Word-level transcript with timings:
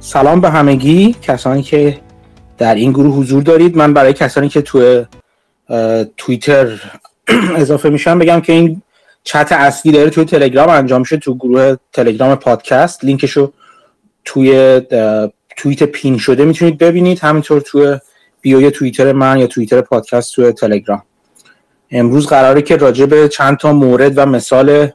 سلام 0.00 0.40
به 0.40 0.50
همگی. 0.50 1.16
کسانی 1.22 1.62
که 1.62 1.98
در 2.58 2.74
این 2.74 2.92
گروه 2.92 3.14
حضور 3.14 3.42
دارید 3.42 3.76
من 3.76 3.94
برای 3.94 4.12
کسانی 4.12 4.48
که 4.48 4.62
تو 4.62 5.04
توییتر 6.16 6.80
اضافه 7.56 7.90
میشم 7.90 8.18
بگم 8.18 8.40
که 8.40 8.52
این 8.52 8.82
چت 9.24 9.52
اصلی 9.52 9.92
داره 9.92 10.10
توی 10.10 10.24
تلگرام 10.24 10.68
انجام 10.68 11.00
میشه 11.00 11.16
تو 11.16 11.34
گروه 11.34 11.76
تلگرام 11.92 12.34
پادکست. 12.34 13.04
لینکشو 13.04 13.52
توی 14.24 14.80
توییت 15.56 15.82
پین 15.82 16.18
شده 16.18 16.44
می‌تونید 16.44 16.78
ببینید. 16.78 17.20
همینطور 17.20 17.60
توی 17.60 17.98
بیوی 18.40 18.70
توییتر 18.70 19.12
من 19.12 19.38
یا 19.38 19.46
توییتر 19.46 19.80
پادکست 19.80 20.34
توی 20.34 20.52
تلگرام. 20.52 21.02
امروز 21.90 22.26
قراره 22.26 22.62
که 22.62 22.76
راجع 22.76 23.06
به 23.06 23.28
چند 23.28 23.56
تا 23.56 23.72
مورد 23.72 24.18
و 24.18 24.26
مثال 24.26 24.88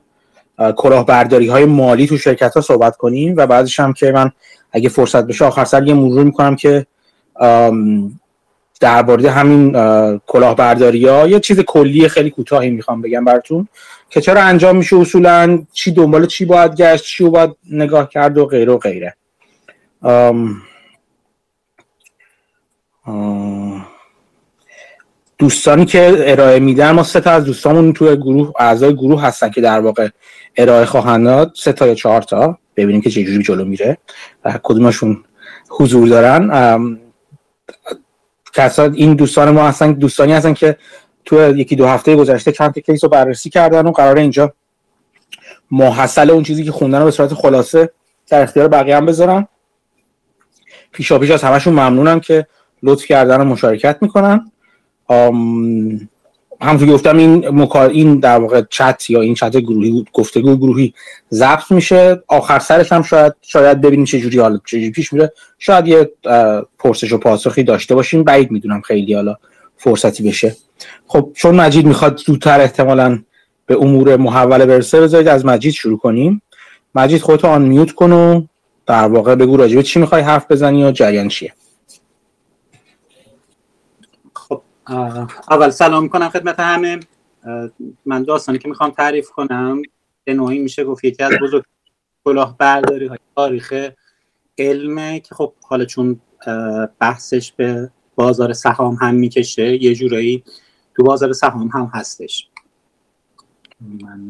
کلاهبرداری 0.77 1.47
های 1.47 1.65
مالی 1.65 2.07
تو 2.07 2.17
شرکت 2.17 2.53
ها 2.53 2.61
صحبت 2.61 2.97
کنیم 2.97 3.33
و 3.37 3.47
بعدش 3.47 3.79
هم 3.79 3.93
که 3.93 4.11
من 4.11 4.31
اگه 4.71 4.89
فرصت 4.89 5.27
بشه 5.27 5.45
آخر 5.45 5.65
سر 5.65 5.87
یه 5.87 5.93
مرور 5.93 6.23
می‌کنم 6.23 6.55
که 6.55 6.85
درباره 8.79 9.31
همین 9.31 9.71
کلاهبرداری 10.27 11.07
ها 11.07 11.27
یه 11.27 11.39
چیز 11.39 11.59
کلی 11.59 12.07
خیلی 12.07 12.29
کوتاهی 12.29 12.69
می‌خوام 12.69 13.01
بگم 13.01 13.25
براتون 13.25 13.67
که 14.09 14.21
چرا 14.21 14.41
انجام 14.41 14.75
میشه 14.75 14.95
اصولا 14.95 15.65
چی 15.73 15.91
دنبال 15.91 16.25
چی 16.25 16.45
باید 16.45 16.75
گشت 16.75 17.03
چی 17.03 17.23
باید 17.23 17.55
نگاه 17.71 18.09
کرد 18.09 18.37
و 18.37 18.45
غیره 18.45 18.73
و 18.73 18.77
غیره. 18.77 19.15
دوستانی 25.37 25.85
که 25.85 26.15
ارائه 26.19 26.59
میدن 26.59 26.91
ما 26.91 27.03
سه 27.03 27.19
تا 27.19 27.31
از 27.31 27.45
دوستامون 27.45 27.93
توی 27.93 28.15
گروه 28.15 28.51
اعضای 28.59 28.95
گروه 28.95 29.21
هستن 29.21 29.49
که 29.49 29.61
در 29.61 29.79
واقع 29.79 30.09
ارائه 30.57 30.85
خواهند 30.85 31.25
داد. 31.25 31.51
سه 31.55 31.73
تا 31.73 31.87
یا 31.87 31.95
چهار 31.95 32.21
تا. 32.21 32.57
ببینیم 32.75 33.01
که 33.01 33.09
چجوری 33.09 33.43
جلو 33.43 33.65
میره 33.65 33.97
و 34.45 34.59
کدومشون 34.63 35.23
حضور 35.69 36.07
دارن. 36.07 36.99
کسا 38.53 38.83
این 38.83 39.13
دوستان 39.13 39.49
ما 39.49 39.67
هستن 39.67 39.93
دوستانی 39.93 40.33
هستن 40.33 40.53
که 40.53 40.77
تو 41.25 41.57
یکی 41.57 41.75
دو 41.75 41.87
هفته 41.87 42.15
گذشته 42.15 42.51
چند 42.51 42.73
تا 42.73 42.81
کیس 42.81 43.03
رو 43.03 43.09
بررسی 43.09 43.49
کردن 43.49 43.87
و 43.87 43.91
قرار 43.91 44.17
اینجا 44.17 44.53
محصل 45.71 46.29
اون 46.29 46.43
چیزی 46.43 46.63
که 46.63 46.71
خوندن 46.71 46.99
رو 46.99 47.05
به 47.05 47.11
صورت 47.11 47.33
خلاصه 47.33 47.91
در 48.27 48.43
اختیار 48.43 48.67
بقیه 48.67 48.97
هم 48.97 49.05
بذارن. 49.05 49.47
پیشا 50.91 51.19
پیش 51.19 51.31
از 51.31 51.43
همشون 51.43 51.73
ممنونم 51.73 52.19
که 52.19 52.47
لطف 52.83 53.05
کردن 53.05 53.41
و 53.41 53.43
مشارکت 53.43 53.97
می‌کنن. 54.01 54.51
همونطور 56.61 56.89
گفتم 56.89 57.17
این 57.17 57.49
مکار 57.49 57.89
این 57.89 58.19
در 58.19 58.37
واقع 58.37 58.61
چت 58.69 59.09
یا 59.09 59.21
این 59.21 59.33
چت 59.33 59.57
گروهی 59.57 60.05
گفتگو 60.13 60.55
گروهی 60.55 60.93
ضبط 61.31 61.71
میشه. 61.71 62.23
آخر 62.27 62.59
سرش 62.59 62.91
هم 62.91 63.01
شاید 63.01 63.33
شاید 63.41 63.81
ببینیم 63.81 64.05
چه 64.05 64.19
جوری 64.19 64.39
حالا 64.39 64.59
چه 64.65 64.91
پیش 64.91 65.13
میره. 65.13 65.33
شاید 65.59 65.87
یه 65.87 66.11
پرسش 66.79 67.13
و 67.13 67.17
پاسخی 67.17 67.63
داشته 67.63 67.95
باشیم. 67.95 68.23
بعید 68.23 68.51
می‌دونم 68.51 68.81
خیلی 68.81 69.13
حالا 69.13 69.35
فرصتی 69.77 70.23
بشه. 70.23 70.55
خب 71.07 71.31
چون 71.33 71.55
مجید 71.55 71.85
می‌خواد 71.85 72.17
زودتر 72.17 72.61
احتمالا 72.61 73.19
به 73.65 73.75
امور 73.75 74.17
محول 74.17 74.65
برسه 74.65 75.01
بذارید 75.01 75.27
از 75.27 75.45
مجید 75.45 75.73
شروع 75.73 75.97
کنیم. 75.97 76.41
مجید 76.95 77.21
خودت 77.21 77.45
آن 77.45 77.61
میوت 77.61 77.91
کن 77.91 78.11
و 78.11 78.41
در 78.85 79.07
واقع 79.07 79.35
بگو 79.35 79.57
راجبه 79.57 79.83
چی 79.83 79.99
می‌خوای 79.99 80.21
حرف 80.21 80.51
بزنی 80.51 80.83
و 80.83 80.91
جریان 80.91 81.27
چیه. 81.27 81.53
اول 84.89 85.69
سلام 85.69 86.03
می‌کنم 86.03 86.29
خدمت 86.29 86.59
همه. 86.59 86.99
من 88.05 88.23
داستانی 88.23 88.57
که 88.57 88.69
می‌خوام 88.69 88.89
تعریف 88.89 89.29
کنم 89.29 89.81
به 90.23 90.33
نوعی 90.33 90.59
میشه 90.59 90.83
گفت 90.83 91.03
یکی 91.03 91.23
از 91.23 91.33
بزرگ 91.41 91.63
کلاه 92.25 92.57
برداری 92.57 93.07
های 93.07 93.17
تاریخ 93.35 93.89
علمه 94.57 95.19
که 95.19 95.35
خب 95.35 95.53
حالا 95.63 95.85
چون 95.85 96.21
بحثش 96.99 97.51
به 97.51 97.91
بازار 98.15 98.53
سهام 98.53 98.95
هم 98.95 99.15
می‌کشه 99.15 99.83
یه 99.83 99.95
جورایی 99.95 100.43
تو 100.95 101.03
بازار 101.03 101.33
سهام 101.33 101.67
هم 101.67 101.91
هستش. 101.93 102.49
من 103.81 104.29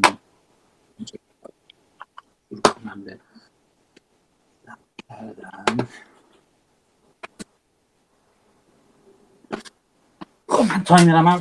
من 10.62 10.84
تایمرم 10.84 11.26
هم 11.26 11.40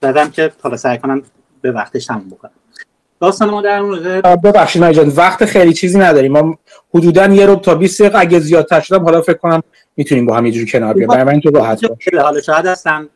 دادم 0.00 0.30
که 0.30 0.52
حالا 0.62 0.76
سعی 0.76 0.98
کنم 0.98 1.22
به 1.60 1.72
وقتش 1.72 2.06
تموم 2.06 2.28
بکنم. 2.28 2.50
داستان 3.20 3.50
ما 3.50 3.62
در 3.62 3.80
مورد 3.80 4.42
ببخشید 4.42 4.82
من 4.82 5.08
وقت 5.08 5.44
خیلی 5.44 5.72
چیزی 5.72 5.98
نداریم. 5.98 6.32
ما 6.32 6.58
حدودا 6.94 7.26
یه 7.26 7.46
رو 7.46 7.56
تا 7.56 7.74
20 7.74 8.02
دقیقه 8.02 8.18
اگه 8.18 8.38
زیادتر 8.38 8.80
شدم 8.80 9.04
حالا 9.04 9.22
فکر 9.22 9.36
کنم 9.36 9.62
می‌تونیم 9.96 10.26
با 10.26 10.36
هم 10.36 10.46
یه 10.46 10.66
کنار 10.66 10.94
بیایم. 10.94 11.08
برای 11.08 11.24
من 11.24 11.40
تو 11.40 11.50
راحت 11.50 11.84
باش. 11.84 12.22
حالا 12.22 12.40
شاید 12.40 12.66
اصلا 12.66 13.06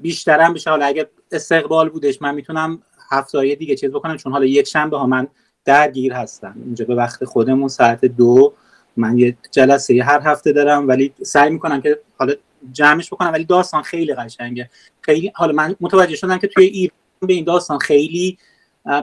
بیشترم 0.00 0.54
بشه. 0.54 0.70
حالا 0.70 0.86
اگه 0.86 1.08
استقبال 1.32 1.88
بودش 1.88 2.22
من 2.22 2.34
می‌تونم 2.34 2.82
هفته 3.10 3.54
دیگه 3.54 3.76
چیز 3.76 3.90
بکنم 3.90 4.16
چون 4.16 4.32
حالا 4.32 4.44
یک 4.44 4.68
شنبه 4.68 4.98
ها 4.98 5.06
من 5.06 5.28
درگیر 5.64 6.12
هستم. 6.12 6.54
اینجا 6.64 6.84
به 6.84 6.94
وقت 6.94 7.24
خودمون 7.24 7.68
ساعت 7.68 8.04
دو 8.04 8.52
من 8.96 9.18
یه 9.18 9.36
جلسه 9.50 10.02
هر 10.04 10.20
هفته 10.24 10.52
دارم 10.52 10.88
ولی 10.88 11.12
سعی 11.22 11.50
می‌کنم 11.50 11.80
که 11.80 11.98
حالا 12.18 12.34
جمعش 12.72 13.12
بکنم 13.12 13.32
ولی 13.32 13.44
داستان 13.44 13.82
خیلی 13.82 14.14
قشنگه. 14.14 14.70
خیلی 15.00 15.32
حالا 15.34 15.52
من 15.52 15.76
متوجه 15.80 16.16
شدم 16.16 16.38
که 16.38 16.46
توی 16.46 16.64
ایران 16.64 16.96
به 17.20 17.32
این 17.32 17.44
داستان 17.44 17.78
خیلی 17.78 18.38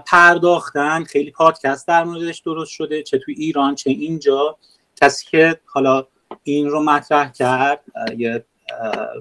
پرداختن 0.05 1.03
خیلی 1.03 1.31
پادکست 1.31 1.87
در 1.87 2.03
موردش 2.03 2.39
درست 2.39 2.71
شده 2.71 3.03
چه 3.03 3.17
توی 3.17 3.33
ایران 3.33 3.75
چه 3.75 3.89
اینجا. 3.89 4.57
کسی 5.01 5.25
که 5.25 5.59
حالا 5.65 6.07
این 6.43 6.69
رو 6.69 6.83
مطرح 6.83 7.31
کرد 7.31 7.83
یه 8.17 8.45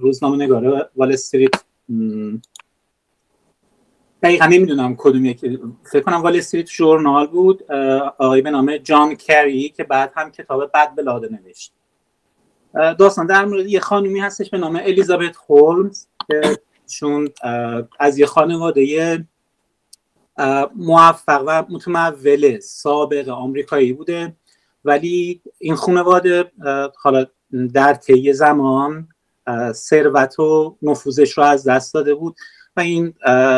روزنامه 0.00 0.44
نگاره 0.44 0.90
وال 0.96 1.12
استریت 1.12 1.50
دقیقا 4.22 4.46
نمی‌دونم 4.46 4.96
کدوم 4.96 5.24
یکی 5.24 5.58
فکر 5.92 6.02
کنم 6.02 6.22
وال 6.22 6.36
استریت 6.36 6.66
ژورنال 6.66 7.26
بود 7.26 7.72
آقای 8.18 8.42
به 8.42 8.50
نام 8.50 8.76
جان 8.76 9.14
کری 9.14 9.68
که 9.68 9.84
بعد 9.84 10.12
هم 10.16 10.30
کتاب 10.30 10.70
بد 10.74 10.94
بلاده 10.94 11.28
نوشت. 11.28 11.72
داستان. 12.74 13.26
در 13.26 13.44
مورد 13.44 13.66
یه 13.66 13.80
خانومی 13.80 14.20
هستش 14.20 14.50
به 14.50 14.58
نام 14.58 14.76
الیزابت 14.76 15.36
هولمز 15.48 16.06
که 16.26 16.58
چون 16.86 17.28
از 17.98 18.18
یه 18.18 18.26
خانواده 18.26 19.24
موفق 20.76 21.42
و 21.46 21.64
متمول 21.68 22.60
سابق 22.60 23.28
آمریکایی 23.28 23.92
بوده. 23.92 24.36
ولی 24.84 25.42
این 25.58 25.74
خانواده 25.74 26.52
حالا 27.02 27.26
در 27.74 27.94
طی 27.94 28.32
زمان 28.32 29.08
ثروت 29.72 30.40
و 30.40 30.76
نفوذش 30.82 31.38
رو 31.38 31.44
از 31.44 31.68
دست 31.68 31.94
داده 31.94 32.14
بود 32.14 32.36
و 32.76 32.80
این 32.80 33.14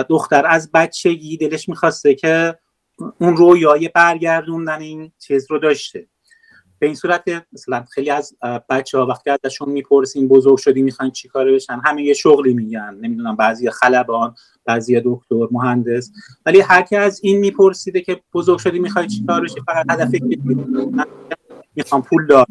دختر 0.09 0.47
از 0.47 0.71
بچگی 0.72 1.37
دلش 1.37 1.69
می‌خواسته 1.69 2.15
که 2.15 2.59
اون 3.19 3.37
رویای 3.37 3.88
برگردوندن 3.88 4.81
این 4.81 5.12
چیز 5.19 5.47
رو 5.50 5.59
داشته. 5.59 6.06
به 6.80 6.86
این 6.86 6.94
صورت 6.94 7.22
مثلا 7.52 7.84
خیلی 7.91 8.10
از 8.10 8.36
بچه 8.70 8.98
ها 8.98 9.06
وقتی 9.06 9.30
ازشون 9.30 9.68
می‌پرسیم 9.68 10.28
بزرگ 10.28 10.58
شدی 10.58 10.82
می‌خواین 10.82 11.12
چی 11.12 11.28
کاره 11.28 11.52
بشن 11.52 11.80
همه 11.84 12.02
یه 12.02 12.14
شغلی 12.14 12.54
میگن 12.54 12.98
نمی‌دونم 13.00 13.36
بعضی 13.36 13.70
خلبان 13.70 14.34
بعضی 14.64 15.00
دکتر 15.04 15.48
مهندس 15.50 16.10
ولی 16.46 16.60
هر 16.60 16.82
کی 16.82 16.96
از 16.96 17.20
این 17.22 17.38
میپرسیده 17.38 18.00
که 18.00 18.21
بزرگ 18.34 18.59
شدی 18.59 18.78
می‌خوای 18.78 19.06
چی 19.06 19.24
کار 19.27 19.41
بشی 19.41 19.60
فقط 19.66 19.86
هدف 19.91 20.09
می‌خوام 21.77 22.03
پول 22.03 22.27
دار 22.27 22.47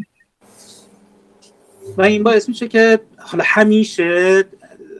و 1.97 2.01
این 2.01 2.23
باعث 2.23 2.49
میشه 2.49 2.67
که 2.67 2.99
حالا 3.17 3.43
همیشه 3.47 4.43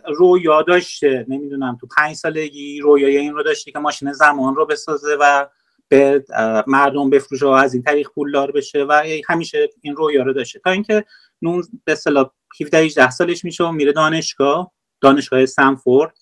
رویا 0.07 0.61
داشته 0.61 1.25
نمی‌دونم 1.27 1.77
تو 1.81 1.87
پنج 1.97 2.15
سالگی 2.15 2.79
رویای 2.79 3.17
این 3.17 3.33
رو 3.33 3.43
داشته 3.43 3.71
که 3.71 3.79
ماشین 3.79 4.11
زمان 4.11 4.55
رو 4.55 4.65
بسازه 4.65 5.17
و 5.19 5.45
به 5.89 6.25
مردم 6.67 7.09
بفروشه 7.09 7.45
و 7.45 7.49
از 7.49 7.73
این 7.73 7.83
طریق 7.83 8.09
پولدار 8.15 8.51
بشه 8.51 8.83
و 8.83 9.03
همیشه 9.27 9.69
این 9.81 9.95
رویا 9.95 10.23
رو 10.23 10.33
داشته. 10.33 10.59
تا 10.59 10.71
اینکه 10.71 11.05
نون 11.41 11.63
به 11.83 11.91
اصطلاح 11.91 12.31
17 12.61 12.77
18 12.77 13.09
سالش 13.09 13.45
میشه 13.45 13.63
و 13.63 13.71
میره 13.71 13.91
دانشگاه 13.91 14.71
دانشگاه 15.01 15.45
سنفورد 15.45 16.17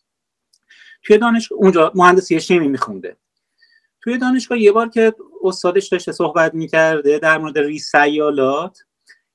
توی 1.04 1.18
دانشگاه 1.18 1.60
اونجا 1.60 1.92
مهندسی 1.96 2.40
شیمی 2.40 2.68
میخونده 2.68 3.18
توی 4.02 4.18
دانشگاه 4.18 4.60
یه 4.60 4.72
بار 4.72 4.90
که 4.90 5.14
استادش 5.44 5.88
داشته 5.88 6.12
صحبت 6.12 6.54
می‌کرده 6.54 7.20
در 7.20 7.38
مورد 7.38 7.58
ریسیالات 7.58 8.80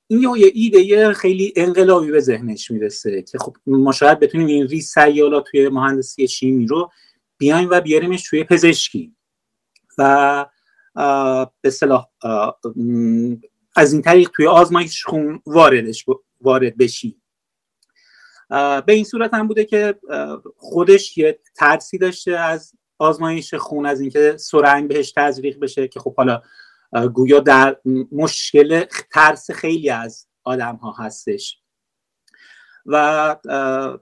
این 0.07 0.21
یه 0.21 0.51
ایده 0.55 1.13
خیلی 1.13 1.53
انقلابی 1.57 2.11
به 2.11 2.21
ذهنش 2.21 2.71
می‌رسه 2.71 3.23
که 3.23 3.39
خب 3.39 3.57
ما 3.67 3.93
شاید 3.93 4.21
بتونیم 4.21 4.47
این 4.47 4.69
ریسیالات 4.69 5.45
توی 5.51 5.69
مهندسی 5.69 6.29
شیمی 6.29 6.67
رو 6.67 6.91
بیایم 7.39 7.69
و 7.71 7.81
بیاریمش 7.81 8.23
توی 8.31 8.45
پزشکی. 8.45 9.15
و 9.99 10.47
به 11.61 11.71
صلاح 11.71 12.07
از 13.77 13.93
این 13.93 14.03
طریق 14.03 14.31
توی 14.31 14.47
آزمایش 14.47 15.05
خون 15.05 15.43
واردش 15.47 16.05
وارد 16.41 16.77
بشی. 16.77 17.17
به 18.87 18.93
این 18.93 19.05
صورت 19.05 19.35
هم 19.35 19.49
بوده 19.49 19.65
که 19.65 19.99
خودش 20.57 21.19
یه 21.19 21.39
ترسی 21.57 21.99
داشته 21.99 22.31
از 22.31 22.73
آزمایش 22.99 23.55
خون 23.55 23.87
از 23.87 24.01
اینکه 24.01 24.37
سرنگ 24.37 24.89
بهش 24.89 25.13
تزریق 25.13 25.59
بشه 25.61 25.89
که 25.89 26.01
خب 26.01 26.17
حالا 26.17 26.43
گویا 27.15 27.41
در 27.41 27.77
مشکل 28.13 28.85
ترس 29.13 29.51
خیلی 29.51 29.91
از 29.91 30.27
آدم 30.45 30.77
ها 30.77 30.93
هستش. 30.99 31.59
و 32.87 33.37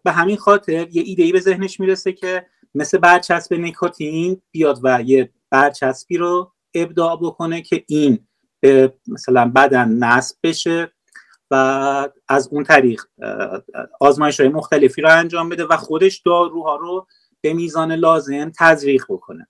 به 0.05 0.13
همین 0.13 0.37
خاطر 0.37 0.89
یه 0.91 1.03
ایده 1.03 1.23
ای 1.23 1.33
به 1.33 1.41
ذهنش 1.41 1.81
می‌رسه 1.81 2.13
که 2.13 2.47
مثل 2.75 2.99
برچسب 2.99 3.55
نیکوتین 3.55 4.43
بیاد 4.51 4.81
و 4.83 5.03
یه 5.03 5.33
برچسبی 5.51 6.17
رو 6.17 6.53
ابداع 6.75 7.19
بکنه 7.23 7.63
که 7.63 7.85
این 7.89 8.27
به 8.61 8.95
مثلا 9.07 9.53
بدن 9.57 9.89
نصب 9.89 10.37
بشه 10.43 10.93
و 11.51 12.09
از 12.29 12.49
اون 12.53 12.65
طریق 12.65 13.03
آزمایش 14.01 14.41
های 14.41 14.49
مختلفی 14.49 15.03
رو 15.03 15.19
انجام 15.19 15.49
بده 15.49 15.65
و 15.65 15.77
خودش 15.77 16.23
داروها 16.27 16.77
رو 16.77 17.07
به 17.41 17.53
میزان 17.53 17.93
لازم 17.93 18.53
تزریق 18.59 19.05
بکنه 19.09 19.49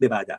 به 0.00 0.08
بدن. 0.08 0.38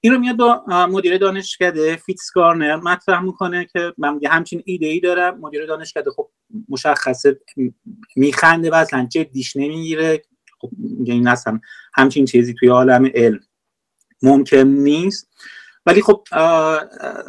این 0.00 0.12
رو 0.12 0.18
میاد 0.18 0.36
با 0.36 0.64
مدیر 0.68 1.18
دانشکده 1.18 1.96
فیتس 1.96 2.30
گارنر 2.34 2.76
مطرح 2.76 3.20
می‌کنه 3.20 3.66
که 3.72 3.94
من 3.98 4.20
همچین 4.26 4.62
ایده 4.64 4.86
ای 4.86 5.00
دارم. 5.00 5.40
مدیر 5.40 5.66
دانشکده 5.66 6.10
خب 6.10 6.30
مشخصه 6.68 7.40
میخنده 8.16 8.70
و 8.70 8.74
اصلا 8.74 9.06
جدیش 9.10 9.56
نمی‌گیره. 9.56 10.22
خب 10.60 10.70
این 11.04 11.28
اصلا 11.28 11.60
همچین 11.94 12.24
چیزی 12.24 12.54
توی 12.54 12.68
عالم 12.68 13.10
علم 13.14 13.40
ممکن 14.22 14.56
نیست. 14.56 15.28
ولی 15.86 16.02
خب 16.02 16.24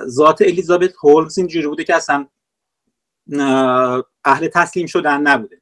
ذات 0.08 0.42
الیزابت 0.42 0.94
هولمز 1.04 1.38
اینجوری 1.38 1.68
بوده 1.68 1.84
که 1.84 1.96
اصلا 1.96 2.28
اهل 4.26 4.48
تسلیم 4.48 4.88
شدن 4.88 5.22
نبوده. 5.22 5.62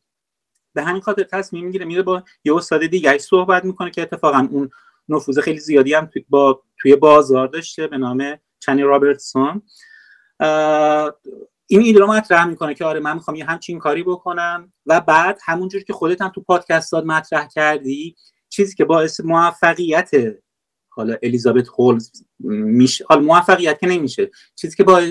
به 0.74 0.84
همین 0.84 1.02
خاطر 1.02 1.24
تصمیم 1.24 1.66
می‌گیره 1.66 1.86
میره 1.86 2.02
با 2.02 2.24
یه 2.44 2.56
استاد 2.56 2.86
دیگری 2.86 3.20
صحبت 3.20 3.66
می‌کنه 3.66 3.92
که 3.92 4.02
اتفاقا 4.02 4.48
اون 4.52 4.70
نفوذ 5.10 5.40
خیلی 5.40 5.60
زیادی 5.60 5.94
هم 5.94 6.06
توی, 6.06 6.26
با 6.30 6.64
توی 6.78 6.96
بازار 6.96 7.48
داشته 7.48 7.88
به 7.88 7.98
نام 7.98 8.38
چنی 8.60 8.84
رابرتسون. 8.84 9.62
این 11.68 11.82
ایده 11.82 12.00
رو 12.00 12.08
مطرح 12.08 12.46
می‌کنه 12.46 12.74
که 12.74 12.86
آره 12.86 13.00
من 13.00 13.14
می‌خوام 13.14 13.38
یه 13.38 13.46
همچین 13.46 13.80
کاری 13.80 14.04
بکنم 14.04 14.74
و 14.86 15.02
بعد 15.02 15.40
همونجور 15.46 15.84
که 15.84 15.94
خودت 15.94 16.22
هم 16.22 16.30
تو 16.30 16.42
پادکستات 16.42 17.06
مطرح 17.06 17.48
کردی 17.48 18.16
چیزی 18.50 18.76
که 18.76 18.86
باعث 18.86 19.20
موفقیت 19.20 20.12
حالا 21.02 21.18
الیزابت 21.24 21.68
هولز 21.68 22.12
میشه 22.40 23.06
حالا 23.08 23.22
موفقیت 23.22 23.80
که 23.80 23.88
نمیشه. 23.88 24.32
چیزی 24.56 24.78
که 24.78 24.84
با 24.84 25.02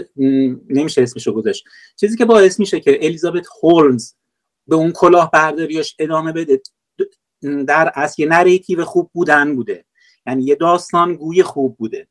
نمیشه 0.68 1.02
اسمشو 1.02 1.32
گذاشت. 1.32 1.64
چیزی 1.96 2.16
که 2.16 2.24
باعث 2.24 2.60
میشه 2.60 2.80
که 2.80 2.98
الیزابت 3.06 3.46
هولز 3.62 4.14
به 4.66 4.76
اون 4.76 4.92
کلاه 4.92 5.30
برداریش 5.30 5.96
ادامه 5.98 6.32
بده 6.32 6.62
در 7.66 7.92
اصل 7.94 8.22
یه 8.22 8.28
نریتیو 8.28 8.84
خوب 8.84 9.10
بودن 9.12 9.56
بوده. 9.56 9.84
یعنی 10.26 10.44
یه 10.44 10.54
داستان 10.54 11.14
گوی 11.14 11.42
خوب 11.42 11.76
بوده. 11.76 12.08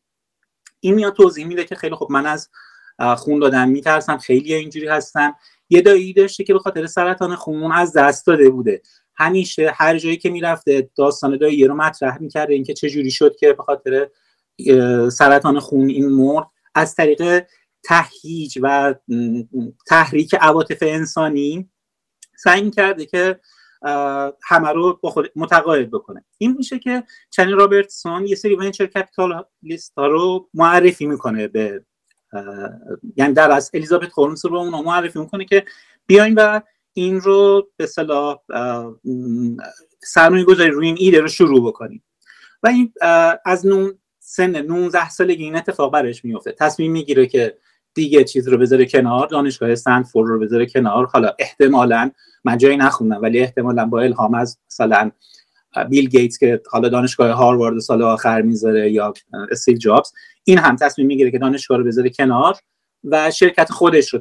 این 0.79 0.95
میاد 0.95 1.13
توضیح 1.13 1.47
میده 1.47 1.63
که 1.63 1.75
خیلی 1.75 1.95
خوب 1.95 2.11
من 2.11 2.25
از 2.25 2.49
خون 3.17 3.39
دادن 3.39 3.69
میترسم 3.69 4.17
خیلی 4.17 4.53
اینجوری 4.53 4.87
هستن. 4.87 5.33
یه 5.69 5.81
دایی 5.81 6.13
داشته 6.13 6.43
که 6.43 6.53
به 6.53 6.59
خاطر 6.59 6.87
سرطان 6.87 7.35
خون 7.35 7.71
از 7.71 7.93
دست 7.93 8.27
داده 8.27 8.49
بوده. 8.49 8.81
همیشه 9.19 9.71
هر 9.75 9.97
جایی 9.97 10.17
که 10.17 10.29
می‌رفته 10.29 10.89
داستان 10.95 11.37
دایی 11.37 11.65
رو 11.65 11.75
مطرح 11.75 12.21
می‌کرده 12.21 12.53
اینکه 12.53 12.73
چه 12.73 12.89
جوری 12.89 13.11
شد 13.11 13.35
که 13.35 13.53
به 13.53 13.63
خاطر 13.63 14.09
سرطان 15.09 15.59
خون 15.59 15.89
این 15.89 16.09
مرد 16.09 16.47
از 16.75 16.95
طریق 16.95 17.45
تهیج 17.83 18.59
و 18.61 18.95
تحریک 19.87 20.35
عواطف 20.41 20.77
انسانی 20.81 21.69
سعی 22.37 22.71
کرده 22.71 23.05
که 23.05 23.39
همه 24.43 24.69
رو 24.69 24.99
با 25.03 25.23
متقاعد 25.35 25.91
بکنه. 25.91 26.25
این 26.37 26.55
میشه 26.57 26.79
که 26.79 27.03
چنین 27.29 27.55
رابرتسون 27.55 28.27
یه 28.27 28.35
سری 28.35 28.55
ونچر 28.55 28.85
کپیتالیست 28.85 29.93
ها 29.97 30.07
رو 30.07 30.49
معرفی 30.53 31.05
می‌کنه 31.05 31.47
به 31.47 31.85
یعنی 33.15 33.33
در 33.33 33.51
از 33.51 33.71
الیزابت 33.73 34.09
هولمز 34.17 34.45
رو 34.45 34.57
اون 34.57 34.83
معرفی 34.83 35.19
می‌کنه 35.19 35.45
که 35.45 35.65
بیاین 36.07 36.33
و 36.37 36.61
این 36.93 37.21
رو 37.21 37.67
به 37.77 37.85
صلاح 37.85 38.39
سرمایه 40.03 40.43
گذاری 40.43 40.69
روی 40.69 40.87
این 40.87 40.97
ایده 40.99 41.21
رو 41.21 41.27
شروع 41.27 41.67
بکنیم. 41.67 42.03
و 42.63 42.67
این 42.67 42.93
از 43.45 43.67
نون 43.67 43.99
سن 44.19 44.61
19 44.61 45.09
سالگی 45.09 45.43
این 45.43 45.55
اتفاق 45.55 45.93
برش 45.93 46.25
میفته 46.25 46.51
تصمیم 46.51 46.91
می‌گیره 46.91 47.27
که 47.27 47.57
دیگه 47.93 48.23
چیز 48.23 48.47
رو 48.47 48.57
بذاره 48.57 48.85
کنار 48.85 49.27
دانشگاه 49.27 49.71
استنفورد 49.71 50.29
رو 50.29 50.39
بذاره 50.39 50.65
کنار. 50.65 51.05
حالا 51.05 51.31
احتمالا 51.39 52.11
من 52.43 52.57
جایی 52.57 52.77
نخوندم 52.77 53.21
ولی 53.21 53.39
احتمالا 53.39 53.85
با 53.85 54.01
الهام 54.01 54.33
از 54.33 54.57
مثلا 54.71 55.11
بیل 55.89 56.09
گیتس 56.09 56.37
که 56.37 56.61
حالا 56.71 56.89
دانشگاه 56.89 57.31
هاروارد 57.31 57.79
سال 57.79 58.01
آخر 58.01 58.41
می‌ذاره 58.41 58.91
یا 58.91 59.13
استیو 59.51 59.77
جابز 59.77 60.11
این 60.43 60.57
هم 60.57 60.75
تصمیم 60.75 61.07
می‌گیره 61.07 61.31
که 61.31 61.39
دانشگاه 61.39 61.77
رو 61.77 61.83
بذاره 61.83 62.09
کنار 62.09 62.55
و 63.03 63.31
شرکت 63.31 63.71
خودش 63.71 64.13
رو 64.13 64.19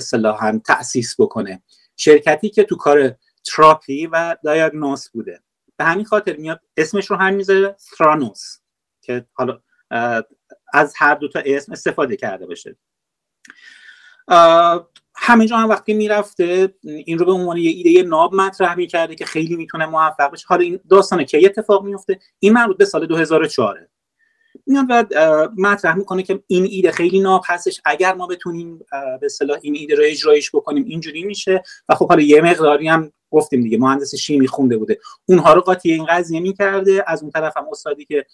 اصطلاحا 0.00 0.60
تأسیس 0.66 1.20
بکنه. 1.20 1.62
شرکتی 1.96 2.50
که 2.50 2.64
تو 2.64 2.76
کار 2.76 3.16
تراپی 3.44 4.06
و 4.06 4.36
دایگنوس 4.44 5.08
بوده. 5.08 5.40
به 5.76 5.84
همین 5.84 6.04
خاطر 6.04 6.36
میاد 6.36 6.60
اسمش 6.76 7.10
رو 7.10 7.16
هم 7.16 7.34
می‌ذاره 7.34 7.76
ثرانوس 7.78 8.58
که 9.02 9.26
حالا 9.32 9.60
از 10.72 10.94
هر 10.96 11.14
دو 11.14 11.28
تا 11.28 11.42
اسم 11.46 11.72
استفاده 11.72 12.16
کرده 12.16 12.46
باشه. 12.46 12.76
همه 15.14 15.46
جا 15.46 15.56
هم 15.56 15.68
وقتی 15.68 15.94
می‌رفته 15.94 16.74
این 16.82 17.18
رو 17.18 17.26
به 17.26 17.32
عنوان 17.32 17.56
یه 17.56 17.70
ایده 17.70 18.02
ناب 18.08 18.34
مطرح 18.34 18.74
می‌کرده 18.74 19.14
که 19.14 19.24
خیلی 19.24 19.56
می‌تونه 19.56 19.86
موفق 19.86 20.30
بشه 20.30 20.46
حالا 20.48 20.62
این 20.62 20.80
داستانه 20.90 21.24
که 21.24 21.40
اتفاق 21.44 21.84
میفته 21.84 22.18
این 22.38 22.52
مربوط 22.52 22.76
به 22.76 22.84
سال 22.84 23.06
2004 23.06 23.88
میاد 24.66 24.86
و 24.88 25.04
مطرح 25.56 25.94
می‌کنه 25.94 26.22
که 26.22 26.42
این 26.46 26.64
ایده 26.70 26.92
خیلی 26.92 27.20
ناب 27.20 27.42
هستش 27.46 27.80
اگر 27.84 28.14
ما 28.14 28.26
بتونیم 28.26 28.78
به 29.20 29.28
صلاح 29.28 29.58
این 29.62 29.76
ایده 29.76 29.94
رو 29.94 30.02
اجرایش 30.06 30.50
بکنیم 30.50 30.84
اینجوری 30.84 31.24
میشه. 31.24 31.62
و 31.88 31.94
خب 31.94 32.08
حالا 32.08 32.22
یه 32.22 32.40
مقداری 32.40 32.88
هم 32.88 33.12
گفتیم 33.30 33.62
دیگه 33.62 33.78
مهندس 33.78 34.14
شیمی 34.14 34.46
خونده 34.46 34.76
بوده. 34.76 34.98
اونها 35.28 35.52
رو 35.52 35.60
قاطی 35.60 35.92
این 35.92 36.06
قضیه 36.08 36.40
می‌کرده. 36.40 37.04
از 37.06 37.22
اون 37.22 37.30
طرف 37.30 37.56
هم 37.56 37.66
استادی 37.70 38.04
که 38.04 38.26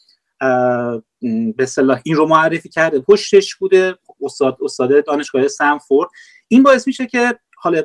به 1.56 1.66
صلاح 1.66 2.00
این 2.04 2.16
رو 2.16 2.26
معرفی 2.26 2.68
کرده 2.68 3.00
پشتش 3.00 3.54
بوده. 3.54 3.94
استاد 4.22 4.58
استاد 4.62 5.04
دانشگاه 5.04 5.48
سنفورد 5.48 6.10
این 6.48 6.62
باعث 6.62 6.86
میشه 6.86 7.06
که 7.06 7.38
حالا 7.56 7.82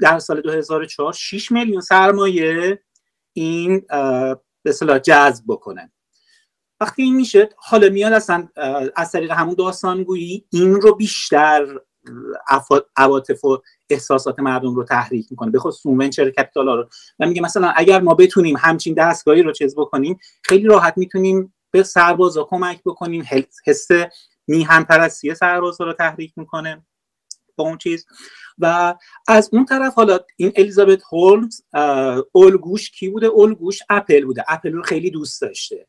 در 0.00 0.18
سال 0.18 0.40
2004 0.40 1.12
6 1.12 1.52
میلیون 1.52 1.80
سرمایه 1.80 2.82
این 3.32 3.86
به 4.62 4.72
صلاح 4.72 4.98
جذب 4.98 5.44
بکنه. 5.48 5.92
وقتی 6.80 7.02
این 7.02 7.16
میشه 7.16 7.48
حالا 7.56 7.88
میاد 7.88 8.12
اصلا 8.12 8.48
از 8.96 9.12
طریق 9.12 9.30
همون 9.30 9.54
داستانگویی 9.54 10.44
این 10.50 10.74
رو 10.74 10.94
بیشتر 10.94 11.80
عواطف 12.96 13.44
و 13.44 13.62
احساسات 13.90 14.40
مردم 14.40 14.74
رو 14.74 14.84
تحریک 14.84 15.26
می‌کنه. 15.30 15.50
به 15.50 15.58
خصوص 15.58 15.86
ونچر 15.86 16.30
کپیتال 16.30 16.68
ها 16.68 16.74
رو. 16.74 16.88
و 17.18 17.26
میگه 17.26 17.42
مثلا 17.42 17.72
اگر 17.76 18.00
ما 18.00 18.14
بتونیم 18.14 18.56
همچین 18.58 18.94
دستگاهی 18.94 19.42
رو 19.42 19.52
چیز 19.52 19.74
بکنیم 19.76 20.18
خیلی 20.42 20.64
راحت 20.64 20.94
می‌تونیم 20.98 21.54
به 21.70 21.82
سربازا 21.82 22.44
کمک 22.44 22.80
بکنیم. 22.84 23.24
حس 23.66 23.88
میهن 24.46 24.82
پرستی 24.82 25.34
سربازا 25.34 25.84
رو 25.84 25.92
تحریک 25.92 26.32
می‌کنه 26.36 26.86
با 27.56 27.64
اون 27.64 27.78
چیز. 27.78 28.06
و 28.58 28.94
از 29.28 29.50
اون 29.52 29.64
طرف 29.64 29.94
حالا 29.94 30.18
این 30.36 30.52
الیزابت 30.56 31.02
هولمز 31.12 31.62
الگوش 32.34 32.90
کی 32.90 33.08
بوده؟ 33.08 33.30
الگوش 33.36 33.78
اپل 33.90 34.24
بوده. 34.24 34.44
اپل 34.48 34.72
رو 34.72 34.82
خیلی 34.82 35.10
دوست 35.10 35.40
داشته. 35.40 35.86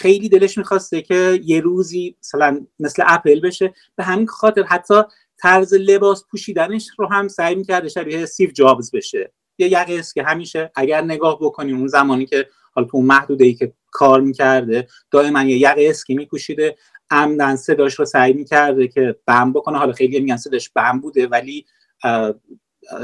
خیلی 0.00 0.28
دلش 0.28 0.58
می‌خواسته 0.58 1.02
که 1.02 1.40
یه 1.44 1.60
روزی 1.60 2.16
مثلا 2.22 2.66
مثل 2.78 3.02
اپل 3.06 3.40
بشه. 3.40 3.74
به 3.96 4.04
همین 4.04 4.26
خاطر 4.26 4.62
حتی 4.62 5.02
طرز 5.38 5.74
لباس 5.74 6.24
پوشیدنش 6.30 6.86
رو 6.98 7.06
هم 7.06 7.28
سعی 7.28 7.54
می‌کرده 7.54 7.88
شبیه 7.88 8.26
سیف 8.26 8.52
جابز 8.52 8.90
بشه. 8.90 9.32
یه 9.58 9.68
یقه 9.68 9.94
است 9.98 10.14
که 10.14 10.22
همیشه 10.22 10.70
اگر 10.74 11.02
نگاه 11.02 11.38
بکنیم 11.40 11.78
اون 11.78 11.86
زمانی 11.86 12.26
که 12.26 12.48
حالا 12.74 12.88
تو 12.88 12.96
اون 12.96 13.06
محدوده 13.06 13.44
ای 13.44 13.54
که 13.54 13.72
کار 13.90 14.20
می‌کرده 14.20 14.86
دائما 15.10 15.42
یه 15.42 15.58
یقه 15.58 15.86
اسکی 15.90 16.14
میپوشیده. 16.14 16.76
عمدن 17.10 17.56
صداش 17.56 17.94
رو 17.94 18.04
سعی 18.04 18.32
می‌کرده 18.32 18.88
که 18.88 19.16
بم 19.26 19.52
بکنه. 19.52 19.78
حالا 19.78 19.92
خیلی 19.92 20.20
میگن 20.20 20.36
صداش 20.36 20.70
بم 20.70 21.00
بوده 21.00 21.26
ولی 21.26 21.66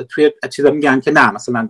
توی 0.08 0.32
چیزا 0.52 0.70
میگن 0.70 1.00
که 1.00 1.10
نه 1.10 1.30
مثلا 1.30 1.68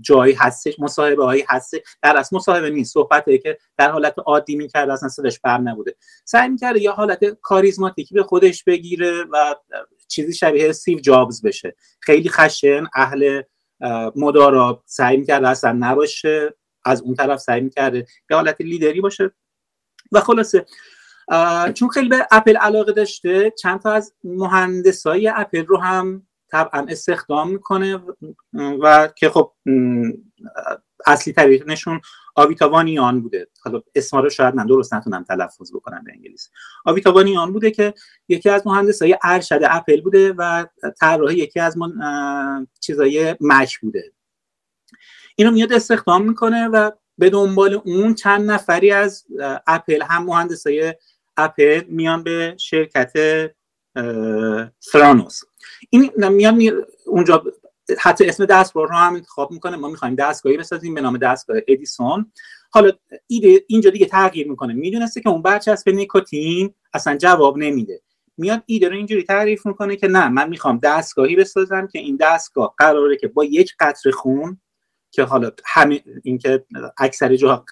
جایی 0.00 0.34
هستش 0.34 0.78
مصاحبه 0.78 1.24
هایی 1.24 1.44
هست 1.48 1.74
در 2.02 2.16
اصل 2.16 2.36
مصاحبه 2.36 2.70
نیست 2.70 2.94
صحبته 2.94 3.38
که 3.38 3.58
در 3.78 3.90
حالت 3.90 4.14
عادی 4.26 4.56
می‌کرده 4.56 4.92
اصلا 4.92 5.08
صداش 5.08 5.40
بم 5.40 5.68
نبوده. 5.68 5.96
سعی 6.24 6.48
می‌کرده 6.48 6.80
یا 6.82 6.92
حالت 6.92 7.24
کاریزماتیکی 7.24 8.14
به 8.14 8.22
خودش 8.22 8.64
بگیره 8.64 9.24
و 9.32 9.54
چیزی 10.08 10.32
شبیه 10.32 10.72
سیو 10.72 10.98
جابز 10.98 11.42
بشه. 11.42 11.76
خیلی 12.00 12.28
خشن 12.28 12.84
اهل 12.94 13.42
مدارا. 14.16 14.82
سعی 14.86 15.16
می‌کرده 15.16 15.48
اصلا 15.48 15.76
نباشه 15.80 16.54
از 16.84 17.02
اون 17.02 17.14
طرف 17.14 17.40
سعی 17.40 17.60
می‌کرده 17.60 17.98
یه 18.30 18.36
حالت 18.36 18.60
لیدری 18.60 19.00
باشه. 19.00 19.30
و 20.12 20.20
خلاصه 20.20 20.66
چون 21.74 21.88
خیلی 21.88 22.08
به 22.08 22.26
اپل 22.30 22.56
علاقه 22.56 22.92
داشته 22.92 23.50
چند 23.50 23.80
تا 23.80 23.92
از 23.92 24.14
مهندسای 24.24 25.28
اپل 25.28 25.66
رو 25.66 25.76
هم 25.76 26.26
طبعا 26.52 26.86
استخدام 26.88 27.50
می‌کنه 27.50 28.00
و 28.54 29.08
که 29.16 29.30
خب 29.30 29.52
اصلی 31.06 31.32
ترینشون 31.32 32.00
آویتاوانیان 32.34 33.20
بوده. 33.20 33.48
حالا 33.64 33.82
اسما 33.94 34.20
رو 34.20 34.30
شاید 34.30 34.54
من 34.54 34.66
درست 34.66 34.94
نتونم 34.94 35.24
تلفظ 35.24 35.72
بکنم 35.74 36.04
به 36.04 36.12
انگلیسی. 36.12 36.50
آویتاوانیان 36.84 37.52
بوده 37.52 37.70
که 37.70 37.94
یکی 38.28 38.50
از 38.50 38.66
مهندسای 38.66 39.18
ارشد 39.22 39.60
اپل 39.62 40.00
بوده 40.00 40.32
و 40.32 40.66
طراح 41.00 41.34
یکی 41.34 41.60
از 41.60 41.78
من 41.78 42.66
چیزای 42.80 43.36
مک 43.40 43.78
بوده. 43.78 44.12
اینو 45.36 45.50
میاد 45.50 45.72
استخدام 45.72 46.28
می‌کنه 46.28 46.68
و 46.68 46.90
به 47.18 47.30
دنبال 47.30 47.80
اون 47.84 48.14
چند 48.14 48.50
نفری 48.50 48.90
از 48.90 49.26
اپل 49.66 50.02
هم 50.02 50.24
مهندسای 50.24 50.94
اپل 51.36 51.84
میان 51.88 52.22
به 52.22 52.56
شرکت 52.58 53.12
فرانوس 54.80 55.40
این 55.90 56.10
میان 56.28 56.84
اونجا 57.06 57.44
حتی 57.98 58.26
اسم 58.26 58.46
دستگاه 58.46 58.88
رو 58.88 58.94
هم 58.94 59.14
انتخاب 59.14 59.50
می‌کنه. 59.50 59.76
ما 59.76 59.88
می‌خوایم 59.88 60.14
دستگاهی 60.14 60.56
بسازیم 60.56 60.94
به 60.94 61.00
نام 61.00 61.18
دستگاه 61.18 61.56
ادیسون. 61.68 62.32
حالا 62.70 62.90
ایده 63.26 63.64
اینجا 63.68 63.90
دیگه 63.90 64.06
تغییر 64.06 64.50
می‌کنه. 64.50 64.72
می‌دونسته 64.72 65.20
که 65.20 65.28
اون 65.28 65.42
برچسب 65.42 65.88
نیکوتین 65.90 66.74
اصلا 66.94 67.16
جواب 67.16 67.58
نمیده. 67.58 68.00
میاد 68.36 68.62
ایده 68.66 68.88
رو 68.88 68.96
اینجوری 68.96 69.22
تعریف 69.22 69.66
می‌کنه 69.66 69.96
که 69.96 70.08
نه 70.08 70.28
من 70.28 70.48
می‌خوام 70.48 70.78
دستگاهی 70.78 71.36
بسازم 71.36 71.88
که 71.92 71.98
این 71.98 72.18
دستگاه 72.20 72.74
قراره 72.78 73.16
که 73.16 73.28
با 73.28 73.44
یک 73.44 73.72
قطر 73.80 74.10
خون 74.10 74.60
که 75.10 75.22
حالا 75.22 75.50
همه 75.64 76.04
اینکه 76.22 76.64
اکثر 76.98 77.36
جاها 77.36 77.64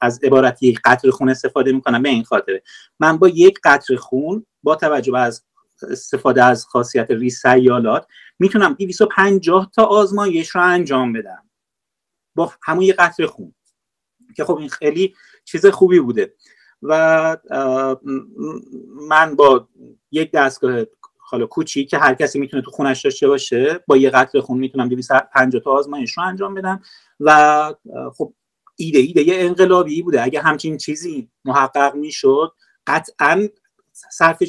از 0.00 0.20
عبارت 0.22 0.62
یک 0.62 0.80
قطر 0.84 1.10
خون 1.10 1.28
استفاده 1.28 1.72
می‌کنم 1.72 2.02
به 2.02 2.08
این 2.08 2.24
خاطره. 2.24 2.62
من 3.00 3.16
با 3.16 3.28
یک 3.28 3.58
قطر 3.64 3.96
خون 3.96 4.46
با 4.62 4.76
توجه 4.76 5.16
از 5.16 5.44
استفاده 5.90 6.44
از 6.44 6.64
خاصیت 6.64 7.06
ریسیالات 7.10 8.06
می‌تونم 8.38 8.72
250 8.74 9.70
تا 9.74 9.84
آزمایش 9.84 10.48
رو 10.48 10.62
انجام 10.62 11.12
بدم. 11.12 11.50
با 12.34 12.52
همون 12.62 12.82
یه 12.82 12.92
قطر 12.92 13.26
خون. 13.26 13.54
که 14.36 14.44
خب 14.44 14.56
این 14.56 14.68
خیلی 14.68 15.14
چیز 15.44 15.66
خوبی 15.66 16.00
بوده. 16.00 16.34
و 16.82 17.36
من 19.08 19.36
با 19.36 19.68
یک 20.10 20.30
دستگاه 20.32 20.84
حالا 21.32 21.46
کوچیک 21.46 21.90
که 21.90 21.98
هر 21.98 22.14
کسی 22.14 22.38
می‌تونه 22.38 22.62
تو 22.62 22.70
خونش 22.70 23.04
داشته 23.04 23.28
باشه 23.28 23.84
با 23.86 23.96
یه 23.96 24.10
قطر 24.10 24.40
خون 24.40 24.58
می‌تونم 24.58 24.88
250 24.88 25.62
تا 25.62 25.70
آزمایش 25.70 26.18
رو 26.18 26.24
انجام 26.24 26.54
بدم 26.54 26.82
و 27.20 27.74
خب 28.16 28.32
ایده 28.76 28.98
ایده 28.98 29.22
یه 29.22 29.34
انقلابی 29.38 30.02
بوده. 30.02 30.22
اگه 30.22 30.40
همچین 30.40 30.76
چیزی 30.76 31.28
محقق 31.44 31.94
می‌شد 31.94 32.52
قطعا 32.86 33.48
صرف 33.92 34.42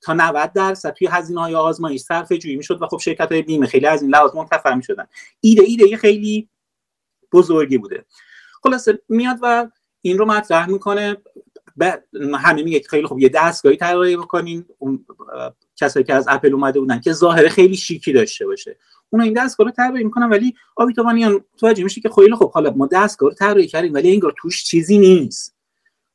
تا 0.00 0.12
90 0.12 0.52
درصد 0.52 0.92
توی 0.92 1.08
هزینه 1.08 1.40
های 1.40 1.54
آزمایش 1.54 2.00
صرف 2.00 2.32
جویی 2.32 2.56
می‌شد 2.56 2.82
و 2.82 2.86
خب 2.86 2.98
شرکت 2.98 3.32
های 3.32 3.42
بیمه 3.42 3.66
خیلی 3.66 3.86
از 3.86 4.02
این 4.02 4.10
لحاظ 4.10 4.34
منتفع 4.34 4.74
می‌شدن. 4.74 5.06
ایده 5.40 5.62
ایده 5.62 5.96
خیلی 5.96 6.48
بزرگی 7.32 7.78
بوده. 7.78 8.04
خلاصه 8.62 8.98
میاد 9.08 9.38
و 9.42 9.68
این 10.00 10.18
رو 10.18 10.26
مطرح 10.26 10.70
می‌کنه. 10.70 11.16
همه 12.34 12.62
میگه 12.62 12.82
خیلی 12.90 13.06
خوب 13.06 13.18
یه 13.18 13.28
دستگاهی 13.28 13.76
طراحی 13.76 14.16
بکنین 14.16 14.66
کسایی 15.76 16.04
که 16.04 16.14
از 16.14 16.26
اپل 16.28 16.52
اومده 16.52 16.80
بودن 16.80 17.00
که 17.00 17.12
ظاهره 17.12 17.48
خیلی 17.48 17.76
شیکی 17.76 18.12
داشته 18.12 18.46
باشه. 18.46 18.76
اون 19.10 19.22
این 19.22 19.32
دستگاه 19.32 19.66
رو 19.66 19.70
طراحی 19.70 20.04
می‌کنن 20.04 20.28
ولی 20.28 20.54
آبیتوانیان 20.76 21.44
توجه 21.56 21.84
میشه 21.84 22.00
که 22.00 22.08
خیلی 22.08 22.34
خوب. 22.34 22.50
حالا 22.50 22.70
ما 22.70 22.88
دستگاه 22.92 23.28
رو 23.28 23.34
طراحی 23.34 23.66
کردیم 23.66 23.94
ولی 23.94 24.12
انگار 24.12 24.34
توش 24.38 24.64
چیزی 24.64 24.98
نیست. 24.98 25.54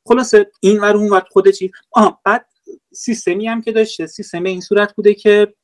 خلاصه 0.04 0.50
این 0.60 0.80
ور 0.80 0.96
اون 0.96 1.10
ور 1.10 1.24
خود 1.30 1.48
چیز 1.48 1.70
آه 1.90 2.20
بعد 2.24 2.46
سیستمی 2.92 3.48
هم 3.48 3.62
که 3.62 3.72
داشته 3.72 4.06
سیستم 4.06 4.44
این 4.44 4.60
صورت 4.60 4.94
بوده 4.96 5.14
که 5.14 5.54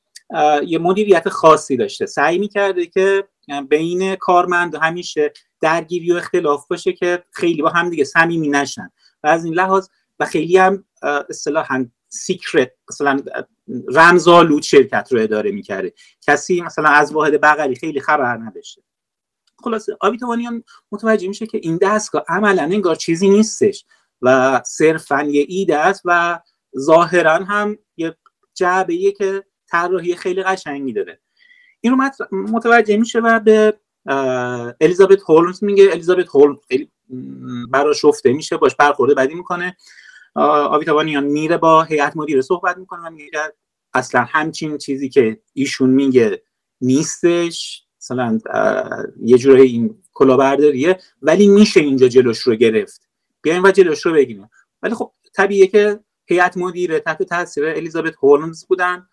یه 0.66 0.78
مدیریت 0.78 1.28
خاصی 1.28 1.76
داشته. 1.76 2.06
سعی 2.06 2.38
می‌کرده 2.38 2.86
که 2.86 3.28
بین 3.68 4.14
کارمند 4.14 4.74
همیشه 4.74 5.32
درگیری 5.60 6.12
و 6.12 6.16
اختلاف 6.16 6.66
باشه 6.68 6.92
که 6.92 7.24
خیلی 7.32 7.62
با 7.62 7.68
هم 7.68 7.90
دیگه 7.90 8.04
صمیمی 8.04 8.48
نشن. 8.48 8.90
و 9.22 9.26
از 9.28 9.44
این 9.44 9.54
لحاظ 9.54 9.88
و 10.20 10.24
خیلی 10.24 10.56
هم 10.56 10.84
اصطلاحا 11.28 11.86
سیکرت 12.16 12.72
مثلا 12.90 13.22
رمزآلود 13.88 14.62
شرکت 14.62 15.08
رو 15.12 15.20
اداره 15.20 15.50
می‌کرده. 15.50 15.92
کسی 16.26 16.60
مثلا 16.60 16.88
از 16.88 17.12
واحد 17.12 17.40
بغلی 17.40 17.74
خیلی 17.74 18.00
خبر 18.00 18.36
نداشته. 18.36 18.82
خلاصه 19.58 19.96
آبیتوانیان 20.00 20.64
متوجه 20.92 21.28
میشه 21.28 21.46
که 21.46 21.58
این 21.62 21.78
دستگاه 21.82 22.24
عملا 22.28 22.62
انگار 22.62 22.94
چیزی 22.94 23.28
نیستش 23.28 23.84
و 24.22 24.60
صرفا 24.64 25.22
یه 25.22 25.44
ایده 25.48 25.78
است 25.78 26.02
و 26.04 26.40
ظاهرا 26.78 27.34
هم 27.34 27.78
یه 27.96 28.16
جعبه 28.54 29.12
که 29.18 29.44
طراحی 29.68 30.16
خیلی 30.16 30.42
قشنگی 30.42 30.92
داره. 30.92 31.20
این 31.80 31.92
رو 31.92 32.10
متوجه 32.32 32.96
میشه 32.96 33.20
و 33.20 33.40
به 33.40 33.78
الیزابت 34.80 35.22
هولمز 35.28 35.64
میگه. 35.64 35.88
الیزابت 35.92 36.28
هولمز 36.28 36.58
خیلی 36.68 36.90
براش 37.70 38.00
شفته 38.00 38.32
میشه 38.32 38.56
باش 38.56 38.74
برخورده 38.74 39.14
بدی 39.14 39.34
می‌کنه. 39.34 39.76
آویتابانیان 40.36 41.24
میره 41.24 41.56
با 41.56 41.82
هیئت 41.82 42.16
مدیره 42.16 42.40
صحبت 42.40 42.76
می‌کنه 42.78 43.00
و 43.06 43.10
میگه 43.10 43.52
اصلا 43.94 44.24
همچین 44.28 44.78
چیزی 44.78 45.08
که 45.08 45.40
ایشون 45.52 45.90
میگه 45.90 46.42
نیستش 46.80 47.82
مثلا 48.00 48.38
یه 49.22 49.38
جوره 49.38 49.62
این 49.62 50.02
کلاهبرداریه 50.12 51.00
ولی 51.22 51.48
میشه 51.48 51.80
اینجا 51.80 52.08
جلوش 52.08 52.38
رو 52.38 52.54
گرفت. 52.54 53.08
بیایم 53.42 53.62
و 53.62 53.70
جلوش 53.70 54.06
رو 54.06 54.12
بگیریم. 54.12 54.50
ولی 54.82 54.94
خب 54.94 55.12
طبیعیه 55.34 55.66
که 55.66 56.00
هیئت 56.26 56.56
مدیره 56.56 57.00
تحت 57.00 57.22
تاثیر 57.22 57.66
الیزابت 57.66 58.14
هولمز 58.22 58.66
بودن. 58.66 59.08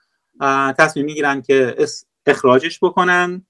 تصمیم 0.77 1.05
می‌گیرن 1.05 1.41
که 1.41 1.75
اخراجش 2.25 2.79
بکنن. 2.83 3.45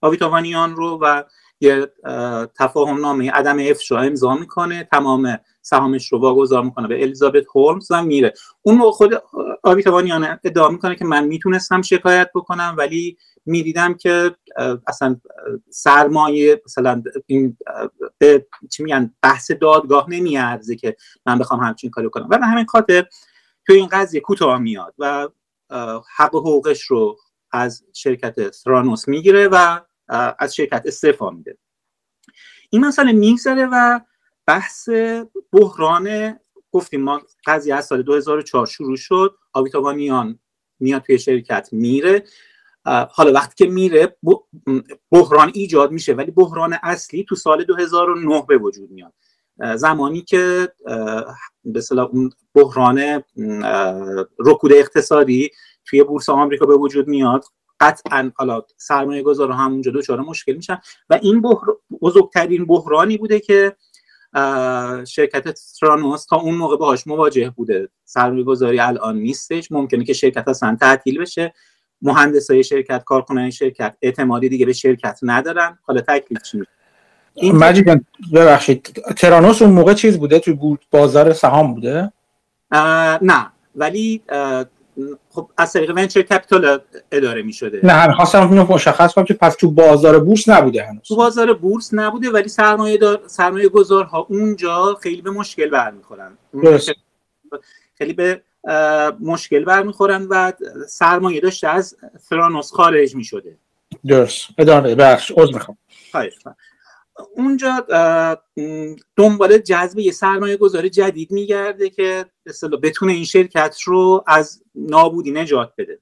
آویتاوانیان 0.00 0.76
رو 0.76 0.98
و 1.02 1.22
یه 1.60 1.92
تفاهم 2.58 3.00
نامه 3.00 3.30
عدم 3.30 3.58
افشا 3.58 3.98
امضا 3.98 4.34
می‌کنه. 4.34 4.88
تمام 4.92 5.38
سهامش 5.62 6.12
رو 6.12 6.20
واگذار 6.20 6.64
می‌کنه 6.64 6.88
به 6.88 7.02
الیزابت 7.02 7.44
هولمز 7.54 7.90
و 7.90 8.02
میره. 8.02 8.34
اون 8.62 8.76
موقع 8.76 8.90
خود 8.90 9.22
آویتاوانیان 9.62 10.24
ادعا 10.24 10.68
می‌کنه 10.68 10.94
که 10.94 11.04
من 11.04 11.24
می‌تونستم 11.24 11.82
شکایت 11.82 12.30
بکنم 12.34 12.74
ولی 12.78 13.16
می‌دیدم 13.46 13.94
که 13.94 14.36
اصلا 14.86 15.20
سرمایه 15.70 16.62
مثلا 16.64 17.02
این 17.26 17.56
به 18.18 18.46
چی 18.70 18.82
میگن 18.82 19.14
بحث 19.22 19.50
دادگاه 19.50 20.10
نمیارزه 20.10 20.76
که 20.76 20.96
من 21.26 21.38
بخوام 21.38 21.60
همچین 21.60 21.90
کاری 21.90 22.10
کنم 22.10 22.28
و 22.30 22.38
به 22.38 22.46
همین 22.46 22.66
خاطر 22.66 23.06
تو 23.66 23.72
این 23.72 23.86
قضیه 23.86 24.20
کوتاه 24.20 24.58
میاد 24.58 24.94
و 24.98 25.28
حق 26.16 26.34
حقوقش 26.34 26.82
رو 26.82 27.16
از 27.50 27.84
شرکت 27.92 28.50
ثرانوس 28.50 29.08
می‌گیره 29.08 29.48
و 29.48 29.80
از 30.38 30.54
شرکت 30.54 30.82
استعفا 30.84 31.30
میده. 31.30 31.58
این 32.70 32.84
مسئله 32.84 33.12
میگذره 33.12 33.68
و 33.72 34.00
بحث 34.46 34.88
بحران 35.52 36.38
گفتیم 36.72 37.00
ما 37.00 37.20
قضیه 37.46 37.74
از 37.74 37.86
سال 37.86 38.02
2004 38.02 38.66
شروع 38.66 38.96
شد. 38.96 39.34
آویتاوانیان 39.52 40.38
میاد 40.80 41.02
توی 41.02 41.18
شرکت 41.18 41.68
میره. 41.72 42.24
حالا 43.10 43.32
وقتی 43.32 43.64
که 43.64 43.70
میره 43.70 44.16
بحران 45.10 45.50
ایجاد 45.54 45.90
میشه 45.90 46.12
ولی 46.12 46.30
بحران 46.30 46.76
اصلی 46.82 47.24
تو 47.28 47.34
سال 47.34 47.64
2009 47.64 48.44
به 48.48 48.58
وجود 48.58 48.90
میاد. 48.90 49.12
زمانی 49.76 50.22
که 50.22 50.72
به 51.64 51.82
اون 52.10 52.30
بحران 52.54 53.24
رکود 54.38 54.72
اقتصادی 54.72 55.50
توی 55.84 56.04
بورس 56.04 56.28
آمریکا 56.28 56.66
به 56.66 56.76
وجود 56.76 57.08
میاد 57.08 57.44
قطعا 57.80 58.32
حالا 58.34 58.62
سرمایه 58.76 59.22
گذار 59.22 59.50
همونجا 59.50 59.92
دچار 59.92 60.20
مشکل 60.20 60.52
میشن. 60.52 60.78
و 61.10 61.18
این 61.22 61.42
بزرگترین 62.02 62.66
بحرانی 62.66 63.18
بوده 63.18 63.40
که 63.40 63.76
شرکت 65.04 65.58
ترانوس 65.80 66.26
تا 66.26 66.36
اون 66.36 66.54
موقع 66.54 66.76
باهاش 66.76 67.06
مواجه 67.06 67.50
بوده. 67.50 67.88
سرمایه 68.04 68.44
گذاری 68.44 68.80
الان 68.80 69.16
نیستش. 69.16 69.72
ممکنه 69.72 70.04
که 70.04 70.12
شرکت 70.12 70.48
اصلا 70.48 70.76
تعطیل 70.80 71.20
بشه. 71.20 71.54
مهندسای 72.02 72.64
شرکت 72.64 73.04
کارکنان 73.04 73.50
شرکت 73.50 73.96
اعتمادی 74.02 74.48
دیگه 74.48 74.66
به 74.66 74.72
شرکت 74.72 75.18
ندارن. 75.22 75.78
حالا 75.82 76.00
تکلیف 76.00 76.42
چی 76.42 76.62
مجید 77.52 78.06
ببخشید. 78.34 79.02
ترانوس 79.16 79.62
اون 79.62 79.70
موقع 79.70 79.94
چیز 79.94 80.18
بوده؟ 80.18 80.38
توی 80.38 80.58
بازار 80.90 81.32
سهام 81.32 81.74
بوده؟ 81.74 82.12
نه. 83.22 83.52
ولی 83.76 84.22
خب 85.30 85.50
از 85.56 85.72
طریق 85.72 85.90
ونچر 85.96 86.22
کپیتال 86.22 86.78
اداره 87.12 87.42
می 87.42 87.52
شده 87.52 87.80
نه 87.82 88.12
خواستم 88.14 88.50
اینو 88.50 88.72
مشخص 88.72 89.14
کنم 89.14 89.24
که 89.24 89.34
پس 89.34 89.54
تو 89.54 89.70
بازار 89.70 90.18
بورس 90.18 90.48
نبوده 90.48 90.86
هنوز. 90.86 91.02
تو 91.02 91.16
بازار 91.16 91.54
بورس 91.54 91.94
نبوده 91.94 92.30
ولی 92.30 92.48
سرمایه 92.48 92.96
دار 92.96 93.22
سرمایه 93.26 93.68
گذارها 93.68 94.26
اونجا 94.28 94.98
خیلی 95.02 95.22
به 95.22 95.30
مشکل 95.30 95.70
برمیخورن. 95.70 96.38
خیلی 97.98 98.12
به 98.12 98.42
مشکل 99.20 99.64
برمیخورن 99.64 100.26
و 100.30 100.52
سرمایه 100.88 101.40
داشته 101.40 101.68
از 101.68 101.96
فرانوس 102.28 102.72
خارج 102.72 103.16
می 103.16 103.24
شده 103.24 103.56
درست. 104.06 104.48
ادامه 104.58 104.94
بخش 104.94 105.32
عذر 105.36 105.54
می‌خوام. 105.54 105.76
اونجا 107.34 107.86
دنبال 109.16 109.58
جذب 109.58 109.98
یه 109.98 110.12
سرمایه 110.12 110.56
گذاری 110.56 110.90
جدید 110.90 111.32
میگرده 111.32 111.90
که 111.90 112.26
بتونه 112.82 113.12
این 113.12 113.24
شرکت 113.24 113.80
رو 113.84 114.24
از 114.26 114.62
نابودی 114.74 115.30
نجات 115.30 115.72
بده. 115.78 116.00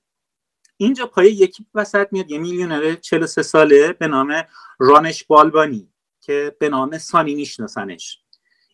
اینجا 0.77 1.07
پای 1.07 1.33
یکی 1.33 1.67
وسط 1.75 2.09
میاد 2.11 2.31
یه 2.31 2.39
میلیونر 2.39 2.95
43 2.95 3.43
ساله 3.43 3.93
به 3.93 4.07
نام 4.07 4.43
رانش 4.79 5.25
بالبانی 5.25 5.93
که 6.21 6.57
به 6.61 6.69
نام 6.69 6.99
سانی 6.99 7.35
میشناسنش. 7.35 8.19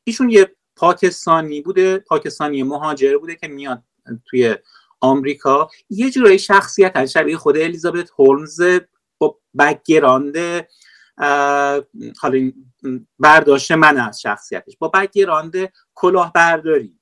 ایشون 0.05 0.31
یه 0.31 0.57
پاکستانی 0.77 1.61
بوده 1.61 1.99
پاکستانی 1.99 2.63
مهاجر 2.63 3.19
بوده 3.19 3.37
که 3.37 3.49
میاد 3.49 3.83
توی 4.25 4.57
آمریکا. 5.01 5.71
یه 5.91 6.11
جورایی 6.11 6.39
شخصیت 6.39 7.07
شبیه 7.07 7.37
خود 7.37 7.57
الیزابت 7.57 8.11
هولمز 8.19 8.61
با 9.19 9.41
background 9.59 10.67
حالا 12.21 12.53
برداشت 13.19 13.73
من 13.73 13.99
از 13.99 14.21
شخصیتش. 14.21 14.77
با 14.79 14.89
background 14.89 15.73
کلاهبرداری. 15.95 16.99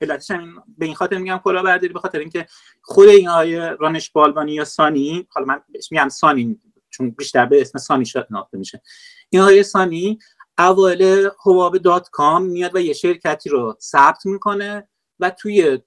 علتش 0.00 0.30
همین 0.30 0.54
به 0.78 0.86
این 0.86 0.94
خاطر 0.94 1.18
میگم 1.18 1.40
کلاهبرداری 1.44 1.92
به 1.92 2.00
خاطر 2.00 2.18
اینکه 2.18 2.46
خود 2.82 3.08
این 3.08 3.28
آقای 3.28 3.56
رامش 3.56 4.10
بالوانی 4.10 4.52
یا 4.52 4.64
سانی 4.64 5.26
حالا 5.30 5.46
من 5.46 5.62
بهش 5.68 5.92
میگم 5.92 6.08
سانی 6.08 6.60
چون 6.90 7.10
بیشتر 7.10 7.46
به 7.46 7.60
اسم 7.60 7.78
سانی 7.78 8.06
شناخته 8.06 8.58
میشه. 8.58 8.82
این 9.28 9.42
آقای 9.42 9.62
سانی 9.62 10.18
اوایل 10.58 11.30
حباب 11.44 11.78
dot 11.78 12.08
com 12.10 12.42
میاد 12.42 12.76
و 12.76 12.80
یه 12.80 12.92
شرکتی 12.92 13.50
رو 13.50 13.76
ثبت 13.80 14.26
می‌کنه 14.26 14.88
و 15.20 15.30
توی 15.30 15.78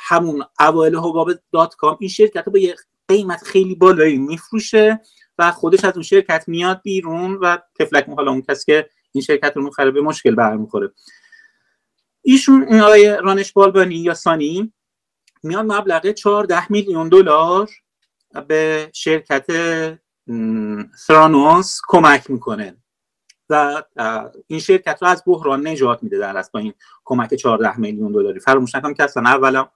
همون 0.00 0.44
اوایل 0.60 0.96
حباب 0.96 1.30
dot 1.52 1.74
com 1.74 1.96
این 2.00 2.10
شرکت 2.10 2.42
رو 2.46 2.52
با 2.52 2.58
یه 2.58 2.76
قیمت 3.08 3.42
خیلی 3.42 3.74
بالایی 3.74 4.18
میفروشه. 4.18 5.00
و 5.38 5.50
خودش 5.50 5.84
از 5.84 5.94
اون 5.94 6.02
شرکت 6.02 6.44
میاد 6.46 6.80
بیرون 6.82 7.34
و 7.34 7.58
تفلک 7.78 8.08
حالا 8.08 8.30
اون 8.30 8.42
کسی 8.42 8.64
که 8.64 8.90
این 9.12 9.22
شرکت 9.22 9.52
رو 9.56 9.62
می‌خره 9.62 9.90
به 9.90 10.00
مشکل 10.00 10.34
برمیخوره. 10.34 10.92
ایشون 12.22 12.80
آقای 12.80 13.08
رامش 13.08 13.52
بالوانی 13.52 13.94
یا 13.94 14.14
سانی 14.14 14.72
میاد 15.42 15.64
مبلغ 15.64 16.12
14 16.12 16.72
میلیون 16.72 17.08
دلار 17.08 17.70
به 18.48 18.90
شرکت 18.94 19.46
ثرانوس 20.96 21.80
کمک 21.88 22.30
می‌کنه. 22.30 22.76
و 23.50 23.82
این 24.46 24.60
شرکت 24.60 24.98
رو 25.02 25.08
از 25.08 25.22
بحران 25.26 25.66
نجات 25.66 26.02
میده 26.02 26.18
در 26.18 26.44
با 26.52 26.60
این 26.60 26.74
کمک 27.04 27.34
14 27.34 27.80
میلیون 27.80 28.12
دلاری. 28.12 28.40
فراموش 28.40 28.74
نکنم 28.74 28.94
که 28.94 29.02
اصلا 29.02 29.22
اولا 29.22 29.68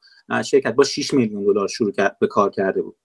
شرکت 0.45 0.75
با 0.75 0.85
6 0.85 1.15
میلیون 1.15 1.45
دلار 1.45 1.69
شروع 1.69 1.93
به 2.21 2.27
کار 2.27 2.51
کرده 2.51 2.83
بود. 2.83 2.97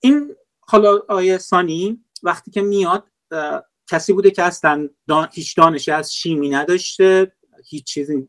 این 0.00 0.36
حالا 0.68 0.98
آیه 1.08 1.38
سانی 1.38 2.04
وقتی 2.22 2.50
که 2.50 2.62
میاد 2.62 3.04
کسی 3.90 4.12
بوده 4.12 4.30
که 4.30 4.42
اصلا 4.42 4.88
هیچ 5.32 5.56
دانشی 5.56 5.90
از 5.90 6.14
شیمی 6.14 6.50
نداشته 6.50 7.32
هیچ 7.68 7.84
چیزی 7.84 8.28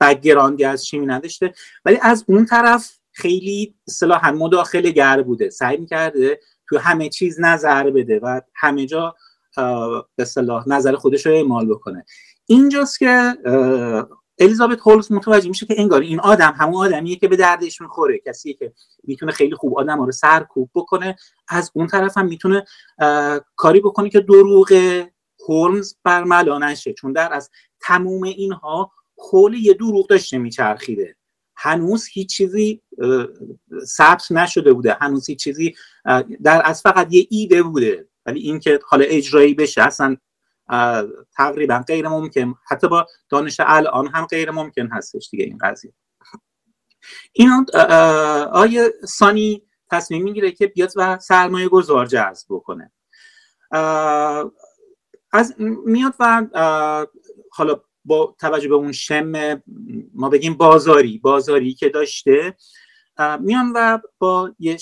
بگراندی 0.00 0.64
از 0.64 0.86
شیمی 0.86 1.06
نداشته. 1.06 1.54
ولی 1.84 1.98
از 2.02 2.24
اون 2.28 2.46
طرف 2.46 2.98
خیلی 3.12 3.74
اصطلاحا 3.88 4.32
مداخله 4.32 4.90
گر 4.90 5.22
بوده. 5.22 5.50
سعی 5.50 5.76
می‌کرده 5.76 6.40
تو 6.68 6.78
همه 6.78 7.08
چیز 7.08 7.40
نظر 7.40 7.90
بده 7.90 8.18
و 8.18 8.40
همه 8.54 8.86
جا 8.86 9.14
به 10.16 10.24
صلاح 10.24 10.68
نظر 10.68 10.94
خودش 10.96 11.26
رو 11.26 11.32
اعمال 11.32 11.66
بکنه. 11.66 12.04
اینجاست 12.46 12.98
که 12.98 13.36
الیزابت 14.38 14.80
هولز 14.80 15.12
متوجه 15.12 15.48
میشه 15.48 15.66
که 15.66 15.74
انگار 15.78 16.00
این 16.00 16.20
آدم 16.20 16.54
همون 16.58 16.86
آدمیه 16.86 17.16
که 17.16 17.28
به 17.28 17.36
دردش 17.36 17.80
می‌خوره 17.80 18.18
کسی 18.18 18.54
که 18.54 18.72
می‌تونه 19.04 19.32
خیلی 19.32 19.54
خوب 19.54 19.78
آدم 19.78 20.02
رو 20.02 20.12
سرکوب 20.12 20.70
بکنه. 20.74 21.16
از 21.48 21.70
اون 21.74 21.86
طرف 21.86 22.18
هم 22.18 22.26
می‌تونه 22.26 22.64
کاری 23.56 23.80
بکنه 23.80 24.08
که 24.10 24.20
دروغ 24.20 25.02
هولمز 25.48 25.94
برملا 26.04 26.58
نشه 26.58 26.92
چون 26.92 27.12
در 27.12 27.32
از 27.32 27.50
تموم 27.80 28.22
اینها 28.22 28.92
حول 29.30 29.54
یه 29.54 29.74
دروغ 29.74 30.08
داشته 30.08 30.38
میچرخیده. 30.38 31.16
هنوز 31.56 32.06
هیچ 32.12 32.36
چیزی 32.36 32.82
ثبت 33.84 34.32
نشده 34.32 34.72
بوده. 34.72 34.96
هنوز 35.00 35.28
هیچ 35.28 35.38
چیزی 35.38 35.74
در 36.42 36.62
از 36.64 36.82
فقط 36.82 37.12
یه 37.12 37.26
ایده 37.30 37.62
بوده. 37.62 38.08
ولی 38.26 38.40
اینکه 38.40 38.80
حالا 38.88 39.04
اجرایی 39.04 39.54
بشه 39.54 39.82
اصلا 39.82 40.16
تقریبا 41.36 41.84
غیر 41.88 42.08
ممکن. 42.08 42.54
حتی 42.68 42.88
با 42.88 43.06
دانش 43.28 43.60
الان 43.60 44.06
هم 44.06 44.26
غیر 44.26 44.50
ممکن 44.50 44.86
هستش 44.86 45.28
دیگه 45.30 45.44
این 45.44 45.58
قضیه. 45.58 45.92
این 47.32 47.66
آیه 48.52 48.92
سانی 49.08 49.62
تصمیم 49.90 50.22
می‌گیره 50.22 50.50
که 50.50 50.66
بیاد 50.66 50.92
و 50.96 51.18
سرمایه 51.18 51.68
گذار 51.68 52.06
جذب 52.06 52.46
بکنه. 52.50 52.92
از 55.32 55.54
میاد 55.58 56.14
و 56.20 56.46
حالا 57.50 57.80
با 58.04 58.36
توجه 58.40 58.68
به 58.68 58.74
اون 58.74 58.92
شم 58.92 59.62
ما 60.14 60.28
بگیم 60.28 60.54
بازاری 60.54 61.18
بازاری 61.18 61.74
که 61.74 61.88
داشته 61.88 62.56
میان 63.40 63.72
و 63.74 63.98
با 64.18 64.50
یه 64.58 64.78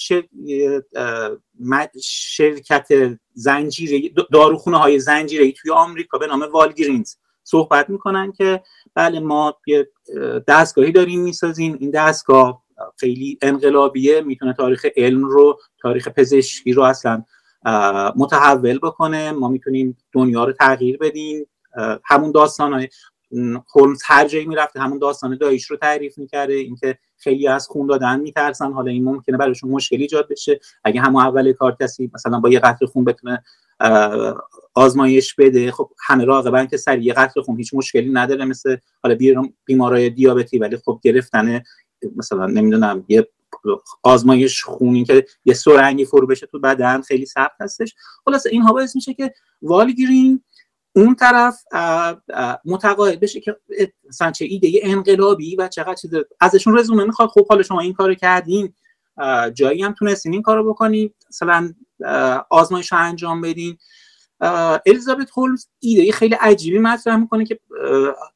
شرکت 2.02 2.88
زنجیره 3.32 4.10
داروخونه 4.32 4.78
های 4.78 4.98
زنجیره 4.98 5.52
توی 5.52 5.70
آمریکا 5.70 6.18
به 6.18 6.26
نام 6.26 6.42
والگرینز 6.52 7.14
صحبت 7.44 7.90
می‌کنن 7.90 8.32
که 8.32 8.62
بله 8.94 9.20
ما 9.20 9.56
یه 9.66 9.88
دستگاهی 10.48 10.92
داریم 10.92 11.20
می‌سازیم. 11.20 11.76
این 11.80 11.90
دستگاه 11.90 12.62
خیلی 12.96 13.38
انقلابیه. 13.42 14.20
می‌تونه 14.20 14.52
تاریخ 14.52 14.86
علم 14.96 15.24
رو 15.24 15.58
تاریخ 15.82 16.08
پزشکی 16.08 16.72
رو 16.72 16.82
اصلا 16.82 17.24
متحول 18.16 18.78
بکنه. 18.78 19.32
ما 19.32 19.48
می‌تونیم 19.48 19.96
دنیا 20.12 20.44
رو 20.44 20.52
تغییر 20.52 20.98
بدیم. 20.98 21.46
همون 22.04 22.32
داستان 22.32 22.72
های 22.72 22.88
هولمز 23.74 24.02
هر 24.04 24.28
جایی 24.28 24.46
می‌رفته 24.46 24.80
همون 24.80 24.98
داستان 24.98 25.36
دایش 25.36 25.64
رو 25.64 25.76
تعریف 25.76 26.18
می‌کرده 26.18 26.52
اینکه 26.52 26.98
خیلی 27.16 27.48
از 27.48 27.66
خون 27.66 27.86
دادن 27.86 28.20
میترسن. 28.20 28.72
حالا 28.72 28.90
این 28.90 29.04
ممکنه 29.04 29.36
برایشون 29.36 29.70
مشکلی 29.70 30.02
ایجاد 30.02 30.28
بشه. 30.28 30.60
اگه 30.84 31.00
همون 31.00 31.22
اول 31.22 31.52
کار 31.52 31.76
کسی 31.80 32.10
مثلا 32.14 32.40
با 32.40 32.48
یه 32.48 32.60
قطره 32.60 32.88
خون 32.88 33.04
بتونه 33.04 33.42
آزمایش 34.74 35.34
بده 35.34 35.72
خب 35.72 35.90
همه 36.06 36.24
راقبن 36.24 36.66
که 36.66 36.76
سریع 36.76 37.04
یه 37.04 37.12
قطره 37.12 37.42
خون 37.42 37.56
هیچ 37.56 37.74
مشکلی 37.74 38.10
نداره 38.12 38.44
مثل 38.44 38.76
حالا 39.02 39.16
بیمارای 39.64 40.10
دیابتی 40.10 40.58
ولی 40.58 40.76
خب 40.76 41.00
گرفتن 41.02 41.62
مثلا 42.16 42.46
نمی‌دونم 42.46 43.04
یه 43.08 43.28
آزمایش 44.02 44.62
خونی 44.62 45.04
که 45.04 45.26
یه 45.44 45.54
سرنگی 45.54 46.04
فرو 46.04 46.26
بشه 46.26 46.46
تو 46.46 46.58
بدن 46.58 47.00
خیلی 47.00 47.26
سخت 47.26 47.60
هستش. 47.60 47.94
خلاص 48.24 48.46
اینها 48.46 48.72
باعث 48.72 48.96
میشه 48.96 49.14
که 49.14 49.34
والگرین 49.62 50.42
اون 50.92 51.14
طرف 51.14 51.62
متقاعد 52.64 53.20
بشه 53.20 53.40
که 53.40 53.56
مثلا 54.08 54.30
چه 54.30 54.44
ایده 54.44 54.80
انقلابی 54.82 55.56
و 55.56 55.68
چقدر 55.68 55.94
چیز 55.94 56.10
ازشون 56.40 56.78
رزومه 56.78 57.04
می‌خواد. 57.04 57.28
خب 57.28 57.48
حالا 57.48 57.62
شما 57.62 57.80
این 57.80 57.92
کارو 57.92 58.14
کردین 58.14 58.74
جایی 59.54 59.82
هم 59.82 59.92
تونستین 59.92 60.32
این 60.32 60.42
کارو 60.42 60.72
بکنین 60.72 61.10
مثلا 61.30 61.74
آزمایش 62.50 62.92
رو 62.92 62.98
انجام 62.98 63.40
بدین. 63.40 63.78
الیزابت 64.86 65.30
هولمز 65.36 65.66
ایده 65.80 66.12
خیلی 66.12 66.34
عجیبی 66.34 66.78
مطرح 66.78 67.16
می‌کنه 67.16 67.44
که 67.44 67.60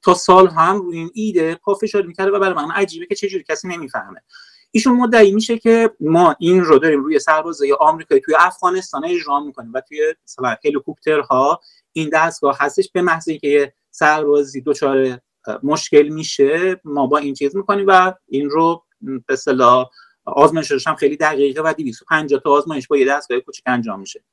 تا 0.03 0.15
سال 0.15 0.49
هم 0.49 0.81
روی 0.81 0.99
این 0.99 1.11
ایده 1.15 1.55
پافشاری 1.55 2.07
می‌کرده 2.07 2.31
و 2.31 2.41
برای 2.41 2.55
من 2.55 2.71
عجیبه 2.71 3.07
که 3.07 3.15
چجوری 3.15 3.45
کسی 3.49 3.69
نمی‌فهمه. 3.69 4.23
ایشون 4.71 4.97
مدعی 4.97 5.33
میشه 5.33 5.59
که 5.59 5.91
ما 6.01 6.37
این 6.39 6.65
رو 6.65 6.79
داریم 6.79 7.01
روی 7.01 7.19
سربازای 7.19 7.73
آمریکایی 7.81 8.21
توی 8.21 8.35
افغانستان 8.39 9.05
اجرا 9.05 9.41
می‌کنیم 9.41 9.73
و 9.73 9.81
توی 9.81 10.15
مثلا 10.25 10.57
هلیکوپترها 10.65 11.61
این 11.97 12.11
دستگاه 12.13 12.57
هستش 12.61 12.91
به 12.93 13.03
محض 13.03 13.29
اینکه 13.29 13.49
یه 13.49 13.75
سربازی 13.91 14.61
دچار 14.61 15.21
مشکل 15.63 16.09
میشه 16.09 16.81
ما 16.85 17.07
با 17.07 17.19
این 17.19 17.35
چیز 17.35 17.57
می‌کنیم 17.57 17.85
و 17.89 18.15
این 18.29 18.51
رو 18.51 18.85
به 19.01 19.21
اصطلاح 19.29 19.91
آزمایشش 20.25 20.87
هم 20.87 20.95
خیلی 20.95 21.17
دقیقه 21.17 21.63
و 21.63 21.73
250 21.73 22.41
تا 22.41 22.51
آزمایش 22.51 22.87
با 22.87 22.97
یه 22.97 23.07
دستگاه 23.07 23.41
کوچیک 23.41 23.65
انجام 23.67 24.01
میشه. 24.01 24.25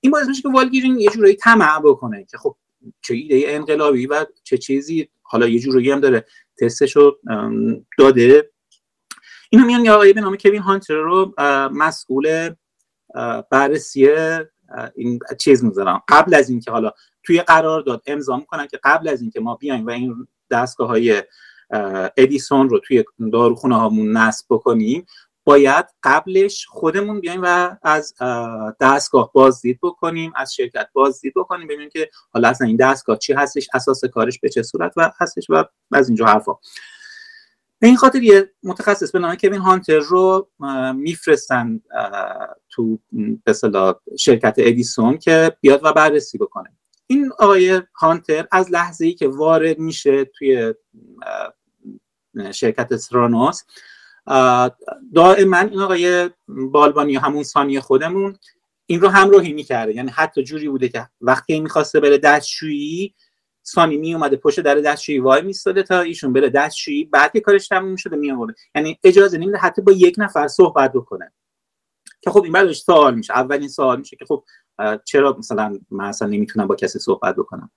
این 0.00 0.12
باعث 0.12 0.28
میشه 0.28 0.42
که 0.42 0.48
والگیرین 0.48 0.98
یه 0.98 1.10
جورایی 1.10 1.34
طمع 1.34 1.80
بکنه 1.80 2.24
که 2.24 2.38
خب 2.38 2.56
چه 3.02 3.14
ایده 3.14 3.42
انقلابی 3.46 4.06
و 4.06 4.26
چه 4.42 4.58
چیزی 4.58 5.08
حالا 5.22 5.48
یه 5.48 5.58
جورایی 5.58 5.90
هم 5.90 6.00
داره 6.00 6.26
تستشو 6.60 7.18
داده. 7.98 8.50
اینو 9.50 9.66
میان 9.66 9.84
یه 9.84 9.92
آقای 9.92 10.12
به 10.12 10.20
نام 10.20 10.36
کوین 10.36 10.62
هانتر 10.62 10.94
رو 10.94 11.34
مسئول 11.72 12.50
بررسی 13.50 14.08
این 14.94 15.18
چیز 15.38 15.64
می‌ذارم. 15.64 16.02
قبل 16.08 16.34
از 16.34 16.50
اینکه 16.50 16.70
حالا 16.70 16.90
توی 17.22 17.40
قرارداد 17.40 18.02
امضا 18.06 18.36
می‌کنن 18.36 18.66
که 18.66 18.78
قبل 18.84 19.08
از 19.08 19.20
اینکه 19.22 19.40
ما 19.40 19.54
بیایم 19.54 19.86
و 19.86 19.90
این 19.90 20.28
دستگاه 20.50 20.88
های 20.88 21.22
ادیسون 22.16 22.68
رو 22.68 22.78
توی 22.78 23.04
داروخونه 23.32 23.76
هامون 23.76 24.16
نصب 24.16 24.46
بکنیم 24.50 25.06
باید 25.44 25.86
قبلش 26.02 26.66
خودمون 26.66 27.20
بیایم 27.20 27.40
و 27.42 27.76
از 27.82 28.14
دستگاه 28.80 29.30
بازدید 29.32 29.78
بکنیم 29.82 30.32
از 30.36 30.54
شرکت 30.54 30.88
بازدید 30.92 31.32
بکنیم 31.36 31.66
ببینیم 31.66 31.88
که 31.88 32.10
حالا 32.30 32.48
اصلا 32.48 32.66
این 32.66 32.76
دستگاه 32.76 33.18
چی 33.18 33.32
هستش 33.32 33.68
اساس 33.74 34.04
کارش 34.04 34.38
به 34.38 34.48
چه 34.48 34.62
صورت 34.62 34.92
و 34.96 35.12
هستش 35.20 35.50
و 35.50 35.64
از 35.92 36.08
اینجا 36.08 36.26
حرفا. 36.26 36.52
به 37.78 37.86
این 37.86 37.96
خاطر 37.96 38.22
یه 38.22 38.50
متخصص 38.62 39.12
به 39.12 39.18
نام 39.18 39.34
کوین 39.34 39.60
هانتر 39.60 39.98
رو 39.98 40.50
میفرستن 40.94 41.80
تو 42.70 42.98
به 43.44 43.54
شرکت 44.18 44.54
ادیسون 44.58 45.18
که 45.18 45.56
بیاد 45.60 45.80
و 45.82 45.92
بررسی 45.92 46.38
بکنه. 46.38 46.76
این 47.06 47.32
آقای 47.38 47.82
هانتر 47.94 48.46
از 48.52 48.70
لحظه 48.70 49.06
ای 49.06 49.14
که 49.14 49.28
وارد 49.28 49.78
میشه 49.78 50.24
توی 50.24 50.74
شرکت 52.52 52.96
سرانوس 52.96 53.62
دائما 55.14 55.58
این 55.58 55.80
آقای 55.80 56.30
بالبانی 56.48 57.16
همون 57.16 57.42
ثانیه 57.42 57.80
خودمون 57.80 58.36
این 58.86 59.00
رو 59.00 59.08
همراهی 59.08 59.52
می‌کرده. 59.52 59.94
یعنی 59.94 60.10
حتی 60.10 60.42
جوری 60.42 60.68
بوده 60.68 60.88
که 60.88 61.08
وقتی 61.20 61.60
می‌خواسته 61.60 62.00
بره 62.00 62.18
دستشویی 62.18 63.14
سانی 63.66 63.96
می 63.96 64.14
اومده 64.14 64.36
پشت 64.36 64.60
در 64.60 64.74
دستشویی 64.74 65.18
وای 65.18 65.42
میستاده 65.42 65.82
تا 65.82 66.00
ایشون 66.00 66.32
بره 66.32 66.50
دستشویی 66.50 67.04
بعد 67.04 67.32
که 67.32 67.40
کارش 67.40 67.68
تموم 67.68 67.96
شده 67.96 68.16
می 68.16 68.30
آورده. 68.30 68.54
یعنی 68.74 68.98
اجازه 69.04 69.38
نمیده 69.38 69.58
حتی 69.58 69.82
با 69.82 69.92
یک 69.92 70.14
نفر 70.18 70.48
صحبت 70.48 70.92
بکنه. 70.92 71.32
که 72.20 72.30
خب 72.30 72.42
این 72.42 72.52
بعدش 72.52 72.80
سوال 72.80 73.14
میشه. 73.14 73.32
اولین 73.32 73.68
سوال 73.68 73.98
میشه 73.98 74.16
که 74.16 74.24
خب 74.24 74.44
چرا 75.04 75.36
مثلا 75.38 75.78
من 75.90 76.04
اصلا 76.04 76.28
نمی‌تونم 76.28 76.66
با 76.66 76.74
کسی 76.74 76.98
صحبت 76.98 77.36
بکنم؟ 77.36 77.70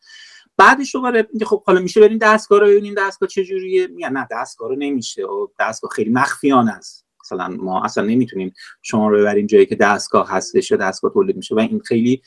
بعدش 0.58 0.96
دوباره 0.96 1.28
میگه 1.34 1.46
خب 1.46 1.64
حالا 1.64 1.80
میشه 1.80 2.02
بریم 2.02 2.18
دستگاه 2.18 2.60
رو 2.60 2.68
ببینیم 2.68 2.94
دستگاه 2.98 3.30
چجوریه 3.30 3.88
میگه 3.88 4.10
نه 4.10 4.28
دستگاه 4.32 4.70
رو 4.70 4.76
نمیشه. 4.76 5.26
و 5.26 5.48
دستگاه 5.60 5.92
خیلی 5.92 6.10
مخفیانه 6.10 6.72
است. 6.72 7.08
مثلا 7.26 7.48
ما 7.48 7.84
اصلا 7.84 8.04
نمی‌تونیم 8.04 8.54
شما 8.82 9.10
رو 9.10 9.18
ببریم 9.18 9.48
جایی 9.48 9.66
که 9.66 9.76
دستگاه 9.76 10.30
هستش 10.32 10.72
یا 10.72 10.78
دستگاه 10.78 11.14
تولید 11.14 11.36
میشه. 11.36 11.56
و 11.56 11.60
این 11.60 11.80
خیلی 11.80 12.22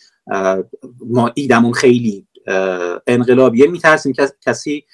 ما 1.07 1.33
ایدمون 1.35 1.73
خیلی 1.73 2.27
انقلابیه 3.07 3.66
میترسیم 3.66 4.12
که 4.12 4.29
کسی 4.40 4.85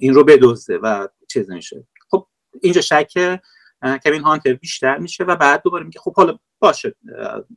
این 0.00 0.14
رو 0.14 0.24
بدزده 0.24 0.78
و 0.78 1.08
چیز 1.28 1.50
میشه 1.50 1.86
خب 2.10 2.26
اینجا 2.62 2.80
شک 2.80 3.40
کوین 4.04 4.22
هانتر 4.22 4.54
بیشتر 4.54 4.98
میشه 4.98 5.24
و 5.24 5.36
بعد 5.36 5.62
دوباره 5.62 5.84
میگه 5.84 6.00
خب 6.00 6.14
حالا 6.14 6.38
باشه 6.58 6.94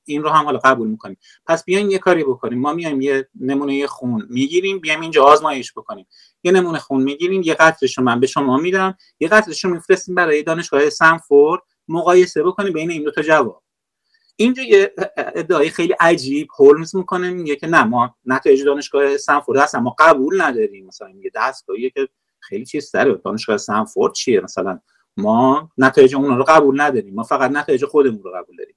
این 0.06 0.24
رو 0.24 0.30
هم 0.30 0.46
حالا 0.46 0.60
قبول 0.64 0.88
می‌کنیم. 0.88 1.18
پس 1.46 1.64
بیاین 1.64 1.92
یه 1.92 1.98
کاری 1.98 2.24
بکنیم. 2.24 2.60
ما 2.60 2.74
میایم 2.74 3.02
یه 3.02 3.30
نمونه 3.40 3.88
خون 3.88 4.28
می‌گیریم 4.30 4.80
بیایم 4.80 5.02
اینجا 5.02 5.24
آزمایش 5.24 5.74
بکنیم. 5.74 6.08
یه 6.44 6.52
نمونه 6.52 6.80
خون 6.80 7.04
می‌گیریم 7.04 7.42
یه 7.42 7.54
قطرش 7.54 7.98
رو 7.98 8.04
من 8.04 8.20
به 8.20 8.28
شما 8.28 8.58
میدم 8.58 8.98
یه 9.20 9.28
قطرش 9.28 9.66
رو 9.66 9.74
میفرستیم 9.74 10.16
برای 10.16 10.44
دانشگاه 10.44 10.90
سنفورد 10.90 11.62
مقایسه 11.88 12.44
بکنیم 12.44 12.74
بین 12.74 12.92
این 12.92 13.04
دو 13.04 13.12
تا 13.12 13.22
جواب. 13.22 13.63
اینجا 14.36 14.64
یه 14.64 14.94
ادعای 15.18 15.70
خیلی 15.70 15.94
عجیب 16.00 16.48
هولمز 16.60 16.96
می‌کنه 16.96 17.30
میگه 17.30 17.56
که 17.56 17.68
نه 17.68 17.84
ما 17.84 18.16
نتایج 18.26 18.64
دانشگاه 18.64 19.18
سنفورد 19.18 19.60
هستن 19.60 19.80
ما 19.80 19.96
قبول 20.00 20.42
نداریم. 20.42 20.86
مثلا 20.86 21.08
میگه 21.08 21.32
دستگاهیه 21.36 21.90
که 21.90 22.08
خیلی 22.40 22.66
چیز 22.66 22.92
داره 22.92 23.22
دانشگاه 23.26 23.58
سنفورد 23.58 24.14
چیه؟ 24.14 24.42
مثلا 24.42 24.80
ما 25.18 25.72
نتایج 25.78 26.16
اون 26.16 26.38
رو 26.38 26.44
قبول 26.44 26.82
نداریم. 26.82 27.14
ما 27.14 27.24
فقط 27.24 27.52
نتایج 27.52 27.86
خودمون 27.86 28.24
رو 28.24 28.32
قبول 28.36 28.56
داریم. 28.58 28.76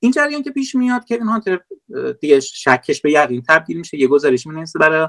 این 0.00 0.12
جریان 0.12 0.42
که 0.42 0.50
پیش 0.50 0.74
میاد 0.74 1.04
که 1.04 1.14
این 1.14 1.24
هانتر 1.24 1.60
دیگه 2.20 2.40
شکش 2.40 3.00
به 3.00 3.12
یقین 3.12 3.42
تبدیل 3.48 3.78
میشه 3.78 3.98
یه 3.98 4.06
گزارش 4.06 4.46
می‌نویسه 4.46 4.78
برای 4.78 5.08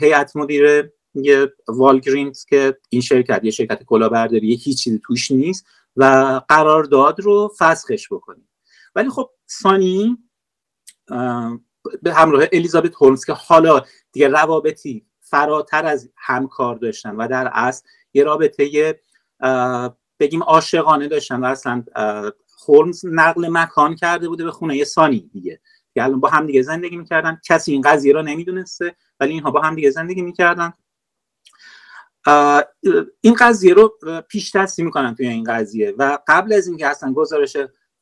هیئت 0.00 0.36
مدیر 0.36 0.90
یه 1.14 1.52
والگرینز 1.68 2.44
که 2.44 2.78
این 2.88 3.00
شرکت 3.00 3.40
یه 3.44 3.50
شرکت 3.50 3.82
کلاهبرداری 3.82 4.54
هیچ 4.54 4.84
چیزی 4.84 5.00
توش 5.04 5.30
نیست 5.30 5.66
و 5.96 6.40
قرارداد 6.48 7.20
رو 7.20 7.54
فسخش 7.58 8.12
بکنیم. 8.12 8.48
ولی 8.94 9.10
خب 9.10 9.30
سانی 9.46 10.18
به 12.02 12.14
همراه 12.14 12.44
الیزابت 12.52 12.94
هولمز 12.94 13.24
که 13.24 13.32
حالا 13.32 13.82
دیگه 14.12 14.28
روابطی 14.28 15.06
فراتر 15.20 15.86
از 15.86 16.10
همکار 16.16 16.76
داشتن 16.76 17.16
و 17.16 17.28
در 17.28 17.50
اصل 17.52 17.86
یه 18.14 18.24
رابطه 18.24 19.00
بگیم 20.20 20.42
عاشقانه 20.42 21.08
داشتن 21.08 21.40
و 21.40 21.44
اصلا 21.44 21.84
هولمز 22.68 23.04
نقل 23.04 23.48
مکان 23.50 23.96
کرده 23.96 24.28
بوده 24.28 24.44
به 24.44 24.50
خونه 24.50 24.84
سانی 24.84 25.30
دیگه. 25.32 25.60
که 25.94 26.04
الان 26.04 26.20
با 26.20 26.28
هم 26.28 26.46
دیگه 26.46 26.62
زندگی 26.62 26.96
می‌کردن. 26.96 27.40
کسی 27.48 27.72
این 27.72 27.82
قضیه 27.82 28.12
رو 28.12 28.22
نمی‌دونسته 28.22 28.96
ولی 29.20 29.32
اینها 29.32 29.50
با 29.50 29.60
هم 29.60 29.74
دیگه 29.74 29.90
زندگی 29.90 30.22
می‌کردن. 30.22 30.72
این 33.20 33.34
قضیه 33.38 33.74
رو 33.74 33.98
پیش 34.28 34.56
دستی 34.56 34.82
می‌کنن 34.82 35.14
توی 35.14 35.28
این 35.28 35.44
قضیه 35.44 35.94
و 35.98 36.18
قبل 36.28 36.52
از 36.52 36.66
اینکه 36.66 36.86
اصلا 36.86 37.12
گزارش 37.12 37.56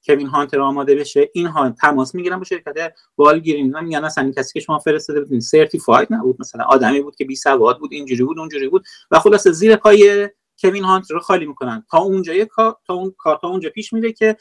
کوین 0.06 0.26
هانتر 0.26 0.60
آماده 0.60 0.94
بشه 0.94 1.30
اینها 1.32 1.70
تماس 1.70 2.14
می‌گیرن 2.14 2.38
با 2.38 2.44
شرکت 2.44 2.92
والگرین 3.18 3.80
میگن 3.80 4.04
اصلا 4.04 4.24
این 4.24 4.32
کسی 4.32 4.52
که 4.52 4.60
شما 4.60 4.78
فرستاده 4.78 5.20
بودین 5.20 5.40
سرتیفاید 5.40 6.08
نبود. 6.10 6.36
مثلا 6.40 6.64
آدمی 6.64 7.00
بود 7.00 7.16
که 7.16 7.24
بی 7.24 7.36
سواد 7.36 7.78
بود 7.78 7.92
اینجوری 7.92 8.24
بود 8.24 8.38
اونجوری 8.38 8.68
بود. 8.68 8.84
و 9.10 9.18
خلاصه 9.18 9.52
زیر 9.52 9.76
پای 9.76 10.28
کوین 10.62 10.84
هانتر 10.84 11.14
رو 11.14 11.20
خالی 11.20 11.46
می‌کنن. 11.46 11.84
تا 11.90 11.98
اونجا 11.98 12.32
تا 12.86 12.94
اون 12.94 13.14
کار 13.18 13.38
تا 13.42 13.48
اونجا 13.48 13.70
پیش 13.70 13.92
میره 13.92 14.12
که 14.12 14.36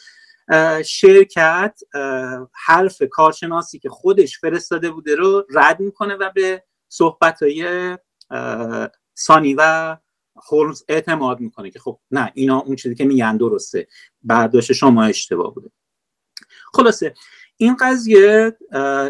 شرکت 0.85 1.79
حرف 2.65 3.01
کارشناسی 3.11 3.79
که 3.79 3.89
خودش 3.89 4.39
فرستاده 4.39 4.91
بوده 4.91 5.15
رو 5.15 5.45
رد 5.49 5.79
می‌کنه 5.79 6.15
و 6.15 6.31
به 6.35 6.63
صحبت 6.89 7.43
های 7.43 7.97
سانی 9.15 9.53
و 9.57 9.97
هولمز 10.51 10.83
اعتماد 10.87 11.39
می‌کنه 11.39 11.69
که 11.69 11.79
خب 11.79 11.99
نه 12.11 12.31
اینا 12.33 12.59
اون 12.59 12.75
چیزی 12.75 12.95
که 12.95 13.05
میگن 13.05 13.37
درسته. 13.37 13.87
برداشت 14.23 14.73
شما 14.73 15.03
اشتباه 15.03 15.53
بوده. 15.53 15.71
خلاصه 16.73 17.13
این 17.57 17.75
قضیه 17.79 18.57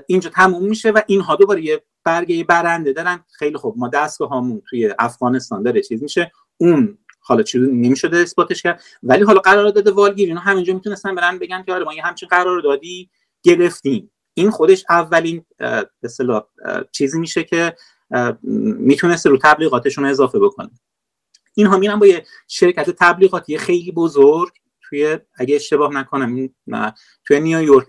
اینجا 0.07 0.29
تموم 0.29 0.65
میشه 0.65 0.91
و 0.91 1.01
اینها 1.07 1.35
دوباره 1.35 1.65
یه 1.65 1.83
برگه 2.03 2.43
برنده 2.43 2.93
دارن. 2.93 3.25
خیلی 3.31 3.57
خوب 3.57 3.77
ما 3.77 3.87
دستگاه 3.87 4.29
هامون 4.29 4.61
توی 4.69 4.93
افغانستان 4.99 5.63
داره 5.63 5.81
چیز 5.81 6.03
میشه. 6.03 6.31
اون 6.57 6.97
حالا 7.19 7.43
چیزی 7.43 7.65
نمی‌شده 7.65 8.17
اثباتش 8.17 8.61
کرد. 8.61 8.83
ولی 9.03 9.23
حالا 9.23 9.39
قرارداد 9.39 9.87
والگیر 9.87 10.27
اینا 10.27 10.41
همینجا 10.41 10.73
می‌تونستن 10.73 11.15
برن 11.15 11.39
بگن 11.39 11.63
که 11.63 11.73
آره 11.73 11.85
ما 11.85 11.93
یه 11.93 12.03
همچین 12.03 12.29
قراردادی 12.29 13.09
گرفتیم. 13.43 14.11
این 14.33 14.51
خودش 14.51 14.85
اولین 14.89 15.45
به 15.57 16.43
چیزی 16.91 17.19
میشه 17.19 17.43
که 17.43 17.75
می‌تونسته 18.43 19.29
رو 19.29 19.37
تبلیغاتشون 19.41 20.05
اضافه 20.05 20.39
بکنه. 20.39 20.69
اینها 21.59 21.77
میرن 21.77 21.99
با 21.99 22.07
یه 22.07 22.25
شرکت 22.47 22.89
تبلیغاتی 22.89 23.57
خیلی 23.57 23.91
بزرگ 23.91 24.51
توی 24.81 25.17
اگه 25.35 25.55
اشتباه 25.55 25.93
نکنم 25.93 26.49
توی 27.25 27.39
نیویورک 27.39 27.87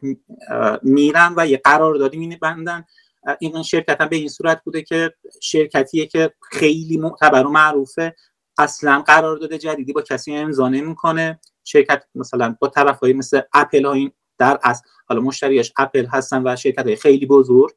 میرن 0.83 1.35
و 1.37 1.47
یه 1.47 1.61
قراردادی 1.65 2.17
میبندن. 2.17 2.85
این 3.41 3.63
شرکت 3.63 4.01
هم 4.01 4.09
به 4.09 4.17
این 4.17 4.29
صورت 4.29 4.65
بوده 4.65 4.83
که 4.83 5.15
شرکتیه 5.43 6.07
که 6.07 6.35
خیلی 6.51 6.97
معتبر 6.97 7.47
و 7.47 7.51
معروفه. 7.51 8.15
اصلا 8.59 9.03
قرارداد 9.07 9.55
جدیدی 9.55 9.93
با 9.93 10.03
کسی 10.03 10.37
امضا 10.37 10.69
نمی‌کنه. 10.69 11.41
شرکت 11.65 12.05
مثلا 12.15 12.57
با 12.61 12.69
طرفایی 12.69 13.13
مثل 13.13 13.41
اپل 13.53 13.85
ها 13.85 13.93
این 13.93 14.13
در 14.39 14.59
از 14.63 14.83
حالا 15.09 15.21
مشتریاش 15.21 15.73
اپل 15.79 16.07
هستن 16.07 16.43
و 16.47 16.57
شرکت 16.57 16.87
های 16.87 16.97
خیلی 16.97 17.27
بزرگ. 17.27 17.73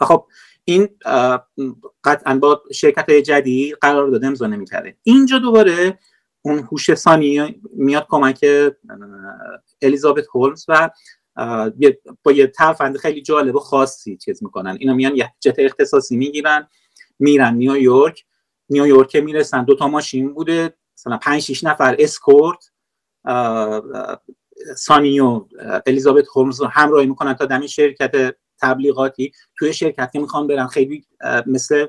و 0.00 0.04
خب 0.04 0.26
این 0.70 0.88
قطعا 2.04 2.38
با 2.38 2.62
شرکت 2.72 3.10
جدید 3.10 3.76
قرار 3.80 4.08
داده 4.08 4.26
امضا 4.26 4.46
نمی‌کرده. 4.46 4.96
اینجا 5.02 5.38
دوباره 5.38 5.98
اون 6.42 6.58
هوش 6.58 6.94
ثانی 6.94 7.60
میاد 7.72 8.06
کمک 8.08 8.46
الیزابت 9.82 10.24
هولمز 10.34 10.64
و 10.68 10.90
با 12.22 12.32
یه 12.32 12.46
ترفند 12.46 12.96
خیلی 12.96 13.22
جالب 13.22 13.54
و 13.54 13.58
خاصی 13.58 14.16
چیز 14.16 14.42
می‌کنن. 14.42 14.76
اینا 14.80 14.94
میان 14.94 15.16
یه 15.16 15.32
جت 15.40 15.54
اختصاصی 15.58 16.16
می‌گیرن 16.16 16.68
میرن 17.18 17.54
نیویورک 17.54 18.24
نیویورک 18.68 19.16
می‌رسن 19.16 19.64
دو 19.64 19.74
تا 19.74 19.88
ماشین 19.88 20.34
بوده 20.34 20.74
مثلا 20.98 21.16
5 21.16 21.42
6 21.42 21.64
نفر 21.64 21.96
اسکورت 21.98 22.70
سانی 24.76 25.20
و 25.20 25.46
الیزابت 25.86 26.24
هولمز 26.34 26.60
رو 26.60 26.66
همراهی 26.66 27.06
می‌کنن 27.06 27.34
تا 27.34 27.46
دم 27.46 27.66
شرکت 27.66 28.36
تبلیغاتی 28.62 29.32
توی 29.58 29.72
شرکت 29.72 30.10
که 30.12 30.20
می‌خوان 30.20 30.46
برن. 30.46 30.66
خیلی 30.66 31.04
مثل 31.46 31.86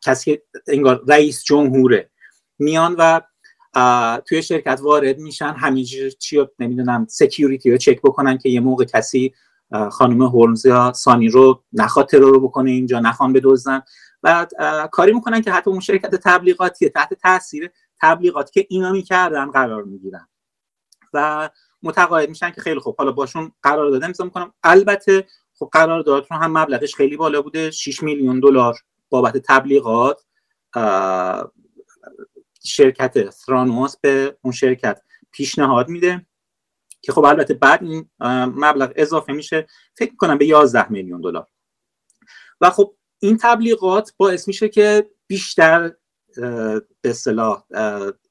کسی 0.00 0.38
انگار 0.68 1.04
رئیس 1.08 1.44
جمهوره. 1.44 2.10
میان 2.58 2.96
و 2.98 3.20
توی 4.26 4.42
شرکت 4.42 4.80
وارد 4.82 5.18
میشن. 5.18 5.52
همینجور 5.52 6.10
چی 6.10 6.46
نمی‌دونم 6.58 7.06
سکیوریتی 7.10 7.70
رو 7.70 7.76
چک 7.76 8.02
بکنن 8.02 8.38
که 8.38 8.48
یه 8.48 8.60
موقع 8.60 8.84
کسی 8.84 9.34
خانم 9.90 10.22
هولمز 10.22 10.66
یا 10.66 10.92
سانی 10.92 11.28
رو 11.28 11.64
نخواد 11.72 12.08
ترور 12.08 12.30
رو 12.30 12.40
بکنه 12.40 12.70
اینجا 12.70 13.00
نخوان 13.00 13.32
بدوزن 13.32 13.82
و 14.22 14.46
کاری 14.92 15.12
می‌کنن 15.12 15.42
که 15.42 15.52
حتی 15.52 15.70
اون 15.70 15.80
شرکت 15.80 16.14
تبلیغاتی 16.14 16.88
تحت 16.88 17.14
تاثیر 17.14 17.70
تبلیغاتی 18.00 18.60
که 18.60 18.66
اینا 18.70 18.92
می‌کردن 18.92 19.50
قرار 19.50 19.82
می‌گیرن. 19.82 20.28
و 21.12 21.50
متقاعد 21.82 22.28
میشن 22.28 22.50
که 22.50 22.60
خیلی 22.60 22.80
خوب. 22.80 22.96
حالا 22.98 23.12
باشون 23.12 23.52
قرار 23.62 23.90
داده. 23.90 24.06
امضا 24.06 24.24
می‌کنم 24.24 24.52
البته 24.62 25.26
خب 25.58 25.68
قراردادشون 25.72 26.36
هم 26.36 26.58
مبلغش 26.58 26.94
خیلی 26.94 27.16
بالا 27.16 27.42
بوده 27.42 27.70
6 27.70 28.02
میلیون 28.02 28.40
دلار 28.40 28.78
بابت 29.08 29.36
تبلیغات 29.36 30.24
شرکت 32.64 33.30
ثرانوس 33.30 33.96
به 33.96 34.36
اون 34.42 34.52
شرکت 34.52 35.00
پیشنهاد 35.32 35.88
میده 35.88 36.26
که 37.02 37.12
خب 37.12 37.24
البته 37.24 37.54
بعد 37.54 37.82
این 37.82 38.10
مبلغ 38.46 38.92
اضافه 38.96 39.32
میشه 39.32 39.66
فکر 39.94 40.16
کنم 40.16 40.38
به 40.38 40.46
11 40.46 40.92
میلیون 40.92 41.20
دلار. 41.20 41.46
و 42.60 42.70
خب 42.70 42.94
این 43.18 43.38
تبلیغات 43.42 44.12
باعث 44.16 44.48
میشه 44.48 44.68
که 44.68 45.10
بیشتر 45.26 45.92
به 47.00 47.10
اصطلاح 47.10 47.64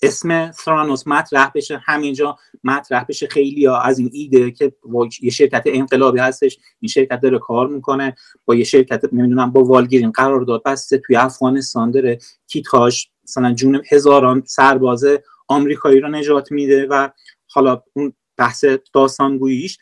اسم 0.01 0.51
ثرانوس 0.51 1.07
مطرح 1.07 1.51
بشه. 1.55 1.81
همینجا 1.85 2.37
مطرح 2.63 3.05
بشه. 3.09 3.27
خیلی 3.27 3.65
ها 3.65 3.81
از 3.81 3.99
این 3.99 4.09
ایده 4.13 4.51
که 4.51 4.73
یه 5.21 5.31
شرکت 5.31 5.63
انقلابی 5.65 6.19
هستش 6.19 6.57
این 6.79 6.89
شرکت 6.89 7.19
داره 7.21 7.39
کار 7.39 7.67
می‌کنه. 7.67 8.15
با 8.45 8.55
یه 8.55 8.63
شرکت 8.63 9.13
نمی‌دونم 9.13 9.51
با 9.51 9.63
والگیرین 9.63 10.11
قرار 10.11 10.41
داد 10.41 10.63
بسته 10.63 10.97
توی 10.97 11.15
افغانستان 11.15 11.91
داره. 11.91 12.19
کیتاش 12.47 13.09
مثلا 13.23 13.53
جون 13.53 13.81
هزاران 13.91 14.43
سرباز 14.45 15.05
آمریکایی 15.47 15.99
رو 15.99 16.09
نجات 16.09 16.51
میده 16.51 16.87
و 16.87 17.09
حالا 17.47 17.83
اون 17.93 18.13
بحث 18.37 18.65
داستانگوییش. 18.93 19.77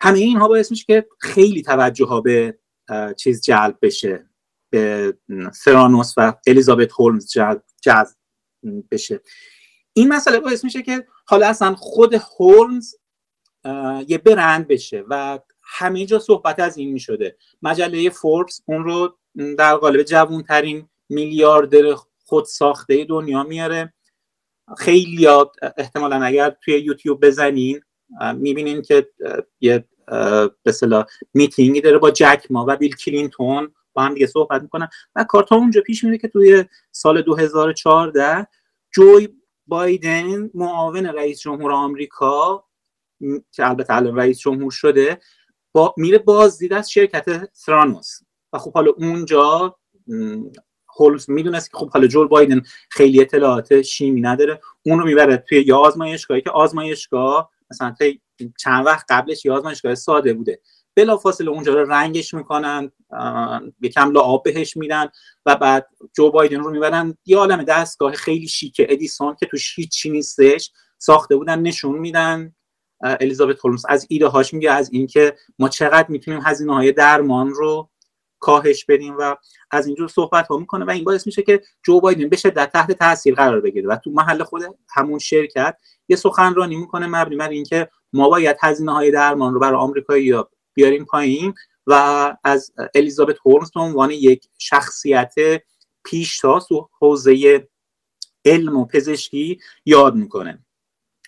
همه 0.00 0.18
اینها 0.18 0.48
باعث 0.48 0.70
میشه 0.70 0.84
که 0.84 1.06
خیلی 1.20 1.62
توجه 1.62 2.06
ها 2.06 2.20
به 2.20 2.58
چیز 3.16 3.42
جلب 3.42 3.78
بشه. 3.82 4.26
به 4.70 5.16
فرانوس 5.64 6.14
و 6.16 6.34
الیزابت 6.46 6.92
هولمز 6.92 7.32
جلب 7.82 8.12
بشه. 8.90 9.20
این 9.92 10.08
مسئله 10.08 10.40
باعث 10.40 10.64
میشه 10.64 10.82
که 10.82 11.06
حالا 11.26 11.48
اصلا 11.48 11.74
خود 11.74 12.14
هولمز 12.14 12.94
یه 14.08 14.18
برند 14.18 14.68
بشه 14.68 15.04
و 15.08 15.38
همه 15.62 16.06
جا 16.06 16.18
صحبت 16.18 16.60
از 16.60 16.76
این 16.76 16.92
می‌شده. 16.92 17.36
مجله 17.62 18.10
فوربس 18.10 18.60
اون 18.66 18.84
رو 18.84 19.18
در 19.58 19.76
قالب 19.76 20.02
جوانترین 20.02 20.88
میلیاردر 21.08 21.94
خود 22.24 22.44
ساخته 22.44 23.04
دنیا 23.04 23.42
میاره. 23.42 23.94
خیلی 24.78 25.28
احتمالا 25.76 26.22
اگر 26.24 26.56
توی 26.64 26.78
یوتیوب 26.78 27.26
بزنین 27.26 27.80
می‌بینین 28.34 28.82
که 28.82 29.10
یه 29.60 29.84
به 30.62 31.06
میتینگی 31.34 31.80
داره 31.80 31.98
با 31.98 32.10
جک 32.10 32.46
ما 32.50 32.66
و 32.68 32.76
بیل 32.76 32.96
کلینتون 32.96 33.74
با 33.96 34.02
هم 34.02 34.14
دیگه 34.14 34.26
صحبت 34.26 34.62
می‌کنن. 34.62 34.88
و 35.16 35.24
کارتا 35.24 35.56
اونجا 35.56 35.80
پیش 35.80 36.04
میره 36.04 36.18
که 36.18 36.28
توی 36.28 36.64
سال 36.92 37.22
2014 37.22 38.46
جوی 38.94 39.28
بایدن 39.66 40.50
معاون 40.54 41.06
رئیس 41.06 41.40
جمهور 41.40 41.72
آمریکا 41.72 42.64
که 43.52 43.68
البته 43.68 43.94
الان 43.94 44.16
رئیس 44.16 44.38
جمهور 44.38 44.70
شده 44.70 45.18
با 45.72 45.94
میره 45.96 46.18
بازدید 46.18 46.72
از 46.72 46.90
شرکت 46.90 47.54
ثرانوس 47.54 48.18
و 48.52 48.58
خب 48.58 48.72
حالا 48.72 48.90
اونجا 48.90 49.76
هولمز 50.98 51.30
می‌دونست 51.30 51.70
که 51.70 51.76
خب 51.76 51.90
حالا 51.90 52.06
جول 52.06 52.28
بایدن 52.28 52.62
خیلی 52.90 53.20
اطلاعات 53.20 53.82
شیمی 53.82 54.20
نداره. 54.20 54.60
اون 54.82 54.98
رو 54.98 55.06
می‌بره 55.06 55.36
توی 55.36 55.62
یا 55.62 55.78
آزمایشگاهی 55.78 56.40
که 56.40 56.50
آزمایشگاه 56.50 57.50
مثلا 57.70 57.94
چند 58.58 58.86
وقت 58.86 59.06
قبلش 59.08 59.44
یه 59.44 59.52
آزمایشگاه 59.52 59.94
ساده 59.94 60.34
بوده. 60.34 60.60
بلافاصله 60.96 61.50
اونجا 61.50 61.74
رو 61.74 61.92
رنگش 61.92 62.34
می‌کنن 62.34 62.92
یکم 63.82 64.16
آب 64.16 64.42
بهش 64.42 64.76
میدن 64.76 65.08
و 65.46 65.56
بعد 65.56 65.88
جو 66.16 66.30
بایدن 66.30 66.60
رو 66.60 66.70
می‌برن. 66.70 67.16
یه 67.26 67.36
عالم 67.36 67.62
دستگاه 67.62 68.12
خیلی 68.12 68.48
شیک 68.48 68.76
ادیسون 68.88 69.36
که 69.40 69.46
توش 69.46 69.78
هیچی 69.78 70.10
نیستش 70.10 70.70
ساخته 70.98 71.36
بودن 71.36 71.58
نشون 71.58 71.98
میدن. 71.98 72.54
الیزابت 73.00 73.64
هولمز 73.64 73.86
از 73.88 74.06
ایده 74.08 74.26
هاش 74.26 74.54
میگه 74.54 74.70
از 74.70 74.92
اینکه 74.92 75.36
ما 75.58 75.68
چقدر 75.68 76.08
می‌تونیم 76.08 76.40
هزینه 76.44 76.74
های 76.74 76.92
درمان 76.92 77.50
رو 77.50 77.90
کاهش 78.38 78.84
بدیم 78.84 79.16
و 79.18 79.36
از 79.70 79.86
اینجور 79.86 80.08
صحبت 80.08 80.46
ها 80.46 80.56
می‌کنه 80.56 80.84
و 80.84 80.90
این 80.90 81.04
باعث 81.04 81.26
میشه 81.26 81.42
که 81.42 81.62
جو 81.82 82.00
بایدن 82.00 82.28
بشه 82.28 82.50
در 82.50 82.66
تحت 82.66 82.92
تاثیر 82.92 83.34
قرار 83.34 83.60
بگیره. 83.60 83.88
و 83.88 83.96
تو 83.96 84.10
محل 84.10 84.42
خود 84.42 84.62
همون 84.94 85.18
شرکت 85.18 85.76
یه 86.08 86.16
سخنرانی 86.16 86.76
می‌کنه 86.76 87.06
مبنی 87.06 87.36
بر 87.36 87.48
اینکه 87.48 87.88
ما 88.12 88.28
باید 88.28 88.56
هزینه 88.62 88.92
های 88.92 89.10
درمان 89.10 89.54
رو 89.54 89.60
برای 89.60 89.80
آمریکایی 89.80 90.32
بیاریم 90.76 91.04
پایین 91.04 91.54
و 91.86 91.92
از 92.44 92.72
الیزابت 92.94 93.36
هولمز 93.46 93.70
به 93.72 93.80
عنوان 93.80 94.10
یک 94.10 94.48
شخصیت 94.58 95.34
پیشتاز 96.04 96.66
تو 96.66 96.88
حوزه 96.98 97.68
علم 98.44 98.76
و 98.76 98.84
پزشکی 98.84 99.60
یاد 99.84 100.14
می‌کنه. 100.14 100.64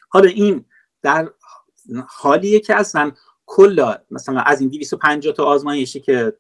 حالا 0.08 0.28
این 0.28 0.64
در 1.02 1.32
حالیه 2.08 2.60
که 2.60 2.74
اصلا 2.74 3.12
کل 3.46 3.94
مثلا 4.10 4.40
از 4.40 4.60
این 4.60 4.70
250 4.70 5.34
تا 5.34 5.44
آزمایشی 5.44 6.00
که 6.00 6.32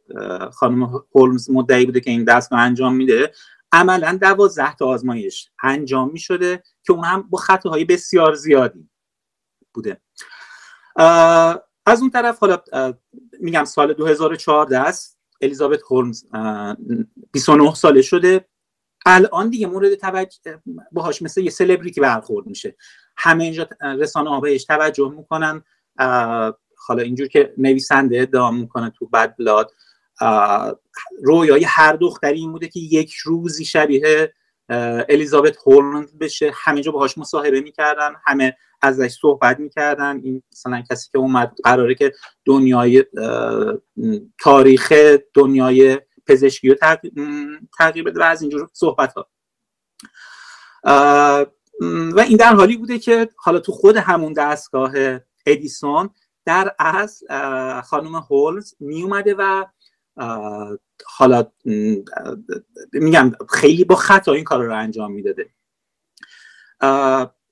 خانم 0.52 1.04
هولمز 1.14 1.50
مدعی 1.50 1.86
بوده 1.86 2.00
که 2.00 2.10
این 2.10 2.24
دستگاه 2.24 2.60
انجام 2.60 2.96
میده 2.96 3.32
عملا 3.72 4.18
12 4.20 4.74
تا 4.74 4.86
آزمایش 4.86 5.50
انجام 5.62 6.10
می 6.10 6.18
شده 6.18 6.62
که 6.82 6.92
اون 6.92 7.04
هم 7.04 7.22
با 7.22 7.38
خطاهای 7.38 7.84
بسیار 7.84 8.34
زیادی 8.34 8.90
بوده. 9.74 10.00
از 11.88 12.00
اون 12.00 12.10
طرف 12.10 12.38
حالا 12.38 12.62
میگم 13.40 13.64
سال 13.64 13.92
2014 13.92 14.78
است. 14.78 15.18
الیزابت 15.40 15.80
هولمز 15.90 16.24
29 17.32 17.74
ساله 17.74 18.02
شده. 18.02 18.48
الان 19.06 19.50
دیگه 19.50 19.66
مورد 19.66 19.94
توجه 19.94 20.62
باهاش 20.92 21.22
مثل 21.22 21.40
یه 21.40 21.50
سلبریتی 21.50 22.00
برخورد 22.00 22.46
میشه. 22.46 22.76
همه 23.16 23.44
اینجا 23.44 23.68
رسانه 23.80 24.40
بهش 24.40 24.64
توجه 24.64 25.14
می‌کنن. 25.16 25.62
حالا 26.86 27.02
اینجور 27.02 27.28
که 27.28 27.54
نویسنده 27.58 28.20
ادعا 28.20 28.50
می‌کنه 28.50 28.90
تو 28.90 29.06
بد 29.06 29.36
بلاد 29.36 29.72
رویای 31.22 31.64
هر 31.64 31.92
دختری 31.92 32.38
این 32.38 32.52
بوده 32.52 32.68
که 32.68 32.80
یک 32.80 33.14
روزی 33.14 33.64
شبیه 33.64 34.34
الیزابت 35.08 35.56
هولند 35.66 36.18
بشه. 36.18 36.52
همه 36.54 36.80
جا 36.80 36.92
باهاش 36.92 37.18
مصاحبه 37.18 37.60
می‌کردن. 37.60 38.14
همه 38.26 38.56
ازش 38.82 39.10
صحبت 39.20 39.60
می‌کردن. 39.60 40.20
این 40.24 40.42
مثلا 40.52 40.82
کسی 40.90 41.08
که 41.12 41.18
اومد 41.18 41.52
قراره 41.64 41.94
که 41.94 42.12
دنیای 42.44 43.04
تاریخ 44.40 44.92
دنیای 45.34 46.00
پزشکی 46.26 46.68
رو 46.68 46.76
تغییر 47.78 48.04
بده 48.04 48.20
و 48.20 48.22
از 48.22 48.42
اینجور 48.42 48.68
صحبت 48.72 49.12
ها 49.12 49.28
و 52.16 52.20
این 52.20 52.36
در 52.36 52.54
حالی 52.54 52.76
بوده 52.76 52.98
که 52.98 53.28
حالا 53.36 53.58
تو 53.58 53.72
خود 53.72 53.96
همون 53.96 54.32
دستگاه 54.32 54.92
ادیسون 55.46 56.10
در 56.44 56.74
از 56.78 57.22
خانم 57.84 58.14
هولز 58.14 58.74
می 58.80 59.02
اومده 59.02 59.34
و 59.38 59.64
حالا 61.06 61.46
میگم 62.92 63.32
خیلی 63.48 63.84
با 63.84 63.94
خطا 63.94 64.32
این 64.32 64.44
کار 64.44 64.64
رو 64.64 64.76
انجام 64.76 65.12
می‌داده. 65.12 65.50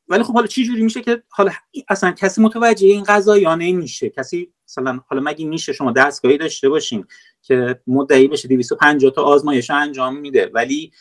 ولی 0.09 0.23
خب 0.23 0.35
حالا 0.35 0.47
چی 0.47 0.65
جوری 0.65 0.83
میشه 0.83 1.01
که 1.01 1.23
حالا 1.29 1.53
اصلا 1.89 2.13
کسی 2.13 2.43
متوجه 2.43 2.87
این 2.87 3.03
قضایانه 3.03 3.73
میشه 3.73 4.11
کسی 4.11 4.53
مثلا 4.69 5.01
حالا 5.07 5.23
مگه 5.23 5.47
میشه 5.47 5.73
شما 5.73 5.93
دستگاهی 5.93 6.39
داشته 6.39 6.69
باشین 6.69 7.07
که 7.43 7.81
مدعی 7.87 8.29
بشه 8.29 8.49
250 8.49 9.11
تا 9.11 9.23
آزمایش 9.23 9.71
انجام 9.71 10.17
میده 10.17 10.51
ولی 10.55 10.93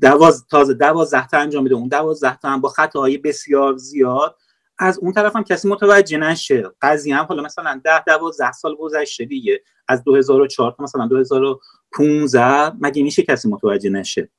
دواز 0.00 0.46
تازه 0.46 0.74
دوازده 0.74 1.26
تا 1.26 1.38
انجام 1.38 1.62
میده 1.62 1.74
اون 1.74 1.88
دوازده 1.88 2.36
تا 2.36 2.48
هم 2.48 2.60
با 2.60 2.68
خطاهای 2.68 3.18
بسیار 3.18 3.76
زیاد 3.76 4.36
از 4.78 4.98
اون 4.98 5.12
طرف 5.12 5.36
هم 5.36 5.44
کسی 5.44 5.68
متوجه 5.68 6.18
نشه. 6.18 6.70
قضیه 6.82 7.16
هم 7.16 7.24
حالا 7.24 7.42
مثلا 7.42 7.80
10 7.84 8.04
12 8.06 8.52
سال 8.52 8.74
گذشته 8.74 9.24
دیگه. 9.24 9.62
از 9.88 10.04
2004 10.04 10.72
تا 10.72 10.84
مثلا 10.84 11.06
2015 11.06 12.72
مگه 12.80 13.02
میشه 13.02 13.22
کسی 13.22 13.48
متوجه 13.48 13.90
نشه؟ 13.90 14.30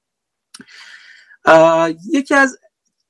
یکی 2.13 2.35
از 2.35 2.59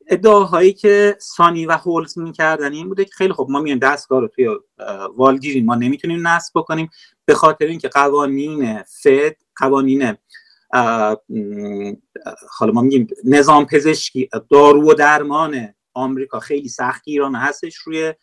ادعاهایی 0.07 0.73
که 0.73 1.17
سانی 1.19 1.65
و 1.65 1.71
هولز 1.71 2.17
می‌کردن 2.17 2.73
این 2.73 2.89
بوده 2.89 3.05
که 3.05 3.11
خیلی 3.13 3.33
خب 3.33 3.47
ما 3.49 3.59
میایم 3.59 3.79
دستگاه 3.79 4.21
رو 4.21 4.27
توی 4.27 4.49
والگیری 5.15 5.61
ما 5.61 5.75
نمی‌تونیم 5.75 6.27
نصب 6.27 6.51
بکنیم. 6.55 6.89
به 7.25 7.33
خاطر 7.35 7.65
اینکه 7.65 7.87
قوانین 7.87 8.83
فد 8.83 9.35
قوانین 9.55 10.17
حالا 12.49 12.71
ما 12.73 12.81
میگیم 12.81 13.07
نظام 13.23 13.65
پزشکی 13.65 14.29
دارو 14.49 14.91
و 14.91 14.93
درمان 14.93 15.73
آمریکا 15.97 16.39
خیلی 16.39 16.69
سختگیرانه 16.69 17.39
هستش 17.39 17.75
روی 17.75 18.13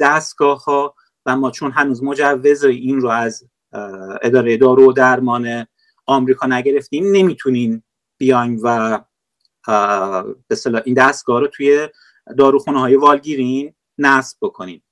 دستگاه 0.00 0.64
ها 0.64 0.94
و 1.26 1.36
ما 1.36 1.50
چون 1.50 1.70
هنوز 1.70 2.02
مجوز 2.02 2.64
این 2.64 3.00
رو 3.00 3.08
از 3.08 3.48
اداره 4.22 4.56
دارو 4.56 4.88
و 4.88 4.92
درمان 4.92 5.66
آمریکا 6.06 6.46
نگرفتیم 6.46 7.04
نمی‌تونیم 7.12 7.84
بیایم 8.18 8.60
و 8.62 9.00
به 10.48 10.82
این 10.84 10.94
دستگاه 10.94 11.40
رو 11.40 11.46
توی 11.46 11.88
داروخونه 12.38 12.80
های 12.80 12.96
والگیرین 12.96 13.74
نصب 13.98 14.38
بکنیم 14.42 14.82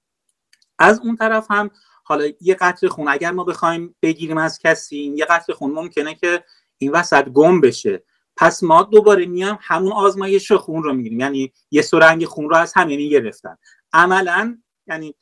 از 0.79 1.01
اون 1.01 1.17
طرف 1.17 1.47
هم 1.51 1.71
حالا 2.05 2.29
یه 2.41 2.55
قطر 2.55 2.89
خون 2.89 3.09
اگر 3.09 3.31
ما 3.31 3.45
بخوایم 3.45 3.97
بگیریم 4.03 4.39
از 4.39 4.59
کسی 4.59 4.97
یه 4.97 5.25
قطر 5.25 5.53
خون 5.53 5.71
ممکنه 5.71 6.15
که 6.15 6.45
این 6.79 6.93
وسط 6.93 7.29
گم 7.29 7.61
بشه. 7.61 8.03
پس 8.37 8.63
ما 8.63 8.83
دوباره 8.83 9.27
میام 9.27 9.59
همون 9.61 9.93
آزمایش 9.93 10.53
خون 10.53 10.83
رو 10.83 10.93
می‌گیریم. 10.93 11.21
یعنی 11.21 11.53
یه 11.71 11.83
سرنگ 11.83 12.25
خون 12.25 12.51
رو 12.51 12.57
از 12.57 12.73
همه 12.77 13.09
گرفتن. 13.09 13.57
عملا 13.93 14.59
یعنی 14.87 15.15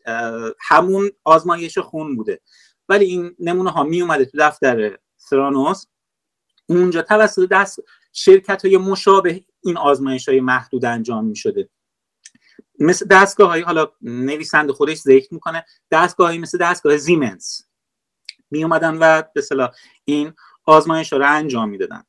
همون 0.61 1.11
آزمایش 1.25 1.79
خون 1.79 2.17
بوده. 2.17 2.41
ولی 2.89 3.05
این 3.05 3.37
نمونه 3.39 3.71
ها 3.71 3.83
می 3.83 4.03
اومده 4.03 4.25
تو 4.25 4.39
دفتر 4.39 4.99
سرانوس. 5.17 5.85
اونجا 6.69 7.03
توسط 7.03 7.49
دست 7.49 7.79
شرکت 8.13 8.65
های 8.65 8.77
مشابه 8.77 9.45
این 9.65 9.77
آزمایش 9.77 10.29
های 10.29 10.41
محدود 10.41 10.85
انجام 10.85 11.25
می 11.25 11.37
شده 11.37 11.69
مثل 12.79 13.07
دستگاه 13.07 13.49
های 13.49 13.61
حالا 13.61 13.93
نویسنده 14.03 14.73
خودش 14.73 14.97
ذکر 14.97 15.35
می‌کنه 15.35 15.65
دستگاه 15.91 16.27
های 16.27 16.39
مثل 16.39 16.59
دستگاه 16.59 16.97
زیمنس 16.97 17.67
می 18.51 18.65
اومدن 18.65 18.97
و 18.99 19.23
به 19.35 19.71
این 20.05 20.33
آزمایش 20.65 21.13
رو 21.13 21.27
انجام 21.27 21.69
می‌دادن. 21.69 22.05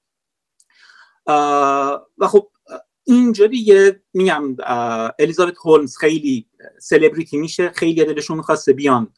و 1.27 2.27
خب 2.27 2.49
اینجا 3.03 3.47
دیگه 3.47 4.01
میگم 4.13 4.55
الیزابت 5.19 5.53
هولمز 5.65 5.97
خیلی 5.97 6.47
سلبریتی 6.79 7.38
میشه. 7.38 7.69
خیلی 7.69 8.05
دلشون 8.05 8.38
می‌خواسته 8.38 8.73
بیان 8.73 9.13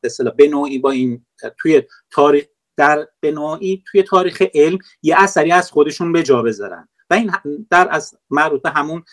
به 0.00 0.06
اصطلاح 0.06 0.34
به 0.34 0.48
نوعی 0.48 0.78
با 0.78 0.90
این 0.90 1.26
توی 1.58 1.82
تاریخ 2.10 2.44
در 2.76 3.08
به 3.20 3.30
نوعی 3.30 3.84
توی 3.86 4.02
تاریخ 4.02 4.42
علم 4.54 4.78
یه 5.02 5.14
اثری 5.18 5.52
از 5.52 5.70
خودشون 5.70 6.12
به 6.12 6.22
جا 6.22 6.42
بذارن. 6.42 6.88
و 7.10 7.14
این 7.14 7.32
در 7.70 7.88
از 7.90 8.18
مربوط 8.30 8.66
همون 8.66 9.04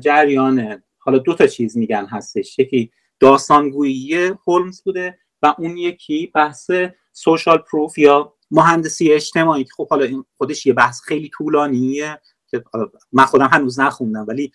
جریان 0.00 0.82
حالا 0.98 1.18
دو 1.18 1.34
تا 1.34 1.46
چیز 1.46 1.76
میگن 1.76 2.06
هستش. 2.06 2.58
یکی 2.58 2.90
داستانگویی 3.20 4.14
هولمز 4.46 4.82
بوده 4.82 5.18
و 5.42 5.54
اون 5.58 5.76
یکی 5.76 6.26
بحث 6.34 6.70
سوشال 7.12 7.58
پروف 7.58 7.98
یا 7.98 8.34
مهندسی 8.54 9.12
اجتماعی 9.12 9.64
که 9.64 9.70
خب 9.76 9.88
حالا 9.88 10.04
این 10.04 10.24
خودش 10.36 10.66
یه 10.66 10.72
بحث 10.72 11.00
خیلی 11.00 11.30
طولانیه 11.34 12.20
که 12.48 12.64
من 13.12 13.24
خودم 13.24 13.48
هنوز 13.52 13.80
نخوندم 13.80 14.24
ولی 14.28 14.52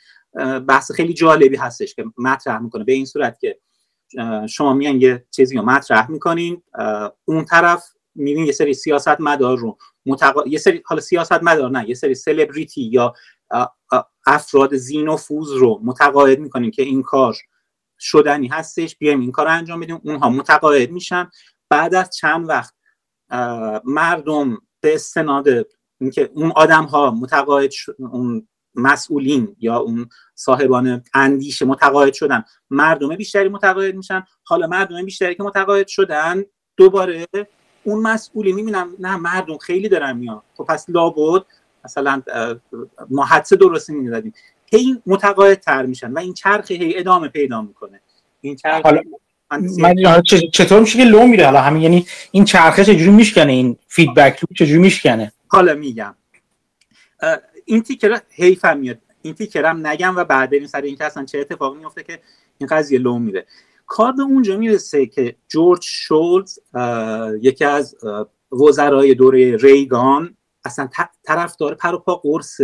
بحث 0.67 0.91
خیلی 0.91 1.13
جالبی 1.13 1.55
هستش 1.55 1.95
که 1.95 2.05
مطرح 2.17 2.59
می‌کنه. 2.59 2.83
به 2.83 2.93
این 2.93 3.05
صورت 3.05 3.39
که 3.39 3.59
شما 4.49 4.73
میان 4.73 5.01
یه 5.01 5.25
چیزی 5.31 5.57
رو 5.57 5.61
مطرح 5.61 6.11
می‌کنین 6.11 6.63
اون 7.25 7.45
طرف 7.45 7.83
میبین 8.15 8.45
یه 8.45 8.51
سری 8.51 8.73
سیاست 8.73 9.21
مدار 9.21 9.57
رو 9.57 9.77
متقا... 10.05 10.43
یه 10.47 10.57
سری 10.57 10.81
حالا 10.85 11.01
سیاست 11.01 11.43
مدار 11.43 11.69
نه 11.69 11.89
یه 11.89 11.95
سری 11.95 12.15
سلبریتی 12.15 12.81
یا 12.81 13.13
افراد 14.27 14.75
زینوفوز 14.75 15.51
رو 15.51 15.79
متقاعد 15.83 16.39
می‌کنین 16.39 16.71
که 16.71 16.81
این 16.81 17.01
کار 17.01 17.37
شدنی 17.99 18.47
هستش 18.47 18.97
بیایم 18.97 19.19
این 19.19 19.31
کار 19.31 19.45
رو 19.45 19.51
انجام 19.51 19.79
بدیم 19.79 20.01
اونها 20.03 20.29
متقاعد 20.29 20.91
میشن. 20.91 21.29
بعد 21.69 21.95
از 21.95 22.15
چند 22.15 22.49
وقت 22.49 22.73
مردم 23.83 24.57
به 24.81 24.95
استناد 24.95 25.47
اینکه 26.01 26.29
اون 26.33 26.51
آدم 26.55 26.83
ها 26.83 27.11
متقاعد 27.11 27.71
اون 27.99 28.47
مسئولین 28.75 29.55
یا 29.59 29.77
اون 29.77 30.09
صاحبان 30.35 31.03
اندیشه 31.13 31.65
متقاعد 31.65 32.13
شدن. 32.13 32.43
مردم 32.69 33.15
بیشتری 33.15 33.49
متقاعد 33.49 33.95
میشن. 33.95 34.23
حالا 34.43 34.67
مردم 34.67 35.05
بیشتری 35.05 35.35
که 35.35 35.43
متقاعد 35.43 35.87
شدن 35.87 36.43
دوباره 36.77 37.27
اون 37.83 38.01
مسئولی 38.01 38.51
می‌بینم 38.51 38.95
نه 38.99 39.17
مردم 39.17 39.57
خیلی 39.57 39.89
دارن 39.89 40.17
میان. 40.17 40.41
خب 40.55 40.63
پس 40.63 40.85
لابد 40.89 41.45
مثلا 41.85 42.21
ما 43.09 43.25
حدس 43.25 43.53
درستی 43.53 43.93
می‌زدیم. 43.93 44.33
هی 44.65 45.01
متقاعد 45.05 45.59
تر 45.59 45.85
میشن 45.85 46.11
و 46.11 46.19
این 46.19 46.33
چرخ 46.33 46.71
هی 46.71 46.97
ادامه 46.97 47.27
پیدا 47.27 47.61
می‌کنه. 47.61 48.01
این 48.41 48.55
چرخ 48.55 48.85
حالا 48.85 49.01
من 49.51 50.21
چطور 50.53 50.79
میشه 50.79 50.97
که 50.97 51.05
لو 51.05 51.27
میره؟ 51.27 51.45
حالا 51.45 51.61
همین 51.61 51.81
یعنی 51.81 52.05
این 52.31 52.45
چرخه 52.45 52.85
چجوری 52.85 53.11
میشکنه؟ 53.11 53.51
این 53.51 53.77
feedback 53.87 54.43
loop 54.43 54.57
چجوری 54.57 54.79
میشکنه؟ 54.79 55.31
حالا 55.47 55.73
میگم. 55.75 56.15
این 57.65 57.83
تیکه 57.83 58.09
رو 58.09 58.19
حیفم 58.29 58.77
میاد. 58.77 58.97
این 59.21 59.33
تیکه 59.33 59.72
رم 59.72 59.87
نگم 59.87 60.15
و 60.15 60.23
بعد 60.23 60.49
بریم 60.49 60.67
سر 60.67 60.81
اینکه 60.81 61.05
اصلا 61.05 61.25
چه 61.25 61.39
اتفاقی 61.39 61.79
میفته 61.79 62.03
که 62.03 62.19
این 62.57 62.69
قضیه 62.71 62.99
لو 62.99 63.19
میره. 63.19 63.45
کار 63.85 64.11
به 64.11 64.23
اونجا 64.23 64.57
می‌رسه 64.57 65.05
که 65.05 65.35
جورج 65.47 65.81
شولز 65.83 66.59
یکی 67.41 67.65
از 67.65 67.95
وزرای 68.51 69.13
دوره 69.13 69.57
ریگان 69.57 70.37
اصلا 70.65 70.89
طرفدار 71.23 71.75
پر 71.75 71.93
و 71.93 71.97
پا 71.97 72.15
قرص 72.15 72.61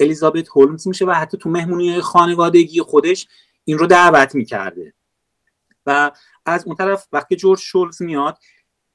الیزابت 0.00 0.48
هولمز 0.48 0.88
میشه 0.88 1.04
و 1.04 1.10
حتی 1.10 1.38
تو 1.38 1.50
مهمونی 1.50 2.00
خانوادگی 2.00 2.80
خودش 2.80 3.28
این 3.64 3.78
رو 3.78 3.86
دعوت 3.86 4.34
می‌کرده. 4.34 4.92
از 6.46 6.66
اون 6.66 6.76
طرف 6.76 7.06
وقتی 7.12 7.36
جورج 7.36 7.58
شولز 7.58 8.02
میاد 8.02 8.38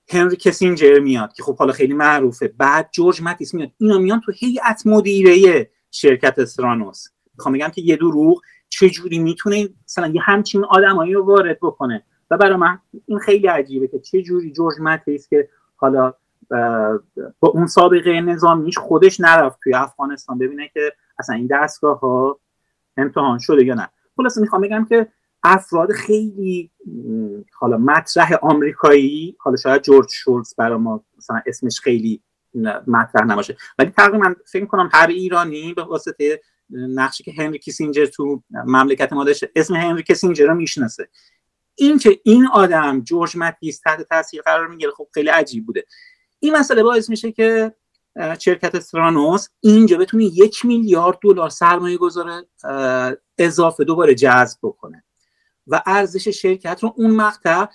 هنری 0.10 0.36
کسینجر 0.36 1.00
میاد 1.00 1.34
که 1.34 1.44
خب 1.44 1.58
حالا 1.58 1.74
خیلی 1.74 1.94
معروفه. 1.94 2.48
بعد 2.48 2.90
جورج 2.92 3.22
ماتیس 3.22 3.54
میاد. 3.54 3.72
اینا 3.78 3.98
میان 3.98 4.22
تو 4.26 4.32
هیئت 4.32 4.82
مدیره 4.86 5.70
شرکت 5.92 6.40
استرانوس 6.40 7.08
می‌خوام 7.38 7.56
بگم 7.56 7.70
که 7.70 7.82
یه 7.82 7.96
دروغ 7.96 8.42
چجوری 8.70 9.20
می‌تونه 9.20 9.70
مثلا 9.88 10.08
یه 10.08 10.22
همچین 10.22 10.66
آدمایی 10.66 11.14
رو 11.14 11.26
وارد 11.26 11.58
بکنه. 11.62 12.04
و 12.32 12.38
برای 12.38 12.56
من 12.56 12.80
این 13.06 13.20
خیلی 13.20 13.48
عجیبه 13.48 13.88
که 13.88 14.00
چه 14.00 14.22
جوری 14.22 14.52
جورج 14.52 14.76
ماتیس 14.80 15.28
که 15.28 15.50
حالا 15.76 16.14
با 17.40 17.50
اون 17.50 17.68
سابقه 17.68 18.22
نظامیش 18.22 18.78
خودش 18.78 19.20
نرفت 19.20 19.60
توی 19.64 19.74
افغانستان 19.74 20.38
ببینه 20.38 20.70
که 20.74 20.94
اصلا 21.20 21.36
این 21.36 21.48
دستگاه 21.52 22.00
ها 22.00 22.40
امتحان 22.98 23.40
شده 23.40 23.66
یا 23.66 23.74
نه. 23.74 23.90
خلاصه 24.18 24.42
می‌خوام 24.42 24.62
بگم 24.62 24.86
که 24.90 25.08
افراد 25.46 25.92
خیلی 25.92 26.72
حالا 27.54 27.78
مطرح 27.78 28.34
آمریکایی 28.42 29.36
حالا 29.40 29.58
شاید 29.58 29.82
جورج 29.82 30.10
شولز 30.12 30.56
برای 30.56 30.78
ما 30.78 31.04
مثلا 31.18 31.42
اسمش 31.46 31.80
خیلی 31.80 32.22
مطرح 32.88 33.26
نباشه. 33.26 33.58
ولی 33.80 33.90
تقریبا 33.90 34.36
فکر 34.52 34.66
کنم 34.66 34.90
هر 34.94 35.08
ایرانی 35.08 35.74
به 35.74 35.84
واسطه 35.84 36.42
نقشی 36.70 37.24
که 37.24 37.34
هنری 37.38 37.60
کیسینجر 37.60 38.06
تو 38.06 38.44
مملکت 38.50 39.14
ما 39.14 39.24
داشته 39.24 39.52
اسم 39.56 39.76
هنری 39.76 40.04
کیسینجر 40.04 40.48
رو 40.48 40.54
می‌شناسه. 40.54 41.10
این 41.76 41.98
که 41.98 42.20
این 42.24 42.48
آدم 42.48 43.02
جورج 43.02 43.38
متیس 43.38 43.80
تحت 43.80 44.02
تاثیر 44.02 44.42
قرار 44.42 44.68
می‌گیره 44.68 44.92
خب 44.92 45.08
خیلی 45.14 45.30
عجیب 45.30 45.66
بوده. 45.66 45.86
این 46.40 46.58
مسئله 46.58 46.84
باعث 46.84 47.10
میشه 47.10 47.32
که 47.32 47.74
شرکت 48.40 48.76
استرانوس 48.76 49.48
اینجا 49.62 49.98
بتونه 49.98 50.24
یک 50.24 50.66
میلیارد 50.66 51.18
دلار 51.24 51.50
سرمایه 51.50 51.98
گذاره 51.98 52.46
اضافه 53.38 53.84
دوباره 53.84 54.16
جذب 54.16 54.58
بکنه. 54.64 55.04
و 55.68 55.84
ارزش 55.86 56.28
شرکت 56.28 56.80
رو 56.84 56.94
اون 56.96 57.12
مقطع 57.12 57.66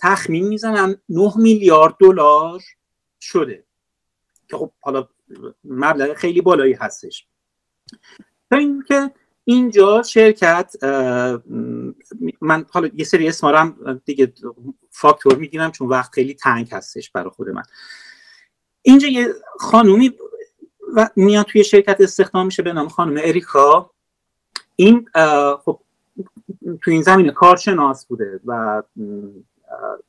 تخمین 0.00 0.48
می‌زنن. 0.48 0.96
9 1.08 1.32
میلیارد 1.36 1.96
دلار 2.00 2.62
شده. 3.20 3.64
که 4.48 4.56
خب 4.56 4.72
حالا 4.80 5.08
مبلغ 5.64 6.14
خیلی 6.14 6.40
بالایی 6.40 6.72
هستش. 6.72 7.26
تا 8.50 8.56
اینکه 8.56 9.10
اینجا 9.44 10.02
شرکت 10.02 10.74
من 12.40 12.66
حالا 12.70 12.90
یه 12.94 13.04
سری 13.04 13.28
اسمارم 13.28 14.02
دیگه 14.04 14.32
فاکتور 14.90 15.36
می‌گیرم 15.36 15.70
چون 15.72 15.88
وقت 15.88 16.12
خیلی 16.12 16.34
تنگ 16.34 16.68
هستش 16.72 17.10
برای 17.10 17.30
خود 17.30 17.48
من. 17.48 17.62
اینجا 18.82 19.08
یه 19.08 19.34
خانومی 19.58 20.12
و 20.96 21.08
میاد 21.16 21.46
توی 21.46 21.64
شرکت 21.64 22.00
استخدام 22.00 22.46
میشه 22.46 22.62
به 22.62 22.72
نام 22.72 22.88
خانم 22.88 23.20
اریکا. 23.24 23.90
این 24.76 25.08
خب 25.64 25.80
تو 26.82 26.90
این 26.90 27.02
زمینه 27.02 27.32
کارشناس 27.32 28.06
بوده 28.06 28.40
و 28.46 28.82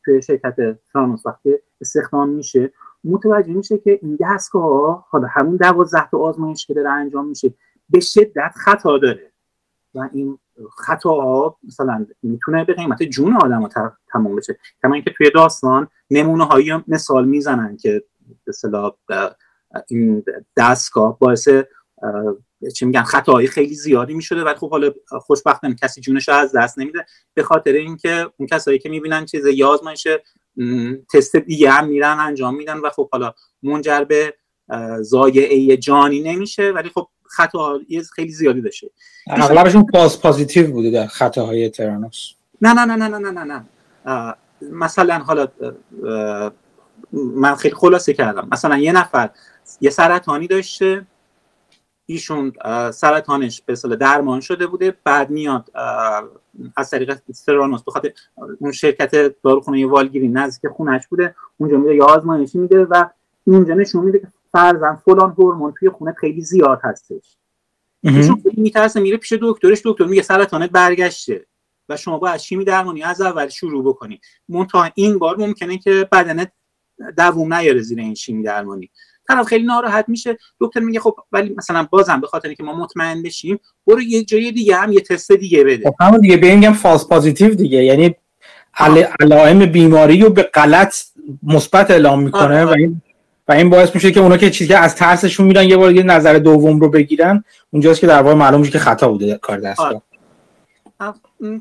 توی 0.05 0.21
شرکت 0.21 0.55
فرانوس 0.93 1.25
وقتی 1.25 1.55
استخدام 1.81 2.29
میشه 2.29 2.73
متوجه 3.03 3.53
میشه 3.53 3.77
که 3.77 3.99
این 4.01 4.17
دستگاه 4.21 5.07
حالا 5.09 5.27
همون 5.27 5.55
دوازده 5.55 6.09
تا 6.09 6.17
آزمایش 6.17 6.67
که 6.67 6.73
داره 6.73 6.89
انجام 6.89 7.27
میشه 7.27 7.53
به 7.89 7.99
شدت 7.99 8.51
خطا 8.55 8.97
داره. 8.97 9.31
و 9.95 10.09
این 10.13 10.39
خطاها 10.77 11.57
مثلا 11.63 12.05
می‌تونه 12.23 12.65
به 12.65 12.73
قیمت 12.73 13.03
جون 13.03 13.35
آدم 13.35 13.61
ها 13.61 13.97
تمام 14.07 14.35
بشه. 14.35 14.57
کما 14.83 14.93
اینکه 14.93 15.13
توی 15.17 15.31
داستان 15.31 15.87
نمونه 16.11 16.45
هایی 16.45 16.83
مثال 16.87 17.27
می‌زنن 17.27 17.77
که 17.77 18.03
به 18.45 18.53
این 19.87 20.23
دستگاه 20.57 21.19
باعث 21.19 21.49
چی 22.75 22.85
میگن 22.85 23.03
خطاهای 23.03 23.47
خیلی 23.47 23.75
زیادی 23.75 24.13
می‌شده 24.13 24.43
ولی 24.43 24.55
خب 24.55 24.69
حالا 24.69 24.91
خوشبختانه 25.07 25.75
کسی 25.81 26.01
جونش 26.01 26.29
رو 26.29 26.35
از 26.35 26.51
دست 26.55 26.79
نمیده. 26.79 27.05
به 27.33 27.43
خاطر 27.43 27.71
اینکه 27.71 28.27
اون 28.37 28.47
کسایی 28.47 28.79
که 28.79 28.89
می‌بینن 28.89 29.25
چیز 29.25 29.45
یا 29.45 29.69
آزمایش 29.69 30.07
تست 31.13 31.35
دیگه 31.35 31.71
هم 31.71 31.87
میرن 31.87 32.17
انجام 32.19 32.55
میدن 32.55 32.77
و 32.77 32.89
خب 32.89 33.09
حالا 33.11 33.33
منجر 33.63 34.03
به 34.03 34.33
زایعه 35.01 35.77
جانی 35.77 36.21
نمیشه 36.21 36.71
ولی 36.71 36.89
خب 36.89 37.07
خطا 37.25 37.79
خیلی 38.15 38.31
زیادی 38.31 38.61
داشته. 38.61 38.89
اغلبشون 39.29 39.85
پاس 39.93 40.21
پازیتیو 40.21 40.71
بوده 40.71 40.91
در 40.91 41.07
خطاهای 41.07 41.69
ترانوس. 41.69 42.31
نه 42.61 42.73
نه 42.73 42.85
نه 42.85 43.07
نه 43.07 43.17
نه 43.17 43.31
نه 43.31 43.63
نه. 44.05 44.35
مثلا 44.71 45.19
حالا 45.19 45.47
من 47.11 47.55
خیلی 47.55 47.75
خلاصه 47.75 48.13
کردم. 48.13 48.47
مثلا 48.51 48.77
یه 48.77 48.91
نفر 48.91 49.29
یه 49.81 49.89
سرطانی 49.89 50.47
داشته. 50.47 51.05
ایشون 52.05 52.53
سرطانش 52.91 53.61
به 53.61 53.73
اصطلاح 53.73 53.95
درمان 53.95 54.39
شده 54.39 54.67
بوده 54.67 54.97
بعد 55.03 55.29
میاد 55.29 55.71
از 56.75 56.89
طریق 56.89 57.19
استرانوس 57.29 57.83
بخاطر 57.83 58.11
اون 58.59 58.71
شرکت 58.71 59.41
داروخونه 59.41 59.85
والگیری 59.85 60.27
نزدیک 60.27 60.71
خونش 60.71 61.07
بوده 61.07 61.35
اونجا 61.57 61.77
میره 61.77 61.95
یا 61.95 62.05
آزمایشی 62.05 62.57
میده 62.57 62.85
و 62.85 63.05
اینجا 63.47 63.73
نشون 63.73 64.05
میده 64.05 64.19
که 64.19 64.27
فرضا 64.51 64.95
فلان 64.95 65.31
هورمون 65.37 65.73
توی 65.79 65.89
خونت 65.89 66.13
خیلی 66.13 66.41
زیاد 66.41 66.79
هستش. 66.83 67.37
ایشون 68.03 68.43
میترسه 68.57 68.99
میره 68.99 69.17
پیش 69.17 69.33
دکترش 69.41 69.81
دکتر 69.85 70.05
میگه 70.05 70.21
سرطانت 70.21 70.69
برگشته 70.69 71.45
و 71.89 71.97
شما 71.97 72.19
باید 72.19 72.37
شیمی 72.37 72.65
درمانی 72.65 73.03
از 73.03 73.21
اول 73.21 73.47
شروع 73.47 73.83
بکنی. 73.83 74.21
منتها 74.49 74.89
این 74.95 75.19
بار 75.19 75.37
ممکنه 75.37 75.77
که 75.77 76.09
بدنت 76.11 76.51
دووم 77.17 77.53
نیاره 77.53 77.81
زیر 77.81 77.99
این 77.99 78.15
شیمی 78.15 78.43
درمانی. 78.43 78.91
طرف 79.27 79.45
خیلی 79.45 79.65
ناراحت 79.65 80.05
میشه. 80.07 80.37
دکتر 80.59 80.79
میگه 80.79 80.99
خب 80.99 81.15
ولی 81.31 81.53
مثلا 81.57 81.87
بازم 81.91 82.21
به 82.21 82.27
خاطر 82.27 82.53
که 82.53 82.63
ما 82.63 82.73
مطمئن 82.73 83.23
بشیم 83.23 83.59
برو 83.87 84.01
یه 84.01 84.23
جای 84.23 84.51
دیگه 84.51 84.75
هم 84.75 84.91
یه 84.91 84.99
تست 84.99 85.31
دیگه 85.31 85.63
بده. 85.63 85.89
خب 85.89 85.95
همون 85.99 86.19
دیگه 86.19 86.37
به 86.37 86.55
میگم 86.55 86.73
false 86.73 87.07
positive 87.07 87.53
دیگه. 87.53 87.83
یعنی 87.83 88.15
علائم 89.19 89.65
بیماری 89.65 90.21
رو 90.21 90.29
به 90.29 90.43
غلط 90.43 90.95
مثبت 91.43 91.91
اعلام 91.91 92.23
می‌کنه 92.23 92.65
و 92.65 92.69
این 92.69 93.01
و 93.47 93.51
این 93.51 93.69
باعث 93.69 93.95
میشه 93.95 94.11
که 94.11 94.19
اونا 94.19 94.37
که 94.37 94.51
چیزی 94.51 94.73
از 94.73 94.95
ترسشون 94.95 95.47
میرن 95.47 95.69
یه 95.69 95.77
بار 95.77 95.91
یه 95.91 96.03
نظر 96.03 96.33
دوم 96.33 96.79
رو 96.79 96.89
بگیرن. 96.89 97.43
اونجاست 97.71 97.99
که 97.99 98.07
در 98.07 98.21
واقع 98.21 98.35
معلوم 98.35 98.59
میشه 98.59 98.71
که 98.71 98.79
خطا 98.79 99.09
بوده 99.09 99.39
کار 99.41 99.57
دستگاه. 99.57 100.01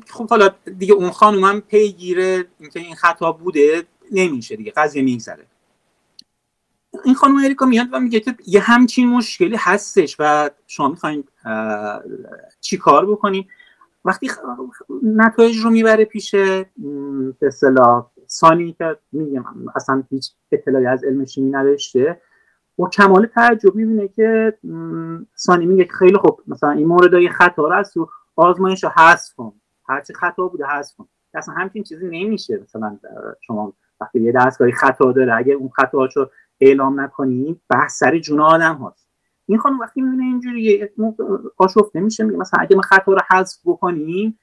خب 0.09 0.29
حالا 0.29 0.49
دیگه 0.77 0.93
اون 0.93 1.11
خانوم 1.11 1.43
هم 1.43 1.61
پیگیره 1.61 2.45
اینکه 2.59 2.79
این 2.79 2.95
خطا 2.95 3.31
بوده 3.31 3.83
نمیشه 4.11 4.55
دیگه 4.55 4.71
قضیه 4.75 5.03
میگذره. 5.03 5.45
این 7.05 7.15
خانم 7.15 7.35
اریکا 7.43 7.65
میاد 7.65 7.87
و 7.91 7.99
میگه 7.99 8.19
که 8.19 8.35
یه 8.47 8.59
همچین 8.59 9.09
مشکلی 9.09 9.55
هستش 9.59 10.15
و 10.19 10.49
شما 10.67 10.87
می‌خواین 10.87 11.23
چی 12.61 12.77
کار 12.77 13.05
بکنیم 13.05 13.47
وقتی 14.05 14.31
نتایج 15.03 15.57
رو 15.57 15.69
می‌بره 15.69 16.05
پیش 16.05 16.35
به 16.35 17.47
اصطلاح 17.47 18.11
سانی 18.27 18.73
که 18.73 18.97
میگم 19.11 19.45
اصلا 19.75 20.03
هیچ 20.09 20.31
اطلاعی 20.51 20.85
از 20.85 21.03
علم 21.03 21.25
شیمی 21.25 21.51
نداشته 21.51 22.21
با 22.77 22.89
کمال 22.89 23.25
تعجب 23.25 23.75
می‌بینه 23.75 24.07
که 24.07 24.57
سانی 25.35 25.65
میگه 25.65 25.87
خیلی 25.99 26.17
خوب 26.17 26.41
مثلا 26.47 26.71
این 26.71 26.87
موردای 26.87 27.29
خطا 27.29 27.67
رو 27.67 27.73
از 27.73 27.93
تو 27.93 28.09
آزمایش 28.35 28.83
رو 28.83 28.89
حذف 28.89 29.33
کن. 29.33 29.53
هرچی 29.89 30.13
خطا 30.13 30.47
بوده 30.47 30.65
حذف 30.65 30.95
کن. 30.95 31.07
اصلا 31.33 31.53
همچین 31.53 31.83
چیزی 31.83 32.05
نمیشه 32.05 32.59
مثلا 32.63 32.99
شما 33.41 33.73
وقتی 34.01 34.21
یه 34.21 34.31
دستگاهی 34.31 34.71
خطا 34.71 35.11
داره 35.11 35.35
اگه 35.35 35.53
اون 35.53 35.69
خطاهاشو 35.69 36.29
اعلام 36.59 36.99
نکنی 36.99 37.61
بحث 37.69 37.99
سر 37.99 38.19
جون 38.19 38.41
آدم 38.41 38.75
هاست. 38.75 39.07
این 39.45 39.57
خانم 39.57 39.79
وقتی 39.79 40.01
می‌بینه 40.01 40.23
اینجوری 40.23 40.87
آشفته 41.57 41.99
میشه 41.99 42.23
میگه 42.23 42.37
مثلا 42.37 42.59
اگه 42.61 42.75
ما 42.75 42.81
خطا 42.81 43.11
رو 43.11 43.19
حذف 43.31 43.59
بکنیم 43.65 44.39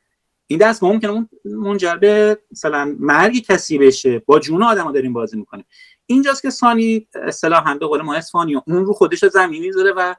این 0.46 0.58
دست 0.58 0.82
ممکنه 0.82 1.28
منجر 1.44 1.96
به 1.96 2.38
مثلا 2.50 2.96
مرگ 3.00 3.38
کسی 3.38 3.78
بشه. 3.78 4.18
با 4.18 4.38
جون 4.38 4.62
آدم 4.62 4.92
داریم 4.92 5.12
بازی 5.12 5.38
می‌کنیم. 5.38 5.64
اینجاست 6.06 6.42
که 6.42 6.50
سانی 6.50 7.08
اصطلاحا 7.14 7.74
به 7.74 7.86
قول 7.86 8.02
ما 8.02 8.14
اسفانی 8.14 8.56
اون 8.56 8.86
رو 8.86 8.92
خودش 8.92 9.24
زمین 9.24 9.62
می‌ذاره 9.62 9.92
و 9.96 10.14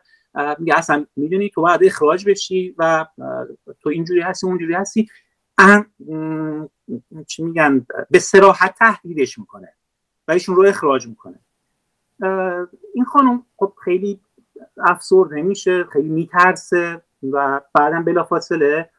میگه 0.59 0.77
اصلا 0.77 1.05
می‌دونی 1.15 1.49
تو 1.49 1.61
باید 1.61 1.83
اخراج 1.83 2.29
بشی 2.29 2.75
و 2.77 3.05
تو 3.79 3.89
اینجوری 3.89 4.21
هستی 4.21 4.47
اونجوری 4.47 4.73
هستی. 4.73 5.07
چی 7.27 7.43
میگن؟ 7.43 7.85
به 8.09 8.19
سراحت 8.19 8.75
تهدیدش 8.79 9.39
می‌کنه 9.39 9.73
و 10.27 10.31
ایشون 10.31 10.55
رو 10.55 10.65
اخراج 10.65 11.07
می‌کنه. 11.07 11.39
این 12.93 13.05
خانم 13.05 13.45
خب 13.57 13.73
خیلی 13.83 14.19
افسرده 14.77 15.41
میشه 15.41 15.83
خیلی 15.83 16.09
میترسه 16.09 17.01
و 17.31 17.61
بعدا 17.73 18.01
بلافاصله 18.01 18.89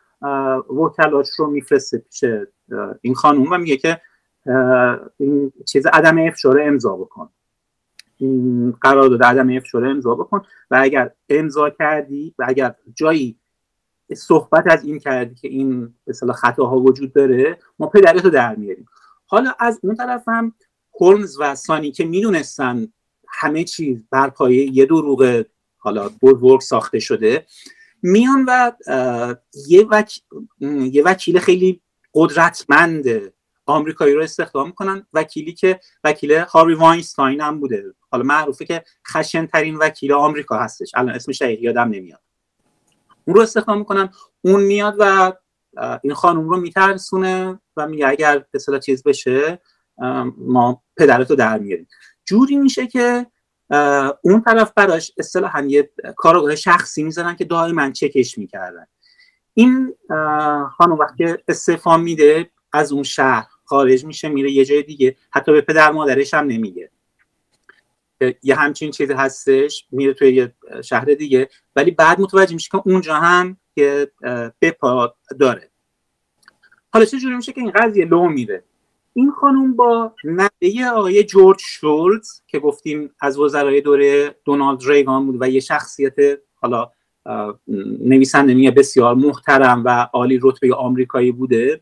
وکلاش 0.71 1.29
رو 1.39 1.47
میفرسته 1.47 1.99
پیش 1.99 2.25
این 3.01 3.15
خانوم 3.15 3.53
و 3.53 3.59
میگه 3.59 3.77
که 3.77 4.01
این 5.17 5.53
چیز 5.67 5.87
عدم 5.87 6.19
افشاره 6.19 6.65
امضا 6.65 6.97
بکن. 6.97 7.29
این 8.17 8.73
قرارداد 8.81 9.23
عدم 9.23 9.57
افشاره 9.57 9.91
امضا 9.91 10.15
بکن 10.15 10.43
و 10.71 10.79
اگر 10.83 11.11
امضا 11.29 11.71
کردی 11.71 12.35
و 12.39 12.45
اگر 12.49 12.75
جایی 12.95 13.39
صحبت 14.15 14.65
از 14.67 14.85
این 14.85 14.99
کردی 14.99 15.35
که 15.35 15.49
این 15.49 15.95
مثلا 16.07 16.33
خطاها 16.33 16.81
وجود 16.81 17.13
داره 17.13 17.59
ما 17.79 17.87
پدرتو 17.87 18.31
در 18.31 18.55
میاریم. 18.55 18.87
حالا 19.27 19.55
از 19.59 19.81
اون 19.83 19.95
طرف 19.95 20.29
هم 20.29 20.55
هولمز 21.01 21.41
و 21.41 21.55
سانی 21.55 21.91
که 21.91 22.05
می‌دونستن 22.05 22.89
همه 23.33 23.65
چیز 23.65 24.05
بر 24.11 24.31
پایه 24.31 24.77
یه 24.77 24.87
دروغ 24.87 25.45
حالا 25.79 26.11
بزرگ 26.23 26.61
ساخته 26.61 26.99
شده. 26.99 27.47
میان 28.03 28.45
و 28.49 28.73
یه, 29.69 29.87
یه 30.61 31.03
وکیل 31.05 31.39
خیلی 31.39 31.81
قدرتمند 32.15 33.33
آمریکایی 33.67 34.15
رو 34.15 34.23
استخدام 34.23 34.67
می‌کنن 34.67 35.07
وکیلی 35.13 35.53
که 35.53 35.81
وکیل 36.05 36.33
هاری 36.33 36.75
واینستاین 36.75 37.41
هم 37.41 37.61
بوده. 37.61 37.85
حالا 38.11 38.25
معروفه 38.25 38.65
که 38.65 38.85
خشن 39.09 39.47
ترین 39.47 39.77
وکیل 39.77 40.13
آمریکا 40.13 40.59
هستش. 40.59 40.91
الان 40.95 41.15
اسمش 41.15 41.43
دقیق 41.43 41.63
یادم 41.63 41.89
نمیاد. 41.89 42.21
اون 43.25 43.37
رو 43.37 43.43
استخدام 43.43 43.79
می‌کنن. 43.79 44.11
اون 44.41 44.63
میاد 44.63 44.97
و 44.99 45.33
این 46.03 46.15
خانم 46.15 46.49
رو 46.49 46.61
میترسونه 46.61 47.61
و 47.77 47.87
میگه 47.87 48.09
اگر 48.09 48.45
به 48.51 48.81
چیز 48.83 49.03
بشه 49.03 49.61
ما 50.37 50.83
پدرتو 50.97 51.35
در 51.35 51.59
میاریم. 51.59 51.89
جوری 52.33 52.57
میشه 52.57 52.87
که 52.87 53.27
اون 54.23 54.43
طرف 54.47 54.73
براش 54.77 55.13
اصطلاحا 55.19 55.61
یه 55.61 55.91
کارگاه 56.17 56.57
شخصی 56.57 57.03
می‌زنن 57.03 57.37
که 57.37 57.45
دائما 57.45 57.91
چکش 57.91 58.39
می‌کردن. 58.39 58.87
این 59.55 59.95
خانم 60.77 60.93
وقتی 60.93 61.35
استعفا 61.49 61.97
میده 61.97 62.51
از 62.73 62.93
اون 62.93 63.03
شهر 63.03 63.47
خارج 63.65 64.05
میشه 64.05 64.29
میره 64.29 64.51
یه 64.51 64.65
جای 64.65 64.83
دیگه. 64.83 65.17
حتی 65.31 65.53
به 65.53 65.61
پدر 65.61 65.91
مادرش 65.91 66.35
هم 66.35 66.47
نمیگه. 66.47 66.91
یه 68.43 68.55
همچین 68.55 68.91
چیزی 68.91 69.13
هستش 69.13 69.87
میره 69.91 70.15
توی 70.15 70.33
یه 70.35 70.55
شهر 70.85 71.05
دیگه. 71.05 71.49
ولی 71.77 71.91
بعد 71.91 72.21
متوجه 72.21 72.55
میشه 72.55 72.69
که 72.73 72.83
اونجا 72.85 73.15
هم 73.15 73.57
که 73.75 74.11
بپا 74.61 75.15
داره. 75.41 75.71
حالا 76.93 77.05
چه 77.05 77.19
جوری 77.19 77.37
میشه 77.37 77.53
که 77.53 77.61
این 77.61 77.71
قضیه 77.71 78.05
لو 78.05 78.29
میره؟ 78.29 78.65
این 79.15 79.31
خانوم 79.31 79.77
با 79.77 80.15
نوه 80.25 80.87
آقای 80.95 81.25
جورج 81.25 81.61
شولز 81.61 82.41
که 82.47 82.59
گفتیم 82.59 83.15
از 83.21 83.39
وزرای 83.39 83.81
دوره 83.81 84.37
دونالد 84.45 84.81
ریگان 84.87 85.27
بود 85.27 85.37
و 85.41 85.49
یه 85.49 85.61
شخصیت 85.61 86.15
حالا 86.55 86.91
نویسنده 88.01 88.71
بسیار 88.71 89.15
محترم 89.15 89.83
و 89.85 90.09
عالی 90.13 90.41
رتبه 90.43 90.75
آمریکایی 90.75 91.33
بوده. 91.33 91.81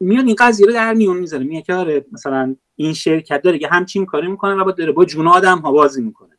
میاد 0.00 0.26
این 0.26 0.36
قضیه 0.38 0.66
رو 0.66 0.72
در 0.72 0.94
میون 0.94 1.16
می‌ذاره 1.16 1.44
میگه 1.44 1.62
که 1.62 1.74
آره 1.74 2.04
مثلا 2.12 2.56
این 2.76 2.92
شرکت 2.92 3.42
داره 3.42 3.58
که 3.58 3.68
همچین 3.68 4.06
کاری 4.06 4.28
می‌کنه 4.28 4.54
و 4.54 4.64
با 4.64 4.70
داره 4.70 4.92
با 4.92 5.04
جون 5.04 5.26
آدم 5.26 5.58
ها 5.58 5.72
بازی 5.72 6.02
می‌کنه. 6.02 6.38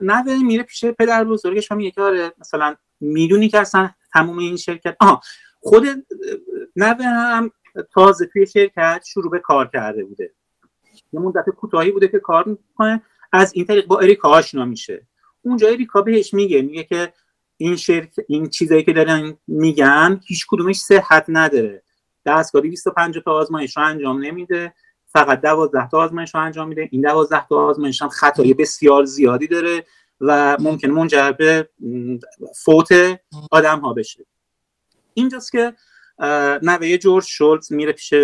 نوه 0.00 0.42
میره 0.42 0.62
پیش 0.62 0.84
پدر 0.84 1.24
بزرگش 1.24 1.72
و 1.72 1.74
میگه 1.74 1.90
که 1.90 2.02
آره 2.02 2.32
مثلا 2.38 2.76
می‌دونی 3.00 3.48
که 3.48 3.60
اصلا 3.60 3.90
تموم 4.12 4.38
این 4.38 4.56
شرکت 4.56 4.96
آها 5.00 5.20
خود 5.60 5.86
نوه 6.76 7.04
هم 7.04 7.50
تازه 7.94 8.26
توی 8.26 8.46
شرکت 8.46 9.02
شروع 9.06 9.30
به 9.30 9.38
کار 9.38 9.70
کرده 9.72 10.04
بوده. 10.04 10.32
یه 11.12 11.20
مدت 11.20 11.50
کوتاهی 11.50 11.90
بوده 11.90 12.08
که 12.08 12.18
کار 12.18 12.44
می‌کنه. 12.44 13.02
از 13.32 13.52
این 13.54 13.64
طریق 13.64 13.86
با 13.86 13.98
اریکا 13.98 14.28
آشنا 14.28 14.64
میشه. 14.64 15.06
اونجا 15.42 15.68
اریکا 15.68 16.02
بهش 16.02 16.34
میگه 16.34 16.62
میگه 16.62 16.84
که 16.84 17.12
این 17.56 17.76
شرک 17.76 18.14
این 18.28 18.48
چیزایی 18.48 18.84
که 18.84 18.92
دارن 18.92 19.38
میگن 19.46 20.20
هیچ 20.26 20.46
کدومش 20.48 20.76
صحت 20.76 21.24
نداره. 21.28 21.82
دستگاه 22.26 22.62
250 22.62 23.24
تا 23.24 23.32
آزمایش 23.32 23.76
رو 23.76 23.82
انجام 23.82 24.24
نمیده. 24.24 24.74
فقط 25.06 25.40
12 25.40 25.88
تا 25.88 25.98
آزمایش 25.98 26.34
رو 26.34 26.40
انجام 26.40 26.68
میده. 26.68 26.88
این 26.90 27.02
12 27.02 27.46
تا 27.46 27.56
آزمایش 27.56 28.02
هم 28.02 28.08
خطای 28.08 28.54
بسیار 28.54 29.04
زیادی 29.04 29.46
داره 29.46 29.84
و 30.20 30.56
ممکن 30.60 30.88
منجر 30.90 31.32
به 31.32 31.68
فوت 32.64 32.88
آدم 33.50 33.80
ها 33.80 33.92
بشه. 33.92 34.26
اینجاست 35.14 35.52
که 35.52 35.74
نوه 36.62 36.96
جورج 36.96 37.24
شولز 37.24 37.72
میره 37.72 37.92
پیش 37.92 38.14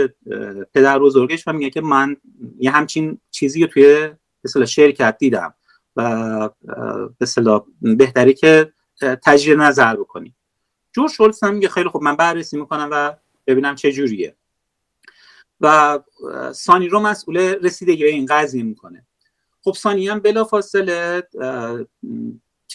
پدر 0.74 0.98
بزرگش 0.98 1.48
و 1.48 1.52
میگه 1.52 1.70
که 1.70 1.80
من 1.80 2.16
یه 2.58 2.70
همچین 2.70 3.18
چیزی 3.30 3.60
رو 3.60 3.66
توی 3.66 4.10
مثلا 4.44 4.66
شرکت 4.66 5.16
دیدم 5.18 5.54
و 5.96 6.50
به 7.18 7.26
بهتری 7.80 8.34
که 8.34 8.72
تجدید 9.00 9.58
نظر 9.58 9.96
بکنی. 9.96 10.34
جورج 10.92 11.10
شولز 11.10 11.42
هم 11.42 11.54
میگه 11.54 11.68
خیلی 11.68 11.88
خوب 11.88 12.02
من 12.02 12.16
بررسی 12.16 12.56
می‌کنم 12.56 12.88
و 12.92 13.16
ببینم 13.46 13.74
چه 13.74 13.92
جوریه. 13.92 14.36
و 15.60 15.98
سانی 16.52 16.88
رو 16.88 17.00
مسئول 17.00 17.36
رسیدگی 17.38 18.04
این 18.04 18.26
قضیه 18.26 18.62
می‌کنه. 18.62 19.06
خب 19.62 19.72
سانی 19.72 20.08
هم 20.08 20.20
بلا 20.20 20.44
فاصله 20.44 21.22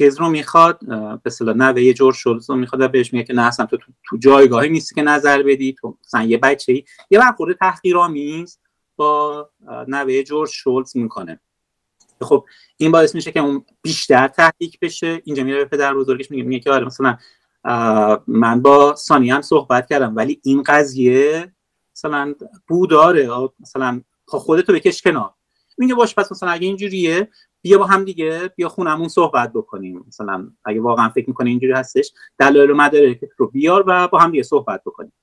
چیز 0.02 0.20
رو 0.20 0.30
می‌خواد 0.30 0.80
به 1.24 1.30
صلاح 1.30 1.56
نوه 1.56 1.94
جورج 1.94 2.16
شولز 2.16 2.50
رو 2.50 2.56
می‌خواد 2.56 2.82
و 2.82 2.88
بهش 2.88 3.14
میگه 3.14 3.26
که 3.26 3.34
نه 3.34 3.42
اصلا 3.42 3.66
تو 3.66 3.78
تو 4.04 4.18
جایگاهی 4.18 4.70
نیستی 4.70 4.96
که 4.96 5.02
نظر 5.02 5.44
بدی 5.44 5.76
تو 5.82 5.98
مثلا 6.06 6.24
یه 6.24 6.38
بچه 6.38 6.74
ای 6.74 6.84
یه 7.12 7.20
برخورد 7.20 7.58
تحقیرآمیز 7.58 8.60
با 8.96 9.50
نوه 9.88 10.24
جورج 10.24 10.50
شولز 10.50 10.98
می‌کنه. 10.98 11.40
خب 12.22 12.46
این 12.78 12.92
باعث 12.92 13.16
میشه 13.16 13.32
که 13.32 13.40
اون 13.40 13.66
بیشتر 13.82 14.28
تحقیق 14.28 14.76
بشه. 14.82 15.22
اینجا 15.26 15.44
میره 15.44 15.58
به 15.58 15.66
پدر 15.66 15.94
بزرگش 15.94 16.32
میگه 16.32 16.44
میگه 16.44 16.60
که 16.60 16.72
آره 16.72 16.86
مثلا 16.86 17.18
من 18.28 18.62
با 18.62 18.96
سانی 18.96 19.32
هم 19.32 19.42
صحبت 19.42 19.90
کردم 19.90 20.16
ولی 20.16 20.42
این 20.44 20.64
قضیه 20.64 21.54
مثلا 21.96 22.36
بو 22.68 22.88
داره. 22.88 23.30
مثلا 23.60 24.02
خب 24.28 24.38
خودتو 24.38 24.74
بکش 24.74 25.02
کنار. 25.02 25.34
میگه 25.78 25.96
باش 25.96 26.16
پس 26.16 26.32
مثلا 26.32 26.50
اگه 26.50 26.68
اینجوریه 26.68 27.30
بیا 27.62 27.78
با 27.78 27.86
هم 27.86 28.04
دیگه 28.04 28.52
بیا 28.56 28.70
خونمون 28.70 29.08
صحبت 29.08 29.54
بکنیم. 29.54 30.06
مثلا 30.08 30.52
اگه 30.66 30.82
واقعا 30.82 31.10
فکر 31.10 31.30
می‌کنه 31.30 31.50
اینجوری 31.50 31.74
هستش 31.74 32.12
دلایل 32.38 32.72
و 32.72 32.76
مدارک 32.76 33.20
رو 33.38 33.48
بیار 33.48 33.84
و 33.88 34.08
با 34.08 34.20
هم 34.20 34.32
دیگه 34.32 34.44
صحبت 34.44 34.82
بکنیم. 34.86 35.14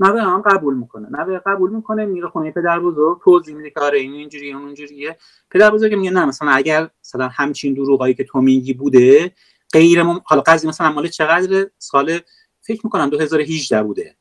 نوه 0.00 0.22
هم 0.22 0.42
قبول 0.42 0.74
می‌کنه. 0.74 1.08
نوه 1.10 1.38
قبول 1.38 1.70
می‌کنه 1.70 2.06
میره 2.06 2.28
خونه 2.28 2.50
پدر 2.50 2.80
بزرگ 2.80 3.20
توضیح 3.24 3.54
میده 3.54 3.70
که 3.70 3.80
آره 3.80 3.98
این 3.98 4.12
اینجوریه 4.12 4.56
اون 4.56 4.66
اینجوریه. 4.66 5.16
پدر 5.50 5.70
بزرگ 5.70 5.94
میگه 5.94 6.10
نه 6.10 6.24
مثلا 6.24 6.50
اگر 6.50 6.90
مثلا 7.04 7.28
همچین 7.28 7.74
دروغایی 7.74 8.14
که 8.14 8.24
تو 8.24 8.40
میگی 8.40 8.72
بوده 8.72 9.32
غیر 9.72 10.02
مم... 10.02 10.20
حالا 10.24 10.42
قضیه 10.46 10.68
مثلا 10.68 10.92
مال 10.92 11.08
چقدر 11.08 11.66
سال 11.78 12.18
فکر 12.60 12.80
می‌کنم 12.84 13.10
2018 13.10 13.82
بوده. 13.82 14.16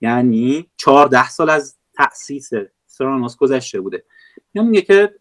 یعنی 0.00 0.70
14 0.76 1.28
سال 1.28 1.50
از 1.50 1.76
تأسیس 1.94 2.50
سرانوس 2.86 3.36
گذشته 3.36 3.80
بوده. 3.80 4.04
یا 4.54 4.62
میگه 4.62 4.82
که 4.82 5.14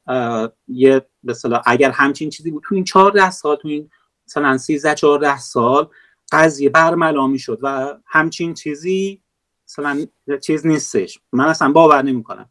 یه 0.67 1.05
مثلا 1.23 1.61
اگر 1.65 1.91
همچین 1.91 2.30
چیزی 2.30 2.51
بود 2.51 2.63
تو 2.67 2.75
این 2.75 2.84
14 2.84 3.32
سال 3.32 3.55
تو 3.55 3.67
این 3.67 3.89
مثلا 4.28 4.57
13 4.57 4.95
14 4.95 5.38
سال 5.38 5.89
قضیه 6.32 6.69
برملا 6.69 7.28
می‌شد 7.28 7.59
و 7.61 7.97
همچین 8.05 8.53
چیزی 8.53 9.21
مثلا 9.69 10.05
چیز 10.41 10.67
نیستش. 10.67 11.19
من 11.34 11.45
اصلا 11.45 11.71
باور 11.71 12.01
نمی‌کنم. 12.01 12.49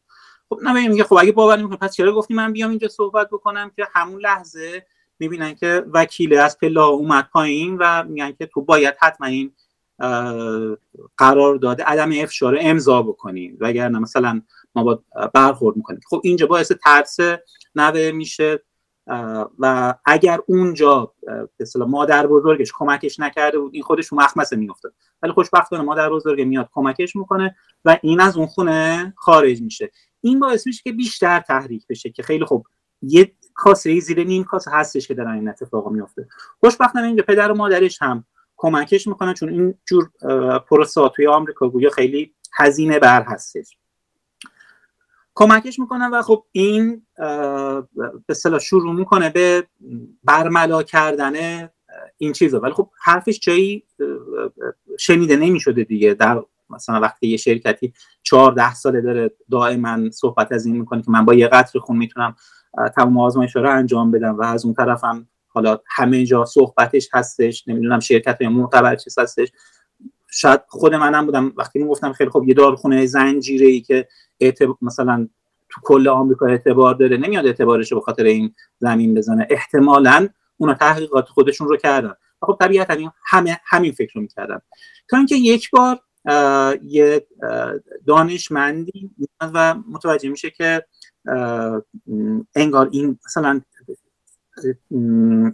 خب 0.49 0.61
نه 0.63 0.89
میگه 0.89 1.05
خب 1.05 1.17
اگه 1.21 1.33
باور 1.33 1.57
نمی‌کنه 1.57 1.77
پس 1.77 1.95
چرا 1.95 2.13
گفتی 2.13 2.35
من 2.35 2.53
بیام 2.53 2.71
اینجا 2.71 2.89
صحبت 2.89 3.29
بکنم 3.31 3.71
که 3.77 3.87
همون 3.95 4.21
لحظه 4.21 4.87
می‌بینن 5.19 5.55
که 5.55 5.85
وکیل 5.93 6.39
از 6.39 6.59
پله 6.59 6.81
اومد 6.81 7.29
پایین 7.33 7.77
و 7.81 8.05
میگن 8.05 8.33
که 8.33 8.47
تو 8.47 8.63
باید 8.63 8.95
حتما 9.01 9.27
این 9.27 9.53
قرار 11.17 11.57
داده 11.57 11.85
عدم 11.85 12.11
افشار 12.23 12.59
امضا 12.61 13.03
بکنیم 13.03 13.57
وگرنه 13.61 13.99
مثلا 13.99 14.43
ما 14.77 14.83
با 14.83 15.03
برخورد 15.35 15.77
می‌کنیم. 15.77 16.01
خب 16.11 16.21
اینجا 16.25 16.47
باعث 16.47 16.73
ترس 16.73 17.17
نوه 17.75 18.11
میشه 18.11 18.63
و 19.59 19.95
اگر 20.05 20.41
اونجا 20.47 21.15
به 21.59 21.85
مادر 21.85 22.27
بزرگش 22.27 22.73
کمکش 22.75 23.21
نکرده 23.21 23.59
بود 23.59 23.75
این 23.75 23.83
خودش 23.83 24.13
مخمسه 24.13 24.57
میافتاد. 24.57 24.95
ولی 25.23 25.33
خوشبختانه 25.33 25.83
مادر 25.83 26.11
بزرگ 26.11 26.41
میاد 26.41 26.69
کمکش 26.73 27.17
می‌کنه 27.17 27.57
و 27.85 27.99
این 28.03 28.21
از 28.21 28.37
اون 28.37 28.47
خونه 28.47 29.15
خارج 29.17 29.63
میشه. 29.63 29.91
این 30.21 30.41
باعث 30.41 30.67
میشه 30.67 30.83
که 30.85 30.93
بیشتر 30.93 31.41
تحریک 31.41 31.87
بشه 31.87 32.11
که 32.11 32.23
خیلی 32.23 32.45
خوب 32.45 32.67
یه 33.03 33.33
کاسه 33.55 34.01
زیر 34.01 34.25
نیم 34.25 34.45
کاسه 34.45 34.71
هستش 34.71 35.09
که 35.09 35.15
در 35.15 35.27
این 35.27 35.49
اتفاق 35.49 35.89
میفته 35.89 36.29
خوشبختانه 36.61 37.07
اینجا 37.07 37.25
پدر 37.29 37.53
و 37.53 37.55
مادرش 37.55 38.03
هم 38.03 38.25
کمکش 38.57 39.07
می‌کنن 39.07 39.35
چون 39.35 39.49
این 39.49 39.75
جور 39.85 40.11
پروسا 40.59 41.09
توی 41.09 41.27
آمریکا 41.27 41.69
گویا 41.69 41.91
خیلی 41.91 42.35
هزینه 42.55 42.99
بر 42.99 43.23
هستش. 43.23 43.79
کمکش 45.39 45.79
می‌کنن 45.79 46.11
و 46.11 46.23
خب 46.23 46.45
این 46.53 47.03
به 48.27 48.35
صلاح 48.35 48.59
شروع 48.59 48.95
می‌کنه 48.95 49.31
به 49.31 49.67
برملا 50.25 50.83
کردن 50.83 51.69
این 52.19 52.33
چیزا. 52.33 52.61
ولی 52.61 52.73
خب 52.73 52.91
حرفش 53.03 53.41
جایی 53.41 53.85
شنیده 54.99 55.37
نمی‌شده 55.37 55.85
دیگه. 55.85 56.15
در 56.15 56.43
مثلا 56.71 57.01
وقتی 57.01 57.27
یه 57.29 57.37
شرکتی 57.37 57.93
ده 58.57 58.75
ساله 58.75 59.01
داره 59.01 59.31
دائما 59.51 60.11
صحبت 60.11 60.53
از 60.53 60.67
این 60.67 60.77
می‌کنه 60.77 61.03
که 61.03 61.11
من 61.11 61.25
با 61.25 61.35
یه 61.35 61.49
قطر 61.49 61.79
خون 61.79 61.97
می‌تونم 61.97 62.37
تمام 62.97 63.19
آزمایش 63.19 63.57
رو 63.57 63.71
انجام 63.71 64.11
بدم 64.11 64.39
و 64.39 64.43
از 64.43 64.65
اون 64.65 64.75
طرفم 64.75 65.29
حالا 65.49 65.79
همه 65.87 66.25
جا 66.25 66.45
صحبتش 66.45 67.09
هستش. 67.13 67.69
نمی‌دونم 67.69 68.01
شرکت 68.01 68.43
های 68.43 68.49
معتبر 68.49 68.97
چیز 68.97 69.19
هستش. 69.19 69.49
شاید 70.37 70.61
خود 70.69 70.95
منم 70.95 71.27
بودم 71.27 71.53
وقتی 71.57 71.79
می‌گفتم 71.79 72.13
خیلی 72.13 72.31
خوب 72.31 72.49
یه 72.49 72.55
داروخونه 72.55 73.07
زنجیره 73.07 73.67
ای 73.67 73.81
که 73.81 74.09
مثلا 74.83 75.29
تو 75.69 75.81
کل 75.85 76.09
آمریکا 76.09 76.47
اعتبار 76.47 76.95
داره 76.95 77.17
نمیاد 77.17 77.47
اعتبارش 77.47 77.93
به 77.93 78.01
خاطر 78.01 78.25
این 78.25 78.55
زمین 78.79 79.15
بزنه. 79.15 79.47
احتمالا 79.51 80.29
اونا 80.57 80.75
تحقیقات 80.75 81.29
خودشون 81.29 81.69
رو 81.69 81.77
کردن. 81.77 82.13
خب 82.43 82.57
طبیعتا 82.61 83.13
همه 83.25 83.61
همین 83.65 83.93
فکر 83.93 84.13
رو 84.15 84.21
می‌کردن. 84.21 84.61
تا 85.09 85.17
اینکه 85.17 85.37
یک 85.37 85.71
بار 85.71 86.01
یه 86.83 87.27
دانشمندی 88.07 89.11
و 89.41 89.75
متوجه 89.75 90.29
میشه 90.29 90.51
که 90.51 90.85
انگار 92.55 92.89
این 92.93 93.19
مثلا 93.27 93.61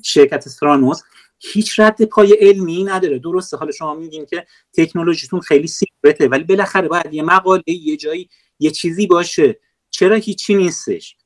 شرکت 0.02 0.46
استرانوس 0.46 1.02
هیچ 1.42 1.80
رد 1.80 2.04
پای 2.04 2.32
علمی 2.40 2.84
نداره. 2.84 3.18
درسته 3.18 3.56
حالا 3.56 3.72
شما 3.72 3.94
میگین 3.94 4.26
که 4.26 4.46
تکنولوژیتون 4.72 5.40
خیلی 5.40 5.66
سیکرته 5.66 6.28
ولی 6.28 6.44
بالاخره 6.44 6.88
باید 6.88 7.14
یه 7.14 7.22
مقاله 7.22 7.62
یه 7.66 7.96
جایی 7.96 8.28
یه 8.58 8.70
چیزی 8.70 9.06
باشه. 9.06 9.60
چرا 9.90 10.16
هیچی 10.16 10.54
نیستش؟ 10.54 11.16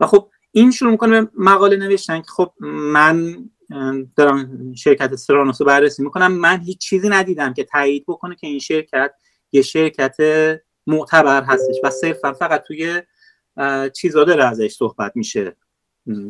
و 0.00 0.06
خب 0.06 0.30
این 0.52 0.70
شروع 0.70 0.90
می‌کنه 0.90 1.22
به 1.22 1.30
مقاله 1.34 1.76
نوشتن 1.76 2.20
که 2.20 2.28
خب 2.28 2.52
من 2.92 3.48
دارم 4.16 4.72
شرکت 4.74 5.12
استرانوس 5.12 5.60
رو 5.60 5.66
بررسی 5.66 6.02
می‌کنم. 6.02 6.32
من 6.32 6.60
هیچ 6.60 6.78
چیزی 6.78 7.08
ندیدم 7.08 7.54
که 7.54 7.64
تایید 7.64 8.04
بکنه 8.08 8.34
که 8.34 8.46
این 8.46 8.58
شرکت 8.58 9.14
یه 9.52 9.62
شرکت 9.62 10.16
معتبر 10.86 11.42
هستش. 11.42 11.76
و 11.84 11.90
صرفا 11.90 12.32
فقط 12.32 12.62
توی 12.62 13.02
چیزا 13.96 14.24
داره 14.24 14.44
ازش 14.44 14.72
صحبت 14.72 15.12
میشه. 15.14 15.56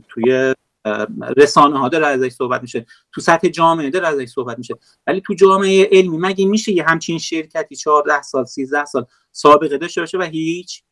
توی 0.08 0.54
رسانه 1.36 1.78
ها 1.78 1.88
داره 1.88 2.06
ازش 2.06 2.32
صحبت 2.32 2.62
میشه 2.62 2.86
تو 3.12 3.20
سطح 3.20 3.48
جامعه 3.48 3.90
داره 3.90 4.08
ازش 4.08 4.28
صحبت 4.28 4.58
میشه. 4.58 4.74
ولی 5.06 5.20
تو 5.20 5.34
جامعه 5.34 5.88
علمی 5.92 6.18
مگه 6.18 6.46
میشه 6.46 6.72
یه 6.72 6.84
همچین 6.84 7.18
شرکتی 7.18 7.76
14 7.76 8.22
سال 8.22 8.44
13 8.44 8.84
سال 8.84 9.06
سابقه 9.32 9.78
داشته 9.78 10.00
باشه 10.00 10.18
و 10.18 10.22
هیچ 10.22 10.82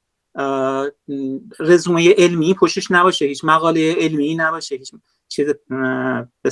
رزومه 1.58 2.14
علمی 2.14 2.54
پشتش 2.54 2.90
نباشه 2.90 3.24
هیچ 3.24 3.44
مقاله 3.44 3.94
علمی 3.98 4.34
نباشه 4.34 4.74
هیچ 4.76 4.92
چیز 5.28 5.54
به 6.42 6.50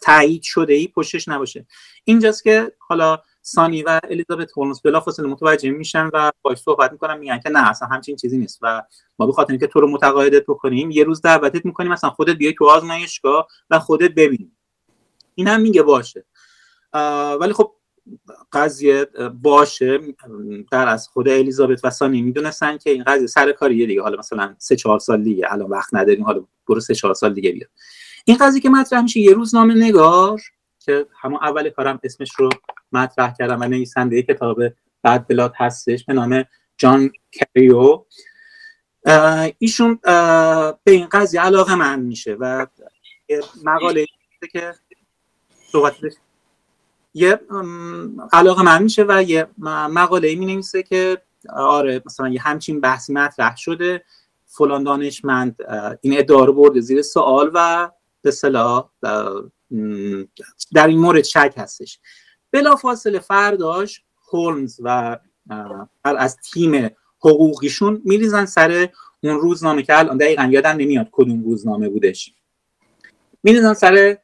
تایید 0.00 0.42
شده 0.42 0.74
ای 0.74 0.88
پشتش 0.88 1.28
نباشه. 1.28 1.66
اینجاست 2.04 2.44
که 2.44 2.72
حالا 2.78 3.22
سانی 3.42 3.82
و 3.82 4.00
الیزابت 4.10 4.50
هولمز 4.56 4.82
بلافاصله 4.82 5.28
متوجه 5.28 5.70
میشن 5.70 6.10
و 6.12 6.30
باش 6.42 6.58
صحبت 6.58 6.92
می‌کنن 6.92 7.18
میگن 7.18 7.38
که 7.38 7.50
نه 7.50 7.70
اصلا 7.70 7.88
همچین 7.88 8.16
چیزی 8.16 8.38
نیست 8.38 8.58
و 8.62 8.82
ما 9.18 9.26
به 9.26 9.32
خاطر 9.32 9.50
اینکه 9.50 9.66
تو 9.66 9.80
رو 9.80 9.90
متقاعدت 9.90 10.42
بکنیم 10.48 10.90
یه 10.90 11.04
روز 11.04 11.22
دعوتت 11.22 11.64
می‌کنیم 11.64 11.92
مثلا 11.92 12.10
خودت 12.10 12.36
بیای 12.36 12.54
تو 12.58 12.64
آزمایشگاه 12.64 13.48
و 13.70 13.78
خودت 13.78 14.10
ببین 14.10 14.52
این 15.34 15.48
هم 15.48 15.60
میگه 15.60 15.82
باشه. 15.82 16.24
ولی 17.40 17.52
خب 17.52 17.74
قضیه 18.52 19.06
باشه. 19.42 20.00
در 20.70 20.88
از 20.88 21.08
خود 21.08 21.28
الیزابت 21.28 21.84
و 21.84 21.90
سانی 21.90 22.22
می‌دونستن 22.22 22.78
که 22.78 22.90
این 22.90 23.04
قضیه 23.04 23.26
سر 23.26 23.52
کاریه 23.52 23.86
دیگه. 23.86 24.02
حالا 24.02 24.18
مثلا 24.18 24.54
سه 24.58 24.76
چهار 24.76 24.98
سال 24.98 25.22
دیگه 25.22 25.52
الان 25.52 25.70
وقت 25.70 25.94
نداریم 25.94 26.24
حالا 26.24 26.44
برو 26.68 26.80
سه 26.80 26.94
چهار 26.94 27.14
سال 27.14 27.34
دیگه 27.34 27.52
بیاد. 27.52 27.70
این 28.24 28.36
قضیه 28.40 28.60
که 28.60 28.70
مطرح 28.70 29.02
میشه 29.02 29.20
یه 29.20 29.32
روزنامه 29.32 29.74
نگار 29.74 30.40
که 30.80 31.06
همون 31.20 31.38
اول 31.42 31.70
کارم 31.70 32.00
اسمش 32.02 32.30
رو 32.38 32.48
مطرح 32.92 33.34
کردم 33.38 33.60
و 33.60 33.64
نویسنده 33.64 34.22
کتاب 34.22 34.58
بعد 35.02 35.28
بلاد 35.28 35.52
هستش 35.56 36.04
به 36.04 36.12
نام 36.12 36.44
جان 36.76 37.10
کریو. 37.32 38.04
ایشون 39.58 39.98
به 40.84 40.90
این 40.92 41.06
قضیه 41.06 41.40
علاقه 41.40 41.74
من 41.74 42.00
میشه 42.00 42.36
و 42.40 42.66
مقاله 43.64 44.06
که 44.52 44.74
صحبتش 45.72 46.12
یه 47.14 47.40
علاقه 48.32 48.62
من 48.62 48.82
میشه 48.82 49.04
و 49.08 49.22
یه 49.22 49.46
مقاله 49.88 50.34
می 50.34 50.46
نویسه 50.46 50.82
که 50.82 51.22
آره 51.48 52.02
مثلا 52.06 52.28
یه 52.28 52.42
همچین 52.42 52.80
بحثی 52.80 53.12
مطرح 53.12 53.56
شده. 53.56 54.04
فلان 54.46 54.84
دانشمند 54.84 55.56
این 56.00 56.18
ادعا 56.18 56.44
رو 56.44 56.52
برده 56.52 56.80
زیر 56.80 57.02
سوال 57.02 57.50
و 57.54 57.90
به 58.22 58.30
صلاح 58.30 58.90
در 60.72 60.86
این 60.86 60.98
مورد 60.98 61.22
شک 61.22 61.54
هستش. 61.56 61.98
بلا 62.52 62.76
فاصله 62.76 63.18
فرداش 63.18 64.02
هولمز 64.32 64.80
و 64.82 65.18
از 66.04 66.36
تیم 66.36 66.90
حقوقیشون 67.20 68.02
میریزن 68.04 68.46
سر 68.46 68.88
اون 69.22 69.40
روزنامه 69.40 69.82
که 69.82 69.98
الان 69.98 70.16
دقیقا 70.16 70.42
یادم 70.42 70.70
نمیاد 70.70 71.08
کدوم 71.12 71.44
روزنامه 71.44 71.88
بودش. 71.88 72.34
میریزن 73.42 73.74
سر 73.74 74.18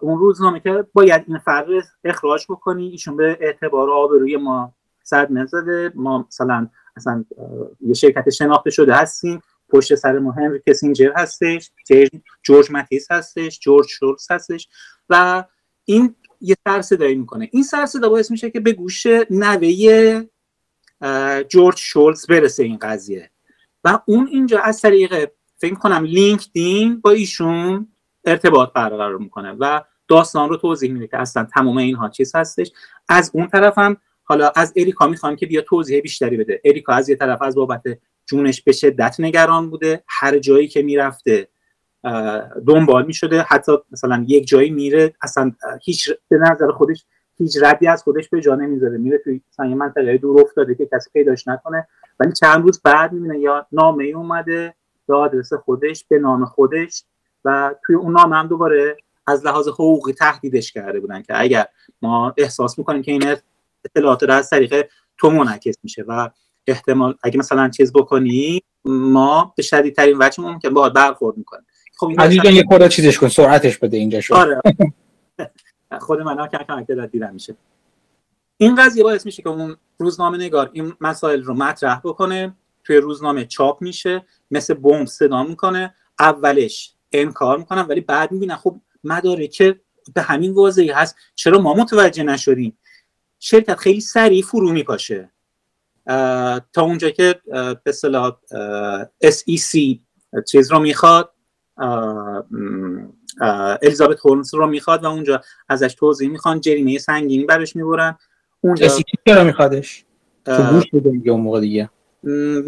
اون 0.00 0.18
روزنامه 0.18 0.60
که 0.60 0.86
باید 0.92 1.24
این 1.28 1.38
فرد 1.38 1.66
اخراج 2.04 2.46
بکنی 2.48 2.88
ایشون 2.88 3.16
به 3.16 3.38
اعتبار 3.40 3.90
آبروی 3.90 4.36
ما 4.36 4.74
صد 5.02 5.28
نزده. 5.30 5.92
ما 5.94 6.24
مثلا 6.28 6.68
اصلا 6.96 7.24
یه 7.80 7.94
شرکت 7.94 8.30
شناخته 8.30 8.70
شده 8.70 8.94
هستیم. 8.94 9.42
پشت 9.68 9.94
سر 9.94 10.18
ما 10.18 10.32
هنری 10.32 10.62
کسینجر 10.66 11.12
هستش 11.16 11.70
جورج 12.42 12.70
متیس 12.70 13.10
هستش 13.10 13.60
جورج 13.60 13.86
شولز 13.86 14.30
هستش 14.30 14.68
و 15.08 15.44
این 15.84 16.14
یه 16.42 16.56
سر 16.64 16.82
صدایی 16.82 17.14
می‌کنه. 17.14 17.48
این 17.52 17.62
سر 17.62 17.86
صدا 17.86 18.08
باعث 18.08 18.30
میشه 18.30 18.50
که 18.50 18.60
به 18.60 18.72
گوش 18.72 19.06
نوه 19.30 20.22
جورج 21.48 21.76
شولز 21.76 22.26
برسه 22.26 22.62
این 22.62 22.78
قضیه. 22.82 23.30
و 23.84 23.98
اون 24.06 24.28
اینجا 24.32 24.60
از 24.60 24.80
طریق 24.80 25.30
فکر 25.56 25.74
کنم 25.74 26.04
لینکدین 26.04 27.00
با 27.00 27.10
ایشون 27.10 27.88
ارتباط 28.24 28.72
برقرار 28.72 29.18
می‌کنه 29.18 29.52
و 29.52 29.80
داستان 30.08 30.48
رو 30.48 30.56
توضیح 30.56 30.92
میده 30.92 31.06
که 31.06 31.18
اصلا 31.18 31.44
تمام 31.54 31.76
اینها 31.76 32.08
چیز 32.08 32.34
هستش. 32.34 32.72
از 33.08 33.30
اون 33.34 33.46
طرف 33.46 33.78
هم 33.78 33.96
حالا 34.22 34.52
از 34.56 34.72
اریکا 34.76 35.06
می‌خوام 35.06 35.36
که 35.36 35.46
بیا 35.46 35.60
توضیح 35.60 36.00
بیشتری 36.00 36.36
بده. 36.36 36.60
اریکا 36.64 36.92
از 36.92 37.08
یه 37.08 37.16
طرف 37.16 37.42
از 37.42 37.54
بابت 37.54 37.82
جونش 38.26 38.62
به 38.62 38.72
شدت 38.72 39.16
نگران 39.18 39.70
بوده. 39.70 40.04
هر 40.08 40.38
جایی 40.38 40.68
که 40.68 40.82
می‌رفته 40.82 41.48
دنبال 42.66 43.06
می‌شده. 43.06 43.42
حتی 43.42 43.72
مثلا 43.92 44.24
یک 44.28 44.46
جایی 44.46 44.70
میره 44.70 45.14
اصلا 45.22 45.52
هیچ 45.82 46.10
به 46.28 46.38
نظر 46.38 46.70
خودش 46.70 47.04
هیچ 47.38 47.58
ردی 47.62 47.86
از 47.86 48.02
خودش 48.02 48.28
به 48.28 48.40
جا 48.40 48.54
نمی‌ذاره. 48.54 48.98
میره 48.98 49.18
توی 49.18 49.40
مثلا 49.52 49.66
یه 49.66 49.74
منطقه 49.74 50.18
دور 50.18 50.40
افتاده 50.40 50.74
که 50.74 50.88
کسی 50.92 51.10
پیداش 51.12 51.48
نکنه. 51.48 51.88
ولی 52.20 52.32
چند 52.32 52.62
روز 52.62 52.80
بعد 52.84 53.12
می‌بینه 53.12 53.38
یا 53.38 53.66
نامه 53.72 54.04
اومده 54.04 54.74
به 55.06 55.16
آدرس 55.16 55.52
خودش 55.52 56.04
به 56.08 56.18
نام 56.18 56.44
خودش 56.44 57.04
و 57.44 57.74
توی 57.86 57.96
اون 57.96 58.12
نامه 58.12 58.36
هم 58.36 58.46
دوباره 58.46 58.96
از 59.26 59.46
لحاظ 59.46 59.68
حقوقی 59.68 60.12
تهدیدش 60.12 60.72
کرده 60.72 61.00
بودن 61.00 61.22
که 61.22 61.40
اگر 61.40 61.66
ما 62.02 62.34
احساس 62.36 62.78
می‌کنیم 62.78 63.02
که 63.02 63.12
این 63.12 63.36
اطلاعات 63.84 64.22
رو 64.22 64.34
از 64.34 64.50
طریق 64.50 64.86
تو 65.18 65.30
منعکس 65.30 65.74
میشه 65.82 66.04
و 66.08 66.30
احتمال 66.66 67.14
اگه 67.22 67.38
مثلا 67.38 67.68
چیز 67.68 67.92
بکنی 67.92 68.62
ما 68.84 69.54
به 69.56 69.62
شدیدترین 69.62 70.16
وجه 70.20 70.42
ممکن 70.42 70.68
با 70.68 70.88
برخورد 70.88 71.36
می‌کنیم. 71.36 71.66
خب 72.02 72.08
این 72.08 72.54
یه 72.54 72.64
خورده 72.68 72.88
چیزش 72.88 73.18
کن 73.18 73.28
سرعتش 73.28 73.78
بده 73.78 73.96
اینجا 73.96 74.20
شد. 74.20 74.34
آره. 74.34 74.60
خود 76.00 76.20
من 76.20 76.38
ها 76.38 76.46
که 76.46 76.94
دیدن 77.12 77.34
میشه. 77.34 77.56
این 78.56 78.74
قضیه 78.74 79.02
باعث 79.02 79.26
میشه 79.26 79.42
که 79.42 79.48
اون 79.48 79.76
روزنامه 79.98 80.38
نگار 80.38 80.70
این 80.72 80.92
مسائل 81.00 81.42
رو 81.42 81.54
مطرح 81.54 82.00
بکنه. 82.04 82.56
توی 82.84 82.96
روزنامه 82.96 83.44
چاپ 83.44 83.82
میشه 83.82 84.24
مثل 84.50 84.74
بمب 84.74 85.06
صدا 85.06 85.42
می‌کنه. 85.42 85.94
اولش 86.20 86.94
انکار 87.12 87.58
می‌کنن 87.58 87.82
ولی 87.82 88.00
بعد 88.00 88.32
می‌بینن 88.32 88.56
خب 88.56 88.80
که 89.52 89.80
به 90.14 90.22
همین 90.22 90.52
واضحی 90.52 90.90
هست. 90.90 91.16
چرا 91.34 91.58
ما 91.58 91.74
متوجه 91.74 92.22
نشدیم؟ 92.22 92.78
شرکت 93.38 93.76
خیلی 93.76 94.00
سریع 94.00 94.42
فرو 94.42 94.72
میپاشه. 94.72 95.30
تا 96.72 96.82
اونجا 96.82 97.10
که 97.10 97.40
به 97.84 97.92
صلاح 97.92 98.36
SEC 99.24 99.98
چیز 100.48 100.72
رو 100.72 100.78
می‌خواد. 100.78 101.32
الیزابت 103.82 104.20
هولمز 104.24 104.54
رو 104.54 104.66
می‌خواد 104.66 105.04
و 105.04 105.06
اونجا 105.06 105.40
ازش 105.68 105.94
توضیح 105.94 106.30
می‌خوان. 106.30 106.60
جریمه 106.60 106.98
سنگینی 106.98 107.44
برش 107.44 107.76
می‌برن. 107.76 108.18
اونجا 108.60 108.88
چرا 109.26 109.44
میخوادش؟ 109.44 110.04
تو 110.44 110.62
گوش 110.62 110.84
بده 110.92 111.30
اون 111.30 111.40
موقع 111.40 111.60
دیگه. 111.60 111.90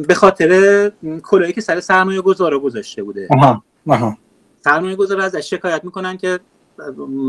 به 0.08 0.14
خاطر 0.14 0.92
کلایی 1.22 1.52
که 1.52 1.60
سر 1.60 1.80
سرمایه 1.80 2.20
گذاره 2.20 2.58
گذاشته 2.58 3.02
بوده. 3.02 3.28
آها 3.30 3.62
آها. 3.86 4.18
سرمایه 4.64 4.96
گذار 4.96 5.20
ازش 5.20 5.50
شکایت 5.50 5.84
می‌کنن 5.84 6.16
که 6.16 6.40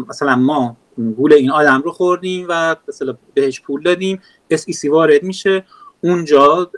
مثلا 0.09 0.35
ما 0.35 0.77
گول 1.17 1.33
این 1.33 1.51
آدم 1.51 1.81
رو 1.81 1.91
خوردیم 1.91 2.45
و 2.49 2.75
مثلا 2.87 3.17
بهش 3.33 3.61
پول 3.61 3.83
دادیم 3.83 4.21
اس 4.49 4.85
وارد 4.85 5.23
میشه. 5.23 5.65
اونجا 6.01 6.71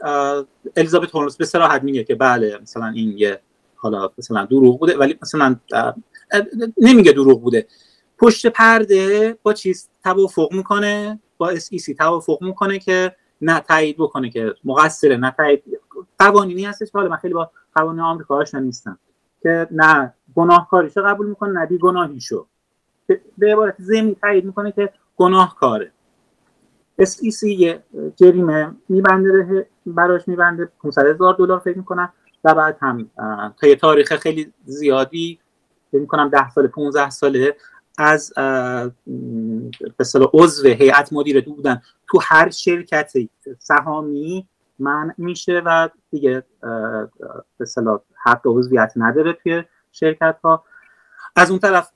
الیزابت 0.77 1.15
هولمز 1.15 1.37
به 1.37 1.45
صراحت 1.45 1.83
میگه 1.83 2.03
که 2.03 2.15
بله 2.15 2.59
مثلا 2.61 2.87
این 2.87 3.17
یه 3.17 3.39
حالا 3.87 4.09
مثلا 4.17 4.45
دروغ 4.45 4.79
بوده 4.79 4.97
ولی 4.97 5.19
مثلا 5.21 5.55
نمیگه 6.77 7.11
دروغ 7.11 7.41
بوده. 7.41 7.67
پشت 8.19 8.47
پرده 8.47 9.37
با 9.43 9.53
چیز 9.53 9.89
توافق 10.03 10.53
می‌کنه 10.53 11.19
با 11.37 11.49
SEC 11.49 11.93
توافق 11.93 12.37
می‌کنه 12.41 12.79
که 12.79 13.15
نه 13.41 13.59
تایید 13.59 13.97
بکنه 13.97 14.29
که 14.29 14.55
مقصره 14.63 15.17
نه 15.17 15.31
تایید. 15.37 15.63
قوانینی 16.19 16.65
هستش 16.65 16.89
حالا 16.93 17.09
من 17.09 17.17
خیلی 17.17 17.33
با 17.33 17.51
قوانین 17.75 18.01
آمریکا 18.01 18.35
آشنا 18.35 18.59
نیستم. 18.59 18.99
که 19.43 19.67
نه 19.71 20.13
گناهکاریشو 20.35 21.01
قبول 21.03 21.27
می‌کنه؟ 21.27 21.59
نه 21.59 21.77
گناهیشو 21.77 22.47
به 23.37 23.53
عبارت 23.53 23.75
زمین 23.79 24.15
تایید 24.21 24.45
می‌کنه 24.45 24.71
که 24.71 24.89
گناهکاره. 25.17 25.91
اس 26.99 27.19
ای 27.21 27.31
سی 27.31 27.75
جریمه 28.15 28.71
میبنده 28.89 29.67
براش 29.85 30.27
میبنده 30.27 30.65
500 30.83 31.05
هزار 31.05 31.35
دلار 31.35 31.59
فکر 31.59 31.77
می‌کنم. 31.77 32.13
بعد 32.53 32.77
هم 32.81 33.09
تا 33.61 33.67
یه 33.67 33.75
تاریخ 33.75 34.15
خیلی 34.15 34.53
زیادی 34.65 35.39
فکر 35.91 36.01
می‌کنم 36.01 36.29
10 36.29 36.49
سال 36.49 36.67
15 36.67 37.09
ساله 37.09 37.55
از 37.97 38.33
به 39.97 40.29
عضو 40.33 40.67
هیئت 40.67 41.13
مدیره 41.13 41.41
بودن. 41.41 41.81
تو 42.07 42.19
هر 42.23 42.49
شرکت 42.49 43.11
سهامی 43.59 44.47
من 44.79 45.13
میشه 45.17 45.61
و 45.65 45.89
دیگه 46.11 46.43
به 47.57 47.65
صلاح 47.65 47.99
حق 48.23 48.41
عضویت 48.45 48.93
نداره 48.95 49.33
توی 49.33 49.63
شرکت 49.91 50.39
ها 50.43 50.63
از 51.35 51.49
اون 51.51 51.59
طرف 51.59 51.91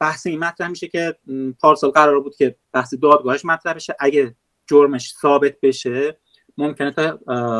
بحث 0.00 0.26
این 0.26 0.38
مطرح 0.38 0.68
میشه 0.68 0.88
که 0.88 1.16
پارسال 1.60 1.90
قرار 1.90 2.20
بود 2.20 2.36
که 2.36 2.56
بحث 2.72 2.94
دادگاهش 3.02 3.44
مطرح 3.44 3.72
بشه. 3.72 3.96
اگه 3.98 4.34
جرمش 4.66 5.14
ثابت 5.22 5.60
بشه 5.62 6.18
ممکنه 6.58 6.90
تا 6.90 7.16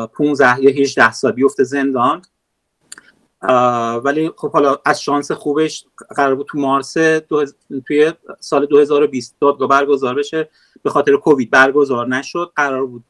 15 0.07 0.63
یا 0.63 0.69
18 0.69 1.11
سال 1.11 1.31
بیفته 1.31 1.63
زندان. 1.63 2.21
ولی 4.03 4.31
خب 4.35 4.51
حالا 4.51 4.77
از 4.85 5.01
شانس 5.01 5.31
خوبش 5.31 5.85
قرار 6.15 6.35
بود 6.35 6.47
تو 6.49 6.57
مارس 6.57 6.93
توی 7.87 8.13
سال 8.39 8.65
2020 8.65 9.35
دادگاه 9.41 9.67
برگزار 9.67 10.15
بشه. 10.15 10.49
به 10.83 10.89
خاطر 10.89 11.15
کووید 11.15 11.51
برگزار 11.51 12.07
نشد. 12.07 12.51
قرار 12.55 12.85
بود 12.85 13.03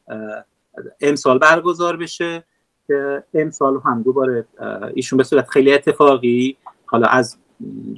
امسال 1.01 1.37
برگزار 1.37 1.97
بشه 1.97 2.43
که 2.87 3.23
امسال 3.33 3.81
هم 3.85 4.03
دوباره 4.03 4.45
ایشون 4.93 5.17
به 5.17 5.23
صورت 5.23 5.49
خیلی 5.49 5.73
اتفاقی 5.73 6.57
حالا 6.85 7.07
از 7.07 7.37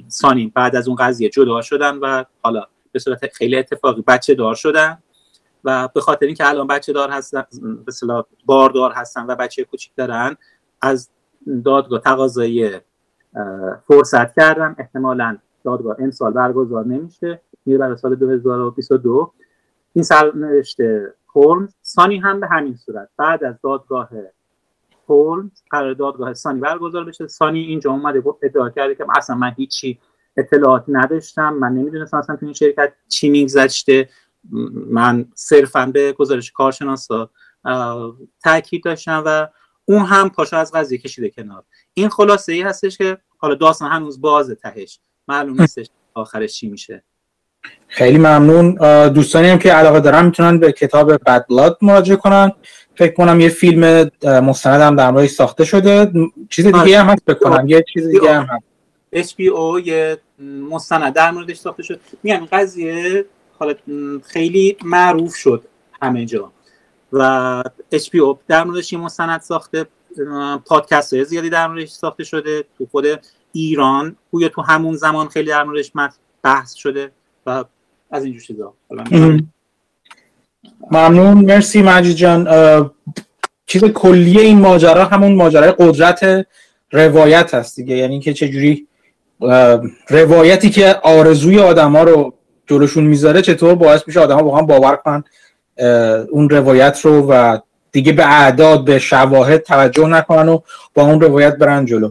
سانی 0.08 0.52
بعد 0.54 0.76
از 0.76 0.88
اون 0.88 0.96
قضیه 0.96 1.28
جدا 1.28 1.62
شدن 1.62 1.98
و 1.98 2.24
حالا 2.42 2.66
به 2.92 2.98
صورت 2.98 3.32
خیلی 3.32 3.56
اتفاقی 3.56 4.02
بچه 4.06 4.34
دار 4.34 4.54
شدن. 4.54 5.02
و 5.64 5.88
به 5.94 6.00
خاطر 6.00 6.26
اینکه 6.26 6.48
الان 6.48 6.66
بچه 6.66 6.92
دار 6.92 7.10
هستن 7.10 7.44
به 7.86 8.24
باردار 8.46 8.92
هستن 8.92 9.26
و 9.26 9.34
بچه 9.34 9.64
کوچیک 9.64 9.92
دارن 9.96 10.36
از 10.82 11.10
دادگاه 11.64 12.00
تقاضای 12.00 12.80
فرصت 13.88 14.34
کردم 14.34 14.76
احتمالا 14.78 15.38
دادگاه 15.64 15.96
امسال 15.98 16.32
برگزار 16.32 16.86
نمیشه 16.86 17.40
میره 17.66 17.78
برای 17.78 17.96
سال 17.96 18.14
2022 18.14 19.32
این 19.92 20.04
سرنوشت 20.04 20.76
هولمز 21.34 21.74
سانی 21.82 22.18
هم 22.18 22.40
به 22.40 22.46
همین 22.46 22.76
صورت. 22.76 23.08
بعد 23.16 23.44
از 23.44 23.54
دادگاه 23.62 24.10
هولمز 25.08 25.62
قرار 25.70 25.94
دادگاه 25.94 26.34
سانی 26.34 26.60
برگزار 26.60 27.04
بشه. 27.04 27.26
سانی 27.26 27.60
اینجا 27.60 27.90
اومده 27.90 28.22
ادعا 28.42 28.70
کرده 28.70 28.94
که 28.94 29.04
اصلا 29.16 29.36
من 29.36 29.52
هیچی 29.56 29.98
اطلاعات 30.36 30.84
نداشتم. 30.88 31.54
من 31.54 31.72
نمی‌دونستم 31.72 32.16
اصلا 32.16 32.36
تو 32.36 32.46
این 32.46 32.54
شرکت 32.54 32.92
چی 33.08 33.30
میگذشته. 33.30 34.08
من 34.90 35.28
صرفا 35.34 35.86
به 35.86 36.12
گزارش 36.12 36.52
کارشناسا 36.52 37.30
تاکید 38.44 38.84
داشتم 38.84 39.22
و 39.26 39.48
اون 39.84 40.04
هم 40.04 40.30
پاشا 40.30 40.58
از 40.58 40.72
قضیه 40.72 40.98
کشیده 40.98 41.30
کنار. 41.30 41.64
این 41.94 42.08
خلاصه 42.08 42.52
ای 42.52 42.62
هستش 42.62 42.98
که 42.98 43.18
حالا 43.38 43.54
داستان 43.54 43.90
هنوز 43.90 44.20
بازه 44.20 44.54
تهش. 44.54 45.00
معلوم 45.28 45.60
نیستش 45.60 45.86
آخرش 46.14 46.52
چی 46.52 46.68
میشه. 46.68 47.02
خیلی 47.88 48.18
ممنون. 48.18 48.74
دوستانی 49.08 49.48
هم 49.48 49.58
که 49.58 49.72
علاقه 49.72 50.00
دارن 50.00 50.24
می‌تونن 50.24 50.58
به 50.58 50.72
کتاب 50.72 51.12
بد 51.12 51.46
بلاد 51.50 51.78
مراجعه 51.82 52.16
کنن. 52.16 52.52
فکر 52.94 53.14
کنم 53.14 53.40
یه 53.40 53.48
فیلم 53.48 54.10
مستند 54.24 54.80
هم 54.80 54.96
در 54.96 55.26
ساخته 55.26 55.64
شده. 55.64 56.12
چیز 56.50 56.66
دیگه 56.66 56.78
آره. 56.78 56.98
هم 56.98 57.06
هست 57.06 57.24
بکنم 57.24 57.68
یه 57.68 57.84
چیز 57.92 58.08
دیگه 58.08 58.34
هم 58.34 58.46
هست. 58.50 59.34
HBO 59.34 59.86
یه 59.86 60.18
مستند 60.70 61.12
در 61.12 61.30
موردش 61.30 61.56
ساخته 61.56 61.82
شد. 61.82 62.00
میگم 62.22 62.48
قضیه 62.52 63.24
حالا 63.60 63.74
خیلی 64.26 64.76
معروف 64.84 65.34
شد 65.34 65.64
همه 66.02 66.26
جا. 66.26 66.52
و 67.12 67.62
HBO 67.92 68.36
در 68.48 68.64
موردش 68.64 68.92
یه 68.92 68.98
مستند 68.98 69.40
ساخته 69.40 69.86
پادکست 70.66 71.14
های 71.14 71.24
زیادی 71.24 71.50
در 71.50 71.68
موردش 71.68 71.88
ساخته 71.88 72.24
شده. 72.24 72.64
تو 72.78 72.86
خود 72.90 73.06
ایران 73.52 74.16
گویا 74.30 74.48
تو 74.48 74.62
همون 74.62 74.96
زمان 74.96 75.28
خیلی 75.28 75.48
در 75.48 75.64
موردش 75.64 75.92
بحث 76.42 76.74
شده 76.74 77.10
و 77.46 77.64
از 78.10 78.24
اینجور 78.24 78.42
چیزا. 78.42 78.74
ممنون. 80.90 81.44
مرسی 81.44 81.82
مجید 81.82 82.16
جان. 82.16 82.90
چیز 83.66 83.84
کلی 83.84 84.40
این 84.40 84.60
ماجرا 84.60 85.04
همون 85.04 85.34
ماجرای 85.34 85.74
قدرت 85.78 86.46
روایت 86.92 87.54
هست 87.54 87.76
دیگه. 87.76 87.96
یعنی 87.96 88.20
که 88.20 88.32
چجوری 88.32 88.86
روایتی 90.08 90.70
که 90.70 90.94
آرزوی 91.02 91.58
آدما 91.58 92.02
رو 92.02 92.34
جلوشون 92.70 93.04
می‌ذاره 93.04 93.42
چطور 93.42 93.74
باعث 93.74 94.02
میشه 94.06 94.20
آدم 94.20 94.36
ها 94.36 94.44
واقعا 94.44 94.62
باور 94.62 94.96
کنن 94.96 95.24
اون 96.30 96.48
روایت 96.48 97.00
رو 97.00 97.26
و 97.30 97.58
دیگه 97.92 98.12
به 98.12 98.26
اعداد 98.26 98.84
به 98.84 98.98
شواهد 98.98 99.60
توجه 99.60 100.06
نکنن 100.06 100.48
و 100.48 100.60
با 100.94 101.02
اون 101.02 101.20
روایت 101.20 101.56
برن 101.56 101.86
جلو. 101.86 102.10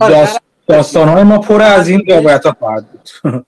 آره، 0.00 0.28
داستان 0.66 1.08
های 1.08 1.22
ما 1.22 1.38
پر 1.38 1.62
از 1.62 1.88
این 1.88 2.02
روایت 2.08 2.46
ها 2.46 2.56
خواهد 2.58 2.86
بود. 2.90 3.46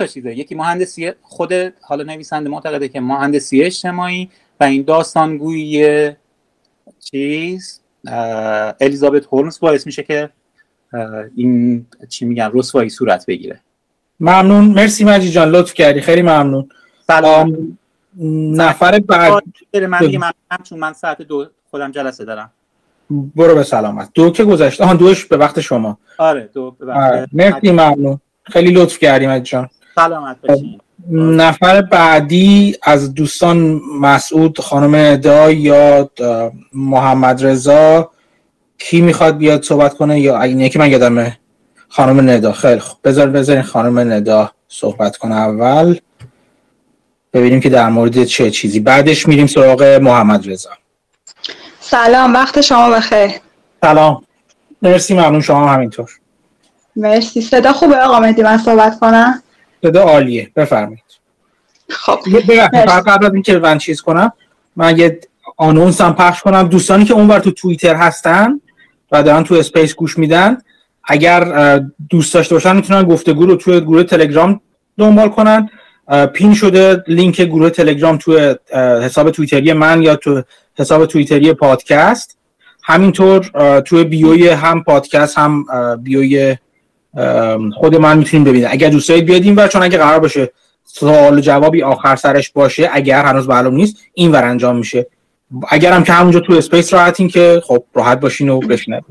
یکی 0.24 0.54
مهندسی 0.54 1.12
خود 1.22 1.52
حالا 1.80 2.04
نویسنده 2.04 2.50
معتقده 2.50 2.88
که 2.88 3.00
مهندسی 3.00 3.62
اجتماعی 3.62 4.30
و 4.60 4.64
این 4.64 4.82
داستانگویی 4.82 6.10
چیز 7.00 7.80
الیزابت 8.80 9.26
هولمز 9.26 9.60
باعث 9.60 9.86
میشه 9.86 10.02
که 10.02 10.30
این 11.36 11.86
چی 12.08 12.24
میگن 12.24 12.50
رسوایی 12.54 12.90
صورت 12.90 13.26
بگیره. 13.26 13.60
ممنون. 14.20 14.64
مرسی 14.64 15.04
مجید 15.04 15.32
جان. 15.32 15.48
لطف 15.48 15.74
کردی. 15.74 16.00
خیلی 16.00 16.22
ممنون. 16.22 16.68
سلام. 17.06 17.78
نفر 18.56 18.98
بعد. 18.98 19.42
من 19.88 19.98
دیگه 19.98 20.18
من 20.18 20.32
چون 20.62 20.78
من 20.78 20.92
ساعت 20.92 21.22
دو 21.22 21.46
خودم 21.70 21.90
جلسه 21.90 22.24
دارم. 22.24 22.50
برو 23.10 23.54
به 23.54 23.62
سلامت. 23.62 24.10
دو 24.14 24.30
که 24.30 24.44
گذشته 24.44 24.84
آها 24.84 24.94
دوش 24.94 25.24
به 25.24 25.36
وقت 25.36 25.60
شما. 25.60 25.98
آره 26.18 26.50
دو 26.54 26.70
به 26.70 26.86
وقت. 26.86 27.12
آره. 27.12 27.26
مرسی 27.32 27.70
ممنون. 27.70 28.20
خیلی 28.44 28.70
لطف 28.70 28.98
کردی 28.98 29.26
مجید 29.26 29.44
جان. 29.44 29.68
سلامت 29.94 30.36
باشین. 30.48 30.80
نفر 31.10 31.82
بعدی 31.82 32.74
از 32.82 33.14
دوستان 33.14 33.80
مسعود 34.00 34.60
خانم 34.60 34.94
ادا 34.94 35.50
یا 35.50 36.10
محمد 36.74 37.46
رضا 37.46 38.10
کی 38.78 39.00
می‌خواد 39.00 39.36
بیاد 39.36 39.62
صحبت 39.62 39.94
کنه 39.94 40.20
یا 40.20 40.42
اینه 40.42 40.68
که 40.68 40.78
من 40.78 40.90
یادمه؟ 40.90 41.38
خانم 41.88 42.30
ندا. 42.30 42.52
خیلی 42.52 42.80
خوب. 42.80 42.98
بذار 43.04 43.26
بذارین 43.26 43.62
خانم 43.62 43.98
ندا 43.98 44.50
صحبت 44.68 45.16
کنه 45.16 45.34
اول. 45.34 45.98
ببینیم 47.32 47.60
که 47.60 47.68
در 47.68 47.88
مورد 47.88 48.24
چه 48.24 48.50
چیزی. 48.50 48.80
بعدش 48.80 49.28
میریم 49.28 49.46
سراغ 49.46 49.82
محمد 50.02 50.50
رضا. 50.50 50.70
سلام. 51.80 52.34
وقت 52.34 52.60
شما 52.60 52.90
بخیر. 52.90 53.30
سلام. 53.80 54.24
مرسی 54.82 55.14
ممنون. 55.14 55.40
شما 55.40 55.68
همینطور. 55.68 56.10
مرسی. 56.96 57.40
صدا 57.40 57.72
خوبه 57.72 57.96
آقا 57.96 58.20
مهدی؟ 58.20 58.42
من 58.42 58.58
صحبت 58.58 58.98
کنم. 58.98 59.42
صدا 59.82 60.02
عالیه. 60.02 60.50
بفرمایید. 60.56 61.02
خب. 61.88 62.18
قبل 63.06 63.26
از 63.26 63.34
اینکه 63.34 63.58
من 63.58 63.78
چیز 63.78 64.00
کنم 64.00 64.32
من 64.76 64.98
یه 64.98 65.20
آنونس 65.56 66.00
هم 66.00 66.14
پخش 66.14 66.42
کنم. 66.42 66.68
دوستانی 66.68 67.04
که 67.04 67.14
اونور 67.14 67.38
تو 67.38 67.50
توییتر 67.50 67.94
هستن 67.94 68.60
و 69.12 69.22
دارن 69.22 69.44
تو 69.44 69.54
space 69.54 69.94
گوش 69.94 70.18
میدن 70.18 70.58
اگر 71.08 71.78
دوست 72.10 72.34
داشته 72.34 72.54
باشن 72.54 72.76
می‌تونن 72.76 73.02
گفتگو 73.02 73.46
رو 73.46 73.56
توی 73.56 73.80
گروه 73.80 74.02
تلگرام 74.02 74.60
دنبال 74.98 75.28
کنن. 75.28 75.70
pin 76.32 76.54
شده 76.54 77.04
لینک 77.06 77.42
گروه 77.42 77.70
تلگرام 77.70 78.16
تو 78.16 78.54
حساب 79.02 79.30
توییتری 79.30 79.72
من 79.72 80.02
یا 80.02 80.16
تو 80.16 80.42
حساب 80.78 81.06
توییتری 81.06 81.52
پادکست. 81.52 82.38
همینطور 82.82 83.40
توی 83.80 84.04
bio 84.04 84.37
ی 84.37 84.48
هم 84.48 84.84
پادکست 84.84 85.38
هم 85.38 85.64
bio 86.02 86.42
ی 86.42 86.56
خود 87.74 87.96
من 87.96 88.18
می‌تونیم 88.18 88.44
ببینید. 88.44 88.68
اگر 88.70 88.90
دوست 88.90 89.08
دارید 89.08 89.24
بیاید 89.24 89.56
و 89.56 89.68
چون 89.68 89.82
اگه 89.82 89.98
قرار 89.98 90.20
باشه 90.20 90.52
سوال 90.84 91.40
جوابی 91.40 91.82
آخر 91.82 92.16
سرش 92.16 92.50
باشه 92.50 92.90
اگر 92.92 93.24
هنوز 93.24 93.48
معلوم 93.48 93.74
نیست 93.74 93.96
این 94.14 94.32
ور 94.32 94.44
انجام 94.44 94.76
میشه. 94.76 95.06
اگر 95.68 95.92
هم 95.92 96.04
که 96.04 96.12
همونجا 96.12 96.40
تو 96.40 96.52
space 96.52 96.94
راحتین 96.94 97.28
که 97.28 97.62
خب 97.64 97.84
راحت 97.94 98.20
باشین 98.20 98.48
و 98.48 98.60
بشنوید 98.60 99.04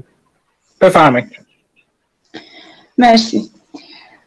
بفرمایید. 0.81 1.46
مرسی. 2.97 3.51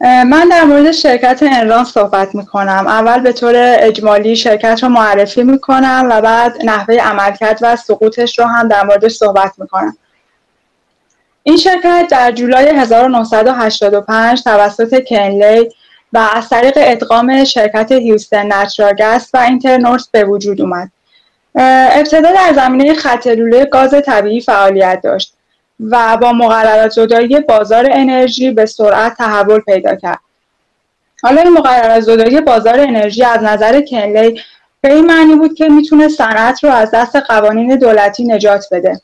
من 0.00 0.48
در 0.50 0.64
مورد 0.64 0.92
شرکت 0.92 1.42
Enron 1.42 1.84
صحبت 1.84 2.34
می 2.34 2.46
کنم 2.46 2.84
اول 2.86 3.20
به 3.20 3.32
طور 3.32 3.54
اجمالی 3.56 4.36
شرکت 4.36 4.82
رو 4.82 4.88
معرفی 4.88 5.42
می 5.42 5.58
کنم 5.58 6.08
و 6.10 6.20
بعد 6.20 6.64
نحوه 6.64 6.94
عملکرد 6.94 7.58
و 7.62 7.76
سقوطش 7.76 8.38
رو 8.38 8.44
هم 8.44 8.68
در 8.68 8.84
موردش 8.84 9.12
صحبت 9.12 9.52
می 9.58 9.68
کنم 9.68 9.96
این 11.42 11.56
شرکت 11.56 12.06
در 12.10 12.32
جولای 12.32 12.68
1985 12.68 14.42
توسط 14.42 15.04
کن 15.04 15.44
لی 15.44 15.70
و 16.12 16.28
از 16.34 16.48
طریق 16.48 16.72
ادغام 16.76 17.44
شرکت 17.44 17.92
Houston 17.92 18.52
Natural 18.52 19.07
Gas 19.07 19.30
و 19.34 19.38
InterNorth 19.38 20.08
به 20.08 20.24
وجود 20.24 20.60
اومد. 20.60 20.90
ابتدا 21.54 22.32
در 22.32 22.52
زمینه 22.54 22.94
خط 22.94 23.26
لوله 23.26 23.64
گاز 23.64 23.94
طبیعی 24.06 24.40
فعالیت 24.40 25.00
داشت. 25.02 25.34
و 25.90 26.16
با 26.16 26.32
مقررات 26.32 26.90
زدایی 26.90 27.40
بازار 27.40 27.88
انرژی 27.90 28.50
به 28.50 28.66
سرعت 28.66 29.14
تحول 29.16 29.60
پیدا 29.60 29.96
کرد. 29.96 30.18
حالا 31.22 31.42
این 31.42 31.52
مقررات 31.52 32.00
زدایی 32.00 32.40
بازار 32.40 32.80
انرژی 32.80 33.24
از 33.24 33.42
نظر 33.42 33.80
کنلی 33.80 34.40
به 34.80 34.92
این 34.94 35.06
معنی 35.06 35.34
بود 35.34 35.54
که 35.54 35.68
می‌تونه 35.68 36.08
صنعت 36.08 36.64
رو 36.64 36.70
از 36.70 36.90
دست 36.90 37.16
قوانین 37.16 37.76
دولتی 37.76 38.24
نجات 38.24 38.66
بده. 38.72 39.00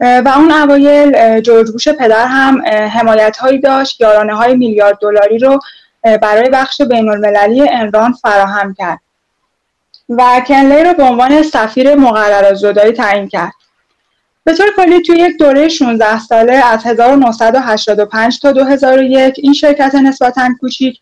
و 0.00 0.32
اون 0.36 0.52
اوایل 0.52 1.40
جورج 1.40 1.70
بوش 1.70 1.88
پدر 1.88 2.26
هم 2.26 2.62
حمایت 2.66 3.36
هایی 3.36 3.58
داشت 3.58 4.00
یارانه 4.00 4.34
های 4.34 4.56
میلیارد 4.56 4.98
دلاری 5.00 5.38
رو 5.38 5.60
برای 6.02 6.48
بخش 6.48 6.82
بین 6.82 7.08
المللی 7.08 7.68
انران 7.68 8.12
فراهم 8.12 8.74
کرد 8.74 9.00
و 10.08 10.42
کن 10.46 10.69
لی 10.69 10.84
رو 10.84 10.94
به 10.94 11.02
عنوان 11.02 11.42
سفیر 11.42 11.94
مقررات 11.94 12.54
زدایی 12.54 12.92
تعیین 12.92 13.28
کرد. 13.28 13.52
به 14.44 14.54
طور 14.54 14.66
کلی 14.76 15.02
توی 15.02 15.18
یک 15.18 15.38
دوره 15.38 15.68
16 15.68 16.18
ساله 16.18 16.52
از 16.52 16.86
1985 16.86 18.40
تا 18.40 18.52
2001 18.52 19.34
این 19.38 19.52
شرکت 19.52 19.94
نسبتا 19.94 20.48
کوچیک 20.60 21.00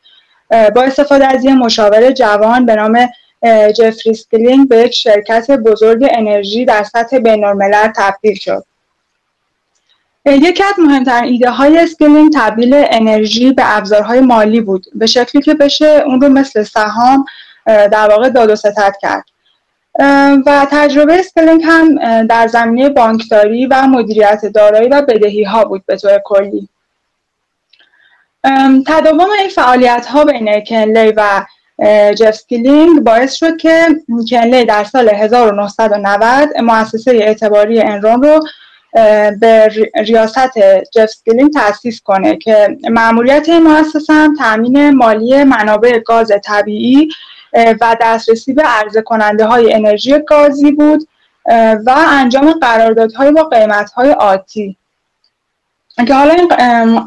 با 0.51 0.83
استفاده 0.83 1.27
از 1.27 1.45
یک 1.45 1.51
مشاور 1.51 2.11
جوان 2.11 2.67
به 2.67 2.75
نام 2.75 3.09
جفری 3.77 4.15
اسکیلینگ 4.15 4.69
به 4.69 4.77
یک 4.77 4.95
شرکت 4.95 5.51
بزرگ 5.51 6.07
انرژی 6.11 6.65
در 6.65 6.85
سطح 6.85 7.19
بین‌الملل 7.19 7.93
تبدیل 7.97 8.35
شد. 8.35 8.65
یکی 10.27 10.63
از 10.63 10.75
مهمترین 10.79 11.33
ایده 11.33 11.51
های 11.51 11.79
اسکیلینگ 11.79 12.33
تبدیل 12.35 12.75
انرژی 12.75 13.53
به 13.53 13.77
ابزارهای 13.77 14.21
مالی 14.21 14.61
بود 14.61 14.87
به 14.95 15.07
شکلی 15.07 15.43
که 15.43 15.55
بشه 15.55 16.03
اون 16.07 16.21
رو 16.21 16.29
مثل 16.29 16.63
سهام 16.63 17.25
در 17.67 18.09
واقع 18.11 18.29
داد 18.29 18.51
و 18.51 18.57
ستد 18.57 18.95
کرد 19.03 19.25
و 20.47 20.67
تجربه 20.71 21.19
اسکیلینگ 21.19 21.63
هم 21.65 22.27
در 22.27 22.47
زمینه 22.47 22.89
بانکداری 22.89 23.67
و 23.67 23.83
مدیریت 23.87 24.47
دارایی 24.47 24.89
و 24.89 25.03
بدهی 25.03 25.45
ها 25.45 25.65
بود 25.65 25.87
به 25.87 25.97
طور 25.97 26.19
کلی. 26.25 26.69
تداوم 28.87 29.31
این 29.41 29.49
فعالیت 29.49 30.07
ها 30.07 30.25
بین 30.25 30.65
کن 30.65 30.93
لی 30.93 31.13
و 31.17 31.45
جف 32.15 32.35
اسکیلینگ 32.35 33.01
باعث 33.01 33.35
شد 33.35 33.57
که 33.57 33.87
کن 34.31 34.51
لی 34.51 34.65
در 34.65 34.85
سال 34.85 35.09
1990 35.09 36.49
مؤسسه 36.63 37.11
اعتباری 37.11 37.81
Enron 37.81 38.23
رو 38.23 38.41
به 39.41 39.71
ریاست 39.95 40.59
جف 40.93 41.11
اسکیلینگ 41.11 41.53
تأسیس 41.53 42.01
کنه 42.01 42.37
که 42.37 42.77
ماموریت 42.91 43.49
این 43.49 43.63
مؤسسه 43.63 44.13
هم 44.13 44.37
تامین 44.37 44.91
مالی 44.91 45.45
منابع 45.45 45.99
گاز 45.99 46.33
طبیعی 46.45 47.09
و 47.53 47.97
دسترسی 48.01 48.53
به 48.53 48.63
عرضه 48.63 49.03
کننده 49.03 49.47
های 49.47 49.75
انرژی 49.75 50.19
گازی 50.19 50.73
بود 50.73 51.09
و 51.87 51.95
انجام 52.09 52.53
قراردادهای 52.53 53.33
با 53.33 53.43
قیمتهای 53.45 54.13
آتی. 54.13 54.77
که 56.07 56.15
حالا 56.15 56.35
این 56.35 56.49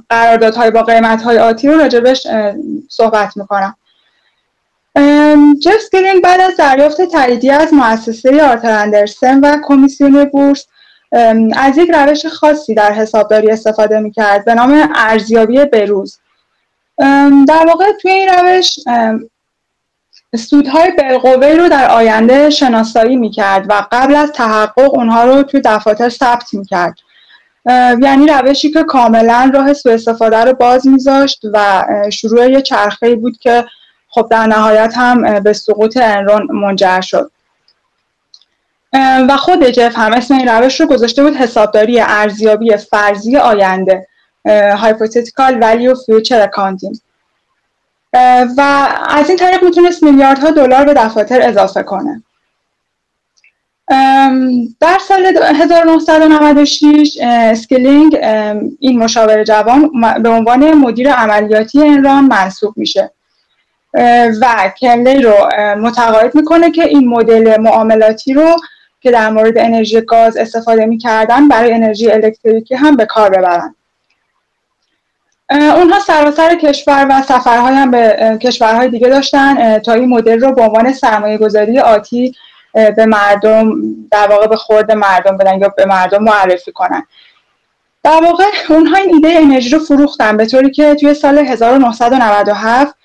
قراردادهای 0.09 0.71
با 0.71 0.83
قیمتهای 0.83 1.37
آتی 1.37 1.67
رو 1.67 1.77
راجبش 1.77 2.27
صحبت 2.89 3.37
می‌کنم. 3.37 3.75
جف 5.61 5.81
اسکیلینگ 5.81 6.23
بعد 6.23 6.41
از 6.41 6.55
دریافت 6.57 7.01
تاییدیه 7.01 7.53
از 7.53 7.73
مؤسسه 7.73 8.43
Arthur 8.43 8.71
Andersen 8.71 9.39
و 9.39 9.57
کمیسیون 9.63 10.25
بورس 10.25 10.65
از 11.55 11.77
یک 11.77 11.91
روش 11.93 12.25
خاصی 12.25 12.73
در 12.73 12.93
حسابداری 12.93 13.51
استفاده 13.51 13.99
می‌کرد 13.99 14.45
به 14.45 14.53
نام 14.53 14.89
ارزیابی 14.95 15.65
به 15.65 15.87
روز 15.87 16.19
در 17.47 17.65
واقع 17.67 17.91
توی 18.01 18.11
این 18.11 18.29
روش 18.29 18.75
سودهای 20.35 20.91
بالقوه 20.91 21.47
رو 21.47 21.69
در 21.69 21.89
آینده 21.89 22.49
شناسایی 22.49 23.15
می‌کرد 23.15 23.65
و 23.69 23.85
قبل 23.91 24.15
از 24.15 24.31
تحقق 24.31 24.93
اونها 24.93 25.23
رو 25.23 25.43
توی 25.43 25.61
دفاتر 25.65 26.09
ثبت 26.09 26.53
می‌کرد. 26.53 26.95
یعنی 28.01 28.27
روشی 28.27 28.71
که 28.71 28.83
کاملا 28.83 29.51
راه 29.53 29.73
سوء 29.73 29.93
استفاده 29.93 30.37
رو 30.37 30.53
باز 30.53 30.87
میذاشت 30.87 31.41
و 31.53 31.85
شروع 32.11 32.49
یه 32.49 32.61
چرخه 32.61 33.15
بود 33.15 33.37
که 33.37 33.65
خب 34.09 34.27
در 34.31 34.47
نهایت 34.47 34.93
هم 34.95 35.39
به 35.39 35.53
سقوط 35.53 35.97
انرون 35.97 36.47
منجر 36.51 37.01
شد. 37.01 37.31
و 39.29 39.37
خود 39.37 39.69
جف 39.69 39.97
هم 39.97 40.13
اسم 40.13 40.33
این 40.33 40.47
روش 40.47 40.81
رو 40.81 40.87
گذاشته 40.87 41.23
بود 41.23 41.35
حسابداری 41.35 41.99
ارزیابی 41.99 42.77
فرضی 42.77 43.37
آینده. 43.37 44.07
Hypothetical 44.47 45.53
Value 45.61 45.95
Future 45.95 46.47
Accounting. 46.47 47.10
و 48.57 48.87
از 49.09 49.29
این 49.29 49.37
طریق 49.37 49.63
می‌تونست 49.63 50.03
میلیاردها 50.03 50.51
دلار 50.51 50.85
به 50.85 50.93
دفاتر 50.93 51.41
اضافه 51.41 51.83
کنه. 51.83 52.23
در 54.79 54.97
سال 55.07 55.25
1996 55.55 57.17
اسکلینگ 57.21 58.17
این 58.79 58.99
مشاور 58.99 59.43
جوان 59.43 59.91
به 60.23 60.29
عنوان 60.29 60.73
مدیر 60.73 61.11
عملیاتی 61.11 61.87
انران 61.87 62.23
منصوب 62.23 62.73
میشه. 62.77 63.11
و 64.41 64.71
کنلی 64.81 65.21
رو 65.21 65.33
متقاعد 65.77 66.35
می‌کنه 66.35 66.71
که 66.71 66.83
این 66.83 67.07
مدل 67.07 67.61
معاملاتی 67.61 68.33
رو 68.33 68.55
که 69.01 69.11
در 69.11 69.29
مورد 69.29 69.57
انرژی 69.57 70.01
گاز 70.01 70.37
استفاده 70.37 70.85
می‌کردن 70.85 71.47
برای 71.47 71.73
انرژی 71.73 72.11
الکتریکی 72.11 72.75
هم 72.75 72.95
به 72.95 73.05
کار 73.05 73.29
ببرن. 73.29 73.75
اونها 75.51 75.99
سراسر 75.99 76.55
کشور 76.55 77.07
و 77.09 77.21
سفرهای 77.21 77.73
هم 77.73 77.91
به 77.91 78.37
کشورهای 78.41 78.89
دیگه 78.89 79.07
داشتن. 79.07 79.79
تا 79.79 79.93
این 79.93 80.09
مدل 80.09 80.39
رو 80.39 80.51
به 80.51 80.61
عنوان 80.61 80.93
سرمایه 80.93 81.37
گذاری 81.37 81.79
آتی 81.79 82.35
به 82.73 83.05
مردم 83.05 83.73
در 84.11 84.27
واقع 84.27 84.47
به 84.47 84.55
خورد 84.55 84.91
مردم 84.91 85.37
بدن 85.37 85.59
یا 85.59 85.69
به 85.77 85.85
مردم 85.85 86.23
معرفی 86.23 86.71
کنن. 86.71 87.03
در 88.03 88.21
واقع 88.23 88.43
اونها 88.69 88.97
این 88.97 89.13
ایده 89.13 89.29
انرژی 89.31 89.69
رو 89.69 89.79
فروختن 89.79 90.37
به 90.37 90.45
طوری 90.45 90.71
که 90.71 90.95
توی 90.95 91.13
سال 91.13 91.37
1997 91.37 92.95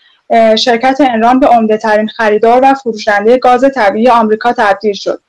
شرکت 0.59 0.97
انران 1.01 1.41
به 1.41 1.47
عمده 1.47 1.77
ترین 1.77 2.09
خریدار 2.09 2.61
و 2.63 2.75
فروشنده 2.75 3.39
گاز 3.39 3.65
طبیعی 3.75 4.09
آمریکا 4.09 4.53
تبدیل 4.53 4.95
شد. 4.95 5.21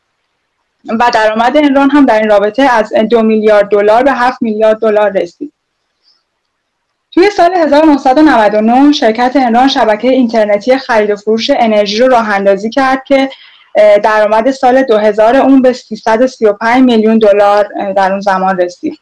و 1.00 1.12
درآمد 1.14 1.58
انران 1.58 1.90
هم 1.90 2.06
در 2.06 2.20
این 2.20 2.30
رابطه 2.30 2.64
از 2.64 2.94
دو 2.94 3.22
میلیارد 3.22 3.70
دلار 3.70 4.04
به 4.04 4.12
7 4.12 4.42
میلیارد 4.42 4.80
دلار 4.80 5.12
رسید. 5.12 5.54
توی 7.18 7.30
سال 7.30 7.54
1999 7.54 8.92
شرکت 8.92 9.32
انران 9.36 9.68
شبکه 9.68 10.10
اینترنتی 10.10 10.78
خرید 10.78 11.10
و 11.10 11.16
فروش 11.16 11.50
انرژی 11.50 11.98
رو 11.98 12.08
راه 12.08 12.30
اندازی 12.30 12.70
کرد 12.70 13.04
که 13.04 13.30
درآمد 14.04 14.52
سال 14.52 14.84
2000 14.84 15.36
اون 15.36 15.62
به 15.62 15.74
335 15.74 16.84
میلیون 16.84 17.18
دلار 17.18 17.94
در 17.94 18.12
اون 18.12 18.20
زمان 18.20 18.58
رسید. 18.58 19.00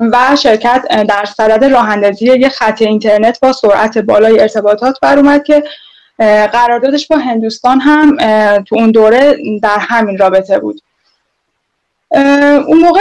و 0.00 0.36
شرکت 0.42 1.06
در 1.08 1.24
صدد 1.24 1.64
راه 1.64 1.88
اندازی 1.88 2.24
یک 2.24 2.48
خط 2.48 2.82
اینترنت 2.82 3.40
با 3.40 3.52
سرعت 3.52 3.98
بالای 3.98 4.40
ارتباطات 4.40 5.00
بر 5.02 5.18
اومد 5.18 5.44
که 5.44 5.62
قراردادش 6.52 7.06
با 7.06 7.16
هندوستان 7.16 7.80
هم 7.80 8.16
تو 8.62 8.76
اون 8.76 8.90
دوره 8.90 9.36
در 9.62 9.78
همین 9.78 10.18
رابطه 10.18 10.58
بود. 10.58 10.82
اون 12.66 12.78
موقع 12.78 13.00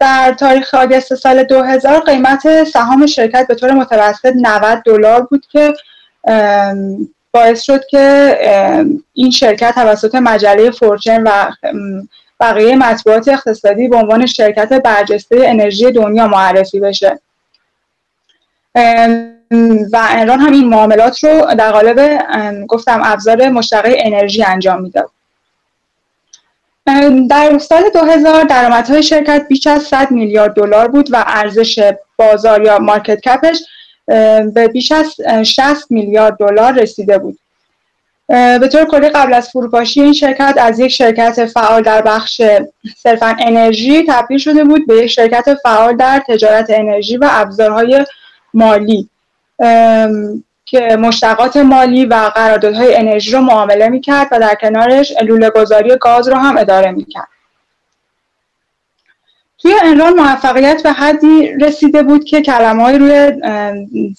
در 0.00 0.32
تاریخ 0.32 0.74
آگست 0.74 1.14
سال 1.14 1.42
2000 1.42 2.00
قیمت 2.00 2.64
سهام 2.64 3.06
شرکت 3.06 3.46
به 3.46 3.54
طور 3.54 3.72
متوسط 3.72 4.32
90 4.36 4.82
دلار 4.84 5.22
بود 5.22 5.46
که 5.50 5.74
باعث 7.32 7.62
شد 7.62 7.86
که 7.86 8.38
این 9.14 9.30
شرکت 9.30 9.74
توسط 9.74 10.14
مجله 10.14 10.70
فورچن 10.70 11.22
و 11.22 11.50
بقیه 12.40 12.76
مطبوعات 12.76 13.28
اقتصادی 13.28 13.88
به 13.88 13.96
عنوان 13.96 14.26
شرکت 14.26 14.72
برجسته 14.72 15.36
انرژی 15.44 15.92
دنیا 15.92 16.26
معرفی 16.26 16.80
بشه. 16.80 17.20
و 19.92 20.06
انران 20.10 20.40
هم 20.40 20.52
این 20.52 20.68
معاملات 20.68 21.24
رو 21.24 21.54
در 21.58 21.72
قالب 21.72 22.18
گفتم 22.68 23.00
ابزار 23.04 23.48
مشتقه 23.48 23.96
انرژی 23.98 24.42
انجام 24.42 24.82
می‌داد. 24.82 25.10
در 27.30 27.58
سال 27.58 27.82
2000 27.94 28.44
درآمدهای 28.44 29.02
شرکت 29.02 29.46
بیش 29.48 29.66
از 29.66 29.82
100 29.82 30.10
میلیارد 30.10 30.54
دلار 30.54 30.88
بود 30.88 31.08
و 31.12 31.24
ارزش 31.26 31.92
بازار 32.16 32.62
یا 32.62 32.78
مارکت 32.78 33.20
کپش 33.20 33.58
به 34.54 34.68
بیش 34.72 34.92
از 34.92 35.14
60 35.42 35.90
میلیارد 35.90 36.36
دلار 36.36 36.72
رسیده 36.72 37.18
بود. 37.18 37.38
به 38.28 38.68
طور 38.72 38.84
کلی 38.84 39.08
قبل 39.08 39.34
از 39.34 39.48
فروپاشی 39.48 40.02
این 40.02 40.12
شرکت 40.12 40.54
از 40.58 40.78
یک 40.78 40.88
شرکت 40.88 41.46
فعال 41.46 41.82
در 41.82 42.02
بخش 42.02 42.40
صرفا 42.96 43.36
انرژی 43.40 44.04
تبدیل 44.08 44.38
شده 44.38 44.64
بود 44.64 44.86
به 44.86 44.96
یک 44.96 45.06
شرکت 45.06 45.54
فعال 45.62 45.96
در 45.96 46.22
تجارت 46.28 46.66
انرژی 46.68 47.16
و 47.16 47.28
ابزارهای 47.30 48.06
مالی. 48.54 49.08
مشتقات 50.76 51.56
مالی 51.56 52.06
و 52.06 52.14
قراردادهای 52.14 52.96
انرژی 52.96 53.32
رو 53.32 53.40
معامله 53.40 53.88
می‌کرد 53.88 54.28
و 54.32 54.38
در 54.38 54.54
کنارش 54.54 55.12
لوله 55.22 55.50
گذاری 55.50 55.96
گاز 56.00 56.28
رو 56.28 56.36
هم 56.36 56.58
اداره 56.58 56.90
می‌کرد. 56.90 57.28
توی 59.58 59.74
انران 59.82 60.12
موفقیت 60.12 60.82
به 60.82 60.92
حدی 60.92 61.52
رسیده 61.60 62.02
بود 62.02 62.24
که 62.24 62.42
کلمه 62.42 62.98
روی 62.98 63.32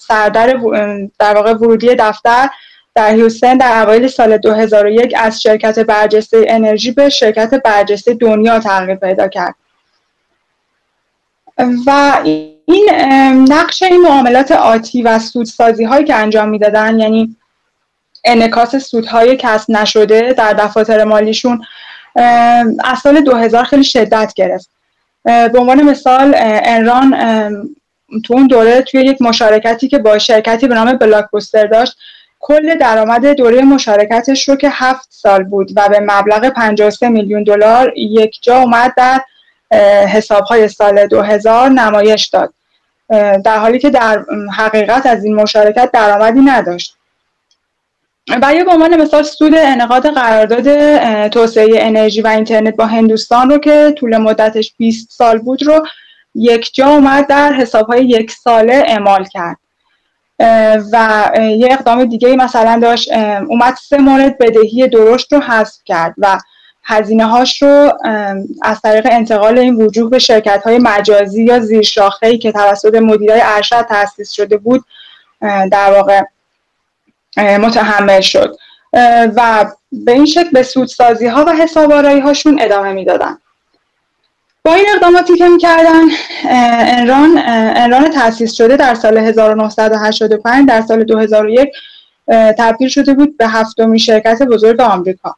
سردر 0.00 0.46
در 1.18 1.34
واقع 1.34 1.52
ورودی 1.52 1.94
دفتر 1.94 2.48
در 2.94 3.10
هیوستن 3.10 3.56
در 3.56 3.82
اوایل 3.82 4.08
سال 4.08 4.36
2001 4.36 5.14
از 5.18 5.42
شرکت 5.42 5.78
برجسته 5.78 6.44
انرژی 6.48 6.90
به 6.90 7.08
شرکت 7.08 7.54
برجسته 7.54 8.14
دنیا 8.14 8.58
تغییر 8.58 8.94
پیدا 8.94 9.28
کرد. 9.28 9.54
و 11.86 12.20
این 12.68 12.90
نقش 13.48 13.82
این 13.82 14.00
معاملات 14.00 14.52
آتی 14.52 15.02
و 15.02 15.18
سودسازی 15.18 15.84
هایی 15.84 16.04
که 16.04 16.14
انجام 16.14 16.48
می‌دادن 16.48 17.00
یعنی 17.00 17.36
انکاس 18.24 18.76
سودهای 18.76 19.36
کسب 19.36 19.70
نشده 19.70 20.32
در 20.32 20.52
دفاتر 20.52 21.04
مالیشون 21.04 21.62
از 22.84 22.98
سال 23.02 23.20
2000 23.20 23.64
خیلی 23.64 23.84
شدت 23.84 24.32
گرفت. 24.36 24.70
به 25.24 25.58
عنوان 25.58 25.82
مثال 25.82 26.34
انران 26.38 27.10
تو 28.24 28.34
اون 28.34 28.46
دوره 28.46 28.82
توی 28.82 29.00
یک 29.00 29.22
مشارکتی 29.22 29.88
که 29.88 29.98
با 29.98 30.18
شرکتی 30.18 30.68
به 30.68 30.74
نام 30.74 30.92
بلاکبوستر 30.92 31.66
داشت 31.66 31.96
کل 32.40 32.74
درآمد 32.74 33.26
دوره 33.26 33.62
مشارکتش 33.62 34.48
رو 34.48 34.56
که 34.56 34.68
هفت 34.72 35.08
سال 35.10 35.42
بود 35.42 35.70
و 35.76 35.88
به 35.88 36.00
مبلغ 36.00 36.48
53 36.48 37.08
میلیون 37.08 37.42
دلار 37.42 37.92
یک 37.96 38.38
جا 38.42 38.58
اومد 38.58 38.94
در 38.96 39.20
حسابهای 40.08 40.68
سال 40.68 41.06
2000 41.06 41.68
نمایش 41.70 42.26
داد. 42.26 42.54
در 43.44 43.58
حالی 43.58 43.78
که 43.78 43.90
در 43.90 44.24
حقیقت 44.56 45.06
از 45.06 45.24
این 45.24 45.34
مشارکت 45.34 45.90
درآمدی 45.92 46.40
نداشت. 46.40 46.96
و 48.42 48.64
به 48.64 48.72
عنوان 48.72 49.00
مثال 49.00 49.22
سود 49.22 49.54
انعقاد 49.54 50.14
قرارداد 50.14 50.98
توسعه 51.28 51.68
انرژی 51.80 52.22
و 52.22 52.26
اینترنت 52.26 52.76
با 52.76 52.86
هندوستان 52.86 53.50
رو 53.50 53.58
که 53.58 53.94
طول 53.98 54.16
مدتش 54.16 54.74
20 54.78 55.10
سال 55.10 55.38
بود 55.38 55.62
رو 55.62 55.86
یک 56.34 56.74
جا 56.74 56.86
اومد 56.86 57.26
در 57.26 57.52
حسابهای 57.52 58.04
یک 58.04 58.30
ساله 58.30 58.84
اعمال 58.86 59.24
کرد. 59.24 59.56
و 60.92 61.30
یه 61.40 61.68
اقدام 61.72 62.04
دیگه 62.04 62.36
مثلا 62.36 62.78
داشت 62.82 63.12
اومد 63.48 63.74
سه 63.88 63.98
مورد 63.98 64.38
بدهی 64.38 64.88
درشت 64.88 65.32
رو 65.32 65.40
حذف 65.40 65.78
کرد 65.84 66.14
و 66.18 66.38
هزینه 66.86 67.26
هاش 67.26 67.62
رو 67.62 67.92
از 68.62 68.80
طریق 68.80 69.06
انتقال 69.10 69.58
این 69.58 69.74
وجوه 69.74 70.10
به 70.10 70.18
شرکت 70.18 70.62
های 70.64 70.78
مجازی 70.78 71.44
یا 71.44 71.60
زیرشاخه 71.60 72.38
که 72.38 72.52
توسط 72.52 72.94
مدیرای 72.94 73.40
ارشد 73.44 73.86
تأسیس 73.88 74.30
شده 74.30 74.56
بود 74.56 74.84
در 75.42 75.92
واقع 75.92 76.22
متحمل 77.36 78.20
شد. 78.20 78.56
و 79.36 79.66
به 79.92 80.12
این 80.12 80.26
شکل 80.26 80.50
به 80.52 80.62
سودسازی 80.62 81.26
ها 81.26 81.44
و 81.44 81.52
حساب 81.52 81.92
هاشون 81.92 82.58
ادامه 82.62 82.92
می‌دادن. 82.92 83.38
با 84.64 84.74
این 84.74 84.86
اقداماتی 84.94 85.36
که 85.36 85.48
می‌کردن 85.48 86.02
انران 86.44 87.38
انران 87.76 88.10
تأسیس 88.10 88.54
شده 88.54 88.76
در 88.76 88.94
سال 88.94 89.18
1985 89.18 90.68
در 90.68 90.80
سال 90.80 91.04
2001 91.04 91.68
تبدیل 92.28 92.88
شده 92.88 93.14
بود 93.14 93.36
به 93.36 93.48
هفتمین 93.48 93.98
شرکت 93.98 94.42
بزرگ 94.42 94.80
آمریکا. 94.80 95.36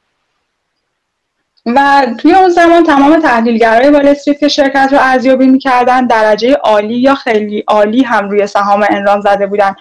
و 1.76 2.06
توی 2.18 2.34
اون 2.34 2.48
زمان 2.48 2.84
تمام 2.84 3.20
تحلیلگرای 3.20 3.90
وال 3.90 4.08
استریت 4.08 4.38
که 4.38 4.48
شرکت 4.48 4.88
رو 4.92 4.98
ارزیابی 5.00 5.46
می‌کردن 5.46 6.06
درجه 6.06 6.54
عالی 6.54 6.94
یا 6.94 7.14
خیلی 7.14 7.64
عالی 7.66 8.02
هم 8.02 8.30
روی 8.30 8.46
سهام 8.46 8.86
انران 8.90 9.20
زده 9.20 9.46
بودن. 9.46 9.74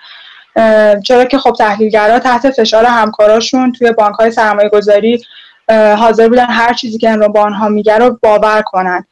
چرا 1.03 1.25
که 1.25 1.38
خب 1.38 1.55
تحلیلگرا 1.59 2.19
تحت 2.19 2.51
فشار 2.51 2.85
همکاراشون 2.85 3.71
توی 3.71 3.91
بانک 3.91 4.15
های 4.15 4.31
سرمایه 4.31 4.69
گذاری 4.69 5.21
حاضر 5.69 6.27
بودن 6.27 6.45
هر 6.45 6.73
چیزی 6.73 6.97
که 6.97 7.09
انران 7.09 7.31
با 7.31 7.41
آنها 7.41 7.69
میگه 7.69 7.97
رو 7.97 8.19
باور 8.23 8.61
کنن. 8.61 9.05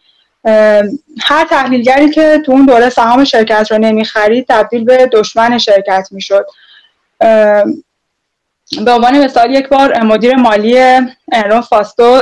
هر 1.21 1.45
تحلیلگری 1.49 2.09
که 2.09 2.41
تو 2.45 2.51
اون 2.51 2.65
دوره 2.65 2.89
سهام 2.89 3.23
شرکت 3.23 3.71
رو 3.71 3.77
نمی‌خرید 3.77 4.45
تبدیل 4.49 4.83
به 4.83 5.09
دشمن 5.11 5.57
شرکت 5.57 6.07
می‌شد. 6.11 6.45
به 8.85 8.91
عنوان 8.91 9.23
مثال 9.23 9.51
یک 9.51 9.69
بار 9.69 10.03
مدیر 10.03 10.35
مالی 10.35 10.79
انرون 11.31 11.61
فاستو 11.61 12.21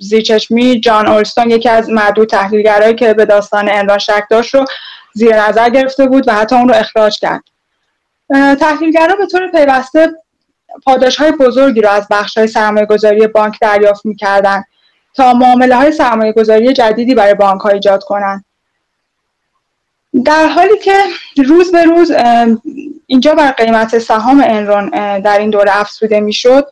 زیرچشمی 0.00 0.80
جان 0.80 1.08
اولستون 1.08 1.50
یکی 1.50 1.68
از 1.68 1.90
معدود 1.90 2.28
تحلیلگرایی 2.28 2.94
که 2.94 3.14
به 3.14 3.24
داستان 3.24 3.68
انرون 3.70 3.98
شک 3.98 4.24
داشت 4.30 4.54
رو 4.54 4.64
زیر 5.14 5.48
نظر 5.48 5.70
گرفته 5.70 6.06
بود 6.06 6.28
و 6.28 6.32
حتی 6.32 6.56
اون 6.56 6.68
رو 6.68 6.74
اخراج 6.74 7.18
کرد. 7.18 7.42
تحلیلگرا 8.60 9.16
به 9.16 9.26
طور 9.26 9.50
پیوسته 9.50 10.12
پاداش 10.84 11.16
های 11.16 11.32
بزرگی 11.32 11.80
رو 11.80 11.90
از 11.90 12.06
بخش 12.10 12.38
های 12.38 12.46
سرمایه 12.46 12.86
گذاری 12.86 13.26
بانک 13.26 13.58
دریافت 13.60 14.06
می‌کردن 14.06 14.64
تا 15.14 15.34
معامله 15.34 15.76
های 15.76 15.92
سرمایه 15.92 16.32
گذاری 16.32 16.72
جدیدی 16.72 17.14
برای 17.14 17.34
بانک 17.34 17.60
ها 17.60 17.68
ایجاد 17.68 18.04
کنند 18.04 18.44
در 20.24 20.46
حالی 20.46 20.78
که 20.78 20.96
روز 21.46 21.72
به 21.72 21.84
روز 21.84 22.12
اینجا 23.12 23.34
بر 23.34 23.50
قیمت 23.50 23.98
سهام 23.98 24.44
انران 24.46 24.90
در 25.20 25.38
این 25.38 25.50
دوره 25.50 25.80
افزوده 25.80 26.20
می‌شد. 26.20 26.66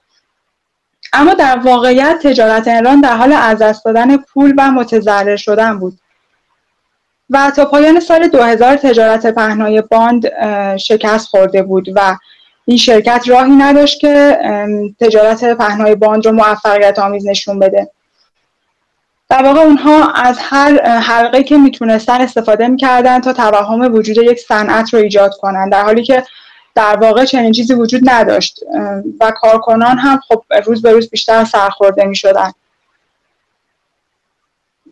اما 1.12 1.34
در 1.34 1.58
واقعیت 1.58 2.18
تجارت 2.22 2.68
انران 2.68 3.00
در 3.00 3.16
حال 3.16 3.32
از 3.32 3.58
دست 3.58 3.84
دادن 3.84 4.16
پول 4.16 4.54
و 4.58 4.70
متضرر 4.70 5.36
شدن 5.36 5.78
بود. 5.78 5.98
و 7.30 7.52
تا 7.56 7.64
پایان 7.64 8.00
سال 8.00 8.28
2000 8.28 8.76
تجارت 8.76 9.26
پهنای 9.26 9.80
باند 9.80 10.30
شکست 10.76 11.26
خورده 11.26 11.62
بود 11.62 11.88
و 11.94 12.16
این 12.64 12.76
شرکت 12.76 13.24
راهی 13.26 13.56
نداشت 13.56 14.00
که 14.00 14.38
تجارت 15.00 15.44
پهنای 15.44 15.94
باند 15.94 16.26
رو 16.26 16.32
موفقیت 16.32 16.98
آمیز 16.98 17.26
نشون 17.26 17.58
بده. 17.58 17.90
در 19.30 19.42
واقع 19.42 19.60
اونها 19.60 20.12
از 20.12 20.38
هر 20.40 20.82
حلقه 20.82 21.42
که 21.42 21.56
می‌تونستن 21.56 22.20
استفاده 22.20 22.68
می‌کردن 22.68 23.20
تا 23.20 23.32
توهم 23.32 23.94
وجود 23.94 24.18
یک 24.18 24.40
صنعت 24.40 24.94
رو 24.94 25.00
ایجاد 25.00 25.30
کنن 25.40 25.68
در 25.68 25.82
حالی 25.82 26.02
که 26.02 26.24
در 26.74 26.96
واقع 26.96 27.24
چنین 27.24 27.52
چیزی 27.52 27.74
وجود 27.74 28.10
نداشت. 28.10 28.60
و 29.20 29.30
کارکنان 29.30 29.98
هم 29.98 30.20
خب 30.28 30.44
روز 30.66 30.82
به 30.82 30.92
روز 30.92 31.10
بیشتر 31.10 31.44
سرخورده 31.44 32.04
می‌شدن. 32.04 32.52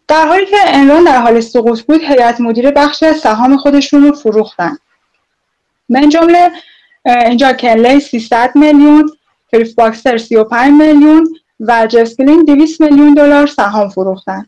در 0.09 0.27
حالی 0.27 0.47
که 0.47 0.57
Enron 0.67 1.05
در 1.05 1.21
حال 1.21 1.41
سقوط 1.41 1.83
بود 1.83 2.01
هیئت 2.01 2.41
مدیره 2.41 2.71
بخش 2.71 3.05
سهام 3.05 3.57
خودشون 3.57 4.03
رو 4.03 4.13
فروختن. 4.13 4.79
من 5.89 6.09
جمله 6.09 6.51
اینجا 7.05 7.53
کن 7.53 7.82
لی 7.82 8.01
300 8.01 8.53
میلیون 8.55 9.11
کلیف 9.51 9.75
باکستر 9.75 10.19
35 10.19 10.73
میلیون 10.73 11.38
و 11.61 11.87
جسکلین 11.87 12.45
200 12.45 12.81
میلیون 12.81 13.15
دلار 13.15 13.47
سهام 13.47 13.89
فروختن. 13.89 14.47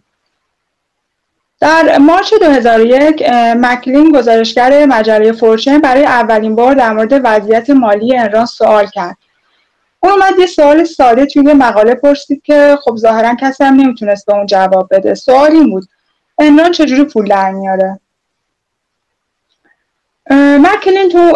در 1.61 1.99
مارچ 1.99 2.35
2001 2.35 3.23
مکلین 3.57 4.13
گزارشگر 4.13 4.87
مجله 4.87 5.33
Fortune 5.33 5.79
برای 5.79 6.05
اولین 6.05 6.55
بار 6.55 6.75
در 6.75 6.93
مورد 6.93 7.21
وضعیت 7.25 7.71
مالی 7.71 8.19
Enron 8.18 8.47
سوال 8.47 8.87
کرد. 8.87 9.17
اون 10.01 10.13
اومد 10.13 10.39
یه 10.39 10.47
سوال 10.47 10.85
ساده 10.85 11.27
توی 11.27 11.43
مقاله 11.43 11.95
پرسید 11.95 12.43
که 12.43 12.79
خب 12.85 12.97
ظاهرا 12.97 13.35
کسی 13.35 13.65
هم 13.65 13.75
نمی‌تونست 13.75 14.27
به 14.27 14.35
اون 14.35 14.47
جواب 14.47 14.89
بده. 14.91 15.15
سوال 15.15 15.51
این 15.53 15.71
بود 15.71 15.89
انران 16.39 16.73
چجوری 16.73 17.05
پول 17.05 17.29
در 17.29 17.51
میاره؟ 17.51 18.01
مکلین 20.31 21.09
تو 21.09 21.33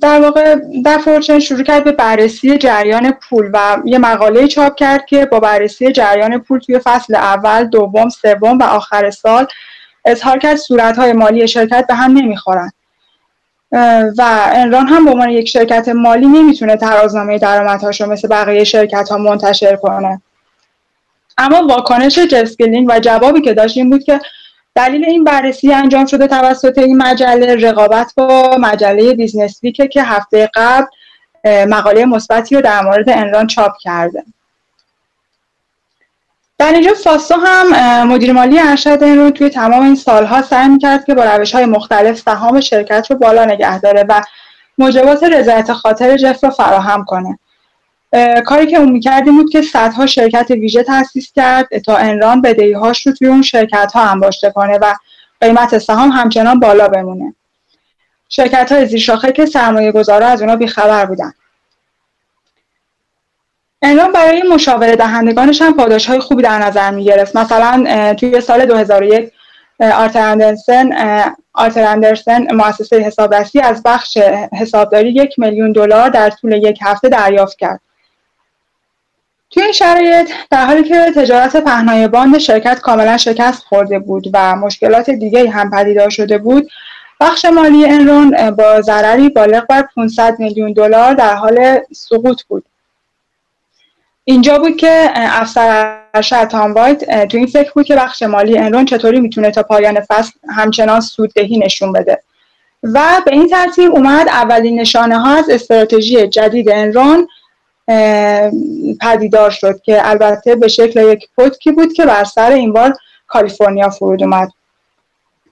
در 0.00 0.20
واقع 0.20 0.56
در 0.84 0.98
فورچن 0.98 1.38
شروع 1.38 1.62
کرد 1.62 1.84
به 1.84 1.92
بررسی 1.92 2.58
جریان 2.58 3.10
پول 3.10 3.50
و 3.52 3.78
یه 3.84 3.98
مقاله 3.98 4.48
چاپ 4.48 4.74
کرد 4.74 5.06
که 5.06 5.26
با 5.26 5.40
بررسی 5.40 5.92
جریان 5.92 6.38
پول 6.38 6.58
توی 6.58 6.78
فصل 6.78 7.14
اول، 7.14 7.64
دوم، 7.64 8.08
سوم 8.08 8.58
و 8.58 8.62
آخر 8.62 9.10
سال 9.10 9.46
اظهار 10.04 10.38
کرد 10.38 10.56
صورتهای 10.56 11.12
مالی 11.12 11.48
شرکت 11.48 11.86
به 11.88 11.94
هم 11.94 12.12
نمی‌خورن. 12.12 12.72
و 14.18 14.50
انران 14.52 14.86
هم 14.86 15.04
به 15.04 15.10
عنوان 15.10 15.30
یک 15.30 15.48
شرکت 15.48 15.88
مالی 15.88 16.26
نمی‌تونه 16.26 16.76
ترازنامه 16.76 17.38
درآمدهاش 17.38 18.00
رو 18.00 18.12
مثل 18.12 18.28
بقیه 18.28 18.64
شرکت 18.64 19.08
ها 19.08 19.18
منتشر 19.18 19.76
کنه. 19.76 20.22
اما 21.38 21.66
واکنش 21.66 22.18
جف 22.18 22.32
اسکیلینگ 22.32 22.86
و 22.90 23.00
جوابی 23.00 23.40
که 23.40 23.54
داشت 23.54 23.76
این 23.76 23.90
بود 23.90 24.02
که 24.04 24.20
دلیل 24.74 25.04
این 25.04 25.24
بررسی 25.24 25.72
انجام 25.72 26.06
شده 26.06 26.26
توسط 26.26 26.78
این 26.78 26.96
مجله 26.96 27.68
رقابت 27.68 28.12
با 28.16 28.56
مجله 28.60 29.14
BusinessWeek 29.14 29.60
ه 29.62 29.88
که 29.88 30.02
هفته 30.02 30.50
قبل 30.54 30.86
مقاله 31.46 32.04
مثبتی 32.04 32.54
رو 32.54 32.60
در 32.60 32.82
مورد 32.82 33.10
Enron 33.10 33.46
چاپ 33.46 33.72
کرده. 33.80 34.24
در 36.58 36.72
اینجا 36.72 36.94
فاستو 36.94 37.34
هم 37.34 38.06
مدیر 38.06 38.32
مالی 38.32 38.60
ارشد 38.60 39.02
این 39.02 39.18
رو 39.18 39.30
توی 39.30 39.50
تمام 39.50 39.82
این 39.82 39.94
سالها 39.94 40.42
سعی 40.42 40.68
می‌کرد 40.68 41.04
که 41.04 41.14
با 41.14 41.24
روش 41.24 41.54
های 41.54 41.66
مختلف 41.66 42.18
سهام 42.18 42.60
شرکت 42.60 43.06
رو 43.10 43.16
بالا 43.16 43.44
نگه 43.44 43.80
داره 43.80 44.04
و 44.08 44.22
موجبات 44.78 45.22
رضایت 45.22 45.72
خاطر 45.72 46.16
جف 46.16 46.44
رو 46.44 46.50
فراهم 46.50 47.04
کنه. 47.04 47.38
کاری 48.46 48.66
که 48.66 48.76
اون 48.76 48.92
می‌کرد 48.92 49.28
این 49.28 49.42
بود 49.42 49.52
که 49.52 49.62
صدها 49.62 50.06
شرکت 50.06 50.50
ویژه 50.50 50.82
تاسیس 50.82 51.32
کرد 51.32 51.78
تا 51.78 51.96
انران 51.96 52.42
بدهیهاش 52.42 53.06
رو 53.06 53.12
توی 53.12 53.28
اون 53.28 53.42
شرکت 53.42 53.92
ها 53.94 54.02
انباشته 54.10 54.50
کنه 54.50 54.78
و 54.78 54.94
قیمت 55.40 55.78
سهام 55.78 56.10
همچنان 56.10 56.60
بالا 56.60 56.88
بمونه. 56.88 57.34
شرکت 58.28 58.72
های 58.72 58.86
زیرشاخه 58.86 59.32
که 59.32 59.46
سرمایه 59.46 59.92
گذارا 59.92 60.26
از 60.26 60.42
اونا 60.42 60.56
بیخبر 60.56 61.06
بودن. 61.06 61.32
انران 63.82 64.12
برای 64.12 64.42
مشاوره 64.42 64.96
دهندگانش 64.96 65.62
هم 65.62 65.76
پاداش 65.76 66.06
های 66.06 66.18
خوبی 66.18 66.42
در 66.42 66.58
نظر 66.58 66.90
می 66.90 67.04
گرفت 67.04 67.36
مثلا 67.36 68.14
توی 68.14 68.40
سال 68.40 68.66
2001 68.66 69.32
آرتر 69.80 70.30
اندرسن 70.30 70.92
آرتر 71.54 71.84
اندرسن 71.84 72.54
مؤسسه 72.54 72.98
حسابرسی 72.98 73.60
از 73.60 73.82
بخش 73.82 74.16
حسابداری 74.60 75.10
یک 75.10 75.38
میلیون 75.38 75.72
دلار 75.72 76.10
در 76.10 76.30
طول 76.30 76.52
یک 76.52 76.78
هفته 76.82 77.08
دریافت 77.08 77.58
کرد. 77.58 77.80
توی 79.58 79.64
این 79.64 79.72
شرایط 79.72 80.30
در 80.50 80.66
حالی 80.66 80.84
که 80.84 81.12
تجارت 81.16 81.56
پهنای 81.56 82.08
باند 82.08 82.38
شرکت 82.38 82.80
کاملا 82.80 83.16
شکست 83.16 83.62
خورده 83.62 83.98
بود 83.98 84.30
و 84.32 84.56
مشکلات 84.56 85.10
دیگه 85.10 85.50
هم 85.50 85.70
پدیدار 85.70 86.10
شده 86.10 86.38
بود 86.38 86.70
بخش 87.20 87.44
مالی 87.44 87.86
انرون 87.86 88.50
با 88.50 88.80
ضرری 88.80 89.28
بالغ 89.28 89.66
بر 89.66 89.88
500 89.94 90.36
میلیون 90.38 90.72
دلار 90.72 91.14
در 91.14 91.34
حال 91.34 91.78
سقوط 91.92 92.42
بود. 92.42 92.64
اینجا 94.24 94.58
بود 94.58 94.76
که 94.76 95.10
افسر 95.14 95.98
ارشد 96.14 96.44
تام 96.44 96.74
وایت 96.74 97.26
تو 97.26 97.36
این 97.36 97.46
فکر 97.46 97.72
بود 97.72 97.86
که 97.86 97.96
بخش 97.96 98.22
مالی 98.22 98.58
انرون 98.58 98.84
چطوری 98.84 99.20
می‌تونه 99.20 99.50
تا 99.50 99.62
پایان 99.62 100.00
فصل 100.00 100.32
همچنان 100.48 101.00
سوددهی 101.00 101.58
نشون 101.58 101.92
بده. 101.92 102.22
و 102.82 103.02
به 103.24 103.32
این 103.32 103.48
ترتیب 103.48 103.92
اومد 103.92 104.28
اولین 104.28 104.80
نشانه 104.80 105.18
ها 105.18 105.34
از 105.34 105.50
استراتژی 105.50 106.26
جدید 106.28 106.70
انرون 106.70 107.28
پدیدار 109.00 109.50
شد 109.50 109.80
که 109.80 110.08
البته 110.08 110.56
به 110.56 110.68
شکل 110.68 111.12
یک 111.12 111.28
پتکی 111.38 111.72
بود 111.72 111.92
که 111.92 112.06
بر 112.06 112.24
سر 112.24 112.50
این 112.52 112.72
بار 112.72 112.94
کالیفرنیا 113.26 113.90
فرود 113.90 114.22
اومد. 114.22 114.48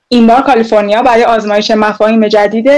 این 0.09 0.27
بار 0.27 0.43
کالیفرنیا 0.43 1.03
برای 1.03 1.25
آزمایش 1.25 1.71
مفاهیم 1.71 2.29
جدید 2.29 2.71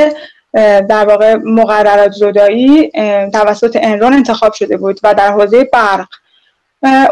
در 0.89 1.07
واقع 1.07 1.35
مقررات 1.35 2.13
زدایی 2.13 2.91
توسط 3.33 3.79
انرون 3.83 4.13
انتخاب 4.13 4.53
شده 4.53 4.77
بود 4.77 5.01
و 5.03 5.15
در 5.15 5.33
حوزه 5.33 5.65
برق. 5.65 6.09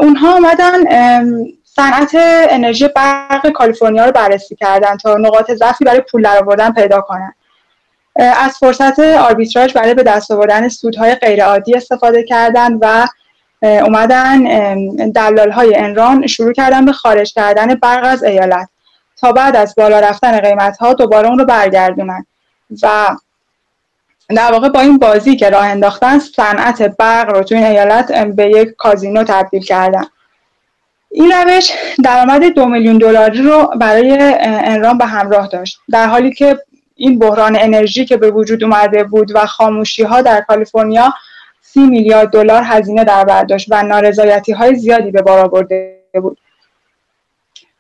اونها 0.01 0.37
آمدن 0.37 0.85
صنعت 1.65 2.11
انرژی 2.51 2.89
برق 2.89 3.51
کالیفرنیا 3.51 4.05
رو 4.05 4.13
بررسی 4.13 4.57
کردن 4.57 4.97
تا 4.97 5.15
نقاط 5.15 5.51
ضعفی 5.51 5.85
برای 5.85 6.01
پول 6.01 6.23
درآوردن 6.23 6.73
پیدا 6.73 7.01
کنن. 7.01 7.35
از 8.19 8.57
فرصت 8.59 8.99
آربیتراژ 8.99 9.73
برای 9.73 9.95
به 9.95 10.03
دست 10.03 10.31
آوردن 10.31 10.69
سودهای 10.69 11.15
غیرعادی 11.15 11.75
استفاده 11.75 12.23
کردن 12.23 12.75
و 12.75 13.07
اومدن 13.63 14.43
دلال 15.11 15.51
های 15.51 15.77
انران 15.77 16.27
شروع 16.27 16.53
کردن 16.53 16.85
به 16.85 16.93
خارج 16.93 17.33
کردن 17.33 17.75
برق 17.75 18.05
از 18.05 18.25
ایالت. 18.25 18.69
تا 19.21 19.33
بعد 19.33 19.57
از 19.57 19.75
بالا 19.77 20.01
رفتن 20.01 20.41
قیمت 20.41 20.77
ها 20.77 20.95
دوباره 20.95 21.29
اون 21.29 21.39
رو 21.39 21.45
برگردونن. 21.45 22.27
و 22.83 23.17
در 24.29 24.53
واقع 24.53 24.69
با 24.69 24.81
این 24.81 24.99
بازی 24.99 25.37
که 25.37 25.51
راه 25.51 25.67
انداختن 25.67 26.19
صنعت 26.19 26.83
برق 26.83 27.31
رو 27.31 27.43
تو 27.43 27.55
این 27.55 27.65
ایالت 27.65 28.13
به 28.13 28.51
یک 28.51 28.69
کازینو 28.79 29.25
تبدیل 29.25 29.63
کردن. 29.63 30.05
این 31.11 31.33
روش 31.33 31.71
درآمد 32.05 32.45
دو 32.45 32.67
میلیون 32.67 32.99
دلاری 32.99 33.43
رو 33.43 33.71
برای 33.77 34.35
انران 34.41 34.99
به 34.99 35.07
همراه 35.07 35.49
داشت. 35.49 35.79
در 35.91 36.07
حالی 36.07 36.33
که 36.33 36.59
این 36.97 37.19
بحران 37.19 37.57
انرژی 37.61 38.05
که 38.05 38.17
به 38.17 38.31
وجود 38.31 38.65
اومده 38.65 39.05
بود 39.05 39.33
و 39.35 39.47
خاموشی 39.47 40.03
ها 40.03 40.23
در 40.23 40.41
کالیفرنیا 40.41 41.15
سی 41.61 41.81
میلیارد 41.81 42.31
دلار 42.31 42.63
هزینه 42.65 43.05
در 43.05 43.25
برداشت 43.25 43.67
و 43.71 43.83
نارضایتی 43.83 44.53
های 44.53 44.75
زیادی 44.75 45.11
به 45.11 45.23
بار 45.23 45.39
آورده 45.39 46.03
بود. 46.15 46.39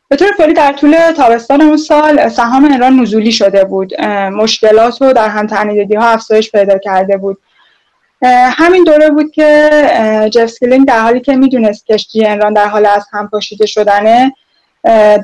به 0.08 0.16
طور 0.16 0.28
کلی 0.38 0.52
در 0.52 0.72
طول 0.72 1.12
تابستان 1.12 1.60
اون 1.60 1.76
سال 1.76 2.28
سهام 2.28 2.64
ایران 2.64 3.00
نزولی 3.00 3.32
شده 3.32 3.64
بود. 3.64 4.00
مشکلات 4.32 5.02
و 5.02 5.12
در 5.12 5.28
هم 5.28 5.46
ها 5.96 6.08
افزایش 6.08 6.52
پیدا 6.52 6.78
کرده 6.78 7.16
بود. 7.16 7.38
همین 8.52 8.84
دوره 8.84 9.10
بود 9.10 9.30
که 9.30 9.70
جف 10.32 10.46
اسکیلینگ 10.46 10.86
در 10.86 11.00
حالی 11.00 11.20
که 11.20 11.36
می‌دونست 11.36 11.86
کشتی 11.86 12.26
Enron 12.26 12.52
در 12.52 12.68
حال 12.68 12.86
از 12.86 13.06
هم 13.12 13.28
پاشیده 13.28 13.66
شدنه 13.66 14.32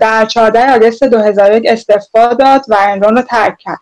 در 0.00 0.26
14 0.26 0.74
آگست 0.74 1.04
2001 1.04 1.64
استعفا 1.66 2.34
داد 2.34 2.64
و 2.68 2.76
Enron 2.80 3.16
رو 3.16 3.22
ترک 3.22 3.58
کرد. 3.58 3.78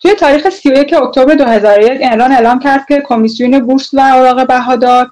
توی 0.00 0.14
تاریخ 0.14 0.48
31 0.48 0.94
اکتبر 0.94 1.34
2001 1.34 2.00
Enron 2.02 2.32
اعلام 2.32 2.58
کرد 2.58 2.86
که 2.88 3.02
کمیسیون 3.06 3.58
بورس 3.58 3.94
و 3.94 4.00
اوراق 4.00 4.46
بهادار 4.46 5.10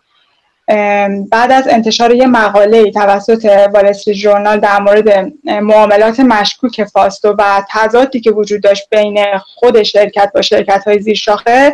بعد 1.31 1.53
از 1.53 1.69
انتشار 1.69 2.15
یه 2.15 2.27
مقاله 2.27 2.91
توسط 2.91 3.69
Wall 3.75 3.93
Journal 3.93 4.61
در 4.61 4.81
مورد 4.81 5.33
معاملات 5.45 6.21
مشکوک 6.21 6.85
فاستو 6.85 7.35
و 7.39 7.63
تضادی 7.71 8.21
که 8.21 8.31
وجود 8.31 8.63
داشت 8.63 8.89
بین 8.91 9.25
خود 9.39 9.83
شرکت 9.83 10.31
با 10.35 10.43
شرکت 10.43 10.85
های 10.87 10.99
زیر 10.99 11.17
شاخه 11.17 11.73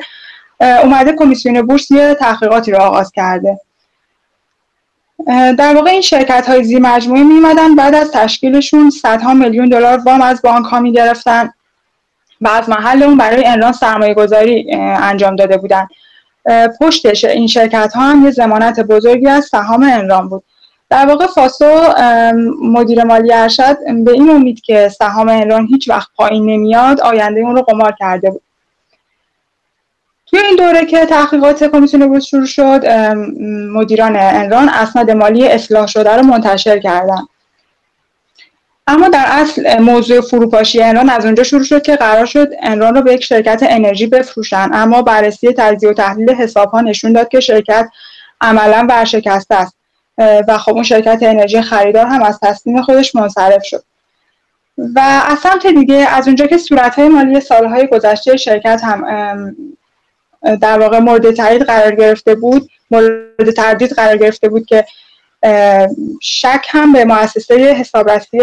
اومده 0.60 1.12
کمیسیون 1.12 1.62
بورس 1.62 1.90
یه 1.90 2.14
تحقیقاتی 2.14 2.72
رو 2.72 2.78
آغاز 2.78 3.12
کرده. 3.12 3.60
در 5.58 5.74
واقع 5.74 5.90
این 5.90 6.00
شرکت 6.00 6.48
های 6.48 6.64
زیر 6.64 6.78
مجموعه 6.78 7.22
می 7.22 7.40
بعد 7.76 7.94
از 7.94 8.10
تشکیلشون 8.10 8.90
صدها 8.90 9.34
میلیون 9.34 9.68
دلار 9.68 9.98
وام 9.98 10.20
از 10.22 10.42
بانک 10.42 10.66
ها 10.66 10.80
می 10.80 10.92
گرفتن 10.92 11.50
و 12.40 12.48
از 12.48 12.68
محل 12.68 13.02
اون 13.02 13.16
برای 13.16 13.46
انران 13.46 13.72
سرمایه 13.72 14.14
گذاری 14.14 14.70
انجام 14.72 15.36
داده 15.36 15.56
بودن. 15.56 15.86
پشتش 16.80 17.24
این 17.24 17.46
شرکت 17.46 17.92
ها 17.94 18.02
هم 18.02 18.24
یه 18.24 18.30
زمانت 18.30 18.80
بزرگی 18.80 19.28
از 19.28 19.44
سهام 19.44 19.82
انران 19.82 20.28
بود. 20.28 20.44
در 20.90 21.06
واقع 21.06 21.26
فاسو 21.26 21.94
مدیر 22.62 23.04
مالی 23.04 23.32
ارشد 23.32 23.76
به 24.04 24.10
این 24.10 24.30
امید 24.30 24.60
که 24.60 24.88
سهام 24.88 25.28
انران 25.28 25.66
هیچ 25.66 25.88
وقت 25.90 26.08
پایین 26.16 26.46
نمیاد 26.46 27.00
آینده 27.00 27.40
اون 27.40 27.56
رو 27.56 27.62
قمار 27.62 27.94
کرده 27.98 28.30
بود. 28.30 28.42
توی 30.34 30.42
این 30.42 30.56
دوره 30.56 30.86
که 30.86 31.06
تحقیقات 31.06 31.64
کمیسیون 31.64 32.08
بود 32.08 32.20
شروع 32.20 32.46
شد 32.46 32.86
مدیران 33.72 34.16
انران 34.16 34.68
اسناد 34.68 35.10
مالی 35.10 35.48
اصلاح 35.48 35.86
شده 35.86 36.16
رو 36.16 36.22
منتشر 36.22 36.78
کردن. 36.78 37.22
اما 38.86 39.08
در 39.08 39.24
اصل 39.28 39.78
موضوع 39.78 40.20
فروپاشی 40.20 40.82
انران 40.82 41.10
از 41.10 41.24
اونجا 41.24 41.42
شروع 41.42 41.64
شد 41.64 41.82
که 41.82 41.96
قرار 41.96 42.26
شد 42.26 42.48
انران 42.62 42.94
رو 42.94 43.02
به 43.02 43.14
یک 43.14 43.24
شرکت 43.24 43.62
انرژی 43.68 44.06
بفروشن. 44.06 44.70
اما 44.72 45.02
بررسی 45.02 45.52
تجزیه 45.52 45.90
و 45.90 45.92
تحلیل 45.92 46.30
حساب 46.30 46.70
ها 46.70 46.80
نشون 46.80 47.12
داد 47.12 47.28
که 47.28 47.40
شرکت 47.40 47.88
عملا 48.40 48.86
ورشکسته 48.90 49.54
است 49.54 49.76
و 50.48 50.58
خب 50.58 50.72
اون 50.72 50.82
شرکت 50.82 51.18
انرژی 51.22 51.62
خریدار 51.62 52.06
هم 52.06 52.22
از 52.22 52.38
تصمیم 52.42 52.82
خودش 52.82 53.14
منصرف 53.14 53.64
شد. 53.64 53.84
و 54.78 55.22
از 55.30 55.38
سمت 55.38 55.66
دیگه 55.66 55.94
از 55.94 56.26
اونجا 56.26 56.46
که 56.46 56.58
صورت 56.58 56.94
های 56.94 57.08
مالی 57.08 57.40
سالهای 57.40 57.86
گذشته 57.86 58.36
شرکت 58.36 58.80
هم 58.84 59.04
در 60.60 60.78
واقع 60.78 60.98
مورد 60.98 61.30
تایید 61.30 61.62
قرار 61.62 61.94
گرفته 61.94 62.34
بود 62.34 62.70
مورد 62.90 63.50
تردید 63.56 63.92
قرار 63.92 64.16
گرفته 64.16 64.48
بود 64.48 64.66
که 64.66 64.84
شک 66.22 66.66
هم 66.68 66.92
به 66.92 67.04
مؤسسه 67.04 67.54
حسابرسی 67.54 68.38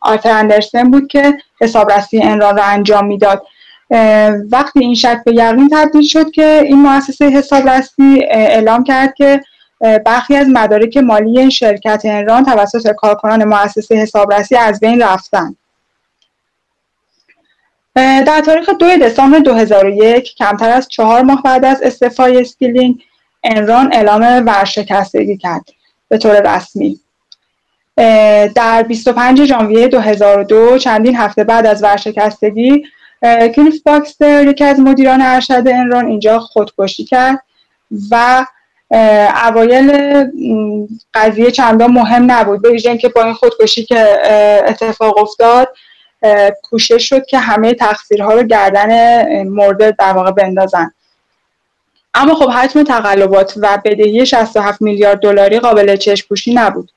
آرتر 0.00 0.30
اندرسن 0.30 0.90
بود 0.90 1.06
که 1.08 1.34
حسابرسی 1.60 2.22
انران 2.22 2.56
را 2.56 2.64
انجام 2.64 3.06
می‌داد. 3.06 3.42
وقتی 4.50 4.80
این 4.80 4.94
شک 4.94 5.20
به 5.24 5.32
یقین 5.32 5.68
تبدیل 5.72 6.02
شد 6.02 6.30
که 6.30 6.62
این 6.64 6.82
مؤسسه 6.82 7.24
حسابرسی 7.24 8.24
اعلام 8.30 8.84
کرد 8.84 9.14
که 9.14 9.40
برخی 10.06 10.36
از 10.36 10.46
مدارک 10.48 10.96
مالی 10.96 11.50
شرکت 11.50 12.02
انران 12.04 12.44
توسط 12.44 12.92
کارکنان 12.92 13.44
مؤسسه 13.44 13.94
حسابرسی 13.94 14.56
از 14.56 14.80
بین 14.80 15.02
رفتن. 15.02 15.56
در 17.96 18.42
تاریخ 18.46 18.70
2 18.78 18.96
دسامبر 18.96 19.38
2001 19.38 20.34
کمتر 20.34 20.70
از 20.70 20.88
چهار 20.88 21.22
ماه 21.22 21.42
بعد 21.42 21.64
از 21.64 21.82
استعفای 21.82 22.40
اسکیلینگ 22.40 23.02
Enron 23.44 23.94
اعلام 23.94 24.22
ورشکستگی 24.46 25.36
کرد 25.36 25.64
به 26.08 26.18
طور 26.18 26.56
رسمی. 26.56 27.00
در 28.54 28.82
25 28.88 29.44
ژانویه 29.44 29.88
2002 29.88 30.78
چندین 30.78 31.16
هفته 31.16 31.44
بعد 31.44 31.66
از 31.66 31.82
ورشکستگی 31.82 32.84
کلیف 33.54 33.82
باکستر 33.82 34.46
یکی 34.46 34.64
از 34.64 34.80
مدیران 34.80 35.22
ارشد 35.22 35.62
Enron 35.66 36.06
اینجا 36.06 36.38
خودکشی 36.38 37.04
کرد 37.04 37.42
و 38.10 38.46
اوایل 39.46 39.90
قضیه 41.14 41.50
چندان 41.50 41.90
مهم 41.90 42.30
نبود. 42.30 42.62
به 42.62 42.70
ویژه 42.70 42.98
که 42.98 43.08
با 43.08 43.24
این 43.24 43.34
خودکشی 43.34 43.84
که 43.84 44.18
اتفاق 44.68 45.18
افتاد 45.18 45.68
کوشش 46.62 47.08
شد 47.08 47.26
که 47.26 47.38
همه 47.38 47.74
تقصیرها 47.74 48.34
رو 48.34 48.42
گردن 48.42 49.42
مرده 49.42 49.94
در 49.98 50.12
واقع 50.12 50.30
بندازن. 50.30 50.92
اما 52.14 52.34
خب 52.34 52.50
حجم 52.50 52.82
تقلبات 52.82 53.54
و 53.56 53.78
بدهی 53.84 54.26
67 54.26 54.82
میلیارد 54.82 55.18
دلاری 55.18 55.60
قابل 55.60 55.96
چشم 55.96 56.34
نبود. 56.54 56.90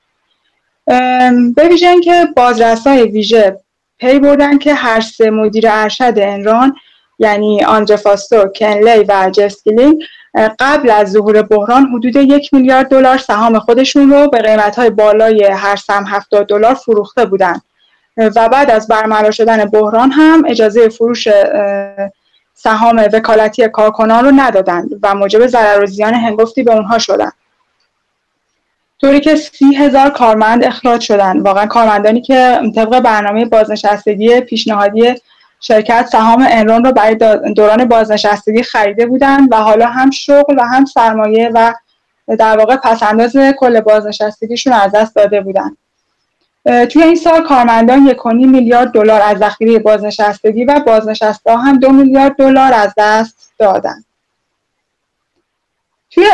به 1.56 1.68
ویژه 1.70 1.88
اینکه 1.88 2.26
بازرسای 2.36 3.02
ویژه 3.02 3.60
پی 3.98 4.18
بردن 4.18 4.58
که 4.58 4.74
هر 4.74 5.00
سه 5.00 5.30
مدیر 5.30 5.64
ارشد 5.68 6.14
Enron 6.16 6.76
یعنی 7.18 7.64
آندره 7.64 7.96
فاستو، 7.96 8.48
کن 8.48 8.82
لی 8.82 9.04
و 9.08 9.30
جف 9.30 9.44
اسکیلینگ 9.44 10.02
قبل 10.58 10.90
از 10.90 11.12
ظهور 11.12 11.42
بحران 11.42 11.86
حدود 11.86 12.16
یک 12.16 12.54
میلیارد 12.54 12.88
دلار 12.88 13.18
سهام 13.18 13.58
خودشون 13.58 14.10
رو 14.10 14.28
به 14.28 14.38
قیمت 14.38 14.76
های 14.76 14.90
بالای 14.90 15.44
هر 15.44 15.76
سهم 15.76 16.04
70 16.06 16.46
دلار 16.46 16.74
فروخته 16.74 17.26
بودند 17.26 17.62
و 18.16 18.48
بعد 18.48 18.70
از 18.70 18.88
برملا 18.88 19.30
شدن 19.30 19.64
بحران 19.64 20.10
هم 20.10 20.44
اجازه 20.48 20.88
فروش 20.88 21.28
سهام 22.54 23.08
وکالتی 23.12 23.68
کارکنان 23.68 24.24
رو 24.24 24.30
ندادند 24.36 24.90
و 25.02 25.14
موجب 25.14 25.46
ضرر 25.46 25.82
و 25.82 25.86
زیان 25.86 26.14
هنگفتی 26.14 26.62
به 26.62 26.72
اونها 26.72 26.98
شدند 26.98 27.32
طوری 29.00 29.20
که 29.20 29.36
سی 29.36 29.74
هزار 29.74 30.10
کارمند 30.10 30.64
اخراج 30.64 31.00
شدن. 31.00 31.40
واقعا 31.40 31.66
کارمندانی 31.66 32.20
که 32.20 32.60
طبق 32.74 33.00
برنامه 33.00 33.44
بازنشستگی 33.44 34.40
پیشنهادی 34.40 35.14
شرکت 35.60 36.06
سهام 36.06 36.46
انرون 36.50 36.84
رو 36.84 36.92
برای 36.92 37.14
دوران 37.56 37.84
بازنشستگی 37.84 38.62
خریده 38.62 39.06
بودند 39.06 39.52
و 39.52 39.56
حالا 39.56 39.86
هم 39.86 40.10
شغل 40.10 40.58
و 40.58 40.62
هم 40.62 40.84
سرمایه 40.84 41.50
و 41.54 41.74
در 42.38 42.58
واقع 42.58 42.76
پسنداز 42.76 43.36
کل 43.58 43.80
بازنشستگیشون 43.80 44.72
از 44.72 44.92
دست 44.92 45.16
داده 45.16 45.40
بودند 45.40 45.76
توی 46.64 47.02
این 47.02 47.16
سال 47.16 47.42
کارمندان 47.42 48.06
یک 48.06 48.26
میلیارد 48.26 48.92
دلار 48.92 49.20
از 49.22 49.38
ذخیره 49.38 49.78
بازنشستگی 49.78 50.64
و 50.64 50.80
بازنشسته 50.86 51.56
هم 51.56 51.78
دو 51.78 51.92
میلیارد 51.92 52.36
دلار 52.36 52.72
از 52.72 52.94
دست 52.96 53.52
دادند 53.58 54.04
توی 56.10 56.26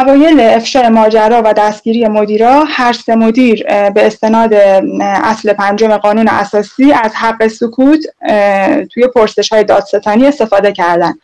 اوایل 0.00 0.40
افشای 0.40 0.88
ماجرا 0.88 1.42
و 1.44 1.52
دستگیری 1.52 2.08
مدیرا 2.08 2.64
هر 2.68 2.92
سه 2.92 3.14
مدیر 3.14 3.64
به 3.66 4.06
استناد 4.06 4.54
اصل 5.00 5.52
پنجم 5.52 5.96
قانون 5.96 6.28
اساسی 6.28 6.92
از 6.92 7.14
حق 7.14 7.46
سکوت 7.46 8.00
توی 8.94 9.06
پرسش 9.14 9.52
های 9.52 9.64
دادستانی 9.64 10.26
استفاده 10.26 10.72
کردن. 10.72 11.14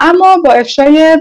اما 0.00 0.36
با 0.36 0.52
افشای 0.52 1.18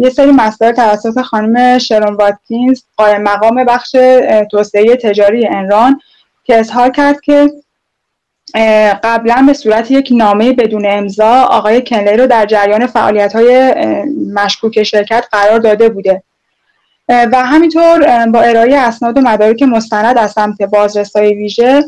یه 0.00 0.10
سری 0.10 0.30
مسائل 0.30 0.72
توسط 0.72 1.20
خانم 1.20 1.78
شرون 1.78 2.14
واتکینز 2.14 2.82
قایم 2.96 3.22
مقام 3.22 3.64
بخش 3.64 3.96
توسعه 4.50 4.96
تجاری 4.96 5.46
انران 5.46 6.00
که 6.44 6.58
اظهار 6.58 6.90
کرد 6.90 7.20
که 7.20 7.50
قبلا 9.04 9.44
به 9.46 9.52
صورت 9.52 9.90
یک 9.90 10.08
نامه 10.12 10.52
بدون 10.52 10.86
امضا 10.86 11.32
آقای 11.32 11.84
کنلی 11.84 12.16
رو 12.16 12.26
در 12.26 12.46
جریان 12.46 12.86
فعالیت 12.86 13.36
های 13.36 13.74
مشکوک 14.34 14.82
شرکت 14.82 15.24
قرار 15.32 15.58
داده 15.58 15.88
بوده. 15.88 16.22
و 17.08 17.44
همینطور 17.44 18.26
با 18.26 18.40
ارائه 18.40 18.76
اسناد 18.76 19.18
و 19.18 19.20
مدارک 19.20 19.62
مستند 19.62 20.18
از 20.18 20.32
سمت 20.32 20.62
بازرسای 20.62 21.34
ویژه 21.34 21.84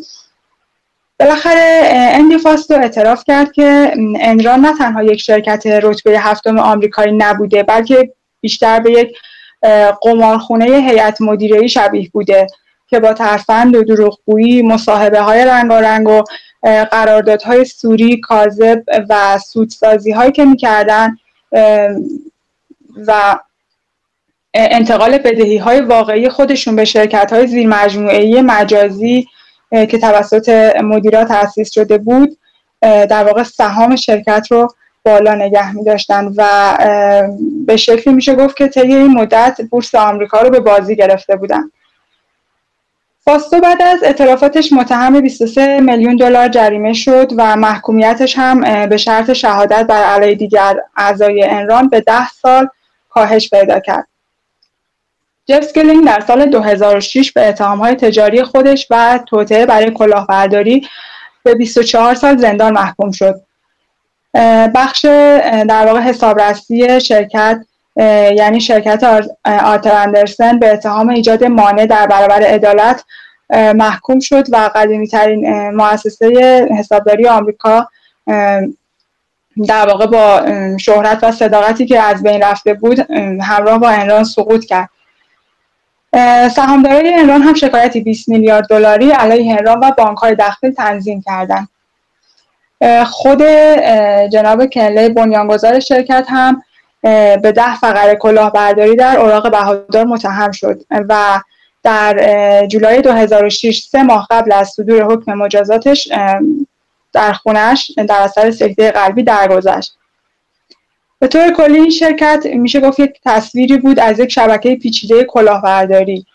بالاخره 1.21 1.81
اندی 1.93 2.39
فاستو 2.39 2.75
اعتراف 2.75 3.25
کرد 3.27 3.53
که 3.53 3.93
انران 4.21 4.61
نه 4.61 4.79
تنها 4.79 5.03
یک 5.03 5.21
شرکت 5.21 5.66
رتبه 5.66 6.21
هفتم 6.21 6.59
آمریکایی 6.59 7.12
نبوده 7.12 7.62
بلکه 7.62 8.12
بیشتر 8.41 8.81
به 8.81 8.93
یک 8.93 9.16
قمارخونه 10.03 10.64
هیئت 10.64 11.21
مدیره 11.21 11.66
شبیه 11.66 12.11
بوده 12.12 12.47
که 12.87 13.01
با 13.01 13.12
ترفند 13.12 13.77
و 13.77 13.85
دروغگویی 13.85 14.62
مصاحبه 14.62 15.21
های 15.21 15.45
رنگارنگ 15.45 16.09
و 16.09 16.23
قراردادهای 16.62 17.64
سوری 17.64 18.21
کاذب 18.21 18.83
و 19.09 19.39
سودسازی 19.39 20.12
هایی 20.12 20.33
که 20.33 20.45
می‌کردن 20.45 21.16
و 23.07 23.39
انتقال 24.55 25.19
بدهی 25.19 25.57
های 25.57 25.81
واقعی 25.81 26.29
خودشون 26.29 26.77
به 26.77 26.85
شرکت 26.85 27.33
های 27.33 27.47
زیر 27.47 27.66
مجازی 28.43 29.27
که 29.71 29.99
توسط 29.99 30.77
مدیرات 30.85 31.29
تأسیس 31.29 31.73
شده 31.73 31.99
بود 31.99 32.39
در 32.83 33.25
واقع 33.25 33.43
سهام 33.43 33.97
شرکت 33.97 34.47
رو 34.51 34.69
بالا 35.05 35.35
نگه 35.35 35.77
می 35.77 35.85
داشتن 35.85 36.33
و 36.37 36.45
به 37.66 37.77
شکلی 37.77 38.14
میشه 38.14 38.35
گفت 38.35 38.57
که 38.57 38.69
طی 38.69 38.81
این 38.81 39.12
مدت 39.14 39.61
بورس 39.71 39.95
آمریکا 39.95 40.41
رو 40.41 40.51
به 40.51 40.61
بازی 40.61 40.97
گرفته 40.97 41.37
بودن 41.37 41.71
فاستو 43.29 43.61
بعد 43.61 43.83
از 43.83 44.03
اعترافاتش 44.03 44.73
متهم 44.73 45.21
23 45.21 45.81
میلیون 45.81 46.16
دلار 46.16 46.49
جریمه 46.49 46.93
شد 46.93 47.33
و 47.37 47.57
محکومیتش 47.57 48.39
هم 48.39 48.87
به 48.87 48.97
شرط 48.97 49.33
شهادت 49.33 49.87
بر 49.87 50.03
علیه 50.03 50.35
دیگر 50.35 50.77
اعضای 50.97 51.45
انران 51.45 51.89
به 51.89 52.01
10 52.01 52.29
سال 52.29 52.69
کاهش 53.09 53.51
پیدا 53.51 53.81
کرد. 53.81 54.07
جف 55.49 55.73
گلینگ 55.73 56.07
در 56.07 56.21
سال 56.21 56.47
2006 56.47 57.33
به 57.33 57.55
های 57.61 57.95
تجاری 57.95 58.43
خودش 58.43 58.87
و 58.91 59.21
توطعه 59.27 59.67
برای 59.67 59.91
کلاهبرداری 59.91 60.89
به 61.43 61.55
24 61.55 62.15
سال 62.15 62.37
زندان 62.37 62.73
محکوم 62.73 63.11
شد. 63.11 63.41
بخش 64.75 65.05
در 65.69 65.87
واقع 65.87 66.01
حسابرسی 66.01 67.01
شرکت 67.01 67.61
یعنی 68.37 68.61
شرکت 68.61 69.29
آرتر 69.45 69.95
اندرسن 69.95 70.59
به 70.59 70.73
اتهام 70.73 71.09
ایجاد 71.09 71.45
مانع 71.45 71.87
در 71.87 72.07
برابر 72.07 72.43
عدالت 72.43 73.05
محکوم 73.75 74.21
شد 74.21 74.45
و 74.53 74.71
قدیمی 74.75 75.09
ترین 75.09 75.71
مؤسسه 75.71 76.29
حسابداری 76.79 77.29
آمریکا 77.29 77.89
در 79.67 79.87
واقع 79.87 80.07
با 80.07 80.43
شهرت 80.79 81.25
و 81.25 81.33
صداقتی 81.33 81.87
که 81.87 82.01
از 82.01 82.23
بین 82.23 82.43
رفته 82.43 82.75
بود 82.75 83.11
همراه 83.41 83.79
با 83.79 83.89
انران 83.89 84.25
سقوط 84.25 84.65
کرد 84.65 84.91
سهامدارای 86.55 87.15
انران 87.15 87.43
هم 87.43 87.55
شکایتی 87.55 88.01
20 88.01 88.29
میلیارد 88.29 88.67
دلاری 88.67 89.11
علیه 89.11 89.53
انران 89.59 89.79
و 89.79 89.91
بانک 89.99 90.19
های 90.19 90.35
داخل 90.35 90.71
تنظیم 90.71 91.23
کردند 91.27 91.69
خود 93.07 93.43
جناب 94.32 94.66
کنلی 94.66 95.09
بنیانگذار 95.09 95.81
شرکت 95.81 96.27
هم 96.28 96.62
به 97.43 97.53
ده 97.57 97.77
فقره 97.77 98.16
کلاهبرداری 98.16 98.97
در 98.97 99.19
اوراق 99.19 99.51
بهادار 99.51 100.05
متهم 100.05 100.53
شد 100.53 100.82
و 100.91 101.41
در 101.82 102.66
جولای 102.66 103.03
2006 103.03 103.82
سه 103.82 104.03
ماه 104.03 104.27
قبل 104.31 104.53
از 104.53 104.69
صدور 104.69 105.03
حکم 105.12 105.32
مجازاتش 105.32 106.09
در 107.12 107.32
خونش 107.32 107.91
در 108.09 108.20
اثر 108.23 108.51
سکته 108.51 108.91
قلبی 108.91 109.23
درگذشت. 109.23 109.98
به 111.20 111.28
طور 111.28 111.53
کلی 111.53 111.78
این 111.78 111.90
شرکت 111.90 112.47
میشه 112.47 112.81
گفت 112.81 113.01
یک 113.01 113.20
تصویری 113.24 113.77
بود 113.77 114.01
از 114.01 114.19
یک 114.19 114.32
شبکه 114.32 114.77
پیچیده 114.77 115.24
کلاهبرداری 115.24 116.27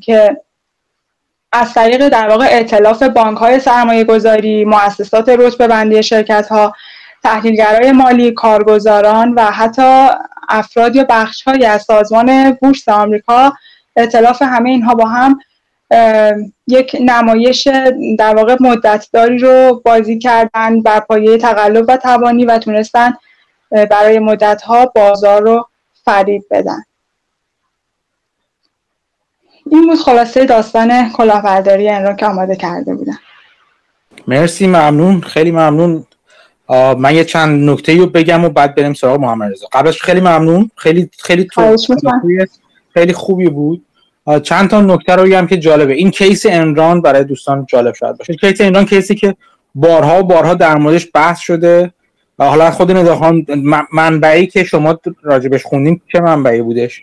که 0.00 0.36
از 1.52 1.74
طریق 1.74 2.08
در 2.08 2.28
واقع 2.28 2.44
اعتلاف 2.44 3.02
بانک 3.02 3.38
های 3.38 3.60
سرمایه 3.60 4.04
گذاری، 4.04 4.64
مؤسسات 4.64 5.28
رتبه 5.28 5.68
بندی 5.68 6.02
شرکت 6.02 6.48
ها، 6.48 6.74
تحلیلگرای 7.22 7.92
مالی، 7.92 8.32
کارگزاران 8.32 9.32
و 9.32 9.42
حتی 9.42 10.08
افراد 10.48 10.96
یا 10.96 11.06
بخش 11.08 11.42
های 11.42 11.64
از 11.64 11.82
سازمان 11.82 12.52
بورس 12.52 12.88
آمریکا 12.88 13.52
اعتلاف 13.96 14.42
همه 14.42 14.70
اینها 14.70 14.94
با 14.94 15.04
هم 15.04 15.38
یک 16.66 16.96
نمایش 17.00 17.68
در 18.18 18.34
واقع 18.34 18.56
مدتداری 18.60 19.38
رو 19.38 19.82
بازی 19.84 20.18
کردن 20.18 20.82
بر 20.82 21.00
پایه 21.00 21.38
تقلب 21.38 21.84
و 21.88 21.96
توانی 21.96 22.44
و 22.44 22.58
تونستن 22.58 23.12
برای 23.90 24.18
مدتها 24.18 24.86
بازار 24.86 25.42
رو 25.42 25.68
فریب 26.04 26.44
بدن. 26.50 26.82
این 29.70 29.86
بود 29.86 29.98
خلاصه 29.98 30.44
داستان 30.44 31.12
کلاهبرداری 31.12 31.88
این 31.88 32.16
که 32.16 32.26
آماده 32.26 32.56
کرده 32.56 32.94
بودن 32.94 33.18
مرسی 34.26 34.66
ممنون. 34.66 35.20
خیلی 35.20 35.50
ممنون. 35.50 36.06
من 36.98 37.14
یه 37.14 37.24
چند 37.24 37.70
نکته 37.70 37.96
رو 37.96 38.06
بگم 38.06 38.44
و 38.44 38.48
بعد 38.48 38.74
بریم 38.74 38.94
سراغ 38.94 39.20
محمد 39.20 39.52
رضا. 39.52 39.66
قبلش 39.72 40.02
خیلی 40.02 40.20
ممنون. 40.20 40.70
خیلی 40.76 41.10
خیلی 41.18 41.48
خیلی 42.94 43.12
خوبی 43.12 43.48
بود. 43.48 43.84
چند 44.42 44.70
تا 44.70 44.80
نکته 44.80 45.16
رو 45.16 45.22
بگم 45.22 45.46
که 45.46 45.56
جالبه. 45.56 45.92
این 45.92 46.10
کیس 46.10 46.46
انران 46.46 47.02
برای 47.02 47.24
دوستان 47.24 47.66
جالب 47.68 47.94
شاید 47.94 48.18
باشه. 48.18 48.34
کیس 48.34 48.60
انران 48.60 48.86
کیسی 48.86 49.14
که 49.14 49.36
بارها 49.74 50.20
و 50.20 50.22
بارها 50.22 50.54
در 50.54 50.76
موردش 50.76 51.08
بحث 51.14 51.40
شده. 51.40 51.92
حالا 52.48 52.70
خب 52.70 52.96
ندا 52.96 53.13
خانم 53.13 53.46
منبعی 53.92 54.46
که 54.46 54.64
شما 54.64 54.98
راجبش 55.22 55.62
خوندیم 55.64 56.02
چه 56.12 56.20
منبعی 56.20 56.62
بودش؟ 56.62 57.02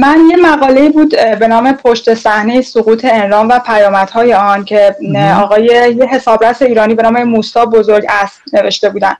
من 0.00 0.18
یه 0.30 0.36
مقاله 0.36 0.88
بود 0.90 1.10
به 1.10 1.48
نام 1.48 1.72
پشت 1.72 2.14
صحنه 2.14 2.62
سقوط 2.62 3.04
Enron 3.04 3.48
و 3.48 3.58
پیامدهای 3.58 4.34
آن 4.34 4.64
که 4.64 4.96
آقای 5.42 5.64
یه 5.64 6.06
حسابرس 6.06 6.62
ایرانی 6.62 6.94
به 6.94 7.02
نام 7.02 7.22
موسی 7.22 7.66
بزرگ 7.66 8.04
اصل 8.08 8.42
نوشته 8.52 8.90
بودن. 8.90 9.14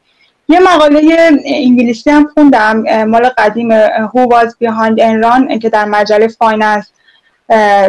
یه 0.48 0.61
مقاله 0.61 1.31
انگلیسی 1.44 2.11
هم 2.11 2.31
خوندم 2.35 3.05
مال 3.05 3.28
قدیم 3.39 3.86
Who 3.86 4.28
was 4.31 4.48
behind 4.65 4.98
Enron 4.98 5.59
که 5.59 5.69
در 5.69 5.85
مجله 5.85 6.28
Finance 6.28 6.90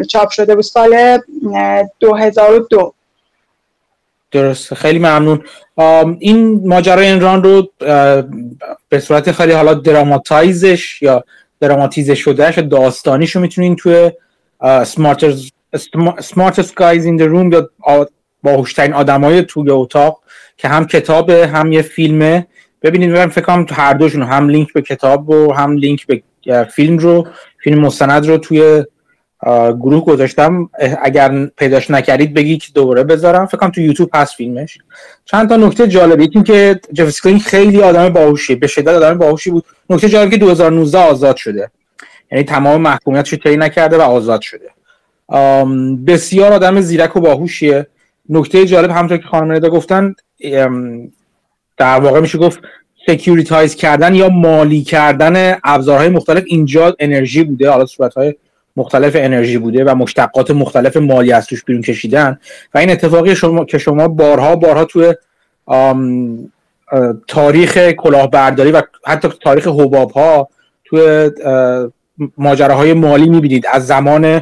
چاپ 0.07 0.29
شده 0.29 0.55
بود 0.55 0.63
سال 0.63 1.19
2002 1.99 2.93
درست 4.31 4.73
خیلی 4.73 4.99
ممنون. 4.99 5.43
این 6.19 6.67
ماجرای 6.67 7.07
Enron 7.07 7.43
رو 7.43 7.69
به 8.89 8.99
صورت 8.99 9.31
خیلی 9.31 9.51
حالا 9.51 9.73
dramatize 9.73 10.78
ش 10.78 11.01
یا 11.01 11.23
دراماتیزه 11.59 12.15
شدهش 12.15 12.57
داستانیش 12.59 13.35
رو 13.35 13.41
می‌تونین 13.41 13.75
توی 13.75 14.11
Smartest 16.19 16.75
Guys 16.75 17.05
in 17.05 17.19
the 17.19 17.33
Room 17.33 17.51
یا 17.51 17.69
باهوشترین 18.43 18.93
آدمای 18.93 19.43
توی 19.43 19.69
اتاق 19.69 20.19
که 20.57 20.67
هم 20.67 20.87
کتاب 20.87 21.29
هم 21.29 21.71
یه 21.71 21.81
فیلمه. 21.81 22.47
ببینید 22.81 23.11
من 23.11 23.27
فکر 23.27 23.45
کنم 23.45 23.65
تو 23.65 23.75
هر 23.75 23.93
دوشون 23.93 24.23
هم 24.23 24.49
لینک 24.49 24.73
به 24.73 24.81
کتاب 24.81 25.29
و 25.29 25.53
هم 25.53 25.75
لینک 25.75 26.07
به 26.07 26.21
فیلم 26.75 26.97
رو 26.97 27.27
فیلم 27.63 27.79
مستند 27.79 28.27
رو 28.27 28.37
توی 28.37 28.83
گروه 29.81 30.05
گذاشتم. 30.05 30.69
اگر 31.01 31.45
پیداش 31.45 31.91
نکردید 31.91 32.33
بگی 32.33 32.57
که 32.57 32.67
دوباره 32.73 33.03
بذارم. 33.03 33.45
فکر 33.45 33.57
کنم 33.57 33.69
تو 33.69 33.81
یوتیوب 33.81 34.09
هست 34.13 34.35
فیلمش. 34.35 34.77
چند 35.25 35.49
تا 35.49 35.55
نکته 35.55 35.87
جالبی 35.87 36.29
این 36.33 36.43
که 36.43 36.79
جف 36.93 37.19
خیلی 37.37 37.81
آدم 37.81 38.09
باهوشی 38.09 38.55
به 38.55 38.67
شدت 38.67 38.87
آدم 38.87 39.17
باهوشی 39.17 39.49
بود. 39.49 39.65
نکته 39.89 40.09
جالبی 40.09 40.31
که 40.31 40.37
2019 40.37 40.99
آزاد 40.99 41.35
شده. 41.35 41.71
یعنی 42.31 42.43
تمام 42.43 42.81
محکومیتش 42.81 43.33
طی 43.33 43.57
نکرده 43.57 43.97
و 43.97 44.01
آزاد 44.01 44.41
شده. 44.41 44.69
بسیار 46.07 46.53
آدم 46.53 46.81
زیرک 46.81 47.15
و 47.15 47.19
باهوشیه. 47.19 47.87
نکته 48.29 48.65
جالب 48.65 48.91
همونطور 48.91 49.17
که 49.17 49.27
خانم 49.27 49.51
ندا 49.51 49.69
گفتن 49.69 50.15
در 51.77 51.99
واقع 51.99 52.19
میشه 52.19 52.37
گفت 52.37 52.59
securitize 53.07 53.75
کردن 53.75 54.15
یا 54.15 54.29
مالی 54.29 54.81
کردن 54.81 55.57
ابزارهای 55.63 56.09
مختلف 56.09 56.43
اینجا 56.47 56.95
انرژی 56.99 57.43
بوده. 57.43 57.69
حالا 57.69 57.85
صورتهای 57.85 58.35
مختلف 58.75 59.15
انرژی 59.15 59.57
بوده 59.57 59.83
و 59.83 59.95
مشتقات 59.95 60.51
مختلف 60.51 60.97
مالی 60.97 61.31
از 61.31 61.47
توش 61.47 61.63
بیرون 61.63 61.81
کشیدن 61.81 62.39
و 62.73 62.77
این 62.77 62.89
اتفاقی 62.91 63.35
شما 63.35 63.65
که 63.65 63.77
شما 63.77 64.07
بارها 64.07 64.55
بارها 64.55 64.85
توی 64.85 65.13
تاریخ 67.27 67.91
کلاهبرداری 67.91 68.71
و 68.71 68.81
حتی 69.05 69.29
تاریخ 69.43 69.67
حباب 69.67 70.11
ها 70.11 70.49
توی 70.85 71.31
ماجراهای 72.37 72.93
مالی 72.93 73.29
می‌بینید. 73.29 73.65
از 73.71 73.87
زمان 73.87 74.41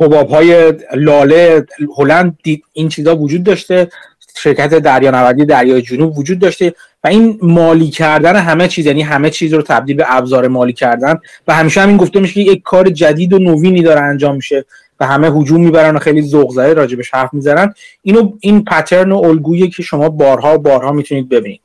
حباب 0.00 0.28
های 0.28 0.72
لاله 0.94 1.66
هلند 1.96 2.38
این 2.72 2.88
چیزا 2.88 3.16
وجود 3.16 3.44
داشته. 3.44 3.88
شرکت 4.36 4.74
دریا 4.74 5.10
نوردی 5.10 5.44
دریای 5.44 5.82
جنوب 5.82 6.18
وجود 6.18 6.38
داشته 6.38 6.74
و 7.04 7.08
این 7.08 7.38
مالی 7.42 7.90
کردن 7.90 8.36
همه 8.36 8.68
چیز 8.68 8.86
یعنی 8.86 9.02
همه 9.02 9.30
چیز 9.30 9.54
رو 9.54 9.62
تبدیل 9.62 9.96
به 9.96 10.04
ابزار 10.08 10.48
مالی 10.48 10.72
کردن 10.72 11.18
و 11.48 11.54
همیشه 11.54 11.80
همین 11.80 11.96
گفته 11.96 12.20
میشه 12.20 12.34
که 12.34 12.40
یک 12.40 12.62
کار 12.62 12.88
جدید 12.88 13.32
و 13.32 13.38
نوینی 13.38 13.82
داره 13.82 14.00
انجام 14.00 14.36
میشه 14.36 14.64
و 15.00 15.06
همه 15.06 15.30
هجوم 15.30 15.60
می‌برن 15.60 15.96
و 15.96 15.98
خیلی 15.98 16.22
ذوق 16.22 16.52
زده 16.52 16.74
راجبش 16.74 17.14
حرف 17.14 17.34
می‌زنن. 17.34 17.74
اینو 18.02 18.32
این 18.40 18.64
پترن 18.64 19.12
و 19.12 19.16
الگویی 19.16 19.70
که 19.70 19.82
شما 19.82 20.08
بارها 20.08 20.58
بارها 20.58 20.92
می‌تونید 20.92 21.28
ببینید. 21.28 21.60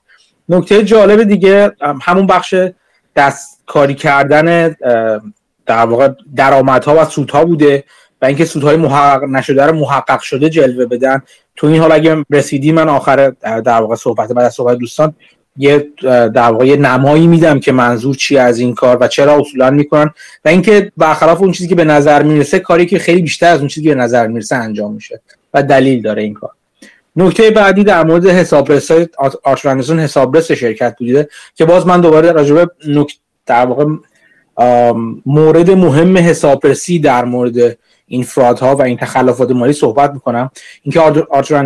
نکته 0.49 0.84
جالب 0.84 1.23
دیگه 1.23 1.72
همون 2.02 2.27
بخش 2.27 2.56
دستکاری 3.15 3.94
کردن 3.94 4.76
در 5.65 5.85
واقع 5.85 6.10
درآمدها 6.35 7.02
و 7.02 7.06
سودها 7.06 7.45
بوده 7.45 7.84
و 8.22 8.26
اینکه 8.26 8.45
سودهای 8.45 8.77
محقق 8.77 9.23
نشده 9.23 9.65
رو 9.65 9.76
محقق 9.76 10.19
شده 10.19 10.49
جلوه 10.49 10.85
بدن. 10.85 11.22
تو 11.57 11.67
این 11.67 11.81
حال 11.81 11.91
اگه 11.91 12.25
رسیدی 12.29 12.71
من 12.71 12.89
آخر 12.89 13.29
در 13.41 13.81
واقع 13.81 13.95
صحبت 13.95 14.31
بعد 14.31 14.45
از 14.45 14.53
صحبت 14.53 14.77
دوستان 14.77 15.13
یه 15.57 15.88
در 16.03 16.51
واقع 16.51 16.75
نمایی 16.75 17.27
میدم 17.27 17.59
که 17.59 17.71
منظور 17.71 18.15
چی 18.15 18.38
از 18.38 18.59
این 18.59 18.75
کار 18.75 18.97
و 19.01 19.07
چرا 19.07 19.39
اصولا 19.39 19.69
می‌کنن 19.69 20.13
و 20.45 20.49
اینکه 20.49 20.91
برخلاف 20.97 21.41
اون 21.41 21.51
چیزی 21.51 21.69
که 21.69 21.75
به 21.75 21.84
نظر 21.84 22.23
می‌رسه 22.23 22.59
کاری 22.59 22.85
که 22.85 22.99
خیلی 22.99 23.21
بیشتر 23.21 23.49
از 23.49 23.59
اون 23.59 23.67
چیزی 23.67 23.88
که 23.88 23.95
به 23.95 24.01
نظر 24.01 24.27
می‌رسه 24.27 24.55
انجام 24.55 24.93
میشه 24.93 25.21
و 25.53 25.63
دلیل 25.63 26.01
داره 26.01 26.23
این 26.23 26.34
کار. 26.34 26.51
نکته 27.15 27.51
بعدی 27.51 27.84
در 27.84 28.03
مورد 28.03 28.27
حسابرس 28.27 28.91
آرچراندسون 29.43 29.99
حسابرس 29.99 30.51
شرکت 30.51 30.95
بوده 30.99 31.29
که 31.55 31.65
باز 31.65 31.88
من 31.88 32.01
دوباره 32.01 32.31
راجبه 32.31 32.67
در 33.45 33.65
واقع 33.65 33.85
مورد 35.25 35.71
مهم 35.71 36.17
حسابرسی 36.17 36.99
در 36.99 37.25
مورد 37.25 37.77
این 38.07 38.23
فرادها 38.23 38.75
و 38.75 38.81
این 38.81 38.97
تخلفات 38.97 39.51
مالی 39.51 39.73
صحبت 39.73 40.13
می‌کنم. 40.13 40.51
اینکه 40.81 40.99
آرتور 41.29 41.57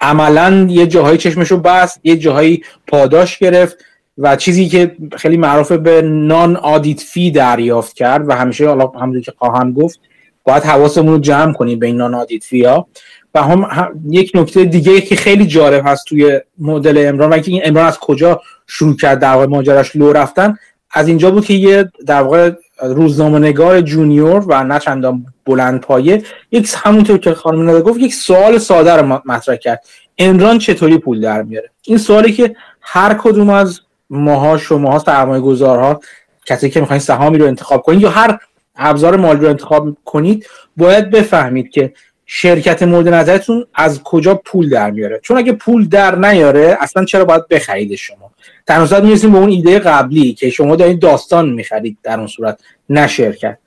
عملا 0.00 0.66
یه 0.70 0.86
جاهایی 0.86 1.18
چشمشو 1.18 1.56
بست 1.56 2.00
یه 2.04 2.16
جاهایی 2.16 2.62
پاداش 2.86 3.38
گرفت 3.38 3.76
و 4.18 4.36
چیزی 4.36 4.68
که 4.68 4.96
خیلی 5.16 5.36
معروف 5.36 5.72
به 5.72 6.02
نان 6.02 6.56
آدیت 6.56 7.00
فی 7.00 7.30
دریافت 7.30 7.92
کرد 7.92 8.28
و 8.28 8.32
همیشه 8.32 8.68
حالا 8.68 8.86
همونجوری 8.86 9.24
که 9.24 9.32
خواهم 9.38 9.72
گفت 9.72 10.00
باید 10.44 10.62
حواسمون 10.62 11.12
رو 11.12 11.18
جمع 11.18 11.52
کنیم 11.52 11.78
به 11.78 11.86
این 11.86 11.96
نان 11.96 12.14
آدیت 12.14 12.44
فی 12.44 12.64
ها 12.64 12.86
و 13.34 13.42
هم, 13.42 14.02
یک 14.10 14.32
نکته 14.34 14.64
دیگه 14.64 15.00
که 15.00 15.16
خیلی 15.16 15.46
جالب 15.46 15.82
هست 15.86 16.06
توی 16.06 16.40
مدل 16.58 17.08
امران 17.08 17.30
و 17.30 17.32
اینکه 17.32 17.50
این 17.50 17.62
امران 17.64 17.86
از 17.86 17.98
کجا 17.98 18.40
شروع 18.66 18.96
کرد 18.96 19.18
در 19.18 19.32
واقع 19.32 19.46
ماجراش 19.46 19.96
لو 19.96 20.12
رفتن 20.12 20.58
از 20.94 21.08
اینجا 21.08 21.30
بود 21.30 21.44
که 21.44 21.54
یه 21.54 21.90
در 22.06 22.22
واقع 22.22 22.50
روزنامه‌نگار 22.82 23.80
جونیور 23.80 24.44
و 24.48 24.64
نه 24.64 24.78
چندان 24.78 25.26
بلند 25.46 25.80
پایه 25.80 26.22
یک 26.52 26.74
همونطور 26.76 27.18
که 27.18 27.34
خانم 27.34 27.70
ندا 27.70 27.80
گفت 27.80 28.00
یک 28.00 28.14
سوال 28.14 28.58
ساده 28.58 28.92
رو 28.92 29.20
مطرح 29.24 29.56
کرد. 29.56 29.84
امران 30.18 30.58
چطوری 30.58 30.98
پول 30.98 31.20
در 31.20 31.42
میاره؟ 31.42 31.70
این 31.82 31.98
سوالی 31.98 32.32
که 32.32 32.56
هر 32.80 33.14
کدوم 33.14 33.50
از 33.50 33.80
ماها 34.10 34.58
شماها 34.58 34.98
سرمایه 34.98 35.40
گذارها 35.40 36.00
کسی 36.46 36.70
که 36.70 36.80
می‌خواین 36.80 37.00
سهامی 37.00 37.38
رو 37.38 37.46
انتخاب 37.46 37.82
کنید 37.82 38.00
یا 38.00 38.10
هر 38.10 38.38
ابزار 38.76 39.16
مالی 39.16 39.40
رو 39.40 39.48
انتخاب 39.48 39.96
کنید 40.04 40.46
باید 40.76 41.10
بفهمید 41.10 41.70
که 41.70 41.92
شرکت 42.26 42.82
مورد 42.82 43.08
نظرتون 43.08 43.66
از 43.74 44.02
کجا 44.02 44.34
پول 44.34 44.70
در 44.70 44.90
میاره. 44.90 45.20
چون 45.22 45.36
اگه 45.38 45.52
پول 45.52 45.88
در 45.88 46.14
نیاره 46.14 46.78
اصلا 46.80 47.04
چرا 47.04 47.24
باید 47.24 47.48
بخرید 47.48 47.94
شما؟ 47.94 48.30
در 48.66 48.86
صورت 48.86 49.02
می‌رسیم 49.02 49.32
به 49.32 49.38
اون 49.38 49.48
ایده 49.48 49.78
قبلی 49.78 50.34
که 50.34 50.50
شما 50.50 50.76
دارید 50.76 50.98
داستان 50.98 51.48
می‌خرید 51.48 51.98
در 52.02 52.18
اون 52.18 52.26
صورت 52.26 52.60
نه 52.88 53.06
شرکت. 53.06 53.58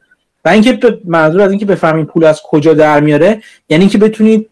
و 0.48 0.50
اینکه 0.50 1.00
منظور 1.06 1.42
از 1.42 1.52
اینکه 1.52 1.66
بفهمید 1.66 2.06
پول 2.06 2.24
از 2.24 2.42
کجا 2.44 2.74
در 2.74 3.00
میاره 3.00 3.42
یعنی 3.70 3.84
اینکه 3.84 3.98
بتونید 3.98 4.50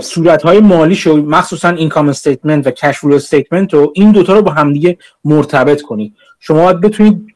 صورت 0.00 0.42
های 0.42 0.60
مالی 0.60 0.94
شو 0.94 1.16
مخصوصا 1.16 1.68
income 1.68 2.08
statement 2.08 2.66
و 2.66 2.70
cash 2.70 2.98
flow 2.98 3.14
statement 3.14 3.74
رو 3.74 3.92
این 3.94 4.12
دوتا 4.12 4.32
رو 4.32 4.42
با 4.42 4.50
همدیگه 4.50 4.96
مرتبط 5.24 5.82
کنید. 5.82 6.14
شما 6.40 6.64
باید 6.64 6.80
بتونید 6.80 7.26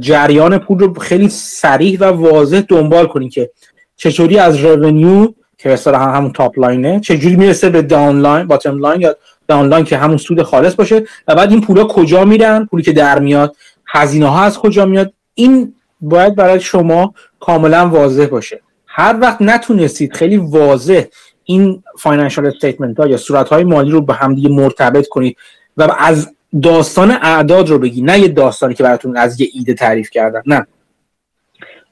جریان 0.00 0.58
پول 0.58 0.78
رو 0.78 0.94
خیلی 0.94 1.28
سریع 1.28 1.98
و 2.00 2.04
واضح 2.04 2.60
دنبال 2.68 3.06
کنید 3.06 3.32
که 3.32 3.50
چطوری 3.96 4.38
از 4.38 4.56
revenue 4.56 5.32
که 5.58 5.72
اصطلاحا 5.72 6.12
همون 6.12 6.32
top 6.32 6.58
line 6.58 6.92
ه 6.92 7.00
چجوری 7.00 7.36
می‌رسه 7.36 7.70
به 7.70 7.82
down 7.82 8.20
line 8.20 8.46
bottom 8.46 8.78
line 8.78 9.00
یا 9.00 9.16
down 9.48 9.68
line 9.68 9.84
که 9.84 9.96
همون 9.96 10.16
سود 10.16 10.42
خالص 10.42 10.74
باشه 10.74 11.04
و 11.28 11.34
بعد 11.34 11.50
این 11.50 11.60
پولا 11.60 11.84
کجا 11.84 12.24
میرن 12.24 12.66
پولی 12.70 12.82
که 12.82 12.92
در 12.92 13.18
میاد 13.18 13.56
هزینه 13.86 14.26
ها 14.26 14.42
از 14.42 14.58
کجا 14.58 14.86
میاد. 14.86 15.12
این 15.34 15.72
باید 16.00 16.34
برای 16.34 16.60
شما 16.60 17.14
کاملا 17.40 17.88
واضح 17.88 18.26
باشه. 18.26 18.60
هر 18.86 19.16
وقت 19.20 19.42
نتونستید 19.42 20.16
خیلی 20.16 20.36
واضح 20.36 21.04
این 21.44 21.82
financial 21.98 22.46
statement 22.46 23.00
ها 23.00 23.06
یا 23.06 23.16
صورت 23.16 23.48
های 23.48 23.64
مالی 23.64 23.90
رو 23.90 24.00
به 24.00 24.14
همدیگه 24.14 24.48
مرتبط 24.48 25.08
کنید 25.08 25.36
و 25.76 25.96
از 25.98 26.32
داستان 26.62 27.10
اعداد 27.10 27.68
رو 27.68 27.78
بگی 27.78 28.02
نه 28.02 28.18
یه 28.18 28.28
داستانی 28.28 28.74
که 28.74 28.82
براتون 28.82 29.16
از 29.16 29.40
یه 29.40 29.48
ایده 29.52 29.74
تعریف 29.74 30.10
کردن 30.10 30.42
نه. 30.46 30.66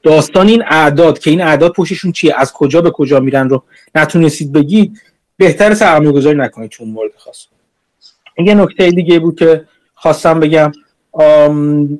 داستان 0.03 0.47
این 0.47 0.63
اعداد 0.69 1.19
که 1.19 1.29
این 1.29 1.41
اعداد 1.41 1.73
پشتشون 1.73 2.11
چیه 2.11 2.33
از 2.37 2.53
کجا 2.53 2.81
به 2.81 2.91
کجا 2.91 3.19
میرن 3.19 3.49
رو 3.49 3.63
نتونستید 3.95 4.51
بگید 4.51 5.01
بهتر 5.37 5.73
سرمایه 5.73 6.11
گذاری 6.11 6.37
نکنید 6.37 6.69
چون 6.69 6.89
مورد 6.89 7.11
خاص. 7.17 7.45
یه 8.37 8.53
نکته 8.53 8.89
دیگه 8.91 9.19
بود 9.19 9.39
که 9.39 9.65
خواستم 9.95 10.39
بگم 10.39 10.71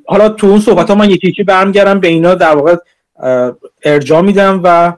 حالا 0.06 0.30
تو 0.30 0.48
اون 0.48 0.60
صحبت 0.60 0.90
ها 0.90 0.96
من 0.96 1.10
یکی 1.10 1.28
یکی 1.28 1.44
برمیگردم 1.44 2.00
به 2.00 2.08
اینا 2.08 2.36
در 2.36 2.56
واقع 2.56 2.76
ارجاع 3.84 4.22
میدم 4.22 4.62
و 4.64 4.94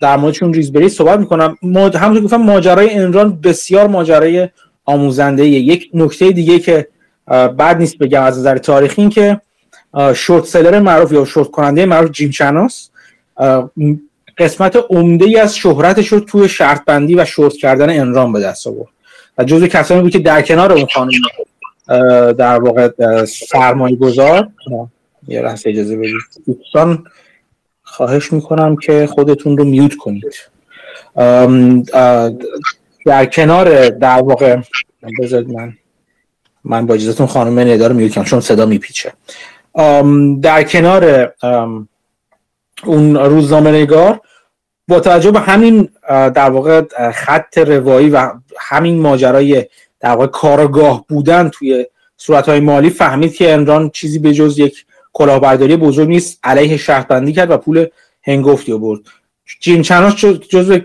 در 0.00 0.16
موردشون 0.16 0.54
ریزبری 0.54 0.88
صحبت 0.88 1.18
می‌کنم. 1.18 1.56
همونطور 1.74 2.20
گفتم 2.20 2.36
ماجرای 2.36 2.94
انران 2.94 3.40
بسیار 3.40 3.86
ماجرای 3.86 4.48
آموزنده 4.84 5.46
یک 5.46 5.90
نکته 5.94 6.32
دیگه 6.32 6.58
که 6.58 6.88
بعد 7.26 7.78
نیست 7.78 7.98
بگم 7.98 8.22
از 8.22 8.38
نظر 8.38 8.58
تاریخی 8.58 9.00
این 9.02 9.10
که 9.10 9.40
شورت 10.14 10.44
سلر 10.44 10.80
معروف 10.80 11.12
یا 11.12 11.24
شورت 11.24 11.50
کننده 11.50 11.86
معروف 11.86 12.10
جیم 12.10 12.30
چناس. 12.30 12.90
قسمت 14.38 14.76
عمده 14.90 15.24
ای 15.24 15.36
از 15.36 15.56
شهرتش 15.56 16.08
رو 16.08 16.20
توی 16.20 16.48
شرط 16.48 16.84
بندی 16.84 17.14
و 17.14 17.24
شورت 17.24 17.52
کردن 17.52 18.00
انرام 18.00 18.32
به 18.32 18.40
دست 18.40 18.66
آورد. 18.66 18.88
و 19.38 19.44
جزو 19.44 19.66
کسانی 19.66 20.00
بود 20.02 20.12
که 20.12 20.18
در 20.18 20.42
کنار 20.42 20.72
اون 20.72 20.86
خانم 20.94 21.10
در 22.32 22.58
واقع 22.58 22.90
سرمایه 23.24 23.96
گذار 23.96 24.48
یه 25.28 25.42
لحظه 25.42 25.70
اجازه 25.70 25.96
بدید. 25.96 26.12
دوستان 26.46 27.04
خواهش 27.92 28.32
می‌کنم 28.32 28.76
که 28.76 29.06
خودتون 29.06 29.58
رو 29.58 29.64
میوت 29.64 29.96
کنید. 29.96 30.34
در 33.06 33.26
کنار 33.26 33.88
در 33.88 34.22
واقع 34.22 34.56
بذارید 35.20 35.50
من 35.50 35.72
من 36.64 36.86
با 36.86 36.94
اجازهتون 36.94 37.26
خانم 37.26 37.58
ندا 37.58 37.86
رو 37.86 37.94
میوکم 37.94 38.24
چون 38.24 38.40
صدا 38.40 38.66
میپیچه. 38.66 39.12
در 40.42 40.62
کنار 40.62 41.32
اون 42.84 43.16
روزنامه 43.16 43.70
نگار 43.70 44.20
با 44.88 45.00
توجه 45.00 45.30
به 45.30 45.40
همین 45.40 45.88
در 46.08 46.50
واقع 46.50 46.82
خط 47.12 47.58
روایی 47.58 48.10
و 48.10 48.32
همین 48.58 49.00
ماجرای 49.00 49.66
در 50.00 50.10
واقع 50.10 50.26
کارگاه 50.26 51.04
بودن 51.08 51.48
توی 51.48 51.86
صورتهای 52.16 52.60
مالی 52.60 52.90
فهمید 52.90 53.34
که 53.34 53.52
امران 53.52 53.90
چیزی 53.90 54.18
به 54.18 54.32
جز 54.32 54.58
یک 54.58 54.84
کلاهبرداری 55.12 55.76
بزرگ 55.76 56.08
نیست 56.08 56.38
علیه 56.44 56.76
شهربندی 56.76 57.32
کرد 57.32 57.50
و 57.50 57.56
پول 57.56 57.86
هنگفتی 58.22 58.78
برد. 58.78 59.00
جیم 59.60 59.82
چناس 59.82 60.14
جزو 60.24 60.78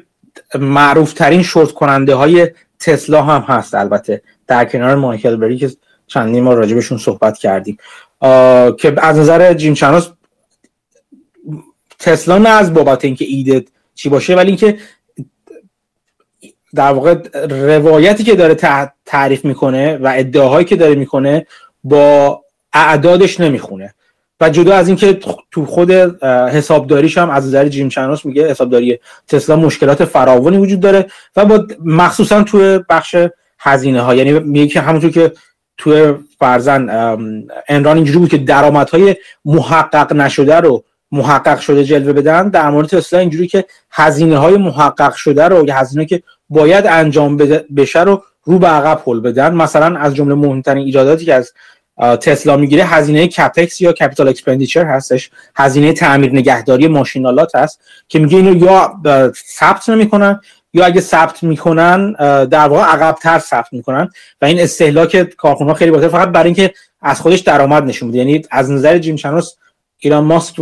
معروف 0.59 1.13
ترین 1.13 1.43
شورت 1.43 1.71
کننده 1.71 2.15
های 2.15 2.47
تسلا 2.79 3.21
هم 3.21 3.41
هست 3.41 3.75
البته. 3.75 4.21
در 4.47 4.65
کنار 4.65 4.95
مایکل 4.95 5.35
بری 5.35 5.57
که 5.57 5.71
چندین 6.07 6.43
ما 6.43 6.53
راجبشون 6.53 6.97
صحبت 6.97 7.37
کردیم. 7.37 7.77
که 8.77 8.93
از 8.97 9.17
نظر 9.17 9.53
جیم 9.53 9.73
چناس 9.73 10.11
تسلا 11.99 12.37
نه 12.37 12.49
از 12.49 12.73
بابت 12.73 13.05
اینکه 13.05 13.25
ایده 13.25 13.65
چی 13.95 14.09
باشه 14.09 14.35
ولی 14.35 14.47
اینکه 14.47 14.77
در 16.75 16.91
واقع 16.91 17.13
روایتی 17.49 18.23
که 18.23 18.35
داره 18.35 18.55
تعریف 19.05 19.45
می‌کنه 19.45 19.97
و 19.97 20.13
ادعاهایی 20.15 20.65
که 20.65 20.75
داره 20.75 20.95
می‌کنه 20.95 21.47
با 21.83 22.41
اعدادش 22.73 23.39
نمی‌خونه. 23.39 23.93
و 24.41 24.49
جدا 24.49 24.75
از 24.75 24.87
اینکه 24.87 25.19
تو 25.51 25.65
خود 25.65 25.91
حسابداریش 26.51 27.17
هم 27.17 27.29
از 27.29 27.47
نظر 27.47 27.67
جیم 27.67 27.89
چنوس 27.89 28.25
میگه 28.25 28.49
حسابداری 28.49 28.99
تسلا 29.27 29.55
مشکلات 29.55 30.05
فراوانی 30.05 30.57
وجود 30.57 30.79
داره 30.79 31.05
و 31.35 31.45
با 31.45 31.67
مخصوصا 31.85 32.43
توی 32.43 32.79
بخش 32.89 33.15
هزینه 33.59 34.01
ها 34.01 34.15
یعنی 34.15 34.39
میگه 34.39 34.67
که 34.67 34.81
همونطور 34.81 35.11
که 35.11 35.31
توی 35.77 36.13
فرضا 36.39 36.89
Enron 37.69 37.95
اینجوری 37.95 38.19
بود 38.19 38.29
که 38.29 38.37
درآمدهای 38.37 39.15
محقق 39.45 40.13
نشده 40.13 40.55
رو 40.55 40.83
محقق 41.11 41.59
شده 41.59 41.83
جلوه 41.83 42.13
بدن 42.13 42.49
در 42.49 42.69
مورد 42.69 42.87
تسلا 42.87 43.19
اینجوری 43.19 43.47
که 43.47 43.65
هزینه 43.91 44.37
های 44.37 44.57
محقق 44.57 45.13
شده 45.13 45.43
رو 45.43 45.67
یا 45.67 45.75
هزینه 45.75 46.05
که 46.05 46.23
باید 46.49 46.87
انجام 46.87 47.37
بشه 47.77 48.03
رو 48.03 48.23
رو 48.43 48.59
به 48.59 48.67
عقب 48.67 49.01
هل 49.03 49.19
بدن. 49.19 49.53
مثلا 49.53 49.99
از 49.99 50.15
جمله 50.15 50.35
مهمترین 50.35 50.85
ایراداتی 50.85 51.25
که 51.25 51.33
از 51.33 51.53
تسلا 52.21 52.57
می‌گیره 52.57 52.83
هزینه 52.83 53.27
CapEx 53.27 53.81
یا 53.81 53.93
capital 53.93 54.27
expenditure 54.27 54.85
هستش. 54.85 55.29
هزینه 55.55 55.93
تعمیر 55.93 56.31
نگهداری 56.31 56.87
ماشین 56.87 57.30
آلات 57.30 57.55
هست 57.55 57.81
که 58.07 58.19
میگه 58.19 58.37
اینو 58.37 58.65
یا 58.65 58.93
ثبت 59.57 59.89
نمی‌کنن 59.89 60.41
یا 60.73 60.85
اگه 60.85 61.01
ثبت 61.01 61.43
می‌کنن 61.43 62.13
در 62.45 62.67
واقع 62.67 62.83
عقبتر 62.83 63.39
ثبت 63.39 63.67
می‌کنن 63.71 64.09
و 64.41 64.45
این 64.45 64.59
استهلاک 64.59 65.21
کارخونه 65.23 65.73
خیلی 65.73 65.91
بالاتر 65.91 66.07
فقط 66.07 66.29
برای 66.29 66.45
اینکه 66.45 66.73
از 67.01 67.21
خودش 67.21 67.39
درآمد 67.39 67.83
نشون 67.83 68.09
بده. 68.09 68.17
یعنی 68.17 68.41
از 68.51 68.71
نظر 68.71 68.97
جیم 68.97 69.15
چنوس 69.15 69.53
ایران 69.99 70.23
ماسک 70.23 70.59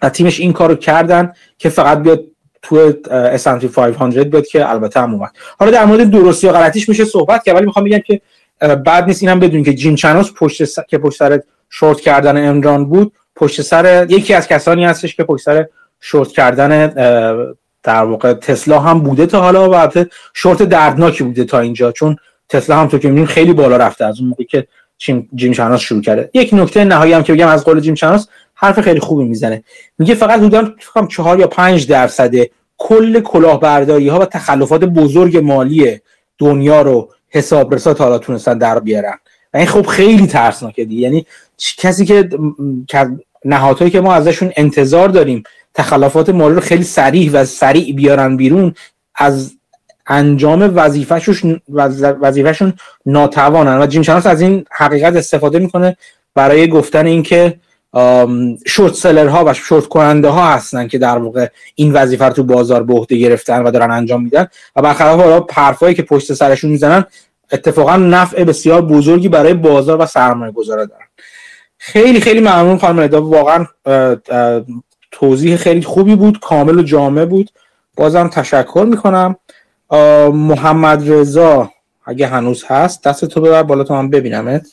و 0.00 0.10
تیمش 0.10 0.40
این 0.40 0.52
کارو 0.52 0.74
کردن 0.74 1.32
که 1.58 1.68
فقط 1.68 1.98
بیاد 1.98 2.24
تو 2.62 2.92
S&P 3.36 3.64
500 3.64 4.22
بیاد 4.22 4.46
که 4.46 4.70
البته 4.70 5.00
هم 5.00 5.14
اومد. 5.14 5.30
حالا 5.58 5.70
در 5.70 5.84
مورد 5.84 6.10
درستی 6.10 6.46
و 6.46 6.52
غلطیش 6.52 6.88
میشه 6.88 7.04
صحبت 7.04 7.44
کرد 7.44 7.56
ولی 7.56 7.66
می‌خوام 7.66 7.84
بگم 7.84 7.98
که 7.98 8.20
بعد 8.68 9.04
نیست 9.04 9.22
اینم 9.22 9.40
بدون 9.40 9.62
که 9.62 9.74
جیم 9.74 9.94
چنوس 9.94 10.30
پشت 10.36 10.64
س... 10.64 10.78
که 10.88 10.98
پشت 10.98 11.18
سر 11.18 11.40
شورت 11.70 12.00
کردن 12.00 12.48
امران 12.48 12.84
بود 12.84 13.12
پشت 13.36 13.62
سر 13.62 14.06
یکی 14.08 14.34
از 14.34 14.48
کسانی 14.48 14.84
هستش 14.84 15.16
که 15.16 15.24
پشت 15.24 15.44
سر 15.44 15.66
شورت 16.00 16.28
کردن 16.28 16.86
در 17.82 18.04
واقع 18.04 18.32
تسلا 18.32 18.80
هم 18.80 19.00
بوده 19.00 19.26
تا 19.26 19.40
حالا 19.40 19.70
و 19.70 20.04
شورت 20.34 20.62
دردناکی 20.62 21.24
بوده 21.24 21.44
تا 21.44 21.60
اینجا 21.60 21.92
چون 21.92 22.16
تسلا 22.48 22.76
هم 22.76 22.88
تو 22.88 22.98
که 22.98 23.26
خیلی 23.26 23.52
بالا 23.52 23.76
رفته 23.76 24.04
از 24.04 24.20
اون 24.20 24.28
موقعی 24.28 24.46
که 24.46 24.66
جیم 25.34 25.52
چناس 25.52 25.80
شروع 25.80 26.02
کرده. 26.02 26.30
یک 26.34 26.50
نکته 26.52 26.84
نهایی 26.84 27.12
هم 27.12 27.22
که 27.22 27.32
بگم 27.32 27.48
از 27.48 27.64
قول 27.64 27.80
جیم 27.80 27.94
چناس 27.94 28.28
حرف 28.54 28.80
خیلی 28.80 29.00
خوبی 29.00 29.24
می‌زنه. 29.24 29.64
میگه 29.98 30.14
فقط 30.14 30.38
حدودا 30.38 30.72
فکر 30.78 31.06
چهار 31.06 31.40
یا 31.40 31.46
پنج 31.46 31.88
درصد 31.88 32.32
کل 32.78 33.20
کلاهبرداری 33.20 34.08
ها 34.08 34.20
و 34.20 34.24
تخلفات 34.24 34.84
بزرگ 34.84 35.36
مالی 35.36 36.00
دنیا 36.38 36.82
رو 36.82 37.10
حسابرسا 37.34 37.94
تا 37.94 38.04
حالا 38.04 38.18
تونستن 38.18 38.58
در 38.58 38.78
بیارن. 38.78 39.18
و 39.54 39.56
این 39.56 39.66
خب 39.66 39.86
خیلی 39.86 40.26
ترسناکه 40.26 40.84
دی 40.84 40.94
یعنی 40.94 41.26
کسی 41.78 42.04
که 42.04 42.28
نهادهایی 43.44 43.90
که 43.90 44.00
ما 44.00 44.14
ازشون 44.14 44.52
انتظار 44.56 45.08
داریم 45.08 45.42
تخلفات 45.74 46.28
مالی 46.28 46.54
رو 46.54 46.60
خیلی 46.60 46.82
سریع 46.82 47.30
و 47.32 47.44
سریع 47.44 47.94
بیارن 47.94 48.36
بیرون 48.36 48.74
از 49.14 49.52
انجام 50.06 50.72
وظیفهشون 50.74 51.60
وظیفهشون 52.20 52.72
ناتوانن. 53.06 53.82
و 53.82 53.86
جیم 53.86 54.02
شناس 54.02 54.26
از 54.26 54.40
این 54.40 54.64
حقیقت 54.70 55.16
استفاده 55.16 55.58
می‌کنه 55.58 55.96
برای 56.34 56.68
گفتن 56.68 57.06
اینکه 57.06 57.60
شورت 58.66 58.94
سلر 58.94 59.26
ها 59.26 59.44
و 59.44 59.54
شورت 59.54 59.86
کننده 59.86 60.28
ها 60.28 60.46
هستن 60.46 60.88
که 60.88 60.98
در 60.98 61.18
واقع 61.18 61.48
این 61.74 61.92
وظیفه 61.92 62.24
رو 62.24 62.32
تو 62.32 62.42
بازار 62.42 62.82
به 62.82 62.94
عهده 62.94 63.16
گرفتن 63.16 63.62
و 63.62 63.70
دارن 63.70 63.90
انجام 63.90 64.22
میدن 64.22 64.46
و 64.76 64.82
برخلاف 64.82 65.20
حالا 65.20 65.40
پرفایی 65.40 65.94
که 65.94 66.02
پشت 66.02 66.32
سرشون 66.32 66.70
می‌زنن 66.70 67.04
اتفاقا 67.52 67.96
نفع 67.96 68.44
بسیار 68.44 68.82
بزرگی 68.82 69.28
برای 69.28 69.54
بازار 69.54 70.02
و 70.02 70.06
سرمایه 70.06 70.52
گذاره 70.52 70.86
دارن. 70.86 71.06
خیلی 71.78 72.20
خیلی 72.20 72.40
ممنون 72.40 72.78
خانم 72.78 73.00
ندا 73.00 73.22
واقعا 73.22 73.66
توضیح 75.10 75.56
خیلی 75.56 75.82
خوبی 75.82 76.16
بود 76.16 76.40
کامل 76.40 76.78
و 76.78 76.82
جامع 76.82 77.24
بود. 77.24 77.50
بازم 77.96 78.28
تشکر 78.28 78.86
می‌کنم. 78.90 79.36
محمد 80.32 81.10
رضا 81.10 81.70
اگه 82.06 82.26
هنوز 82.26 82.64
هست 82.66 83.04
دست 83.04 83.24
تو 83.24 83.40
ببر 83.40 83.62
بالا 83.62 83.84
تو 83.84 83.94
هم 83.94 84.10
ببینمت. 84.10 84.66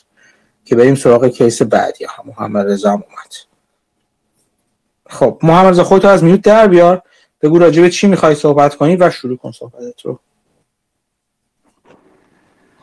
که 0.64 0.76
بریم 0.76 0.94
سراغ 0.94 1.26
کیس 1.26 1.62
بعدی 1.62 2.04
هم 2.04 2.24
محمد 2.26 2.66
رضا 2.66 2.90
اومد. 2.90 3.34
خب 5.06 5.38
محمد 5.42 5.70
رضا 5.70 5.84
خودتو 5.84 6.08
از 6.08 6.24
میوت 6.24 6.42
در 6.42 6.66
بیار. 6.66 7.02
بگو 7.42 7.58
راجع 7.58 7.82
به 7.82 7.90
چی 7.90 8.06
می‌خوای 8.06 8.34
صحبت 8.34 8.74
کنی 8.74 8.96
و 8.96 9.10
شروع 9.10 9.36
کن 9.36 9.52
صحبتت 9.52 10.00
رو. 10.00 10.18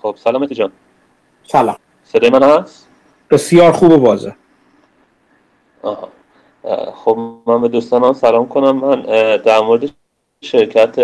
خب 0.01 0.15
سلامتی 0.23 0.55
جان. 0.55 0.71
سلام. 1.47 1.77
صدای 2.03 2.29
من 2.29 2.43
هست؟ 2.43 2.87
بسیار 3.29 3.71
خوب 3.71 3.91
و 3.91 3.97
بازه 3.97 4.35
آها. 5.81 6.09
خب 6.93 7.17
من 7.45 7.61
به 7.61 7.67
دوستانم 7.67 8.13
سلام 8.13 8.47
کنم. 8.47 8.79
من 8.79 9.01
در 9.37 9.59
مورد 9.59 9.89
شرکت 10.41 10.99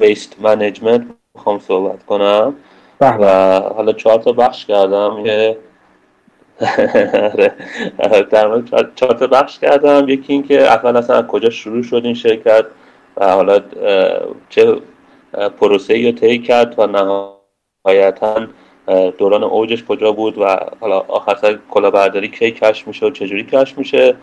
ویست 0.00 0.40
منیجمنت 0.40 1.06
می‌خوام 1.34 1.58
صحبت 1.58 2.06
کنم. 2.06 2.54
بله. 2.98 3.16
و 3.16 3.60
حالا 3.74 3.92
چهار 3.92 4.18
تا 4.18 4.32
بخش 4.32 4.66
کردم. 4.66 5.24
که. 5.24 5.58
در 8.30 8.46
مورد 8.46 8.94
چهار 8.94 9.14
تا 9.14 9.26
بخش 9.26 9.58
کردم. 9.58 10.08
یکی 10.08 10.32
این 10.32 10.42
که 10.42 10.60
اول 10.62 10.96
اصلا 10.96 11.16
از 11.16 11.26
کجا 11.26 11.50
شروع 11.50 11.82
شد 11.82 12.00
این 12.04 12.14
شرکت 12.14 12.64
و 13.16 13.32
حالا 13.32 13.60
چه 14.48 14.76
پروسه 15.60 16.06
رو 16.06 16.12
طی 16.12 16.38
کرد 16.38 16.74
و 16.78 16.86
نهایتا 16.86 18.46
دوران 19.18 19.44
اوجش 19.44 19.84
کجا 19.84 20.12
بود 20.12 20.38
و 20.38 20.56
حالا 20.80 20.98
آخر 20.98 21.34
سر 21.34 21.58
کلاهبرداری 21.70 22.28
کی 22.28 22.50
کش 22.50 22.86
میشه 22.86 23.06
و 23.06 23.10
چجوری 23.10 23.44
کش 23.44 23.78
میشه 23.78 24.16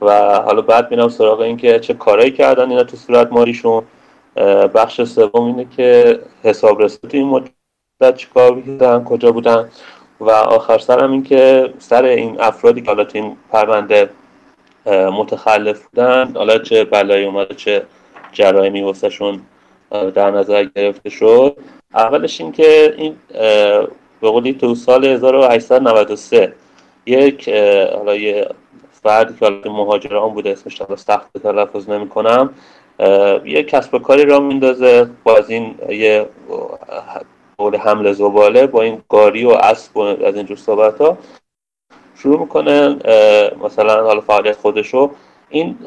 و 0.00 0.40
حالا 0.40 0.62
بعد 0.62 0.90
میرم 0.90 1.08
سراغ 1.08 1.40
این 1.40 1.56
که 1.56 1.78
چه 1.78 1.94
کارایی 1.94 2.30
کردن 2.30 2.70
اینا 2.70 2.84
تو 2.84 2.96
صورت 2.96 3.32
ماریشون 3.32 3.82
بخش 4.74 5.02
سوم 5.02 5.44
اینه 5.44 5.66
که 5.76 6.20
حسابرسی 6.42 6.98
تو 6.98 7.16
این 7.16 7.26
مدت 7.28 8.16
چیکار 8.16 8.62
کجا 9.04 9.32
بودن. 9.32 9.68
و 10.20 10.30
آخر 10.30 10.78
سرم 10.78 11.12
این 11.12 11.22
که 11.22 11.72
سر 11.78 12.04
این 12.04 12.40
افرادی 12.40 12.80
که 12.80 12.86
حالا 12.86 13.04
تو 13.04 13.18
این 13.18 13.36
پرونده 13.52 14.10
متخلف 14.86 15.86
بودن 15.86 16.32
حالا 16.34 16.58
چه 16.58 16.84
بلایی 16.84 17.24
اومده 17.24 17.54
چه 17.54 17.82
جرایمی 18.32 18.82
واسهشون 18.82 19.40
در 20.14 20.30
نظر 20.30 20.64
گرفته 20.64 21.10
شد. 21.10 21.56
اولش 21.94 22.40
این 22.40 22.52
که 22.52 22.94
این 22.96 23.16
به 24.20 24.30
قولی 24.30 24.52
تو 24.52 24.74
سال 24.74 25.04
1893 25.04 26.52
یک 27.06 27.48
حالا 27.94 28.16
یه 28.16 28.48
فردی 29.02 29.34
که 29.38 29.44
حالا 29.44 29.72
مهاجران 29.72 30.34
بوده 30.34 30.50
اسمش 30.50 30.80
حالا 30.80 30.96
سخت 30.96 31.38
تلفظ 31.42 31.88
نمی 31.88 32.08
کنم 32.08 32.50
یه 33.44 33.62
کسب 33.62 33.98
کاری 33.98 34.24
را 34.24 34.40
میندازه. 34.40 35.10
با 35.24 35.36
از 35.36 35.50
این 35.50 35.74
یه 35.88 36.26
قول 37.58 37.76
حمل 37.76 38.12
زباله 38.12 38.66
با 38.66 38.82
این 38.82 39.02
گاری 39.08 39.44
و 39.44 39.50
اسب 39.50 39.96
و 39.96 40.00
از 40.00 40.36
اینجور 40.36 40.56
صحبت 40.56 41.00
ها 41.00 41.18
شروع 42.14 42.40
می‌کنه 42.40 42.88
مثلا 43.64 44.04
حالا 44.04 44.20
فعالیت 44.20 44.56
خودشو 44.56 45.10
این 45.48 45.78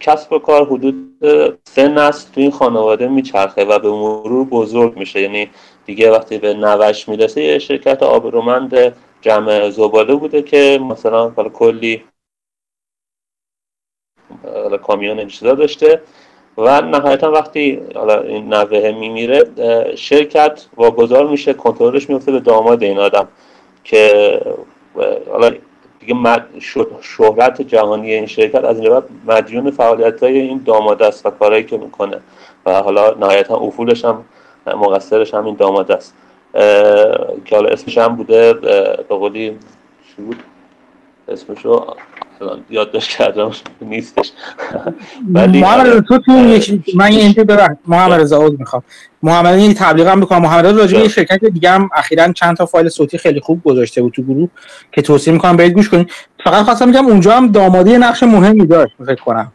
کسب 0.00 0.32
و 0.32 0.38
کار 0.38 0.66
حدود 0.66 1.16
سه 1.64 1.88
نسل 1.88 2.32
تو 2.32 2.40
این 2.40 2.50
خانواده 2.50 3.08
میچرخه 3.08 3.64
و 3.64 3.78
به 3.78 3.90
مرور 3.90 4.44
بزرگ 4.44 4.96
میشه. 4.96 5.20
یعنی 5.20 5.50
دیگه 5.86 6.10
وقتی 6.10 6.38
به 6.38 6.54
نوش 6.54 7.08
می‌رسه 7.08 7.42
یه 7.42 7.58
شرکت 7.58 8.02
آبرومند 8.02 8.96
جمع 9.20 9.70
زباله 9.70 10.14
بوده 10.14 10.42
که 10.42 10.78
مثلا 10.82 11.30
کلی 11.30 12.04
کامیون 14.82 15.18
این 15.18 15.30
داشته. 15.42 16.02
و 16.58 16.80
نهایتا 16.80 17.30
وقتی 17.30 17.82
حالا 17.94 18.20
این 18.20 18.54
نوه 18.54 18.92
میمیره 18.92 19.44
شرکت 19.96 20.66
واگذار 20.76 21.26
میشه 21.26 21.52
کنترلش 21.52 22.10
میفته 22.10 22.32
به 22.32 22.40
داماد 22.40 22.82
این 22.82 22.98
آدم 22.98 23.28
که 23.84 24.40
حالا 25.30 25.50
دیگه 26.00 26.42
شهرت 27.00 27.62
جهانی 27.62 28.12
این 28.12 28.26
شرکت 28.26 28.64
از 28.64 28.80
این 28.80 28.90
بعد 28.90 29.04
مدیون 29.26 29.70
فعالیت 29.70 30.22
های 30.22 30.40
این 30.40 30.62
داماد 30.64 31.02
است 31.02 31.26
و 31.26 31.30
کارهایی 31.30 31.64
که 31.64 31.76
می‌کنه. 31.76 32.20
و 32.66 32.82
حالا 32.82 33.14
نهایتا 33.20 33.56
افولش 33.56 34.04
هم 34.04 34.24
مقصرش 34.66 35.34
هم 35.34 35.44
این 35.44 35.54
داماد 35.54 35.92
است. 35.92 36.14
که 37.44 37.56
حالا 37.56 37.68
اسمش 37.68 37.98
هم 37.98 38.16
بوده 38.16 38.52
به 38.52 39.04
قولی 39.08 39.58
چی 40.16 40.22
بود؟ 40.22 40.42
اسمشو 41.28 41.86
یادداشت 42.70 43.10
کردم. 43.10 43.50
نیستش. 43.80 44.32
ولی 45.32 45.60
محمد 45.60 46.00
تو 46.00 46.18
تو 46.18 46.32
من 46.94 47.12
یه 47.12 47.18
اینجا 47.18 47.44
ببخش 47.44 47.76
محمد 47.86 48.20
رضا 48.20 48.38
عذر 48.38 48.56
می‌خوام. 48.58 48.82
محمد 49.22 49.54
این 49.54 49.74
تبلیغ 49.74 50.06
هم 50.06 50.18
می‌کنم. 50.18 50.42
محمد 50.42 50.66
رضا 50.66 50.80
راجع 50.80 51.08
شرکت 51.08 51.44
دیگه 51.44 51.70
هم 51.70 51.90
اخیرا 51.94 52.32
چند 52.32 52.56
تا 52.56 52.66
فایل 52.66 52.88
صوتی 52.88 53.18
خیلی 53.18 53.40
خوب 53.40 53.64
گذاشته 53.64 54.02
بود 54.02 54.12
تو 54.12 54.22
گروه 54.22 54.48
که 54.92 55.02
توصیه 55.02 55.32
می‌کنم 55.32 55.56
برید 55.56 55.72
گوش 55.72 55.88
کنید. 55.88 56.10
فقط 56.44 56.64
خواستم 56.64 56.90
بگم 56.90 57.06
اونجا 57.06 57.32
هم 57.32 57.52
دامادی 57.52 57.98
نقش 57.98 58.22
مهمی 58.22 58.66
داشت 58.66 58.94
فکر 59.06 59.22
کنم. 59.22 59.52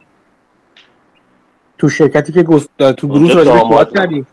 تو 1.78 1.90
شرکتی 1.90 2.34
که 2.34 2.44
تو 2.94 3.08
گروه 3.08 3.34
راجع 3.34 3.84
کردی 3.84 4.26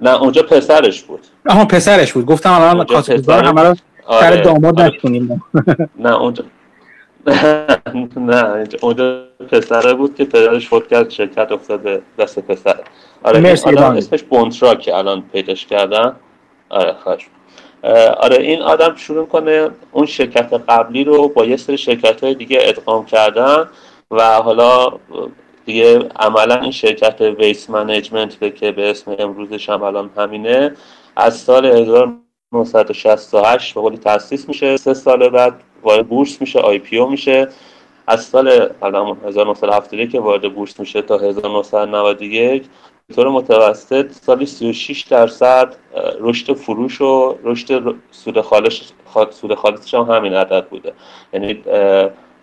نه 0.00 0.22
اونجا 0.22 0.42
پسرش 0.42 1.02
بود. 1.02 1.20
آها 1.48 1.64
پسرش 1.64 2.12
بود. 2.12 2.26
گفتم 2.26 2.52
الان 2.52 2.84
کاتبزار 2.84 3.44
همه 3.44 3.62
رو 3.62 3.74
سر 3.74 4.32
آره. 4.32 4.40
داماد 4.40 4.80
آره. 4.80 4.94
نکنیم 4.94 5.42
نه 5.98 6.14
اونجا 6.14 6.44
نه 8.16 8.64
اونجا 8.82 9.24
پسره 9.52 9.94
بود 9.94 10.14
که 10.14 10.24
پدرش 10.24 10.68
فوت 10.68 10.88
کرد 10.88 11.10
شرکت 11.10 11.52
افتاده 11.52 12.02
دست 12.18 12.38
پسر 12.38 12.76
آره 13.22 13.40
مرسی 13.40 13.70
آدم 13.70 13.96
اسمش 13.96 14.22
بونترا 14.22 14.74
که 14.74 14.96
الان 14.96 15.22
پیداش 15.32 15.66
کردن 15.66 16.16
آره 16.68 16.92
خوش 16.92 17.28
آره 18.16 18.36
این 18.36 18.62
آدم 18.62 18.96
شروع 18.96 19.26
کنه 19.26 19.70
اون 19.92 20.06
شرکت 20.06 20.52
قبلی 20.68 21.04
رو 21.04 21.28
با 21.28 21.44
یه 21.44 21.56
سری 21.56 21.78
شرکت 21.78 22.24
های 22.24 22.34
دیگه 22.34 22.58
ادغام 22.62 23.06
کردن 23.06 23.68
و 24.10 24.34
حالا 24.34 24.88
دیگه 25.66 25.98
عملا 26.16 26.54
این 26.54 26.70
شرکت 26.70 27.20
ویس 27.20 27.70
منیجمنت 27.70 28.54
که 28.54 28.72
به 28.72 28.90
اسم 28.90 29.16
امروزش 29.18 29.68
هم 29.68 29.82
الان 29.82 30.10
همینه 30.16 30.72
از 31.16 31.36
سال 31.36 31.66
1968 31.66 33.74
به 33.74 33.80
قولی 33.80 33.98
تاسیس 33.98 34.48
میشه. 34.48 34.76
سه 34.76 34.94
سال 34.94 35.28
بعد 35.28 35.60
وارد 35.86 36.08
بورس 36.08 36.40
میشه 36.40 36.58
آی 36.60 36.78
پی 36.78 36.98
او 36.98 37.10
میشه. 37.10 37.48
از 38.06 38.24
سال 38.24 38.72
1971 39.24 40.10
که 40.10 40.20
وارد 40.20 40.54
بورس 40.54 40.80
میشه 40.80 41.02
تا 41.02 41.18
1991 41.18 42.62
به 43.08 43.14
طور 43.14 43.28
متوسط 43.28 44.12
سالی 44.12 44.46
36 44.46 45.02
درصد 45.02 45.76
رشد 46.20 46.52
فروش 46.52 47.00
و 47.00 47.38
رشد 47.44 47.94
سود 48.10 48.40
خالص 48.40 48.92
سود 49.30 49.54
خالصش 49.54 49.94
هم 49.94 50.02
همین 50.02 50.34
عدد 50.34 50.66
بوده. 50.66 50.92
یعنی 51.32 51.62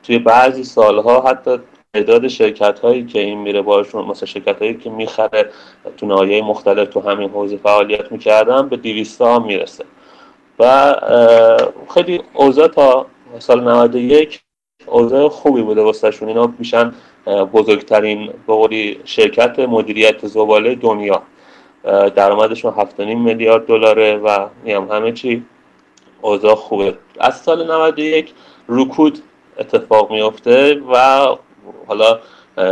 توی 0.04 0.20
بعضی 0.20 0.64
سالها 0.64 1.22
حتی 1.22 1.58
تعداد 1.94 2.28
شرکت 2.28 2.80
هایی 2.80 3.06
که 3.06 3.20
این 3.20 3.38
میره 3.38 3.62
باشون 3.62 4.06
مثلا 4.06 4.26
شرکت 4.26 4.60
هایی 4.60 4.74
که 4.74 4.90
می‌خره 4.90 5.50
تو 5.98 6.06
نهایه 6.06 6.42
مختلف 6.42 6.90
تو 6.90 7.00
همین 7.00 7.30
حوزه 7.30 7.58
فعالیت 7.58 8.12
می‌کردن 8.12 8.70
به 8.70 8.78
200 8.78 9.22
ها 9.22 9.40
می‌رسه. 9.40 9.86
و 10.60 10.96
خیلی 11.94 12.22
اوضاع 12.34 12.68
تا 12.68 13.06
سال 13.40 13.64
91 13.64 14.42
اوضاع 14.86 15.30
خوبی 15.30 15.62
بوده 15.62 15.82
واسهشون. 15.82 16.28
اینا 16.28 16.54
میشن 16.60 16.94
بزرگترین 17.28 18.34
بقولی 18.48 19.00
شرکت 19.06 19.60
مدیریت 19.60 20.28
زباله 20.28 20.76
دنیا. 20.76 21.24
درآمدشون 22.16 22.74
7.5 22.74 23.00
میلیارد 23.00 23.66
دلاره 23.66 24.18
و 24.18 24.48
میام 24.64 24.92
همه 24.92 25.12
چی. 25.12 25.46
اوضاع 26.22 26.56
خوبه. 26.56 26.98
از 27.20 27.42
سال 27.42 27.72
91 27.72 28.34
رکود 28.70 29.20
اتفاق 29.58 30.12
میفته 30.12 30.82
و 30.94 31.26
حالا 31.88 32.20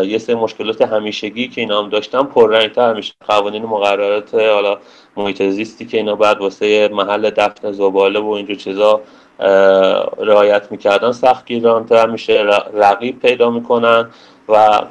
یه 0.04 0.18
سری 0.18 0.36
مشکلات 0.36 0.82
همیشگی 0.82 1.48
که 1.48 1.62
اینا 1.62 1.84
هم 1.84 1.90
داشتن 1.90 2.24
پررنگتر 2.24 2.94
میشه. 2.94 3.14
قوانین 3.28 3.66
مقررات 3.66 4.34
حالا 4.34 4.78
محیط 5.18 5.44
زیستی 5.44 5.86
که 5.86 5.98
اینا 5.98 6.16
بعد 6.16 6.38
واسه 6.38 6.88
محل 6.94 7.30
دفن 7.30 7.72
زباله 7.72 8.20
و 8.20 8.30
اینجور 8.30 8.56
چیزا 8.56 9.02
رعایت 10.18 10.72
می‌کردن 10.72 11.12
سخت 11.12 11.46
گیرانتر 11.46 12.08
میشه 12.08 12.42
رقیب 12.74 13.20
پیدا 13.20 13.50
می‌کنن 13.50 14.10
و 14.50 14.82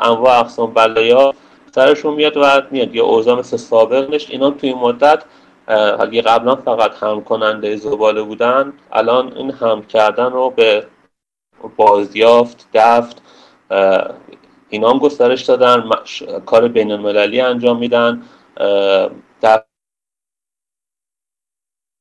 انواع 0.00 0.38
اقسام 0.40 0.74
بلایا 0.74 1.34
سرشون 1.74 2.14
میاد 2.14 2.36
و 2.36 2.62
میاد. 2.70 2.94
یه 2.94 3.02
اوضاع 3.02 3.38
مثل 3.38 3.56
سابق 3.56 4.14
نشت 4.14 4.30
اینا 4.30 4.50
توی 4.50 4.68
این 4.68 4.78
مدت 4.78 5.22
اگه 6.00 6.22
قبلا 6.22 6.56
فقط 6.56 6.94
هم 6.94 7.24
کننده 7.24 7.76
زباله 7.76 8.22
بودن 8.22 8.72
الان 8.92 9.32
این 9.36 9.50
هم 9.50 9.82
کردن 9.82 10.32
رو 10.32 10.50
به 10.50 10.86
بازیافت 11.76 12.66
دفت 12.74 13.22
اینا 14.68 14.90
هم 14.90 14.98
گسترش 14.98 15.42
دادن 15.42 15.90
کار 16.46 16.68
بین 16.68 16.92
المللی 16.92 17.40
انجام 17.40 17.78
میدن 17.78 18.22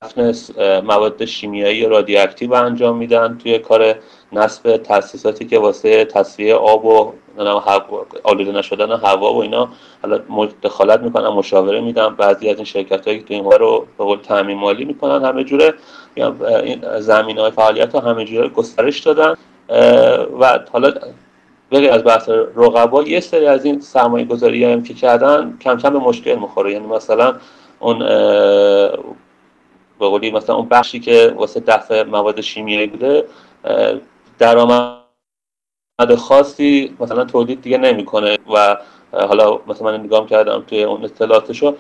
دفن 0.04 0.34
مواد 0.82 1.26
شیمیایی 1.26 1.86
رادیواکتیو 1.86 2.54
انجام 2.54 2.98
میدن 2.98 3.38
توی 3.44 3.60
کار 3.60 3.96
نصب 4.32 4.78
تاسیساتی 4.78 5.46
که 5.46 5.60
واسه 5.60 6.06
تصفیه 6.06 6.56
آب 6.56 6.86
و 6.86 7.12
آلوده 8.24 8.52
نشدن 8.52 8.92
هوا 8.92 9.34
و 9.34 9.42
اینا. 9.42 9.70
حالا 10.02 10.20
دخالت 10.64 11.00
می‌کنن 11.00 11.28
مشاوره 11.28 11.82
میدن. 11.82 12.16
بعضی 12.16 12.50
از 12.50 12.56
این 12.56 12.66
شرکت 12.66 13.08
هایی 13.08 13.20
که 13.20 13.26
تو 13.26 13.34
این 13.34 13.52
رو 13.52 13.86
به 13.98 14.04
قول 14.04 14.18
تامین 14.18 14.58
مالی 14.58 14.86
می‌کنن 14.86 15.26
همه 15.26 15.44
جوره 15.44 15.74
این 16.16 17.00
زمین 17.00 17.38
های 17.38 17.52
فعالیت 17.52 17.96
ها 17.96 18.00
همه 18.00 18.26
جوره 18.26 18.48
گسترش 18.48 19.00
دادن. 19.00 19.36
و 20.40 20.60
حالا 20.72 20.94
بغیر 21.72 21.92
از 21.92 22.04
بحث 22.04 22.30
رقبا 22.56 23.04
یه 23.04 23.20
سری 23.20 23.46
از 23.46 23.66
این 23.66 23.80
سرمایه 23.80 24.26
گذاری 24.26 24.66
هم 24.66 24.84
که 24.84 24.94
کردن 24.94 25.58
کم 25.62 25.78
کم 25.78 25.90
به 25.94 26.00
مشکل 26.00 26.36
می‌خوره. 26.36 26.72
یعنی 26.72 26.88
مثلا 26.88 27.34
اون 27.80 28.00
به 30.02 30.08
قولی 30.08 30.32
مثلا 30.32 30.56
اون 30.56 30.68
بخشی 30.68 31.00
که 31.00 31.34
واسه 31.38 31.60
دفع 31.60 32.04
مواد 32.04 32.42
شیمیایی 32.42 32.88
بوده 32.88 33.26
درآمد 34.40 35.02
خاصی 36.18 36.96
مثلا 37.00 37.26
تولید 37.26 37.62
دیگه 37.62 37.78
نمی‌کنه 37.78 38.38
و 38.54 38.78
حالا 39.12 39.60
مثلا 39.68 39.92
من 39.92 40.04
نگاه 40.04 40.26
کردم 40.28 40.64
توی 40.68 40.84
اون 40.84 41.04
اطلاعاتشو 41.04 41.76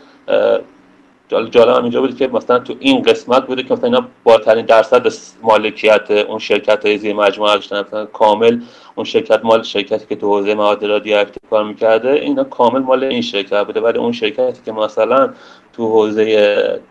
جالب 1.30 1.76
هم 1.76 1.84
اینجا 1.84 2.02
بود 2.02 2.18
که 2.18 2.28
مثلا 2.28 2.60
تو 2.60 2.76
این 2.80 3.02
قسمت 3.02 3.48
بوده 3.48 3.64
که 3.64 3.74
مثلا 3.74 3.86
اینا 3.86 4.08
بالاترین 4.24 4.66
درصد 4.66 5.14
مالکیت 5.42 6.12
اون 6.12 6.40
شرکت 6.40 6.86
های 6.86 6.98
زیر 6.98 7.16
مجموعه 7.16 7.56
داشتن. 7.56 7.82
مثلا 7.82 8.06
کامل 8.06 8.62
اون 8.96 9.04
شرکت 9.04 9.40
مال 9.44 9.64
شرکتی 9.64 10.06
که 10.10 10.16
تو 10.16 10.28
حوزه 10.28 10.56
مواد 10.56 10.86
رادیواکتیو 10.86 11.50
کار 11.50 11.64
می‌کرده 11.64 12.12
اینا 12.12 12.44
کامل 12.44 12.80
مال 12.80 13.04
این 13.04 13.22
شرکت 13.22 13.66
بوده. 13.66 13.82
ولی 13.82 13.98
اون 13.98 14.12
شرکتی 14.12 14.62
که 14.66 14.72
مثلا 14.72 15.34
تو 15.74 15.88
حوزه 15.88 16.82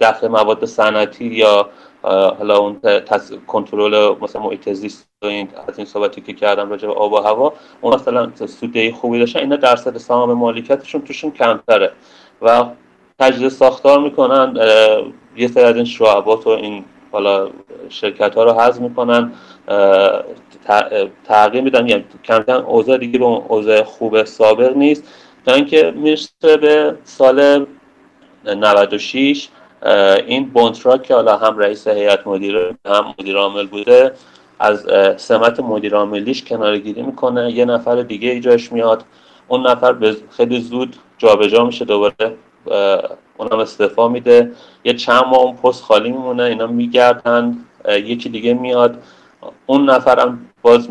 دفع 0.00 0.28
مواد 0.28 0.64
صنعتی 0.64 1.24
یا 1.24 1.68
حالا 2.02 2.58
اون 2.58 2.80
کنترل 3.46 4.14
مثلا 4.20 4.42
محیط 4.42 4.72
زیست 4.72 5.08
این 5.22 5.48
از 5.68 5.78
این 5.78 5.86
صحبتی 5.86 6.20
که 6.20 6.32
کردم 6.32 6.70
راجع 6.70 6.88
به 6.88 6.94
آب 6.94 7.12
و 7.12 7.16
هوا 7.16 7.52
اون 7.80 7.94
مثلا 7.94 8.30
سوده 8.46 8.92
خوبی 8.92 9.18
داشتن 9.18 9.40
اینا 9.40 9.56
درصد 9.56 9.96
سهام 9.96 10.32
مالکیتشون 10.32 11.02
توشون 11.02 11.30
کمتره. 11.30 11.92
و 12.42 12.64
تجدید 13.18 13.48
ساختار 13.48 14.00
می‌کنن 14.00 14.56
یه 15.36 15.48
سری 15.48 15.64
از 15.64 15.76
این 15.76 15.84
شعبات 15.84 16.46
و 16.46 16.50
این 16.50 16.84
حالا 17.12 17.50
شرکت 17.88 18.34
ها 18.34 18.44
رو 18.44 18.52
حذف 18.52 18.80
می‌کنن 18.80 19.32
تغییر 21.24 21.64
میدن. 21.64 21.88
یعنی 21.88 22.04
کم 22.24 22.38
کم 22.38 22.64
اوضاع 22.64 22.98
دیگه 22.98 23.18
به 23.18 23.24
اوضاع 23.24 23.82
خوب 23.82 24.24
سابق 24.24 24.76
نیست. 24.76 25.04
تا 25.46 25.54
اینکه 25.54 25.90
می‌رسه 25.96 26.56
به 26.56 26.96
سال 27.04 27.66
96 28.46 29.48
این 30.26 30.48
بونترا 30.48 30.98
که 30.98 31.14
حالا 31.14 31.36
هم 31.36 31.58
رئیس 31.58 31.88
هیئت 31.88 32.26
مدیره 32.26 32.76
هم 32.86 33.14
مدیر 33.18 33.36
عامل 33.36 33.66
بوده 33.66 34.12
از 34.60 34.86
سمت 35.16 35.60
مدیر 35.60 35.94
عاملیش 35.94 36.44
کنارگیری 36.44 37.02
می‌کنه. 37.02 37.52
یه 37.52 37.64
نفر 37.64 38.02
دیگه 38.02 38.30
ایجاش 38.30 38.72
میاد. 38.72 39.04
اون 39.48 39.66
نفر 39.66 40.14
خیلی 40.30 40.60
زود 40.60 40.96
جابجا 41.18 41.64
میشه 41.64 41.84
دوباره 41.84 42.34
اونم 43.36 43.58
استعفا 43.58 44.08
میده. 44.08 44.52
یه 44.84 44.94
چند 44.94 45.24
ماه 45.24 45.40
اون 45.40 45.56
پست 45.56 45.82
خالی 45.82 46.10
میمونه 46.10 46.42
اینا 46.42 46.66
میگردن 46.66 47.56
یکی 47.88 48.28
دیگه 48.28 48.54
میاد. 48.54 49.02
اون 49.66 49.90
نفرم 49.90 50.50
باز 50.62 50.88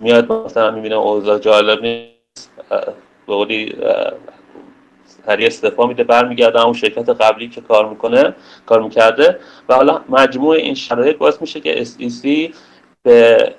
میاد 0.00 0.32
مثلا 0.32 0.70
می‌بینه 0.70 0.94
اوضاع 0.94 1.38
جالب 1.38 1.82
نیست 1.82 2.50
به 3.26 3.34
قولی 3.34 3.76
سریع 5.26 5.46
استعفا 5.46 5.86
میده 5.86 6.04
برمیگرده 6.04 6.64
اون 6.64 6.72
شرکت 6.72 7.08
قبلی 7.08 7.48
که 7.48 7.60
کار 7.60 7.88
می‌کنه 7.88 8.34
کار 8.66 8.82
می‌کرده. 8.82 9.38
و 9.68 9.74
حالا 9.74 10.00
مجموع 10.08 10.56
این 10.56 10.74
شرایط 10.74 11.16
باعث 11.16 11.40
میشه 11.40 11.60
که 11.60 11.84
SEC 11.84 12.54
به 13.02 13.54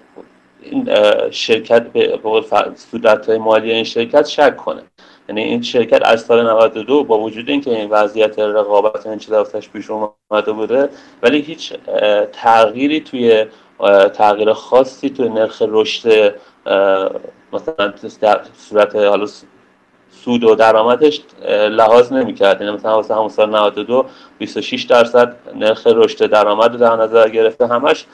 این 0.61 0.89
شرکت 1.31 1.87
به 1.87 2.19
صورت 2.75 3.29
های 3.29 3.37
مالی 3.37 3.71
این 3.71 3.83
شرکت 3.83 4.25
شک 4.25 4.57
کنه. 4.57 4.81
یعنی 5.29 5.41
این 5.43 5.61
شرکت 5.61 6.01
از 6.05 6.21
سال 6.21 6.49
92 6.49 7.03
با 7.03 7.19
وجود 7.19 7.49
اینکه 7.49 7.71
این 7.71 7.89
وضعیت 7.89 8.39
رقابت 8.39 9.07
این 9.07 9.17
چیز 9.17 9.33
پیش 9.73 9.89
اومده 9.89 10.51
بوده 10.51 10.89
ولی 11.23 11.41
هیچ 11.41 11.73
تغییری 12.31 12.99
توی 12.99 13.45
تغییر 14.13 14.53
خاصی 14.53 15.09
توی 15.09 15.29
نرخ 15.29 15.61
رشد 15.67 16.35
مثلا 17.53 17.93
صورت 18.57 18.95
حالا 18.95 19.25
سود 20.23 20.43
و 20.43 20.55
درآمدش 20.55 21.21
لحاظ 21.69 22.13
نمی‌کرد. 22.13 22.61
یعنی 22.61 22.73
مثلا 22.73 22.95
واسه 22.95 23.15
همون 23.15 23.29
سال 23.29 23.49
92 23.49 24.05
26 24.37 24.83
درصد 24.83 25.35
نرخ 25.55 25.87
رشد 25.87 26.25
درآمد 26.25 26.77
در 26.77 26.95
نظر 26.95 27.29
گرفته. 27.29 27.67
همش 27.67 28.05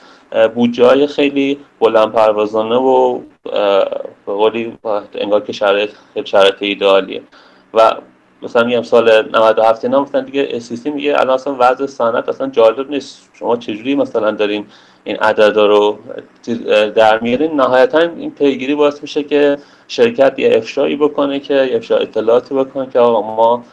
بودجه 0.54 0.86
های 0.86 1.06
خیلی 1.06 1.58
بلند 1.80 2.12
پروازانه 2.12 2.76
و 2.76 3.20
به 4.26 4.32
قولی 4.32 4.78
انگار 5.14 5.40
که 5.40 5.52
شرایط 5.52 5.90
خیلی 6.14 6.26
شرایط 6.26 6.54
ایدئالیه. 6.58 7.22
و 7.74 7.92
مثلا 8.42 8.64
میگم 8.64 8.82
سال 8.82 9.28
97 9.28 9.84
اینا 9.84 10.02
مثلا 10.02 10.20
دیگه 10.20 10.48
اسیسی 10.50 10.90
میگه 10.90 11.20
الان 11.20 11.34
اصلا 11.34 11.56
وضع 11.58 11.86
صنعت 11.86 12.28
اصلا 12.28 12.46
جالب 12.46 12.90
نیست. 12.90 13.30
شما 13.38 13.56
چجوری 13.56 13.94
مثلا 13.94 14.30
دارین 14.30 14.66
این 15.04 15.16
عددا 15.16 15.66
رو 15.66 15.98
در 16.94 17.18
میارین؟ 17.18 17.60
نهایتا 17.60 17.98
این 17.98 18.30
پیگیری 18.30 18.74
باعث 18.74 19.02
میشه 19.02 19.22
که 19.22 19.58
شرکت 19.88 20.38
یه 20.38 20.56
افشایی 20.56 20.96
بکنه 20.96 21.40
که 21.40 21.76
افشا 21.76 21.96
اطلاعاتی 21.96 22.54
بکنه 22.54 22.90
که 22.92 22.98
آقا 22.98 23.22
ما 23.36 23.64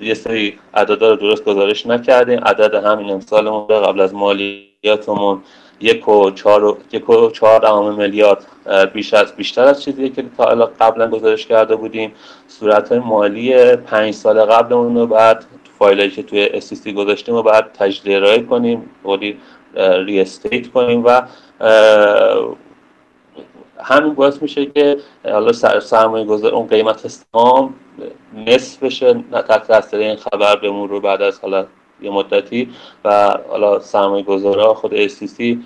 یه 0.00 0.14
سری 0.14 0.58
عددا 0.74 1.10
رو 1.10 1.16
درست 1.16 1.44
گزارش 1.44 1.86
نکردیم. 1.86 2.38
عدد 2.38 2.74
همین 2.74 3.10
امسالمون 3.10 3.66
قبل 3.66 4.00
از 4.00 4.14
مالیاتمون 4.14 5.42
یک 5.80 6.08
و 6.08 6.30
چهار, 6.30 6.76
یک 6.92 7.10
و 7.10 7.30
چهار 7.30 7.92
میلیارد 7.92 8.46
بیش 8.92 9.14
از 9.14 9.36
بیشتر 9.36 9.64
از 9.64 9.82
چیزی 9.82 10.08
که 10.08 10.24
تا 10.36 10.44
قبلا 10.80 11.10
گزارش 11.10 11.46
کرده 11.46 11.76
بودیم. 11.76 12.12
صورت 12.48 12.92
مالی 12.92 13.76
پنج 13.76 14.14
سال 14.14 14.40
قبل 14.40 14.72
اون 14.72 14.96
رو 14.96 15.06
بعد 15.06 15.44
فایلایی 15.78 16.10
که 16.10 16.22
توی 16.22 16.44
اسیستی 16.44 16.92
گذاشتیم 16.92 17.34
رو 17.34 17.42
بعد 17.42 17.72
تجدید 17.72 18.16
ارائه 18.16 18.42
کنیم 18.42 18.90
ری 19.76 20.20
استیت 20.20 20.68
کنیم 20.68 21.04
و 21.04 21.22
همین 23.82 24.14
باعث 24.14 24.42
میشه 24.42 24.66
که 24.66 24.96
حالا 25.24 25.52
سرمایه 25.80 26.24
گذار 26.24 26.54
اون 26.54 26.66
قیمت 26.66 27.08
سهام 27.08 27.74
نصف 28.46 28.82
بشه 28.82 29.24
تحت 29.32 29.66
تاثیر 29.66 30.00
این 30.00 30.16
خبر 30.16 30.56
بمون 30.56 30.88
رو 30.88 31.00
بعد 31.00 31.22
از 31.22 31.40
حالا 31.40 31.66
یه 32.02 32.10
مدتی. 32.10 32.70
و 33.04 33.38
حالا 33.48 33.80
سرمایه 33.80 34.22
گذارا 34.22 34.74
خود 34.74 34.94
اسیسی 34.94 35.64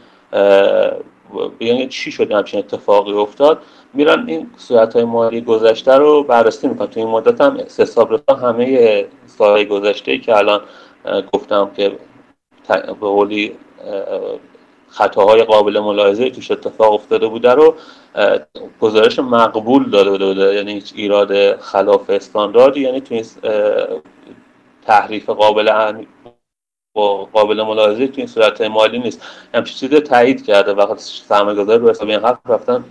بیان 1.58 1.88
چی 1.88 2.12
شد 2.12 2.32
همچین 2.32 2.60
اتفاقی 2.60 3.12
افتاد. 3.12 3.58
میرن 3.94 4.24
این 4.28 4.50
صورت 4.56 4.94
های 4.94 5.04
مالی 5.04 5.40
گذشته 5.40 5.92
رو 5.92 6.22
بررسی 6.22 6.68
می‌کنن. 6.68 6.86
تو 6.86 7.00
این 7.00 7.08
مدت 7.08 7.40
هم 7.40 7.58
حساب 7.78 8.20
همه 8.42 9.06
سال 9.26 9.64
گذشته 9.64 10.18
که 10.18 10.36
الان 10.36 10.60
گفتم 11.32 11.70
که 11.76 11.98
به 12.68 12.94
قولی 12.94 13.56
خطاهای 14.88 15.42
قابل 15.42 15.80
ملاحظه 15.80 16.30
توش 16.30 16.50
اتفاق 16.50 16.92
افتاده 16.92 17.26
بوده 17.26 17.50
رو 17.50 17.74
گزارش 18.80 19.18
مقبول 19.18 19.90
داده 19.90 20.10
بوده 20.10 20.54
یعنی 20.54 20.72
هیچ 20.72 20.92
ایراد 20.96 21.60
خلاف 21.60 22.10
استانداردی 22.10 22.80
یعنی 22.80 23.00
تو 23.00 23.14
این 23.14 23.24
تحریف 24.86 25.30
قابل 25.30 26.04
با 26.96 27.24
قابل 27.24 27.62
ملاحظه 27.62 28.06
تو 28.06 28.14
این 28.16 28.26
صورت 28.26 28.60
مالی 28.60 28.98
نیست. 28.98 29.22
همچین 29.54 29.90
چیز 29.90 30.00
تایید 30.00 30.44
کرده 30.46 30.72
و 30.72 30.96
سرمایه 30.96 31.58
گذاری 31.58 31.78
رو 31.78 31.90
حساب 31.90 32.08
این 32.08 32.20
حق 32.20 32.50
رفتن 32.50 32.84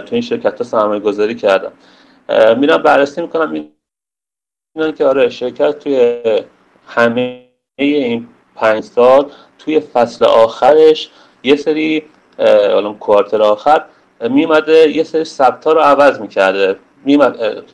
تو 0.00 0.08
این 0.10 0.20
شرکت 0.20 0.58
ها 0.58 0.64
سرمایه 0.64 1.00
گذاری 1.00 1.34
کردن 1.34 1.72
میرم 2.58 2.82
بررسی 2.82 3.20
می‌کنم 3.20 3.50
می‌دونن 3.50 4.94
که 4.94 5.04
آره 5.04 5.28
شرکت 5.28 5.78
توی 5.78 6.22
همه 6.86 7.48
این 7.76 8.28
پنج 8.54 8.84
سال 8.84 9.32
توی 9.58 9.80
فصل 9.80 10.24
آخرش 10.24 11.10
یه 11.42 11.56
سری 11.56 12.02
حالا 12.38 12.92
کوارتر 12.92 13.42
آخر 13.42 13.84
میمده 14.20 14.90
یه 14.90 15.02
سری 15.02 15.24
ثبت 15.24 15.66
رو 15.66 15.80
عوض 15.80 16.20
می‌کرده. 16.20 16.76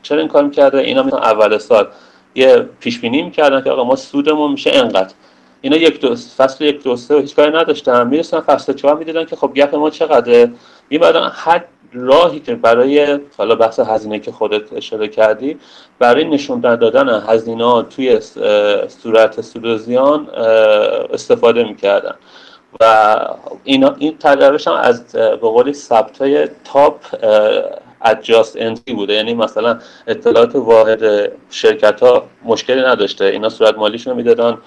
چرا 0.01 0.19
این 0.19 0.27
کار 0.27 0.43
می‌کرده؟ 0.43 0.77
اینا 0.77 1.03
می‌تونن 1.03 1.23
اول 1.23 1.57
سال 1.57 1.87
یه 2.35 2.69
پیش 2.79 2.99
بینی 2.99 3.21
می‌کردن 3.21 3.61
که 3.61 3.71
آقا 3.71 3.83
ما 3.83 3.95
سودمون 3.95 4.51
میشه 4.51 4.71
انقدر 4.73 5.13
اینا 5.61 5.77
یک 5.77 6.01
دو 6.01 6.15
فصل 6.15 6.63
یک 6.65 6.83
دو 6.83 6.95
سه 6.95 7.15
هیچ 7.15 7.35
کاری 7.35 7.51
نداشتن. 7.51 8.07
می‌رسن 8.07 8.39
فصل 8.39 8.73
چهار 8.73 8.97
می‌دیدن 8.97 9.25
که 9.25 9.35
خب 9.35 9.53
گپ 9.55 9.75
ما 9.75 9.89
چقدره. 9.89 10.51
میمدن 10.89 11.29
هر 11.33 11.63
راهی 11.93 12.39
که 12.39 12.55
برای 12.55 13.19
حالا 13.37 13.55
بحث 13.55 13.79
هزینه 13.79 14.19
که 14.19 14.31
خودت 14.31 14.73
اشاره 14.73 15.07
کردی 15.07 15.57
برای 15.99 16.23
نشون 16.23 16.59
دادن 16.59 17.23
هزینه 17.27 17.83
توی 17.83 18.19
صورت 18.87 19.41
سود 19.41 19.65
استفاده 21.13 21.63
می‌کردن. 21.63 22.15
و 22.79 23.17
اینا 23.63 23.95
این 23.97 24.17
تجربهش 24.17 24.67
هم 24.67 24.73
از 24.73 25.11
به 25.13 25.37
قولی 25.37 25.73
ثبت 25.73 26.17
های 26.21 26.47
تاپ 26.63 26.95
ادجاست 28.01 28.55
انتری 28.59 28.95
بوده. 28.95 29.13
یعنی 29.13 29.33
مثلا 29.33 29.79
اطلاعات 30.07 30.55
واحد 30.55 31.31
شرکت 31.49 32.03
ها 32.03 32.23
مشکلی 32.43 32.81
نداشته. 32.81 33.25
اینا 33.25 33.49
صورت 33.49 33.77
مالیشون 33.77 34.11
رو 34.11 34.17
می‌دادن 34.17 34.57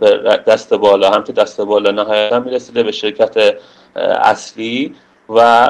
به 0.00 0.40
دست 0.46 0.74
بالا. 0.74 1.10
هم 1.10 1.24
که 1.24 1.32
دست 1.32 1.60
بالا 1.60 1.90
نهایتا 1.90 2.40
می‌رسیده 2.40 2.82
به 2.82 2.92
شرکت 2.92 3.54
اصلی 3.96 4.94
و 5.28 5.68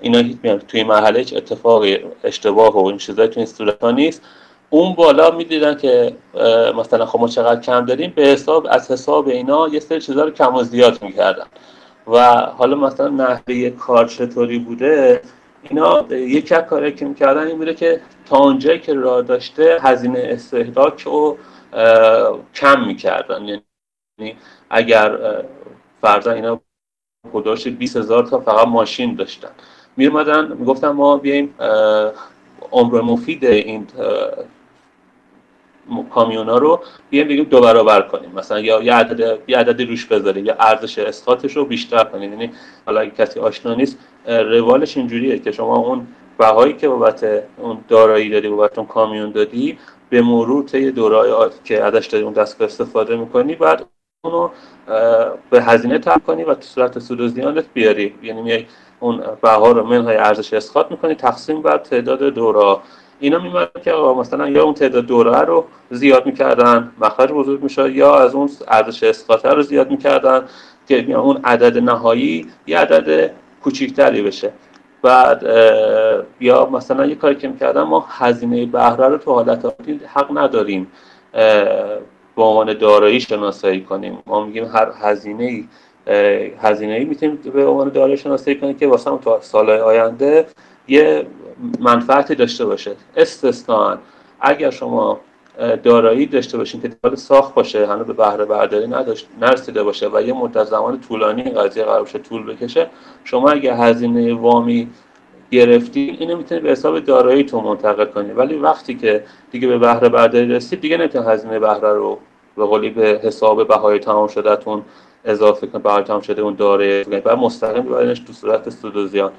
اینا 0.00 0.18
هیچ 0.18 0.36
توی 0.68 0.84
مرحله 0.84 1.18
هیچ 1.18 1.36
اتفاقی 1.36 1.98
اشتباه 2.24 2.76
و 2.76 2.86
این 2.86 2.98
چیزایی 2.98 3.28
تو 3.28 3.40
این 3.40 3.46
صورت 3.46 3.80
ها 3.80 3.90
نیست. 3.90 4.22
اون 4.70 4.94
بالا 4.94 5.30
می‌دیدن 5.30 5.76
که 5.76 6.16
مثلا 6.76 7.06
خب 7.06 7.20
ما 7.20 7.28
چقدر 7.28 7.60
کم 7.60 7.84
داریم 7.84 8.12
به 8.16 8.22
حساب 8.22 8.66
از 8.70 8.90
حساب 8.90 9.28
اینا 9.28 9.68
یه 9.68 9.80
سری 9.80 10.00
چیزا 10.00 10.24
رو 10.24 10.30
کم 10.30 10.54
و 10.54 10.62
زیاد 10.62 11.02
می‌کردن. 11.02 11.46
و 12.06 12.34
حالا 12.40 12.76
مثلا 12.76 13.08
نحوه 13.08 13.70
کار 13.70 14.06
چطوری 14.06 14.58
بوده 14.58 15.22
اینا 15.62 16.06
یکی 16.10 16.54
از 16.54 16.64
کاری 16.64 16.92
که 16.92 17.04
می‌کردن 17.04 17.46
این 17.46 17.58
بوده 17.58 17.74
که 17.74 18.00
تا 18.26 18.36
اونجایی 18.36 18.80
که 18.80 18.94
راه 18.94 19.22
داشته 19.22 19.78
هزینه 19.82 20.20
استهلاک 20.22 21.00
رو 21.00 21.38
کم 22.54 22.84
می‌کردن. 22.86 23.44
یعنی 23.44 24.36
اگر 24.70 25.18
فرضا 26.00 26.30
اینا 26.30 26.60
خداش 27.32 27.66
20 27.66 27.96
هزار 27.96 28.26
تا 28.26 28.40
فقط 28.40 28.66
ماشین 28.66 29.14
داشتن. 29.14 29.50
میرمدن 29.96 30.52
می‌گفتن 30.52 30.88
ما 30.88 31.16
بیایم 31.16 31.54
عمر 32.72 33.00
مفید 33.00 33.44
این 33.44 33.86
کامیونا 36.10 36.58
رو 36.58 36.80
بیایم 37.10 37.28
بگیم 37.28 37.44
دو 37.44 37.60
برابر 37.60 38.02
کنیم. 38.02 38.32
مثلا 38.36 38.60
یا 38.60 38.82
یه 38.82 38.94
عدد 38.94 39.38
یه 39.48 39.58
عددی 39.58 39.84
روش 39.84 40.06
بذاریم. 40.06 40.46
یا 40.46 40.56
ارزش 40.60 40.98
اسقاطش 40.98 41.56
رو 41.56 41.64
بیشتر 41.64 42.04
کنیم. 42.04 42.32
یعنی 42.32 42.50
حالا 42.86 43.00
اگه 43.00 43.10
کسی 43.10 43.40
آشنا 43.40 43.74
نیست 43.74 43.98
روالش 44.26 44.96
اینجوریه 44.96 45.38
که 45.38 45.52
شما 45.52 45.76
اون 45.76 46.06
بهایی 46.38 46.72
که 46.72 46.88
بابت 46.88 47.26
اون 47.56 47.78
دارایی 47.88 48.30
دادی 48.30 48.48
بابت 48.48 48.78
اون 48.78 48.86
کامیون 48.86 49.30
دادی 49.30 49.78
به 50.10 50.22
مرور 50.22 50.64
طی 50.64 50.90
دورای 50.90 51.50
که 51.64 51.84
ازش 51.84 52.06
داری 52.06 52.24
اون 52.24 52.32
دستگاه 52.32 52.68
استفاده 52.68 53.16
می‌کنی 53.16 53.54
بعد 53.54 53.86
اونو 54.24 54.50
به 55.50 55.62
هزینه 55.62 55.98
تبدیل 55.98 56.22
کنی 56.26 56.44
و 56.44 56.54
تو 56.54 56.62
صورت 56.62 56.98
سود 56.98 57.20
و 57.20 57.28
زیانت 57.28 57.64
بیاری. 57.74 58.14
یعنی 58.22 58.42
میای 58.42 58.66
اون 59.00 59.22
بها 59.42 59.70
رو 59.72 59.86
منهای 59.86 60.16
ارزش 60.16 60.52
اسقاط 60.54 60.90
می‌کنی 60.90 61.14
تقسیم 61.14 61.62
بر 61.62 61.78
تعداد 61.78 62.22
دورا 62.22 62.82
اینا 63.20 63.38
میمونه 63.38 63.68
که 63.84 63.92
مثلا 63.92 64.48
یا 64.48 64.64
اون 64.64 64.74
تعداد 64.74 65.06
دوره 65.06 65.40
رو 65.40 65.64
زیاد 65.90 66.26
می‌کردن 66.26 66.92
مخرج 67.00 67.32
بزرگ 67.32 67.62
میشه 67.62 67.92
یا 67.92 68.16
از 68.16 68.34
اون 68.34 68.50
ارزش 68.68 69.02
اسقاط 69.02 69.46
رو 69.46 69.62
زیاد 69.62 69.90
می‌کردن 69.90 70.44
که 70.88 71.12
اون 71.12 71.40
عدد 71.44 71.78
نهایی 71.78 72.46
یه 72.66 72.78
عدد 72.78 73.30
کوچیکتری 73.64 74.22
بشه. 74.22 74.52
بعد 75.02 75.42
یا 76.40 76.66
مثلا 76.72 77.06
یه 77.06 77.14
کاری 77.14 77.34
که 77.34 77.48
می‌کردن 77.48 77.82
ما 77.82 78.06
هزینه 78.08 78.66
بهره 78.66 79.08
رو 79.08 79.18
تو 79.18 79.32
حالت 79.32 79.74
حق 80.14 80.38
نداریم 80.38 80.86
به 82.36 82.42
عنوان 82.42 82.78
دارایی 82.78 83.20
شناسایی 83.20 83.80
کنیم. 83.80 84.18
ما 84.26 84.44
میگیم 84.44 84.64
هر 84.64 84.92
هزینه 85.00 85.44
ای 85.44 85.64
هزینه 86.62 86.92
ای 86.92 87.04
می‌تونیم 87.04 87.36
به 87.54 87.66
عنوان 87.66 87.88
دارایی 87.88 88.16
شناسایی 88.16 88.58
کنیم 88.58 88.76
که 88.76 88.86
واسه 88.86 89.10
تو 89.24 89.38
سالهای 89.40 89.80
آینده 89.80 90.46
یه 90.88 91.26
منفعتی 91.80 92.34
داشته 92.34 92.64
باشه. 92.64 92.96
استثنا 93.16 93.98
اگر 94.40 94.70
شما 94.70 95.20
دارایی 95.82 96.26
داشته 96.26 96.58
باشین 96.58 96.80
که 96.80 96.88
دیوار 96.88 97.16
ساخت 97.16 97.54
باشه 97.54 97.86
هنوز 97.86 98.06
به 98.06 98.12
بهره 98.12 98.44
برداری 98.44 98.86
نداشت 98.86 99.28
نرسیده 99.40 99.82
باشه 99.82 100.08
و 100.12 100.22
یه 100.22 100.32
مدت 100.32 100.64
زمان 100.64 101.00
طولانی 101.00 101.42
قضیه 101.42 101.84
قرار 101.84 102.00
باشه 102.00 102.18
طول 102.18 102.54
بکشه 102.54 102.90
شما 103.24 103.50
اگه 103.50 103.74
هزینه 103.74 104.34
وامی 104.34 104.88
گرفتی 105.50 106.16
اینو 106.20 106.36
می‌تونی 106.36 106.60
به 106.60 106.70
حساب 106.70 107.00
دارایی 107.00 107.44
تو 107.44 107.60
منتقل 107.60 108.04
کنی 108.04 108.32
ولی 108.32 108.54
وقتی 108.54 108.94
که 108.94 109.24
دیگه 109.50 109.68
به 109.68 109.78
بهره 109.78 110.08
برداری 110.08 110.48
رسید 110.48 110.80
دیگه 110.80 110.96
نمی‌تونی 110.96 111.26
هزینه 111.26 111.58
بهره 111.58 111.92
رو 111.92 112.18
به 112.56 112.64
قولی 112.64 112.90
به 112.90 113.20
حساب 113.22 113.68
بهای 113.68 113.98
تمام 113.98 114.28
شدهتون 114.28 114.82
اضافه 115.24 115.66
کنی 115.66 115.82
بهای 115.82 116.02
تمام 116.02 116.20
شده 116.20 116.42
اون 116.42 116.54
داره 116.54 117.04
و 117.24 117.36
مستقیم 117.36 117.82
ببرینش 117.82 118.20
تو 118.20 118.32
صورت 118.32 118.70
سود 118.70 118.96
و 118.96 119.06
زیان. 119.06 119.32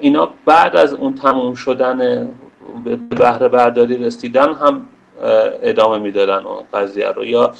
اینا 0.00 0.28
بعد 0.46 0.76
از 0.76 0.94
اون 0.94 1.14
تموم 1.14 1.54
شدن 1.54 2.28
به 2.84 2.96
بهره 2.96 3.48
برداری 3.48 4.04
رسیدن 4.04 4.54
هم 4.54 4.88
ادامه 5.62 5.98
می‌دادن 5.98 6.46
اون 6.46 6.62
قضیه 6.74 7.08
رو. 7.08 7.24
یا 7.24 7.54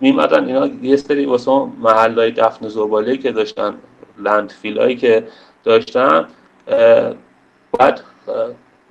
میمدن 0.00 0.44
اینا 0.44 0.66
یه 0.82 0.96
سری 0.96 1.26
واسه 1.26 1.50
محلای 1.80 2.30
دفن 2.30 2.68
زباله 2.68 3.16
که 3.16 3.32
داشتن 3.32 3.74
لندفیل 4.18 4.96
که 4.96 5.28
داشتن 5.64 6.26
بعد 7.78 8.00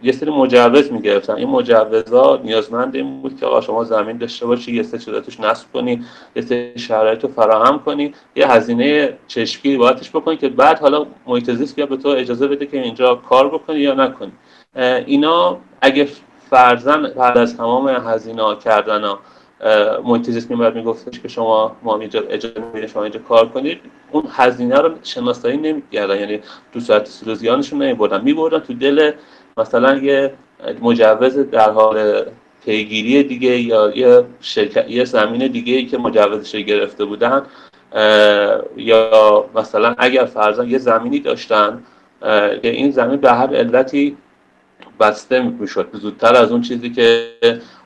یه 0.03 0.11
سری 0.11 0.31
مجوز 0.31 0.91
می‌گرفتن. 0.91 1.33
این 1.33 1.49
مجوزها 1.49 2.39
نیازمند 2.43 2.95
این 2.95 3.21
بود 3.21 3.39
که 3.39 3.45
آقا 3.45 3.61
شما 3.61 3.83
زمین 3.83 4.17
داشته 4.17 4.45
باشی 4.45 4.75
یه 4.75 4.83
سری 4.83 4.99
چیزا 4.99 5.21
توش 5.21 5.39
نصب 5.39 5.65
کنی 5.73 6.05
یه 6.35 6.41
سری 6.41 6.73
شرایط 6.79 7.23
رو 7.23 7.29
فراهم 7.29 7.79
کنی 7.79 8.13
یه 8.35 8.51
هزینه 8.51 9.17
چشمگیری 9.27 9.77
باهاتش 9.77 10.09
بکنی 10.09 10.37
که 10.37 10.49
بعد 10.49 10.79
حالا 10.79 11.05
محیط 11.27 11.51
زیست 11.51 11.75
به 11.75 11.97
تو 11.97 12.09
اجازه 12.09 12.47
بده 12.47 12.65
که 12.65 12.81
اینجا 12.81 13.15
کار 13.15 13.49
بکنی 13.49 13.79
یا 13.79 13.93
نکنی. 13.93 14.31
اینا 15.05 15.57
اگه 15.81 16.07
فرزن 16.49 17.13
بعد 17.17 17.37
از 17.37 17.57
تمام 17.57 17.87
هزینه 17.87 18.55
کردن 18.55 19.01
محیط 20.03 20.29
زیست 20.29 20.51
میمد 20.51 20.75
میگفتش 20.75 21.19
که 21.19 21.27
شما 21.27 21.75
ما 21.83 21.97
اینجا 21.97 22.23
اجازه 22.29 22.63
می‌دید 22.73 22.89
شما 22.89 23.03
اینجا 23.03 23.19
کار 23.19 23.49
کنید 23.49 23.79
اون 24.11 24.23
هزینه 24.29 24.77
رو 24.77 24.89
شناسایی 25.03 25.57
نمی‌کردن. 25.57 26.19
یعنی 26.19 26.39
تو 26.73 26.79
ساعت 26.79 27.07
سلوزیانشون 27.07 27.81
نمیبردن. 27.81 28.21
میبردن 28.21 28.59
تو 28.59 28.73
دل 28.73 29.11
مثلا 29.57 29.97
یه 29.97 30.33
مجوز 30.81 31.37
در 31.37 31.69
حال 31.69 32.25
پیگیری 32.65 33.23
دیگه 33.23 33.59
یا 33.59 33.91
یه, 33.95 34.25
شرکت، 34.41 34.89
یه 34.89 35.05
زمین 35.05 35.47
دیگه 35.47 35.73
ای 35.73 35.85
که 35.85 35.97
مجوزش 35.97 36.55
گرفته 36.55 37.05
بودن 37.05 37.41
یا 38.77 39.45
مثلا 39.55 39.95
اگر 39.97 40.25
فرضاً 40.25 40.63
یه 40.63 40.77
زمینی 40.77 41.19
داشتن 41.19 41.83
که 42.61 42.69
این 42.69 42.91
زمین 42.91 43.15
به 43.15 43.31
هر 43.31 43.55
علتی 43.55 44.17
بسته 44.99 45.41
می‌شد 45.41 45.89
زودتر 45.93 46.35
از 46.35 46.51
اون 46.51 46.61
چیزی 46.61 46.89
که 46.89 47.29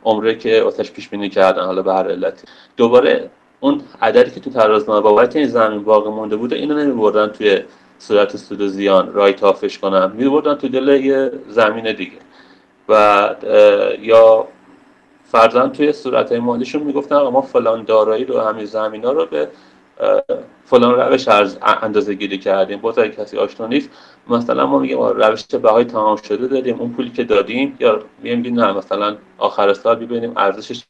عمره 0.05 0.35
که 0.35 0.61
آتش 0.61 0.91
پیش 0.91 1.09
بینی 1.09 1.29
کردن 1.29 1.65
حالا 1.65 1.81
به 1.81 1.93
هر 1.93 2.11
علتی. 2.11 2.47
دوباره 2.77 3.29
اون 3.59 3.81
عددی 4.01 4.31
که 4.31 4.39
تو 4.39 4.49
ترازنامه 4.49 5.01
بابت 5.01 5.35
این 5.35 5.47
زمین 5.47 5.83
باقی 5.83 6.09
مونده 6.09 6.35
بوده 6.35 6.55
اینو 6.55 6.75
نمیبردن 6.75 7.27
توی 7.27 7.61
صورت 7.99 8.37
سود 8.37 8.61
و 8.61 8.67
زیان 8.67 9.13
رایت 9.13 9.43
آفش 9.43 9.77
کنن 9.77 10.11
میبردن 10.11 10.55
تو 10.55 10.67
دل 10.67 10.87
یه 10.87 11.31
زمین 11.47 11.93
دیگه. 11.93 12.17
و 12.89 13.35
یا 13.99 14.47
فرزن 15.23 15.69
توی 15.69 15.93
صورت 15.93 16.31
مالیشون 16.31 16.83
می‌گفتن 16.83 17.21
ما 17.21 17.41
فلان 17.41 17.83
دارایی 17.83 18.25
رو 18.25 18.39
همین 18.39 18.65
زمین 18.65 19.05
ها 19.05 19.11
رو 19.11 19.25
به 19.25 19.49
فلان 20.65 20.99
روش 20.99 21.27
اندازه 21.61 22.13
گیری 22.13 22.37
کردیم. 22.37 22.81
باز 22.81 22.99
اگه 22.99 23.09
کسی 23.11 23.37
آشنا 23.37 23.67
نیست. 23.67 23.89
مثلا 24.29 24.65
ما 24.65 24.79
میگیم 24.79 24.99
روش 24.99 25.45
بهای 25.45 25.85
تمام 25.85 26.15
شده 26.15 26.47
داریم 26.47 26.79
اون 26.79 26.93
پولی 26.93 27.09
که 27.09 27.23
دادیم 27.23 27.77
یا 27.79 28.03
میگیم 28.19 28.59
نه 28.59 28.71
مثلا 28.73 29.17
آخر 29.37 29.73
سال 29.73 29.95
ببینیم 29.95 30.33
ارزشش 30.37 30.83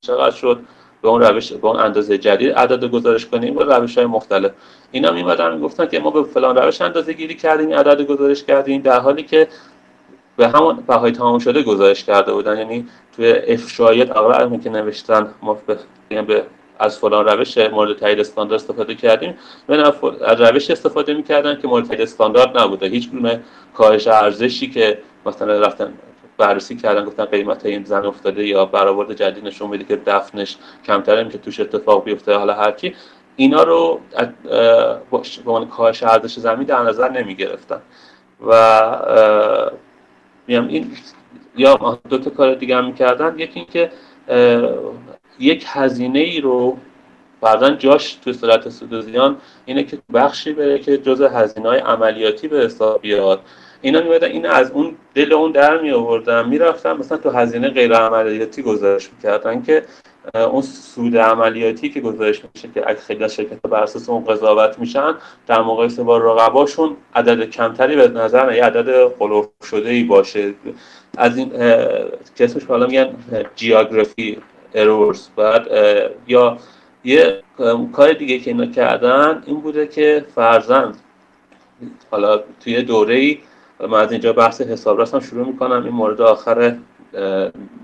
چقدر 0.00 0.36
شد. 0.36 0.64
به 1.06 1.10
اون 1.10 1.22
روش 1.22 1.52
به 1.52 1.66
اون 1.68 1.80
اندازه 1.80 2.18
جدید 2.18 2.52
عدد 2.52 2.84
گزارش 2.84 3.26
کنیم 3.26 3.54
با 3.54 3.62
روش 3.62 3.98
های 3.98 4.06
مختلف. 4.06 4.50
اینا 4.90 5.10
میمدن 5.10 5.60
گفتن 5.60 5.86
که 5.86 6.00
ما 6.00 6.10
به 6.10 6.22
فلان 6.22 6.56
روش 6.56 6.80
اندازه 6.80 7.12
گیری 7.12 7.34
کردیم 7.34 7.72
عدد 7.72 8.02
گزارش 8.02 8.44
کردیم 8.44 8.82
در 8.82 9.00
حالی 9.00 9.22
که 9.22 9.48
به 10.36 10.48
همون 10.48 10.76
بهای 10.76 11.12
تمام 11.12 11.38
شده 11.38 11.62
گزارش 11.62 12.04
کرده 12.04 12.32
بودن. 12.32 12.58
یعنی 12.58 12.86
توی 13.16 13.32
افشای 13.32 14.02
اول 14.02 14.58
که 14.58 14.70
نوشتن 14.70 15.28
ما 15.42 15.58
به 16.08 16.42
از 16.78 16.98
فلان 16.98 17.24
روش 17.28 17.58
مورد 17.58 17.96
تایید 17.96 18.20
استاندارد 18.20 18.60
استفاده 18.60 18.94
کردیم. 18.94 19.34
من 19.68 19.80
از 20.24 20.40
روش 20.40 20.70
استفاده 20.70 21.14
می‌کردن 21.14 21.58
که 21.60 21.68
مورد 21.68 21.86
تایید 21.86 22.02
استاندارد 22.02 22.58
نبوده. 22.58 22.86
هیچ 22.86 23.10
گونه 23.10 23.40
کاهش 23.74 24.06
ارزشی 24.06 24.70
که 24.70 24.98
مثلا 25.26 25.60
رفتن 25.60 25.92
بررسی 26.38 26.76
کردن 26.76 27.04
گفتن 27.04 27.24
قیمت 27.24 27.66
این 27.66 27.84
زن 27.84 28.06
افتاده 28.06 28.46
یا 28.46 28.64
برآورد 28.64 29.12
جدید 29.12 29.44
نشون 29.44 29.70
میده 29.70 29.84
که 29.84 29.96
دفنش 29.96 30.56
کمتره 30.86 31.28
که 31.28 31.38
توش 31.38 31.60
اتفاق 31.60 32.04
بیفته 32.04 32.34
حالا 32.34 32.54
هر 32.54 32.70
کی. 32.70 32.94
اینا 33.36 33.62
رو 33.62 34.00
به 35.10 35.20
عنوان 35.46 35.68
کاهش 35.68 36.02
ارزش 36.02 36.38
زمین 36.38 36.66
در 36.66 36.82
نظر 36.82 37.10
نمی 37.10 37.34
گرفتن 37.34 37.80
و 38.46 38.52
میام 40.46 40.68
این 40.68 40.90
یا 41.56 41.98
دو 42.08 42.18
تا 42.18 42.30
کار 42.30 42.54
دیگه 42.54 42.76
هم 42.76 42.86
می‌کردن. 42.86 43.38
یکی 43.38 43.60
اینکه 43.60 43.90
یک 45.38 45.64
هزینه 45.68 46.18
ای 46.18 46.40
رو 46.40 46.76
بعدا 47.40 47.70
جاش 47.70 48.14
تو 48.14 48.32
صورت 48.32 48.68
سود 48.68 49.00
زیان 49.00 49.36
اینه 49.64 49.82
که 49.82 49.98
بخشی 50.14 50.52
بره 50.52 50.78
که 50.78 50.98
جز 50.98 51.20
هزینه 51.20 51.68
های 51.68 51.78
عملیاتی 51.78 52.48
به 52.48 52.58
حساب 52.58 53.00
بیاد. 53.00 53.40
اینا 53.86 54.00
میمدن 54.00 54.30
این 54.30 54.46
از 54.46 54.70
اون 54.70 54.96
دل 55.14 55.32
اون 55.32 55.52
در 55.52 55.80
می 55.80 55.90
آوردن 55.90 56.48
می‌رفتن 56.48 56.96
مثلا 56.96 57.18
تو 57.18 57.30
هزینه 57.30 57.68
غیر 57.68 57.94
عملیاتی 57.94 58.62
گزارش 58.62 59.10
می‌کردن 59.12 59.62
که 59.62 59.82
اون 60.34 60.62
سود 60.62 61.16
عملیاتی 61.16 61.88
که 61.88 62.00
گزارش 62.00 62.42
میشه 62.54 62.68
که 62.74 62.90
اگه 62.90 62.98
خیلی 62.98 63.24
از 63.24 63.34
شرکت 63.34 63.60
بر 63.70 63.82
اساس 63.82 64.08
اون 64.08 64.24
قضاوت 64.24 64.78
میشن 64.78 65.14
در 65.46 65.60
مقایسه 65.60 66.02
با 66.02 66.18
رقباشون 66.18 66.96
عدد 67.14 67.50
کمتری 67.50 67.96
به 67.96 68.08
نظر 68.08 68.52
یه 68.52 68.64
عدد 68.64 69.12
قلوف 69.18 69.48
شده 69.70 69.90
ای 69.90 70.04
باشه. 70.04 70.54
از 71.18 71.36
این 71.36 71.50
که 72.36 72.44
اسمش 72.44 72.64
حالا 72.64 72.86
میگن 72.86 73.08
جیوگرافی 73.54 74.38
ارورز 74.74 75.28
بعد 75.36 75.66
یا 76.26 76.58
یه 77.04 77.42
کار 77.92 78.12
دیگه 78.12 78.38
که 78.38 78.50
اینا 78.50 78.66
کردن 78.66 79.42
این 79.46 79.60
بوده 79.60 79.86
که 79.86 80.24
فرزند 80.34 80.96
حالا 82.10 82.40
توی 82.64 82.82
دوره 82.82 83.14
ای 83.14 83.38
من 83.80 84.00
از 84.00 84.12
اینجا 84.12 84.32
بحث 84.32 84.60
حساب 84.60 85.00
هم 85.00 85.20
شروع 85.20 85.46
می‌کنم. 85.46 85.84
این 85.84 85.92
مورد 85.92 86.20
آخر 86.20 86.76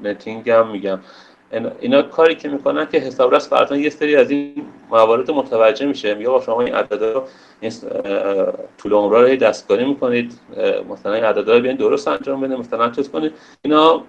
نتینگ 0.02 0.50
هم 0.50 0.70
میگم. 0.70 0.98
اینا 1.80 2.02
کاری 2.02 2.34
که 2.34 2.48
می‌کنن 2.48 2.86
که 2.86 2.98
حسابرس 2.98 3.48
فرضاً 3.48 3.76
یه 3.76 3.90
سری 3.90 4.16
از 4.16 4.30
این 4.30 4.66
موارد 4.90 5.30
متوجه 5.30 5.86
میشه. 5.86 6.14
میگه 6.14 6.28
با 6.28 6.40
شما 6.40 6.60
این 6.60 6.74
عدد 6.74 7.02
رو 7.02 7.22
طول 8.78 8.92
عمره 8.92 9.20
رو 9.20 9.36
دستکاری 9.36 9.84
می‌کنید. 9.84 10.32
مثلا 10.90 11.12
این 11.12 11.24
عدد 11.24 11.50
رو 11.50 11.60
بیان 11.60 11.76
درست 11.76 12.08
انجام 12.08 12.40
بده 12.40 12.56
مثلا 12.56 12.90
چیز 12.90 13.10
کنید. 13.10 13.32
اینا 13.62 14.02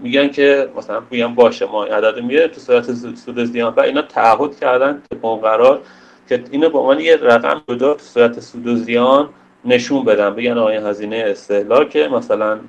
میگن 0.00 0.28
که 0.28 0.68
مثلا 0.76 1.02
میگن 1.10 1.34
باشه 1.34 1.66
ما 1.66 1.84
این 1.84 1.94
عدد 1.94 2.22
میره 2.22 2.48
تو 2.48 2.60
صورت 2.60 2.92
سود 3.14 3.44
زیان. 3.44 3.74
و 3.76 3.80
اینا 3.80 4.02
تعهد 4.02 4.60
کردن 4.60 5.02
اون 5.22 5.40
قرار 5.40 5.80
که 6.28 6.44
اینو 6.50 6.70
به 6.70 6.78
عنوان 6.78 7.00
یه 7.00 7.16
رقم 7.16 7.62
جدا 7.68 7.94
تو 7.94 8.00
صورت 8.00 8.40
سود 8.40 8.66
و 8.66 8.76
زیان 8.76 9.28
نشون 9.64 10.04
بدن 10.04 10.34
بگن 10.34 10.58
آقای 10.58 10.76
هزینه 10.76 11.24
استهلاک 11.26 11.96
مثلا 11.96 12.60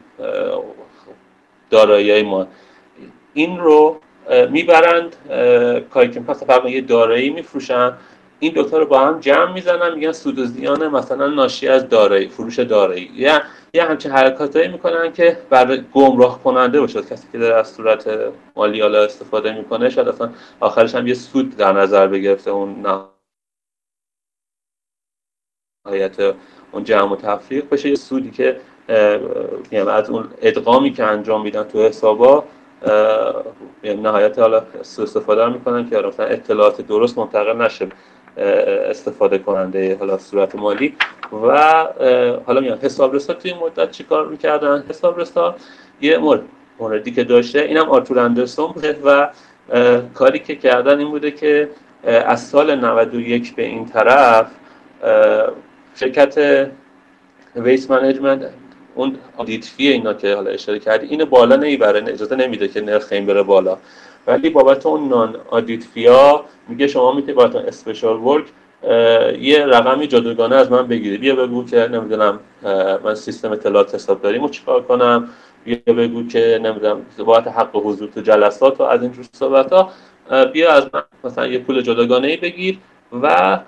دارایی 1.70 2.24
ما. 2.24 2.48
این 3.34 3.60
رو 3.60 4.00
می‌برند 4.50 5.16
کاری 5.94 6.12
که 6.12 6.20
پس 6.20 6.44
فرق 6.44 6.66
یه 6.66 6.82
دارایی 6.82 7.30
میفروشن. 7.30 7.94
این 8.40 8.54
دوتا 8.54 8.78
رو 8.78 8.86
با 8.86 9.00
هم 9.00 9.20
جمع 9.20 9.54
می‌زنن 9.54 9.96
میگن 9.96 10.12
سود 10.12 10.40
و 10.40 10.46
زیان 10.46 10.88
مثلا 10.88 11.28
ناشی 11.28 11.68
از 11.68 11.90
دارایی 11.90 12.28
فروش 12.28 12.60
دارایی. 12.60 13.12
یا 13.14 13.42
یه 13.74 13.84
همچین 13.84 14.12
حرکاتایی 14.12 14.68
می‌کنن 14.68 15.14
که 15.14 15.38
برای 15.50 15.84
گمراه 15.94 16.44
کننده 16.44 16.80
باشه. 16.80 17.02
کسی 17.02 17.28
که 17.32 17.38
در 17.38 17.52
از 17.54 17.68
صورت 17.68 18.10
مالی 18.56 18.82
استفاده 18.82 19.52
می‌کنه 19.58 19.90
شاید 19.90 20.08
اصلا 20.08 20.30
آخرش 20.60 20.96
هم 20.96 21.08
یه 21.08 21.14
سود 21.14 21.58
در 21.58 21.72
نظر 21.72 22.08
بگرفته. 22.08 22.52
اون 22.52 22.86
نهایت 25.86 26.36
اون 26.76 26.84
جمع 26.84 27.12
و 27.12 27.16
تفریق 27.16 27.70
بشه. 27.70 27.90
یه 27.90 27.96
سودی 27.96 28.32
که 28.32 28.58
یعنی 29.72 29.90
از 29.90 30.10
اون 30.10 30.28
ادغامی 30.42 30.92
که 30.94 31.04
انجام 31.04 31.42
میدن 31.42 31.64
تو 31.64 31.84
حسابا 31.84 32.44
یعنی 33.84 34.02
نهایت 34.02 34.40
حالا 34.40 34.62
استفاده 34.80 35.50
می‌کنن 35.50 35.90
که 35.90 35.98
مثلا 35.98 36.26
اطلاعات 36.26 36.82
درست 36.82 37.18
منتقل 37.18 37.62
نشه 37.62 37.88
استفاده 38.38 39.38
کننده 39.38 39.98
حالا 40.00 40.18
صورت 40.18 40.56
مالی. 40.56 40.96
و 41.32 41.88
حالا 42.46 42.62
میان 42.62 42.78
حسابرسا 42.78 43.34
توی 43.34 43.54
مدت 43.54 43.92
چیکار 43.92 44.28
می‌کردن؟ 44.28 44.84
حسابرسا 44.90 45.56
یه 46.02 46.18
مورد 46.18 46.42
موردی 46.80 47.12
که 47.12 47.24
داشته 47.24 47.60
اینم 47.60 47.90
Arthur 47.90 48.20
Andersen 48.20 48.72
بوده 48.72 49.00
و 49.06 49.28
کاری 50.14 50.40
که 50.40 50.56
کردن 50.56 51.00
این 51.00 51.10
بوده 51.10 51.32
که 51.32 51.70
از 52.04 52.48
سال 52.48 52.76
91 52.76 53.56
به 53.56 53.64
این 53.64 53.86
طرف 53.86 54.48
شرکت 55.96 56.68
Waste 57.56 57.92
Management 57.92 58.50
اون 58.96 59.18
audit 59.38 59.66
fee 59.66 59.88
اینا 59.88 60.14
که 60.14 60.36
حالا 60.36 60.52
اشاره 60.52 60.80
کردی 60.80 61.08
اینو 61.08 61.26
بالا 61.26 61.56
نمی‌بره 61.56 62.04
اجازه 62.08 62.36
نمیده 62.36 62.68
که 62.68 62.82
نرخ 62.82 63.08
این 63.12 63.26
بره 63.26 63.44
بالا. 63.44 63.78
ولی 64.28 64.50
بابت 64.50 64.86
اون 64.86 65.10
non-audit 65.10 65.36
fee 65.50 65.84
ا 65.84 66.46
میگه 66.68 66.88
شما 66.88 67.12
می‌تونید 67.12 67.36
بابت 67.36 67.56
special 67.56 68.18
work 68.18 68.46
یه 69.42 69.66
رقمی 69.66 70.08
جداگانه 70.08 70.56
از 70.56 70.72
من 70.72 70.88
بگیری. 70.88 71.18
بیا 71.18 71.36
بگو 71.36 71.66
که 71.66 71.88
نمی‌دونم 71.88 72.40
من 73.04 73.16
سیستم 73.16 73.52
اطلاعات 73.52 73.96
حسابداری 73.96 74.38
رو 74.38 74.50
چیکار 74.50 74.82
کنم؟ 74.82 75.30
بیا 75.64 75.78
بگو 75.88 76.28
که 76.28 76.60
نمی‌دونم 76.64 77.02
بابت 77.18 77.48
حق 77.48 77.76
حضور 77.76 78.10
تو 78.16 78.22
جلسات 78.22 78.82
و 78.82 78.84
از 78.84 79.02
این 79.02 79.12
جور 79.12 79.26
صحبت 79.34 79.74
ها 79.74 79.92
بیا 80.54 80.72
از 80.72 80.88
من 80.94 81.04
مثلا 81.24 81.48
یه 81.48 81.60
پول 81.60 81.82
جداگانه 81.82 82.28
ای 82.28 82.38
بگیر. 82.38 82.78
و 83.12 83.60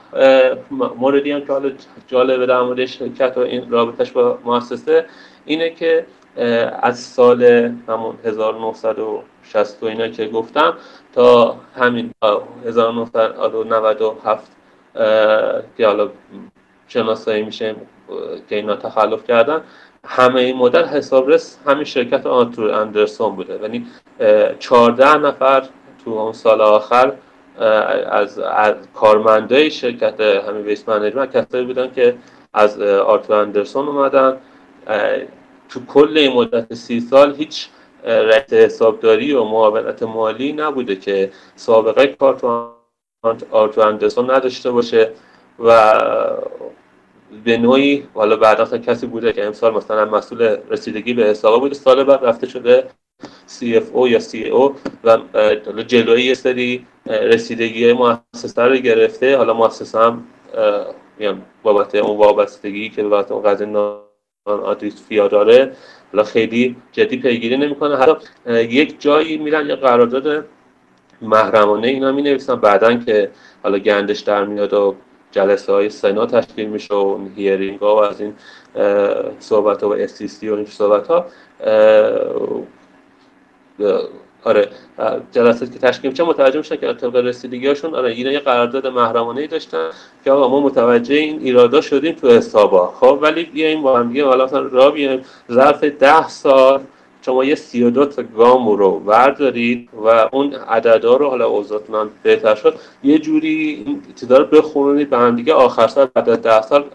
موردی 0.98 1.32
هم 1.32 1.42
که 1.42 1.54
حالا 1.54 1.72
جالبه 2.08 2.46
در 2.46 2.62
مورد 2.62 2.86
شرکت 2.86 3.38
و 3.38 3.40
این 3.40 3.70
رابطش 3.70 4.12
با 4.12 4.40
مؤسسه 4.46 5.06
اینه 5.46 5.70
که 5.70 6.06
از 6.82 7.00
سال 7.00 7.44
همون 7.88 8.16
1960 8.26 9.84
اینا 9.84 10.08
که 10.08 10.28
گفتم 10.28 10.74
تا 11.14 11.58
همین 11.76 12.12
1997 12.66 14.52
که 15.78 15.88
حالا 15.88 16.10
شناسایی 16.88 17.44
میشه 17.44 17.76
که 18.50 18.56
اینا 18.56 18.76
تخلف 18.76 19.24
کردن 19.28 19.62
همه 20.06 20.42
این 20.42 20.58
مدت 20.58 20.86
حسابرس 20.86 21.60
همین 21.66 21.84
شرکت 21.84 22.26
Arthur 22.26 22.72
Andersen 22.72 23.36
بوده. 23.36 23.60
یعنی 23.62 23.88
14 24.60 25.18
نفر 25.18 25.64
تو 26.06 26.12
اون 26.12 26.34
سال 26.34 26.62
آخر 26.62 27.14
از, 27.58 28.40
از 28.40 28.76
کارمندای 28.94 29.72
شرکت 29.72 30.20
همین 30.22 30.62
Waste 30.62 30.90
Management 30.90 31.38
کسایی 31.38 31.66
بودن 31.66 31.92
که 31.92 32.16
از 32.54 32.82
Arthur 32.82 33.36
Andersen 33.36 33.88
اومدن. 33.88 34.38
تو 35.70 35.86
کل 35.88 36.18
این 36.18 36.34
مدت 36.34 36.74
سی 36.74 37.00
سال 37.00 37.36
هیچ 37.36 37.68
رئیس 38.04 38.54
حسابداری 38.54 39.34
و 39.34 39.44
معاونت 39.44 40.04
مالی 40.04 40.54
نبوده 40.54 40.96
که 40.96 41.32
سابقه 41.56 42.08
کار 42.08 42.36
تو 42.36 42.72
آرتور 43.52 43.88
اندرسون 43.88 44.32
نداشته 44.32 44.72
باشه 44.72 45.12
و 45.60 45.94
به 47.44 47.58
نوعی 47.58 48.08
حالا 48.14 48.36
بعدا 48.36 48.78
کسی 48.78 49.08
بوده 49.08 49.34
که 49.34 49.46
امسال 49.46 49.74
مثلا 49.74 50.06
مسئول 50.06 50.58
رسیدگی 50.70 51.14
به 51.14 51.24
حسابا 51.24 51.60
بوده. 51.60 51.76
سال 51.76 52.04
بعد 52.04 52.26
رفته 52.26 52.48
شده 52.48 52.88
CFO 53.48 54.08
یا 54.08 54.20
CEO 54.20 54.76
و 55.04 55.18
جلوی 55.88 56.24
یه 56.24 56.34
سری 56.34 56.86
رسیدگی 57.06 57.94
مؤسسه 57.94 58.62
رو 58.62 58.76
گرفته. 58.76 59.38
حالا 59.38 59.54
مؤسسه 59.54 60.00
هم 60.00 60.24
میان 61.18 61.42
بابت 61.64 61.96
اون 61.96 62.18
وابستگی 62.18 62.90
که 62.90 63.04
بابت 63.04 63.32
اون 63.32 63.44
قضیه 63.44 63.68
نان 63.68 64.00
فیا 65.08 65.28
داره 65.28 65.72
حالا 66.12 66.24
خیلی 66.24 66.76
جدی 66.92 67.18
پیگیری 67.18 67.58
نمی‌کنه. 67.58 67.98
حتی 67.98 68.14
یک 68.64 69.02
جایی 69.02 69.38
میرن 69.38 69.70
یا 69.70 69.76
قرارداد 69.76 70.46
محرمانه 71.22 71.88
اینا 71.88 72.12
می 72.12 72.22
نویسن 72.22 72.56
بعدا 72.56 72.94
که 72.94 73.32
حالا 73.64 73.80
گندش 73.80 74.20
در 74.20 74.46
میاد 74.46 74.74
و 74.74 74.96
جلسه 75.32 75.74
های 75.74 75.90
سنا 75.90 76.26
تشکیل 76.26 76.70
میشه 76.70 76.94
و 76.94 77.28
هیرینگ 77.36 77.80
ها 77.80 77.96
و 77.96 78.00
از 78.00 78.22
این 78.22 78.34
صحبت 79.40 79.84
ها 79.84 79.90
و 79.90 79.94
استیستی 79.94 80.50
و 80.50 80.56
این 80.56 80.66
صحبت 80.66 81.08
ها 81.08 81.26
آره 84.44 84.70
جلساتی 85.32 85.74
که 85.74 85.80
تشکیل 85.80 86.12
میشه 86.12 86.24
متوجه 86.24 86.58
میشن 86.58 86.76
که 86.76 86.94
طبق 86.94 87.16
رسیدگی 87.16 87.68
هاشون 87.68 87.96
آره 87.96 88.12
اینا 88.12 88.32
یه 88.32 88.40
قرارداد 88.40 88.88
محرمانه 88.88 89.42
ای 89.42 89.48
داشتن 89.48 89.90
که 90.24 90.32
آقا 90.32 90.48
ما 90.48 90.60
متوجه 90.60 91.16
این 91.16 91.40
ایرادا 91.40 91.82
شدیم 91.82 92.16
تو 92.16 92.30
حسابا. 92.30 92.94
خب 93.00 93.20
ولی 93.22 93.44
بیایم 93.44 93.82
با 93.82 94.00
هم 94.00 94.08
دیگه 94.08 94.26
حالا 94.26 94.46
مثلا 94.46 94.62
را 94.62 94.92
بیایم. 94.92 95.22
ظرف 95.52 95.84
ده 95.84 96.28
سال 96.28 96.82
شما 97.22 97.44
یه 97.44 97.56
32 97.56 98.06
تا 98.06 98.24
گام 98.24 98.70
رو 98.70 99.02
وردارید 99.06 99.90
و 100.06 100.30
اون 100.32 100.54
عددا 100.54 101.16
رو 101.16 101.30
حالا 101.30 101.48
اوضاعتون 101.48 102.10
بهتر 102.24 102.56
شد 102.56 102.76
یه 103.04 103.20
جوری 103.20 103.84
این 103.86 104.02
رو 104.30 104.46
بخونید 104.46 105.10
به 105.10 105.18
هم 105.18 105.36
دیگه 105.36 105.54
آخر 105.54 105.88
سال 105.88 106.08
بعد 106.14 106.30
از 106.30 106.42
10 106.42 106.62
سال 106.62 106.86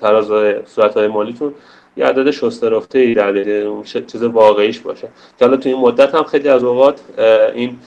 تراز 0.00 0.26
صورت 0.66 0.96
های 0.96 1.06
مالیتون 1.06 1.54
یه 1.96 2.06
عدد 2.06 2.30
شسته 2.30 2.68
رفته 2.68 2.98
ای 2.98 3.14
در 3.14 3.44
چیز 3.84 4.22
واقعیش 4.22 4.78
باشه. 4.78 5.08
که 5.38 5.44
حالا 5.44 5.56
تو 5.56 5.68
این 5.68 5.78
مدت 5.78 6.14
هم 6.14 6.24
خیلی 6.24 6.48
از 6.48 6.64
اوقات 6.64 7.00
این 7.54 7.78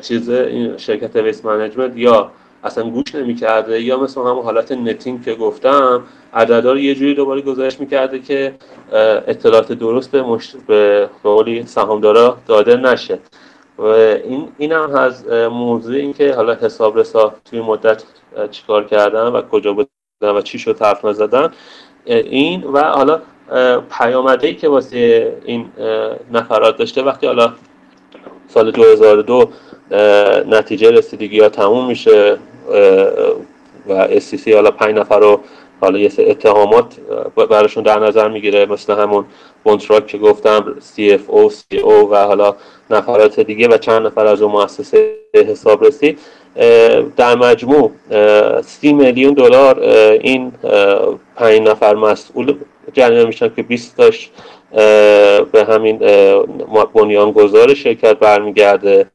چیز 0.00 0.30
این 0.30 0.76
شرکت 0.76 1.16
Waste 1.16 1.44
Management 1.44 1.96
یا 1.96 2.30
اصلا 2.64 2.90
گوش 2.90 3.14
نمی‌کرده 3.14 3.82
یا 3.82 4.00
مثل 4.00 4.20
همون 4.20 4.44
حالت 4.44 4.72
netting 4.72 5.24
که 5.24 5.34
گفتم 5.34 6.02
عددا 6.34 6.72
رو 6.72 6.78
یه 6.78 6.94
جوری 6.94 7.14
دوباره 7.14 7.40
گزارش 7.40 7.80
می‌کرده 7.80 8.18
که 8.18 8.54
اطلاعات 9.26 9.72
درست 9.72 10.10
به 10.10 10.22
مشت... 10.22 10.56
به 10.66 11.08
قولی 11.22 11.66
سهامدارا 11.66 12.36
داده 12.46 12.76
نشه. 12.76 13.18
و 13.78 13.82
این 13.82 14.48
این 14.58 14.72
هم 14.72 14.94
از 14.94 15.28
موضوع 15.28 15.96
این 15.96 16.12
که 16.12 16.34
حالا 16.34 16.54
حساب 16.54 16.98
رسا 16.98 17.34
توی 17.44 17.60
مدت 17.60 18.02
چیکار 18.50 18.84
کردن 18.84 19.26
و 19.26 19.42
کجا 19.42 19.72
بودن 19.72 20.36
و 20.36 20.40
چی 20.40 20.58
شد 20.58 20.82
حرف 20.82 21.04
نزدن. 21.04 21.52
این 22.04 22.64
و 22.64 22.82
حالا 22.82 23.20
پیامده 23.98 24.54
که 24.54 24.68
واسه 24.68 25.32
این 25.44 25.66
نفرات 26.32 26.76
داشته 26.76 27.02
وقتی 27.02 27.26
حالا 27.26 27.52
سال 28.48 28.70
2002 28.70 29.50
نتیجه 30.48 30.90
رسیدگی 30.90 31.40
ها 31.40 31.48
تموم 31.48 31.86
میشه 31.86 32.38
و 33.88 33.92
اسیسی 33.92 34.52
حالا 34.52 34.70
پنج 34.70 34.96
نفر 34.96 35.18
رو 35.18 35.40
حالا 35.80 35.98
یه 35.98 36.10
اتهامات 36.18 36.96
براشون 37.50 37.82
در 37.82 37.98
نظر 37.98 38.28
می‌گیره 38.28 38.66
مثل 38.66 38.92
همون 38.92 39.24
بونتراک 39.64 40.06
که 40.06 40.18
گفتم 40.18 40.74
CFO, 40.96 41.52
CEO 41.52 42.10
و 42.10 42.16
حالا 42.16 42.54
نفرات 42.90 43.40
دیگه 43.40 43.68
و 43.68 43.76
چند 43.76 44.06
نفر 44.06 44.26
از 44.26 44.42
اون 44.42 44.52
مؤسسه 44.52 45.14
حسابرسی 45.34 46.16
در 47.16 47.36
مجموع 47.36 47.90
سی 48.62 48.92
میلیون 48.92 49.34
دلار 49.34 49.80
این 50.20 50.52
پنج 51.36 51.60
نفر 51.60 51.94
مسئول 51.94 52.54
جریان 52.92 53.26
میشن 53.26 53.54
که 53.54 53.62
20 53.62 53.96
تاش 53.96 54.30
به 55.52 55.66
همین 55.68 55.98
بنیانگذار 56.94 57.74
شرکت 57.74 58.18
برمیگرده. 58.18 59.10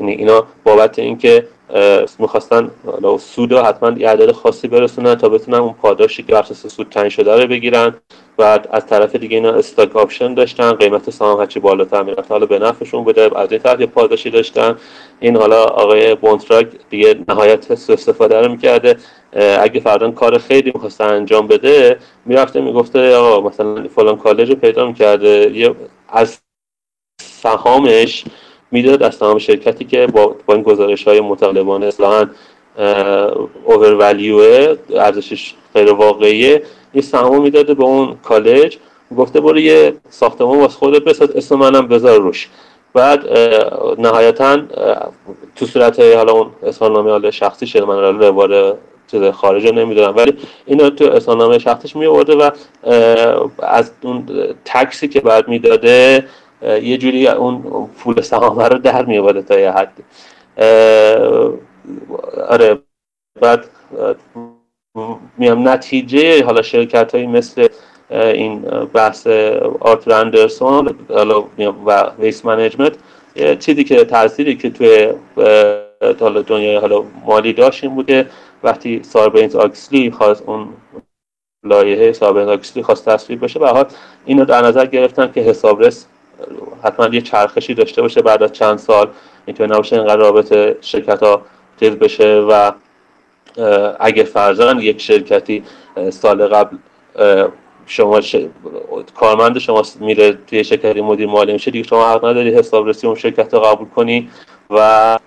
یعنی 0.00 0.12
اینا 0.12 0.46
بابت 0.64 0.98
اینکه 0.98 1.48
می‌خواستن 2.18 2.70
سود 3.18 3.52
رو 3.52 3.62
حتما 3.62 3.90
یه 3.98 4.08
عدد 4.08 4.32
خاصی 4.32 4.68
برسونن 4.68 5.14
تا 5.14 5.28
بتونن 5.28 5.58
اون 5.58 5.74
پاداشی 5.82 6.22
که 6.22 6.36
اساس 6.36 6.66
سود 6.66 6.88
تعیین 6.88 7.08
شده 7.08 7.36
رو 7.36 7.46
بگیرن 7.46 7.94
و 8.38 8.60
از 8.70 8.86
طرف 8.86 9.16
دیگه 9.16 9.36
اینا 9.36 9.50
stock 9.52 9.96
option 9.96 10.34
داشتن 10.34 10.72
قیمت 10.72 11.10
سهام 11.10 11.40
هرچی 11.40 11.60
بالاتر 11.60 12.02
می‌رفت. 12.02 12.30
حالا 12.30 12.46
به 12.46 12.58
نفعشون 12.58 13.04
بوده 13.04 13.38
از 13.38 13.52
این 13.52 13.60
طرف 13.60 13.80
یه 13.80 13.86
پاداشی 13.86 14.30
داشتن. 14.30 14.76
این 15.20 15.36
حالا 15.36 15.64
آقای 15.64 16.14
Buntrock 16.14 16.66
دیگه 16.90 17.14
نهایت 17.28 17.74
سو 17.74 17.92
استفاده 17.92 18.40
رو 18.40 18.50
می‌کرده. 18.50 18.96
اگه 19.60 19.80
فردا 19.80 20.10
کار 20.10 20.38
خیری 20.38 20.72
می‌خواسته 20.74 21.04
انجام 21.04 21.46
بده 21.46 21.98
می‌رفته 22.26 22.60
می‌گفته 22.60 23.16
آقا 23.16 23.48
مثلا 23.48 23.88
فلان 23.88 24.16
کالج 24.16 24.50
رو 24.50 24.56
پیدا 24.56 24.86
می‌کرده. 24.86 25.50
یه 25.54 25.74
از 26.08 26.40
سهامش 27.20 28.24
می‌داد 28.72 29.02
از 29.02 29.18
تمام 29.18 29.38
شرکتی 29.38 29.84
که 29.84 30.06
با, 30.06 30.36
با 30.46 30.54
این 30.54 30.62
گزارش 30.62 31.08
های 31.08 31.20
مطالبانه 31.20 31.86
اصلاحا 31.86 32.26
اوور 33.64 34.76
ارزشش 34.94 35.54
غیر 35.74 35.92
واقعیه. 35.92 36.62
این 36.92 37.02
سهام 37.02 37.42
می‌داده 37.42 37.74
به 37.74 37.84
اون 37.84 38.16
کالج. 38.22 38.76
گفته 39.18 39.40
برو 39.40 39.58
یه 39.58 39.92
ساختمان 40.10 40.58
واسه 40.58 40.74
خودت 40.74 41.04
بساز 41.04 41.30
اسم 41.30 41.56
منم 41.56 41.88
بذار 41.88 42.20
روش. 42.20 42.48
بعد 42.94 43.38
نهایتا 43.98 44.58
تو 45.56 45.66
صورت 45.66 46.00
حالا 46.00 46.32
اون 46.32 46.46
اظهارنامه 46.62 47.10
حالا 47.10 47.30
شخصی 47.30 47.66
شده 47.66 47.84
من 47.84 48.18
روار 48.20 48.76
چیز 49.10 49.22
خارج 49.24 49.66
نمی‌دونم. 49.66 50.16
ولی 50.16 50.34
اینو 50.66 50.90
تو 50.90 51.12
اظهارنامه 51.12 51.58
شخصیش 51.58 51.96
می 51.96 52.06
و 52.06 52.50
از 53.62 53.90
اون 54.02 54.26
tax 54.64 54.97
ی 54.97 55.08
که 55.08 55.20
بعد 55.20 55.48
می‌داده 55.48 56.24
یه 56.62 56.98
جوری 56.98 57.28
اون 57.28 57.88
پول 57.98 58.20
سهامه 58.20 58.68
رو 58.68 58.78
در 58.78 59.04
می 59.04 59.42
تا 59.42 59.58
یه 59.58 59.70
حدی 59.70 60.02
آره 62.48 62.78
بعد 63.40 63.66
میام 65.38 65.68
نتیجه 65.68 66.44
حالا 66.44 66.62
شرکت 66.62 67.14
هایی 67.14 67.26
مثل 67.26 67.68
این 68.10 68.60
بحث 68.94 69.26
Arthur 69.80 70.08
Andersen 70.08 70.94
و 71.86 72.10
Waste 72.18 72.44
Management 72.44 72.96
چیزی 73.58 73.84
که 73.84 74.04
تأثیری 74.04 74.56
که 74.56 74.70
توی 74.70 75.12
حالا 76.20 76.42
دنیای 76.42 76.76
حالا 76.76 77.04
مالی 77.26 77.52
داشت 77.52 77.84
این 77.84 77.94
بوده. 77.94 78.26
وقتی 78.62 79.02
Sarbanes-Oxley 79.02 80.10
خواست 80.10 80.42
اون 80.46 80.68
لایحه 81.64 82.12
ساربینز 82.12 82.48
آکسلی 82.48 82.82
خواست 82.82 83.08
تصویب 83.08 83.44
بشه 83.44 83.58
به 83.58 83.68
حال 83.68 83.84
اینو 84.24 84.44
در 84.44 84.62
نظر 84.62 84.86
گرفتن 84.86 85.32
که 85.32 85.40
حسابرس 85.40 86.06
حتما 86.84 87.06
یه 87.06 87.20
چرخشی 87.20 87.74
داشته 87.74 88.02
باشه 88.02 88.22
بعد 88.22 88.42
از 88.42 88.52
چند 88.52 88.78
سال 88.78 89.08
اینطور 89.46 89.66
نباشه 89.66 89.96
اینقدر 89.96 90.16
رابطه 90.16 90.76
شرکت 90.80 91.22
ها 91.22 91.42
تیز 91.80 91.92
بشه 91.92 92.40
و 92.40 92.72
اگه 94.00 94.24
فرزن 94.24 94.78
یک 94.78 95.00
شرکتی 95.00 95.64
سال 96.10 96.46
قبل 96.46 96.76
شما 97.86 98.20
ش... 98.20 98.36
کارمند 99.14 99.58
شما 99.58 99.82
میره 100.00 100.38
توی 100.46 100.64
شرکتی 100.64 101.00
مدیر 101.00 101.26
مالی 101.26 101.52
میشه 101.52 101.70
دیگه 101.70 101.88
شما 101.88 102.10
حق 102.10 102.24
نداری 102.24 102.54
حسابرسی 102.54 103.06
اون 103.06 103.16
شرکت 103.16 103.54
رو 103.54 103.60
قبول 103.60 103.88
کنی 103.88 104.30
و 104.70 105.18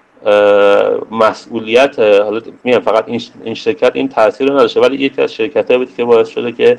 مسئولیت 1.11 1.99
حالا 1.99 2.41
میگم 2.63 2.79
فقط 2.79 3.05
این 3.43 3.53
شرکت 3.53 3.91
این 3.93 4.09
تاثیر 4.09 4.47
رو 4.47 4.53
نداشته 4.55 4.81
ولی 4.81 4.97
یکی 4.97 5.21
از 5.21 5.33
شرکت 5.33 5.71
بود 5.71 5.95
که 5.95 6.05
باعث 6.05 6.27
شده 6.27 6.51
که 6.51 6.77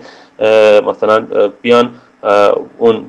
مثلا 0.86 1.26
بیان 1.62 1.94
اون 2.78 3.06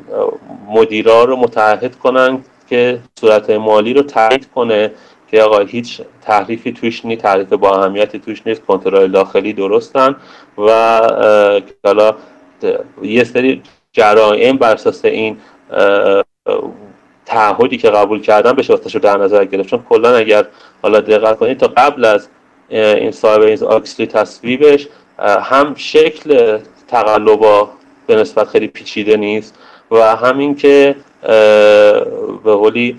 مدیرا 0.70 1.24
رو 1.24 1.36
متعهد 1.36 1.96
کنن 1.96 2.44
که 2.70 3.00
صورت 3.20 3.50
مالی 3.50 3.94
رو 3.94 4.02
تایید 4.02 4.48
کنه 4.56 4.92
که 5.32 5.42
آقا 5.42 5.60
هیچ 5.60 6.02
تحریفی 6.22 6.72
توش 6.72 7.06
نیست 7.06 7.22
تحریف 7.22 7.54
با 7.54 7.76
اهمیتی 7.76 8.20
توش 8.20 8.42
نیست 8.46 8.66
کنترل 8.66 9.12
داخلی 9.12 9.54
درستن 9.54 10.16
و 10.58 11.00
حالا 11.84 12.16
یه 13.02 13.24
سری 13.24 13.62
جرائم 13.92 14.58
بر 14.58 14.74
اساس 14.74 15.06
این 15.06 15.38
تعهدی 17.26 17.78
که 17.78 17.90
قبول 17.90 18.22
کردن 18.22 18.52
به 18.52 18.66
واسطش 18.70 18.96
رو 18.96 19.02
در 19.02 19.18
نظر 19.18 19.46
گرفت. 19.46 19.70
چون 19.70 19.84
کلا 19.90 20.16
اگر 20.16 20.46
حالا 20.82 21.00
دقت 21.00 21.38
کنید 21.38 21.58
تا 21.58 21.68
قبل 21.68 22.06
از 22.06 22.28
این 22.70 23.12
صاحب 23.12 23.42
این 23.42 23.64
آکسلی 23.64 24.06
تصویبش 24.06 24.88
هم 25.20 25.76
شکل 25.76 26.60
تقلبا 26.88 27.70
به 28.08 28.16
نسبت 28.16 28.48
خیلی 28.48 28.68
پیچیده 28.68 29.18
نیست 29.18 29.56
و 29.92 30.16
همین 30.16 30.56
که 30.56 30.96
به 32.44 32.54
قولی 32.54 32.98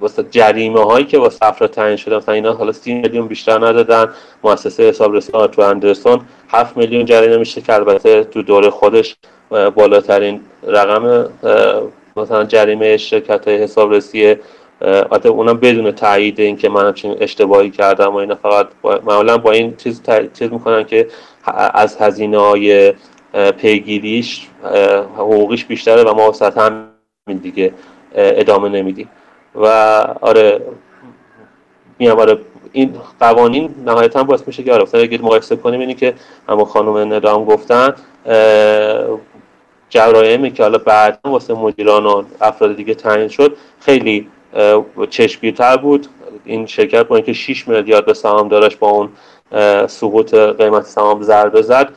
واسه 0.00 0.24
جریمه 0.30 0.84
هایی 0.84 1.04
که 1.04 1.18
واسه 1.18 1.46
افراد 1.46 1.70
تعیین 1.70 1.96
شده 1.96 2.16
مثلا 2.16 2.34
اینا 2.34 2.52
حالا 2.52 2.72
سی 2.72 2.94
میلیون 2.94 3.26
بیشتر 3.26 3.66
ندادن 3.66 4.08
مؤسسه 4.44 4.88
حسابرسی 4.88 5.32
تو 5.32 5.62
اندرسون 5.62 6.20
7 6.48 6.76
میلیون 6.76 7.04
جریمه 7.04 7.36
میشه 7.36 7.60
که 7.60 7.74
البته 7.74 8.24
تو 8.24 8.42
دوره 8.42 8.70
خودش 8.70 9.16
بالاترین 9.74 10.40
رقم 10.66 11.28
مثلا 12.16 12.44
جریمه 12.44 12.96
شرکت 12.96 13.48
های 13.48 13.56
حسابرسی 13.56 14.36
البته 14.80 15.28
اونم 15.28 15.58
بدون 15.58 15.92
تایید 15.92 16.40
این 16.40 16.56
که 16.56 16.68
من 16.68 16.92
چین 16.92 17.16
اشتباهی 17.20 17.70
کردم 17.70 18.12
و 18.12 18.16
اینا 18.16 18.34
فقط 18.34 18.66
معمولا 18.84 19.38
با 19.38 19.52
این 19.52 19.76
چیز 19.76 20.02
چیز 20.38 20.52
می‌کنن 20.52 20.84
که 20.84 21.08
از 21.74 21.96
هزینه 21.96 22.38
های 22.38 22.92
پیگیریش 23.32 24.48
حقوقیش 25.16 25.64
بیشتره 25.64 26.02
و 26.02 26.14
ما 26.14 26.30
وسط 26.30 26.58
هم 26.58 26.88
دیگه 27.42 27.72
ادامه 28.14 28.68
نمیدیم. 28.68 29.08
و 29.54 29.66
آره 30.20 30.62
میام 31.98 32.18
آره 32.18 32.38
این 32.72 32.94
قوانین 33.20 33.74
نهایتا 33.86 34.22
باعث 34.22 34.42
میشه 34.46 34.62
که 34.62 34.72
آره 34.72 34.84
اگه 34.94 35.18
مقایسه 35.18 35.56
کنیم 35.56 35.80
اینی 35.80 35.94
که 35.94 36.14
همون 36.48 36.64
خانم 36.64 37.12
ندام 37.12 37.44
گفتن 37.44 37.94
جرایمی 39.90 40.50
که 40.50 40.62
حالا 40.62 40.78
بعد 40.78 41.18
واسه 41.24 41.54
مدیران 41.54 42.06
و 42.06 42.22
افراد 42.40 42.76
دیگه 42.76 42.94
تعیین 42.94 43.28
شد 43.28 43.56
خیلی 43.80 44.28
چشمگیرتر 45.10 45.76
بود. 45.76 46.06
این 46.44 46.66
شرکت 46.66 47.02
با 47.02 47.16
اینکه 47.16 47.32
6 47.32 47.68
میلیارد 47.68 48.06
به 48.06 48.12
دارش 48.50 48.76
با 48.76 48.88
اون 48.90 49.08
سقوط 49.86 50.34
قیمت 50.34 50.84
سهام 50.84 51.22
ضربه 51.22 51.62
زد 51.62 51.92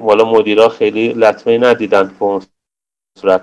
والا 0.00 0.24
مدیرا 0.24 0.68
خیلی 0.68 1.08
لطمه 1.08 1.58
ندیدن 1.58 2.02
به 2.02 2.24
اون 2.24 2.42
صورت. 3.20 3.40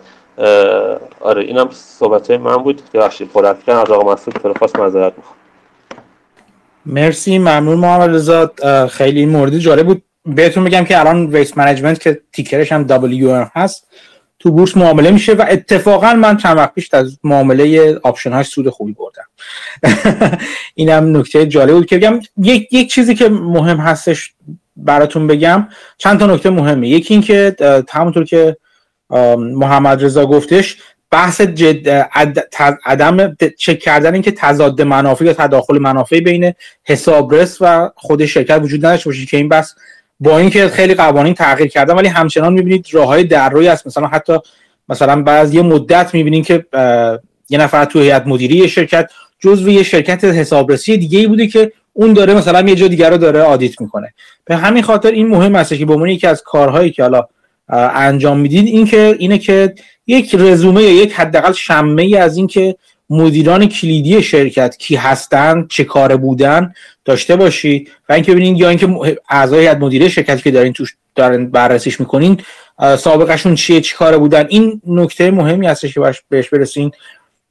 آره 1.19 1.43
اینم 1.43 1.69
صحبت 1.71 2.31
من 2.31 2.57
بود. 2.57 2.81
ببخشید 2.93 3.27
پرافکن 3.27 3.71
از 3.71 3.89
آقا 3.91 4.13
مسعود 4.13 4.57
خواست 4.57 4.79
معذرت 4.79 5.13
می‌خوام. 5.17 5.35
مرسی 6.85 7.37
ممنون 7.37 7.79
محمد 7.79 8.09
رضا. 8.09 8.51
خیلی 8.91 9.19
این 9.19 9.29
موردی 9.29 9.59
جالب 9.59 9.85
بود. 9.85 10.03
بهتون 10.25 10.63
بگم 10.63 10.85
که 10.85 10.99
الان 10.99 11.27
Waste 11.27 11.57
Management 11.57 11.99
که 11.99 12.21
ticker 12.33 12.62
ش 12.62 12.71
هم 12.71 12.87
WM 12.87 13.51
هست 13.53 13.87
تو 14.39 14.51
بورس 14.51 14.77
معامله 14.77 15.11
میشه 15.11 15.33
و 15.33 15.45
اتفاقا 15.49 16.13
من 16.13 16.37
چند 16.37 16.57
وقت 16.57 16.73
پیش 16.73 16.93
از 16.93 17.19
معامله 17.23 17.95
option 18.03 18.33
هاش 18.33 18.43
سود 18.43 18.69
خوبی 18.69 18.93
بردم. 18.93 19.25
اینم 20.75 21.17
نکته 21.17 21.45
جالب 21.45 21.73
بود 21.73 21.85
که 21.85 21.97
بگم 21.97 22.19
یک, 22.37 22.73
یک 22.73 22.91
چیزی 22.91 23.15
که 23.15 23.29
مهم 23.29 23.77
هستش 23.77 24.33
براتون 24.75 25.27
بگم. 25.27 25.67
چند 25.97 26.19
تا 26.19 26.25
نکته 26.27 26.49
مهمه. 26.49 26.89
یکی 26.89 27.13
اینکه 27.13 27.55
همونطور 27.91 28.23
که 28.23 28.57
محمد 29.37 30.03
رضا 30.03 30.25
گفتش 30.25 30.77
بحث 31.11 31.41
جد 31.41 31.89
عدم 32.85 33.35
چک 33.57 33.79
کردن 33.79 34.13
اینکه 34.13 34.31
تضاد 34.31 34.81
منافع 34.81 35.25
یا 35.25 35.33
تداخل 35.33 35.79
منافع 35.79 36.19
بین 36.19 36.53
حسابرس 36.83 37.57
و 37.61 37.89
خود 37.95 38.25
شرکت 38.25 38.59
وجود 38.63 38.85
نداشته 38.85 39.09
باشه 39.09 39.25
که 39.25 39.37
این 39.37 39.49
بحث 39.49 39.73
با 40.19 40.37
اینکه 40.37 40.67
خیلی 40.67 40.93
قوانین 40.93 41.33
تغییر 41.33 41.69
کردن 41.69 41.95
ولی 41.95 42.07
همچنان 42.07 42.53
می‌بینید 42.53 42.87
راه 42.91 43.07
های 43.07 43.23
در 43.23 43.49
روی 43.49 43.67
است. 43.67 43.87
مثلا 43.87 44.07
حتی 44.07 44.37
مثلا 44.89 45.21
بعد 45.21 45.53
یه 45.53 45.61
مدت 45.61 46.13
می‌بینید 46.13 46.45
که 46.45 46.65
یه 47.49 47.59
نفر 47.59 47.85
تو 47.85 47.99
هیئت 47.99 48.27
مدیری 48.27 48.69
شرکت 48.69 49.09
جزو 49.39 49.69
یه 49.69 49.83
شرکت 49.83 50.23
حسابرسی 50.23 50.97
دیگه 50.97 51.19
ای 51.19 51.27
بوده 51.27 51.47
که 51.47 51.71
اون 51.93 52.13
داره 52.13 52.33
مثلا 52.33 52.69
یه 52.69 52.75
جا 52.75 52.87
دیگر 52.87 53.09
رو 53.09 53.17
داره 53.17 53.41
آدیت 53.41 53.81
می‌کنه. 53.81 54.13
به 54.45 54.55
همین 54.55 54.83
خاطر 54.83 55.11
این 55.11 55.27
مهم 55.27 55.55
است 55.55 55.73
که 55.73 55.85
به 55.85 55.93
عنوان 55.93 56.09
یکی 56.09 56.27
از 56.27 56.43
کارهایی 56.43 56.91
که 56.91 57.01
حالا 57.01 57.27
انجام 57.95 58.39
می‌دید 58.39 58.67
این 58.67 58.85
که 58.85 59.15
اینه 59.19 59.37
که 59.37 59.73
یک 60.07 60.35
رزومه 60.35 60.83
یا 60.83 60.91
یک 60.91 61.13
حداقل 61.13 61.51
شمه 61.51 62.17
از 62.17 62.37
اینکه 62.37 62.75
مدیران 63.09 63.65
کلیدی 63.69 64.23
شرکت 64.23 64.77
کی 64.77 64.95
هستن 64.95 65.67
چه 65.69 65.83
کار 65.83 66.17
بودن 66.17 66.73
داشته 67.05 67.35
باشید. 67.35 67.91
و 68.09 68.13
اینکه 68.13 68.31
ببینید 68.31 68.57
یا 68.57 68.69
اینکه 68.69 69.17
اعضای 69.29 69.59
هیئت 69.59 69.77
مدیره 69.77 70.09
شرکتی 70.09 70.41
که 70.41 70.51
دارین 70.51 70.73
توش 70.73 70.95
دارن 71.15 71.45
بررسیش 71.45 71.99
می‌کنین 71.99 72.41
سابقشون 72.97 73.55
چیه 73.55 73.81
چی 73.81 73.95
کار 73.95 74.17
بودن. 74.17 74.45
این 74.49 74.81
نکته 74.87 75.31
مهمی 75.31 75.67
هستش 75.67 75.93
که 75.93 76.01
بهش 76.29 76.49
برسین. 76.49 76.91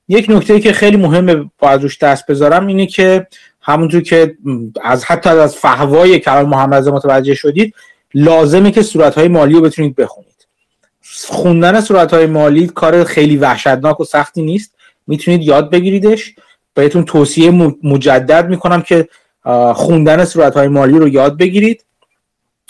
یک 0.09 0.27
نکته 0.29 0.61
که 0.61 0.73
خیلی 0.73 0.97
مهمه 0.97 1.51
باید 1.59 1.83
روش 1.83 1.99
دست 1.99 2.27
بذارم 2.27 2.67
اینه 2.67 2.87
که 2.87 3.27
همونطور 3.63 4.01
که 4.01 4.37
از 4.83 5.05
حتی 5.05 5.31
از 5.31 5.57
فهوای 5.57 6.19
کلام 6.19 6.49
محمد 6.49 6.89
متوجه 6.89 7.35
شدید 7.35 7.75
لازمه 8.15 8.71
که 8.71 8.83
صورتهای 8.83 9.29
مالی 9.29 9.55
رو 9.55 9.61
بتونید 9.61 9.97
بخونید. 9.97 10.47
خوندن 11.29 11.81
صورتهای 11.81 12.27
مالی 12.27 12.67
کار 12.67 13.05
خیلی 13.05 13.37
وحشتناک 13.37 14.01
و 14.01 14.05
سختی 14.05 14.43
نیست. 14.43 14.75
می‌تونید 15.07 15.43
یاد 15.43 15.71
بگیریدش. 15.71 16.35
بهتون 16.75 17.05
توصیه 17.05 17.51
مجدد 17.83 18.49
می‌کنم 18.49 18.83
که 18.83 19.09
خوندن 19.75 20.25
صورتهای 20.25 20.69
مالی 20.69 20.99
رو 20.99 21.09
یاد 21.09 21.39
بگیرید 21.39 21.85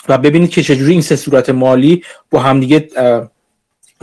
و 0.08 0.18
ببینید 0.18 0.50
که 0.50 0.62
چجوری 0.62 0.92
این 0.92 1.02
سه 1.02 1.16
صورت 1.16 1.50
مالی 1.50 2.02
با 2.30 2.40
همدیگه 2.40 2.88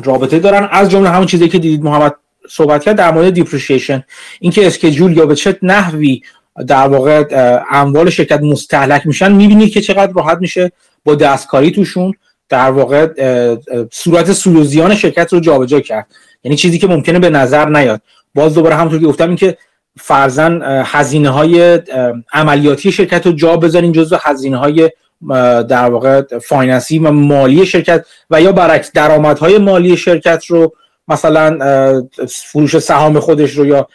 رابطه 0.04 0.40
دارن. 0.40 0.70
از 0.72 0.90
جمله 0.90 1.10
همون 1.10 1.26
چیزی 1.26 1.48
که 1.50 1.60
دیدید 1.60 1.84
محمد 1.84 2.16
صحبت 2.50 2.84
کرد 2.84 2.96
در 2.96 3.12
مورد 3.12 3.30
دیپریشیشن 3.30 4.04
اینکه 4.40 4.68
اسکیجول 4.68 5.18
یا 5.18 5.26
به 5.26 5.36
چه 5.36 5.60
نحوی 5.62 6.22
در 6.68 6.88
واقع 6.88 7.26
اموال 7.72 8.10
شرکت 8.10 8.42
مستحلک 8.42 9.08
میشن 9.08 9.32
می‌بینید 9.32 9.74
که 9.74 9.82
چقدر 9.82 10.14
راحت 10.14 10.38
میشه 10.42 10.72
با 11.06 11.16
دستکاری 11.16 11.72
توشون 11.72 12.14
در 12.50 12.72
واقع 12.72 13.08
صورت 13.92 14.32
سود 14.32 14.59
و 14.59 14.68
زیان 14.68 14.96
شرکت 14.96 15.34
رو 15.34 15.40
جابجا 15.40 15.80
کرد. 15.80 16.08
یعنی 16.44 16.58
چیزی 16.58 16.78
که 16.80 16.88
ممکنه 16.88 17.20
به 17.20 17.30
نظر 17.30 17.70
نیاد. 17.70 18.02
باز 18.36 18.54
دوباره 18.54 18.76
همونطور 18.76 19.00
که 19.00 19.06
گفتم 19.06 19.28
این 19.28 19.36
که 19.36 19.58
فرضا 20.00 20.84
هزینه 20.86 21.30
های 21.30 21.82
عملیاتی 22.34 22.92
شرکت 22.92 23.26
رو 23.26 23.32
جا 23.32 23.58
بذارین 23.58 23.92
جزو 23.92 24.18
هزینه 24.22 24.58
های 24.58 24.92
در 25.70 25.90
واقع 25.90 26.22
finance 26.40 26.92
ی 26.92 27.00
و 27.00 27.12
مالی 27.12 27.66
شرکت 27.66 28.06
و 28.30 28.42
یا 28.42 28.52
برعکس 28.52 28.92
درآمدهای 28.92 29.58
مالی 29.58 29.98
شرکت 29.98 30.46
رو 30.46 30.74
مثلا 31.08 31.60
فروش 32.28 32.80
سهام 32.80 33.20
خودش 33.20 33.52
رو 33.52 33.66
یا 33.66 33.88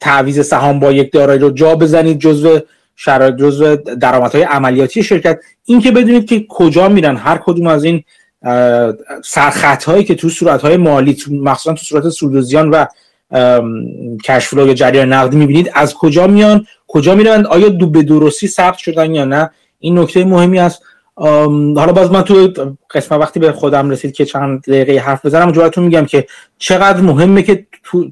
تعویض 0.00 0.46
سهام 0.46 0.80
با 0.80 0.92
یک 0.92 1.12
دارایی 1.12 1.40
رو 1.40 1.50
جا 1.50 1.74
بزنید 1.74 2.18
جزو 2.18 2.58
شرایط 2.96 3.34
جزو 3.36 3.76
درآمدهای 3.76 4.44
عملیاتی 4.44 5.02
شرکت. 5.02 5.38
این 5.64 5.80
که 5.80 5.90
بدونید 5.90 6.26
که 6.26 6.46
کجا 6.48 6.88
میرن 6.88 7.16
هر 7.16 7.38
کدوم 7.44 7.66
از 7.66 7.84
این 7.84 8.04
سرخط 9.24 9.84
هایی 9.84 10.04
که 10.04 10.14
تو 10.14 10.28
صورت 10.28 10.62
های 10.62 10.76
مالی 10.76 11.16
مخصوصا 11.30 11.74
تو 11.74 11.84
صورت 11.84 12.08
سودوزیان 12.08 12.70
و 12.70 12.84
کشفلو 14.24 14.66
یا 14.66 14.74
جریان 14.74 15.12
نقدی 15.12 15.36
می‌بینید 15.36 15.70
از 15.74 15.94
کجا 15.94 16.26
میان 16.26 16.66
کجا 16.86 17.14
میرن 17.14 17.46
آیا 17.46 17.68
دو 17.68 17.86
به 17.86 18.02
درستی 18.02 18.48
ثبت 18.48 18.76
شدن 18.76 19.14
یا 19.14 19.24
نه؟ 19.24 19.50
این 19.78 19.98
نکته 19.98 20.24
مهمی 20.24 20.58
است. 20.58 20.82
حالا 21.16 21.92
باز 21.92 22.10
من 22.10 22.22
تو 22.22 22.52
قسمت 22.90 23.20
وقتی 23.20 23.40
به 23.40 23.52
خودم 23.52 23.90
رسید 23.90 24.12
که 24.12 24.24
چند 24.24 24.60
دقیقه 24.60 24.98
حرف 24.98 25.26
بزنم 25.26 25.52
جوابتون 25.52 25.84
میگم 25.84 26.04
که 26.06 26.26
چقدر 26.58 27.00
مهمه 27.00 27.42
که 27.42 27.66
تو 27.82 28.10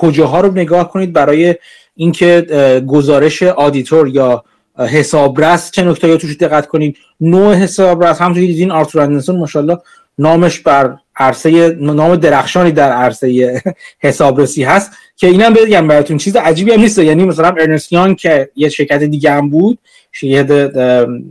کجاها 0.00 0.40
رو 0.40 0.52
نگاه 0.52 0.90
کنید 0.90 1.12
برای 1.12 1.54
اینکه 1.96 2.46
گزارش 2.86 3.42
auditor 3.42 4.08
یا 4.08 4.44
حسابرس 4.78 5.70
چه 5.70 5.82
نکته 5.82 6.16
توش 6.16 6.36
دقت 6.36 6.66
کنید. 6.66 6.96
نوع 7.20 7.54
حسابرس 7.54 8.20
همونطور 8.20 8.42
که 8.42 8.48
دیدین 8.48 8.70
آرتور 8.70 9.02
اندرسون 9.02 9.36
ماشاءالله 9.36 9.78
نامش 10.18 10.58
بر 10.58 10.96
عرصه 11.16 11.76
نام 11.80 12.16
درخشانی 12.16 12.72
در 12.72 12.92
عرصه 12.92 13.62
حسابرسی 13.98 14.64
هست 14.64 14.92
که 15.16 15.26
اینم 15.26 15.52
بگم 15.52 15.88
براتون 15.88 16.16
چیز 16.16 16.36
عجیبی 16.36 16.72
هم 16.72 16.80
نیست. 16.80 16.98
یعنی 16.98 17.24
مثلا 17.24 17.48
Ernst & 17.48 17.87
Young 17.87 18.14
که 18.14 18.50
یه 18.56 18.68
شرکت 18.68 19.02
دیگه 19.02 19.32
هم 19.32 19.50
بود 19.50 19.78
شرکت 20.12 20.46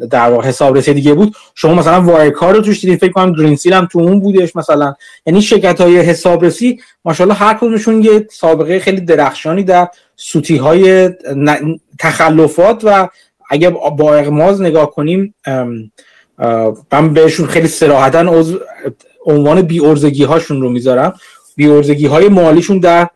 در 0.10 0.30
واقع 0.30 0.48
حسابرسی 0.48 0.94
دیگه 0.94 1.14
بود. 1.14 1.36
شما 1.56 1.74
مثلا 1.74 2.02
Wirecard 2.02 2.56
رو 2.56 2.62
توش 2.62 2.82
دیدین 2.82 2.98
فکر 2.98 3.12
کنم 3.12 3.34
Greensill 3.34 3.74
هم 3.74 3.88
تو 3.92 4.00
اون 4.00 4.20
بودش 4.20 4.56
مثلا. 4.56 4.94
یعنی 5.26 5.42
شرکت 5.42 5.82
های 5.82 5.98
حسابرسی 5.98 6.80
ماشاءالله 7.06 7.38
هر 7.38 7.54
کدومشون 7.54 8.04
یه 8.04 8.28
سابقه 8.32 8.80
خیلی 8.80 9.02
درخشانی 9.02 9.64
در 9.64 9.88
سوتی 10.16 10.58
های 10.58 11.10
تخلفات 12.00 12.82
و 12.84 13.10
اگه 13.50 13.70
با 13.70 14.16
اغماز 14.16 14.62
نگاه 14.62 14.92
کنیم 14.92 15.36
من 16.92 17.14
بهشون 17.14 17.48
خیلی 17.48 17.68
سراحتا 17.68 18.44
عنوان 19.26 19.62
بی 19.62 19.80
هاشون 20.24 20.62
رو 20.62 20.70
می‌ذارم. 20.70 21.14
بی 21.56 22.06
های 22.06 22.30
مالیشون 22.30 22.80
در 22.80 23.08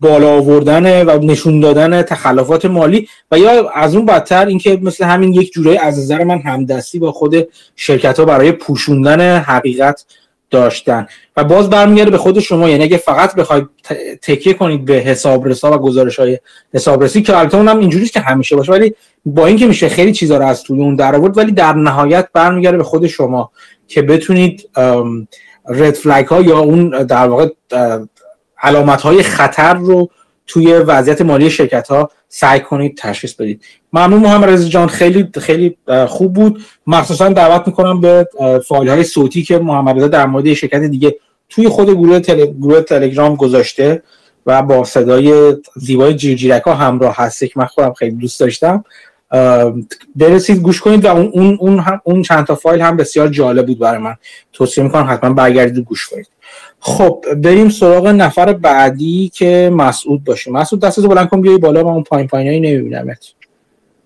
بالا 0.00 0.30
آوردن 0.30 1.06
و 1.06 1.18
نشون 1.18 1.60
دادن 1.60 2.02
تخلفات 2.02 2.64
مالی 2.64 3.08
و 3.30 3.38
یا 3.38 3.70
از 3.70 3.94
اون 3.94 4.06
بدتر 4.06 4.46
اینکه 4.46 4.78
مثل 4.82 5.04
همین 5.04 5.32
یک 5.32 5.52
جورایی 5.52 5.78
از 5.78 5.98
نظر 5.98 6.24
من 6.24 6.38
همدستی 6.38 6.98
با 6.98 7.12
خود 7.12 7.48
شرکت 7.76 8.18
ها 8.18 8.24
برای 8.24 8.52
پوشوندن 8.52 9.38
حقیقت 9.38 10.04
داشتن. 10.50 11.06
و 11.36 11.44
باز 11.44 11.70
برمیگرده 11.70 12.10
به 12.10 12.18
خود 12.18 12.40
شما 12.40 12.70
یعنی 12.70 12.84
اگه 12.84 12.96
فقط 12.96 13.34
بخواید 13.34 13.68
تکیه 14.22 14.54
کنید 14.54 14.84
به 14.84 14.94
حسابرسا 14.94 15.72
و 15.72 15.78
گزارش 15.78 16.18
های 16.18 16.38
حسابرسی 16.74 17.22
که 17.22 17.38
البته 17.38 17.56
اونم 17.56 17.78
اینجوری 17.78 18.06
که 18.06 18.20
همیشه 18.20 18.56
باشه 18.56 18.72
ولی 18.72 18.94
با 19.24 19.46
اینکه 19.46 19.66
میشه 19.66 19.88
خیلی 19.88 20.12
چیزا 20.12 20.38
رو 20.38 20.46
از 20.46 20.62
توی 20.62 20.80
اون 20.80 20.96
در 20.96 21.16
آورد 21.16 21.38
ولی 21.38 21.52
در 21.52 21.72
نهایت 21.72 22.28
برمیگرده 22.32 22.76
به 22.76 22.84
خود 22.84 23.06
شما 23.06 23.50
که 23.88 24.02
بتونید 24.02 24.68
رد 25.68 25.94
فلگ 25.94 26.26
ها 26.26 26.40
یا 26.40 26.58
اون 26.58 26.88
در 26.88 27.28
واقع 27.28 27.48
علامت 28.62 29.00
های 29.00 29.22
خطر 29.22 29.74
رو 29.74 30.10
توی 30.46 30.72
وضعیت 30.72 31.22
مالی 31.22 31.50
شرکت 31.50 31.88
ها 31.88 32.10
سعی 32.28 32.60
کنید 32.60 32.96
تشخیص 32.96 33.34
بدید. 33.34 33.64
ممنون 33.92 34.20
محمد 34.20 34.48
رضا 34.48 34.68
جان. 34.68 34.88
خیلی 34.88 35.28
خیلی 35.40 35.76
خوب 36.08 36.32
بود. 36.32 36.62
مخصوصا 36.86 37.28
دعوت 37.28 37.66
می‌کنم 37.66 38.00
به 38.00 38.28
فایل 38.68 38.88
های 38.88 39.04
صوتی 39.04 39.42
که 39.42 39.58
محمد 39.58 39.96
رضا 39.96 40.08
در 40.08 40.26
مورد 40.26 40.54
شرکت 40.54 40.80
دیگه 40.80 41.16
توی 41.48 41.68
خود 41.68 41.90
گروه, 41.90 42.20
تل... 42.20 42.46
گروه 42.46 42.80
تلگرام 42.80 43.36
گذاشته 43.36 44.02
و 44.46 44.62
با 44.62 44.84
صدای 44.84 45.56
زیبای 45.76 46.14
جیرجیرک 46.14 46.62
ها 46.62 46.74
همراه 46.74 47.16
هسته 47.16 47.48
که 47.48 47.54
من 47.56 47.66
خودم 47.66 47.92
خیلی 47.92 48.16
دوست 48.16 48.40
داشتم. 48.40 48.84
برسید 50.16 50.58
گوش 50.58 50.80
کنید 50.80 51.04
و 51.04 51.08
اون 51.08 51.30
اون 51.32 51.56
اون, 51.60 51.84
اون 52.04 52.22
چند 52.22 52.46
تا 52.46 52.54
فایل 52.54 52.80
هم 52.80 52.96
بسیار 52.96 53.28
جالب 53.28 53.66
بود 53.66 53.78
برای 53.78 53.98
من. 53.98 54.14
توصیه 54.52 54.84
می‌کنم 54.84 55.06
حتما 55.10 55.32
برگردید 55.34 55.84
گوش 55.84 56.08
کنید. 56.08 56.28
خب 56.80 57.24
بریم 57.36 57.68
سراغ 57.68 58.06
نفر 58.06 58.52
بعدی 58.52 59.30
که 59.34 59.70
مسعود 59.72 60.24
باشیم 60.24 60.52
مسعود 60.52 60.82
دستتو 60.82 61.08
بلند 61.08 61.28
کن 61.28 61.40
بیای 61.40 61.58
بالا 61.58 61.82
من 61.82 61.90
اون 61.90 62.02
پایین 62.02 62.28
پایینایی 62.28 62.60
نمیبینمت. 62.60 63.26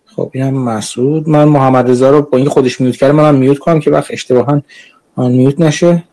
خب 0.05 0.31
اینم 0.35 0.55
مسعود. 0.55 1.29
من 1.29 1.45
محمد 1.45 1.91
رضا 1.91 2.11
رو 2.11 2.23
با 2.23 2.39
این 2.39 2.49
خودش 2.49 2.81
میوت 2.81 2.97
کرده 2.97 3.13
منم 3.13 3.35
میوت 3.35 3.59
کنم 3.59 3.81
که 3.81 3.91
وقت 3.91 4.11
اشتباها 4.11 4.63
آن 5.17 5.33
میوت 5.33 5.61
نشه. 5.61 6.05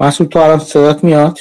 مسعود 0.00 0.30
تو 0.30 0.38
الان 0.38 0.58
صدات 0.58 1.04
میاد؟ 1.04 1.38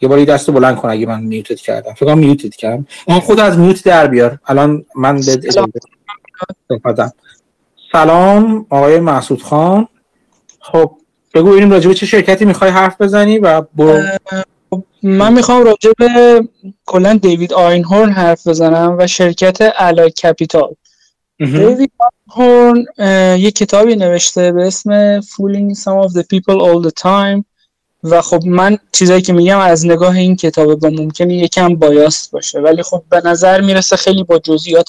یه 0.00 0.08
باری 0.08 0.24
دست 0.24 0.50
بلند 0.50 0.76
کن 0.76 0.88
اگه 0.88 1.06
من 1.06 1.22
میوتت 1.22 1.60
کردم. 1.60 1.94
فکر 1.94 2.14
میوتت 2.14 2.56
کردم. 2.56 2.86
اون 3.08 3.20
خود 3.20 3.40
از 3.40 3.58
میوت 3.58 3.84
در 3.84 4.06
بیار. 4.06 4.38
الان 4.46 4.84
من 4.96 5.20
به 5.20 5.40
سلام 7.92 8.66
آقای 8.70 9.00
مسعود 9.00 9.42
خان. 9.42 9.88
خب 10.60 10.96
بگو 11.34 11.50
ببینیم 11.50 11.70
راجع 11.70 11.88
به 11.88 11.94
چه 11.94 12.06
شرکتی 12.06 12.44
می‌خوای 12.44 12.70
حرف 12.70 13.00
بزنی 13.00 13.38
و 13.38 13.60
برو. 13.60 14.02
من 15.02 15.32
می‌خوام 15.32 15.64
راجع 15.64 15.92
به 15.98 16.48
کلا 16.86 17.18
دیوید 17.22 17.52
آینهورن 17.52 18.12
حرف 18.12 18.46
بزنم 18.46 18.96
و 18.98 19.06
شرکت 19.06 19.72
الا 19.76 20.08
کپیتال. 20.08 20.74
دیوید 21.38 21.92
آینهورن 22.36 22.84
یه 23.38 23.50
کتابی 23.50 23.96
نوشته 23.96 24.52
به 24.52 24.66
اسم 24.66 25.20
Fooling 25.20 25.74
Some 25.74 26.08
of 26.08 26.12
the 26.12 26.22
People 26.22 26.60
All 26.60 26.88
the 26.88 27.02
Time. 27.02 27.44
و 28.04 28.22
خب 28.22 28.46
من 28.46 28.78
چیزایی 28.92 29.22
که 29.22 29.32
میگم 29.32 29.58
از 29.58 29.86
نگاه 29.86 30.16
این 30.16 30.36
کتاب 30.36 30.74
با 30.74 30.88
ممکنه 30.88 31.34
یکم 31.34 31.74
بایاست 31.74 32.30
باشه. 32.30 32.60
ولی 32.60 32.82
خب 32.82 33.02
به 33.10 33.22
نظر 33.24 33.60
می‌رسه 33.60 33.96
خیلی 33.96 34.24
با 34.24 34.38
جزئیات 34.38 34.88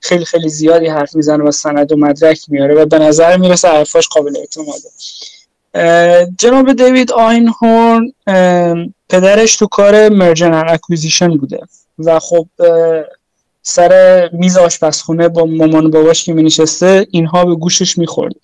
خیلی 0.00 0.24
خیلی 0.24 0.48
زیادی 0.48 0.86
حرف 0.86 1.16
می‌زنه 1.16 1.44
و 1.44 1.50
سند 1.50 1.92
و 1.92 1.96
مدرک 1.96 2.40
میاره 2.48 2.74
و 2.74 2.86
به 2.86 2.98
نظر 2.98 3.36
می‌رسه 3.36 3.68
حرفاش 3.68 4.08
قابل 4.08 4.36
اعتماده. 4.36 4.88
جناب 6.38 6.72
دیوید 6.72 7.12
آینهورن 7.12 8.12
پدرش 9.08 9.56
تو 9.56 9.66
کار 9.66 10.08
merger 10.08 10.39
and 10.39 10.54
acquisition 10.54 11.36
بوده 11.36 11.60
و 11.98 12.18
خب 12.18 12.46
سر 13.62 14.30
میز 14.32 14.56
آشپزخونه 14.56 15.28
با 15.28 15.44
مامان 15.44 15.90
باباش 15.90 16.24
که 16.24 16.32
می 16.32 16.42
نشسته 16.42 17.06
اینها 17.10 17.44
به 17.44 17.54
گوشش 17.54 17.98
می‌خورد. 17.98 18.34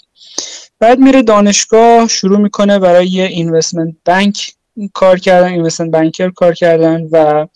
بعد 0.81 0.99
میره 0.99 1.23
دانشگاه 1.23 2.09
شروع 2.09 2.39
می‌کنه 2.39 2.79
برای 2.79 3.21
investment 3.23 3.95
bank 4.05 4.53
کار 4.93 5.19
کردن 5.19 5.49
investment 5.49 5.91
banker 5.91 6.31
کار 6.31 6.55
کردن 6.55 7.09
و 7.13 7.47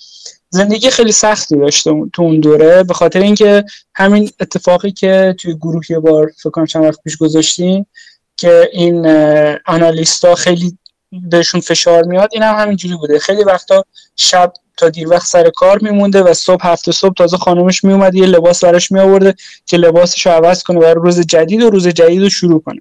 زندگی 0.49 0.91
خیلی 0.91 1.13
سختی 1.13 1.57
داشته 1.57 1.91
تو 2.13 2.23
اون 2.23 2.41
دوره. 2.41 2.83
به 2.83 2.95
خاطر 2.95 3.21
اینکه 3.21 3.65
همین 3.95 4.31
اتفاقی 4.41 4.91
که 4.91 5.37
توی 5.41 5.55
گروه 5.55 5.83
یه 5.91 5.99
بار 5.99 6.33
فکر 6.39 6.51
کنم 6.51 6.67
چند 6.67 6.85
وقت 6.85 7.03
پیش 7.05 7.17
گذاشتیم 7.17 7.87
که 8.37 8.71
این 8.73 9.07
آنالیستا 9.67 10.35
خیلی 10.35 10.79
بهشون 11.31 11.61
فشار 11.61 12.05
میاد 12.05 12.29
این 12.33 12.43
هم 12.43 12.55
همینجوری 12.55 12.97
بوده. 12.97 13.19
خیلی 13.19 13.45
وقتا 13.45 13.85
شب 14.17 14.53
تا 14.77 14.89
دیر 14.89 15.09
وقت 15.09 15.27
سر 15.27 15.51
کار 15.51 15.79
میمونده 15.83 16.23
و 16.23 16.35
صبح 16.35 16.67
هفته 16.67 16.93
صبح 16.93 17.15
تازه 17.15 17.37
خانمش 17.37 17.85
میومد 17.85 18.15
یه 18.15 18.27
لباس 18.27 18.65
براش 18.65 18.93
میآورده 18.93 19.35
که 19.67 19.77
لباسش 19.77 20.27
عوض 20.27 20.63
کنه 20.63 20.79
برای 20.79 20.95
روز 20.95 21.21
جدید 21.21 21.63
و 21.63 21.71
روز 21.71 21.89
جدید 21.89 22.23
رو 22.23 22.29
شروع 22.29 22.63
کنه. 22.63 22.81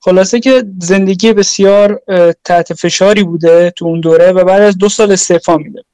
خلاصه 0.00 0.40
که 0.40 0.64
زندگی 0.80 1.32
بسیار 1.32 2.00
تحت 2.44 2.74
فشاری 2.74 3.24
بوده 3.24 3.70
تو 3.70 3.84
اون 3.84 4.00
دوره 4.00 4.32
و 4.32 4.44
بعد 4.44 4.62
از 4.62 4.78
دو 4.78 4.88
سال 4.88 5.12
استعفا 5.12 5.56
میده. 5.56 5.84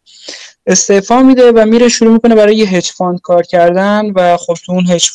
استعفا 0.67 1.23
میده 1.23 1.53
و 1.53 1.65
میره 1.67 1.89
شروع 1.89 2.13
می‌کنه 2.13 2.35
برای 2.35 2.65
هج 2.65 2.93
کار 3.23 3.43
کردن 3.43 4.11
و 4.17 4.37
خب 4.37 4.55
تو 4.67 4.73
اون 4.73 4.87
هج 4.89 5.11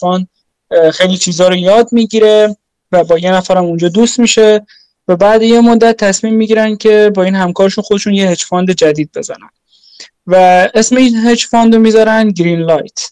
خیلی 0.94 1.18
چیزا 1.18 1.48
رو 1.48 1.56
یاد 1.56 1.90
می‌گیره. 1.92 2.58
و 2.92 3.04
با 3.04 3.18
یه 3.18 3.32
نفرم 3.32 3.64
اونجا 3.66 3.90
دوست 3.90 4.20
میشه 4.20 4.66
و 5.08 5.16
بعد 5.16 5.42
یه 5.42 5.62
مدت 5.62 5.98
تصمیم 5.98 6.34
می‌گیرن 6.34 6.76
که 6.76 7.12
با 7.16 7.24
این 7.24 7.36
همکارشون 7.36 7.84
خودشون 7.84 8.14
یه 8.14 8.30
hedge 8.30 8.44
fund 8.44 8.72
جدید 8.72 9.10
بزنن. 9.16 9.50
و 10.28 10.36
اسم 10.74 10.96
این 10.96 11.16
hedge 11.16 11.46
fund 11.46 11.76
رو 11.76 11.82
می‌ذارن 11.82 12.30
Greenlight 12.30 13.10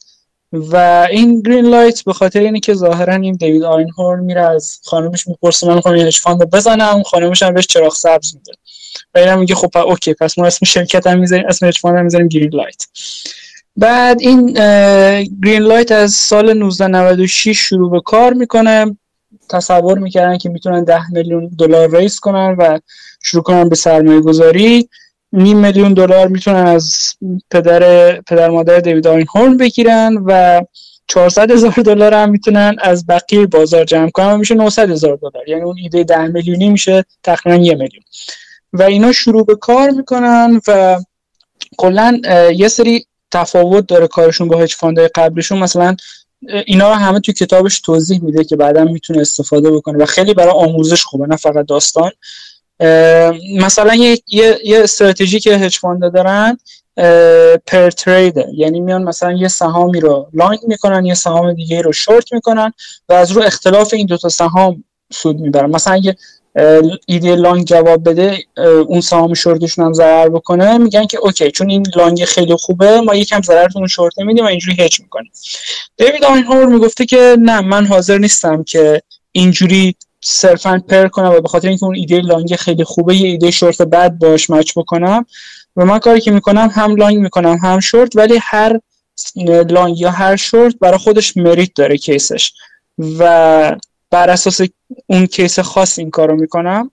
و 0.51 1.07
این 1.11 1.41
Greenlight 1.41 2.03
به 2.03 2.13
خاطر 2.13 2.39
اینه 2.39 2.59
که 2.59 2.73
ظاهرا 2.73 3.13
این 3.13 3.33
دیوید 3.33 3.63
آینهورن 3.63 4.23
میره 4.23 4.41
از 4.41 4.79
خانمش 4.83 5.27
می‌پرسه 5.27 5.67
من 5.67 5.75
می‌خوام 5.75 5.95
یه 5.95 6.05
hedge 6.05 6.19
fund 6.19 6.49
بزنم. 6.51 7.03
خانمش 7.03 7.43
هم 7.43 7.53
بهش 7.53 7.67
چراغ 7.67 7.95
سبز 7.95 8.35
میده. 8.35 8.51
و 9.15 9.19
اینم 9.19 9.39
میگه 9.39 9.55
خب 9.55 9.77
okay 9.77 10.13
پس 10.13 10.37
ما 10.37 10.45
اسم 10.45 10.65
شرکت 10.65 11.07
هم 11.07 11.19
می‌ذاریم 11.19 11.45
اسم 11.47 11.67
hedge 11.67 11.79
fund 11.79 11.97
هم 11.97 12.03
می‌ذاریم 12.03 12.27
Greenlight 12.27 12.87
بعد 13.77 14.21
این 14.21 14.53
گرین 15.43 15.61
لایت 15.61 15.91
از 15.91 16.11
سال 16.11 16.49
1996 16.49 17.57
شروع 17.57 17.91
به 17.91 18.01
کار 18.01 18.33
می‌کنه. 18.33 18.97
تصور 19.49 19.99
می‌کردن 19.99 20.37
که 20.37 20.49
می‌تونن 20.49 20.83
ده 20.83 21.11
میلیون 21.11 21.47
دلار 21.59 21.97
ریس 21.97 22.19
کنن 22.19 22.55
و 22.59 22.79
شروع 23.21 23.43
کنن 23.43 23.69
به 23.69 23.75
سرمایه 23.75 24.21
گذاری 24.21 24.89
نیم 25.33 25.57
میلیون 25.57 25.93
دلار 25.93 26.27
می‌تونن 26.27 26.65
از 26.65 26.93
پدر 27.51 28.11
پدر 28.21 28.49
مادر 28.49 28.79
دیوید 28.79 29.05
هورن 29.05 29.57
بگیرن 29.57 30.23
و 30.25 30.61
400 31.07 31.51
هزار 31.51 31.71
دلار 31.71 32.13
هم 32.13 32.29
می‌تونن 32.29 32.75
از 32.81 33.07
بقیه 33.07 33.45
بازار 33.45 33.85
جمع 33.85 34.09
کنن 34.09 34.31
و 34.31 34.37
میشه 34.37 34.55
900 34.55 34.91
هزار 34.91 35.15
دلار. 35.21 35.49
یعنی 35.49 35.61
اون 35.61 35.75
ایده 35.77 36.03
ده 36.03 36.27
میلیونی 36.27 36.69
میشه 36.69 37.05
تقریبا 37.23 37.63
یه 37.63 37.75
میلیون. 37.75 38.03
و 38.73 38.83
اینا 38.83 39.11
شروع 39.11 39.45
به 39.45 39.55
کار 39.55 39.89
می‌کنن 39.89 40.61
و 40.67 40.99
کلا 41.77 42.21
یه 42.55 42.67
سری 42.67 43.05
تفاوت 43.31 43.87
داره 43.87 44.07
کارشون 44.07 44.47
با 44.47 44.57
هج 44.57 44.75
فاندهای 44.75 45.09
قبلشون 45.15 45.57
مثلا 45.57 45.95
اینا 46.65 46.89
رو 46.89 46.95
همه 46.95 47.19
توی 47.19 47.33
کتابش 47.33 47.79
توضیح 47.79 48.23
میده 48.23 48.43
که 48.43 48.55
بعدا 48.55 48.83
می‌تونه 48.83 49.21
استفاده 49.21 49.71
بکنه 49.71 49.97
و 49.97 50.05
خیلی 50.05 50.33
برای 50.33 50.53
آموزش 50.53 51.03
خوبه 51.03 51.27
نه 51.27 51.35
فقط 51.35 51.65
داستان. 51.65 52.11
مثلا 53.59 53.95
یه, 53.95 54.19
یه،, 54.27 54.59
یه 54.63 54.83
استراتژی 54.83 55.39
که 55.39 55.57
هج 55.57 55.79
دارن 56.13 56.57
پر 57.67 57.89
تریده 57.89 58.47
یعنی 58.53 58.79
میان 58.79 59.03
مثلا 59.03 59.31
یه 59.31 59.47
سهامی 59.47 59.99
رو 59.99 60.29
لانگ 60.33 60.59
می‌کنن 60.67 61.05
یه 61.05 61.13
سهام 61.13 61.53
دیگه 61.53 61.81
رو 61.81 61.93
شورت 61.93 62.33
می‌کنن 62.33 62.73
و 63.09 63.13
از 63.13 63.31
رو 63.31 63.43
اختلاف 63.43 63.93
این 63.93 64.07
دوتا 64.07 64.29
سهام 64.29 64.83
سود 65.13 65.39
می‌برن. 65.39 65.69
مثلا 65.69 65.93
اگه 65.93 66.15
ایده 67.07 67.35
long 67.35 67.65
جواب 67.65 68.09
بده 68.09 68.37
اون 68.87 69.01
سهام 69.01 69.33
شورتشون 69.33 69.85
هم 69.85 69.93
ضرر 69.93 70.29
بکنه. 70.29 70.77
میگن 70.77 71.05
که 71.05 71.17
okay 71.17 71.51
چون 71.51 71.69
این 71.69 71.85
long 71.95 72.25
خیلی 72.25 72.55
خوبه 72.55 73.01
ما 73.01 73.15
یکم 73.15 73.41
ضررتون 73.41 73.87
شورت 73.87 74.19
نمیدیم 74.19 74.45
و 74.45 74.47
اینجوری 74.47 74.83
هج 74.83 75.01
می‌کنیم. 75.01 75.31
دیوید 75.97 76.25
آینهورن 76.25 76.65
می‌گفته 76.65 77.05
که 77.05 77.37
نه 77.39 77.61
من 77.61 77.85
حاضر 77.85 78.17
نیستم 78.17 78.63
که 78.63 79.01
اینجوری 79.31 79.95
صرفا 80.21 80.81
pair 80.89 81.07
کنم 81.07 81.29
و 81.29 81.41
به 81.41 81.47
خاطر 81.47 81.67
اینکه 81.67 81.85
اون 81.85 81.95
ایده 81.95 82.19
long 82.21 82.55
خیلی 82.55 82.83
خوبه 82.83 83.15
یه 83.15 83.27
ایده 83.27 83.51
شورت 83.51 83.81
بعد 83.81 84.19
باش 84.19 84.49
match 84.49 84.71
بکنم. 84.75 85.25
و 85.75 85.85
من 85.85 85.99
کاری 85.99 86.21
که 86.21 86.31
می‌کنم 86.31 86.69
هم 86.73 86.95
long 86.95 87.17
می‌کنم 87.17 87.57
هم 87.63 87.79
شورت 87.79 88.15
ولی 88.15 88.39
هر 88.41 88.79
long 89.69 89.99
یا 89.99 90.11
هر 90.11 90.35
شورت 90.35 90.75
برای 90.81 90.97
خودش 90.97 91.37
merit 91.37 91.69
داره 91.75 91.97
case 91.97 92.28
ش. 92.28 92.51
و 93.19 93.75
بر 94.11 94.29
اساس 94.29 94.61
اون 95.07 95.25
case 95.25 95.59
خاص 95.59 95.99
این 95.99 96.09
کارو 96.09 96.35
می‌کنم. 96.35 96.91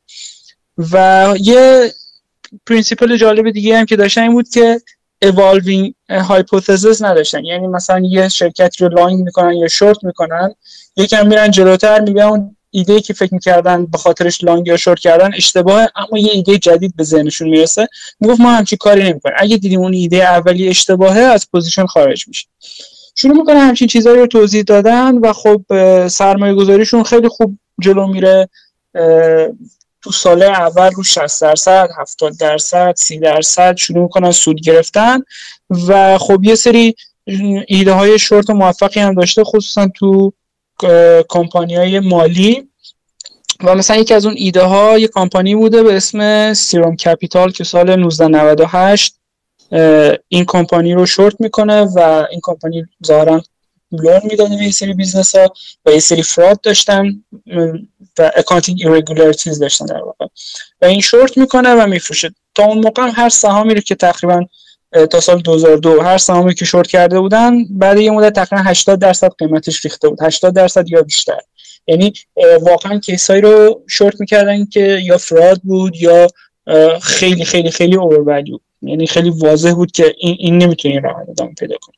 و 0.93 1.35
یه 1.41 1.93
principle 2.66 3.16
جالب 3.17 3.51
دیگه 3.51 3.79
هم 3.79 3.87
که 3.87 3.97
داشتن 3.97 4.23
این 4.23 4.33
بود 4.33 4.49
که 4.49 4.81
evolving 5.25 5.93
hypothesis 6.11 7.01
نداشتن. 7.01 7.45
یعنی 7.45 7.67
مثلا 7.67 8.03
یه 8.05 8.29
شرکت 8.29 8.81
رو 8.81 8.89
long 8.89 9.24
می‌کنن 9.25 9.53
یا 9.53 9.69
شورت 9.69 10.05
می‌کنن 10.05 10.55
یکم 10.97 11.27
میرن 11.27 11.51
جلوتر 11.51 12.01
میگن 12.01 12.23
اون 12.23 12.57
ایده 12.71 13.01
که 13.01 13.15
فکر 13.15 13.35
می‌کردن 13.35 13.87
به 13.87 13.99
خاطرش 13.99 14.45
long 14.45 14.66
یا 14.67 14.77
شورت 14.77 15.01
کردن 15.01 15.35
اشتباه 15.35 15.89
اما 15.97 16.19
یه 16.19 16.33
ایده 16.33 16.59
جدید 16.59 16.97
به 16.97 17.05
ذهنشون 17.05 17.49
می‌رسه. 17.49 17.89
می‌گفت 18.21 18.41
ما 18.41 18.53
همچین 18.53 18.79
کاری 18.81 19.03
نمی‌کنیم. 19.03 19.37
اگه 19.39 19.57
دیدیم 19.57 19.81
اون 19.81 19.95
ایده 19.95 20.25
اولی 20.25 20.69
اشتباهه 20.69 21.21
از 21.21 21.49
position 21.51 21.87
خارج 21.87 22.29
میشه 22.29 22.47
شروع 23.15 23.37
می‌کنه 23.37 23.59
همچین 23.59 23.89
چیزهایی 23.89 24.19
رو 24.19 24.27
توضیح 24.27 24.63
دادن 24.63 25.19
و 25.19 25.33
خب 25.33 25.63
سرمایه 26.09 26.55
گذاریشون 26.55 27.03
خیلی 27.03 27.29
خوب 27.29 27.59
جلو 27.81 28.07
میره. 28.07 28.49
تو 30.03 30.13
سال 30.13 30.43
اول 30.43 30.91
رو 30.91 31.03
60 31.03 31.43
درصد 31.43 31.89
70 31.99 32.39
درصد 32.39 32.95
30 32.97 33.19
درصد 33.19 33.77
شروع 33.77 34.03
می‌کنن 34.03 34.33
سود 34.33 34.61
گرفتن 34.61 35.21
و 35.89 36.19
خب 36.19 36.45
یه 36.45 36.55
سری 36.55 36.95
ایده 37.67 37.93
های 37.93 38.19
شورت 38.19 38.51
و 38.51 38.55
موفقی 38.55 39.01
هم 39.01 39.15
داشته 39.15 39.45
خصوصا 39.45 39.89
تو 39.95 40.33
کمپانی 41.29 41.77
های 41.77 42.01
مالی. 42.01 42.69
و 43.65 43.75
مثلا 43.75 43.97
یکی 43.97 44.15
از 44.15 44.27
اون 44.27 44.35
ایده 44.39 44.63
ها 44.63 44.99
یه 44.99 45.09
کمپانی 45.09 45.55
بوده 45.55 45.83
به 45.83 45.97
اسم 45.97 46.53
سیروم 46.55 46.97
کپیتال 46.97 47.51
که 47.51 47.65
سال 47.65 47.91
1998 47.91 49.15
این 50.28 50.44
کمپانی 50.47 50.94
رو 50.94 51.07
شورت 51.07 51.40
می‌کنه 51.40 51.82
و 51.82 52.27
این 52.31 52.40
کمپانی 52.43 52.85
ظاهرا 53.07 53.43
loan 53.93 54.20
می‌داده 54.24 54.57
به 54.57 54.65
یه 54.65 54.70
سری 54.70 54.94
business 54.95 55.37
ها 55.36 55.53
و 55.86 55.90
یه 55.90 56.01
سری 56.01 56.23
fraud 56.23 56.61
داشتن 56.61 57.24
و 58.19 58.32
accounting 58.37 58.87
irregularities 58.87 59.59
داشتن 59.59 59.86
در 59.86 60.03
واقع. 60.03 60.27
و 60.82 60.85
این 60.85 61.01
شورت 61.01 61.39
می‌کنه 61.39 61.74
و 61.74 61.86
میفروشه. 61.86 62.35
تا 62.55 62.65
اون 62.65 62.78
موقع 62.78 63.11
هر 63.15 63.28
سهامی 63.28 63.74
رو 63.74 63.81
که 63.81 63.94
تقریبا 63.94 64.44
تا 65.11 65.20
سال 65.20 65.40
2002 65.40 66.01
هر 66.01 66.19
سهامی 66.19 66.55
که 66.55 66.65
شورت 66.65 66.86
کرده 66.86 67.20
بودن 67.20 67.65
بعد 67.70 67.99
یه 67.99 68.11
مدت 68.11 68.32
تقریبا 68.32 68.70
80 68.70 68.99
درصد 68.99 69.31
قیمتش 69.39 69.85
ریخته 69.85 70.09
بود. 70.09 70.23
80 70.23 70.55
درصد 70.55 70.89
یا 70.89 71.03
بیشتر. 71.03 71.39
یعنی 71.86 72.12
واقعا 72.61 72.99
case 72.99 73.27
ایی 73.27 73.41
رو 73.40 73.82
شورت 73.89 74.20
می‌کردن 74.20 74.65
که 74.65 75.01
یا 75.05 75.19
fraud 75.19 75.61
بود 75.62 75.97
یا 75.97 76.27
خیلی 77.03 77.44
خیلی 77.44 77.70
خیلی 77.70 77.97
over 77.97 78.20
یعنی 78.83 79.07
خیلی 79.07 79.31
واضح 79.31 79.73
بود 79.73 79.93
که 79.93 80.15
این, 80.19 80.37
این 80.39 80.59
نمی‌تونه 80.59 80.95
این 80.95 81.03
راه 81.03 81.17
ادامه 81.31 81.55
پیدا 81.55 81.77
کنه 81.81 81.97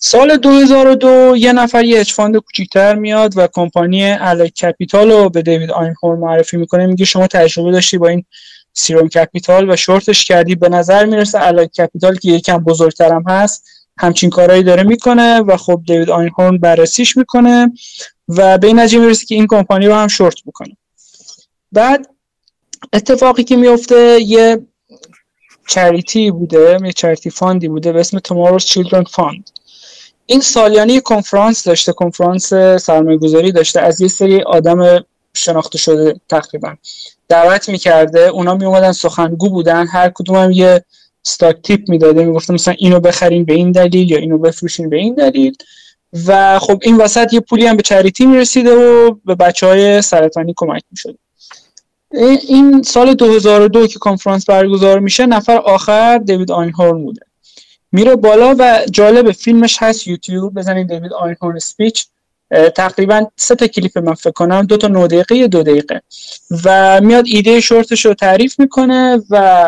سال 0.00 0.36
2002 0.36 1.36
یه 1.36 1.52
نفر 1.52 1.84
یه 1.84 2.00
hedge 2.00 2.20
fund 2.20 2.36
کوچیکتر 2.36 2.94
میاد 2.94 3.32
و 3.36 3.48
کمپانی 3.52 4.10
Allied 4.10 4.54
Capital 4.54 5.10
رو 5.10 5.30
به 5.30 5.42
دیوید 5.42 5.70
آینهورن 5.70 6.18
معرفی 6.18 6.56
می‌کنه. 6.56 6.86
میگه 6.86 7.04
شما 7.04 7.26
تجربه 7.26 7.72
داشتی 7.72 7.98
با 7.98 8.08
این 8.08 8.24
Sirrom 8.72 9.08
Capital 9.08 9.70
و 9.70 9.76
شورتش 9.76 10.24
کردی. 10.24 10.54
به 10.54 10.68
نظر 10.68 11.06
می‌رسه 11.06 11.46
Allied 11.46 11.72
Capital 11.72 12.16
که 12.16 12.28
یکم 12.28 12.58
بزرگترم 12.58 13.24
هست 13.28 13.64
همچین 13.98 14.30
کارهایی 14.30 14.62
داره 14.62 14.82
می‌کنه 14.82 15.40
و 15.40 15.56
خب 15.56 15.82
دیوید 15.86 16.10
آینهورن 16.10 16.58
بررسیش 16.58 17.16
می‌کنه 17.16 17.72
و 18.28 18.58
به 18.58 18.66
این 18.66 18.78
نتیجه 18.78 18.98
می‌رسه 18.98 19.26
که 19.26 19.34
این 19.34 19.46
کمپانی 19.46 19.86
رو 19.86 19.94
هم 19.94 20.08
شورت 20.08 20.36
می‌کنه 20.46 20.76
بعد 21.72 22.06
اتفاقی 22.92 23.44
که 23.44 23.56
میفته 23.56 24.20
یه 24.20 24.58
charity 25.68 26.30
بوده 26.30 26.78
یه 26.84 26.92
charity 26.92 27.30
fund 27.30 27.60
ی 27.60 27.68
بوده 27.68 27.92
به 27.92 28.00
اسم 28.00 28.18
Tomorrow's 28.18 28.62
Children 28.62 29.04
Fund. 29.04 29.42
این 30.26 30.40
سالیانه 30.40 31.00
کنفرانس 31.00 31.64
داشته 31.64 31.92
کنفرانس 31.92 32.54
سرمایه 32.80 33.18
گذاری 33.18 33.52
داشته. 33.52 33.80
از 33.80 34.00
یه 34.00 34.08
سری 34.08 34.42
آدم 34.42 35.04
شناخته 35.34 35.78
شده 35.78 36.20
تقریبا. 36.28 36.74
دعوت 37.28 37.68
می‌کرده 37.68 38.20
اونا 38.20 38.54
میومدن 38.54 38.92
سخنگو 38.92 39.50
بودن. 39.50 39.86
هر 39.86 40.10
کدوم 40.14 40.36
هم 40.36 40.50
یه 40.50 40.84
stock 41.22 41.62
tip 41.62 41.90
می‌داده. 41.90 42.24
می‌گفته 42.24 42.52
مثلا 42.52 42.74
اینو 42.78 43.00
بخرین 43.00 43.44
به 43.44 43.54
این 43.54 43.72
دلیل 43.72 44.10
یا 44.10 44.18
اینو 44.18 44.38
بفروشین 44.38 44.88
به 44.88 44.96
این 44.96 45.14
دلیل. 45.14 45.54
و 46.26 46.58
خب 46.58 46.78
این 46.82 46.96
وسط 46.96 47.32
یه 47.32 47.40
پولی 47.40 47.66
هم 47.66 47.76
به 47.76 47.82
charity 47.82 48.26
می‌رسیده 48.26 48.70
و 48.76 49.14
به 49.24 49.34
بچه 49.34 49.66
های 49.66 50.02
سرطانی 50.02 50.54
کمک 50.56 50.82
می‌شده. 50.90 51.18
این 52.12 52.82
سال 52.82 53.14
2002 53.14 53.86
که 53.86 53.98
کنفرانس 53.98 54.44
برگزار 54.44 54.98
میشه 54.98 55.26
نفر 55.26 55.56
آخر 55.56 56.18
دیوید 56.18 56.52
آینهورن 56.52 57.02
بوده. 57.02 57.20
میره 57.92 58.16
بالا 58.16 58.56
و 58.58 58.84
جالب 58.90 59.32
فیلمش 59.32 59.76
هست 59.80 60.06
یوتیوب. 60.06 60.54
بزنید 60.54 60.88
دیوید 60.88 61.12
آینهورن 61.12 61.58
سپیچ. 61.58 62.06
تقریبا 62.76 63.26
سه 63.36 63.54
تا 63.54 63.66
کلیپ 63.66 63.98
من 63.98 64.14
فکر 64.14 64.30
کنم. 64.30 64.62
دو 64.62 64.76
تا 64.76 64.88
9 64.88 65.06
دقیقه 65.06 65.48
دو 65.48 65.62
دقیقه. 65.62 66.02
و 66.64 67.00
میاد 67.00 67.24
ایده 67.26 67.60
شورتش 67.60 68.06
رو 68.06 68.14
تعریف 68.14 68.60
می‌کنه 68.60 69.22
و 69.30 69.66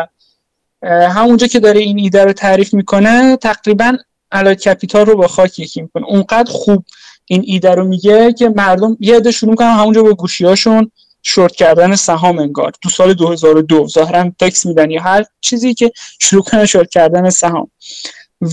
همونجا 0.83 1.47
که 1.47 1.59
داره 1.59 1.79
این 1.79 1.99
ایده 1.99 2.25
رو 2.25 2.33
تعریف 2.33 2.73
می‌کنه 2.73 3.37
تقریبا 3.37 3.97
علا 4.31 4.53
کپیتال 4.55 5.05
رو 5.05 5.15
با 5.15 5.27
خاک 5.27 5.59
یکی 5.59 5.81
می‌کنه. 5.81 6.05
اونقدر 6.05 6.51
خوب 6.51 6.85
این 7.25 7.43
ایده 7.45 7.75
رو 7.75 7.87
میگه 7.87 8.33
که 8.33 8.49
مردم 8.49 8.97
یه 8.99 9.15
عده 9.15 9.31
شروع 9.31 9.55
کنن 9.55 9.67
همونجا 9.67 10.03
با 10.03 10.13
گوشیاشون 10.13 10.91
شورت 11.23 11.55
کردن 11.55 11.95
سهام 11.95 12.39
انگار. 12.39 12.71
تو 12.81 12.89
سال 12.89 13.13
2002 13.13 13.87
ظاهرا 13.87 14.31
تکس 14.39 14.65
میدن 14.65 14.91
یا 14.91 15.01
هر 15.01 15.25
چیزی 15.41 15.73
که 15.73 15.91
شروع 16.19 16.43
کنه 16.43 16.65
شورت 16.65 16.89
کردن 16.89 17.29
سهام. 17.29 17.71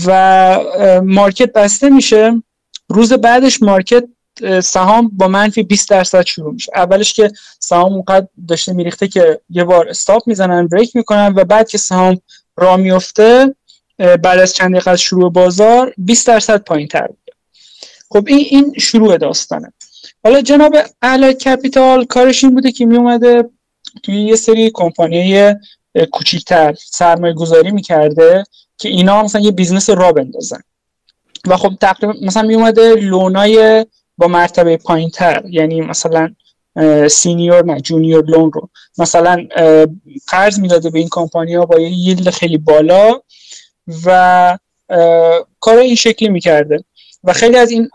و 0.05 1.01
مارکت 1.03 1.53
بسته 1.53 1.89
میشه. 1.89 2.43
روز 2.89 3.13
بعدش 3.13 3.61
مارکت 3.61 4.03
سهام 4.63 5.11
با 5.13 5.27
منفی 5.27 5.63
20 5.63 5.89
درصد 5.89 6.25
شروع 6.25 6.53
میشه. 6.53 6.71
اولش 6.75 7.13
که 7.13 7.31
سهام 7.59 7.93
اونقدر 7.93 8.27
داشته 8.47 8.73
میریخته 8.73 9.07
که 9.07 9.41
یه 9.49 9.63
بار 9.63 9.89
استاپ 9.89 10.27
می‌زنن 10.27 10.67
بریک 10.67 10.95
می‌کنن 10.95 11.33
و 11.35 11.43
بعد 11.43 11.69
که 11.69 11.77
سهام 11.77 12.21
را 12.57 12.77
میفته 12.77 13.55
بعد 13.97 14.39
از 14.39 14.53
چند 14.53 14.71
دقیقه 14.71 14.91
از 14.91 15.01
شروع 15.01 15.31
بازار 15.31 15.93
20 15.97 16.27
درصد 16.27 16.63
پایین 16.63 16.87
تر 16.87 17.07
خب 18.11 18.27
این 18.27 18.45
این 18.49 18.73
شروع 18.79 19.17
داستانه. 19.17 19.73
حالا 20.23 20.41
جناب 20.41 20.75
Allied 21.01 21.33
Capital 21.33 22.05
کارش 22.05 22.43
این 22.43 22.55
بوده 22.55 22.71
که 22.71 22.85
می 22.85 22.97
اومده 22.97 23.49
توی 24.03 24.21
یه 24.21 24.35
سری 24.35 24.71
کمپانی 24.73 25.53
کوچیکتر 26.11 26.75
سرمایه 26.77 27.33
گذاری 27.33 27.71
می‌کرده 27.71 28.43
که 28.77 28.89
اینا 28.89 29.23
مثلا 29.23 29.41
یه 29.41 29.51
business 29.51 29.89
راه 29.89 30.11
بندازن. 30.11 30.59
و 31.47 31.57
خب 31.57 31.73
تقریبا 31.81 32.13
مثلا 32.21 32.43
می 32.43 32.55
اومده 32.55 32.95
loan 32.95 33.67
ای 33.67 33.85
با 34.17 34.27
مرتبه 34.27 34.77
پایین 34.77 35.09
تر 35.09 35.43
یعنی 35.49 35.81
مثلا 35.81 36.35
senior 37.09 37.65
نه 37.65 37.81
junior 37.81 38.25
loan 38.25 38.51
رو. 38.51 38.69
مثلا 38.97 39.47
قرض 40.27 40.59
می‌داده 40.59 40.89
به 40.89 40.99
این 40.99 41.07
کمپانی 41.11 41.57
با 41.57 41.79
یه 41.79 41.89
yield 41.89 42.29
خیلی 42.29 42.57
بالا 42.57 43.21
و 44.05 44.57
کار 45.59 45.77
این 45.77 45.95
شکلی 45.95 46.29
می‌کرده. 46.29 46.83
و 47.23 47.33
خیلی 47.33 47.57
از 47.57 47.71
این 47.71 47.89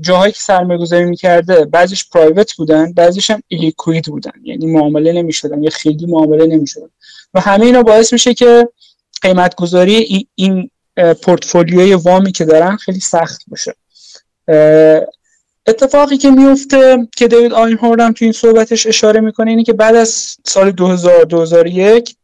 جاهایی 0.00 0.32
که 0.32 0.40
سرمایه 0.40 0.80
گذاری 0.80 1.04
می‌کرده 1.04 1.64
بعضیش 1.64 2.08
پرایوت 2.08 2.56
بودن 2.56 2.92
بعضیش 2.92 3.30
هم 3.30 3.42
ایلیکوید 3.48 4.04
بودن. 4.04 4.32
یعنی 4.42 4.66
معامله 4.66 5.12
نمی‌شدن 5.12 5.62
یا 5.62 5.70
خیلی 5.70 6.06
معامله 6.06 6.46
نمی‌شدن. 6.46 6.88
و 7.34 7.40
همه 7.40 7.66
اینا 7.66 7.82
باعث 7.82 8.12
میشه 8.12 8.34
که 8.34 8.68
قیمت 9.22 9.54
گذاری 9.54 10.28
این 10.34 10.70
پورتفولیوی 11.22 11.94
وامی 11.94 12.32
که 12.32 12.44
دارن 12.44 12.76
خیلی 12.76 13.00
سخت 13.00 13.42
باشه. 13.48 13.74
اتفاقی 15.66 16.16
که 16.16 16.30
میفته 16.30 17.08
که 17.16 17.28
دیوید 17.28 17.52
آینهورن 17.52 18.00
هم 18.00 18.12
تو 18.12 18.24
این 18.24 18.32
صحبتش 18.32 18.86
اشاره 18.86 19.20
می‌کنه 19.20 19.50
اینه 19.50 19.64
که 19.64 19.72
بعد 19.72 19.96
از 19.96 20.36
سال 20.44 20.70
2000 20.70 21.24
2001 21.24 22.16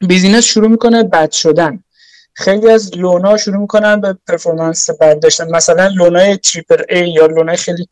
business 0.00 0.44
شروع 0.44 0.68
می‌کنه 0.68 1.02
بد 1.02 1.30
شدن. 1.30 1.84
خیلی 2.38 2.70
از 2.70 2.96
loan 2.96 3.28
ا 3.28 3.36
شروع 3.36 3.56
می‌کنن 3.56 4.00
به 4.00 4.16
performance 4.28 4.90
بد 4.90 5.20
داشتن. 5.20 5.50
مثلا 5.50 5.86
loan 5.86 6.82
ای 6.88 6.91
triple 6.91 7.07
A 7.07 7.10
یا 7.10 7.26
loan 7.26 7.50
ای 7.50 7.56
خیلی 7.56 7.88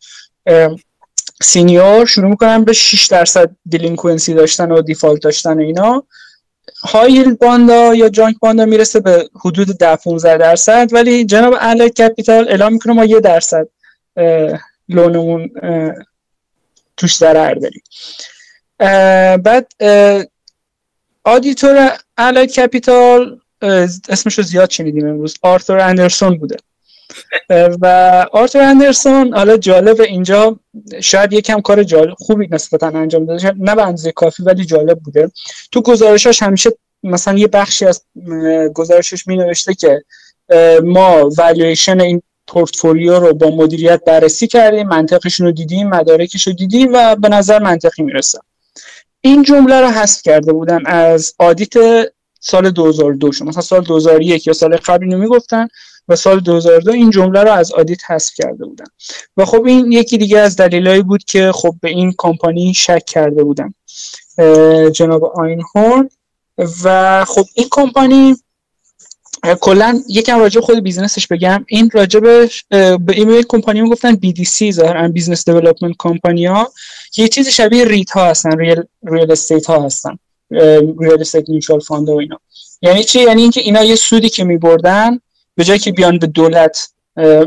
senior 1.43 2.07
شروع 2.07 2.31
می‌کنن 2.31 2.65
به 2.65 2.73
6 2.73 3.07
درصد 3.07 3.51
delinquency 3.67 4.35
داشتن 4.35 4.71
و 4.71 4.83
default 4.83 5.23
داشتن 5.23 5.59
و 5.59 5.61
اینا. 5.61 6.05
high 6.83 7.06
yield 7.06 7.35
bond 7.35 7.83
ا 7.83 7.95
یا 7.95 8.09
junk 8.09 8.37
bond 8.41 8.60
ا 8.60 8.65
می‌رسه 8.65 9.01
به 9.01 9.29
حدود 9.45 9.79
10 9.79 9.97
15 9.97 10.37
درصد 10.37 10.89
ولی 10.93 11.25
جناب 11.25 11.55
Allied 11.61 11.89
Capital 11.89 12.49
اعلام 12.49 12.73
می‌کنه 12.73 12.93
ما 12.93 13.05
یه 13.05 13.21
درصد 13.21 13.69
loan 14.89 15.24
مون 15.24 15.51
توش 16.97 17.17
ضرر 17.17 17.55
داریم. 17.55 17.83
بعد 19.43 19.73
auditor 21.25 21.93
Allied 22.19 22.47
Capital 22.47 23.41
اسمش 24.09 24.39
رو 24.39 24.45
زیاد 24.45 24.71
شنیدیم 24.71 25.09
امروز. 25.09 25.35
آرثر 25.43 25.79
اندرسون 25.79 26.39
بوده. 26.39 26.57
و 27.83 27.87
آرثر 28.33 28.61
اندرسون 28.61 29.35
حالا 29.35 29.57
جالب 29.57 30.01
اینجا 30.01 30.59
شاید 31.03 31.33
یکم 31.33 31.61
کار 31.61 31.83
جالب 31.83 32.15
خوبی 32.19 32.49
نسبتا 32.51 32.87
انجام 32.87 33.27
داده. 33.27 33.53
نه 33.59 33.75
به 33.75 33.83
اندازه 33.83 34.13
کافی 34.13 34.43
ولی 34.43 34.65
جالب 34.65 34.99
بوده. 34.99 35.31
تو 35.73 35.83
گزارشاش 35.83 36.43
همیشه 36.43 36.71
مثلا 37.03 37.39
یه 37.39 37.47
بخشی 37.47 37.87
از 37.87 38.03
گزارشش 38.75 39.27
می 39.27 39.37
نوشته 39.37 39.75
که 39.75 40.03
ما 40.85 41.31
والویشن 41.39 42.01
این 42.01 42.23
پورتفولیو 42.47 43.19
رو 43.19 43.35
با 43.35 43.51
مدیریت 43.51 44.01
بررسی 44.07 44.47
کردیم 44.47 44.89
منطقشون 44.89 45.47
رو 45.47 45.53
دیدیم 45.53 45.89
مدارکش 45.89 46.47
رو 46.47 46.53
دیدیم 46.53 46.93
و 46.93 47.17
به 47.17 47.29
نظر 47.29 47.59
منطقی 47.59 48.03
می‌رسه. 48.03 48.39
این 49.21 49.43
جمله 49.43 49.81
رو 49.81 49.87
حذف 49.87 50.23
کرده 50.23 50.53
بودن 50.53 50.87
از 50.87 51.35
audit 51.39 51.75
سال 52.49 52.71
2002 52.71 53.33
شما 53.33 53.49
مثلا 53.49 53.63
سال 53.63 53.85
2001 53.85 54.47
یا 54.47 54.53
سال 54.53 54.77
قبل 54.77 55.05
اینو 55.05 55.19
می‌گفتن 55.19 55.69
و 56.09 56.17
سال 56.17 56.41
2002 56.41 56.93
این 56.93 57.11
جمله 57.11 57.43
رو 57.43 57.53
از 57.53 57.73
audit 57.73 58.11
حذف 58.11 58.35
کرده 58.35 58.65
بودن. 58.65 58.85
و 59.37 59.45
خب 59.45 59.65
این 59.65 59.93
یکی 59.93 60.19
دیگه 60.19 60.39
از 60.39 60.57
دلایلی 60.57 61.03
بود 61.03 61.25
که 61.25 61.53
خب 61.55 61.75
به 61.83 61.89
این 61.89 62.15
کمپانی 62.19 62.75
شک 62.75 63.05
کرده 63.07 63.45
بودن. 63.45 63.75
جناب 64.93 65.25
Einhorn. 65.25 66.11
و 66.85 67.25
خب 67.25 67.45
این 67.55 67.67
کمپانی 67.71 68.37
کلا 69.61 70.03
یکم 70.09 70.39
راجع 70.39 70.61
خود 70.61 70.83
business 70.83 71.18
ش 71.18 71.27
بگم. 71.27 71.65
این 71.69 71.91
راجع 71.93 72.21
به 72.21 72.51
این 73.09 73.43
کمپانی 73.49 73.81
ها 73.81 73.87
گفتن 73.87 74.15
BDC 74.15 74.71
ظاهرا 74.71 75.09
business 75.09 75.49
development 75.49 75.95
company 75.99 76.47
ها 76.47 76.73
یه 77.17 77.29
چیز 77.29 77.49
شبیه 77.49 77.85
REIT 77.85 78.11
ها 78.11 78.27
هستن 78.27 78.59
real 78.59 78.83
real 79.03 79.33
estate 79.33 79.67
ها 79.67 79.83
هستن. 79.83 80.19
real 80.51 81.21
estate 81.21 81.49
mutual 81.49 81.81
fund 81.81 82.09
و 82.09 82.13
اینا. 82.13 82.41
یعنی 82.83 83.05
چی؟ 83.05 83.21
یعنی 83.21 83.43
اینکه 83.43 83.61
اینا 83.61 83.85
یه 83.85 83.97
سودی 83.97 84.29
که 84.29 84.45
میبردن 84.45 85.21
به 85.55 85.65
جای 85.65 85.79
که 85.79 85.93
بیان 85.93 86.19
به 86.19 86.27
دولت 86.27 86.89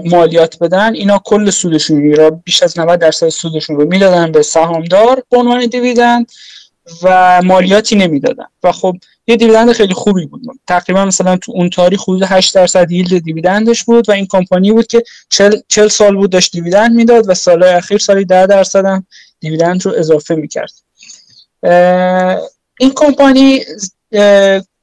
مالیات 0.06 0.60
بدن 0.60 0.96
اینا 0.96 1.22
کل 1.26 1.50
سودشون 1.50 2.14
رو 2.14 2.32
بیش 2.32 2.64
از 2.64 2.80
90 2.80 3.00
درصد 3.00 3.30
سودشون 3.30 3.76
رو 3.76 3.86
می‌دادن 3.86 4.32
به 4.32 4.42
سهامدار 4.42 5.24
به 5.32 5.38
عنوان 5.38 5.66
dividend 5.66 6.32
و 7.04 7.42
مالیاتی 7.42 7.96
نمی‌دادن. 7.96 8.46
و 8.64 8.72
خب 8.72 8.96
یه 9.28 9.36
dividend 9.36 9.72
خیلی 9.72 9.94
خوبی 9.94 10.26
بود. 10.26 10.42
تقریبا 10.68 11.06
مثلا 11.06 11.38
تو 11.38 11.52
اون 11.52 11.70
تاریخ 11.70 12.04
حدود 12.04 12.24
8 12.24 12.56
درصد 12.56 12.92
yield 12.92 13.24
dividend 13.24 13.72
ش 13.72 13.84
بود 13.84 14.10
و 14.10 14.12
این 14.12 14.28
کمپانی 14.30 14.72
بود 14.72 14.88
که 14.88 15.04
40 15.68 15.88
سال 15.88 16.16
بود 16.16 16.30
داشت 16.30 16.52
dividend 16.52 16.96
می‌داد 16.96 17.30
و 17.30 17.34
سالهای 17.34 17.74
اخیر 17.74 17.98
سالی 17.98 18.26
10 18.26 18.46
درصد 18.46 18.86
هم 18.86 19.06
dividend 19.40 19.86
رو 19.86 19.94
اضافه 19.98 20.36
می‌کرد. 20.36 20.74
این 22.80 22.92
کمپانی 22.96 23.60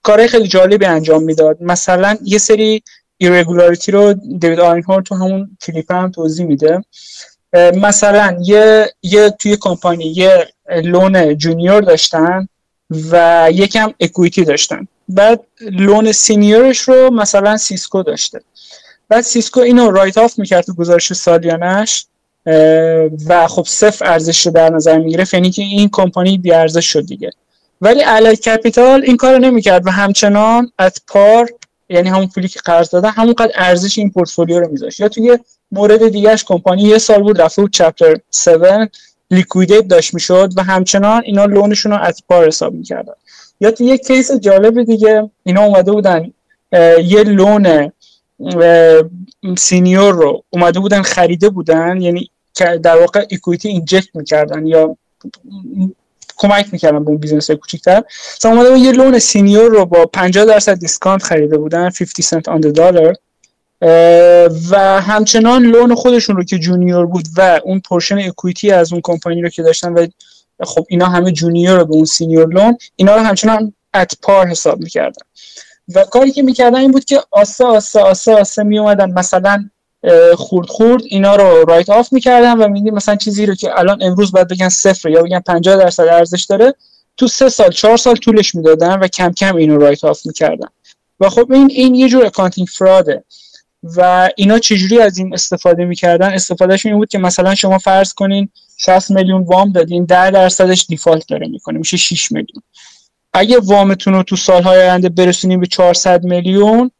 کارهای 0.02 0.28
خیلی 0.28 0.48
جالبی 0.48 0.84
انجام 0.86 1.22
می‌داد. 1.22 1.56
مثلا 1.60 2.18
یه 2.22 2.38
سری 2.38 2.82
irregularity 3.18 3.92
رو 3.92 4.12
David 4.12 4.60
Einhorn 4.60 5.02
تو 5.02 5.14
همون 5.14 5.56
کلیپ 5.66 5.92
هم 5.92 6.10
توضیح 6.10 6.46
میده. 6.46 6.84
مثلا 7.74 8.38
یه, 8.42 8.90
یه 9.02 9.30
توی 9.30 9.56
کمپانی 9.60 10.04
یه 10.04 10.48
loan 10.82 11.38
junior 11.38 11.80
داشتن 11.80 12.48
و 13.10 13.48
یکم 13.52 13.94
equity 14.00 14.44
داشتن. 14.44 14.88
بعد 15.08 15.40
loan 15.60 16.12
senior 16.12 16.62
ش 16.62 16.78
رو 16.78 17.10
مثلا 17.10 17.56
Cisco 17.56 18.02
داشته. 18.02 18.40
بعد 19.08 19.20
Cisco 19.20 19.60
اینو 19.60 19.90
write 19.90 20.18
off 20.18 20.38
می‌کرد 20.38 20.64
تو 20.64 20.74
گزارش 20.74 21.12
سالیانش 21.12 22.06
و 23.26 23.46
خب 23.48 23.64
صفر 23.66 24.06
ارزش 24.06 24.46
رو 24.46 24.52
در 24.52 24.70
نظر 24.70 24.98
می‌گیره 24.98 25.24
یعنی 25.32 25.50
که 25.50 25.62
این 25.62 25.88
کمپانی 25.92 26.38
بی 26.38 26.52
ارزش 26.52 26.86
شد 26.86 27.06
دیگه. 27.06 27.30
ولی 27.80 28.04
Allied 28.04 28.36
Capital 28.36 29.02
این 29.04 29.16
کارو 29.16 29.38
نمی‌کرد 29.38 29.86
و 29.86 29.90
همچنان 29.90 30.72
at 30.78 31.00
par 31.08 31.50
یعنی 31.88 32.08
همون 32.08 32.26
پولی 32.26 32.48
که 32.48 32.60
قرض 32.64 32.90
دادن 32.90 33.10
همونقدر 33.10 33.52
ارزش 33.54 33.98
این 33.98 34.10
پورتفولیو 34.10 34.60
رو 34.60 34.70
میذاشت. 34.70 35.00
یا 35.00 35.08
توی 35.08 35.38
مورد 35.72 36.08
دیگهش 36.08 36.44
کمپانی 36.44 36.82
یه 36.82 36.98
سال 36.98 37.22
بود 37.22 37.40
رفته 37.40 37.62
بود 37.62 37.72
chapter 37.72 38.16
7 38.48 38.98
liquidate 39.30 39.88
داشت 39.88 40.14
می‌شد 40.14 40.52
و 40.56 40.62
همچنان 40.62 41.22
اینا 41.24 41.44
loan 41.44 41.68
شون 41.68 41.92
رو 41.92 41.98
از 41.98 42.22
par 42.28 42.46
حساب 42.46 42.72
می‌کردن. 42.72 43.12
یا 43.60 43.70
تو 43.70 43.84
یک 43.84 44.06
case 44.06 44.32
جالب 44.32 44.82
دیگه 44.82 45.30
اینا 45.42 45.62
اومده 45.62 45.92
بودن 45.92 46.32
یه 47.04 47.22
loan 47.22 47.92
senior 49.58 50.14
رو 50.14 50.44
اومده 50.50 50.80
بودن 50.80 51.02
خریده 51.02 51.48
بودن 51.48 52.00
یعنی 52.00 52.30
در 52.82 53.00
واقع 53.00 53.24
equity 53.30 53.68
inject 53.68 54.16
می‌کردن 54.16 54.66
یا 54.66 54.96
کمک 56.36 56.66
می‌کردن 56.72 57.04
به 57.04 57.10
اون 57.10 57.18
business 57.18 57.50
کوچیک‌تر. 57.50 58.02
مثلا 58.36 58.52
اومده 58.52 58.78
یه 58.78 58.92
loan 58.92 59.18
senior 59.18 59.70
رو 59.70 59.86
با 59.86 60.06
50 60.06 60.44
درصد 60.44 60.78
discount 60.78 61.22
خریده 61.22 61.58
بودن 61.58 61.90
50 61.90 62.06
cents 62.22 62.48
on 62.48 62.60
dollar 62.60 63.14
و 64.70 65.00
همچنان 65.00 65.62
loan 65.62 65.94
خودشون 65.94 66.36
رو 66.36 66.44
که 66.44 66.58
junior 66.58 67.06
بود 67.06 67.24
و 67.36 67.60
اون 67.64 67.80
portion 67.80 68.18
equity 68.18 68.70
از 68.70 68.92
اون 68.92 69.00
کمپانی 69.04 69.42
رو 69.42 69.48
که 69.48 69.62
داشتن 69.62 69.92
و 69.92 70.06
خب 70.64 70.86
اینا 70.88 71.06
همه 71.06 71.32
junior 71.32 71.84
به 71.84 71.94
اون 71.94 72.04
senior 72.04 72.48
loan 72.48 72.78
اینا 72.96 73.16
رو 73.16 73.22
همچنان 73.22 73.72
at 73.94 74.12
par 74.22 74.46
حساب 74.46 74.80
می‌کردن. 74.80 75.22
و 75.94 76.04
کاری 76.04 76.32
که 76.32 76.42
می‌کردن 76.42 76.78
این 76.78 76.90
بود 76.90 77.04
که 77.04 77.20
آسه 77.30 77.64
آسه 77.64 78.00
آسه 78.00 78.34
آسه 78.34 78.62
می 78.62 78.78
اومدن 78.78 79.10
مثلا 79.10 79.70
خورد 80.36 80.68
خورد 80.68 81.02
اینا 81.06 81.36
رو 81.36 81.64
write 81.64 81.90
off 81.90 82.12
می‌کردن 82.12 82.58
و 82.58 82.68
میدیم 82.68 82.94
مثلا 82.94 83.16
چیزی 83.16 83.46
رو 83.46 83.54
که 83.54 83.78
الان 83.78 84.02
امروز 84.02 84.32
باید 84.32 84.48
بگن 84.48 84.68
صفر 84.68 85.08
یا 85.08 85.22
بگن 85.22 85.40
50 85.40 85.76
درصد 85.76 86.02
ارزش 86.02 86.44
داره 86.44 86.74
تو 87.16 87.28
سه 87.28 87.48
سال 87.48 87.70
چهار 87.70 87.96
سال 87.96 88.16
طولش 88.16 88.54
می‌دادن 88.54 88.98
و 88.98 89.08
کم 89.08 89.32
کم 89.32 89.56
اینو 89.56 89.78
write 89.78 90.04
off 90.04 90.26
می‌کردن. 90.26 90.68
و 91.20 91.28
خب 91.28 91.52
این 91.52 91.70
این 91.70 91.94
یه 91.94 92.08
جور 92.08 92.26
accounting 92.26 92.68
fraud 92.68 93.15
ه 93.15 93.24
و 93.96 94.30
اینا 94.36 94.58
چجوری 94.58 95.00
از 95.00 95.18
این 95.18 95.34
استفاده 95.34 95.84
می‌کردن؟ 95.84 96.32
استفادهشون 96.32 96.92
این 96.92 96.98
بود 96.98 97.08
که 97.08 97.18
مثلا 97.18 97.54
شما 97.54 97.78
فرض 97.78 98.14
کنین 98.14 98.48
60 98.76 99.10
میلیون 99.10 99.42
وام 99.42 99.72
دادین 99.72 100.04
10 100.04 100.30
درصدش 100.30 100.86
default 100.88 101.28
داره 101.28 101.48
می‌کنه 101.48 101.78
میشه 101.78 101.96
6 101.96 102.32
میلیون. 102.32 102.62
اگه 103.32 103.58
وامتون 103.58 104.14
رو 104.14 104.22
تو 104.22 104.36
سالهای 104.36 104.80
آینده 104.82 105.08
برسونیم 105.08 105.60
به 105.60 105.66
400 105.66 106.24
میلیون 106.24 106.90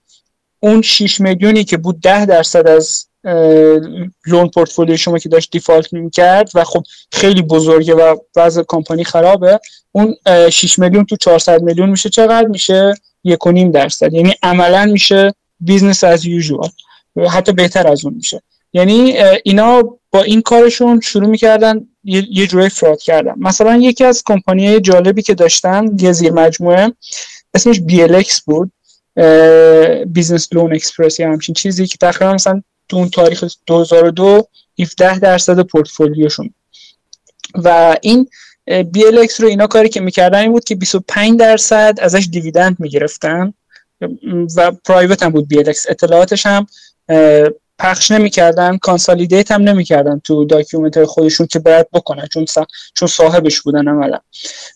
اون 0.66 0.82
6 0.82 1.20
میلیونی 1.20 1.64
که 1.64 1.76
بود 1.76 2.00
10 2.00 2.26
درصد 2.26 2.68
از 2.68 3.06
loan 4.26 4.48
portfolio 4.54 4.96
شما 4.96 5.18
که 5.18 5.28
داشت 5.28 5.50
default 5.50 5.92
می‌کرد 5.92 6.50
و 6.54 6.64
خب 6.64 6.82
خیلی 7.12 7.42
بزرگه 7.42 7.94
و 7.94 8.16
وضع 8.36 8.62
کمپانی 8.68 9.04
خرابه 9.04 9.60
اون 9.92 10.14
6 10.50 10.78
میلیون 10.78 11.04
تو 11.04 11.16
400 11.16 11.62
میلیون 11.62 11.90
میشه. 11.90 12.08
چقدر 12.08 12.46
میشه؟ 12.46 12.94
1.5 13.28 13.70
درصد. 13.72 14.12
یعنی 14.12 14.34
عملا 14.42 14.84
میشه 14.84 15.34
business 15.60 16.04
as 16.04 16.24
usual 16.24 16.70
حتی 17.30 17.52
بهتر 17.52 17.88
از 17.88 18.04
اون 18.04 18.14
میشه. 18.14 18.42
یعنی 18.72 19.14
اینا 19.44 19.82
با 20.10 20.22
این 20.22 20.42
کارشون 20.42 21.00
شروع 21.00 21.28
می‌کردن 21.28 21.88
یه 22.04 22.46
جوری 22.46 22.68
fraud 22.68 23.02
کردن. 23.02 23.34
مثلا 23.36 23.76
یکی 23.76 24.04
از 24.04 24.22
کمپانی 24.26 24.80
جالبی 24.80 25.22
که 25.22 25.34
داشتن 25.34 25.96
یه 26.00 26.12
زیر 26.12 26.32
مجموعه 26.32 26.92
اسمش 27.54 27.80
BLX 27.88 28.40
بود. 28.46 28.72
Business 30.06 30.48
Loan 30.52 30.74
Express 30.74 31.20
یا 31.20 31.32
همچین 31.32 31.54
چیزی 31.54 31.86
که 31.86 31.98
تقریبا 31.98 32.34
مثلا 32.34 32.62
تو 32.88 32.96
اون 32.96 33.08
تاریخ 33.08 33.44
2002 33.66 34.48
17 34.80 35.18
درصد 35.18 35.60
پورتفولیوشون. 35.60 36.54
و 37.54 37.96
این 38.02 38.28
BLX 38.70 39.40
رو 39.40 39.48
اینا 39.48 39.66
کاری 39.66 39.88
که 39.88 40.00
می‌کردن 40.00 40.38
این 40.38 40.52
بود 40.52 40.64
که 40.64 40.74
25 40.74 41.38
درصد 41.38 41.98
ازش 42.02 42.28
dividend 42.30 42.76
می‌گرفتن. 42.78 43.52
و 44.56 44.72
private 44.84 45.22
هم 45.22 45.30
بود 45.30 45.54
BLX 45.54 45.78
اطلاعاتش 45.88 46.46
هم 46.46 46.66
پخش 47.78 48.10
نمی‌کردن 48.10 48.76
consolidate 48.76 49.50
هم 49.50 49.62
نمی‌کردن 49.62 50.20
تو 50.24 50.44
document 50.44 51.04
خودشون 51.04 51.46
که 51.46 51.58
باید 51.58 51.90
بکنن 51.92 52.26
چون 52.26 52.44
چون 52.94 53.08
صاحبش 53.08 53.60
بودن 53.60 53.88
عملا 53.88 54.18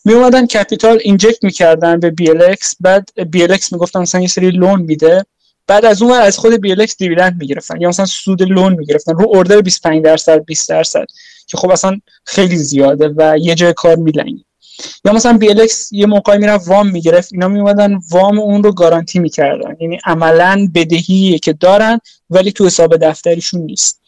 می 0.05 0.13
اومدن 0.13 0.47
کپیتال 0.47 0.99
اینجکت 1.01 1.43
می‌کردن 1.43 1.99
به 1.99 2.13
BLX 2.21 2.75
بعد 2.79 3.09
BLX 3.19 3.71
می‌گفتن 3.71 3.99
مثلا 3.99 4.21
یه 4.21 4.27
سری 4.27 4.51
لون 4.51 4.81
میده. 4.81 5.25
بعد 5.67 5.85
از 5.85 6.01
اون 6.01 6.13
از 6.13 6.37
خود 6.37 6.67
BLX 6.67 6.95
دیویدند 6.95 7.37
می‌گرفتن 7.39 7.81
یا 7.81 7.89
مثلا 7.89 8.05
سود 8.05 8.43
لون 8.43 8.73
می‌گرفتن. 8.73 9.13
رو 9.13 9.25
اوردر 9.27 9.61
25 9.61 10.03
درصد 10.03 10.45
20 10.45 10.69
درصد. 10.69 11.05
که 11.47 11.57
خب 11.57 11.69
اصلا 11.69 11.99
خیلی 12.25 12.57
زیاده 12.57 13.13
و 13.17 13.37
یه 13.37 13.55
جای 13.55 13.73
کار 13.73 13.95
میلنگه. 13.95 14.43
یا 15.05 15.13
مثلا 15.13 15.37
بیلکس 15.37 15.91
یه 15.91 16.05
موقعی 16.05 16.37
می‌رفت 16.37 16.67
وام 16.67 16.89
می‌گرفت 16.89 17.33
اینا 17.33 17.47
میومدن 17.47 17.99
وام 18.11 18.39
اون 18.39 18.63
رو 18.63 18.71
گارانتی 18.71 19.19
می‌کردن. 19.19 19.75
یعنی 19.79 19.99
عملا 20.05 20.69
بدهی 20.75 21.39
که 21.39 21.53
دارن 21.53 21.99
ولی 22.29 22.51
تو 22.51 22.65
حساب 22.65 22.97
دفتریشون 22.97 23.61
نیست. 23.61 24.01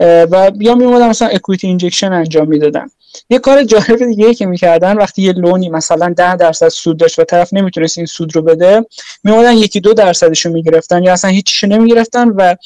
و 0.00 0.50
یا 0.60 0.74
میومدن 0.74 1.08
مثلا 1.08 1.28
equity 1.28 1.66
injection 1.66 2.12
انجام 2.12 2.48
می‌دادن. 2.48 2.90
یه 3.30 3.38
کار 3.38 3.64
جالب 3.64 4.06
دیگه 4.06 4.34
که 4.34 4.46
می‌کردن 4.46 4.96
وقتی 4.96 5.22
یه 5.22 5.32
loan 5.32 5.61
ی 5.61 5.68
مثلا 5.68 6.14
ده 6.16 6.36
درصد 6.36 6.68
سود 6.68 6.96
داشت 6.96 7.18
و 7.18 7.24
طرف 7.24 7.54
نمی‌تونست 7.54 7.98
این 7.98 8.06
سود 8.06 8.36
رو 8.36 8.42
بده 8.42 8.86
میومدن 9.24 9.56
یکی 9.56 9.80
دو 9.80 9.94
درصدش 9.94 10.46
رو 10.46 10.52
می‌گرفتن. 10.52 11.02
یا 11.02 11.12
اصلا 11.12 11.30
هیچیشو 11.30 11.66
نمی‌گرفتن 11.66 12.28
و 12.28 12.56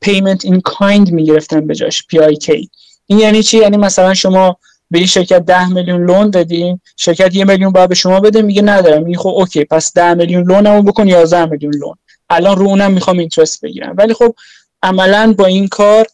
payment 0.00 0.44
in 0.44 0.60
kind 0.60 1.12
می‌گرفتن 1.12 1.66
به 1.66 1.74
جاش 1.74 2.06
PIK 2.06 2.70
این 3.06 3.18
یعنی 3.18 3.42
چی؟ 3.42 3.58
یعنی 3.58 3.76
مثلا 3.76 4.14
شما 4.14 4.56
به 4.90 4.98
این 4.98 5.06
شرکت 5.06 5.38
10 5.38 5.68
میلیون 5.68 6.04
loan 6.04 6.30
دادیم. 6.30 6.82
شرکت 6.96 7.34
یه 7.34 7.44
میلیون 7.44 7.72
باید 7.72 7.88
به 7.88 7.94
شما 7.94 8.20
بده 8.20 8.42
میگه 8.42 8.62
ندارم. 8.62 9.02
میگه 9.02 9.18
خب 9.18 9.28
okay 9.28 9.64
پس 9.64 9.92
10 9.94 10.14
میلیون 10.14 10.44
loan 10.44 10.69
مو 10.69 10.82
بکن 10.82 11.08
11 11.08 11.44
میلیون 11.46 11.74
loan. 11.74 11.94
الان 12.30 12.56
رو 12.56 12.66
اونم 12.66 12.92
می‌خوام 12.92 13.18
interest 13.18 13.60
بگیرم. 13.60 13.94
ولی 13.98 14.14
خب 14.14 14.34
عملا 14.82 15.34
با 15.38 15.46
این 15.46 15.68
کار 15.68 16.06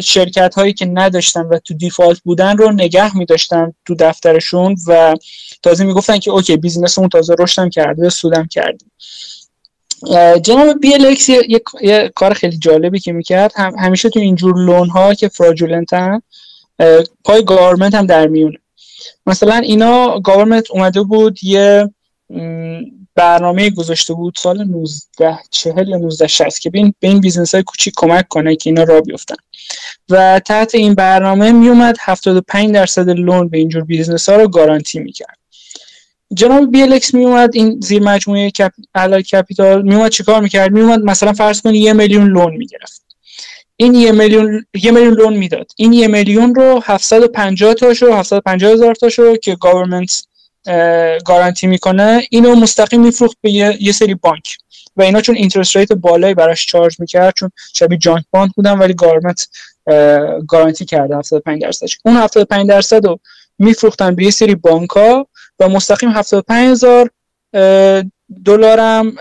شرکت 0.00 0.54
هایی 0.54 0.72
که 0.72 0.86
نداشتن 0.86 1.40
و 1.40 1.58
تو 1.58 1.74
default 1.74 2.20
بودن 2.20 2.56
رو 2.56 2.72
نگه 2.72 3.16
میداشتن 3.16 3.72
تو 3.86 3.94
دفترشون 3.94 4.76
و 4.86 5.16
تازه 5.62 5.84
می‌گفتن 5.84 6.18
که 6.18 6.30
okay 6.30 6.56
business 6.56 6.98
اون 6.98 7.08
تازه 7.08 7.34
رشدم 7.38 7.70
کرده 7.70 8.08
سودم 8.08 8.46
کردیم. 8.46 8.90
جناب 10.42 10.76
BLX 10.86 11.28
یه،, 11.28 11.62
یه،, 11.82 12.12
کار 12.14 12.34
خیلی 12.34 12.58
جالبی 12.58 12.98
که 12.98 13.12
می‌کرد. 13.12 13.52
هم 13.56 13.74
همیشه 13.78 14.10
تو 14.10 14.20
اینجور 14.20 14.58
loan 14.58 14.88
ها 14.88 15.14
که 15.14 15.28
fraudulent 15.28 16.12
ن 16.12 16.20
پای 17.24 17.44
government 17.44 17.94
هم 17.94 18.06
در 18.06 18.26
میونه. 18.26 18.58
مثلا 19.26 19.56
اینا 19.56 20.20
government 20.20 20.70
اومده 20.70 21.02
بود 21.02 21.44
یه 21.44 21.90
برنامه 23.14 23.70
گذاشته 23.70 24.14
بود 24.14 24.34
سال 24.38 24.64
19 24.64 25.38
40 25.50 25.88
یا 25.88 25.96
19 25.96 26.26
60 26.26 26.58
که 26.58 26.70
به 26.70 26.92
این 27.00 27.20
business 27.20 27.54
های 27.54 27.64
کوچیک 27.64 27.94
کمک 27.96 28.28
کنه 28.28 28.56
که 28.56 28.70
اینا 28.70 28.82
راه 28.82 29.00
بیفتن. 29.00 29.36
و 30.08 30.40
تحت 30.44 30.74
این 30.74 30.94
برنامه 30.94 31.52
میومد 31.52 31.96
75 32.00 32.74
درصد 32.74 33.10
loan 33.10 33.48
به 33.48 33.58
اینجور 33.58 33.84
business 33.84 34.28
ها 34.28 34.36
رو 34.36 34.48
گارانتی 34.48 34.98
می‌کرد. 34.98 35.38
جناب 36.34 36.70
BLX 36.70 37.14
می 37.14 37.24
اومد 37.24 37.50
این 37.54 37.80
زیر 37.80 38.02
مجموعه 38.02 38.50
Cap... 38.50 38.72
Capital 39.32 39.82
می 39.82 39.94
اومد 39.94 40.10
چیکار 40.10 40.40
می‌کرد؟ 40.40 40.72
می 40.72 40.80
اومد 40.80 41.00
مثلا 41.00 41.32
فرض 41.32 41.60
کنید 41.60 41.82
یه 41.82 41.92
میلیون 41.92 42.26
loan 42.26 42.56
می‌گرفت. 42.56 43.11
این 43.76 43.94
یه 43.94 44.12
میلیون 44.12 44.64
یه 44.74 44.90
میلیون 44.90 45.14
loan 45.14 45.36
می‌داد. 45.36 45.70
این 45.76 45.92
یه 45.92 46.08
میلیون 46.08 46.54
رو 46.54 46.80
750 46.84 47.74
تاشو 47.74 48.12
750 48.12 48.72
هزار 48.72 48.94
تاشو 48.94 49.36
که 49.36 49.56
government 49.60 50.22
گارانتی 51.26 51.66
می‌کنه 51.66 52.26
اینو 52.30 52.54
مستقیم 52.54 53.00
میفروخت 53.00 53.36
به 53.40 53.50
یه, 53.50 53.76
یه 53.80 53.92
سری 53.92 54.14
بانک. 54.14 54.56
و 54.96 55.02
اینا 55.02 55.20
چون 55.20 55.34
interest 55.34 55.76
rate 55.76 55.92
بالایی 55.92 56.34
براش 56.34 56.66
charge 56.66 57.00
می‌کرد 57.00 57.34
چون 57.34 57.50
شبیه 57.74 57.98
junk 57.98 58.24
bond 58.30 58.52
بودن 58.56 58.78
ولی 58.78 58.94
government 58.94 59.48
گارانتی 60.48 60.84
کرده 60.84 61.16
75 61.16 61.62
درصدش. 61.62 61.98
اون 62.04 62.16
75 62.16 62.68
درصد 62.68 63.06
رو 63.06 63.20
میفروختن 63.58 64.14
به 64.14 64.24
یه 64.24 64.30
سری 64.30 64.54
بانک 64.54 64.90
ها 64.90 65.28
و 65.58 65.68
مستقیم 65.68 66.10
75 66.10 66.70
هزار 66.70 67.10
دلار 68.44 68.80
هم 68.80 69.16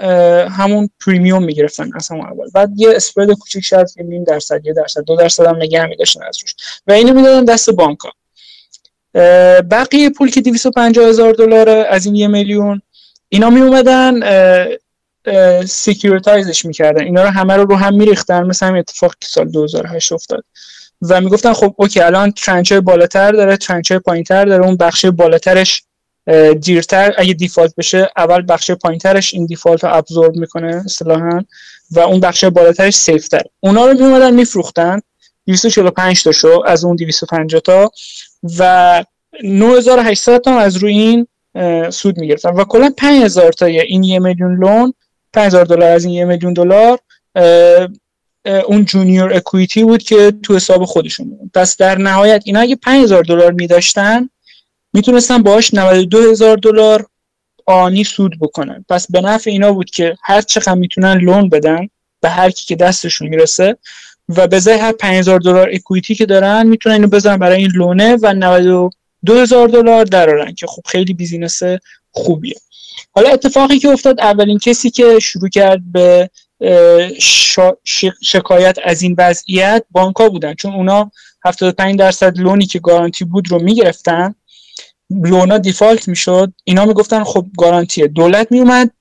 همون 0.52 0.90
premium 1.05 1.43
می‌گرفتن 1.44 1.90
از 1.95 2.07
همون 2.11 2.26
اول. 2.26 2.49
بعد 2.53 2.69
یه 2.76 2.95
spread 2.95 3.31
کوچیک 3.32 3.64
شاید 3.64 3.88
یه 3.98 4.03
نیم 4.03 4.23
درصد 4.23 4.65
یه 4.65 4.73
درصد 4.73 5.02
دو 5.02 5.15
درصد 5.15 5.45
هم 5.45 5.56
نگه 5.56 5.86
میداشتن 5.86 6.23
از 6.23 6.38
روش 6.41 6.56
و 6.88 6.91
اینو 6.91 7.14
می‌دادن 7.14 7.45
دست 7.45 7.69
بانک 7.69 7.99
ها 7.99 8.11
بقیه 9.61 10.10
پول 10.10 10.32
که 10.32 10.41
250 10.41 11.06
هزار 11.06 11.34
دلار 11.34 11.69
از 11.69 12.06
این 12.06 12.15
یه 12.15 12.28
میلیون 12.28 12.82
اینا 13.30 13.49
می 13.49 13.61
اومدن 13.61 14.19
securitize 15.65 16.49
ش 16.49 16.65
می‌کردن. 16.65 17.03
اینا 17.03 17.23
رو 17.23 17.30
همه 17.30 17.56
رو 17.56 17.65
رو 17.65 17.76
هم 17.76 17.94
میریختن 17.94 18.44
مثل 18.44 18.65
همین 18.65 18.80
اتفاق 18.80 19.15
که 19.22 19.28
سال 19.28 19.52
2008 19.52 20.11
افتاد. 20.11 20.44
و 21.02 21.22
می‌گفتن 21.22 21.53
خب 21.53 21.76
okay 21.77 21.99
الان 21.99 22.32
tranche 22.31 22.73
بالاتر 22.73 23.32
داره 23.32 23.57
tranche 23.57 23.91
پایینتر 23.91 24.45
داره 24.45 24.65
اون 24.65 24.76
بخش 24.78 25.06
بالاترش 25.06 25.84
دیرتر 26.61 27.13
اگه 27.17 27.33
default 27.34 27.76
بشه 27.77 28.09
اول 28.17 28.45
بخش 28.47 28.71
پایینترش 28.71 29.33
این 29.33 29.45
default 29.45 29.84
رو 29.83 29.95
absorb 29.95 30.35
می‌کنه 30.35 30.75
اصطلاحا 30.85 31.43
و 31.91 31.99
اون 31.99 32.19
بخش 32.19 32.43
بالاترش 32.43 32.95
safe 32.95 33.26
تر 33.26 33.41
اونا 33.59 33.85
رو 33.85 33.93
میومدن 33.93 34.33
میفروختن 34.33 34.99
245 35.47 36.23
تا 36.23 36.31
شو 36.31 36.63
از 36.65 36.85
اون 36.85 36.95
250 36.95 37.61
تا 37.61 37.91
و 38.59 39.03
9800 39.43 40.41
تا 40.41 40.59
از 40.59 40.77
روی 40.77 40.93
این 40.93 41.27
سود 41.91 42.17
می‌گرفتن 42.17 42.49
و 42.49 42.63
کلا 42.63 42.93
5000 42.97 43.51
تا 43.51 43.65
این 43.65 44.03
یه 44.03 44.19
میلیون 44.19 44.55
لون 44.55 44.93
5000 45.33 45.65
دلار 45.65 45.91
از 45.91 46.05
این 46.05 46.13
یه 46.13 46.25
میلیون 46.25 46.53
دلار 46.53 46.99
اون 48.65 48.85
جونیور 48.85 49.33
اکویتی 49.33 49.83
بود 49.83 50.03
که 50.03 50.33
تو 50.43 50.55
حساب 50.55 50.85
خودشون 50.85 51.29
بود. 51.29 51.51
پس 51.53 51.77
در 51.77 51.97
نهایت 51.97 52.41
اینا 52.45 52.59
اگه 52.59 52.75
5000 52.75 53.23
دلار 53.23 53.51
میداشتن 53.51 54.29
می‌تونستن 54.93 55.43
باهاش 55.43 55.73
92 55.73 56.31
هزار 56.31 56.57
دلار 56.57 57.05
آنی 57.65 58.03
سود 58.03 58.39
بکنن. 58.39 58.85
پس 58.89 59.11
به 59.11 59.22
نفع 59.22 59.49
اینا 59.49 59.73
بود 59.73 59.89
که 59.89 60.15
هر 60.23 60.41
چقدر 60.41 60.76
می‌تونن 60.76 61.18
لون 61.18 61.49
بدن 61.49 61.88
به 62.22 62.30
هر 62.30 62.51
کی 62.51 62.65
که 62.65 62.76
دستشون 62.76 63.27
می‌رسه 63.27 63.77
و 64.30 64.47
به 64.47 64.55
ازای 64.55 64.77
هر 64.77 64.91
5000 64.91 65.39
دلار 65.39 65.69
equity 65.73 66.15
که 66.15 66.26
دارن 66.26 66.68
می‌تونن 66.68 66.95
اینو 66.95 67.07
بزنن 67.07 67.38
برای 67.38 67.57
این 67.57 67.72
loan 67.76 68.09
ه 68.09 68.18
و 68.22 68.34
92 68.34 69.35
هزار 69.35 69.68
دلار 69.68 70.05
درارن 70.05 70.53
که 70.53 70.68
خب 70.68 70.81
خیلی 70.85 71.13
business 71.13 71.59
خوبیه. 72.11 72.55
حالا 73.11 73.30
اتفاقی 73.30 73.80
که 73.80 73.89
افتاد 73.89 74.19
اولین 74.19 74.59
کسی 74.59 74.89
که 74.89 75.19
شروع 75.19 75.49
کرد 75.49 75.91
به 75.91 76.30
شکایت 78.22 78.77
از 78.84 79.01
این 79.01 79.15
وضعیت 79.18 79.84
بانک 79.91 80.15
ها 80.15 80.30
بودن. 80.30 80.53
چون 80.53 80.73
اونا 80.73 81.11
75 81.45 81.99
درصد 81.99 82.38
loan 82.38 82.60
ی 82.60 82.65
که 82.65 82.80
گارانتی 82.80 83.26
بود 83.26 83.51
رو 83.51 83.63
می‌گرفتن 83.63 84.35
loan 85.23 85.57
ا 85.57 85.64
default 85.64 86.07
می‌شد. 86.07 86.53
اینا 86.63 86.85
می‌گفتن 86.85 87.23
خب 87.23 87.45
گارانتیه. 87.57 88.07
دولت 88.07 88.47
میومد 88.51 88.91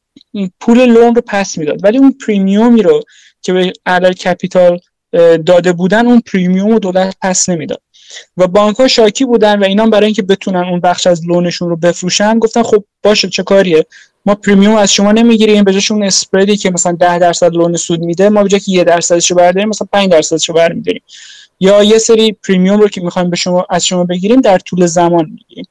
پول 0.61 0.87
loan 0.87 1.15
رو 1.15 1.23
پس 1.27 1.59
می‌داد. 1.59 1.85
ولی 1.85 1.99
اون 1.99 2.15
premium 2.27 2.76
ی 2.76 2.83
رو 2.83 3.03
که 3.43 3.53
به 3.53 3.73
Allied 3.87 4.13
Capital 4.13 4.81
داده 5.47 5.73
بودن 5.73 6.07
اون 6.07 6.21
premium 6.21 6.71
رو 6.71 6.79
دولت 6.79 7.17
پس 7.23 7.49
نمی‌داد. 7.49 7.81
و 8.37 8.47
بانک 8.47 8.77
ها 8.77 8.89
شاکی 8.89 9.25
بودن 9.25 9.59
و 9.59 9.65
اینا 9.65 9.87
برای 9.87 10.07
اینکه 10.07 10.23
بتونن 10.23 10.65
اون 10.65 10.81
بخش 10.81 11.07
از 11.07 11.27
loan 11.27 11.48
شون 11.48 11.69
رو 11.69 11.77
بفروشن 11.77 12.39
گفتن 12.39 12.63
خب 12.63 12.85
باشه 13.03 13.29
چه 13.29 13.43
کاریه؟ 13.43 13.87
ما 14.27 14.35
premium 14.35 14.75
از 14.75 14.93
شما 14.93 15.13
نمی‌گیریم 15.13 15.65
به 15.65 15.81
اون 15.91 16.03
spread 16.03 16.49
ی 16.49 16.57
که 16.57 16.71
مثلا 16.71 16.93
10 16.93 17.19
درصد 17.19 17.55
loan 17.55 17.77
سود 17.77 18.01
میده 18.01 18.29
ما 18.29 18.43
به 18.43 18.49
که 18.49 18.63
1 18.67 18.85
درصدش 18.85 19.31
رو 19.31 19.37
برداریم 19.37 19.69
مثلا 19.69 19.89
5 19.93 20.11
درصدش 20.11 20.49
رو 20.49 20.55
برمیداریم. 20.55 21.03
یا 21.61 21.85
یه 21.85 21.99
سری 21.99 22.33
premium 22.33 22.81
رو 22.81 22.89
که 22.89 23.01
می‌خوایم 23.01 23.31
به 23.31 23.37
شما 23.37 23.67
از 23.71 23.87
شما 23.87 24.05
بگیریم 24.05 24.41
در 24.41 24.59
طول 24.59 24.87
زمان 24.87 25.31
می‌گیریم. 25.31 25.65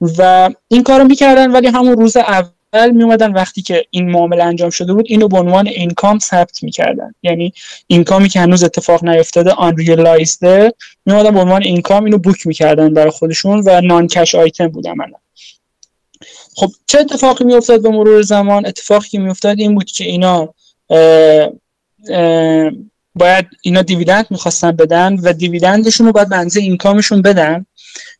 و 0.00 0.50
این 0.68 0.82
کارو 0.82 1.04
می‌کردن 1.04 1.50
ولی 1.50 1.66
همون 1.66 1.92
روز 1.92 2.16
اول 2.16 2.90
میومدن 2.90 3.32
وقتی 3.32 3.62
که 3.62 3.84
این 3.90 4.10
معامله 4.10 4.44
انجام 4.44 4.70
شده 4.70 4.92
بود 4.92 5.04
اینو 5.08 5.28
به 5.28 5.38
عنوان 5.38 5.66
اینکام 5.66 6.18
ثبت 6.18 6.62
می‌کردن. 6.62 7.14
یعنی 7.22 7.52
اینکامی 7.86 8.28
که 8.28 8.40
هنوز 8.40 8.64
اتفاق 8.64 9.04
نیفتاده 9.04 9.50
آن 9.50 9.76
ریلایزده 9.76 10.74
میومدن 11.06 11.30
به 11.30 11.40
عنوان 11.40 11.62
اینکام 11.62 12.04
اینو 12.04 12.18
بوک 12.18 12.46
می‌کردن 12.46 12.94
برای 12.94 13.10
خودشون 13.10 13.62
و 13.66 13.80
نان 13.80 14.06
کش 14.06 14.34
آیتم 14.34 14.68
بود 14.68 14.88
عملا. 14.88 15.16
خب 16.56 16.68
چه 16.86 17.00
اتفاقی 17.00 17.44
میافتاد 17.44 17.82
به 17.82 17.88
مرور 17.88 18.22
زمان؟ 18.22 18.66
اتفاقی 18.66 19.08
که 19.08 19.18
میافتاد 19.18 19.60
این 19.60 19.74
بود 19.74 19.90
که 19.90 20.04
اینا 20.04 20.54
اه 20.90 21.50
اه 22.10 22.70
باید 23.14 23.46
اینا 23.62 23.82
دیویدند 23.82 24.26
می‌خواستن 24.30 24.72
بدن 24.72 25.14
و 25.22 25.32
دیویدندشون 25.32 26.06
رو 26.06 26.12
باید 26.12 26.28
بنزه 26.28 26.60
اینکامشون 26.60 27.22
بدن. 27.22 27.66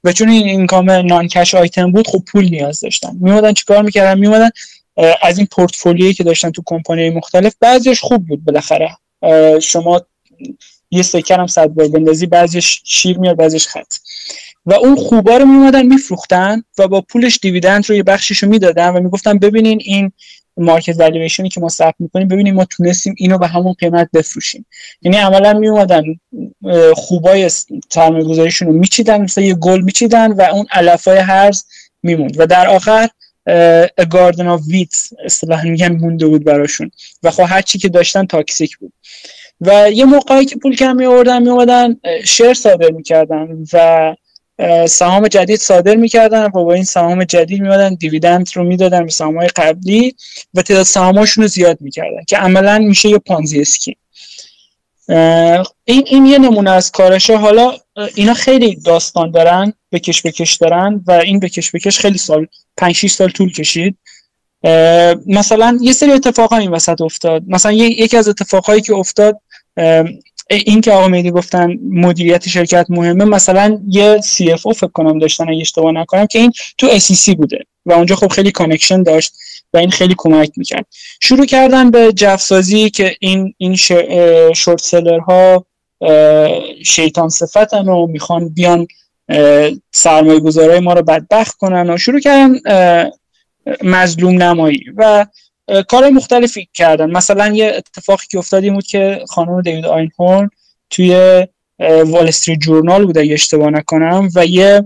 و 0.05 0.13
چون 0.13 0.29
این 0.29 0.47
income 0.47 0.91
non-cash 0.91 1.55
item 1.55 1.93
بود 1.93 2.09
خب 2.09 2.23
پول 2.27 2.49
نیاز 2.49 2.81
داشتن. 2.81 3.17
میومدن 3.21 3.53
چیکار 3.53 3.83
می‌کردن؟ 3.83 4.19
میومدن 4.19 4.51
از 5.23 5.39
این 5.39 5.47
پورتفولیویی 5.47 6.15
که 6.15 6.25
داشتن 6.25 6.51
تو 6.51 6.63
کمپانی 6.67 7.11
مختلف 7.11 7.55
بعضیش 7.61 8.01
خوب 8.01 8.27
بود 8.27 8.45
بالاخره. 8.45 8.97
شما 9.61 10.01
یه 10.91 11.03
سکه 11.03 11.28
رو 11.28 11.41
هم 11.41 11.47
صد 11.47 11.67
بار 11.67 11.89
بندازی 11.89 12.27
بعضیش 12.27 12.83
شیر 12.85 13.19
میاد 13.19 13.37
بعضیش 13.37 13.69
خط. 13.69 13.95
و 14.67 14.75
اون 14.75 14.97
خوبا 14.97 15.37
رو 15.37 15.45
میومدن 15.45 15.87
میفروختن 15.87 16.63
و 16.79 16.89
با 16.89 17.01
پولش 17.01 17.39
dividend 17.43 17.91
رو 17.91 17.95
یه 17.97 18.03
بخشیشو 18.03 18.47
می‌دادن 18.47 18.89
و 18.89 19.01
می‌گفتن 19.01 19.39
ببینین 19.39 19.79
این 19.81 20.13
market 20.57 21.01
valuation 21.01 21.44
ی 21.44 21.49
که 21.49 21.61
ما 21.61 21.69
ثبت 21.69 21.95
می‌کنیم 21.99 22.29
ببینیم 22.29 22.55
ما 22.55 22.65
تونستیم 22.65 23.15
اینو 23.19 23.39
به 23.39 23.47
همون 23.47 23.73
قیمت 23.73 24.09
بفروشیم. 24.15 24.67
یعنی 25.03 25.17
عملا 25.17 25.53
می 25.53 25.69
اومدن 25.69 26.03
خوبای 26.95 27.49
سرمایه 27.93 28.25
گذاریشون 28.25 28.69
رو 28.69 28.75
میچیدن 28.75 29.21
مثل 29.21 29.43
یه 29.43 29.55
گل 29.55 29.81
میچیدن 29.81 30.33
و 30.33 30.43
اون 30.43 30.67
علفای 30.73 31.19
هرز 31.19 31.65
میموند. 32.03 32.41
و 32.41 32.47
در 32.47 32.69
آخر 32.69 33.09
garden 34.11 34.49
of 34.49 34.61
weeds 34.69 34.95
اصطلاحا 35.25 35.63
میگن 35.69 35.93
مونده 35.93 36.27
بود 36.27 36.45
براشون. 36.45 36.91
و 37.23 37.31
خب 37.31 37.45
هر 37.49 37.63
چی 37.63 37.79
که 37.79 37.89
داشتن 37.89 38.27
toxic 38.27 38.77
بود. 38.79 38.93
و 39.61 39.91
یه 39.91 40.05
موقعی 40.05 40.45
که 40.45 40.57
پول 40.57 40.77
کم 40.77 40.97
می 40.97 41.07
آوردن 41.07 41.43
می 41.43 41.49
اومدن 41.49 41.97
share 42.25 42.55
صادر 42.55 42.91
می‌کردن. 42.91 43.49
و 43.73 44.15
سهام 44.89 45.29
جدید 45.29 45.61
صادر 45.61 45.97
می‌کردن. 45.97 46.45
و 46.45 46.49
با 46.49 46.75
این 46.75 46.85
سهام 46.85 47.25
جدید 47.25 47.61
میمدن 47.61 47.95
dividend 47.95 48.49
رو 48.55 48.65
می‌دادن 48.65 49.05
به 49.05 49.11
سهام 49.11 49.47
قبلی 49.47 50.15
و 50.55 50.63
تعداد 50.63 50.83
سهاماشون 50.83 51.43
رو 51.43 51.49
زیاد 51.49 51.81
می‌کردن 51.81 52.25
که 52.29 52.37
عملا 52.37 52.79
میشه 52.79 53.09
یه 53.09 53.19
Ponzi 53.19 53.61
scheme. 53.61 53.97
این 55.85 56.05
این 56.07 56.27
یه 56.27 56.39
نمونه 56.39 56.71
از 56.71 56.91
کارشه. 56.91 57.37
حالا 57.37 57.73
اینا 58.15 58.35
خیلی 58.35 58.77
داستان 58.77 59.31
دارن 59.31 59.73
بکش 59.93 60.23
بکش 60.23 60.55
دارن 60.55 61.05
و 61.07 61.13
این 61.13 61.41
بکش 61.41 61.71
بکش 61.71 61.99
خیلی 61.99 62.19
سال 62.19 62.47
5 62.77 62.95
6 62.95 63.11
سال 63.11 63.31
طول 63.31 63.53
کشید. 63.53 63.97
مثلا 65.27 65.79
یه 65.81 65.93
سری 65.93 66.13
اتفاق 66.13 66.53
این 66.53 66.71
وسط 66.71 67.01
افتاد. 67.01 67.43
مثلا 67.49 67.73
یکی 67.73 68.17
از 68.17 68.29
اتفاقهایی 68.29 68.81
که 68.81 68.95
افتاد 68.95 69.41
این 70.51 70.81
که 70.81 70.93
آقا 70.93 71.09
میدی 71.09 71.31
گفتن 71.31 71.79
مدیریت 71.91 72.49
شرکت 72.49 72.87
مهمه 72.89 73.25
مثلا 73.25 73.81
یه 73.89 74.21
CFO 74.21 74.73
فکر 74.73 74.91
کنم 74.91 75.19
داشتن 75.19 75.49
اگه 75.49 75.61
اشتباه 75.61 75.93
نکنم 75.93 76.27
که 76.27 76.39
این 76.39 76.53
تو 76.79 76.87
SEC 76.87 77.29
بوده 77.29 77.59
و 77.87 77.93
اونجا 77.93 78.17
خب 78.17 78.29
خیلی 78.29 78.51
connection 78.51 79.03
داشت 79.03 79.33
و 79.73 79.79
این 79.79 79.91
خیلی 79.91 80.15
کمک 80.19 80.51
می‌کرد. 80.57 80.87
شروع 81.21 81.47
کردن 81.47 81.91
به 81.91 82.13
جوسازی 82.13 82.91
که 82.91 83.17
این 83.21 83.55
این 83.59 83.77
short 84.55 84.81
seller 84.81 85.19
ها 85.19 85.67
شیطان 86.85 87.29
صفتن 87.29 87.89
و 87.89 88.07
می‌خوان 88.07 88.49
بیان 88.49 88.87
سرمایه 89.93 90.41
گذارای 90.41 90.81
ما 90.81 90.93
رو 90.93 91.03
بدبخت 91.03 91.57
کنن 91.57 91.91
و 91.91 91.99
شروع 91.99 92.21
کردن 92.21 92.59
مظلوم 93.83 94.43
نمایی. 94.43 94.85
و 94.97 95.27
کار 95.89 96.11
مختلفی 96.11 96.69
کردن. 96.75 97.11
مثلا 97.11 97.49
یه 97.55 97.73
اتفاقی 97.77 98.25
که 98.31 98.39
افتاد 98.39 98.73
بود 98.73 98.87
که 98.87 99.25
خانم 99.29 99.63
دیوید 99.63 99.87
آینهورن 99.87 100.51
توی 100.91 101.47
Wall 102.05 102.29
Street 102.29 102.59
Journal 102.59 103.07
بود 103.07 103.19
اگه 103.19 103.35
اشتباه 103.35 103.71
نکنم 103.71 104.29
و 104.35 104.47
یه 104.47 104.85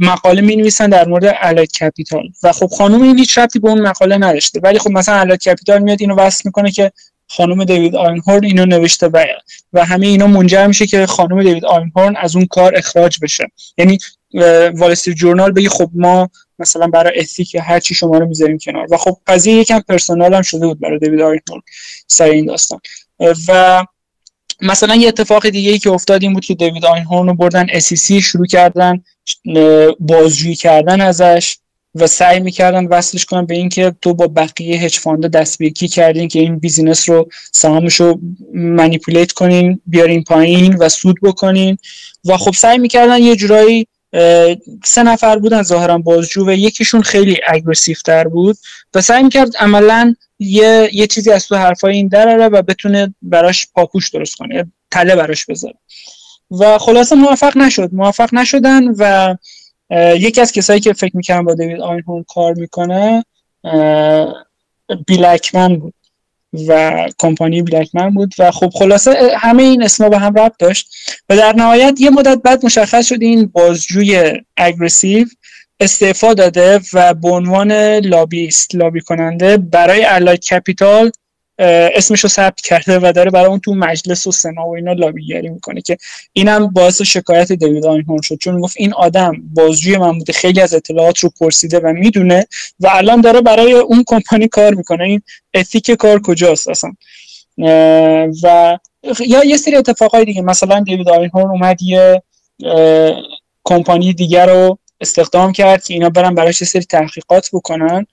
مقاله 0.00 0.40
می 0.40 0.56
نویسن 0.56 0.90
در 0.90 1.08
مورد 1.08 1.34
Allied 1.40 1.72
Capital. 1.72 2.22
و 2.42 2.52
خب 2.52 2.66
خانم 2.66 3.02
این 3.02 3.18
هیچ 3.18 3.38
ربطی 3.38 3.58
به 3.58 3.68
اون 3.68 3.80
مقاله 3.80 4.16
نداشته. 4.16 4.60
ولی 4.62 4.78
خب 4.78 4.90
مثلا 4.90 5.14
Allied 5.14 5.48
Capital 5.48 5.78
میاد 5.78 5.98
اینو 6.00 6.16
وصل 6.16 6.42
می‌کنه 6.44 6.70
که 6.70 6.92
خانم 7.28 7.64
دیوید 7.64 7.96
آینهورن 7.96 8.44
اینو 8.44 8.66
نوشته 8.66 9.08
و 9.08 9.24
و 9.72 9.84
همه 9.84 10.06
اینا 10.06 10.26
منجر 10.26 10.66
میشه 10.66 10.86
که 10.86 11.06
خانم 11.06 11.42
دیوید 11.42 11.64
آینهورن 11.64 12.16
از 12.16 12.36
اون 12.36 12.46
کار 12.46 12.72
اخراج 12.76 13.18
بشه. 13.22 13.50
یعنی 13.78 13.98
Wall 14.74 14.94
Street 14.94 15.21
Journal 15.21 15.52
بگه 15.52 15.68
خب 15.68 15.90
ما 15.94 16.30
مثلا 16.58 16.86
برای 16.86 17.20
ethic 17.20 17.54
هر 17.54 17.80
چی 17.80 17.94
شما 17.94 18.18
رو 18.18 18.26
می‌ذاریم 18.26 18.58
کنار. 18.58 18.86
و 18.90 18.96
خب 18.96 19.16
قضیه 19.26 19.54
یکم 19.54 19.80
personal 19.80 20.34
هم 20.34 20.42
شده 20.42 20.66
بود 20.66 20.80
برای 20.80 20.98
دیوید 20.98 21.20
آینهورن 21.20 21.62
سر 22.06 22.24
این 22.24 22.46
داستان. 22.46 22.80
و 23.48 23.84
مثلا 24.60 24.94
یه 24.94 25.08
اتفاق 25.08 25.48
دیگه 25.48 25.70
ای 25.70 25.78
که 25.78 25.90
افتاد 25.90 26.22
این 26.22 26.32
بود 26.32 26.44
که 26.44 26.54
دیوید 26.54 26.84
آینهورن 26.84 27.28
رو 27.28 27.34
بردن 27.34 27.66
SEC 27.66 28.12
شروع 28.12 28.46
کردن 28.46 29.02
بازجویی 30.00 30.54
کردن 30.54 31.00
ازش 31.00 31.56
و 31.94 32.06
سعی 32.06 32.40
می‌کردن 32.40 32.86
وصلش 32.86 33.24
کنن 33.24 33.46
به 33.46 33.54
اینکه 33.54 33.94
تو 34.02 34.14
با 34.14 34.28
بقیه 34.28 34.76
hedge 34.76 34.98
fund 34.98 35.22
ا 35.22 35.28
دست 35.28 35.58
به 35.58 35.62
یکی 35.62 35.70
کردین 35.70 36.28
که 36.28 36.38
این 36.38 36.58
business 36.58 37.08
رو 37.08 37.28
سهامش 37.52 37.94
رو 37.94 38.20
منیپولیت 38.54 39.32
کنین 39.32 39.80
بیارین 39.86 40.24
پایین 40.24 40.76
و 40.76 40.88
سود 40.88 41.16
بکنین. 41.22 41.78
و 42.24 42.36
خب 42.36 42.52
سعی 42.52 42.78
می‌کردن 42.78 43.18
یه 43.18 43.36
جورایی 43.36 43.86
سه 44.84 45.02
نفر 45.02 45.38
بودن 45.38 45.62
ظاهرا 45.62 45.98
بازجو 45.98 46.48
و 46.48 46.52
یکیشون 46.52 47.02
خیلی 47.02 47.40
اگریسیو 47.48 47.96
تر 48.04 48.28
بود 48.28 48.56
و 48.94 49.00
سعی 49.00 49.22
می‌کرد 49.22 49.56
عملا 49.56 50.14
یه, 50.38 50.90
یه 50.92 51.06
چیزی 51.06 51.30
از 51.30 51.48
تو 51.48 51.56
حرفای 51.56 51.96
این 51.96 52.08
دراره 52.08 52.48
و 52.48 52.62
بتونه 52.62 53.14
براش 53.22 53.66
پاپوش 53.74 54.10
درست 54.10 54.36
کنه 54.36 54.72
تله 54.90 55.16
براش 55.16 55.46
بذاره. 55.46 55.74
و 56.50 56.78
خلاصه 56.78 57.16
موفق 57.16 57.56
نشد 57.56 57.90
موفق 57.92 58.34
نشدن 58.34 58.84
و 58.98 59.36
یکی 60.18 60.40
از 60.40 60.52
کسایی 60.52 60.80
که 60.80 60.92
فکر 60.92 61.16
می‌کردم 61.16 61.44
با 61.44 61.54
دیوید 61.54 61.80
آینهورن 61.80 62.24
کار 62.28 62.54
می‌کنه 62.54 63.24
بیل 65.06 65.36
اکمن 65.36 65.76
بود. 65.76 65.94
و 66.68 67.02
کمپانی 67.18 67.62
بیل 67.62 67.83
اکمن 67.83 68.10
بود 68.10 68.34
و 68.38 68.50
خب 68.50 68.68
خلاصه 68.68 69.36
همه 69.36 69.62
این 69.62 69.82
اسما 69.82 70.08
به 70.08 70.18
هم 70.18 70.34
ربط 70.34 70.52
داشت. 70.58 70.88
و 71.28 71.36
در 71.36 71.52
نهایت 71.52 72.00
یه 72.00 72.10
مدت 72.10 72.38
بعد 72.44 72.64
مشخص 72.64 73.06
شد 73.06 73.22
این 73.22 73.46
بازجوی 73.46 74.40
aggressive 74.56 75.26
استعفا 75.80 76.34
داده 76.34 76.80
و 76.92 77.14
به 77.14 77.28
عنوان 77.28 77.72
لابیست 77.98 78.74
لابی 78.74 79.00
کننده 79.00 79.56
برای 79.56 80.04
Allied 80.04 80.36
Capital 80.36 81.12
اسمش 81.58 82.20
رو 82.20 82.28
ثبت 82.28 82.60
کرده 82.60 82.98
و 82.98 83.12
داره 83.12 83.30
برای 83.30 83.46
اون 83.46 83.60
تو 83.60 83.74
مجلس 83.74 84.26
و 84.26 84.32
سنا 84.32 84.66
و 84.66 84.76
اینا 84.76 84.92
لابیگری 84.92 85.48
می‌کنه 85.48 85.80
که 85.80 85.96
اینم 86.32 86.66
باعث 86.66 87.02
شکایت 87.02 87.52
دیوید 87.52 87.86
آینهورن 87.86 88.20
شد. 88.22 88.38
چون 88.38 88.60
گفت 88.60 88.76
این 88.78 88.94
آدم 88.94 89.42
بازجوی 89.54 89.96
من 89.96 90.18
بوده 90.18 90.32
خیلی 90.32 90.60
از 90.60 90.74
اطلاعات 90.74 91.18
رو 91.18 91.30
پرسیده 91.40 91.78
و 91.78 91.92
می‌دونه 91.92 92.46
و 92.80 92.88
الان 92.92 93.20
داره 93.20 93.40
برای 93.40 93.72
اون 93.72 94.04
کمپانی 94.06 94.48
کار 94.48 94.74
می‌کنه. 94.74 95.04
این 95.04 95.22
اتیک 95.54 95.90
کار 95.90 96.22
کجاست 96.22 96.68
اصلا؟ 96.68 96.92
و 98.42 98.78
یا 99.26 99.44
یه 99.44 99.56
سری 99.56 99.76
اتفاقای 99.76 100.24
دیگه 100.24 100.42
مثلا 100.42 100.80
دیوید 100.80 101.08
آینهورن 101.08 101.50
اومد 101.50 101.82
یه 101.82 102.22
کمپانی 103.64 104.12
دیگر 104.12 104.46
رو 104.46 104.78
استخدام 105.00 105.52
کرد 105.52 105.84
که 105.84 105.94
اینا 105.94 106.10
برن 106.10 106.34
براش 106.34 106.64
سری 106.64 106.84
تحقیقات 106.84 107.50
بکنن. 107.52 108.06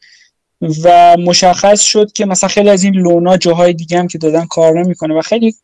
و 0.84 1.18
مشخص 1.18 1.82
شد 1.82 2.12
که 2.12 2.26
مثلا 2.26 2.50
خیلی 2.50 2.70
از 2.70 2.84
این 2.84 2.96
لونا 2.96 3.38
جاهای 3.38 3.74
دیگه 3.74 4.00
هم 4.00 4.08
که 4.08 4.18
دادن 4.18 4.46
کار 4.46 4.84
نمی‌کنه 4.84 5.14
و 5.14 5.22
خیلی 5.22 5.56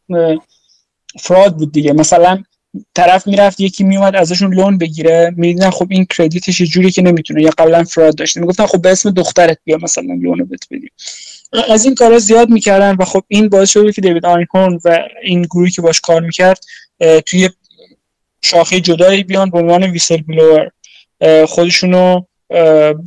فراد 1.19 1.57
بود 1.57 1.71
دیگه. 1.71 1.93
مثلا 1.93 2.43
طرف 2.95 3.27
می‌رفت 3.27 3.59
یکی 3.59 3.83
میومد 3.83 4.15
ازشون 4.15 4.53
لون 4.53 4.77
بگیره. 4.77 5.33
می‌دیدن 5.37 5.69
خب 5.69 5.87
این 5.89 6.05
کردیتش 6.05 6.61
جوری 6.61 6.91
که 6.91 7.01
نمی‌تونه. 7.01 7.41
یا 7.41 7.49
قبلا 7.57 7.83
فراد 7.83 8.15
داشته. 8.15 8.39
می‌گفتن 8.39 8.65
خب 8.65 8.81
به 8.81 8.91
اسم 8.91 9.11
دخترت 9.11 9.57
بیا 9.63 9.77
مثلا 9.81 10.13
لونو 10.21 10.45
بهت 10.45 10.65
بدیم. 10.71 10.91
از 11.69 11.85
این 11.85 11.95
کارا 11.95 12.19
زیاد 12.19 12.49
می‌کردن 12.49 12.95
و 12.99 13.05
خب 13.05 13.23
این 13.27 13.49
باعث 13.49 13.69
شد 13.69 13.91
که 13.91 14.01
دیوید 14.01 14.25
آینهورن 14.25 14.79
و 14.85 14.99
این 15.23 15.41
گروهی 15.41 15.71
که 15.71 15.81
باش 15.81 16.01
کار 16.01 16.21
می‌کرد 16.21 16.59
توی 17.25 17.49
شاخه 18.41 18.79
جدایی 18.79 19.23
بیان 19.23 19.49
به 19.49 19.57
عنوان 19.57 19.83
whistleblower 19.83 20.71
خودشونو 21.45 22.21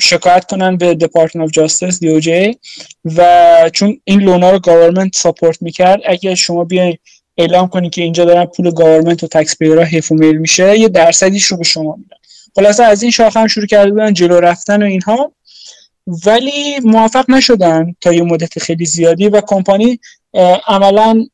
شکایت 0.00 0.44
کنن 0.44 0.76
به 0.76 0.94
Department 0.94 1.44
of 1.44 1.50
Justice 1.50 2.00
دی 2.00 2.56
و 3.04 3.70
چون 3.72 4.00
این 4.04 4.20
loan 4.20 4.44
ا 4.44 4.50
رو 4.50 4.58
government 4.58 5.16
support 5.16 5.62
می‌کرد 5.62 6.00
اگه 6.04 6.34
شما 6.34 6.64
بیاین 6.64 6.96
اعلام 7.36 7.68
کنی 7.68 7.90
که 7.90 8.02
اینجا 8.02 8.24
دارن 8.24 8.44
پول 8.44 8.70
government 8.70 9.24
و 9.24 9.26
taxpayer 9.26 9.58
ا 9.58 9.84
حیف 9.84 10.12
و 10.12 10.14
میل 10.14 10.36
میشه 10.36 10.78
یه 10.78 10.88
درصدیش 10.88 11.44
رو 11.44 11.56
به 11.56 11.64
شما 11.64 11.96
میدن. 11.96 12.16
خلاصه 12.56 12.84
از 12.84 13.02
این 13.02 13.10
شاخه 13.10 13.40
هم 13.40 13.46
شروع 13.46 13.66
کرده 13.66 13.90
بودن 13.90 14.12
جلو 14.12 14.40
رفتن 14.40 14.82
و 14.82 14.86
اینها. 14.86 15.32
ولی 16.26 16.80
موفق 16.80 17.30
نشدن 17.30 17.94
تا 18.00 18.12
یه 18.12 18.22
مدت 18.22 18.58
خیلی 18.58 18.86
زیادی 18.86 19.28
و 19.28 19.40
کمپانی 19.40 19.98
عملا 20.66 21.26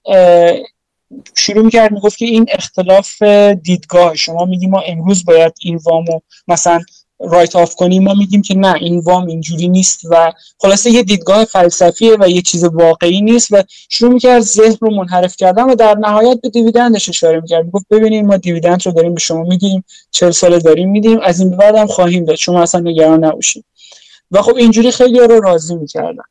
شروع 1.34 1.64
می‌کرد 1.64 1.92
می‌گفت 1.92 2.18
که 2.18 2.24
این 2.24 2.46
اختلاف 2.48 3.22
دیدگاه 3.62 4.14
شما 4.14 4.44
میگی 4.44 4.66
ما 4.66 4.80
امروز 4.80 5.24
باید 5.24 5.52
این 5.60 5.76
وامو 5.76 6.20
مثلا 6.48 6.80
رایت 7.20 7.56
آف 7.56 7.74
کنیم 7.74 8.02
ما 8.02 8.14
میگیم 8.14 8.42
که 8.42 8.54
نه 8.54 8.74
این 8.74 8.98
وام 8.98 9.26
اینجوری 9.26 9.68
نیست 9.68 10.00
و 10.10 10.32
خلاصه 10.58 10.90
یه 10.90 11.02
دیدگاه 11.02 11.44
فلسفیه 11.44 12.16
و 12.20 12.28
یه 12.28 12.42
چیز 12.42 12.64
واقعی 12.64 13.20
نیست 13.20 13.48
و 13.50 13.62
شروع 13.88 14.12
می‌کرد 14.12 14.40
ذهن 14.40 14.76
رو 14.80 14.90
منحرف 14.90 15.36
کردن 15.36 15.62
و 15.62 15.74
در 15.74 15.94
نهایت 15.94 16.40
به 16.40 16.48
دیویدندش 16.48 17.08
اشاره 17.08 17.40
می‌کرد. 17.40 17.70
گفت 17.70 17.86
ببینید 17.90 18.24
ما 18.24 18.36
دیویدند 18.36 18.86
رو 18.86 18.92
داریم 18.92 19.14
به 19.14 19.20
شما 19.20 19.42
میدیم 19.42 19.84
چل 20.10 20.30
سال 20.30 20.58
داریم 20.58 20.90
میدیم 20.90 21.20
از 21.20 21.40
این 21.40 21.56
بعد 21.56 21.74
هم 21.74 21.86
خواهیم 21.86 22.24
داد. 22.24 22.36
شما 22.36 22.62
اصلا 22.62 22.80
نگران 22.80 23.24
نباشید. 23.24 23.64
و 24.30 24.42
خب 24.42 24.56
اینجوری 24.56 24.90
خیلی 24.90 25.18
رو 25.18 25.40
راضی 25.40 25.74
می‌کردن. 25.74 26.22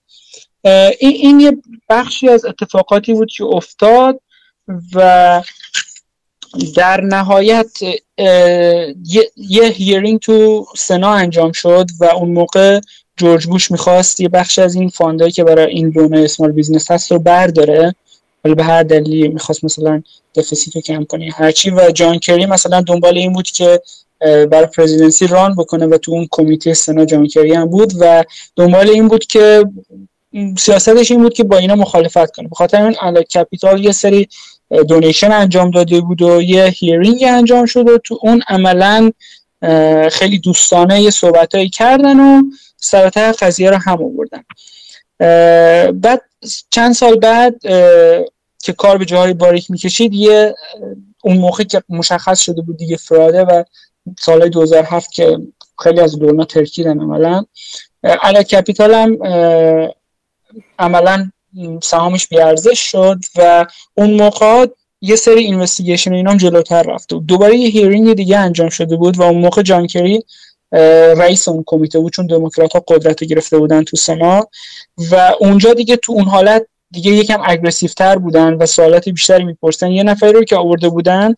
این, 0.99 1.11
این 1.13 1.39
یه 1.39 1.57
بخشی 1.89 2.29
از 2.29 2.45
اتفاقاتی 2.45 3.13
بود 3.13 3.31
که 3.37 3.43
افتاد 3.43 4.19
و 4.93 5.41
در 6.75 7.01
نهایت 7.01 7.79
یه 9.37 9.67
hearing 9.67 10.19
تو 10.19 10.65
سنا 10.77 11.13
انجام 11.13 11.51
شد 11.51 11.85
و 11.99 12.05
اون 12.05 12.29
موقع 12.29 12.79
جورج 13.17 13.45
بوش 13.45 13.71
می‌خواست 13.71 14.19
یه 14.19 14.29
بخش 14.29 14.59
از 14.59 14.75
این 14.75 14.89
fund 14.89 15.17
ایی 15.17 15.31
که 15.31 15.43
برای 15.43 15.71
این 15.71 15.93
loan 15.95 16.15
small 16.15 16.51
business 16.51 16.91
هست 16.91 17.11
رو 17.11 17.19
برداره. 17.19 17.95
ولی 18.45 18.55
به 18.55 18.63
هر 18.63 18.83
دلیلی 18.83 19.27
می‌خواست 19.27 19.63
مثلا 19.63 20.03
deficit 20.35 20.75
رو 20.75 20.81
کم 20.81 21.03
کنه 21.03 21.29
هرچی 21.33 21.69
و 21.69 21.91
جان 21.91 22.19
کری 22.19 22.45
مثلا 22.45 22.81
دنبال 22.81 23.17
این 23.17 23.33
بود 23.33 23.47
که 23.47 23.81
برای 24.21 24.65
presidency 24.65 25.27
run 25.27 25.55
بکنه 25.55 25.85
و 25.85 25.97
تو 25.97 26.11
اون 26.11 26.27
کمیته 26.31 26.73
سنا 26.73 27.05
جان 27.05 27.27
کری 27.27 27.53
هم 27.53 27.65
بود. 27.65 27.93
و 27.99 28.23
دنبال 28.55 28.89
این 28.89 29.07
بود 29.07 29.25
که 29.25 29.65
سیاستش 30.57 31.11
این 31.11 31.21
بود 31.21 31.33
که 31.33 31.43
با 31.43 31.57
اینا 31.57 31.75
مخالفت 31.75 32.35
کنه. 32.35 32.47
بخاطر 32.47 32.83
این 32.83 32.95
Allied 33.01 33.21
Capital 33.21 33.85
یه 33.85 33.91
سری 33.91 34.27
donation 34.69 35.31
انجام 35.31 35.71
داده 35.71 36.01
بود 36.01 36.21
و 36.21 36.41
یه 36.41 36.65
hearing 36.65 37.23
انجام 37.27 37.65
شد 37.65 37.89
و 37.89 37.97
تو 37.97 38.19
اون 38.21 38.41
عملا 38.47 39.11
خیلی 40.11 40.39
دوستانه 40.39 41.01
یه 41.01 41.09
صحبتهایی 41.09 41.69
کردن 41.69 42.19
و 42.19 42.41
سر 42.77 42.99
و 42.99 43.10
ته 43.10 43.31
قضیه 43.31 43.69
رو 43.69 43.77
هم 43.77 43.99
آوردن. 44.03 44.43
بعد 45.91 46.21
چند 46.69 46.93
سال 46.93 47.15
بعد 47.15 47.55
که 48.63 48.73
کار 48.77 48.97
به 48.97 49.05
جایی 49.05 49.33
باریک 49.33 49.71
می‌کشید 49.71 50.13
یه 50.13 50.55
اون 51.23 51.37
موقع 51.37 51.63
که 51.63 51.83
مشخص 51.89 52.39
شده 52.39 52.61
بود 52.61 52.77
دیگه 52.77 52.97
fraud 52.97 53.36
ه 53.36 53.43
و 53.43 53.63
سال 54.19 54.49
2007 54.49 55.11
که 55.11 55.37
خیلی 55.83 55.99
از 55.99 56.19
loan 56.19 56.40
ا 56.40 56.45
ترکیدن 56.45 56.99
عملا 56.99 57.45
Allied 58.03 58.43
Capital 58.43 58.93
هم 58.93 59.17
عملا 60.79 61.31
سهامش 61.83 62.27
بیارزش 62.27 62.79
شد 62.79 63.19
و 63.35 63.65
اون 63.93 64.13
موقع 64.13 64.65
یه 65.01 65.15
سری 65.15 65.43
investigation 65.43 66.13
اینا 66.13 66.31
هم 66.31 66.37
جلوتر 66.37 66.83
رفت 66.83 67.13
و 67.13 67.19
دوباره 67.19 67.57
یه 67.57 67.69
hearing 67.69 68.13
دیگه 68.13 68.37
انجام 68.37 68.69
شده 68.69 68.95
بود 68.95 69.17
و 69.17 69.21
اون 69.21 69.41
موقع 69.41 69.61
جان 69.61 69.82
کری 69.82 70.23
رئیس 71.17 71.47
اون 71.47 71.63
کمیته 71.67 71.99
بود 71.99 72.13
چون 72.13 72.27
دموکرات 72.27 72.73
ها 72.73 72.83
قدرت 72.87 73.23
گرفته 73.23 73.57
بودن 73.57 73.83
تو 73.83 73.97
سنا 73.97 74.47
و 75.11 75.31
اونجا 75.39 75.73
دیگه 75.73 75.95
تو 75.95 76.13
اون 76.13 76.25
حالت 76.25 76.67
دیگه 76.91 77.11
یکم 77.11 77.41
aggressive 77.45 77.89
تر 77.89 78.17
بودن 78.17 78.53
و 78.53 78.65
سوالات 78.65 79.09
بیشتری 79.09 79.43
می‌پرسن 79.43 79.91
یه 79.91 80.03
نفری 80.03 80.33
رو 80.33 80.43
که 80.43 80.55
آورده 80.55 80.89
بودن 80.89 81.35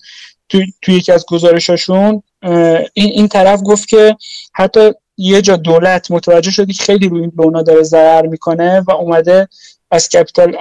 تو, 0.50 0.62
تو 0.82 0.92
یکی 0.92 1.12
از 1.12 1.26
گزارشاشون 1.26 2.24
این, 2.44 2.86
این 2.94 3.28
طرف 3.28 3.62
گفت 3.66 3.88
که 3.88 4.16
حتی 4.54 4.92
یه 5.18 5.42
جا 5.42 5.56
دولت 5.56 6.12
متوجه 6.12 6.52
شدی 6.52 6.74
که 6.74 6.84
خیلی 6.84 7.10
روی 7.10 7.22
این 7.22 7.32
loan 7.38 7.57
ا 7.57 7.62
داره 7.62 7.84
ضرر 7.84 8.28
می‌کنه 8.28 8.84
و 8.88 8.92
اومده 8.92 9.48
از 9.92 10.10
کپیتال 10.10 10.58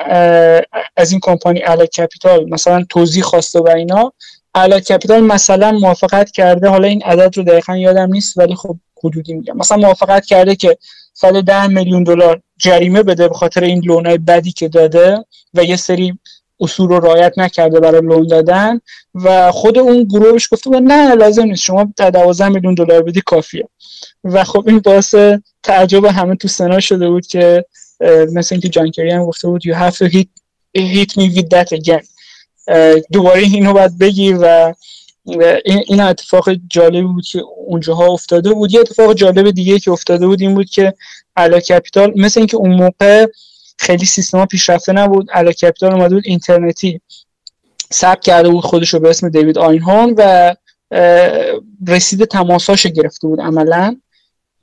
از 0.97 1.11
این 1.11 1.20
کمپانی 1.20 1.62
Allied 1.62 1.86
Capital 1.86 2.51
مثلا 2.51 2.85
توضیح 2.89 3.23
خواسته 3.23 3.61
و 3.61 3.69
اینا. 3.69 4.12
الا 4.55 4.81
کپیتال 4.81 5.20
مثلا 5.20 5.73
موافقت 5.73 6.31
کرده 6.31 6.69
حالا 6.69 6.89
این 6.89 7.03
عدد 7.03 7.36
رو 7.36 7.43
دقیقا 7.43 7.77
یادم 7.77 8.12
نیست 8.12 8.39
ولی 8.39 8.55
خب 8.55 8.77
حدودی 9.05 9.35
میگم. 9.35 9.57
مثلا 9.57 9.78
موافقت 9.78 10.27
کرده 10.27 10.57
که 10.57 10.78
110 11.15 11.66
میلیون 11.66 12.05
دلار 12.05 12.40
جریمه 12.59 13.03
بده 13.03 13.28
به 13.28 13.35
خاطر 13.35 13.65
این 13.65 13.82
لونای 13.85 14.19
بدی 14.19 14.53
که 14.53 14.69
داده 14.69 15.24
و 15.55 15.65
یه 15.65 15.77
سری 15.77 16.19
اصول 16.61 16.89
رو 16.89 17.01
رعایت 17.01 17.32
نکرده 17.36 17.81
برای 17.81 18.01
لون 18.01 18.27
دادن 18.27 18.81
و 19.15 19.53
خود 19.53 19.78
اون 19.78 20.05
گروهش 20.05 20.48
گفته 20.53 20.70
بود 20.70 20.82
نه 20.82 21.15
لازم 21.15 21.43
نیست 21.43 21.62
شما 21.62 21.93
در 21.97 22.11
12 22.11 22.48
میلیون 22.48 22.74
دلار 22.74 23.03
بدی 23.03 23.20
کافیه. 23.20 23.69
و 24.24 24.44
خب 24.44 24.65
این 24.66 24.78
باعث 24.78 25.15
تعجب 25.62 26.05
همه 26.05 26.36
تو 26.36 26.48
سنا 26.48 26.81
شده 26.81 27.09
بود 27.09 27.27
که 27.27 27.65
مثل 28.32 28.55
اینکه 28.55 28.68
جان 28.68 28.90
کری 28.90 29.10
هم 29.10 29.24
گفته 29.24 29.48
بود 29.48 29.62
you 29.62 29.74
have 29.74 29.94
to 29.97 30.09
hit, 30.12 30.27
hit 30.78 31.10
me 31.16 31.36
with 31.36 31.48
that 31.55 31.78
again. 31.78 32.06
دوباره 33.12 33.40
اینو 33.40 33.73
باید 33.73 33.98
بگی 33.98 34.32
و 34.32 34.74
این, 35.64 36.01
اتفاق 36.01 36.48
جالبی 36.68 37.02
بود 37.02 37.24
که 37.24 37.43
اونجاها 37.66 38.06
افتاده 38.06 38.52
بود. 38.52 38.73
یه 38.73 38.81
اتفاق 38.81 39.14
جالب 39.14 39.51
دیگه 39.51 39.78
که 39.78 39.90
افتاده 39.90 40.27
بود 40.27 40.40
این 40.40 40.55
بود 40.55 40.70
که 40.70 40.94
علا 41.36 41.60
کپیتال 41.60 42.12
مثل 42.16 42.40
اینکه 42.40 42.56
اون 42.56 42.74
موقع 42.74 43.27
خیلی 43.78 44.06
سیستما 44.06 44.47
پیشرفته 44.47 44.93
نبود 44.93 45.31
علا 45.31 45.52
کپیتال 45.52 45.93
اومده 45.93 46.14
بود 46.14 46.24
اینترنتی. 46.27 47.01
ثبت 47.93 48.20
کرده 48.20 48.48
بود 48.48 48.64
خودش 48.64 48.94
رو 48.94 49.01
به 49.01 49.10
اسم 49.10 49.28
دیوید 49.28 49.59
آینهورن 49.59 50.14
و 50.18 50.55
رسید 51.89 52.24
تماساش 52.24 52.86
گرفته 52.86 53.28
بود 53.28 53.40
عملا. 53.40 53.97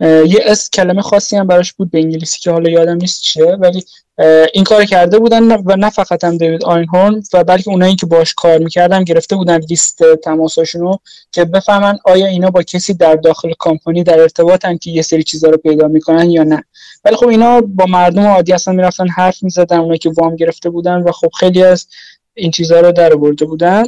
یه 0.04 0.40
اس 0.46 0.70
کلمه 0.70 1.02
خاصی 1.02 1.38
هم 1.38 1.48
براش 1.48 1.74
بود 1.74 1.92
به 1.92 2.00
انگلیسی 2.00 2.40
که 2.40 2.52
حالا 2.52 2.70
یادم 2.70 2.96
نیست 2.96 3.22
چیه 3.22 3.46
ولی 3.46 3.84
این 4.54 4.64
کار 4.64 4.86
کرده 4.86 5.20
بودن 5.20 5.52
و 5.52 5.76
نه 5.76 5.90
فقط 5.90 6.24
هم 6.24 6.38
دیوید 6.38 6.66
آینهورن 6.66 7.24
و 7.34 7.44
بلکه 7.44 7.70
اونایی 7.70 7.96
که 7.96 8.06
باش 8.06 8.34
کار 8.34 8.58
می‌کردن 8.58 9.04
گرفته 9.04 9.36
بودن 9.36 9.58
لیست 9.58 10.04
تماساشونو 10.24 10.96
که 11.32 11.46
بفهمن 11.46 12.00
آیا 12.06 12.26
اینا 12.26 12.50
با 12.50 12.64
کسی 12.64 12.94
در 12.94 13.16
داخل 13.16 13.52
کمپانی 13.60 14.04
در 14.04 14.20
ارتباطن 14.20 14.78
که 14.78 14.92
یه 14.92 15.02
سری 15.02 15.24
چیزا 15.24 15.50
رو 15.50 15.58
پیدا 15.58 15.88
می‌کنن 15.88 16.30
یا 16.32 16.44
نه. 16.44 16.64
ولی 17.06 17.16
خب 17.16 17.28
اینا 17.28 17.62
با 17.62 17.86
مردم 17.86 18.26
عادی 18.26 18.54
اصلا 18.54 18.74
می‌رفتن 18.74 19.08
حرف 19.08 19.44
می‌زدن 19.44 19.80
اونایی 19.80 20.00
که 20.00 20.12
وام 20.18 20.36
گرفته 20.36 20.70
بودن 20.70 21.02
و 21.02 21.12
خب 21.12 21.30
خیلی 21.40 21.64
از 21.64 21.88
این 22.36 22.52
چیزها 22.52 22.80
رو 22.80 22.92
در 22.92 23.16
برده 23.16 23.46
بودن. 23.46 23.84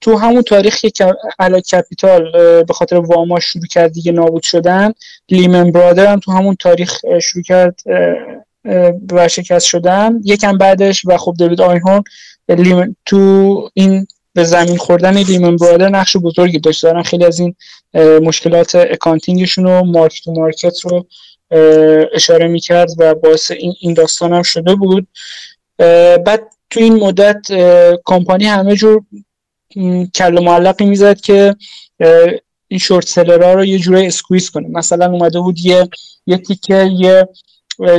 تو 0.00 0.18
همون 0.18 0.42
تاریخی 0.42 0.90
که 0.90 1.14
علا 1.38 1.60
کپیتال 1.60 2.32
به 2.62 2.74
خاطر 2.74 2.96
واما 2.96 3.40
شروع 3.40 3.66
کرد 3.66 3.92
دیگه 3.92 4.12
نابود 4.12 4.42
شدن 4.42 4.92
Lehman 5.28 5.72
Brothers 5.72 6.06
هم 6.06 6.18
تو 6.18 6.32
همون 6.32 6.56
تاریخ 6.58 7.00
شروع 7.22 7.44
کرد 7.44 7.80
و 9.12 9.28
شکست 9.28 9.66
شدن. 9.66 10.20
یکم 10.24 10.58
بعدش 10.58 11.02
و 11.06 11.16
خب 11.16 11.34
دیوید 11.38 11.60
آینهورن 11.60 12.04
تو 13.06 13.70
این 13.74 14.06
به 14.34 14.44
زمین 14.44 14.76
خوردن 14.76 15.18
Lehman 15.18 15.56
Brothers 15.56 15.88
نقش 15.88 16.16
بزرگی 16.16 16.58
داشت. 16.58 16.82
دارن 16.82 17.02
خیلی 17.02 17.24
از 17.24 17.40
این 17.40 17.54
مشکلات 18.22 18.74
accounting 18.74 19.40
شون 19.40 19.66
و 19.66 19.84
mark 19.84 20.24
to 20.24 20.32
market 20.32 20.80
رو 20.80 21.06
اشاره 22.14 22.48
می‌کرد 22.48 22.90
و 22.98 23.14
باعث 23.14 23.50
این 23.80 23.94
داستان 23.94 24.32
هم 24.32 24.42
شده 24.42 24.74
بود. 24.74 25.06
بعد 26.26 26.40
تو 26.70 26.80
این 26.80 26.94
مدت 26.94 27.46
کمپانی 28.04 28.44
همه 28.44 28.76
جور 28.76 29.02
کل 30.14 30.44
معلقی 30.44 30.84
می‌زد 30.84 31.20
که 31.20 31.56
این 32.68 32.78
short 32.80 33.08
seller 33.08 33.46
ها 33.46 33.52
رو 33.52 33.64
یه 33.64 33.78
جوری 33.78 34.06
squeeze 34.06 34.50
کنه. 34.50 34.68
مثلا 34.68 35.06
اومده 35.06 35.40
بود 35.40 35.58
یه 35.58 35.88
یه 36.26 36.36
تیکه 36.36 36.90
یه 36.98 37.28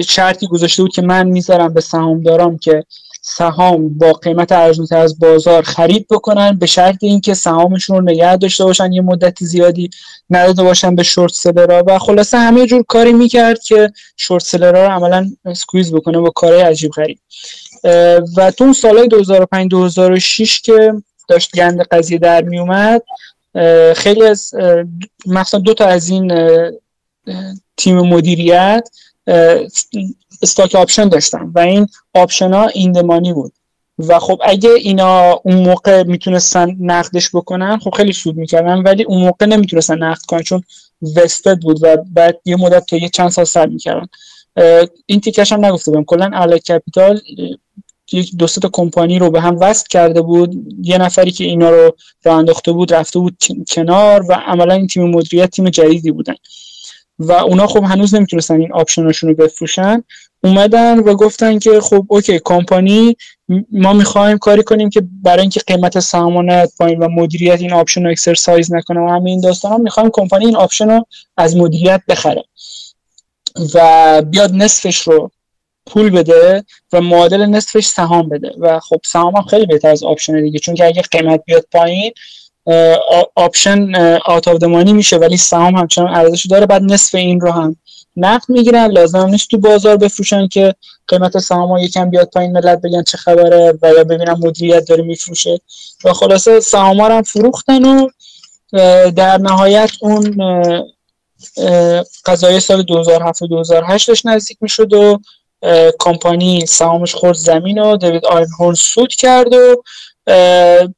شرطی 0.08 0.48
گذاشته 0.48 0.84
بود 0.84 0.96
که 0.96 1.02
من 1.02 1.28
می‌ذارم 1.28 1.74
به 1.74 1.82
سهامدارام 1.82 2.58
که 2.58 2.84
سهام 3.24 3.98
با 3.98 4.14
قیمت 4.14 4.52
ارزونتر 4.52 4.98
از 4.98 5.20
بازار 5.20 5.64
خرید 5.64 6.08
بکنن 6.10 6.58
به 6.58 6.66
شرط 6.66 6.98
اینکه 7.02 7.34
سهامشون 7.34 7.98
رو 7.98 8.04
نگه 8.04 8.38
داشته 8.38 8.64
باشن 8.64 8.92
یه 8.92 9.02
مدت 9.02 9.44
زیادی 9.44 9.90
نداده 10.30 10.64
باشن 10.64 10.96
به 10.96 11.04
short 11.04 11.34
seller 11.34 11.71
ها. 11.71 11.84
و 11.88 12.00
خلاصه 12.00 12.38
همه 12.38 12.66
جور 12.66 12.84
کاری 12.88 13.14
می‌کرد 13.14 13.64
که 13.64 13.92
short 14.18 14.44
seller 14.44 14.78
ها 14.78 14.84
رو 14.84 14.92
عملا 14.92 15.32
squeeze 15.46 15.94
بکنه 15.94 16.20
با 16.20 16.30
کارهای 16.30 16.62
عجیب 16.62 16.92
غریب. 16.92 17.18
و 18.38 18.52
تو 18.58 18.64
اون 18.64 18.74
سالهای 18.74 19.08
2005 19.08 19.72
2006 19.72 20.62
که 20.62 20.94
داشت 21.28 21.56
گند 21.56 21.82
قضیه 21.82 22.18
در 22.18 22.42
می 22.42 22.60
اومد 22.60 23.02
خیلی 23.96 24.24
از 24.24 24.54
مثلا 25.26 25.60
دو 25.60 25.74
تا 25.74 25.86
از 25.86 26.10
این 26.10 26.32
تیم 27.78 28.00
مدیریت 28.00 28.90
stock 30.42 30.76
option 30.76 31.10
داشتن 31.10 31.52
و 31.56 31.60
این 31.60 31.88
option 32.14 32.54
ها 32.54 32.68
in 32.68 32.81
the 32.81 33.01
money 33.01 33.34
بود. 33.34 33.54
و 34.08 34.20
خب 34.20 34.42
اگه 34.44 34.70
اینا 34.70 35.32
اون 35.44 35.56
موقع 35.56 36.04
می‌تونستن 36.04 36.76
نقدش 36.80 37.30
بکنن 37.34 37.80
خب 37.80 37.90
خیلی 37.98 38.14
سود 38.14 38.38
می‌کردن 38.38 38.78
ولی 38.78 39.04
اون 39.04 39.22
موقع 39.22 39.46
نمی‌تونستن 39.46 40.04
نقد 40.04 40.22
کنن 40.28 40.42
چون 40.42 40.64
vested 41.16 41.60
بود 41.60 41.84
و 41.84 41.98
بعد 42.14 42.40
یه 42.46 42.56
مدت 42.56 42.86
تا 42.86 42.98
یه 42.98 43.10
چند 43.10 43.30
سال 43.30 43.46
سر 43.46 43.66
می‌کردن. 43.66 44.08
این 45.06 45.22
تیکش 45.22 45.52
هم 45.52 45.66
نگفته 45.66 45.92
بودم. 45.92 46.04
کلا 46.04 46.30
Allied 46.34 46.60
Capital 46.60 47.22
یک 48.14 48.36
دو 48.36 48.48
تا 48.48 48.70
کمپانی 48.74 49.20
رو 49.20 49.30
به 49.30 49.42
هم 49.42 49.58
وصل 49.60 49.86
کرده 49.90 50.22
بود. 50.22 50.56
یه 50.82 50.98
نفری 50.98 51.32
که 51.32 51.44
اینا 51.44 51.70
رو 51.70 51.96
راه 52.24 52.38
انداخته 52.38 52.72
بود 52.72 52.94
رفته 52.94 53.20
بود 53.20 53.38
کنار 53.72 54.26
و 54.30 54.34
عملا 54.46 54.74
این 54.74 54.88
تیم 54.88 55.10
مدیریت 55.10 55.50
تیم 55.50 55.70
جدیدی 55.70 56.12
بودن. 56.12 56.36
و 57.20 57.32
اونا 57.32 57.68
خب 57.68 57.84
هنوز 57.84 58.16
نمی‌تونستن 58.16 58.62
این 58.62 58.74
option 58.74 59.07
اشون 59.07 59.30
رو 59.30 59.36
بفروشن. 59.36 60.04
اومدن 60.44 61.00
و 61.00 61.14
گفتن 61.14 61.60
که 61.60 61.82
خب 61.82 62.06
okay 62.08 62.40
کمپانی 62.44 63.16
ما 63.72 63.94
می‌خوایم 63.94 64.38
کاری 64.38 64.64
کنیم 64.64 64.90
که 64.90 65.04
برای 65.24 65.42
اینکه 65.42 65.60
قیمت 65.68 66.00
سهام 66.00 66.66
پایین 66.66 67.00
و 67.00 67.10
مدیریت 67.10 67.62
این 67.62 67.74
option 67.74 68.04
رو 68.04 68.12
exercise 68.12 68.74
نکنه 68.74 69.00
و 69.00 69.10
همه 69.10 69.30
این 69.30 69.42
داستان 69.42 69.72
ها 69.72 69.78
می‌خوایم 69.78 70.10
کمپانی 70.14 70.46
این 70.46 70.56
option 70.56 70.90
رو 70.90 71.06
از 71.38 71.58
مدیریت 71.58 72.02
بخره. 72.08 72.44
و 73.74 74.22
بیاد 74.22 74.52
نصفش 74.54 75.02
رو 75.02 75.32
پول 75.86 76.10
بده 76.10 76.64
و 76.94 77.02
معادل 77.02 77.46
نصفش 77.46 77.86
سهام 77.86 78.30
بده. 78.30 78.52
و 78.60 78.80
خب 78.80 79.00
سهام 79.06 79.36
هم 79.36 79.44
خیلی 79.44 79.66
بهتر 79.66 79.90
از 79.90 80.04
option 80.04 80.42
دیگه. 80.42 80.60
چون 80.60 80.76
که 80.76 80.86
اگه 80.86 81.02
قیمت 81.02 81.44
بیاد 81.46 81.66
پایین 81.72 82.12
option 83.36 83.96
out 84.26 84.48
of 84.48 84.64
میشه 84.64 85.18
ولی 85.18 85.38
سهام 85.38 85.76
همچنان 85.76 86.16
ارزش 86.16 86.46
داره. 86.46 86.66
بعد 86.66 86.84
نصف 86.84 87.16
این 87.16 87.42
رو 87.42 87.52
هم 87.52 87.76
نقد 88.18 88.50
می‌گیرن. 88.50 88.92
لازم 88.92 89.26
نیست 89.26 89.50
تو 89.50 89.58
بازار 89.58 89.98
بفروشن 89.98 90.48
که 90.48 90.76
قیمت 91.08 91.38
سهام 91.38 91.78
یکم 91.78 92.10
بیاد 92.10 92.30
پایین 92.34 92.52
ملت 92.52 92.82
بگن 92.82 93.04
چه 93.04 93.18
خبره 93.18 93.74
و 93.82 93.88
یا 93.88 94.04
ببینم 94.04 94.40
مدیریت 94.44 94.86
داره 94.88 95.04
میفروشه. 95.04 95.60
و 96.06 96.14
خلاصه 96.14 96.60
سهام 96.60 97.00
هم 97.00 97.22
فروختن 97.22 97.86
و 97.86 98.10
در 99.12 99.38
نهایت 99.38 99.92
اون 100.02 100.38
قضایه 102.26 102.60
سال 102.60 102.84
2007 102.84 103.42
و 103.42 103.48
2008 103.48 104.08
داشت 104.08 104.26
نزدیک 104.26 104.58
می‌شد 104.62 104.94
و 104.94 105.20
کمپانی 106.00 106.66
سهامش 106.66 107.16
خورد 107.16 107.38
زمین 107.38 107.80
و 107.80 107.98
دیوید 107.98 108.26
آینهورن 108.26 108.76
سود 108.76 109.14
کرد 109.14 109.54
و 109.54 109.84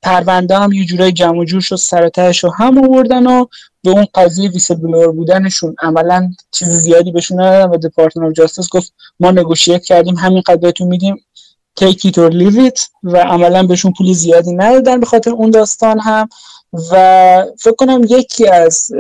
پرونده 0.02 0.58
هم 0.58 0.72
یه 0.72 0.86
جورای 0.86 1.12
جمع 1.12 1.46
جور 1.46 1.62
شد 1.62 1.76
سرتهش 1.76 2.44
رو 2.44 2.54
هم 2.54 2.84
آوردن 2.84 3.28
و 3.28 3.46
به 3.84 3.92
اون 3.92 4.08
قضیه 4.16 4.50
ویسل 4.50 4.76
بلور 4.76 5.12
بودنشون 5.12 5.76
عملا 5.82 6.32
چیز 6.52 6.68
زیادی 6.70 7.12
بهشون 7.12 7.42
ندادن 7.42 7.76
و 7.76 7.78
دپارتمنت 7.78 8.28
آف 8.28 8.34
جاستس 8.34 8.70
گفت 8.70 8.94
ما 9.20 9.32
نگوشیت 9.32 9.84
کردیم 9.84 10.16
همین 10.16 10.42
قضیه 10.48 10.88
میدیم 10.88 11.26
take 11.80 12.06
it 12.08 12.18
or 12.18 12.32
leave 12.32 12.58
it 12.70 12.80
و 13.04 13.18
عملا 13.18 13.64
بهشون 13.64 13.94
پول 13.98 14.14
زیادی 14.14 14.52
ندادن 14.52 15.00
به 15.00 15.06
خاطر 15.06 15.32
اون 15.32 15.52
داستان 15.52 16.00
هم. 16.00 16.30
و 16.92 17.46
فکر 17.60 17.76
کنم 17.76 18.02
یکی 18.10 18.48
از 18.48 18.92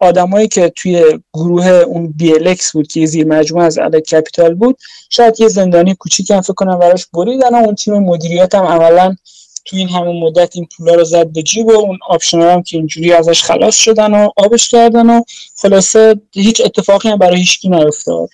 آدمایی 0.00 0.48
که 0.48 0.72
توی 0.76 1.18
گروه 1.34 1.66
اون 1.66 2.14
BLX 2.22 2.70
بود 2.72 2.86
که 2.86 3.06
زیر 3.06 3.26
مجموعه 3.26 3.66
از 3.66 3.78
Allied 3.78 4.00
Capital 4.00 4.54
بود 4.54 4.78
شاید 5.10 5.40
یه 5.40 5.48
زندانی 5.48 5.94
کوچیک 5.94 6.30
هم 6.30 6.40
فکر 6.40 6.52
کنم 6.52 6.78
براش 6.78 7.06
بریدن 7.06 7.54
اون 7.54 7.74
تیم 7.74 7.94
مدیریت 7.94 8.54
هم 8.54 8.64
عملا 8.64 9.16
توی 9.64 9.78
این 9.78 9.88
همون 9.88 10.20
مدت 10.20 10.56
این 10.56 10.68
پولا 10.76 10.94
رو 10.94 11.04
زد 11.04 11.26
به 11.26 11.42
جیب 11.42 11.66
و 11.66 11.72
اون 11.72 11.98
option 12.08 12.40
هم 12.40 12.62
که 12.62 12.76
اینجوری 12.76 13.12
ازش 13.12 13.42
خلاص 13.42 13.76
شدن 13.76 14.14
و 14.14 14.28
آبش 14.36 14.68
کردن 14.68 15.10
و 15.10 15.22
خلاصه 15.56 16.20
هیچ 16.32 16.60
اتفاقی 16.60 17.08
هم 17.08 17.18
برای 17.18 17.38
هیچکی 17.38 17.68
نیفتاد. 17.68 18.28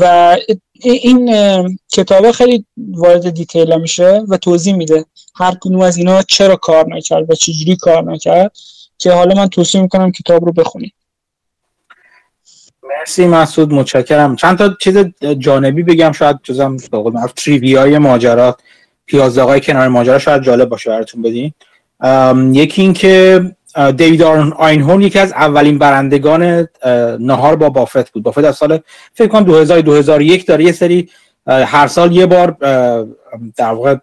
و 0.00 0.36
این 0.82 1.36
کتابه 1.92 2.32
خیلی 2.32 2.66
وارد 2.76 3.30
detail 3.30 3.80
میشه 3.80 4.22
و 4.28 4.36
توضیح 4.36 4.74
میده. 4.74 5.04
هر 5.36 5.54
کدوم 5.60 5.80
از 5.80 5.96
اینا 5.96 6.22
چرا 6.22 6.56
کار 6.56 6.86
نکرد 6.88 7.30
و 7.30 7.34
چجوری 7.34 7.76
کار 7.76 8.12
نکرد 8.12 8.56
که 8.98 9.12
حالا 9.12 9.34
من 9.34 9.48
توصیه 9.48 9.82
می‌کنم 9.82 10.12
کتاب 10.12 10.44
رو 10.44 10.52
بخونید 10.52 10.94
مرسی 13.00 13.26
مسعود 13.26 13.72
متشکرم. 13.72 14.36
چند 14.36 14.58
تا 14.58 14.76
چیز 14.80 14.96
جانبی 15.38 15.82
بگم 15.82 16.12
شاید 16.12 16.36
جزم 16.42 16.76
تریوی 17.36 17.74
های 17.74 17.98
ماجرات 17.98 18.60
پیازداغای 19.06 19.60
کنار 19.60 19.88
ماجرا 19.88 20.18
شاید 20.18 20.42
جالب 20.42 20.68
باشه 20.68 20.90
براتون 20.90 21.22
بدین. 21.22 21.52
یکی 22.52 22.82
این 22.82 22.92
که 22.92 23.40
دیوید 23.96 24.22
آینهورن 24.22 25.00
یکی 25.00 25.18
از 25.18 25.32
اولین 25.32 25.78
برندگان 25.78 26.68
نهار 27.20 27.56
با 27.56 27.68
بافت 27.68 28.10
بود. 28.10 28.22
بافت 28.22 28.44
از 28.44 28.56
سال 28.56 28.78
فکر 29.14 29.28
کنم 29.28 29.44
2000 29.44 29.80
2001 29.80 30.46
داره 30.46 30.64
یه 30.64 30.72
سری 30.72 31.08
هر 31.46 31.86
سال 31.86 32.12
یه 32.12 32.26
بار 32.26 32.56
در 33.56 33.72
واقع 33.72 33.96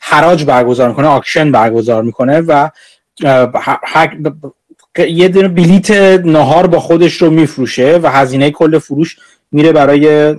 حراج 0.00 0.44
برگزار 0.44 0.88
می‌کنه 0.88 1.06
آکشن 1.06 1.52
برگزار 1.52 2.02
می‌کنه 2.02 2.40
و 2.40 2.68
یه 5.08 5.28
دونه 5.28 5.48
بلیت 5.48 5.90
نهار 6.24 6.66
با 6.66 6.80
خودش 6.80 7.22
رو 7.22 7.30
میفروشه 7.30 8.00
و 8.02 8.10
هزینه 8.10 8.50
کل 8.50 8.78
فروش 8.78 9.18
میره 9.52 9.72
برای 9.72 10.34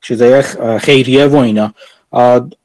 چیزای 0.00 0.42
خیریه 0.78 1.26
و 1.26 1.36
اینا. 1.36 1.74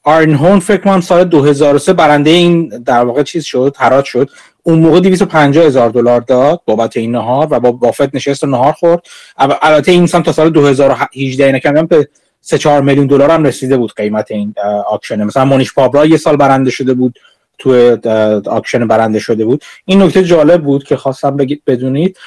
آرن 0.03 0.34
هون 0.34 0.59
فکر 0.59 0.81
کنم 0.81 1.01
سال 1.01 1.23
2003 1.23 1.93
برنده 1.93 2.29
این 2.29 2.69
در 2.69 3.05
واقع 3.05 3.23
چیز 3.23 3.43
شد 3.43 3.75
حراج 3.77 4.05
شد. 4.05 4.29
اون 4.63 4.79
موقع 4.79 4.99
250 4.99 5.65
هزار 5.65 5.89
دلار 5.89 6.21
داد 6.21 6.61
بابت 6.65 6.97
این 6.97 7.11
نهار 7.11 7.47
و 7.51 7.59
با 7.59 7.71
بافت 7.71 8.15
نشست 8.15 8.43
و 8.43 8.47
نهار 8.47 8.73
خورد. 8.73 8.99
البته 9.38 9.91
این 9.91 10.07
سم 10.07 10.21
تا 10.21 10.31
سال 10.31 10.49
2018 10.49 11.45
اینا 11.45 11.59
کم 11.59 11.85
به 11.85 12.09
3 12.49 12.57
4 12.57 12.81
میلیون 12.81 13.07
دلار 13.07 13.29
هم 13.29 13.43
رسیده 13.43 13.77
بود 13.77 13.93
قیمت 13.95 14.31
این 14.31 14.53
auction. 14.89 15.23
مثلا 15.23 15.45
مونیش 15.45 15.73
پابرای 15.73 16.05
یه 16.05 16.17
سال 16.17 16.37
برنده 16.37 16.71
شده 16.71 16.93
بود 16.93 17.19
تو 17.59 17.97
auction 18.45 18.88
برنده 18.87 19.19
شده 19.19 19.45
بود. 19.45 19.63
این 19.85 20.01
نکته 20.01 20.23
جالب 20.23 20.63
بود 20.63 20.83
که 20.83 20.97
خواستم 20.97 21.37
بگید 21.37 21.63
بدونید. 21.67 22.17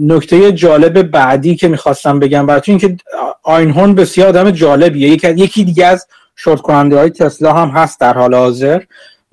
نکته 0.00 0.52
جالب 0.52 1.02
بعدی 1.02 1.56
که 1.56 1.68
می‌خواستم 1.68 2.18
بگم 2.18 2.46
براتون 2.46 2.78
که 2.78 2.96
آینهورن 3.42 3.94
بسیار 3.94 4.28
آدم 4.28 4.50
جالبیه. 4.50 5.08
یکی 5.08 5.28
یکی 5.28 5.64
دیگه 5.64 5.86
از 5.86 6.06
شورت 6.36 6.60
کننده 6.60 6.98
های 6.98 7.10
تسلا 7.10 7.52
هم 7.52 7.68
هست 7.68 8.00
در 8.00 8.12
حال 8.12 8.34
حاضر. 8.34 8.82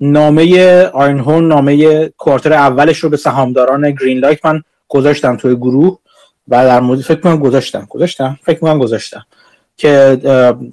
نامه 0.00 0.82
آینهورن 0.82 1.48
نامه 1.48 2.06
quarter 2.08 2.52
اولش 2.52 2.98
رو 2.98 3.08
به 3.08 3.16
سهامداران 3.16 3.90
Greenlight 3.90 4.46
من 4.46 4.62
گذاشتم 4.88 5.36
توی 5.36 5.56
گروه 5.56 5.98
و 6.48 6.64
در 6.64 6.80
مورد 6.80 7.00
فکر 7.00 7.20
کنم 7.20 7.38
گذاشتم. 7.38 7.86
گذاشتم؟ 7.90 8.38
فکر 8.42 8.58
کنم 8.58 8.78
گذاشتم. 8.78 9.26
که 9.78 10.18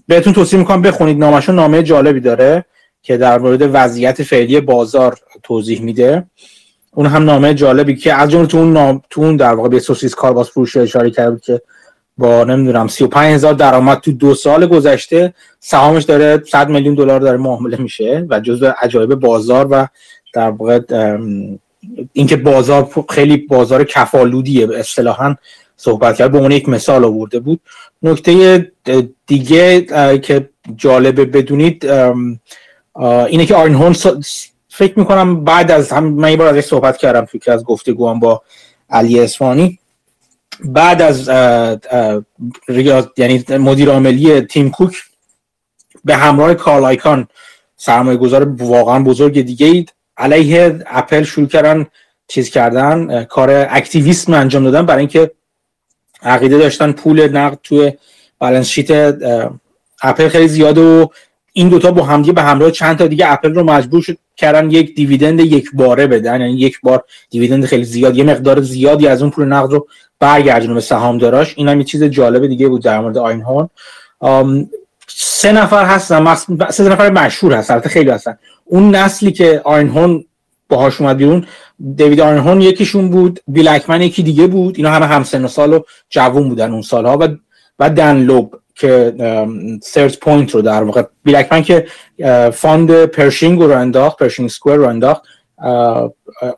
بهتون 0.07 0.33
توصیه 0.33 0.59
می‌کنم 0.59 0.81
بخونید. 0.81 1.19
نامشون 1.19 1.55
نامه 1.55 1.83
جالبی 1.83 2.19
داره 2.19 2.65
که 3.01 3.17
در 3.17 3.39
مورد 3.39 3.69
وضعیت 3.73 4.23
فعلی 4.23 4.61
بازار 4.61 5.17
توضیح 5.43 5.81
میده. 5.81 6.25
اون 6.93 7.05
هم 7.05 7.23
نامه 7.23 7.53
جالبی 7.53 7.95
که 7.95 8.13
از 8.13 8.31
جمله 8.31 8.47
تو 8.47 8.57
اون 8.57 8.73
نام 8.73 9.01
تو 9.09 9.21
اون 9.21 9.35
در 9.35 9.53
واقع 9.53 9.69
به 9.69 9.79
سوسیس 9.79 10.15
کارباس 10.15 10.51
فروش 10.51 10.77
اشاره 10.77 11.11
کرد 11.11 11.41
که 11.41 11.61
با 12.17 12.43
نمی‌دونم 12.43 12.87
35 12.87 13.33
هزار 13.33 13.53
درآمد 13.53 13.99
تو 13.99 14.11
دو 14.11 14.35
سال 14.35 14.65
گذشته 14.65 15.33
سهامش 15.59 16.03
داره 16.03 16.43
100 16.51 16.69
میلیون 16.69 16.95
دلار 16.95 17.19
داره 17.19 17.37
معامله 17.37 17.77
میشه 17.77 18.25
و 18.29 18.39
جزو 18.39 18.71
عجایب 18.81 19.15
بازار 19.15 19.67
و 19.71 19.87
در 20.33 20.49
واقع 20.49 20.79
اینکه 22.13 22.35
بازار 22.35 22.89
خیلی 23.09 23.37
بازار 23.37 23.83
کفالودیه 23.83 24.67
اصطلاحا 24.79 25.35
صحبت 25.77 26.15
کرد 26.15 26.31
به 26.31 26.37
اون 26.37 26.51
یک 26.51 26.69
مثال 26.69 27.05
آورده 27.05 27.39
بود. 27.39 27.59
نکته 28.03 28.71
دیگه 29.27 29.81
که 30.19 30.49
جالبه 30.75 31.25
بدونید 31.25 31.85
اینه 33.27 33.45
که 33.45 33.55
آرن 33.55 33.73
هون 33.73 33.95
فکر 34.69 34.99
می‌کنم 34.99 35.43
بعد 35.43 35.71
از 35.71 35.91
هم 35.91 36.03
من 36.03 36.31
یه 36.31 36.37
بار 36.37 36.47
ازش 36.47 36.65
صحبت 36.65 36.97
کردم 36.97 37.25
فکر 37.25 37.51
از 37.51 37.63
گفتگوام 37.63 38.19
با 38.19 38.41
علی 38.89 39.19
اسفانی 39.19 39.79
بعد 40.65 41.01
از 41.01 41.27
یعنی 43.17 43.43
مدیر 43.49 43.89
عاملی 43.89 44.41
تیم 44.41 44.69
کوک 44.71 44.97
به 46.05 46.15
همراه 46.15 46.53
کارل 46.53 46.85
آیکان 46.85 47.27
سرمایه 47.77 48.17
گذار 48.17 48.49
واقعا 48.63 49.03
بزرگ 49.03 49.41
دیگه 49.41 49.67
اید 49.67 49.93
علیه 50.17 50.79
اپل 50.87 51.23
شروع 51.23 51.47
کردن 51.47 51.85
چیز 52.27 52.49
کردن 52.49 53.23
کار 53.23 53.49
اکتیویسم 53.69 54.33
انجام 54.33 54.63
دادن 54.63 54.85
برای 54.85 54.99
اینکه 54.99 55.31
عقیده 56.25 56.57
داشتن 56.57 56.91
پول 56.91 57.27
نقد 57.37 57.57
توی 57.63 57.93
بالانس 58.39 58.67
شیت 58.67 59.17
اپل 60.03 60.27
خیلی 60.27 60.47
زیاده 60.47 60.81
و 60.81 61.07
این 61.53 61.69
دوتا 61.69 61.91
با 61.91 62.03
همدیگه 62.03 62.33
به 62.33 62.41
همراه 62.41 62.71
چند 62.71 62.97
تا 62.97 63.07
دیگه 63.07 63.31
اپل 63.31 63.53
رو 63.53 63.63
مجبور 63.63 64.01
شد 64.01 64.17
کردن 64.37 64.71
یک 64.71 64.95
دیویدند 64.95 65.39
یک 65.39 65.69
باره 65.73 66.07
بدن. 66.07 66.41
یعنی 66.41 66.53
یک 66.53 66.79
بار 66.83 67.03
دیویدند 67.29 67.65
خیلی 67.65 67.83
زیاد 67.83 68.17
یه 68.17 68.23
مقدار 68.23 68.61
زیادی 68.61 69.07
از 69.07 69.21
اون 69.21 69.31
پول 69.31 69.45
نقد 69.45 69.71
رو 69.71 69.87
برگردونه 70.19 70.73
به 70.73 70.81
سهامداراش 70.81 71.53
این 71.57 71.67
هم 71.67 71.77
یه 71.77 71.83
چیز 71.83 72.03
جالب 72.03 72.47
دیگه 72.47 72.67
بود 72.67 72.83
در 72.83 72.99
مورد 72.99 73.17
آینهورن 73.17 73.69
سه 75.07 75.51
نفر 75.51 75.85
هستن 75.85 76.35
سه 76.69 76.89
نفر 76.89 77.09
مشهور 77.09 77.53
هستن 77.53 77.79
خیلی 77.79 78.09
هستن. 78.09 78.37
اون 78.65 78.95
نسلی 78.95 79.31
که 79.31 79.61
آینهورن 79.63 80.23
باهاش 80.69 81.01
اومد 81.01 81.17
بیرون. 81.17 81.45
دیوید 81.95 82.21
آینهورن 82.21 82.61
یکیشون 82.61 83.09
بود 83.09 83.39
بیل 83.47 83.70
اکمن 83.70 84.01
یکی 84.01 84.23
دیگه 84.23 84.47
بود. 84.47 84.77
اینا 84.77 84.89
همه 84.89 85.05
همسن 85.05 85.47
سال 85.47 85.73
و 85.73 85.79
جوون 86.09 86.49
بودن 86.49 86.71
اون 86.71 86.81
سالها 86.81 87.17
و 87.17 87.27
و 87.79 87.89
دن 87.89 88.17
لوب 88.17 88.55
که 88.75 89.13
Third 89.83 90.17
Point 90.17 90.51
رو 90.51 90.61
در 90.61 90.83
واقع 90.83 91.03
بیل 91.23 91.40
اکمن 91.40 91.63
که 91.63 91.87
fund 92.53 93.05
Pershing 93.05 93.59
رو 93.59 93.71
انداخت 93.71 94.17
Pershing 94.17 94.49
Square 94.49 94.75
رو 94.75 94.87
انداخت. 94.87 95.21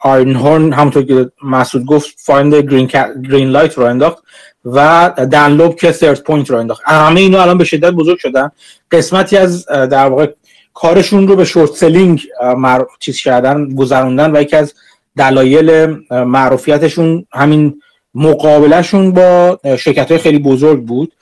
آینهورن 0.02 0.74
همونطور 0.74 1.04
که 1.04 1.32
مسعود 1.44 1.86
گفت 1.86 2.16
fund 2.18 2.56
Green, 2.56 2.88
Greenlight 3.30 3.74
رو 3.74 3.84
انداخت 3.84 4.24
و 4.66 5.12
دن 5.32 5.49
لوب 5.49 5.76
که 5.76 5.92
Third 5.92 6.20
Point 6.20 6.50
رو 6.50 6.58
انداخت. 6.58 6.82
همه 6.86 7.20
اینا 7.20 7.42
الان 7.42 7.58
به 7.58 7.64
شدت 7.64 7.92
بزرگ 7.92 8.18
شدن. 8.18 8.52
قسمتی 8.92 9.38
از 9.38 9.66
در 9.66 10.10
واقع 10.10 10.34
کارشون 10.80 11.28
رو 11.28 11.36
به 11.36 11.46
short 11.46 11.72
selling 11.72 12.22
چیز 13.00 13.18
کردن 13.22 13.76
گذروندن 13.76 14.36
و 14.36 14.42
یکی 14.42 14.56
از 14.56 14.74
دلایل 15.18 15.98
معروفیتشون 16.12 17.26
همین 17.34 17.82
مقابلهشون 18.14 19.12
با 19.12 19.60
شرکت 19.80 20.12
های 20.12 20.20
خیلی 20.20 20.40
بزرگ 20.40 20.86
بود. 20.86 21.14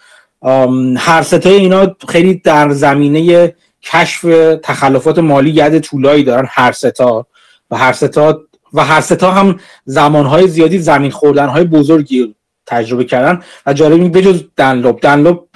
هر 0.97 1.21
سه 1.21 1.35
ته 1.35 1.49
اینا 1.49 1.95
خیلی 2.09 2.33
در 2.33 2.69
زمینه 2.69 3.53
کشف 3.83 4.21
تخلفات 4.63 5.19
مالی 5.19 5.49
ید 5.49 5.79
طولایی 5.79 6.23
دارن 6.23 6.47
هر 6.49 6.71
ستا 6.71 7.27
و 7.71 7.77
هر 7.77 7.93
ستا 7.93 8.41
و 8.73 8.85
هر 8.85 9.01
ستا 9.01 9.31
هم 9.31 9.59
زمانهای 9.85 10.47
زیادی 10.47 10.79
زمین 10.79 11.11
خوردنهای 11.11 11.63
بزرگی 11.63 12.35
تجربه 12.65 13.03
کردن 13.03 13.43
و 13.65 13.73
جالبی 13.73 14.09
بجز 14.09 14.43
دنلوب. 14.57 14.99
دنلوب 14.99 15.47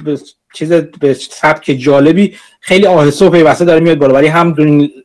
چیز 0.53 0.73
به 0.73 1.13
سبک 1.13 1.65
جالبی 1.65 2.35
خیلی 2.59 2.87
آهسته 2.87 3.25
و 3.25 3.29
پیوسته 3.29 3.65
داره 3.65 3.79
میاد 3.79 3.97
بالا 3.97 4.13
ولی 4.13 4.27
هم 4.27 4.55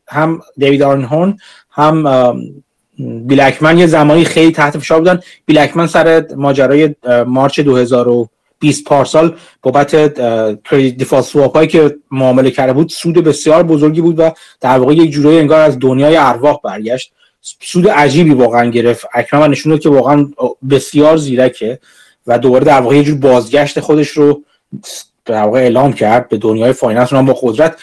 هم 0.07 0.41
دیوید 0.57 0.81
آرنهورن 0.81 1.37
هم 1.71 2.03
بیلکمن 2.99 3.77
یه 3.77 3.87
زمانی 3.87 4.25
خیلی 4.25 4.51
تحت 4.51 4.77
فشار 4.77 4.99
بودن. 4.99 5.19
بیلکمن 5.45 5.87
سر 5.87 6.27
ماجرای 6.35 6.95
مارچ 7.27 7.59
2020 7.59 8.83
پارسال 8.83 9.35
بابت 9.61 9.95
دیفالت 10.73 11.23
سواپ 11.23 11.55
هایی 11.55 11.67
که 11.67 11.95
معامله 12.11 12.51
کرده 12.51 12.73
بود 12.73 12.89
سود 12.89 13.15
بسیار 13.15 13.63
بزرگی 13.63 14.01
بود 14.01 14.19
و 14.19 14.31
در 14.61 14.77
واقع 14.77 14.93
یک 14.93 15.11
جورایی 15.11 15.39
انگار 15.39 15.61
از 15.61 15.79
دنیای 15.79 16.17
ارواح 16.17 16.59
برگشت. 16.63 17.11
سود 17.61 17.87
عجیبی 17.87 18.33
واقعا 18.33 18.69
گرفت. 18.69 19.05
اکمن 19.13 19.51
نشون 19.51 19.77
که 19.77 19.89
واقعا 19.89 20.27
بسیار 20.69 21.17
زیرکه 21.17 21.79
و 22.27 22.39
دوباره 22.39 22.65
در 22.65 22.81
واقع 22.81 22.95
یه 22.95 23.03
جور 23.03 23.17
بازگشت 23.17 23.79
خودش 23.79 24.09
رو 24.09 24.43
در 25.25 25.43
واقع 25.43 25.59
اعلام 25.59 25.93
کرد 25.93 26.29
به 26.29 26.37
دنیای 26.37 26.73
finance 26.73 27.13
رو 27.13 27.23
با 27.23 27.37
قدرت. 27.41 27.75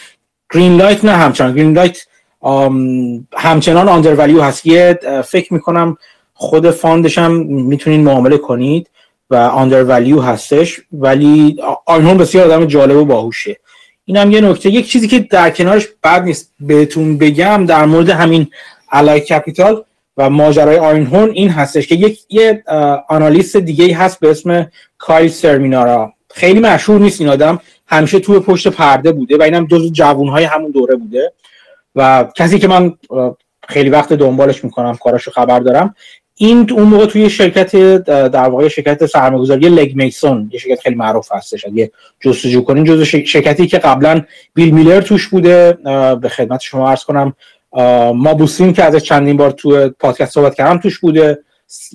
Greenlight 0.55 1.05
نه 1.05 1.13
همچنان. 1.13 1.55
Greenlight 1.55 1.99
همچنان 3.37 3.89
under 3.89 4.15
value 4.15 4.43
هست 4.43 4.67
یه 4.67 4.99
فکر 5.25 5.55
می‌کنم 5.55 5.97
خود 6.35 6.71
fund 6.71 7.03
ش 7.03 7.19
هم 7.19 7.33
می‌تونین 7.47 8.05
معامله 8.05 8.39
کنید 8.39 8.91
و 9.31 9.35
under 9.37 9.85
value 9.85 10.21
هستش 10.21 10.81
ولی 10.93 11.57
آنهون 11.87 12.19
بسیار 12.19 12.47
آدم 12.47 12.65
جالب 12.65 12.97
و 12.97 13.05
باهوشه. 13.05 13.57
این 14.05 14.17
هم 14.17 14.31
یه 14.31 14.41
نکته. 14.41 14.71
یک 14.71 14.89
چیزی 14.89 15.09
که 15.09 15.19
در 15.19 15.51
کنارش 15.51 15.89
بد 16.05 16.23
نیست 16.23 16.53
بهتون 16.61 17.19
بگم 17.19 17.67
در 17.67 17.85
مورد 17.85 18.09
همین 18.09 18.47
علای 18.93 19.21
کپیتال 19.21 19.85
و 20.17 20.31
ماجرای 20.31 20.79
آینهون 20.79 21.31
این 21.31 21.49
هستش 21.49 21.87
که 21.87 21.95
یک 21.95 22.21
یه 22.31 22.65
آنالیست 23.09 23.57
دیگه 23.57 23.97
هست 23.97 24.21
به 24.21 24.31
اسم 24.31 24.71
کایل 24.99 25.29
سرمینارا. 25.29 26.13
خیلی 26.33 26.61
مشهور 26.61 27.01
نیست 27.01 27.21
این 27.21 27.31
آدم. 27.31 27.61
همیشه 27.87 28.19
توی 28.19 28.39
پشت 28.39 28.69
پرده 28.69 29.13
بوده 29.13 29.37
و 29.37 29.43
اینم 29.43 29.67
جزو 29.67 29.91
جوونهای 29.91 30.45
همون 30.45 30.71
دوره 30.71 30.97
بوده. 30.97 31.33
و 31.95 32.29
کسی 32.37 32.59
که 32.59 32.69
من 32.69 32.95
خیلی 33.69 33.91
وقت 33.91 34.13
دنبالش 34.13 34.65
می‌کنم 34.65 34.97
کاراشو 34.97 35.31
خبر 35.31 35.61
دارم 35.61 35.95
این 36.35 36.71
اون 36.73 36.83
موقع 36.83 37.07
توی 37.07 37.31
شرکت 37.31 37.77
در 38.07 38.49
واقع 38.49 38.69
شرکت 38.69 39.07
سرمایه‌گذاری 39.07 39.69
Legg 39.69 39.97
Mason 39.97 40.51
یه 40.53 40.59
شرکت 40.59 40.81
خیلی 40.81 40.97
معروف 40.97 41.33
هستش. 41.33 41.67
اگه 41.67 41.91
جستجو 42.21 42.63
کنین 42.63 42.85
جزو 42.85 43.05
شرکتی 43.05 43.67
که 43.67 43.79
قبلا 43.79 44.23
بیل 44.55 44.75
میلر 44.75 45.01
توش 45.01 45.29
بوده 45.29 45.79
به 46.21 46.29
خدمت 46.29 46.61
شما 46.61 46.91
عرض 46.91 47.05
کنم 47.05 47.33
موبوسین 48.15 48.73
که 48.73 48.85
ازش 48.85 49.03
چندین 49.03 49.37
بار 49.37 49.51
تو 49.51 49.89
پادکست 49.89 50.33
صحبت 50.35 50.55
کردم 50.55 50.79
توش 50.79 50.99
بوده. 50.99 51.39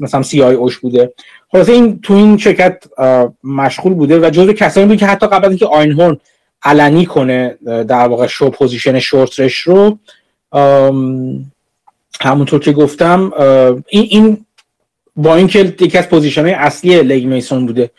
مثلا 0.01 0.23
CIO 0.23 0.43
ش 0.43 0.77
بوده. 0.77 1.13
خلاصه 1.51 1.71
این 1.71 1.99
تو 2.01 2.13
این 2.13 2.37
شرکت 2.37 2.83
مشغول 3.43 3.93
بوده 3.93 4.19
و 4.19 4.29
جزو 4.29 4.53
کسانی 4.53 4.87
بود 4.87 4.97
که 4.97 5.05
حتی 5.05 5.27
قبل 5.27 5.47
اینکه 5.47 5.65
آینهورن 5.65 6.17
علنی 6.63 7.05
کنه 7.05 7.57
در 7.65 8.07
واقع 8.07 8.27
شو 8.27 8.49
position 8.49 8.99
short 8.99 9.40
ش 9.40 9.57
رو 9.57 9.97
همونطور 12.21 12.59
که 12.59 12.71
گفتم 12.71 13.31
این, 13.89 14.07
این 14.09 14.45
با 15.15 15.35
اینکه 15.35 15.59
یکی 15.59 15.97
از 15.97 16.09
position 16.09 16.41
های 16.41 16.53
اصلی 16.53 17.03
Legg 17.03 17.25
Mason 17.25 17.65
بوده 17.65 17.91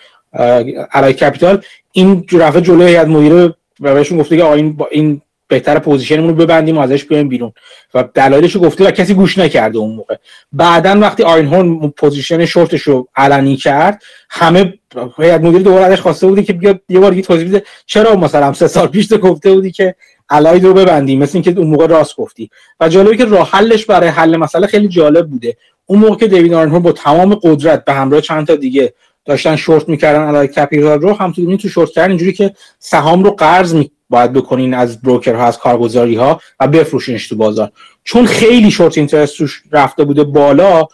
Allied 0.93 1.13
Capital 1.13 1.63
این 1.93 2.27
رفته 2.33 2.61
جلوی 2.61 2.87
هیئت 2.89 3.07
مدیره 3.07 3.55
و 3.81 3.95
بهشون 3.95 4.19
گفته 4.19 4.37
که 4.37 4.47
این 4.47 4.73
با 4.73 4.89
این 4.91 5.23
بهتر 5.49 5.79
position 5.79 6.15
مون 6.15 6.29
رو 6.29 6.35
ببندیم 6.35 6.79
و 6.79 6.81
ازش 6.81 7.05
بیایم 7.05 7.29
بیرون. 7.29 7.53
و 7.95 8.05
دلایلش 8.15 8.53
رو 8.53 8.61
گفته 8.61 8.85
و 8.85 8.91
کسی 8.91 9.15
گوش 9.15 9.39
نکرده 9.39 9.79
اون 9.79 9.95
موقع. 9.95 10.17
بعدا 10.53 11.01
وقتی 11.01 11.23
آینهورن 11.23 11.89
position 11.89 12.45
short 12.45 12.72
ش 12.72 12.83
رو 12.83 13.09
علنی 13.17 13.57
کرد 13.57 14.03
همه 14.31 14.75
هیئت 15.19 15.41
مدیره 15.41 15.63
دوباره 15.63 15.85
ازش 15.85 16.01
خواسته 16.01 16.27
بودی 16.27 16.43
که 16.43 16.53
بیاد 16.53 16.81
یه 16.89 17.01
بار 17.01 17.11
دیگه 17.11 17.23
توضیح 17.23 17.49
بده 17.49 17.63
چرا 17.87 18.17
مثلا 18.17 18.53
سه 18.53 18.69
سال 18.69 18.87
پیش 18.87 19.13
گفته 19.13 19.53
بودی 19.53 19.71
که 19.71 19.95
Allied 20.31 20.65
رو 20.65 20.75
ببندیم 20.75 21.19
مثل 21.19 21.31
اینکه 21.35 21.61
اون 21.61 21.67
موقع 21.67 21.87
راست 21.87 22.17
گفتی. 22.17 22.51
و 22.81 22.89
جالبه 22.89 23.17
که 23.17 23.25
راه 23.25 23.51
حلش 23.51 23.87
برای 23.87 24.09
حل 24.09 24.37
مسئله 24.37 24.67
خیلی 24.67 24.89
جالب 24.89 25.31
بوده. 25.31 25.57
اون 25.87 25.99
موقع 25.99 26.17
که 26.17 26.27
دیوید 26.27 26.55
آینهورن 26.55 26.83
با 26.83 26.93
تمام 26.93 27.35
قدرت 27.35 27.85
به 27.85 27.93
همراه 27.93 28.21
چند 28.21 28.47
تا 28.47 28.57
دیگه 28.57 28.95
داشتن 29.25 29.57
شورت 29.57 29.89
می‌کردن 29.89 30.21
Allied 30.21 30.53
Capital 30.53 31.01
رو 31.01 31.15
هم 31.15 31.33
تو 31.33 31.57
تو 31.57 31.69
شورت 31.69 31.91
کردن 31.91 32.09
اینجوری 32.09 32.33
که 32.33 32.53
سهام 32.79 33.25
رو 33.25 33.31
قرض 33.31 33.75
می 33.75 33.91
باید 34.11 34.33
بکنین 34.33 34.75
از 34.75 35.03
broker 35.03 35.40
ها 35.40 35.47
از 35.47 35.59
کارگزاری 35.59 36.17
ها 36.17 36.41
و 36.61 36.69
بفروشینش 36.69 37.29
تو 37.29 37.37
بازار. 37.37 37.73
چون 38.05 38.27
خیلی 38.27 38.71
short 38.71 38.99
interest 38.99 39.37
توش 39.37 39.63
رفته 39.73 40.05
بوده 40.05 40.25
بالا 40.25 40.87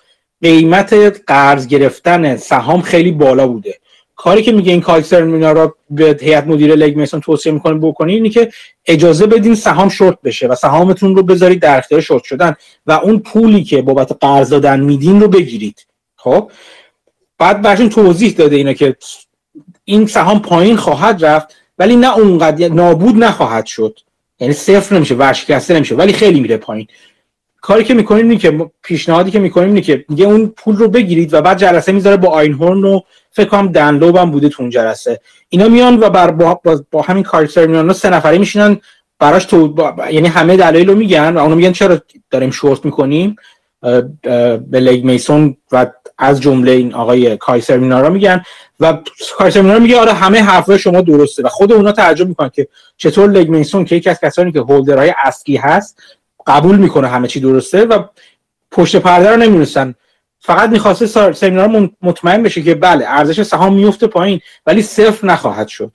قیمت 0.43 1.21
قرض 1.27 1.67
گرفتن 1.67 2.37
سهام 2.37 2.83
خیلی 2.83 3.11
بالا 3.11 3.47
بوده. 3.47 3.75
کاری 4.17 4.43
که 4.43 4.53
میگه 4.53 4.73
این 4.73 4.81
کالسر 4.81 5.23
مینا 5.23 5.53
را 5.53 5.77
به 5.91 6.19
هیئت 6.21 6.47
مدیره 6.47 6.75
Legg 6.75 6.97
Mason 6.97 7.21
توصیه 7.21 7.53
می‌کنه 7.53 7.75
بکنین 7.75 8.15
اینه 8.15 8.29
که 8.29 8.51
اجازه 8.87 9.27
بدین 9.27 9.55
سهام 9.55 9.89
شورت 9.89 10.19
بشه 10.25 10.47
و 10.47 10.55
سهامتون 10.55 11.17
رو 11.17 11.23
بذارید 11.23 11.61
در 11.61 11.79
اختیار 11.79 12.01
شورت 12.01 12.25
شدن 12.25 12.55
و 12.87 12.93
اون 12.93 13.19
پولی 13.19 13.65
که 13.65 13.83
بابت 13.83 14.13
قرض 14.21 14.51
دادن 14.51 14.81
میدین 14.81 15.21
رو 15.21 15.29
بگیرید. 15.29 15.87
خب؟ 16.17 16.51
بعد 17.39 17.63
برشون 17.63 17.89
توضیح 17.89 18.33
داده 18.33 18.57
اینا 18.57 18.73
که 18.73 18.97
این 19.85 20.07
سهام 20.07 20.43
پایین 20.43 20.77
خواهد 20.77 21.25
رفت. 21.25 21.57
ولی 21.79 21.97
نه 21.97 22.19
اونقدر 22.19 22.69
نابود 22.69 23.17
نخواهد 23.17 23.67
شد. 23.67 23.99
یعنی 24.41 24.55
صفر 24.55 24.97
نمیشه 24.97 25.15
ورشکسته 25.15 25.75
نمیشه 25.75 25.95
ولی 25.95 26.13
خیلی 26.13 26.41
میره 26.41 26.57
پایین. 26.57 26.87
کاری 27.61 27.85
که 27.85 27.95
می‌کنیم 27.95 28.29
اینه 28.29 28.41
که 28.41 28.71
پیشنهادی 28.83 29.31
که 29.31 29.39
می‌کنیم 29.39 29.69
اینه 29.69 29.81
که 29.81 30.05
دیگه 30.09 30.25
اون 30.25 30.47
پول 30.47 30.77
رو 30.77 30.89
بگیرید 30.89 31.35
و 31.35 31.43
بعد 31.43 31.59
جلسه 31.59 31.93
می‌ذاره 31.93 32.17
با 32.17 32.29
آینهورن 32.29 32.85
و 32.85 33.01
فکر 33.31 33.49
کنم 33.49 33.73
دنلوب 33.73 34.17
هم 34.17 34.31
بوده 34.31 34.49
تو 34.49 34.63
اون 34.63 34.71
جلسه. 34.71 35.21
اینا 35.49 35.69
میان 35.69 36.01
و 36.01 36.11
بر 36.11 36.31
با, 36.31 36.61
با, 36.91 37.03
همین 37.03 37.23
کارتر 37.23 37.67
میان. 37.67 37.93
سه 37.93 38.11
نفری 38.11 38.39
میشینن 38.39 38.81
براش 39.19 39.45
تو 39.45 39.75
یعنی 40.11 40.29
همه 40.29 40.57
دلایل 40.57 40.89
رو 40.89 40.95
میگن 40.95 41.35
و 41.35 41.39
اونو 41.39 41.57
میگن 41.57 41.73
چرا 41.73 41.99
داریم 42.31 42.51
شورت 42.51 42.85
می‌کنیم؟ 42.85 43.37
به 44.71 44.81
لگ 44.81 45.05
میسون 45.05 45.57
و 45.73 45.87
از 46.19 46.41
جمله 46.41 46.71
این 46.71 46.95
آقای 46.95 47.37
کایسر 47.37 47.77
مینارا 47.77 48.11
میگن 48.11 48.43
و 48.81 48.99
کایسر 49.37 49.61
مینارا 49.61 49.79
میگه 49.79 50.01
آره 50.01 50.13
همه 50.13 50.43
حرفای 50.43 50.79
شما 50.79 51.01
درسته 51.01 51.43
و 51.43 51.49
خود 51.49 51.73
اونا 51.73 51.93
تعجب 51.93 52.29
می‌کنن 52.29 52.49
که 52.49 52.69
چطور 52.97 53.31
لگ 53.31 53.49
میسون 53.49 53.85
که 53.85 53.97
یکی 53.97 54.11
از 54.11 54.21
کسانی 54.21 54.53
که 54.53 54.61
هولدرهای 54.61 55.15
اصلی 55.25 55.57
هست 55.57 56.03
قبول 56.47 56.77
می‌کنه 56.77 57.09
همه 57.09 57.29
چی 57.29 57.41
درسته 57.41 57.85
و 57.85 58.05
پشت 58.71 58.97
پرده 58.97 59.31
رو 59.31 59.37
نمی‌دونستن 59.37 59.95
فقط 60.41 60.71
می‌خواسته 60.71 61.33
سمینار 61.33 61.91
مطمئن 62.03 62.43
بشه 62.43 62.63
که 62.63 62.75
بله 62.75 63.05
ارزش 63.09 63.43
سهام 63.43 63.75
میفته 63.75 64.07
پایین 64.07 64.41
ولی 64.67 64.83
صفر 64.83 65.27
نخواهد 65.27 65.69
شد. 65.69 65.93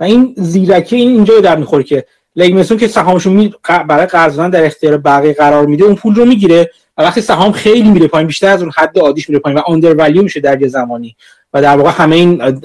و 0.00 0.04
این 0.04 0.34
زیرکی 0.36 0.96
این 0.96 1.08
اینجا 1.08 1.40
در 1.40 1.56
می‌خوره 1.56 1.82
که 1.82 2.06
لگمسون 2.38 2.78
که 2.78 2.88
سهامشون 2.88 3.32
می... 3.32 3.54
برای 3.88 4.06
قرض 4.06 4.38
در 4.38 4.66
اختیار 4.66 4.96
بقیه 4.96 5.32
قرار 5.32 5.66
میده 5.66 5.84
اون 5.84 5.94
پول 5.94 6.14
رو 6.14 6.24
می‌گیره 6.24 6.70
و 6.98 7.02
وقتی 7.02 7.20
سهام 7.20 7.52
خیلی 7.52 7.90
میره 7.90 8.08
پایین 8.08 8.26
بیشتر 8.26 8.48
از 8.48 8.62
اون 8.62 8.72
حد 8.76 8.98
عادیش 8.98 9.28
میره 9.28 9.40
پایین 9.40 9.58
و 9.58 9.62
آندر 9.66 9.94
ولیو 9.94 10.22
میشه 10.22 10.40
در 10.40 10.62
یه 10.62 10.68
زمانی. 10.68 11.16
و 11.52 11.62
در 11.62 11.76
واقع 11.76 11.90
همه 11.90 12.16
این 12.16 12.60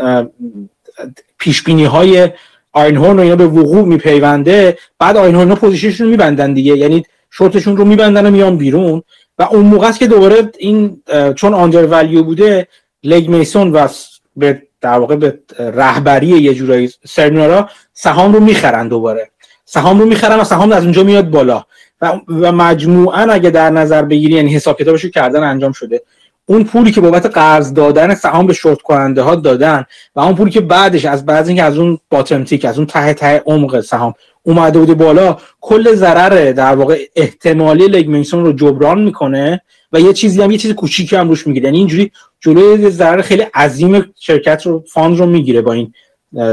پیش 1.40 1.64
بینی 1.64 1.86
های 1.86 2.30
آینهورن 2.74 3.20
اینا 3.20 3.36
به 3.36 3.48
وقوع 3.48 3.86
میپیونده. 3.86 4.78
بعد 5.00 5.18
آینهورن 5.18 5.56
پوزیشنشون 5.56 6.06
رو 6.06 6.12
میبندن 6.12 6.54
دیگه 6.54 6.78
یعنی 6.78 7.06
شورتشون 7.32 7.78
رو 7.78 7.86
میبندن 7.86 8.26
و 8.26 8.32
میان 8.32 8.58
بیرون. 8.58 9.04
و 9.40 9.44
اون 9.44 9.66
موقع 9.66 9.88
است 9.88 10.00
که 10.00 10.08
دوباره 10.08 10.52
این 10.58 11.02
چون 11.36 11.54
آندر 11.54 11.86
ولیو 11.86 12.24
بوده 12.24 12.68
لگ 13.04 13.30
میسون 13.30 13.72
و 13.72 13.88
به 14.36 14.62
در 14.82 15.00
واقع 15.00 15.16
به 15.16 15.40
رهبری 15.60 16.28
یه 16.28 16.54
جورایی 16.54 16.90
سرمینارا 17.08 17.70
سهام 17.94 18.34
رو 18.34 18.40
می‌خرن 18.40 18.88
دوباره. 18.88 19.30
سهام 19.66 20.00
رو 20.00 20.06
می‌خرن 20.06 20.40
و 20.40 20.44
سهام 20.44 20.72
از 20.72 20.84
اونجا 20.84 21.04
میاد 21.04 21.30
بالا. 21.30 21.64
و, 22.02 22.20
و 22.28 22.52
مجموعا 22.52 23.22
اگه 23.22 23.50
در 23.50 23.70
نظر 23.70 24.02
بگیری 24.02 24.34
یعنی 24.34 24.54
حساب 24.54 24.80
کتابش 24.80 25.06
کردن 25.06 25.44
انجام 25.44 25.72
شده. 25.72 26.02
اون 26.46 26.64
پولی 26.64 26.92
که 26.92 27.02
بابت 27.02 27.26
قرض 27.26 27.74
دادن 27.74 28.16
سهام 28.16 28.48
به 28.48 28.54
شورت 28.54 28.82
کننده 28.82 29.22
ها 29.22 29.36
دادن 29.36 29.86
و 30.16 30.20
اون 30.20 30.36
پولی 30.36 30.52
که 30.52 30.62
بعدش 30.62 31.06
از 31.06 31.26
بعد 31.26 31.48
اینکه 31.48 31.64
از 31.64 31.78
اون 31.78 32.00
باتمتیک 32.10 32.66
از 32.66 32.78
اون 32.78 32.88
ته 32.88 33.14
ته 33.14 33.44
عمق 33.46 33.80
سهام 33.80 34.14
اومده 34.44 34.80
بوده 34.80 34.94
بالا 34.94 35.38
کل 35.62 35.96
ضرر 35.96 36.52
در 36.52 36.76
واقع 36.76 37.00
احتمالی 37.16 37.88
لگمنسون 37.88 38.46
رو 38.46 38.54
جبران 38.54 39.02
می‌کنه 39.02 39.62
و 39.94 40.00
یه 40.00 40.14
چیزی 40.14 40.42
هم 40.42 40.52
یه 40.52 40.58
چیز 40.58 40.72
کوچیکی 40.72 41.16
هم 41.16 41.30
روش 41.30 41.48
می‌گیره. 41.48 41.66
یعنی 41.66 41.78
اینجوری 41.78 42.12
جلوی 42.40 42.90
ضرر 42.90 43.22
خیلی 43.22 43.42
عظیم 43.42 44.14
شرکت 44.20 44.66
رو 44.66 44.84
فاند 44.88 45.20
رو 45.20 45.26
می‌گیره 45.26 45.62
با 45.62 45.74
این 45.74 45.94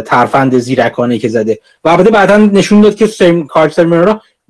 ترفند 0.07 0.59
زیرکانه 0.59 1.18
که 1.18 1.28
زده. 1.28 1.59
و 1.84 1.89
البته 1.89 2.10
بعدا 2.10 2.36
نشون 2.36 2.81
داد 2.81 2.94
که 2.94 3.07
سیم 3.07 3.47
کارت 3.47 3.81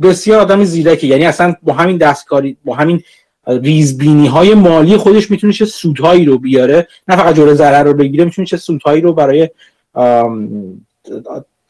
بسیار 0.03 0.41
آدم 0.41 0.65
زیرکی 0.65 1.07
یعنی 1.07 1.25
اصلا 1.25 1.55
با 1.63 1.73
همین 1.73 1.97
دستکاری 1.97 2.57
با 2.65 2.75
همین 2.75 3.03
ریزبینی 3.47 4.27
های 4.27 4.55
مالی 4.55 4.97
خودش 4.97 5.31
می‌تونه 5.31 5.53
چه 5.53 5.65
سودهایی 5.65 6.25
رو 6.25 6.39
بیاره. 6.39 6.89
نه 7.09 7.17
فقط 7.17 7.35
جلوی 7.35 7.55
ضرر 7.55 7.83
رو 7.83 7.95
بگیره 7.95 8.25
می‌تونه 8.25 8.47
چه 8.47 8.57
سودهایی 8.57 9.01
رو 9.01 9.13
برای 9.13 9.51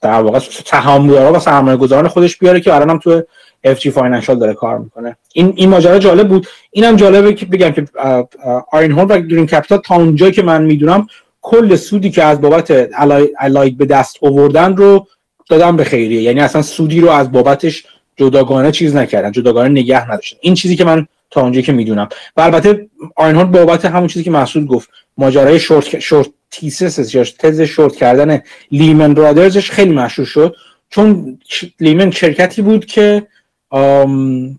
در 0.03 0.23
واقع 0.23 0.39
سهامدارا 0.39 1.33
و 1.33 1.39
سرمایه 1.39 1.77
گذاران 1.77 2.09
خودش 2.09 2.39
بیاره 2.39 2.61
که 2.61 2.75
الان 2.75 2.91
هم 2.91 2.99
تو 2.99 3.23
FG 3.65 3.91
Financial 3.91 4.39
داره 4.39 4.55
کار 4.55 4.79
می‌کنه. 4.79 5.17
این 5.35 5.53
این 5.57 5.69
ماجرا 5.69 5.99
جالب 5.99 6.29
بود. 6.29 6.47
اینم 6.71 6.97
جالبه 6.97 7.35
که 7.35 7.47
بگم 7.47 7.71
که 7.71 7.85
آینهورن 8.73 9.07
و 9.09 9.21
Green 9.21 9.47
Capital 9.47 9.79
تا 9.79 9.95
اونجایی 9.95 10.33
که 10.33 10.43
من 10.43 10.63
می‌دونم 10.63 11.07
کل 11.43 11.77
سودی 11.77 12.11
که 12.11 12.25
از 12.25 12.41
بابت 12.41 12.89
Allied 13.39 13.79
به 13.79 13.87
دست 13.87 14.17
آوردن 14.23 14.77
رو 14.77 15.07
دادن 15.49 15.77
به 15.77 15.85
خیریه. 15.85 16.23
یعنی 16.23 16.41
اصلا 16.41 16.63
سودی 16.63 17.01
رو 17.01 17.11
از 17.11 17.33
بابتش 17.33 17.85
جداگانه 18.17 18.73
چیز 18.73 18.97
نکردن 18.97 19.33
جداگانه 19.33 19.69
نگه 19.69 20.11
نداشتن. 20.11 20.37
این 20.41 20.55
چیزی 20.55 20.77
که 20.77 20.85
من 20.85 21.07
تا 21.31 21.41
اونجایی 21.41 21.63
که 21.63 21.73
می‌دونم. 21.73 22.09
و 22.37 22.41
البته 22.41 22.89
آینهورن 23.17 23.45
بابت 23.45 23.85
همون 23.85 24.07
چیزی 24.07 24.25
که 24.25 24.31
مسعود 24.31 24.67
گفت 24.67 24.89
ماجرای 25.19 25.61
short 25.61 25.99
short 25.99 26.29
thesis 26.51 27.15
یا 27.15 27.25
تز 27.25 27.61
شورت 27.61 27.97
کردن 27.97 28.43
Lehman 28.73 29.15
Brothers 29.15 29.59
ش 29.59 29.71
خیلی 29.71 29.93
مشهور 29.93 30.29
شد. 30.29 30.57
چون 30.91 31.39
Lehman 31.81 32.11
شرکتی 32.11 32.63
بود 32.63 32.87
که 32.87 33.27
آم 33.71 34.59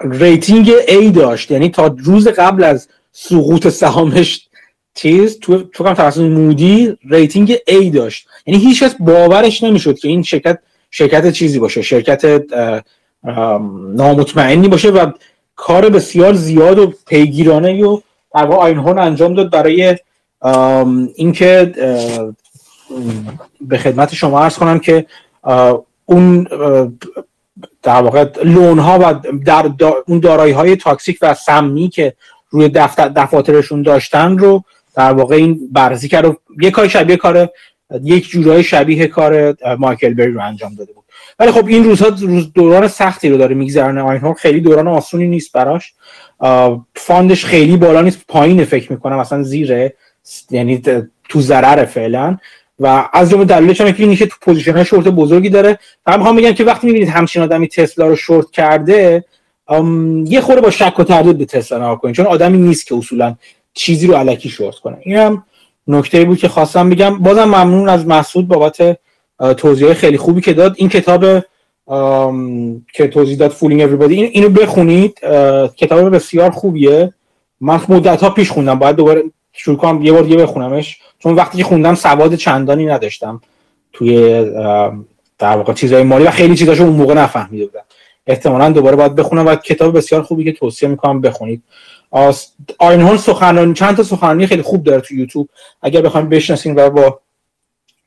rating 0.00 0.72
A 0.88 1.14
داشت. 1.14 1.50
یعنی 1.50 1.68
تا 1.68 1.96
روز 1.98 2.28
قبل 2.28 2.64
از 2.64 2.88
سقوط 3.12 3.68
سهامش 3.68 4.48
چیز 4.94 5.40
تو 5.40 5.62
تو 5.62 5.84
کم 5.84 5.94
توسط 5.94 6.20
Moody's 6.20 6.98
rating 7.10 7.54
A 7.54 7.94
داشت. 7.94 8.26
یعنی 8.46 8.60
هیچ 8.60 8.82
کس 8.82 8.94
باورش 9.00 9.64
نمی‌شد 9.64 9.98
که 9.98 10.08
این 10.08 10.22
شرکت 10.22 10.58
شرکت 10.90 11.30
چیزی 11.30 11.58
باشه 11.58 11.82
شرکت 11.82 12.42
نامطمئنی 13.94 14.68
باشه 14.68 14.90
و 14.90 15.12
کار 15.56 15.88
بسیار 15.88 16.34
زیاد 16.34 16.78
و 16.78 16.92
پیگیرانه 17.06 17.84
و 17.84 18.00
در 18.34 18.44
واقع 18.44 18.62
آینهون 18.62 18.98
انجام 18.98 19.34
داد 19.34 19.50
برای 19.50 19.96
اینکه 21.14 21.72
به 23.60 23.78
خدمت 23.78 24.14
شما 24.14 24.40
عرض 24.40 24.58
کنم 24.58 24.78
که 24.78 25.06
اون 26.06 26.46
در 27.82 28.02
واقع 28.02 28.26
لون 28.44 28.78
ها 28.78 28.98
و 29.02 29.14
در 29.44 29.72
اون 30.06 30.20
دارایی 30.20 30.52
های 30.52 30.76
تاکسیک 30.76 31.18
و 31.22 31.34
سمی 31.34 31.88
که 31.88 32.14
روی 32.50 32.68
دفتر 32.68 33.08
دفاترشون 33.08 33.82
داشتن 33.82 34.38
رو 34.38 34.64
در 35.00 35.12
واقع 35.12 35.34
این 35.34 35.60
بررسی 35.72 36.08
کرد 36.08 36.36
یک 36.60 36.72
کار 36.72 36.88
شبیه 36.88 37.16
کار 37.16 37.48
یک 38.02 38.30
جورای 38.30 38.62
شبیه 38.62 39.06
کار 39.06 39.56
مایکل 39.78 40.14
بری 40.14 40.32
رو 40.32 40.40
انجام 40.42 40.74
داده 40.74 40.92
بود. 40.92 41.04
ولی 41.38 41.50
خب 41.50 41.66
این 41.66 41.84
روزها 41.84 42.08
روز 42.20 42.52
دوران 42.52 42.88
سختی 42.88 43.28
رو 43.28 43.36
داره 43.36 43.54
میگذرونه. 43.54 44.00
آینهورن 44.00 44.34
خیلی 44.34 44.60
دوران 44.60 44.88
آسونی 44.88 45.28
نیست 45.28 45.52
براش. 45.52 45.92
fund 46.94 47.27
ش 47.27 47.44
خیلی 47.44 47.76
بالا 47.76 48.00
نیست 48.02 48.20
پایین 48.28 48.64
فکر 48.64 48.92
می‌کنم. 48.92 49.18
اصلا 49.18 49.42
زیره. 49.42 49.94
یعنی 50.50 50.82
تو 51.28 51.40
ضرر 51.40 51.84
فعلا. 51.84 52.36
و 52.78 53.08
از 53.12 53.30
جمله 53.30 53.44
دلیلش 53.44 53.80
هم 53.80 53.94
اینه 53.98 54.16
که 54.16 54.26
تو 54.26 54.36
position 54.42 54.72
های 54.72 54.84
شورت 54.84 55.08
بزرگی 55.08 55.48
داره. 55.48 55.78
و 56.06 56.16
می‌خوام 56.18 56.36
بگم 56.36 56.52
که 56.52 56.64
وقتی 56.64 56.86
می‌بینید 56.86 57.08
همچین 57.08 57.42
آدمی 57.42 57.68
تسلا 57.68 58.06
رو 58.08 58.16
شورت 58.16 58.50
کرده 58.50 59.24
یه 60.24 60.40
خورده 60.40 60.60
با 60.60 60.70
شک 60.70 61.00
و 61.00 61.04
تردید 61.04 61.38
به 61.38 61.44
تسلا 61.44 61.78
نگاه 61.78 62.00
کنید. 62.00 62.14
چون 62.14 62.26
آدمی 62.26 62.58
نیست 62.58 62.86
که 62.86 62.94
اصولا 62.94 63.36
چیزی 63.74 64.06
رو 64.06 64.14
علکی 64.14 64.48
شورت 64.48 64.74
کنه. 64.74 64.96
این 65.00 65.16
هم 65.16 65.44
نکته 65.86 66.24
بود 66.24 66.38
که 66.38 66.48
خواستم 66.48 66.90
بگم. 66.90 67.18
بازم 67.18 67.44
ممنون 67.44 67.88
از 67.88 68.06
مسعود 68.06 68.48
بابت 68.48 68.98
توضیح 69.56 69.92
خیلی 69.92 70.18
خوبی 70.18 70.40
که 70.40 70.52
داد. 70.52 70.74
این 70.76 70.88
کتاب 70.88 71.24
که 72.92 73.08
توضیح 73.12 73.36
داد 73.36 73.50
فولینگ 73.50 73.86
everybody. 73.86 74.10
این 74.10 74.30
اینو 74.32 74.48
بخونید. 74.48 75.18
کتاب 75.76 76.14
بسیار 76.14 76.50
خوبیه. 76.50 77.14
من 77.60 77.80
مدت 77.88 78.22
ها 78.22 78.30
پیش 78.30 78.50
خوندم. 78.50 78.78
باید 78.78 78.96
دوباره 78.96 79.22
شروع 79.52 79.76
کنم 79.76 80.02
یه 80.02 80.12
بار 80.12 80.22
دیگه 80.22 80.36
بخونمش. 80.36 80.98
چون 81.18 81.34
وقتی 81.34 81.58
که 81.58 81.64
خوندم 81.64 81.94
سواد 81.94 82.34
چندانی 82.34 82.86
نداشتم 82.86 83.40
توی 83.92 84.44
در 85.38 85.56
واقع 85.56 85.72
چیزای 85.72 86.02
مالی 86.02 86.24
و 86.24 86.30
خیلی 86.30 86.56
چیزاشو 86.56 86.84
اون 86.84 86.92
موقع 86.92 87.14
نفهمیده 87.14 87.66
بودم. 87.66 87.84
احتمالا 88.26 88.70
دوباره 88.70 88.96
باید 88.96 89.14
بخونم. 89.14 89.46
و 89.46 89.54
کتاب 89.54 89.96
بسیار 89.96 90.22
خوبی 90.22 90.44
که 90.44 90.52
توصیه 90.52 90.88
می‌کنم 90.88 91.20
بخونید. 91.20 91.62
آینهون 92.78 93.16
سخنرانی 93.16 93.74
چند 93.74 93.96
تا 93.96 94.02
سخنرانی 94.02 94.46
خیلی 94.46 94.62
خوب 94.62 94.84
داره 94.84 95.00
تو 95.00 95.14
یوتیوب. 95.14 95.48
اگر 95.82 96.00
بخوایم 96.00 96.28
بشناسین 96.28 96.74
و 96.74 96.90
با 96.90 97.20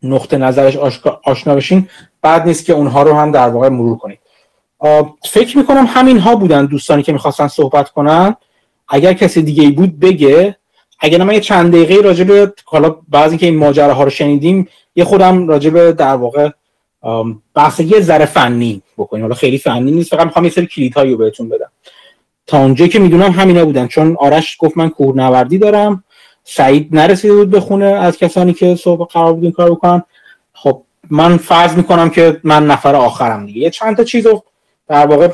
نقطه 0.03 0.37
نظرش 0.37 0.77
آشنا 1.23 1.55
بشین 1.55 1.89
بعد 2.21 2.47
نیست 2.47 2.65
که 2.65 2.73
اونها 2.73 3.03
رو 3.03 3.13
هم 3.13 3.31
در 3.31 3.49
واقع 3.49 3.69
مرور 3.69 3.97
کنید 3.97 4.19
فکر 5.25 5.57
می‌کنم 5.57 5.85
همین 5.89 6.19
ها 6.19 6.35
بودن 6.35 6.65
دوستانی 6.65 7.03
که 7.03 7.13
می‌خواستن 7.13 7.47
صحبت 7.47 7.89
کنن. 7.89 8.35
اگر 8.89 9.13
کسی 9.13 9.41
دیگه 9.41 9.69
بود 9.69 9.99
بگه. 9.99 10.57
اگر 10.99 11.23
من 11.23 11.33
یه 11.33 11.39
چند 11.39 11.73
دقیقه 11.73 12.01
راجع 12.01 12.23
به 12.23 12.53
حالا 12.65 12.95
بعضی 13.09 13.37
که 13.37 13.45
این 13.45 13.57
ماجراها 13.57 14.03
رو 14.03 14.09
شنیدیم 14.09 14.67
یه 14.95 15.03
خودم 15.03 15.47
راجع 15.47 15.69
به 15.69 15.91
در 15.91 16.15
واقع 16.15 16.49
بحث 17.55 17.79
یه 17.79 18.01
ذره 18.01 18.25
فنی 18.25 18.81
بکنیم. 18.97 19.23
حالا 19.23 19.35
خیلی 19.35 19.57
فنی 19.57 19.91
نیست 19.91 20.09
فقط 20.15 20.25
می‌خوام 20.25 20.45
یه 20.45 20.51
سری 20.51 20.67
کلیدهایی 20.67 21.11
رو 21.11 21.17
بهتون 21.17 21.49
بدم. 21.49 21.71
تا 22.53 22.59
اونجایی 22.59 22.89
که 22.89 22.99
می‌دونم 22.99 23.31
همینا 23.31 23.65
بودن. 23.65 23.87
چون 23.87 24.17
آرش 24.19 24.57
گفت 24.59 24.77
من 24.77 24.89
کوهنوردی 24.89 25.57
دارم. 25.57 26.03
سعید 26.43 26.95
نرسیده 26.95 27.33
بود 27.33 27.49
بخونه 27.49 27.85
از 27.85 28.17
کسانی 28.17 28.53
که 28.53 28.75
صبح 28.75 29.07
قرار 29.07 29.33
بود 29.33 29.43
این 29.43 29.51
کار 29.51 29.71
بکنن. 29.71 30.03
خب 30.53 30.81
من 31.09 31.37
فرض 31.37 31.75
می‌کنم 31.75 32.09
که 32.09 32.39
من 32.43 32.67
نفر 32.67 32.95
آخرم 32.95 33.45
دیگه. 33.45 33.61
یه 33.61 33.69
چند 33.69 33.97
تا 33.97 34.03
چیز 34.03 34.27
رو 34.27 34.43
در 34.87 35.07
واقع 35.07 35.27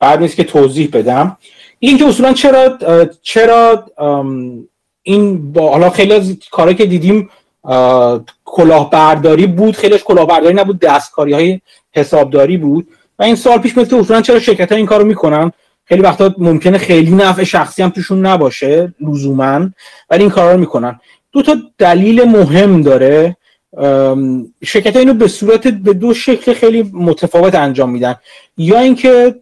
بعد 0.00 0.20
نیست 0.20 0.36
که 0.36 0.44
توضیح 0.44 0.88
بدم. 0.92 1.36
این 1.78 1.98
که 1.98 2.04
اصولا 2.08 2.32
چرا 2.32 2.78
چرا 3.22 3.84
این 5.02 5.52
با 5.52 5.70
حالا 5.70 5.90
خیلی 5.90 6.12
از 6.12 6.36
کارهایی 6.50 6.76
که 6.76 6.86
دیدیم 6.86 7.30
کلاهبرداری 8.44 9.46
بود. 9.46 9.76
خیلیش 9.76 10.04
کلاهبرداری 10.04 10.54
نبود. 10.54 10.78
دستکاری 10.78 11.32
های 11.32 11.60
حسابداری 11.92 12.56
بود. 12.56 12.88
و 13.20 13.22
این 13.22 13.34
سال 13.34 13.58
پیش 13.58 13.76
میاد 13.76 13.94
اصولا 13.94 14.20
چرا 14.20 14.38
شرکت 14.38 14.72
ها 14.72 14.76
این 14.76 14.86
کارو 14.86 15.04
می‌کنن؟ 15.04 15.52
خیلی 15.84 16.02
وقتا 16.02 16.34
ممکنه 16.38 16.78
خیلی 16.78 17.10
نفع 17.10 17.44
شخصی 17.44 17.82
هم 17.82 17.90
توشون 17.90 18.26
نباشه 18.26 18.94
لزوما 19.00 19.70
ولی 20.10 20.22
این 20.22 20.30
کارا 20.30 20.52
رو 20.52 20.60
می‌کنن. 20.60 21.00
دو 21.32 21.42
تا 21.42 21.56
دلیل 21.78 22.24
مهم 22.24 22.82
داره. 22.82 23.36
شرکت 24.64 24.96
اینو 24.96 25.14
به 25.14 25.28
صورت 25.28 25.68
به 25.68 25.92
دو 25.92 26.14
شکل 26.14 26.52
خیلی 26.52 26.90
متفاوت 26.92 27.54
انجام 27.54 27.90
میدن. 27.90 28.14
یا 28.56 28.80
اینکه 28.80 29.34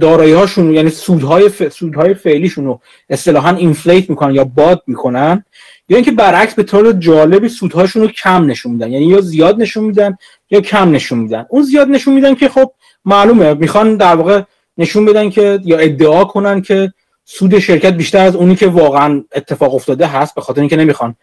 دارایی 0.00 0.32
هاشون 0.32 0.72
یعنی 0.72 0.90
سودهای 0.90 1.48
ف... 1.48 1.68
سودهای 1.68 2.14
فعلیشون 2.14 2.64
رو 2.64 2.80
اصطلاحا 3.10 3.56
اینفلیت 3.56 4.10
می‌کنن 4.10 4.34
یا 4.34 4.44
باد 4.44 4.82
می‌کنن 4.86 5.44
یا 5.88 5.96
اینکه 5.96 6.10
برعکس 6.10 6.54
به 6.54 6.62
طور 6.62 6.92
جالبی 6.92 7.48
سودهاشون 7.48 8.02
رو 8.02 8.08
کم 8.08 8.46
نشون 8.46 8.72
میدن. 8.72 8.92
یعنی 8.92 9.06
یا 9.06 9.20
زیاد 9.20 9.60
نشون 9.60 9.84
میدن 9.84 10.16
یا 10.50 10.60
کم 10.60 10.90
نشون 10.90 11.18
میدن. 11.18 11.46
اون 11.48 11.62
زیاد 11.62 11.88
نشون 11.88 12.14
میدن 12.14 12.34
که 12.34 12.48
خب 12.48 12.72
معلومه. 13.04 13.54
می‌خوان 13.54 13.96
در 13.96 14.14
واقع 14.14 14.42
نشون 14.78 15.04
بدن 15.04 15.30
که 15.30 15.60
یا 15.64 15.78
ادعا 15.78 16.24
کنن 16.24 16.62
که 16.62 16.92
سود 17.24 17.58
شرکت 17.58 17.92
بیشتر 17.92 18.24
از 18.24 18.36
اونی 18.36 18.56
که 18.56 18.66
واقعا 18.66 19.24
اتفاق 19.34 19.74
افتاده 19.74 20.06
هست 20.06 20.34
به 20.34 20.40
خاطر 20.40 20.60
اینکه 20.60 20.76
نمی‌خوان 20.76 21.16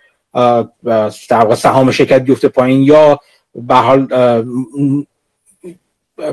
در 1.29 1.39
واقع 1.39 1.55
سهام 1.55 1.91
شرکت 1.91 2.21
بیفته 2.21 2.47
پایین 2.47 2.83
یا 2.83 3.19
به 3.55 3.75
حال 3.75 4.07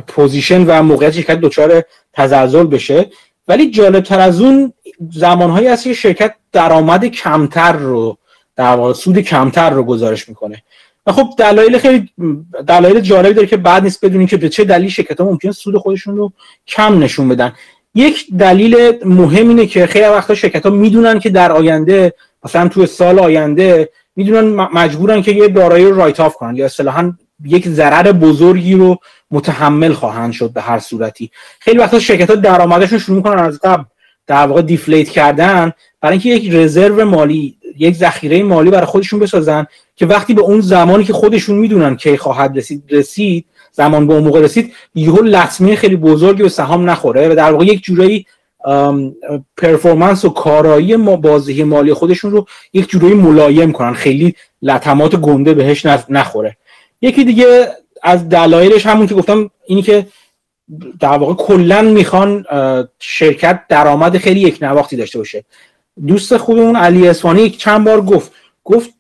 position 0.07 0.65
و 0.65 0.83
موقعیت 0.83 1.13
شرکت 1.13 1.41
دچار 1.41 1.83
تزلزل 2.13 2.67
بشه. 2.67 3.11
ولی 3.49 3.71
جالب 3.71 4.01
تر 4.01 4.21
از 4.21 4.41
اون 4.41 4.73
زمانهایی 5.13 5.69
هست 5.69 5.85
که 5.85 5.95
شرکت 5.95 6.35
درآمد 6.53 7.05
کمتر 7.05 7.73
رو 7.73 8.19
در 8.57 8.77
واقع 8.77 8.93
سود 8.93 9.19
کمتر 9.19 9.71
رو 9.71 9.83
گزارش 9.83 10.29
می‌کنه. 10.29 10.63
و 11.07 11.13
خب 11.13 11.29
دلایل 11.39 11.79
خیلی 11.79 12.11
دلایل 12.67 13.01
جالبی 13.01 13.35
داره 13.35 13.47
که 13.47 13.57
بد 13.57 13.83
نیست 13.83 14.05
بدونین 14.05 14.27
که 14.27 14.37
به 14.37 14.49
چه 14.49 14.65
دلیل 14.65 14.89
شرکت 14.91 15.21
ها 15.21 15.27
ممکن 15.27 15.51
سود 15.51 15.77
خودشون 15.77 16.17
رو 16.17 16.33
کم 16.67 16.99
نشون 16.99 17.29
بدن. 17.29 17.53
یک 17.95 18.27
دلیل 18.39 19.05
مهم 19.05 19.49
اینه 19.49 19.67
که 19.67 19.87
خیلی 19.87 20.05
وقتا 20.05 20.35
شرکت 20.35 20.67
ها 20.67 20.71
می‌دونن 20.73 21.19
که 21.19 21.31
در 21.31 21.53
آینده 21.53 22.13
مثلا 22.45 22.69
تو 22.69 22.87
سال 22.87 23.19
آینده 23.19 23.89
می‌دونن 24.17 24.69
مجبورن 24.73 25.23
که 25.23 25.33
یه 25.33 25.49
دارایی 25.49 25.85
رو 25.85 25.97
write 25.97 26.21
off 26.21 26.35
کنن 26.35 26.57
یا 26.57 26.65
اصطلاحا 26.65 27.13
یک 27.45 27.69
ضرر 27.69 28.13
بزرگی 28.13 28.75
رو 28.75 28.99
متحمل 29.31 29.93
خواهند 29.93 30.33
شد 30.33 30.53
به 30.53 30.61
هر 30.61 30.79
صورتی. 30.79 31.31
خیلی 31.61 31.79
وقتا 31.79 31.99
شرکت 31.99 32.31
ها 32.31 32.37
درآمدشون 32.37 32.99
شروع 32.99 33.17
می‌کنن 33.17 33.43
از 33.43 33.61
قبل 33.61 33.85
در 34.27 34.47
واقع 34.47 34.63
deflate 34.63 35.09
کردن 35.09 35.73
برای 36.07 36.19
اینکه 36.19 36.29
یک 36.29 36.55
reserve 36.55 37.05
مالی 37.05 37.57
یک 37.79 37.95
ذخیره 37.95 38.43
مالی 38.43 38.71
برای 38.71 38.87
خودشون 38.87 39.21
بسازن 39.21 39.67
که 39.97 40.07
وقتی 40.07 40.35
به 40.35 40.43
اون 40.43 40.61
زمانی 40.61 41.05
که 41.05 41.13
خودشون 41.13 41.59
می‌دونن 41.59 41.97
کی 41.97 42.17
خواهد 42.17 42.57
رسید 42.57 42.83
رسید 42.91 43.45
زمان 43.73 44.07
به 44.07 44.15
اون 44.15 44.25
موقع 44.25 44.41
رسید 44.41 44.73
یهو 44.95 45.23
لطمه 45.23 45.77
خیلی 45.77 45.97
بزرگی 45.97 46.43
به 46.43 46.49
سهام 46.49 46.91
نخوره 46.91 47.29
و 47.29 47.35
در 47.35 47.53
واقع 47.53 47.65
یک 47.65 47.83
جورایی 47.83 48.27
پرفورمنس 49.57 50.25
و 50.25 50.29
کارایی 50.29 50.97
ما 50.97 51.17
بازدهی 51.17 51.65
مالی 51.65 51.95
خودشون 51.95 52.31
رو 52.31 52.47
یک 52.73 52.89
جورایی 52.89 53.15
ملایم 53.15 53.73
کنن. 53.73 53.93
خیلی 53.93 54.35
لطمات 54.63 55.17
گنده 55.17 55.55
بهش 55.55 55.87
نخوره. 56.09 56.57
یکی 57.01 57.25
دیگه 57.25 57.69
از 58.03 58.29
دلایلش 58.29 58.87
همون 58.87 59.07
که 59.07 59.15
گفتم 59.15 59.51
اینی 59.67 59.83
که 59.83 60.07
در 61.01 61.19
واقع 61.19 61.35
کلا 61.35 61.83
می‌خوان 61.83 62.45
شرکت 62.99 63.61
درآمد 63.69 64.19
خیلی 64.19 64.41
یک 64.41 64.59
نواختی 64.63 64.97
داشته 64.97 65.19
باشه. 65.19 65.45
دوست 66.07 66.37
خوبمون 66.37 66.77
علی 66.77 67.09
اسفانی 67.09 67.51
چند 67.51 67.85
بار 67.85 68.01
گفت. 68.01 68.33
گفت 68.65 68.91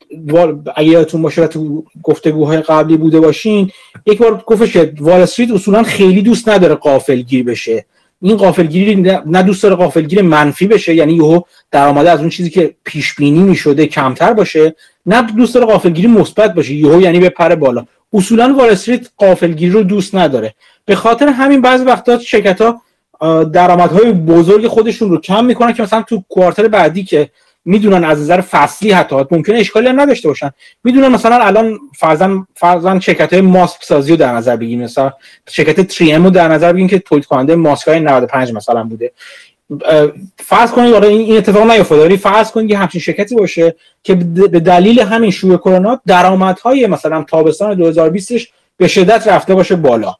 اگه 0.76 0.88
یادتون 0.88 1.22
باشه 1.22 1.46
تو 1.46 1.84
گفتگوهای 2.02 2.60
قبلی 2.60 2.96
بوده 2.96 3.20
باشین 3.20 3.70
یک 4.06 4.18
بار 4.18 4.44
گفتش 4.46 4.76
وال 5.00 5.20
استریت 5.20 5.50
اصولا 5.50 5.82
خیلی 5.82 6.22
دوست 6.22 6.48
نداره 6.48 6.74
قافلگیر 6.74 7.44
بشه. 7.44 7.84
این 8.22 8.36
قافلگیری 8.36 8.94
نه 9.26 9.42
دوست 9.42 9.62
داره 9.62 9.74
قافلگیر 9.74 10.22
منفی 10.22 10.66
بشه 10.66 10.94
یعنی 10.94 11.12
یهو 11.12 11.40
درآمد 11.70 12.06
از 12.06 12.20
اون 12.20 12.28
چیزی 12.28 12.50
که 12.50 12.74
پیش 12.84 13.14
بینی 13.14 13.42
می‌شده 13.42 13.86
کمتر 13.86 14.32
باشه 14.32 14.74
نه 15.06 15.22
دوست 15.22 15.54
داره 15.54 15.66
قافلگیری 15.66 16.08
مثبت 16.08 16.54
باشه 16.54 16.74
یهو 16.74 17.00
یعنی 17.00 17.20
به 17.20 17.28
پر 17.28 17.54
بالا. 17.54 17.86
اصولا 18.12 18.54
وال 18.58 18.70
استریت 18.70 19.08
قافلگیری 19.16 19.70
رو 19.70 19.82
دوست 19.82 20.14
نداره. 20.14 20.54
به 20.84 20.94
خاطر 20.94 21.28
همین 21.28 21.60
بعضی 21.60 21.84
وقتا 21.84 22.18
شرکت 22.18 22.60
ها 22.60 22.80
درآمدهای 23.52 24.12
بزرگ 24.12 24.66
خودشون 24.66 25.10
رو 25.10 25.20
کم 25.20 25.44
می‌کنن 25.44 25.72
که 25.72 25.82
مثلا 25.82 26.02
تو 26.02 26.24
کوارتر 26.28 26.68
بعدی 26.68 27.04
که 27.04 27.30
می‌دونن 27.64 28.04
از 28.04 28.20
نظر 28.20 28.40
فصلی 28.40 28.92
حتی 28.92 29.16
ممکنه 29.30 29.58
اشکالی 29.58 29.88
هم 29.88 30.00
نداشته 30.00 30.28
باشن. 30.28 30.50
می‌دونن 30.84 31.08
مثلا 31.08 31.36
الان 31.36 31.78
فرضاً 31.98 32.46
فرضاً 32.54 33.00
شرکت 33.00 33.32
های 33.32 33.42
ماسک 33.42 33.84
سازی 33.84 34.10
رو 34.10 34.16
در 34.16 34.32
نظر 34.32 34.56
بگیریم. 34.56 34.82
مثلا 34.82 35.12
شرکت 35.48 35.92
3 35.92 36.18
رو 36.18 36.30
در 36.30 36.48
نظر 36.48 36.72
بگیریم 36.72 36.88
که 36.88 36.98
تولید 36.98 37.24
کننده 37.24 37.56
ماسک 37.56 37.88
های 37.88 38.00
95 38.00 38.52
مثلا 38.52 38.84
بوده. 38.84 39.12
فرض 40.36 40.70
کنید 40.70 40.94
آره 40.94 41.08
این 41.08 41.36
اتفاق 41.36 41.70
نیفتاده 41.70 42.02
ولی 42.04 42.16
فرض 42.16 42.50
کنید 42.50 42.70
یه 42.70 42.78
همچین 42.78 43.00
شرکتی 43.00 43.34
باشه 43.34 43.74
که 44.02 44.14
به 44.14 44.60
دلیل 44.60 45.00
همین 45.00 45.30
شروع 45.30 45.56
کرونا 45.56 46.00
درآمدهای 46.06 46.86
مثلا 46.86 47.24
تابستان 47.28 47.74
2020 47.74 48.32
به 48.76 48.88
شدت 48.88 49.28
رفته 49.28 49.54
باشه 49.54 49.76
بالا. 49.76 50.14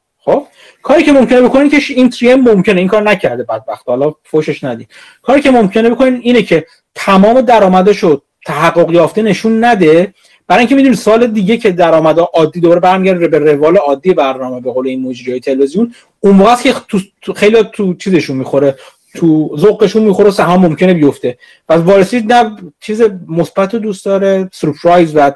کاری 0.87 1.03
که 1.03 1.13
ممکنه 1.13 1.43
بکنین 1.43 1.71
که 1.71 1.81
این 1.89 2.11
تریم 2.11 2.41
ممکنه 2.41 2.81
این 2.81 2.89
کار 2.89 3.03
نکرده 3.03 3.43
بدبخت. 3.43 3.89
حالا 3.89 4.15
فوشش 4.25 4.65
ندی. 4.65 4.87
کاری 5.23 5.41
که 5.41 5.51
ممکنه 5.51 5.91
بکنین 5.91 6.21
اینه 6.23 6.43
که 6.43 6.67
تمام 6.95 7.41
درآمدش 7.41 7.99
رو 7.99 8.23
تحقق 8.47 8.93
یافته 8.93 9.23
نشون 9.23 9.65
نده. 9.65 10.15
برای 10.49 10.61
اینکه 10.61 10.75
می‌دونید 10.75 10.99
سال 10.99 11.27
دیگه 11.27 11.57
که 11.57 11.71
درآمد 11.71 12.19
عادی 12.19 12.61
دوباره 12.61 12.81
برمیگرده 12.81 13.29
به 13.29 13.39
روال 13.39 13.77
عادی 13.77 14.15
برنامه 14.15 14.61
به 14.61 14.73
قول 14.73 14.87
این 14.87 15.03
مجری 15.03 15.41
تلویزیون 15.41 15.95
اون 16.21 16.35
موقع 16.35 16.57
که 16.63 16.75
تو 17.23 17.33
خیلی 17.33 17.65
تو 17.73 17.95
چیزشون 17.95 18.37
می‌خوره 18.37 18.75
تو 19.15 19.57
ذوقشون 19.59 20.03
می‌خوره 20.03 20.31
سهام 20.31 20.67
ممکنه 20.67 20.95
بیفته. 20.95 21.39
پس 21.69 21.81
وارسید 21.81 22.33
نه 22.33 22.57
چیز 22.81 23.03
مثبت 23.29 23.77
دوست 23.77 24.05
داره 24.05 24.49
سورپرایز 24.53 25.13
و 25.17 25.33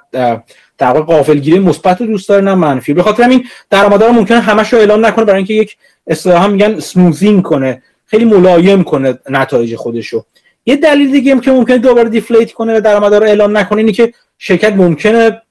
در 0.81 0.91
واقع 0.91 1.00
غافلگیری 1.00 1.59
مثبت 1.59 2.00
رو 2.00 2.07
دوست 2.07 2.28
داره 2.28 2.44
نه 2.44 2.55
منفی. 2.55 2.94
به 2.94 3.02
خاطر 3.02 3.23
همین 3.23 3.44
درآمدها 3.70 4.09
رو 4.09 4.12
ممکنه 4.12 4.41
همش 4.41 4.73
رو 4.73 4.78
اعلام 4.78 5.07
نکنه 5.07 5.25
برای 5.25 5.36
اینکه 5.36 5.55
یک 5.55 5.76
اصطلاحا 6.07 6.49
میگن 6.49 6.81
smoothing 6.81 7.43
کنه. 7.42 7.83
خیلی 8.07 8.25
ملایم 8.25 8.84
کنه 8.84 9.18
نتایج 9.31 9.76
خودشو. 9.76 10.25
یه 10.67 10.76
دلیل 10.76 11.12
دیگه 11.12 11.33
هم 11.33 11.41
که 11.41 11.50
ممکنه 11.50 11.78
دوباره 11.78 12.09
deflate 12.09 12.52
کنه 12.52 12.76
و 12.76 12.81
درآمدها 12.81 13.18
رو 13.18 13.26
اعلام 13.26 13.57
نکنه 13.57 13.78
اینه 13.78 13.92
که 13.92 14.12
شرکت 14.39 14.73
ممکنه 14.73 15.42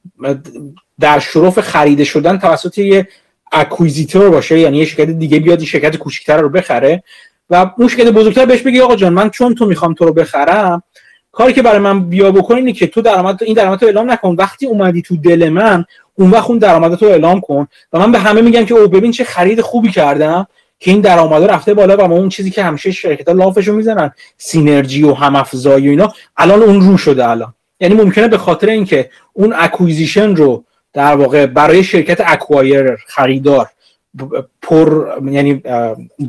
در 0.99 1.19
شرف 1.19 1.59
خریده 1.59 2.03
شدن 2.03 2.37
توسط 2.37 2.77
یه 2.77 3.07
acquisitor 3.51 4.29
باشه 4.29 4.59
یعنی 4.59 4.77
یه 4.77 4.85
شرکت 4.85 5.09
دیگه 5.09 5.39
بیاد 5.39 5.63
شرکت 5.63 5.97
کوچیک‌تر 5.97 6.41
رو 6.41 6.49
بخره 6.49 7.03
و 7.49 7.71
اون 7.77 7.87
شرکت 7.87 8.07
بزرگتر 8.07 8.45
بهش 8.45 8.61
بگه 8.61 8.83
آقا 8.83 8.95
جان 8.95 9.13
من 9.13 9.29
چون 9.29 9.55
تو 9.55 9.65
می‌خوام 9.65 9.93
تو 9.93 10.05
رو 10.05 10.13
بخرم 10.13 10.83
کاری 11.39 11.53
که 11.53 11.61
برای 11.61 11.79
من 11.79 12.09
بیا 12.09 12.31
بکن 12.31 12.55
اینه 12.55 12.73
که 12.73 12.87
تو 12.87 13.01
درآمد 13.01 13.43
این 13.43 13.53
درآمد 13.53 13.81
رو 13.81 13.87
اعلام 13.87 14.11
نکن. 14.11 14.35
وقتی 14.37 14.65
اومدی 14.65 15.01
تو 15.01 15.17
دل 15.17 15.49
من 15.49 15.85
اون 16.15 16.31
وقت 16.31 16.49
اون 16.49 16.57
درآمد 16.57 17.03
رو 17.03 17.09
اعلام 17.09 17.39
کن 17.41 17.67
و 17.93 17.99
من 17.99 18.11
به 18.11 18.19
همه 18.19 18.41
میگم 18.41 18.65
که 18.65 18.73
او 18.73 18.87
ببین 18.87 19.11
چه 19.11 19.23
خرید 19.23 19.61
خوبی 19.61 19.91
کردم 19.91 20.47
که 20.79 20.91
این 20.91 21.01
درآمد 21.01 21.43
رفته 21.43 21.73
بالا 21.73 21.97
و 21.97 22.07
ما 22.07 22.15
اون 22.15 22.29
چیزی 22.29 22.51
که 22.51 22.63
همیشه 22.63 22.91
شرکت 22.91 23.27
ها 23.27 23.33
لافشو 23.33 23.73
می‌زنن 23.73 24.11
synergy 24.37 25.03
و 25.03 25.13
هم 25.13 25.35
افزایی 25.35 25.87
و 25.87 25.89
اینا 25.89 26.13
الان 26.37 26.61
اون 26.61 26.81
رو 26.81 26.97
شده 26.97 27.29
الان. 27.29 27.53
یعنی 27.79 27.95
ممکنه 27.95 28.27
به 28.27 28.37
خاطر 28.37 28.69
اینکه 28.69 29.09
اون 29.33 29.53
acquisition 29.57 30.35
رو 30.35 30.63
در 30.93 31.15
واقع 31.15 31.45
برای 31.45 31.83
شرکت 31.83 32.21
acquirer 32.25 32.95
خریدار 33.07 33.67
پر 34.61 35.07
یعنی 35.31 35.63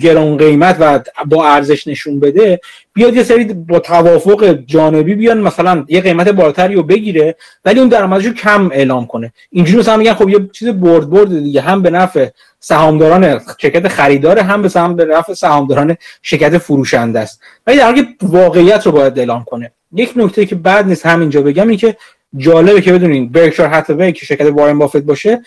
گران 0.01 0.37
قیمت 0.37 0.77
و 0.81 1.01
با 1.27 1.49
ارزش 1.49 1.87
نشون 1.89 2.21
بده 2.21 2.61
بیاد 2.93 3.17
یه 3.17 3.23
سری 3.23 3.45
با 3.45 3.79
توافق 3.79 4.59
جانبی 4.67 5.15
بیان 5.15 5.41
مثلا 5.41 5.85
یه 5.89 6.01
قیمت 6.01 6.29
بالاتری 6.29 6.75
رو 6.75 6.83
بگیره 6.83 7.37
ولی 7.65 7.81
اون 7.81 7.89
درآمدش 7.89 8.25
رو 8.25 8.33
کم 8.33 8.71
اعلام 8.73 9.07
کنه. 9.07 9.33
اینجوری 9.51 9.79
مثلا 9.79 9.97
میگن 9.97 10.15
خب 10.15 10.29
یه 10.29 10.51
چیز 10.53 10.69
برد 10.69 11.11
برد 11.11 11.43
دیگه 11.43 11.61
هم 11.61 11.83
به 11.83 11.91
نفع 11.91 12.29
سهامداران 12.61 13.41
شرکت 13.59 13.89
خریدار 13.89 14.39
هم 14.39 14.63
به 14.63 14.69
سهم 14.69 14.97
به 14.97 15.05
نفع 15.05 15.35
سهامداران 15.35 15.97
شرکت 16.23 16.59
فروشنده 16.59 17.21
است. 17.21 17.41
ولی 17.67 17.77
در 17.77 18.07
واقعیت 18.23 18.87
رو 18.87 18.93
باید 18.93 19.19
اعلام 19.19 19.45
کنه. 19.45 19.73
یک 19.93 20.13
نکته 20.17 20.47
که 20.47 20.55
بعد 20.55 20.87
نیست 20.87 21.07
همینجا 21.07 21.43
بگم 21.43 21.69
این 21.69 21.79
که 21.79 21.97
جالبه 22.37 22.81
که 22.81 22.93
بدونین 22.93 23.29
برکشار 23.29 23.69
هاتاوی 23.69 24.13
که 24.13 24.27
شرکت 24.27 24.47
وارن 24.47 24.79
بافت 24.79 24.97
باشه 24.97 25.41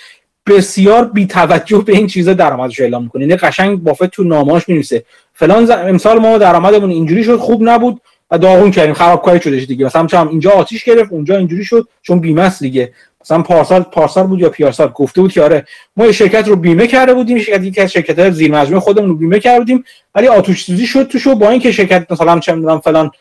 بسیار 0.48 1.06
بی 1.06 1.26
توجه 1.26 1.78
به 1.78 1.94
این 1.94 2.08
چیزا 2.08 2.34
درآمدش 2.34 2.82
اعلام 2.82 3.04
می‌کنه 3.04 3.22
یعنی 3.22 3.36
قشنگ 3.36 3.84
بافت 3.84 4.06
تو 4.06 4.24
نامه‌اش 4.24 4.70
می‌نویسه. 4.70 5.06
فلان 5.34 5.72
امسال 5.72 6.20
ما 6.20 6.38
درآمدمون 6.38 6.90
اینجوری 6.90 7.24
شد 7.24 7.38
خوب 7.38 7.70
نبود 7.70 8.02
و 8.32 8.38
داغون 8.38 8.72
کردیم 8.72 8.94
خرابکاری 8.94 9.42
شدش 9.42 9.66
دیگه. 9.66 9.86
مثلا 9.86 10.08
چم 10.08 10.28
اینجا 10.28 10.52
آتیش 10.52 10.84
گرفت 10.84 11.12
اونجا 11.12 11.38
اینجوری 11.38 11.66
شد 11.66 11.88
چون 12.02 12.20
بیمه 12.20 12.42
است 12.42 12.60
دیگه. 12.60 12.94
مثلا 13.22 13.42
پارسال 13.42 13.82
پارسال 13.82 14.28
بود 14.28 14.40
یا 14.40 14.50
پیارسال؟ 14.50 14.88
گفته 14.88 15.22
بود 15.22 15.32
که 15.32 15.42
آره 15.42 15.66
ما 15.98 16.06
یه 16.06 16.12
شرکت 16.12 16.48
رو 16.48 16.56
بیمه 16.56 16.88
کرده 16.88 17.14
بودیم 17.14 17.40
شرکت 17.40 17.64
یکی 17.64 17.82
از 17.82 17.92
شرکت‌های 17.92 18.32
زیر 18.32 18.52
مجموعه 18.52 18.80
خودمون 18.80 19.10
رو 19.10 19.16
بیمه 19.16 19.40
کرده 19.40 19.60
بودیم 19.60 19.84
ولی 20.16 20.28
آتش 20.28 20.64
سوزی 20.64 20.88
شد 20.88 21.08
توشو 21.08 21.36
با 21.36 21.50
اینکه 21.50 21.72
شرکت 21.72 22.12
مثلا 22.12 22.40
چه 22.40 22.56
می‌دونم 22.56 22.80
فلان 22.80 23.12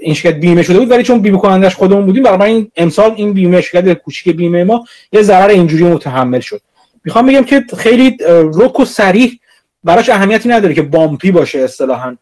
این 0.00 0.14
شرکت 0.14 0.36
بیمه 0.36 0.62
شده 0.62 0.78
بود 0.78 0.90
ولی 0.90 1.02
چون 1.02 1.18
بیمه 1.18 1.38
کنندش 1.38 1.74
خودمون 1.74 2.06
بودیم 2.06 2.22
برای 2.22 2.52
این 2.52 2.70
امسال 2.76 3.12
این 3.16 3.32
بیمه 3.32 3.60
شرکت 3.60 3.92
کوچیک 3.92 4.36
بیمه 4.36 4.64
ما 4.64 4.84
یه 5.12 5.22
ضرر 5.22 5.48
اینجوری 5.48 5.84
متحمل 5.84 6.40
شد. 6.40 6.60
می‌خوام 7.04 7.26
بگم 7.26 7.44
که 7.44 7.64
خیلی 7.78 8.16
رک 8.54 8.80
و 8.80 8.84
سریح 8.84 9.40
براش 9.84 10.08
اهمیتی 10.08 10.48
نداره 10.48 10.74
که 10.74 10.82
بامپی 10.82 11.30
باشه 11.30 11.58
اصطلاحا 11.58 12.16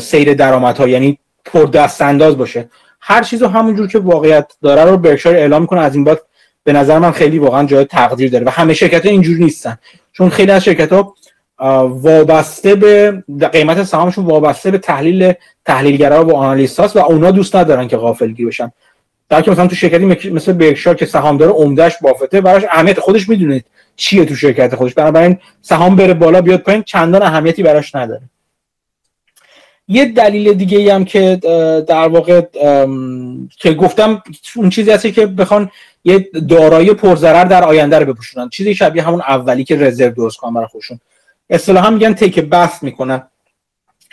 سیر 0.00 0.34
درآمدها 0.34 0.88
یعنی 0.88 1.18
پر 1.44 1.64
دست 1.64 2.02
انداز 2.02 2.38
باشه. 2.38 2.68
هر 3.00 3.22
چیزو 3.22 3.46
همونجور 3.46 3.88
که 3.88 3.98
واقعیت 3.98 4.52
داره 4.62 4.90
رو 4.90 4.96
برکشایر 4.96 5.36
اعلام 5.36 5.62
می‌کنه 5.62 5.80
از 5.80 5.94
این 5.94 6.04
بعد 6.04 6.20
به 6.64 6.72
نظر 6.72 6.98
من 6.98 7.10
خیلی 7.10 7.38
واقعا 7.38 7.66
جای 7.66 7.84
تقدیر 7.84 8.30
داره 8.30 8.44
و 8.44 8.48
همه 8.48 8.74
شرکت 8.74 9.06
ها 9.06 9.12
اینجوری 9.12 9.44
نیستن. 9.44 9.78
چون 10.12 10.28
خیلی 10.28 10.50
از 10.50 10.64
شرکت 10.64 10.92
ها 10.92 11.14
وابسته 11.58 12.74
به 12.74 13.22
قیمت 13.52 13.82
سهامشون 13.82 14.24
وابسته 14.24 14.70
به 14.70 14.78
تحلیل 14.78 15.32
تحلیلگرا 15.64 16.26
و 16.26 16.36
آنالیست 16.36 16.96
و 16.96 16.98
اونا 16.98 17.30
دوست 17.30 17.56
ندارن 17.56 17.88
که 17.88 17.96
غافلگیر 17.96 18.46
بشن. 18.46 18.72
در 19.28 19.42
که 19.42 19.50
مثلا 19.50 19.66
تو 19.66 19.74
شرکتی 19.74 20.30
مثل 20.30 20.52
برکشار 20.52 20.94
که 20.94 21.06
سهامدار 21.06 21.48
عمدهش 21.48 21.96
بافته 22.02 22.40
براش 22.40 22.62
اهمیت 22.70 23.00
خودش 23.00 23.28
می‌دونه 23.28 23.64
چیه 23.96 24.24
تو 24.24 24.34
شرکت 24.34 24.74
خودش. 24.74 24.94
بنابراین 24.94 25.38
سهام 25.62 25.96
بره 25.96 26.14
بالا 26.14 26.40
بیاد 26.40 26.60
پایین 26.60 26.82
چندان 26.82 27.22
اهمیتی 27.22 27.62
براش 27.62 27.94
نداره. 27.94 28.22
یه 29.88 30.04
دلیل 30.04 30.52
دیگه 30.52 30.78
ای 30.78 30.90
هم 30.90 31.04
که 31.04 31.36
در 31.88 32.08
واقع 32.08 32.42
که 33.56 33.72
گفتم 33.72 34.22
اون 34.56 34.70
چیزی 34.70 34.90
هستی 34.90 35.12
که 35.12 35.26
بخوان 35.26 35.70
یه 36.04 36.28
دارایی 36.48 36.94
پرضرر 36.94 37.44
در 37.44 37.64
آینده 37.64 37.98
رو 37.98 38.12
بپوشونن. 38.12 38.48
چیزی 38.48 38.74
شبیه 38.74 39.02
همون 39.02 39.20
اولی 39.20 39.64
که 39.64 39.76
رزرو 39.76 40.10
درست 40.10 40.36
کنن 40.36 40.54
برای 40.54 40.66
خودشون. 40.66 41.00
اصطلاحا 41.50 41.90
میگن 41.90 42.14
تیک 42.14 42.40
بست 42.40 42.82
می‌کنن. 42.82 43.22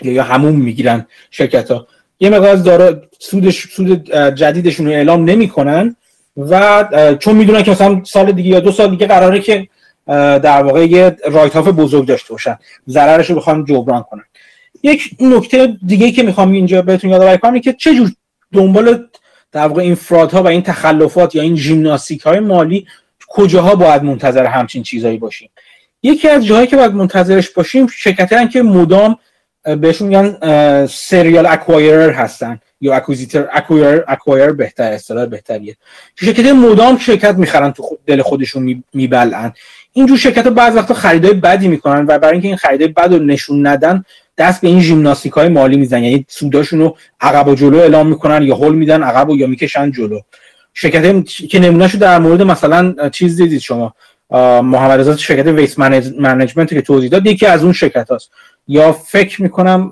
یا 0.01 0.23
همون 0.23 0.55
می‌گیرن 0.55 1.07
شرکت 1.31 1.71
ها 1.71 1.87
یه 2.19 2.29
مقدار 2.29 2.55
دارا 2.55 3.01
سود 3.19 3.49
سود 3.49 4.11
جدیدشون 4.15 4.85
رو 4.85 4.91
اعلام 4.91 5.25
نمی‌کنن 5.25 5.95
و 6.37 6.87
چون 7.19 7.35
می‌دونن 7.35 7.63
که 7.63 7.71
مثلا 7.71 8.03
سال 8.03 8.31
دیگه 8.31 8.49
یا 8.49 8.59
دو 8.59 8.71
سال 8.71 8.89
دیگه 8.89 9.07
قراره 9.07 9.39
که 9.39 9.67
در 10.37 10.63
واقع 10.63 10.85
یه 10.85 11.17
رایت 11.31 11.55
آف 11.55 11.67
بزرگ 11.67 12.05
داشته 12.05 12.33
باشن. 12.33 12.57
ضررش 12.87 13.29
رو 13.29 13.35
بخوام 13.35 13.65
جبران 13.65 14.03
کنن. 14.03 14.23
یک 14.83 15.15
نکته 15.19 15.77
دیگه 15.85 16.11
که 16.11 16.23
می‌خوام 16.23 16.51
اینجا 16.51 16.81
بهتون 16.81 17.09
یادآوری 17.09 17.37
کنم 17.37 17.59
که 17.59 17.73
چه 17.73 17.95
جور 17.95 18.11
دنبال 18.53 19.07
در 19.51 19.67
واقع 19.67 19.81
این 19.81 19.95
فرادها 19.95 20.43
و 20.43 20.47
این 20.47 20.61
تخلفات 20.61 21.35
یا 21.35 21.41
این 21.41 21.55
ژیمناستیک 21.55 22.21
های 22.21 22.39
مالی 22.39 22.87
کجاها 23.27 23.75
باید 23.75 24.03
منتظر 24.03 24.45
همچین 24.45 24.83
چیزایی 24.83 25.17
باشیم؟ 25.17 25.49
یکی 26.05 26.29
از 26.29 26.45
جاهایی 26.45 26.67
که 26.67 26.75
باید 26.75 26.91
منتظرش 26.91 27.49
باشیم 27.49 27.87
شرکتی 27.87 28.47
که 28.47 28.61
مدام 28.61 29.17
بهشون 29.81 30.07
میگن 30.07 30.37
serial 30.87 31.45
acquirer 31.45 32.11
هستن 32.11 32.59
یا 32.81 32.95
acquisitor 32.95 33.47
acquirer 33.53 34.03
acquirer 34.07 34.51
بهتر 34.51 34.91
اصطلاح 34.91 35.25
بهتریه. 35.25 35.75
شرکت 36.15 36.45
مدام 36.45 36.97
شرکت 36.97 37.35
می‌خرن 37.35 37.71
تو 37.71 37.97
دل 38.05 38.21
خودشون 38.21 38.83
میبلعن 38.93 39.53
اینجور 39.93 40.17
شرکت 40.17 40.47
بعض 40.47 40.75
وقتا 40.75 40.93
خریدای 40.93 41.33
بدی 41.33 41.67
می‌کنن 41.67 42.05
و 42.07 42.19
برای 42.19 42.31
اینکه 42.31 42.47
این 42.47 42.57
خریدای 42.57 42.87
بد 42.87 43.13
رو 43.13 43.19
نشون 43.19 43.67
ندن 43.67 44.03
دست 44.37 44.61
به 44.61 44.67
این 44.67 44.81
ژیمناستیک 44.81 45.33
های 45.33 45.47
مالی 45.47 45.77
می‌زنن. 45.77 46.03
یعنی 46.03 46.25
سوداشون 46.29 46.79
رو 46.79 46.97
عقب 47.21 47.47
و 47.47 47.55
جلو 47.55 47.77
اعلام 47.77 48.07
می‌کنن 48.07 48.43
یا 48.43 48.55
هل 48.55 48.75
میدن 48.75 49.03
عقب 49.03 49.29
و 49.29 49.37
یا 49.37 49.47
می‌کشن 49.47 49.91
جلو. 49.91 50.19
شرکت 50.73 51.25
که 51.25 51.59
نمونهشو 51.59 51.97
در 51.97 52.19
مورد 52.19 52.41
مثلا 52.41 53.09
چیز 53.09 53.41
دیدید 53.41 53.59
شما؟ 53.59 53.95
محمد 54.31 54.99
رضا 54.99 55.17
شرکت 55.17 55.47
Waste 55.47 55.79
Management 55.79 56.69
که 56.69 56.81
توضیح 56.81 57.09
داد 57.09 57.25
یکی 57.25 57.45
از 57.45 57.63
اون 57.63 57.73
شرکت 57.73 58.09
هاست. 58.09 58.31
یا 58.67 58.91
فکر 58.91 59.41
می‌کنم 59.41 59.91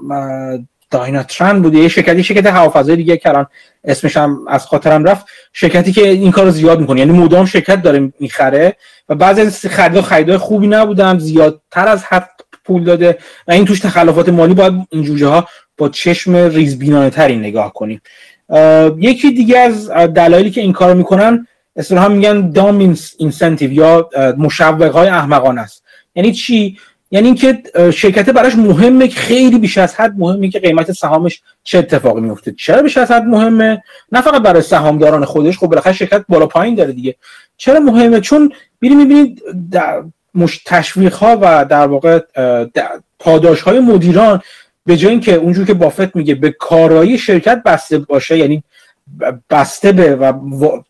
دایناترن 0.91 1.61
بوده 1.61 1.77
یه 1.77 1.87
شرکتی 1.87 2.23
شرکت 2.23 2.45
هوافضای 2.45 2.95
دیگه 2.95 3.17
کردن 3.17 3.45
اسمش 3.83 4.17
هم 4.17 4.45
از 4.47 4.65
خاطرم 4.65 5.03
رفت. 5.03 5.25
شرکتی 5.53 5.91
که 5.91 6.07
این 6.07 6.31
کارو 6.31 6.51
زیاد 6.51 6.79
می‌کنه. 6.79 6.99
یعنی 6.99 7.11
مدام 7.11 7.45
شرکت 7.45 7.81
داره 7.81 8.13
می‌خره 8.19 8.75
و 9.09 9.15
بعضی 9.15 9.41
از 9.41 9.65
خرید 9.65 10.01
خریدای 10.01 10.37
خوبی 10.37 10.67
نبودن 10.67 11.19
زیادتر 11.19 11.87
از 11.87 12.03
حد 12.03 12.29
پول 12.65 12.83
داده 12.83 13.17
و 13.47 13.51
این 13.51 13.65
توش 13.65 13.79
تخلفات 13.79 14.29
مالی 14.29 14.53
باید 14.53 14.73
این 14.89 15.03
جوجه 15.03 15.27
ها 15.27 15.47
با 15.77 15.89
چشم 15.89 16.35
ریزبینانه 16.35 17.09
تری 17.09 17.35
نگاه 17.35 17.73
کنیم. 17.73 18.01
یکی 18.97 19.31
دیگه 19.31 19.59
از 19.59 19.89
دلایلی 19.91 20.51
که 20.51 20.61
این 20.61 20.73
کارو 20.73 20.97
می‌کنن 20.97 21.47
اصطلاحا 21.76 22.10
میگن 22.10 22.52
دام 22.52 22.95
اینسنتیو 23.18 23.74
یا 23.74 24.10
مشوق 24.38 24.92
های 24.95 25.08
احمقانه 25.08 25.61
است. 25.61 25.84
یعنی 26.16 26.32
چی؟ 26.32 26.77
یعنی 27.11 27.26
اینکه 27.26 27.64
شرکت 27.93 28.30
براش 28.30 28.56
مهمه 28.56 29.10
خیلی 29.10 29.60
بیش 29.60 29.77
از 29.77 29.95
حد 29.95 30.14
مهمه 30.18 30.50
که 30.50 30.60
قیمت 30.60 30.92
سهامش 30.92 31.42
چه 31.64 31.77
اتفاقی 31.77 32.22
میفته. 32.22 32.52
چرا 32.52 32.82
بیش 32.82 32.98
از 32.98 33.11
حد 33.11 33.24
مهمه؟ 33.24 33.84
نه 34.11 34.22
فقط 34.22 34.42
برای 34.42 34.61
سهامداران 34.61 35.26
خودش 35.26 35.58
خب 35.58 35.68
بالاخره 35.68 35.93
شرکت 35.93 36.26
بالا 36.30 36.45
پایین 36.45 36.76
داره 36.76 36.92
دیگه. 36.92 37.16
چرا 37.58 37.80
مهمه؟ 37.80 38.19
چون 38.19 38.53
بیری 38.80 38.95
می‌بینید 38.95 39.42
تشویق 40.66 41.14
ها 41.14 41.38
و 41.42 41.66
در 41.66 41.88
واقع 41.88 42.19
پاداش 43.19 43.61
های 43.61 43.80
مدیران 43.80 44.42
به 44.85 44.98
جای 44.98 45.11
اینکه 45.11 45.35
اونجور 45.35 45.66
که 45.66 45.74
بافت 45.74 46.16
میگه 46.16 46.35
به 46.35 46.52
کارایی 46.52 47.18
شرکت 47.18 47.61
بسته 47.66 47.98
باشه 47.98 48.38
یعنی 48.38 48.64
بسته 49.49 49.91
به 49.91 50.15
و 50.15 50.33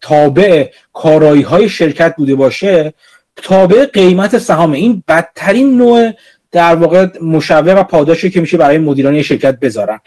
تابع 0.02 0.70
کارایی 0.94 1.42
های 1.42 1.70
شرکت 1.70 2.16
بوده 2.16 2.36
باشه 2.36 2.94
تابع 3.36 3.86
قیمت 3.86 4.38
سهام. 4.38 4.72
این 4.72 5.04
بدترین 5.08 5.78
نوع 5.78 6.12
در 6.52 6.76
واقع 6.76 7.08
مشوق 7.22 7.74
و 7.78 7.84
پاداشی 7.84 8.30
که 8.30 8.42
میشه 8.42 8.58
برای 8.58 8.78
مدیران 8.78 9.22
شرکت 9.22 9.60
بذارن. 9.60 10.00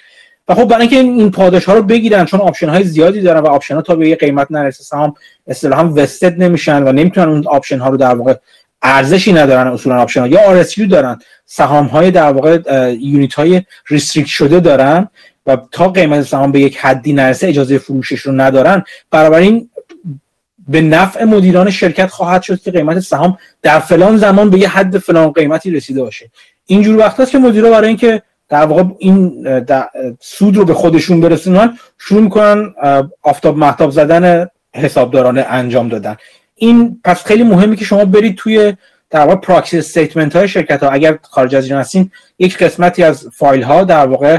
و 0.48 0.54
خب 0.54 0.64
برای 0.64 0.80
اینکه 0.80 0.98
این 0.98 1.30
پاداش 1.30 1.64
ها 1.64 1.74
رو 1.74 1.82
بگیرن 1.82 2.24
چون 2.24 2.40
option 2.40 2.68
های 2.68 2.84
زیادی 2.84 3.20
دارن 3.20 3.40
و 3.40 3.46
option 3.46 3.74
ها 3.74 3.82
تا 3.82 3.96
به 3.96 4.08
یه 4.08 4.16
قیمت 4.16 4.46
نرسه 4.50 4.84
سهام 4.84 5.14
اصطلاحا 5.46 5.92
vested 5.94 6.42
نمیشن 6.42 6.82
و 6.82 6.92
نمی‌تونن 6.92 7.28
اون 7.28 7.46
option 7.46 7.78
ها 7.78 7.88
رو 7.88 7.96
در 7.96 8.14
واقع 8.14 8.34
ارزشی 8.82 9.32
ندارن 9.32 9.66
اصولا 9.66 10.02
option 10.02 10.20
ها 10.20 10.28
یا 10.28 10.64
RSU 10.64 10.88
دارن 10.90 11.18
سهام 11.46 11.86
های 11.86 12.10
در 12.10 12.32
واقع 12.32 12.58
unit 13.00 13.34
های 13.34 13.62
شده 14.26 14.60
دارن. 14.60 15.08
و 15.46 15.56
تا 15.70 15.88
قیمت 15.88 16.22
سهام 16.22 16.52
به 16.52 16.60
یک 16.60 16.78
حدی 16.78 17.12
نرسه 17.12 17.48
اجازه 17.48 17.78
فروشش 17.78 18.20
رو 18.20 18.32
ندارن. 18.32 18.84
این 19.12 19.70
به 20.68 20.80
نفع 20.80 21.24
مدیران 21.24 21.70
شرکت 21.70 22.10
خواهد 22.10 22.42
شد 22.42 22.60
که 22.60 22.70
قیمت 22.70 23.00
سهام 23.00 23.38
در 23.62 23.78
فلان 23.78 24.16
زمان 24.16 24.50
به 24.50 24.58
یه 24.58 24.68
حد 24.68 24.98
فلان 24.98 25.32
قیمتی 25.32 25.70
رسیده 25.70 26.02
باشه. 26.02 26.30
اینجور 26.66 26.98
وقت 26.98 27.20
هست 27.20 27.30
که 27.30 27.38
مدیرا 27.38 27.70
برای 27.70 27.88
اینکه 27.88 28.22
در 28.48 28.64
واقع 28.66 28.84
این 28.98 29.46
سود 30.20 30.56
رو 30.56 30.64
به 30.64 30.74
خودشون 30.74 31.20
برسونن 31.20 31.78
شروع 31.98 32.22
می‌کنن 32.22 32.74
آفتاب 33.22 33.58
محتاب 33.58 33.90
زدن 33.90 34.46
حسابدارانه 34.74 35.46
انجام 35.48 35.88
دادن. 35.88 36.16
این 36.54 37.00
پس 37.04 37.24
خیلی 37.24 37.42
مهمه 37.42 37.76
که 37.76 37.84
شما 37.84 38.04
برید 38.04 38.36
توی 38.36 38.74
در 39.10 39.20
واقع 39.20 39.36
پراکسی 39.36 39.78
استیتمنت 39.78 40.36
های 40.36 40.48
شرکت 40.48 40.82
ها. 40.82 40.90
اگر 40.90 41.18
خارج 41.22 41.54
از 41.54 41.64
ایران 41.64 41.80
هستین 41.80 42.10
یک 42.38 42.58
قسمتی 42.58 43.02
از 43.02 43.28
فایل 43.34 43.62
ها 43.62 43.84
در 43.84 44.06
واقع 44.06 44.38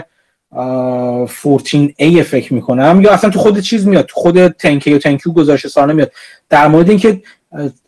14A 0.57 2.21
فکر 2.21 2.53
می‌کنم. 2.53 3.01
یا 3.03 3.11
اصلا 3.11 3.29
تو 3.29 3.39
خود 3.39 3.59
چیز 3.59 3.87
میاد 3.87 4.05
تو 4.05 4.19
خود 4.19 4.47
تنکی 4.47 4.93
و 4.93 4.97
تنکیو 4.97 5.33
گذاشته 5.33 5.69
سانه 5.69 5.93
میاد. 5.93 6.11
در 6.49 6.67
مورد 6.67 6.89
اینکه 6.89 7.21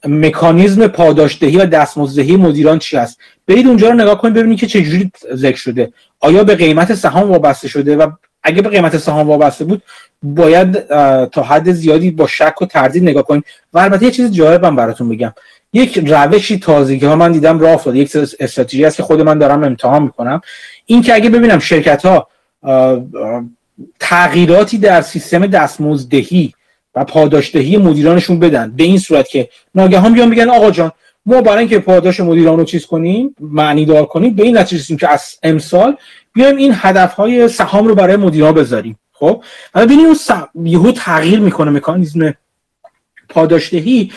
مکانیزم 0.07 0.88
پاداشدهی 0.88 1.57
و 1.57 1.65
دستمزدهی 1.65 2.35
مدیران 2.35 2.80
چی 2.80 2.98
هست؟ 2.98 3.19
برید 3.48 3.67
اونجا 3.67 3.89
رو 3.89 3.93
نگاه 3.93 4.22
کنید 4.22 4.33
ببینید 4.33 4.59
که 4.59 4.67
چجوری 4.67 5.11
ذکر 5.33 5.57
شده. 5.57 5.93
آیا 6.19 6.43
به 6.43 6.56
قیمت 6.56 6.93
سهام 6.93 7.31
وابسته 7.31 7.67
شده؟ 7.67 7.98
و 7.98 8.11
اگه 8.43 8.61
به 8.61 8.69
قیمت 8.69 8.98
سهام 8.98 9.27
وابسته 9.27 9.65
بود 9.65 9.83
باید 10.23 10.88
تا 11.27 11.43
حد 11.43 11.72
زیادی 11.72 12.11
با 12.11 12.27
شک 12.27 12.61
و 12.61 12.65
تردید 12.65 13.03
نگاه 13.03 13.23
کنیم 13.23 13.43
و 13.73 13.80
البته 13.80 14.06
یه 14.06 14.11
چیز 14.11 14.31
جالبم 14.31 14.75
براتون 14.75 15.09
بگم. 15.09 15.33
یک 15.73 15.99
روشی 16.07 16.59
تازگی 16.59 17.06
ها 17.06 17.15
من 17.15 17.31
دیدم 17.31 17.59
راه 17.59 17.72
افتاد. 17.72 17.95
یک 17.95 18.15
استراتژی 18.39 18.85
است 18.85 18.98
که 18.98 19.03
خود 19.03 19.22
من 19.22 19.38
دارم 19.38 19.64
امتحان 19.64 20.03
می‌کنم. 20.03 20.41
این 20.85 21.01
که 21.01 21.14
اگه 21.14 21.30
ببینم 21.30 21.59
شرکت 21.59 22.06
ها 22.06 22.27
تغییراتی 23.99 24.77
در 24.77 25.01
سیستم 25.01 25.47
دستمزدهی 25.47 26.53
و 26.95 27.03
پاداشدهی 27.05 27.77
مدیرانشون 27.77 28.39
بدن. 28.39 28.71
به 28.71 28.83
این 28.83 28.97
صورت 28.97 29.27
که 29.27 29.49
ناگهان 29.75 30.13
بیان 30.13 30.29
بگن 30.29 30.49
آقا 30.49 30.71
جان 30.71 30.91
ما 31.25 31.41
برای 31.41 31.59
اینکه 31.59 31.79
پاداش 31.79 32.19
مدیران 32.19 32.57
رو 32.57 32.63
چیز 32.63 32.85
کنیم 32.85 33.35
معنی 33.39 33.85
دار 33.85 34.05
کنیم 34.05 34.35
به 34.35 34.43
این 34.43 34.57
نتیجه 34.57 34.77
رسیدیم 34.81 34.97
که 34.97 35.09
از 35.09 35.35
امسال 35.43 35.97
بیایم 36.33 36.55
این 36.55 36.73
هدف 36.75 37.13
های 37.13 37.47
سهام 37.47 37.88
رو 37.88 37.95
برای 37.95 38.15
مدیران 38.15 38.53
بذاریم. 38.53 38.99
خب؟ 39.11 39.43
حالا 39.73 39.85
ببینید 39.85 40.05
اون 40.05 40.65
یهو 40.67 40.91
تغییر 40.91 41.39
می‌کنه 41.39 41.71
مکانیزم 41.71 42.33
پاداشدهی 43.29 44.11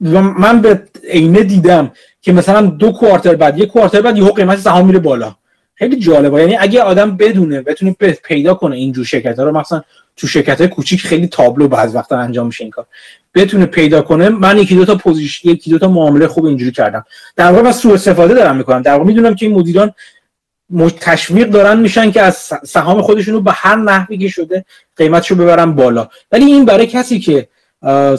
و 0.00 0.22
من 0.22 0.60
به 0.60 0.82
عینه 1.08 1.42
دیدم 1.42 1.92
که 2.20 2.32
مثلا 2.32 2.60
دو 2.60 2.92
quarter 2.92 3.34
بعد 3.34 3.58
یک 3.58 3.68
quarter 3.68 4.00
بعد 4.00 4.16
یهو 4.16 4.32
قیمت 4.32 4.58
سهام 4.58 4.86
میره 4.86 4.98
بالا. 4.98 5.34
خیلی 5.78 5.96
جالبه. 5.96 6.40
یعنی 6.40 6.56
اگه 6.56 6.82
آدم 6.82 7.16
بدونه 7.16 7.62
بتونه 7.62 7.96
پیدا 8.24 8.54
کنه 8.54 8.76
اینجور 8.76 9.04
شرکت 9.04 9.38
ها 9.38 9.44
رو 9.44 9.58
مثلا 9.58 9.82
تو 10.16 10.26
شرکت 10.26 10.60
های 10.60 10.68
کوچیک 10.68 11.00
خیلی 11.00 11.26
تابلو 11.26 11.68
بعض 11.68 11.94
وقتا 11.94 12.18
انجام 12.18 12.46
میشه 12.46 12.64
این 12.64 12.70
کار. 12.70 12.86
بتونه 13.34 13.66
پیدا 13.66 14.02
کنه 14.02 14.28
من 14.28 14.58
یکی 14.58 14.74
دو 14.74 14.84
تا 14.84 14.94
position 14.94 15.48
یکی 15.48 15.70
دو 15.70 15.78
تا 15.78 15.88
معامله 15.88 16.26
خوب 16.26 16.44
اینجوری 16.44 16.72
کردم. 16.72 17.04
در 17.36 17.52
واقع 17.52 17.72
سوء 17.72 17.94
استفاده 17.94 18.34
دارم 18.34 18.56
می‌کنم. 18.56 18.82
در 18.82 18.92
واقع 18.92 19.04
می‌دونم 19.04 19.34
که 19.34 19.46
این 19.46 19.54
مدیران 19.54 19.92
تشویق 21.00 21.48
دارن 21.48 21.80
میشن 21.80 22.10
که 22.10 22.22
از 22.22 22.52
سهام 22.64 23.02
خودشون 23.02 23.34
رو 23.34 23.40
به 23.40 23.52
هر 23.52 23.76
نحوی 23.76 24.18
که 24.18 24.28
شده 24.28 24.64
قیمتشو 24.96 25.34
ببرن 25.34 25.72
بالا. 25.72 26.08
ولی 26.32 26.44
این 26.44 26.64
برای 26.64 26.86
کسی 26.86 27.20
که 27.20 27.48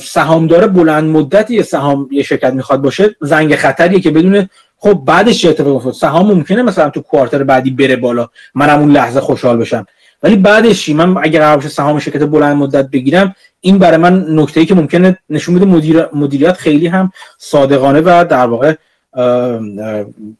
سهامدار 0.02 0.68
بلند 0.68 1.04
مدتی 1.04 1.64
سهام 1.64 2.10
یه 2.12 2.24
شرکت 2.24 2.54
می‌خواد 2.54 2.82
باشه 2.82 3.16
زنگ 3.22 3.56
خطریه 3.56 4.00
که 4.00 4.12
بدونه 4.12 4.50
خب 4.82 4.94
بعدش 5.06 5.42
چه 5.42 5.50
اتفاقی 5.50 5.76
افتاد؟ 5.76 5.94
سهام 5.94 6.28
ممکنه 6.28 6.62
مثلا 6.62 6.90
تو 6.90 7.02
کوارتر 7.02 7.44
بعدی 7.44 7.72
بره 7.72 7.96
بالا. 7.96 8.30
منم 8.56 8.80
اون 8.80 8.92
لحظه 8.92 9.20
خوشحال 9.20 9.58
بشم. 9.58 9.86
ولی 10.24 10.36
بعدش 10.36 10.90
من 10.90 11.18
اگر 11.18 11.40
قرار 11.40 11.62
سهام 11.62 12.00
شرکت 12.00 12.24
بلند 12.24 12.58
مدت 12.58 12.90
بگیرم 12.90 13.36
این 13.62 13.78
برای 13.78 13.98
من 13.98 14.26
نکته 14.30 14.60
ای 14.60 14.66
که 14.66 14.76
ممکنه 14.76 15.18
نشون 15.30 15.56
بده 15.56 15.66
مدیر 15.66 16.06
مدیریت 16.14 16.54
خیلی 16.54 16.88
هم 16.88 17.12
صادقانه 17.38 18.00
و 18.00 18.26
در 18.30 18.48
واقع 18.48 18.76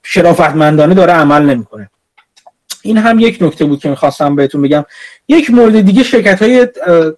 شرافتمندانه 0.04 0.94
داره 0.94 1.14
عمل 1.14 1.46
نمی‌کنه. 1.46 1.90
این 2.82 2.98
هم 2.98 3.20
یک 3.20 3.38
نکته 3.42 3.66
بود 3.66 3.80
که 3.80 3.90
می‌خواستم 3.90 4.36
بهتون 4.36 4.62
بگم. 4.62 4.86
یک 5.28 5.52
مورد 5.52 5.82
دیگه 5.82 6.04
شرکت 6.04 6.42
های 6.42 6.68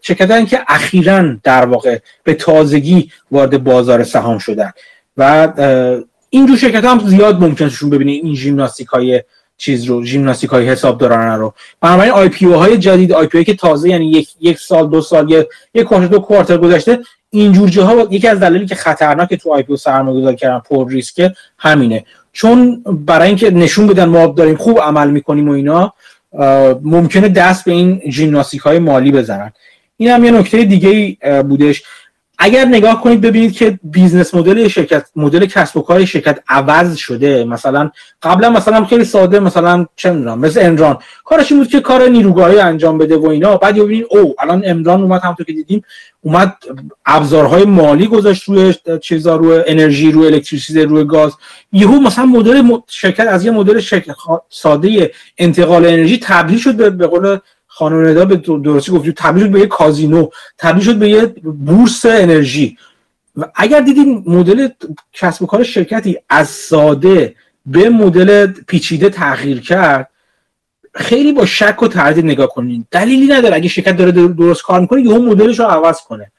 شرکت 0.01 0.47
که 0.47 0.59
اخیرا 0.67 1.35
در 1.43 1.65
واقع 1.65 1.99
به 2.23 2.33
تازگی 2.33 3.11
وارد 3.31 3.63
بازار 3.63 4.03
سهام 4.03 4.37
شدن 4.37 4.71
و 5.17 5.47
اینجور 6.33 6.57
شرکت 6.57 6.85
هم 6.85 6.99
زیاد 6.99 7.41
ممکنه 7.41 7.69
توشون 7.69 7.89
ببینید 7.89 8.25
این 8.25 8.35
ژیمناستیک 8.35 8.87
های 8.87 9.23
چیز 9.57 9.85
رو 9.85 10.03
ژیمناستیک 10.05 10.49
های 10.49 10.69
حساب 10.69 10.97
دارن 10.97 11.39
رو. 11.39 11.53
بنابراین 11.81 12.11
IPO 12.11 12.45
های 12.45 12.77
جدید 12.77 13.13
IPO 13.13 13.43
که 13.43 13.53
تازه 13.53 13.89
یعنی 13.89 14.11
یک, 14.11 14.29
یک 14.41 14.59
سال 14.59 14.89
دو 14.89 15.01
سال 15.01 15.31
یک 15.31 15.47
یک 15.73 15.83
quarter 15.83 16.07
دو 16.07 16.19
quarter 16.19 16.57
گذشته 16.57 16.99
اینجور 17.29 17.69
جاها 17.69 18.07
یکی 18.11 18.27
از 18.27 18.39
دلایلی 18.39 18.65
که 18.65 18.75
خطرناک 18.75 19.33
تو 19.33 19.53
IPO 19.53 19.77
سرمایه‌گذاری 19.77 20.35
کردن 20.35 20.59
پر 20.59 20.89
ریسک 20.89 21.31
همینه. 21.57 22.05
چون 22.33 22.83
برای 22.83 23.27
اینکه 23.27 23.51
نشون 23.51 23.87
بدن 23.87 24.05
ما 24.05 24.27
داریم 24.27 24.55
خوب 24.55 24.79
عمل 24.79 25.11
می‌کنیم 25.11 25.49
و 25.49 25.51
اینا 25.51 25.93
ممکنه 26.83 27.29
دست 27.29 27.65
به 27.65 27.71
این 27.71 28.01
ژیمناستیک 28.09 28.61
های 28.61 28.79
مالی 28.79 29.11
بزنن. 29.11 29.51
این 29.97 30.09
هم 30.09 30.25
یه 30.25 30.31
نکته 30.31 30.63
دیگه 30.63 31.17
بودش. 31.41 31.83
اگر 32.43 32.65
نگاه 32.65 33.01
کنید 33.01 33.21
ببینید 33.21 33.53
که 33.53 33.79
business 33.83 34.35
model 34.35 34.67
شرکت 34.67 35.05
مدل 35.15 35.45
کسب 35.45 35.77
و 35.77 35.81
کار 35.81 36.05
شرکت 36.05 36.39
عوض 36.49 36.95
شده. 36.95 37.43
مثلا 37.43 37.91
قبلا 38.23 38.49
مثلا 38.49 38.85
خیلی 38.85 39.03
ساده 39.03 39.39
مثلا 39.39 39.85
چه 39.95 40.11
می‌دونم 40.11 40.39
مثل 40.39 40.65
Enron. 40.65 40.97
کارش 41.25 41.51
این 41.51 41.61
بود 41.61 41.69
که 41.69 41.79
کار 41.79 42.07
نیروگاهی 42.07 42.59
انجام 42.59 42.97
بده 42.97 43.17
و 43.17 43.27
اینا. 43.27 43.57
بعد 43.57 43.75
ببینید 43.75 44.05
او 44.09 44.35
الان 44.39 44.63
Enron 44.65 45.01
اومد 45.01 45.21
همونطور 45.21 45.45
که 45.45 45.53
دیدیم 45.53 45.83
اومد 46.21 46.55
ابزارهای 47.05 47.65
مالی 47.65 48.07
گذاشت 48.07 48.43
روی 48.43 48.73
چیزا 49.01 49.35
روی 49.35 49.63
انرژی 49.67 50.11
روی 50.11 50.27
الکتریسیته 50.27 50.85
روی 50.85 51.03
گاز. 51.03 51.33
یهو 51.73 51.99
مثلا 51.99 52.25
مدل 52.25 52.77
شرکت 52.87 53.27
از 53.27 53.45
یه 53.45 53.51
مدل 53.51 53.79
شرکت 53.79 54.15
ساده 54.49 55.11
انتقال 55.37 55.85
انرژی 55.85 56.19
تبدیل 56.23 56.57
شد 56.57 56.97
به 56.97 57.07
قول 57.07 57.37
خانم 57.73 58.07
ندا 58.07 58.25
به 58.25 58.35
درستی 58.35 58.91
گفت. 58.91 59.09
تبدیل 59.09 59.43
شد 59.43 59.51
به 59.51 59.59
یه 59.59 59.67
کازینو. 59.67 60.29
تبدیل 60.57 60.83
شد 60.83 60.95
به 60.95 61.09
یه 61.09 61.25
بورس 61.65 62.05
انرژی. 62.05 62.77
و 63.37 63.45
اگر 63.55 63.79
دیدین 63.79 64.23
مدل 64.27 64.67
کسب 65.13 65.43
و 65.43 65.45
کار 65.45 65.63
شرکتی 65.63 66.17
از 66.29 66.49
ساده 66.49 67.35
به 67.65 67.89
مدل 67.89 68.47
پیچیده 68.47 69.09
تغییر 69.09 69.61
کرد 69.61 70.09
خیلی 70.93 71.33
با 71.33 71.45
شک 71.45 71.83
و 71.83 71.87
تردید 71.87 72.25
نگاه 72.25 72.47
کنین. 72.47 72.85
دلیلی 72.91 73.27
نداره. 73.27 73.55
اگه 73.55 73.69
شرکت 73.69 73.97
داره 73.97 74.11
درست 74.11 74.63
کار 74.63 74.79
می‌کنه 74.79 75.01
یهو 75.01 75.21
مدلش 75.21 75.59
رو 75.59 75.65
عوض 75.65 76.01
کنه. 76.01 76.31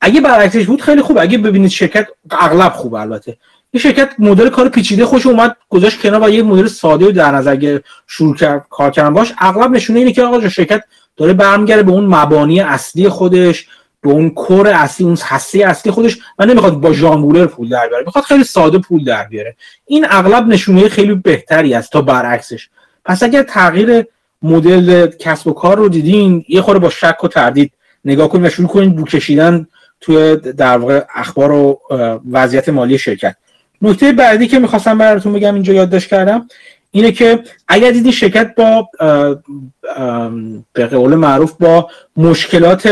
اگه 0.00 0.20
برعکسش 0.20 0.66
بود 0.66 0.82
خیلی 0.82 1.02
خوب. 1.02 1.18
اگه 1.18 1.38
ببینید 1.38 1.70
شرکت 1.70 2.08
اغلب 2.30 2.72
خوبه 2.72 3.00
البته. 3.00 3.36
یه 3.72 3.80
شرکت 3.80 4.10
مدل 4.18 4.48
کار 4.48 4.68
پیچیده 4.68 5.04
خوش 5.06 5.26
اومد 5.26 5.56
گذاشت 5.68 6.00
کنار 6.00 6.24
و 6.24 6.30
یه 6.30 6.42
مدل 6.42 6.66
ساده 6.66 7.06
و 7.06 7.12
در 7.12 7.32
نظر 7.32 7.78
شروع 8.06 8.36
کرد 8.36 8.66
کار 8.70 8.90
کردن 8.90 9.14
باش. 9.14 9.32
اغلب 9.38 9.70
نشونه 9.70 9.98
اینه 9.98 10.12
که 10.12 10.22
آقا 10.22 10.48
شرکت 10.48 10.84
داره 11.16 11.32
برمیگرده 11.32 11.82
به 11.82 11.92
اون 11.92 12.06
مبانی 12.06 12.60
اصلی 12.60 13.08
خودش 13.08 13.68
به 14.02 14.10
اون 14.10 14.30
کور 14.30 14.68
اصلی 14.68 15.06
اون 15.06 15.18
هسته 15.22 15.66
اصلی 15.66 15.92
خودش 15.92 16.18
و 16.38 16.46
نمی‌خواد 16.46 16.72
با 16.72 16.92
ژانگولر 16.92 17.46
پول 17.46 17.68
در 17.68 17.88
بیاره 17.88 18.04
می‌خواد 18.04 18.24
خیلی 18.24 18.44
ساده 18.44 18.78
پول 18.78 19.04
در 19.04 19.24
بیاره. 19.24 19.56
این 19.86 20.06
اغلب 20.10 20.46
نشونه 20.46 20.88
خیلی 20.88 21.14
بهتری 21.14 21.74
است 21.74 21.92
تا 21.92 22.02
برعکسش. 22.02 22.68
پس 23.04 23.22
اگر 23.22 23.42
تغییر 23.42 24.06
مدل 24.42 25.06
کسب 25.06 25.46
و 25.46 25.52
کار 25.52 25.76
رو 25.76 25.88
دیدین 25.88 26.44
یه 26.48 26.60
خورده 26.60 26.80
با 26.80 26.90
شک 26.90 27.24
و 27.24 27.28
تردید 27.28 27.72
نگاه 28.04 28.28
کنید 28.28 28.44
و 28.44 28.50
شروع 28.50 28.68
کنید 28.68 28.96
بو 28.96 29.04
کشیدن 29.04 29.66
توی 30.00 30.36
در 30.36 30.78
واقع 30.78 31.04
اخبار 31.14 31.52
و 31.52 31.80
وضعیت 32.30 32.68
مالی 32.68 32.98
شرکت. 32.98 33.36
نکته 33.82 34.12
بعدی 34.12 34.46
که 34.46 34.58
می‌خواستم 34.58 34.98
براتون 34.98 35.32
بگم 35.32 35.54
اینجا 35.54 35.72
یادداشت 35.72 36.08
کردم 36.08 36.48
اینه 36.90 37.12
که 37.12 37.42
اگر 37.68 37.90
دیدی 37.90 38.12
شرکت 38.12 38.54
با 38.54 38.88
به 40.72 40.86
قول 40.86 41.14
معروف 41.14 41.52
با 41.52 41.90
مشکلات 42.16 42.86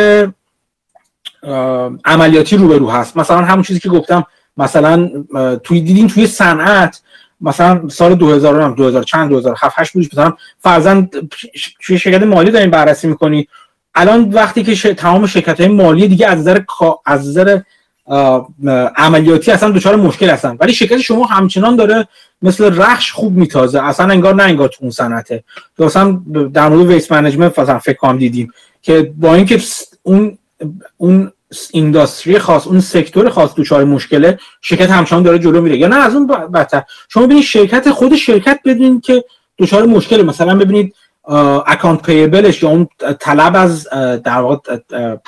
عملیاتی 2.04 2.56
روبرو 2.56 2.90
هست. 2.90 3.16
مثلا 3.16 3.38
همون 3.38 3.62
چیزی 3.62 3.80
که 3.80 3.88
گفتم 3.88 4.26
مثلا 4.56 5.10
توی 5.64 5.80
دیدین 5.80 6.08
توی 6.08 6.26
صنعت 6.26 7.02
مثلا 7.40 7.88
سال 7.88 8.14
2000 8.14 8.70
2000 8.74 9.02
چند 9.02 9.28
2007 9.28 9.74
8 9.78 9.92
بودش 9.92 10.08
مثلا 10.12 10.32
فرضاً 10.58 11.08
توی 11.80 11.98
شرکت 11.98 12.22
مالی 12.22 12.50
دارین 12.50 12.70
بررسی 12.70 13.06
می‌کنی. 13.06 13.48
الان 13.94 14.30
وقتی 14.30 14.62
که 14.62 14.94
تمام 14.94 15.26
شرکت 15.26 15.60
های 15.60 15.68
مالی 15.68 16.08
دیگه 16.08 16.26
از 16.26 16.38
نظر 16.38 16.60
از 17.06 17.28
نظر 17.28 17.60
عملیاتی 18.96 19.50
اصلا 19.50 19.70
دچار 19.70 19.96
مشکل 19.96 20.30
هستن. 20.30 20.56
ولی 20.60 20.72
شرکت 20.72 20.98
شما 20.98 21.24
همچنان 21.24 21.76
داره 21.76 22.08
مثل 22.42 22.78
رخش 22.82 23.12
خوب 23.12 23.36
میتازه. 23.36 23.82
اصلا 23.82 24.10
انگار 24.10 24.34
نه 24.34 24.42
انگار 24.42 24.68
تو 24.68 24.76
اون 24.80 24.90
صنعته. 24.90 25.44
مثلا 25.78 26.20
در 26.54 26.68
مورد 26.68 26.86
Waste 26.86 27.12
Management 27.12 27.58
مثلا 27.58 27.78
فکر 27.78 27.96
کنم 27.96 28.18
دیدیم 28.18 28.52
که 28.82 29.12
با 29.16 29.34
اینکه 29.34 29.60
اون 30.02 30.38
اون 30.96 31.32
industry 31.72 32.38
خاص 32.38 32.66
اون 32.66 32.80
sector 32.80 33.30
خاص 33.30 33.50
دچار 33.56 33.84
مشکله 33.84 34.38
شرکت 34.62 34.90
همچنان 34.90 35.22
داره 35.22 35.38
جلو 35.38 35.60
میره. 35.60 35.78
یا 35.78 35.88
نه 35.88 35.96
از 35.96 36.14
اون 36.14 36.26
بدتر. 36.26 36.82
شما 37.08 37.24
ببینید 37.26 37.44
شرکت 37.44 37.90
خود 37.90 38.16
شرکت 38.16 38.60
ببینید 38.64 39.02
که 39.02 39.24
دچار 39.58 39.86
مشکله. 39.86 40.22
مثلا 40.22 40.54
ببینید 40.54 40.94
اکانت 41.66 42.02
پیبلش 42.02 42.62
یا 42.62 42.68
اون 42.68 42.88
طلب 43.20 43.56
از 43.56 43.88
در 44.24 44.40
واقع 44.40 44.76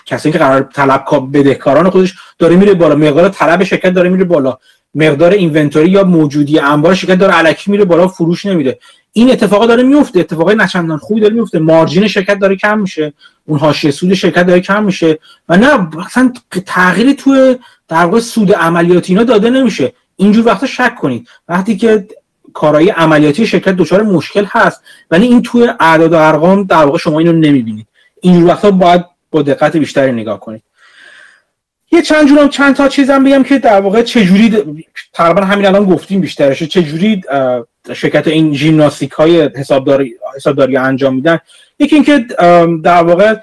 کسی 0.06 0.32
که 0.32 0.38
قرار 0.38 0.62
طلب 0.74 1.04
بدهکاران 1.32 1.90
خودش 1.90 2.14
داره 2.38 2.56
میره 2.56 2.74
بالا. 2.74 2.94
مقدار 2.94 3.28
طلب 3.28 3.64
شرکت 3.64 3.90
داره 3.90 4.08
میره 4.08 4.24
بالا. 4.24 4.58
مقدار 4.94 5.30
اینونتوری 5.32 5.90
یا 5.90 6.04
موجودی 6.04 6.58
انبار 6.58 6.94
شرکت 6.94 7.14
داره 7.14 7.38
الکی 7.38 7.70
میره 7.70 7.84
بالا 7.84 8.08
فروش 8.08 8.46
نمیده. 8.46 8.78
این 9.12 9.30
اتفاقا 9.30 9.66
داره 9.66 9.82
میفته. 9.82 10.20
اتفاقای 10.20 10.56
نچندان 10.56 10.98
خوبی 10.98 11.20
داره 11.20 11.34
میفته. 11.34 11.58
مارجین 11.58 12.08
شرکت 12.08 12.38
داره 12.38 12.56
کم 12.56 12.78
میشه. 12.78 13.12
اون 13.46 13.58
حاشیه 13.58 13.90
سود 13.90 14.14
شرکت 14.14 14.46
داره 14.46 14.60
کم 14.60 14.84
میشه. 14.84 15.18
و 15.48 15.56
نه 15.56 15.88
مثلا 15.96 16.32
تغییری 16.66 17.14
توی 17.14 17.56
در 17.88 18.04
واقع 18.04 18.20
سود 18.20 18.52
عملیاتی 18.52 19.12
اینا 19.12 19.24
داده 19.24 19.50
نمیشه. 19.50 19.92
اینجور 20.16 20.46
وقتا 20.46 20.66
شک 20.66 20.94
کنید. 20.94 21.28
وقتی 21.48 21.76
که 21.76 22.08
کارهای 22.54 22.88
عملیاتی 22.88 23.46
شرکت 23.46 23.76
دچار 23.76 24.02
مشکل 24.02 24.44
هست 24.48 24.82
ولی 25.10 25.26
این 25.26 25.42
توی 25.42 25.68
اعداد 25.80 26.12
و 26.12 26.16
ارقام 26.16 26.64
در 26.64 26.84
واقع 26.84 26.98
شما 26.98 27.18
اینو 27.18 27.32
نمی‌بینید. 27.32 27.86
اینجور 28.20 28.50
وقتا 28.50 28.70
باید 28.70 29.04
با 29.30 29.42
دقت 29.42 29.76
بیشتری 29.76 30.12
نگاه 30.12 30.40
کنید. 30.40 30.62
یه 31.92 32.02
چند 32.02 32.28
جورم 32.28 32.48
چند 32.48 32.76
تا 32.76 32.88
چیزم 32.88 33.24
بگم 33.24 33.42
که 33.42 33.58
در 33.58 33.80
واقع 33.80 34.02
چجوری 34.02 34.56
تقریبا 35.12 35.40
همین 35.40 35.66
الان 35.66 35.84
گفتیم 35.84 36.20
بیشترشه. 36.20 36.66
چجوری 36.66 37.22
شرکت 37.92 38.28
این 38.28 38.54
ژیمناستیک 38.54 39.12
های 39.12 39.50
حسابداری 39.56 40.14
حسابداری 40.36 40.76
انجام 40.76 41.14
میدن. 41.14 41.38
یکی 41.78 41.94
اینکه 41.94 42.18
در 42.82 43.02
واقع 43.02 43.36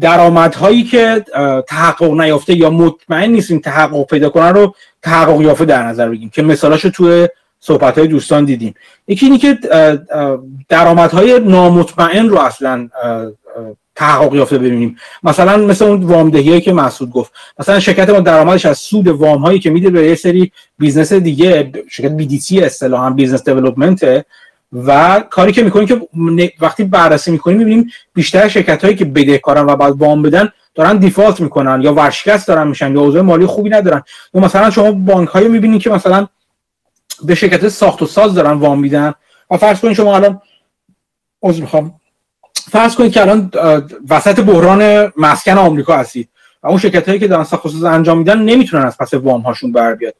درآمدهایی 0.00 0.82
که 0.84 1.24
تحقق 1.68 2.20
نیافته 2.20 2.54
یا 2.54 2.70
مطمئن 2.70 3.30
نیستیم 3.30 3.58
تحقق 3.58 4.06
پیدا 4.06 4.30
کنن 4.30 4.48
رو 4.48 4.74
تحقق 5.02 5.40
یافته 5.40 5.64
در 5.64 5.82
نظر 5.82 6.08
بگیم 6.08 6.30
که 6.30 6.42
مثالاشو 6.42 6.90
توی 6.90 7.28
صحبت 7.60 7.98
های 7.98 8.08
دوستان 8.08 8.44
دیدیم. 8.44 8.74
یکی 9.08 9.26
اینی 9.26 9.38
که 9.38 9.58
درآمدهای 10.68 11.40
نامطمئن 11.40 12.28
رو 12.28 12.38
اصلا 12.38 12.88
تحقق 13.94 14.34
یافته 14.34 14.58
ببینیم. 14.58 14.96
مثلا 15.22 15.56
مثل 15.56 15.84
اون 15.84 16.02
وامدهی 16.02 16.60
که 16.60 16.72
مسعود 16.72 17.10
گفت. 17.10 17.32
مثلا 17.58 17.80
شرکت 17.80 18.10
ما 18.10 18.20
درآمدش 18.20 18.66
از 18.66 18.78
سود 18.78 19.08
وام 19.08 19.42
هایی 19.42 19.58
که 19.58 19.70
میده 19.70 19.90
به 19.90 20.06
یه 20.06 20.14
سری 20.14 20.52
business 20.78 21.12
دیگه 21.12 21.72
شرکت 21.90 22.12
BD 22.12 22.60
اصطلاحا 22.60 23.10
business 23.10 23.48
development. 23.48 24.24
و 24.72 25.20
کاری 25.30 25.52
که 25.52 25.62
می‌کنیم 25.62 25.86
که 25.86 26.00
وقتی 26.60 26.84
بررسی 26.84 27.30
می‌کنیم 27.30 27.58
می‌بینیم 27.58 27.90
بیشتر 28.14 28.48
شرکت 28.48 28.84
هایی 28.84 28.96
که 28.96 29.04
بدهکارن 29.04 29.66
و 29.66 29.76
بعد 29.76 29.92
وام 29.92 30.22
بدن 30.22 30.48
دارن 30.74 30.96
دیفالت 30.96 31.40
می‌کنن 31.40 31.82
یا 31.82 31.94
ورشکست 31.94 32.48
دارن 32.48 32.68
میشن 32.68 32.94
یا 32.94 33.00
اوضاع 33.00 33.22
مالی 33.22 33.46
خوبی 33.46 33.70
ندارن. 33.70 34.02
یا 34.34 34.40
مثلا 34.40 34.70
شما 34.70 34.92
بانک 34.92 35.28
هایی 35.28 35.48
می‌بینید 35.48 35.82
که 35.82 35.90
مثلا 35.90 36.26
به 37.22 37.34
شرکت 37.34 37.68
ساخت 37.68 38.02
و 38.02 38.06
ساز 38.06 38.34
دارن 38.34 38.52
وام 38.52 38.80
میدن. 38.80 39.14
و 39.50 39.56
فرض 39.56 39.80
کنید 39.80 39.96
شما 39.96 40.16
الان 40.16 40.40
عذر 41.42 41.60
می‌خوام. 41.60 41.94
فرض 42.70 42.94
کنید 42.94 43.12
که 43.12 43.20
الان 43.20 43.50
وسط 44.08 44.40
بحران 44.40 45.12
مسکن 45.16 45.58
آمریکا 45.58 45.96
هستید. 45.96 46.28
و 46.62 46.68
اون 46.68 46.78
شرکت 46.78 47.08
هایی 47.08 47.20
که 47.20 47.28
دارن 47.28 47.44
ساخت 47.44 47.66
و 47.66 47.68
ساز 47.68 47.84
انجام 47.84 48.18
میدن 48.18 48.38
نمی‌تونن 48.38 48.86
از 48.86 48.98
پس 48.98 49.14
وام 49.14 49.40
هاشون 49.40 49.72
بر 49.72 49.94
بیاد. 49.94 50.14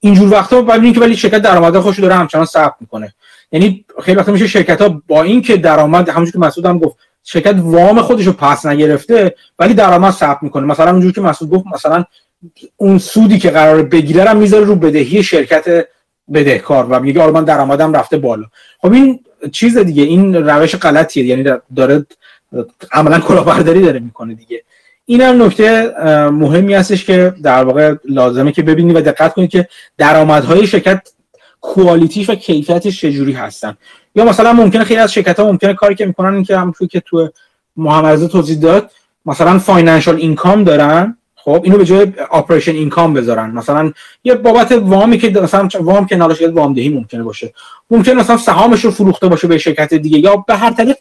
اینجور 0.00 0.32
وقتا 0.32 0.62
ببینید 0.62 0.94
که 0.94 1.00
ولی 1.00 1.16
شرکت 1.16 1.38
درآمد 1.38 1.78
خوش 1.78 1.98
داره 1.98 2.14
همچنان 2.14 2.44
ثبت 2.44 2.74
می‌کنه. 2.80 3.14
یعنی 3.52 3.84
خیلی 4.02 4.18
وقتا 4.18 4.32
میشه 4.32 4.46
شرکت 4.46 4.82
ها 4.82 5.02
با 5.08 5.22
اینکه 5.22 5.56
درآمد 5.56 6.08
همونجوری 6.08 6.32
که 6.32 6.38
مسعود 6.38 6.66
هم 6.66 6.78
گفت 6.78 6.96
شرکت 7.24 7.54
وام 7.58 8.02
خودش 8.02 8.26
رو 8.26 8.32
پس 8.32 8.66
نگرفته 8.66 9.34
ولی 9.58 9.74
درآمد 9.74 10.12
ثبت 10.12 10.38
می‌کنه. 10.42 10.66
مثلا 10.66 10.90
اونجوری 10.90 11.12
که 11.12 11.20
مسعود 11.20 11.50
گفت 11.50 11.64
مثلا 11.74 12.04
اون 12.76 12.98
سودی 12.98 13.38
که 13.38 13.50
قرار 13.50 13.82
بگیره 13.82 14.24
رو 14.24 14.38
می‌ذاره 14.38 14.64
رو 14.64 14.76
بدهی 14.76 15.22
شرکت 15.22 15.86
بدهکار 16.34 16.86
و 16.90 17.00
میگه 17.00 17.22
آره 17.22 17.32
من 17.32 17.44
درآمدم 17.44 17.92
رفته 17.92 18.16
بالا. 18.16 18.46
خب 18.78 18.92
این 18.92 19.20
چیز 19.52 19.78
دیگه 19.78 20.02
این 20.02 20.34
روش 20.34 20.76
غلطیه. 20.76 21.24
یعنی 21.24 21.50
داره 21.76 22.06
عملا 22.92 23.20
کلاهبرداری 23.20 23.82
داره 23.82 23.98
می‌کنه 23.98 24.34
دیگه. 24.34 24.62
این 25.06 25.20
هم 25.20 25.42
نکته 25.42 25.94
مهمی 26.30 26.74
هستش 26.74 27.04
که 27.04 27.34
در 27.42 27.64
واقع 27.64 27.94
لازمه 28.04 28.52
که 28.52 28.62
ببینید 28.62 28.96
و 28.96 29.00
دقت 29.00 29.34
کنید 29.34 29.50
که 29.50 29.68
درآمدهای 29.98 30.66
شرکت 30.66 31.08
quality 31.60 32.14
ش 32.14 32.30
و 32.30 32.34
کیفیتش 32.34 33.00
چجوری 33.00 33.32
هستن. 33.32 33.76
یا 34.14 34.24
مثلا 34.24 34.52
ممکنه 34.52 34.84
خیلی 34.84 35.00
از 35.00 35.12
شرکت 35.12 35.40
ها 35.40 35.46
ممکنه 35.46 35.74
کاری 35.74 35.94
که 35.94 36.06
می‌کنن 36.06 36.34
این 36.34 36.44
که 36.44 36.58
همونطور 36.58 36.88
که 36.88 37.00
تو 37.00 37.30
محمد 37.76 38.26
توضیح 38.26 38.58
داد 38.58 38.90
مثلا 39.26 39.58
financial 39.58 40.16
income 40.16 40.64
دارن 40.64 41.16
خب 41.56 41.64
اینو 41.64 41.78
به 41.78 41.84
جای 41.84 42.12
operation 42.32 42.72
income 42.72 43.14
بذارن. 43.14 43.50
مثلا 43.50 43.92
یه 44.24 44.34
بابت 44.34 44.72
وامی 44.72 45.18
که 45.18 45.30
مثلا 45.30 45.68
وام 45.80 46.06
که 46.06 46.16
نالاش 46.16 46.42
وام 46.42 46.74
دهی 46.74 46.88
ممکنه 46.88 47.22
باشه. 47.22 47.52
ممکنه 47.90 48.14
مثلا 48.14 48.36
سهامش 48.36 48.84
رو 48.84 48.90
فروخته 48.90 49.28
باشه 49.28 49.48
به 49.48 49.58
شرکت 49.58 49.94
دیگه 49.94 50.18
یا 50.18 50.36
به 50.36 50.56
هر 50.56 50.70
طریق 50.70 50.96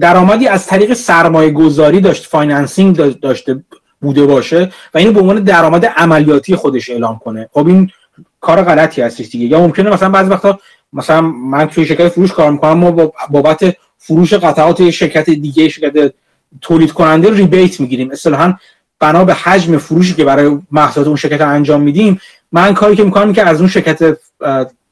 درآمدی 0.00 0.48
از 0.48 0.66
طریق 0.66 0.92
سرمایه 0.92 1.50
گذاری 1.50 2.00
داشت 2.00 2.26
financing 2.26 3.20
داشته 3.20 3.64
بوده 4.00 4.26
باشه 4.26 4.72
و 4.94 4.98
اینو 4.98 5.12
به 5.12 5.20
عنوان 5.20 5.44
درآمد 5.44 5.86
عملیاتی 5.86 6.56
خودش 6.56 6.90
اعلام 6.90 7.18
کنه. 7.24 7.48
خب 7.52 7.66
این 7.66 7.90
کار 8.40 8.62
غلطی 8.62 9.02
هستش 9.02 9.28
دیگه. 9.28 9.46
یا 9.46 9.60
ممکنه 9.60 9.90
مثلا 9.90 10.08
بعضی 10.08 10.30
وقتا 10.30 10.58
مثلا 10.92 11.20
من 11.20 11.66
توی 11.66 11.86
شرکت 11.86 12.08
فروش 12.08 12.32
کار 12.32 12.52
می‌کنم 12.52 12.78
ما 12.78 13.12
بابت 13.30 13.76
فروش 13.98 14.34
قطعات 14.34 14.90
شرکت 14.90 15.30
دیگه 15.30 15.68
شرکت 15.68 16.14
تولید 16.60 16.92
کننده 16.92 17.30
ریبیت 17.30 17.80
می‌گیریم. 17.80 18.10
اصطلاحا 18.10 18.54
بنا 19.02 19.24
به 19.24 19.34
حجم 19.34 19.78
فروشی 19.78 20.14
که 20.14 20.24
برای 20.24 20.58
محصولات 20.70 21.06
اون 21.06 21.16
شرکت 21.16 21.40
انجام 21.40 21.82
میدیم 21.82 22.20
من 22.52 22.74
کاری 22.74 22.96
که 22.96 23.04
می‌کنم 23.04 23.32
که 23.32 23.42
از 23.42 23.58
اون 23.58 23.68
شرکت 23.68 24.18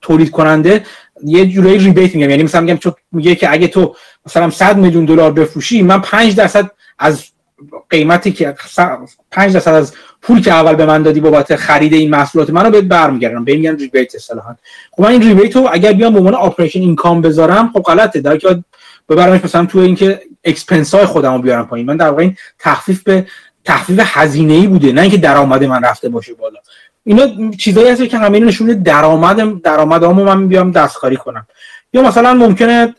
تولید 0.03 0.31
کننده 0.31 0.85
یه 1.25 1.47
جورایی 1.47 1.79
ریبیت 1.79 2.15
میگم. 2.15 2.31
یعنی 2.31 2.43
مثلا 2.43 2.61
میگم 2.61 2.77
چون 2.77 2.93
میگه 3.13 3.35
که 3.35 3.53
اگه 3.53 3.69
تو 3.69 3.97
مثلا 4.27 4.51
100 4.51 4.77
میلیون 4.77 5.05
دلار 5.05 5.33
بفروشی 5.33 5.83
من 5.83 6.01
5 6.01 6.35
درصد 6.35 6.71
از 6.99 7.25
قیمتی 7.91 8.33
که 8.33 8.55
5 9.31 9.53
درصد 9.53 9.75
از 9.75 9.93
پول 10.23 10.43
که 10.43 10.53
اول 10.53 10.75
به 10.75 10.87
من 10.87 11.03
دادی 11.03 11.21
بابت 11.21 11.57
خرید 11.57 11.93
این 11.95 12.11
محصولات 12.11 12.51
منو 12.51 12.71
بهت 12.71 12.85
برمیگردم 12.85 13.45
به 13.45 13.55
میگن 13.55 13.77
rebate 13.77 14.15
اصطلاحا. 14.15 14.57
خب 14.91 15.03
من 15.03 15.11
این 15.11 15.23
rebate 15.23 15.57
رو 15.57 15.69
اگر 15.73 15.93
بیام 15.93 16.13
به 16.13 16.19
عنوان 16.19 16.35
operation 16.35 16.81
income 16.81 17.21
بذارم 17.21 17.71
خب 17.73 17.81
غلطه. 17.81 18.21
در 18.21 18.37
که 18.37 18.65
ببرمش 19.09 19.45
مثلا 19.45 19.67
تو 19.67 19.79
اینکه 19.79 20.21
expense 20.45 20.95
های 20.95 21.05
خودمو 21.05 21.39
بیارم 21.39 21.67
پایین. 21.67 21.87
من 21.87 21.97
در 21.97 22.09
واقع 22.09 22.23
این 22.23 22.37
تخفیف 22.59 23.03
به 23.03 23.27
تخفیف 23.65 24.01
هزینه 24.03 24.55
ای 24.55 24.67
بوده 24.67 24.93
نه 24.93 25.01
اینکه 25.01 25.17
درآمد 25.17 25.65
من 25.65 25.85
رفته 25.85 26.09
باشه 26.09 26.35
بالا. 26.35 26.59
اینا 27.05 27.51
چیزایی 27.51 27.89
هست 27.89 28.05
که 28.05 28.19
همه 28.19 28.41
نشون 28.41 28.67
درآمد 28.67 29.63
درآمدامو 29.63 30.25
من 30.25 30.49
بیام 30.49 30.71
دستکاری 30.71 31.17
کنم. 31.17 31.47
یا 31.93 32.03
مثلا 32.03 32.35
ممکنه 32.35 32.95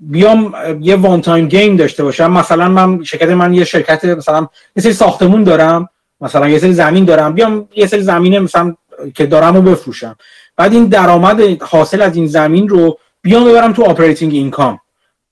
بیام 0.00 0.54
یه 0.80 0.96
one 0.96 1.20
time 1.20 1.48
gain 1.48 1.76
داشته 1.76 2.04
باشم. 2.04 2.32
مثلا 2.32 2.68
من 2.68 3.04
شرکت 3.04 3.28
من 3.28 3.54
یه 3.54 3.64
شرکت 3.64 4.04
مثلا 4.04 4.48
یه 4.76 4.82
سری 4.82 4.92
ساختمون 4.92 5.44
دارم 5.44 5.88
مثلا 6.20 6.48
یه 6.48 6.58
سری 6.58 6.72
زمین 6.72 7.04
دارم. 7.04 7.34
بیام 7.34 7.68
یه 7.76 7.86
سری 7.86 8.02
زمین 8.02 8.38
مثلا 8.38 8.74
که 9.14 9.26
دارم 9.26 9.54
رو 9.54 9.62
بفروشم. 9.62 10.16
بعد 10.56 10.72
این 10.72 10.84
درآمد 10.84 11.62
حاصل 11.62 12.02
از 12.02 12.16
این 12.16 12.26
زمین 12.26 12.68
رو 12.68 12.98
بیام 13.22 13.44
ببرم 13.44 13.72
تو 13.72 13.84
operating 13.84 14.32
income 14.32 14.80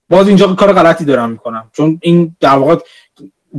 باز 0.08 0.28
اینجا 0.28 0.46
کار 0.46 0.72
غلطی 0.72 1.04
دارم 1.04 1.30
می‌کنم. 1.30 1.70
چون 1.72 1.98
این 2.02 2.36
در 2.40 2.56
واقع 2.56 2.76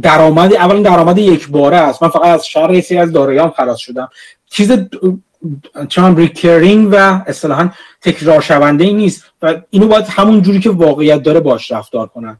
درآمد 0.01 0.53
اولا 0.53 0.81
درآمد 0.81 1.17
یک 1.17 1.49
باره 1.49 1.77
است. 1.77 2.03
من 2.03 2.09
فقط 2.09 2.25
از 2.25 2.47
شر 2.47 2.81
سری 2.81 2.97
از 2.97 3.11
داراییام 3.11 3.49
خلاص 3.57 3.79
شدم. 3.79 4.09
چیز 4.49 4.71
چون 5.89 6.17
recurring 6.17 6.89
و 6.91 6.95
اصطلاحا 7.27 7.69
تکرار 8.01 8.41
شونده 8.41 8.83
ای 8.83 8.93
نیست 8.93 9.23
و 9.41 9.55
اینو 9.69 9.87
باید 9.87 10.05
همون 10.07 10.41
جوری 10.41 10.59
که 10.59 10.69
واقعیت 10.69 11.23
داره 11.23 11.39
باش 11.39 11.71
رفتار 11.71 12.07
کنن. 12.07 12.39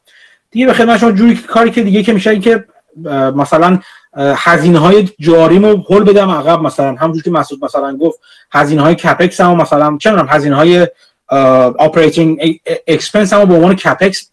دیگه 0.51 0.65
به 0.65 0.73
خدمت 0.73 0.99
شما 0.99 1.11
جوری 1.11 1.35
کاری 1.35 1.71
که 1.71 1.83
دیگه 1.83 2.03
که 2.03 2.13
میشه 2.13 2.39
که 2.39 2.65
مثلا 3.35 3.79
هزینه 4.17 4.79
های 4.79 5.09
جاریمو 5.19 5.75
هول 5.89 6.03
بدم 6.03 6.29
عقب 6.29 6.61
مثلا. 6.61 6.95
همونجوری 6.95 7.23
که 7.23 7.31
مسعود 7.31 7.65
مثلا 7.65 7.97
گفت 7.97 8.19
هزینه 8.51 8.81
های 8.81 8.95
capex 8.95 9.41
هم 9.41 9.57
مثلا 9.57 9.97
چه 10.01 10.11
می‌دونم 10.11 10.27
هزینه 10.29 10.55
های 10.55 10.87
operating 11.79 12.59
expense 12.87 13.33
هم 13.33 13.45
به 13.45 13.55
عنوان 13.55 13.75
capex 13.75 14.31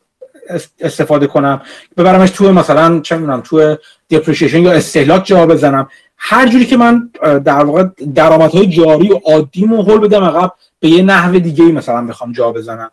استفاده 0.81 1.27
کنم. 1.27 1.61
ببرمش 1.97 2.31
تو 2.31 2.53
مثلا 2.53 3.01
چه 3.01 3.17
می‌دونم 3.17 3.41
تو 3.41 3.77
دپریشیشن 4.11 4.62
یا 4.62 4.73
استهلاک 4.73 5.25
جا 5.25 5.47
بزنم. 5.47 5.89
هر 6.17 6.49
جوری 6.49 6.67
که 6.67 6.77
من 6.77 7.11
در 7.45 7.65
واقع 7.65 7.85
درآمدهای 8.15 8.67
جاری 8.67 9.12
و 9.12 9.20
عادیمو 9.25 9.83
هول 9.83 9.99
بدم 9.99 10.25
عقب 10.25 10.53
به 10.81 10.89
یه 10.89 11.03
نحو 11.03 11.39
دیگه 11.39 11.65
مثلا 11.65 12.07
بخوام 12.07 12.33
جا 12.33 12.53
بزنم. 12.53 12.91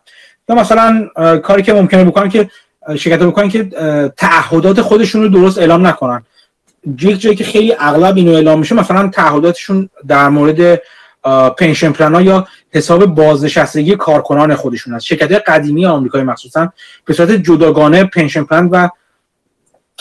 یا 0.48 0.54
مثلا 0.54 1.08
کاری 1.42 1.62
که 1.62 1.72
ممکنه 1.72 2.04
بکنن 2.04 2.28
که 2.28 2.50
شرکت 2.96 3.18
بکنن 3.18 3.48
که 3.48 3.64
تعهدات 4.16 4.80
خودشون 4.80 5.22
رو 5.22 5.28
درست 5.28 5.58
اعلام 5.58 5.86
نکنن. 5.86 6.22
یک 7.00 7.20
جایی 7.20 7.36
که 7.36 7.44
خیلی 7.44 7.74
اغلب 7.78 8.16
اینو 8.16 8.32
اعلام 8.32 8.58
میشه 8.58 8.74
مثلا 8.74 9.08
تعهداتشون 9.08 9.88
در 10.08 10.28
مورد 10.28 10.82
پنشن 11.58 11.92
پلن 11.92 12.24
یا 12.24 12.46
حساب 12.70 13.06
بازنشستگی 13.06 13.96
کارکنان 13.96 14.54
خودشون 14.54 14.94
هست 14.94 15.06
شرکت 15.06 15.32
قدیمی 15.32 15.86
آمریکایی 15.86 16.24
مخصوصا 16.24 16.72
به 17.04 17.14
صورت 17.14 17.30
جداگانه 17.30 18.04
pension 18.04 18.44
plan 18.44 18.66
و 18.66 18.88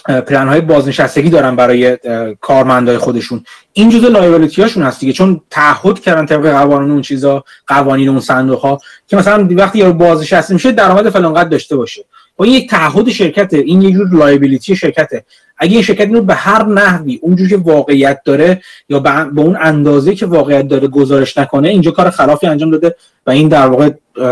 پلن 0.08 0.48
های 0.48 0.62
بازنشستگی 0.62 1.30
دارن 1.30 1.56
برای 1.56 1.98
کارمندای 2.42 2.98
خودشون. 2.98 3.44
این 3.74 3.90
جزء 3.90 4.08
liability 4.08 4.62
هاشون 4.62 4.84
هست 4.84 5.00
دیگه 5.00 5.14
چون 5.14 5.42
تعهد 5.50 6.00
کردن 6.00 6.26
طبق 6.26 6.52
قوانین 6.52 6.92
اون 6.92 7.02
چیزا 7.02 7.44
قوانین 7.68 8.10
اون 8.10 8.20
صندوق 8.20 8.60
ها 8.60 8.80
که 9.08 9.18
مثلا 9.18 9.48
وقتی 9.52 9.80
یارو 9.80 9.94
بازنشسته 9.94 10.54
میشه 10.54 10.72
درآمد 10.72 11.10
فلان 11.10 11.34
قد 11.34 11.50
داشته 11.50 11.76
باشه. 11.76 12.02
با 12.02 12.08
این 12.44 12.54
یک 12.54 12.70
تعهد 12.70 13.10
شرکته 13.10 13.58
این 13.58 13.82
یه 13.82 13.92
جور 13.92 14.10
liability 14.12 14.76
شرکته. 14.76 15.24
اگه 15.58 15.74
این 15.74 15.82
شرکت 15.82 16.02
اینو 16.02 16.22
به 16.22 16.34
هر 16.34 16.66
نحوی 16.66 17.20
اونجوری 17.22 17.50
که 17.50 17.58
واقعیت 17.58 18.22
داره 18.26 18.62
یا 18.90 19.00
به 19.00 19.42
اون 19.42 19.58
اندازه 19.62 20.16
که 20.16 20.26
واقعیت 20.26 20.68
داره 20.68 20.88
گزارش 20.88 21.38
نکنه 21.38 21.70
اینجا 21.70 21.92
کار 21.92 22.10
خلافی 22.10 22.48
انجام 22.48 22.72
داده 22.72 22.96
و 23.28 23.32
این 23.32 23.48
در 23.48 23.68
واقع 23.68 23.90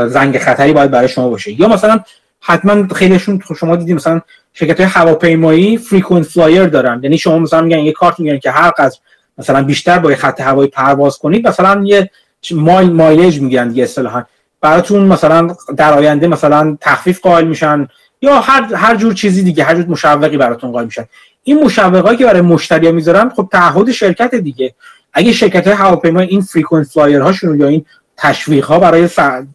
زنگ 0.07 0.37
خطری 0.37 0.73
باید 0.73 0.91
برای 0.91 1.07
شما 1.07 1.29
باشه. 1.29 1.61
یا 1.61 1.67
مثلا 1.67 1.99
حتما 2.39 2.87
خیلیشون 2.95 3.41
شما 3.59 3.75
دیدیم 3.75 3.95
مثلا 3.95 4.21
شرکت 4.53 4.79
های 4.79 4.89
هواپیمایی 4.89 5.77
frequent 5.77 6.25
flyer 6.25 6.65
دارن. 6.65 6.99
یعنی 7.03 7.17
شما 7.17 7.39
مثلا 7.39 7.61
میگن 7.61 7.79
یه 7.79 7.91
کارت 7.91 8.19
میگن 8.19 8.39
که 8.39 8.51
هر 8.51 8.69
قدر 8.69 8.97
مثلا 9.37 9.63
بیشتر 9.63 9.99
با 9.99 10.15
خط 10.15 10.41
هوایی 10.41 10.69
پرواز 10.69 11.17
کنید 11.17 11.47
مثلا 11.47 11.83
یه 11.85 12.09
مایل 12.51 12.91
mileage 12.91 13.41
میگن 13.41 13.67
دیگه 13.67 13.83
اصطلاحا. 13.83 14.23
براتون 14.61 15.03
مثلا 15.03 15.55
در 15.77 15.93
آینده 15.93 16.27
مثلا 16.27 16.77
تخفیف 16.81 17.19
قائل 17.21 17.47
میشن 17.47 17.87
یا 18.21 18.39
هر 18.39 18.73
هر 18.75 18.95
جور 18.95 19.13
چیزی 19.13 19.43
دیگه 19.43 19.63
هر 19.63 19.75
جور 19.75 19.85
مشوقی 19.85 20.37
براتون 20.37 20.71
قائل 20.71 20.85
میشن. 20.85 21.05
این 21.43 21.63
مشوقایی 21.63 22.17
که 22.17 22.25
برای 22.25 22.41
مشتری 22.41 22.91
می‌ذارن 22.91 23.29
خب 23.29 23.49
تعهد 23.51 23.91
شرکت 23.91 24.35
دیگه. 24.35 24.73
اگه 25.13 25.31
شرکت 25.31 25.67
های 25.67 25.75
هواپیما 25.75 26.19
این 26.19 26.41
frequent 26.41 26.87
flyer 26.87 27.21
هاشون 27.21 27.59
یا 27.59 27.67
این 27.67 27.85
تشویق 28.17 28.65
ها 28.65 28.79
برای 28.79 29.09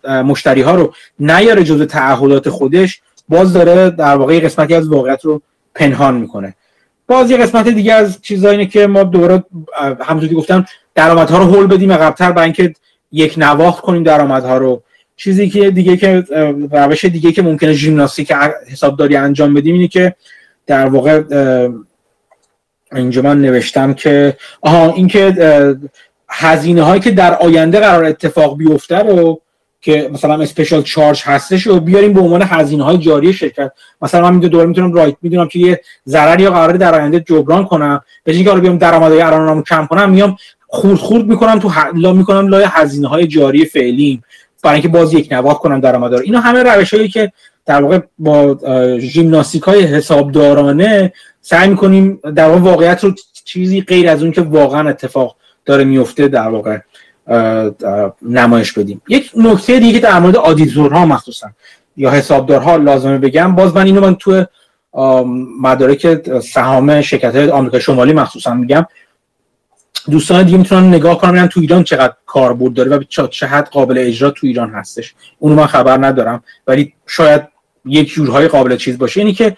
مشتری 0.04 0.62
ها 0.62 0.74
رو 0.74 0.94
نیاره 1.18 1.64
جزء 1.64 1.84
تعهدات 1.84 2.48
خودش 2.48 3.00
باز 3.28 3.52
داره 3.52 3.90
در 3.90 4.16
واقع 4.16 4.40
قسمتی 4.40 4.74
از 4.74 4.88
واقعیت 4.88 5.24
رو 5.24 5.42
پنهان 5.74 6.14
می‌کنه. 6.14 6.54
باز 7.06 7.30
یه 7.30 7.36
قسمت 7.36 7.68
دیگه 7.68 7.94
از 7.94 8.22
چیزا 8.22 8.50
اینه 8.50 8.66
که 8.66 8.86
ما 8.86 9.02
دوباره 9.02 9.44
همونطور 10.00 10.34
گفتم 10.34 10.64
درآمدها 10.94 11.38
رو 11.38 11.44
هول 11.44 11.66
بدیم 11.66 11.92
عقب‌تر 11.92 12.32
برای 12.32 12.44
اینکه 12.44 12.74
یک 13.12 13.34
نواخت 13.36 13.80
کنیم 13.82 14.02
درآمدها 14.02 14.58
رو. 14.58 14.82
چیزی 15.20 15.48
که 15.48 15.70
دیگه 15.70 15.96
که 15.96 16.24
روش 16.72 17.04
دیگه 17.04 17.32
که 17.32 17.42
ممکنه 17.42 17.72
ژیمناستیک 17.72 18.32
حسابداری 18.72 19.16
انجام 19.16 19.54
بدیم 19.54 19.74
اینه 19.74 19.88
که 19.88 20.14
در 20.66 20.86
واقع 20.86 21.22
اینجا 22.92 23.22
من 23.22 23.40
نوشتم 23.40 23.94
که 23.94 24.36
آها 24.60 24.92
اینکه 24.92 25.34
هزینه 26.28 26.82
هایی 26.82 27.00
که 27.00 27.10
در 27.10 27.34
آینده 27.34 27.80
قرار 27.80 28.04
اتفاق 28.04 28.58
بیفته 28.58 28.98
رو 28.98 29.40
که 29.80 30.10
مثلا 30.12 30.42
اسپیشال 30.42 30.82
چارج 30.82 31.22
هستش 31.24 31.66
و 31.66 31.80
بیاریم 31.80 32.12
به 32.12 32.20
عنوان 32.20 32.42
هزینه 32.42 32.84
های 32.84 32.98
جاری 32.98 33.32
شرکت. 33.32 33.72
مثلا 34.02 34.30
من 34.30 34.38
دوباره 34.38 34.66
می‌تونم 34.68 34.92
رایت 34.92 35.16
می‌دونم 35.22 35.48
که 35.48 35.58
یه 35.58 35.80
ضرری 36.06 36.42
یا 36.42 36.50
قراره 36.50 36.78
در 36.78 36.94
آینده 36.94 37.20
جبران 37.20 37.64
کنم. 37.64 38.00
به 38.24 38.32
اینکه 38.32 38.52
بیام 38.52 38.78
درآمدهای 38.78 39.20
الانمو 39.20 39.62
کم 39.62 39.86
کنم 39.86 40.10
میام 40.10 40.36
خورد 40.66 40.98
خورد 40.98 41.26
می‌کنم 41.26 41.58
تو 41.58 41.70
لا 41.94 42.12
می‌کنم 42.12 42.48
لای 42.48 42.64
هزینه 42.68 43.08
های 43.08 43.26
جاری 43.26 43.64
فعلی 43.64 44.22
برای 44.62 44.74
اینکه 44.74 44.88
باز 44.88 45.14
یک 45.14 45.32
نواخت 45.32 45.60
کنم 45.60 45.80
درآمد 45.80 46.14
رو 46.14 46.20
اینا 46.24 46.40
همه 46.40 46.62
روش 46.62 46.94
هایی 46.94 47.08
که 47.08 47.32
در 47.66 47.82
واقع 47.82 47.98
با 48.18 48.58
ژیمناستیک 48.98 49.62
های 49.62 49.82
حسابدارانه 49.82 51.12
سعی 51.40 51.68
می‌کنیم 51.68 52.20
در 52.34 52.48
واقع 52.48 52.60
واقعیت 52.60 53.04
رو 53.04 53.14
چیزی 53.44 53.80
غیر 53.80 54.08
از 54.08 54.22
اون 54.22 54.32
که 54.32 54.40
واقعا 54.40 54.88
اتفاق 54.88 55.36
داره 55.64 55.84
میفته 55.84 56.28
در 56.28 56.48
واقع 56.48 56.78
نمایش 58.22 58.72
بدیم. 58.72 59.02
یک 59.08 59.30
نکته 59.36 59.80
دیگه 59.80 59.98
در 59.98 60.18
مورد 60.18 60.36
آدیتورها 60.36 61.06
مخصوصا 61.06 61.50
یا 61.96 62.10
حسابدارها 62.10 62.76
لازمه 62.76 63.18
بگم 63.18 63.54
باز 63.54 63.76
من 63.76 63.86
اینو 63.86 64.00
من 64.00 64.14
تو 64.14 64.44
مدارک 65.60 66.28
سهام 66.40 67.00
شرکت 67.00 67.36
های 67.36 67.50
آمریکا 67.50 67.78
شمالی 67.78 68.12
مخصوصا 68.12 68.54
میگم 68.54 68.86
دوستان 70.10 70.42
دیگه 70.42 70.58
می‌تونن 70.58 70.88
نگاه 70.88 71.18
کنم 71.18 71.46
تو 71.46 71.60
ایران 71.60 71.84
چقدر 71.84 72.14
کاربرد 72.26 72.74
داره 72.74 72.96
و 72.96 73.02
چه 73.30 73.46
حد 73.46 73.68
قابل 73.68 73.98
اجرا 73.98 74.30
تو 74.30 74.46
ایران 74.46 74.70
هستش. 74.70 75.14
اونو 75.38 75.54
من 75.54 75.66
خبر 75.66 76.06
ندارم. 76.06 76.44
ولی 76.66 76.94
شاید 77.06 77.42
یک 77.84 78.08
جورهای 78.08 78.48
قابل 78.48 78.76
چیز 78.76 78.98
باشه. 78.98 79.20
یعنی 79.20 79.32
که 79.32 79.56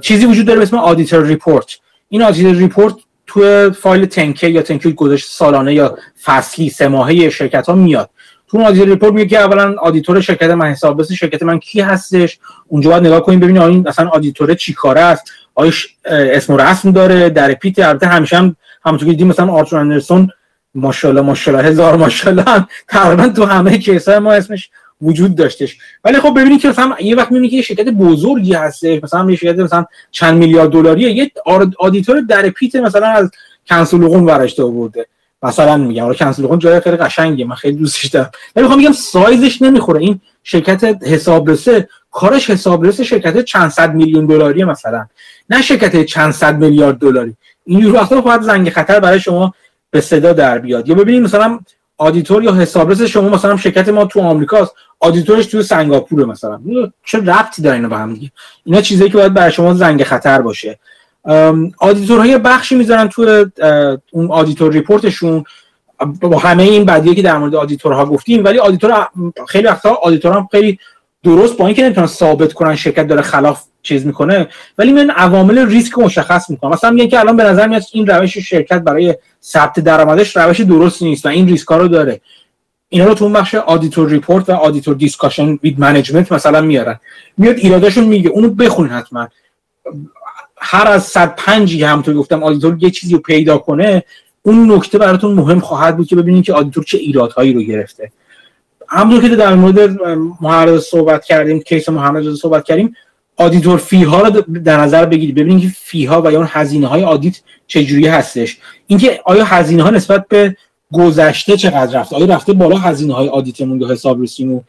چیزی 0.00 0.26
وجود 0.26 0.46
داره 0.46 0.58
به 0.58 0.62
اسم 0.62 0.76
auditor 0.76 1.26
report 1.26 1.78
این 2.08 2.22
auditor 2.22 2.54
report 2.54 2.94
تو 3.26 3.70
فایل 3.70 4.06
10-K 4.06 4.48
یا 4.48 4.62
10-Q 4.62 4.90
گزارش 4.90 5.28
سالانه 5.28 5.74
یا 5.74 5.98
فصلی 6.24 6.70
سه 6.70 6.88
ماهه 6.88 7.30
شرکت 7.30 7.66
ها 7.66 7.74
میاد. 7.74 8.10
تو 8.48 8.56
اون 8.56 8.66
auditor 8.66 8.88
report 8.88 9.12
میگه 9.12 9.28
که 9.28 9.38
اولا 9.38 9.74
auditor 9.78 10.20
شرکت 10.20 10.50
من 10.50 10.66
حسابرس 10.66 11.02
شرکت 11.02 11.42
من 11.42 11.58
کی 11.58 11.80
هستش. 11.80 12.38
اونجا 12.66 12.90
باید 12.90 13.06
نگاه 13.06 13.20
کنیم 13.20 13.40
ببینیم 13.40 13.62
این 13.62 13.88
اصلا 13.88 14.08
auditor 14.08 14.54
چی 14.54 14.74
کاره 14.74 15.00
است. 15.00 15.32
آیا 15.54 15.72
اسم 16.04 16.52
و 16.52 16.56
رسم 16.56 16.92
داره 16.92 17.30
در 17.30 17.54
پیت 17.54 17.78
البته 17.78 18.06
همیشه 18.06 18.36
هم 18.36 18.56
همونطور 18.88 19.06
که 19.06 19.12
دیدیم 19.12 19.26
مثلا 19.26 19.52
آرتور 19.52 19.78
اندرسون 19.78 20.30
ماشاءالله 20.74 21.20
ماشاءالله 21.22 21.68
هزار 21.68 21.96
ماشاءالله 21.96 22.66
تقریبا 22.88 23.28
تو 23.28 23.44
همه 23.44 23.78
case 23.78 24.10
ای 24.10 24.18
ما 24.18 24.32
اسمش 24.32 24.70
وجود 25.02 25.34
داشتش. 25.34 25.78
ولی 26.04 26.20
خب 26.20 26.40
ببینید 26.40 26.60
که 26.60 26.68
مثلا 26.68 26.96
یه 27.00 27.16
وقت 27.16 27.32
می‌بینید 27.32 27.50
که 27.50 27.56
یه 27.56 27.62
شرکت 27.62 27.88
بزرگی 27.88 28.54
هسته 28.54 29.00
مثلا 29.02 29.30
یه 29.30 29.36
شرکت 29.36 29.58
مثلا 29.58 29.84
چند 30.10 30.38
میلیارد 30.38 30.70
دلاریه 30.70 31.10
یه 31.10 31.30
auditor 31.78 32.20
در 32.20 32.48
پیت 32.48 32.76
مثلا 32.76 33.06
از 33.06 33.30
کن 33.68 33.87
سولقون 33.87 34.24
ورداشته 34.24 34.62
آورده. 34.62 35.06
مثلا 35.42 35.76
میگم 35.76 36.04
آره 36.04 36.14
کن 36.14 36.29
سولقون 36.29 36.58
جای 36.58 36.80
خیلی 36.80 36.96
قشنگه 36.96 37.44
من 37.44 37.54
خیلی 37.54 37.76
دوستش 37.76 38.04
دارم. 38.06 38.30
ولی 38.56 38.62
می‌خوام 38.62 38.80
میگم 38.80 38.92
سایزش 38.92 39.62
نمی‌خوره. 39.62 40.00
این 40.00 40.20
شرکت 40.42 40.84
حسابرسه 41.02 41.88
کارش 42.10 42.50
حسابرس 42.50 43.00
شرکت 43.00 43.44
چند 43.44 43.70
صد 43.70 43.94
میلیون 43.94 44.26
دلاری 44.26 44.64
مثلا. 44.64 45.06
نه 45.50 45.62
شرکت 45.62 46.04
چند 46.04 46.32
صد 46.32 46.58
میلیارد 46.58 46.98
دلاری. 46.98 47.36
اینجور 47.68 47.92
وقتا 47.92 48.20
باید 48.20 48.42
زنگ 48.42 48.70
خطر 48.70 49.00
برای 49.00 49.20
شما 49.20 49.54
به 49.90 50.00
صدا 50.00 50.32
در 50.32 50.58
بیاد. 50.58 50.88
یا 50.88 50.94
ببینید 50.94 51.22
مثلا 51.22 51.58
auditor 51.98 52.44
یا 52.44 52.52
حسابرس 52.54 53.02
شما 53.02 53.28
مثلا 53.28 53.56
شرکت 53.56 53.88
ما 53.88 54.04
تو 54.04 54.20
آمریکاست 54.20 54.72
auditor 55.00 55.36
ش 55.36 55.46
تو 55.46 55.62
سنگاپور 55.62 56.24
مثلا. 56.24 56.60
چه 57.04 57.18
ربطی 57.18 57.62
داره 57.62 57.76
اینا 57.76 57.88
به 57.88 57.96
هم 57.96 58.14
دیگه؟ 58.14 58.30
اینا 58.64 58.80
چیزایی 58.80 59.10
که 59.10 59.16
باید 59.18 59.34
برای 59.34 59.52
شما 59.52 59.74
زنگ 59.74 60.02
خطر 60.02 60.42
باشه. 60.42 60.78
auditor 61.78 62.31
ها 62.31 62.38
بخشی 62.38 62.74
می‌ذارن 62.74 63.08
تو 63.08 63.46
اون 64.12 64.30
auditor 64.30 64.72
report 64.72 65.11
شون. 65.11 65.44
با 66.20 66.38
همه 66.38 66.62
این 66.62 66.84
بدیه 66.84 67.14
که 67.14 67.22
در 67.22 67.38
مورد 67.38 67.54
auditor 67.54 68.00
ها 68.00 68.06
گفتیم 68.06 68.44
ولی 68.44 68.58
auditor 68.58 69.08
خیلی 69.48 69.66
وقتا 69.66 69.90
auditor 69.90 70.41
ها 70.41 70.48
خیلی 70.50 70.78
درست 71.24 71.56
با 71.56 71.66
اینکه 71.66 71.82
نمی‌تونن 71.82 72.06
ثابت 72.06 72.52
کنن 72.52 72.76
شرکت 72.76 73.06
داره 73.06 73.22
خلاف 73.22 73.64
چیز 73.88 74.06
می‌کنه 74.06 74.48
ولی 74.78 74.92
میان 74.92 75.10
عوامل 75.10 75.66
ریسک 75.66 75.98
مشخص 75.98 76.50
می‌کنم. 76.50 76.70
مثلا 76.70 76.90
میگن 76.90 77.08
که 77.08 77.20
الان 77.20 77.36
به 77.36 77.44
نظر 77.44 77.68
میاد 77.68 77.82
این 77.92 78.06
روش 78.06 78.38
شرکت 78.38 78.78
برای 78.78 79.14
ثبت 79.42 79.80
درآمدش 79.80 80.36
روش 80.36 80.60
درست 80.60 81.02
نیست 81.02 81.26
و 81.26 81.28
این 81.28 81.48
ریسک 81.48 81.66
رو 81.66 81.88
داره. 81.88 82.20
اینا 82.88 83.06
رو 83.06 83.14
تو 83.14 83.24
اون 83.24 83.32
بخش 83.32 83.54
auditor 83.54 84.08
report 84.08 84.48
و 84.48 84.52
auditor 84.52 84.94
discussion 84.94 85.58
with 85.62 85.80
management 85.80 86.32
مثلا 86.32 86.60
میارن. 86.60 87.00
میاد 87.36 87.56
ایراداشون 87.56 88.04
میگه. 88.04 88.30
اونو 88.30 88.48
بخونید 88.48 88.92
حتما. 88.92 89.28
هر 90.60 90.88
از 90.88 91.04
105 91.04 91.84
هم 91.84 92.02
تو 92.02 92.14
گفتم 92.14 92.42
auditor 92.42 92.76
یه 92.80 92.90
چیزی 92.90 93.14
رو 93.14 93.18
پیدا 93.18 93.58
کنه 93.58 94.02
اون 94.42 94.72
نکته 94.72 94.98
براتون 94.98 95.34
مهم 95.34 95.60
خواهد 95.60 95.96
بود 95.96 96.06
که 96.06 96.16
ببینید 96.16 96.44
که 96.44 96.52
auditor 96.52 96.84
چه 96.84 96.98
ایرادهایی 96.98 97.52
رو 97.52 97.60
گرفته. 97.62 98.12
همونطور 98.88 99.30
که 99.30 99.36
در 99.36 99.54
مورد 99.54 100.02
محمد 100.40 100.78
صحبت 100.78 101.24
کردیم 101.24 101.60
case 101.60 101.88
محمد 101.88 102.34
صحبت 102.34 102.64
کردیم 102.64 102.94
auditor 103.38 103.78
fee 103.78 104.02
ها 104.02 104.22
رو 104.22 104.30
در 104.40 104.80
نظر 104.80 105.06
بگیرید 105.06 105.34
ببینید 105.34 105.62
که 105.62 105.68
fee 105.76 106.04
ها 106.04 106.22
و 106.22 106.32
یا 106.32 106.38
اون 106.38 106.48
هزینه 106.50 106.86
های 106.86 107.04
audit 107.04 107.40
چجوری 107.66 108.06
هستش. 108.06 108.58
اینکه 108.86 109.20
آیا 109.24 109.44
هزینه 109.44 109.82
ها 109.82 109.90
نسبت 109.90 110.28
به 110.28 110.56
گذشته 110.92 111.56
چقدر 111.56 112.00
رفته؟ 112.00 112.16
آیا 112.16 112.26
رفته 112.26 112.52
بالا 112.52 112.76
هزینه 112.76 113.14
های 113.14 113.28
audit 113.28 113.61
مون 113.61 113.80
یا 113.80 113.88
حسابرسیمون؟ 113.88 114.64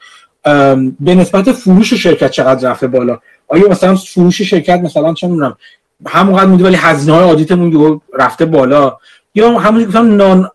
به 0.99 1.15
نسبت 1.15 1.51
فروش 1.51 1.93
شرکت 1.93 2.31
چقدر 2.31 2.71
رفته 2.71 2.87
بالا؟ 2.87 3.19
آیا 3.47 3.69
مثلا 3.69 3.95
فروش 3.95 4.41
شرکت 4.41 4.79
مثلا 4.79 5.13
چه 5.13 5.29
همونقدر 6.07 6.45
میده 6.45 6.63
ولی 6.63 6.75
هزینه 6.75 7.17
های 7.17 7.23
audit 7.23 7.72
مون 7.72 8.01
رفته 8.19 8.45
بالا؟ 8.45 8.97
یا 9.35 9.59
همون 9.59 9.83
گفتم 9.83 10.15
non 10.15 10.49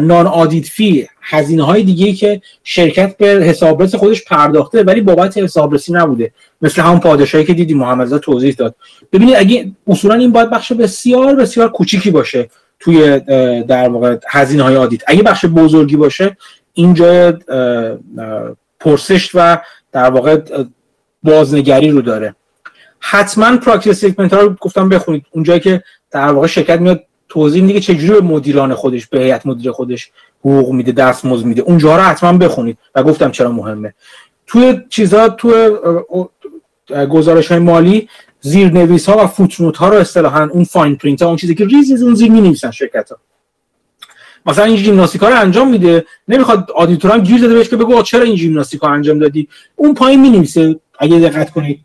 non-audit 0.00 0.66
fee 0.66 1.08
هزینه 1.20 1.62
های 1.62 1.82
دیگه 1.82 2.12
که 2.12 2.42
شرکت 2.64 3.16
به 3.16 3.26
حسابرس 3.26 3.94
خودش 3.94 4.24
پرداخته 4.24 4.82
ولی 4.82 5.00
بابت 5.00 5.38
حسابرسی 5.38 5.92
نبوده. 5.92 6.32
مثل 6.62 6.82
همون 6.82 7.00
پاداشایی 7.00 7.44
که 7.44 7.54
دیدی 7.54 7.74
محمد 7.74 8.18
توضیح 8.18 8.54
داد. 8.54 8.74
ببینید 9.12 9.34
اگه 9.36 9.70
اصولا 9.86 10.14
این 10.14 10.32
باید 10.32 10.50
بخش 10.50 10.72
بسیار 10.72 11.34
بسیار 11.34 11.68
کوچیکی 11.68 12.10
باشه 12.10 12.50
توی 12.80 13.20
در 13.60 13.88
واقع 13.88 14.16
هزینه 14.28 14.62
های 14.62 14.76
audit. 14.76 15.00
اگه 15.06 15.22
بخش 15.22 15.44
بزرگی 15.44 15.96
باشه 15.96 16.36
اینجا 16.72 17.38
پرسش 18.80 19.30
و 19.34 19.58
در 19.92 20.10
واقع 20.10 20.40
بازنگری 21.22 21.90
رو 21.90 22.02
داره. 22.02 22.34
حتما 23.00 23.56
پراکتیس 23.56 24.04
ها 24.04 24.40
رو 24.40 24.56
گفتم 24.60 24.88
بخونید. 24.88 25.24
اونجایی 25.30 25.60
که 25.60 25.82
در 26.10 26.32
واقع 26.32 26.46
شرکت 26.46 26.80
میاد 26.80 27.04
توضیح 27.30 27.62
میده 27.62 27.80
چجوری 27.80 28.20
به 28.20 28.26
مدیران 28.26 28.74
خودش 28.74 29.06
به 29.06 29.18
هیئت 29.20 29.46
مدیر 29.46 29.72
خودش 29.72 30.10
حقوق 30.40 30.72
میده 30.72 30.92
دستمزد 30.92 31.44
میده. 31.44 31.62
اونجا 31.62 31.96
رو 31.96 32.02
حتما 32.02 32.38
بخونید. 32.38 32.78
و 32.94 33.02
گفتم 33.02 33.30
چرا 33.30 33.52
مهمه. 33.52 33.94
توی 34.46 34.80
چیزا 34.88 35.28
توی 35.28 35.70
گزارش 37.10 37.48
های 37.48 37.58
مالی 37.58 38.08
زیرنویس 38.40 39.08
ها 39.08 39.24
و 39.24 39.26
footnote 39.26 39.76
ها 39.76 39.88
رو 39.88 39.96
اصطلاحا 39.96 40.48
اون 40.52 40.64
fine 40.64 40.96
print 40.96 41.22
ها 41.22 41.28
اون 41.28 41.36
چیزی 41.36 41.54
که 41.54 41.64
ریز 41.64 42.02
اون 42.02 42.14
زیر 42.14 42.30
می 42.30 42.40
نویسن 42.40 42.70
شرکت 42.70 43.10
ها 43.10 43.18
مثلا 44.46 44.64
این 44.64 44.76
ژیمناستیک 44.76 45.22
رو 45.22 45.40
انجام 45.40 45.70
میده. 45.70 46.04
نمی‌خواد 46.28 46.70
auditor 46.70 47.10
هم 47.10 47.20
گیر 47.20 47.40
داده 47.40 47.54
بهش 47.54 47.68
که 47.68 47.76
بگو 47.76 48.02
چرا 48.02 48.22
این 48.22 48.36
ژیمناستیک 48.36 48.84
انجام 48.84 49.18
دادی؟ 49.18 49.48
اون 49.76 49.94
پایین 49.94 50.20
می 50.20 50.30
نویسه 50.30 50.80
اگه 50.98 51.18
دقت 51.18 51.50
کنید. 51.50 51.80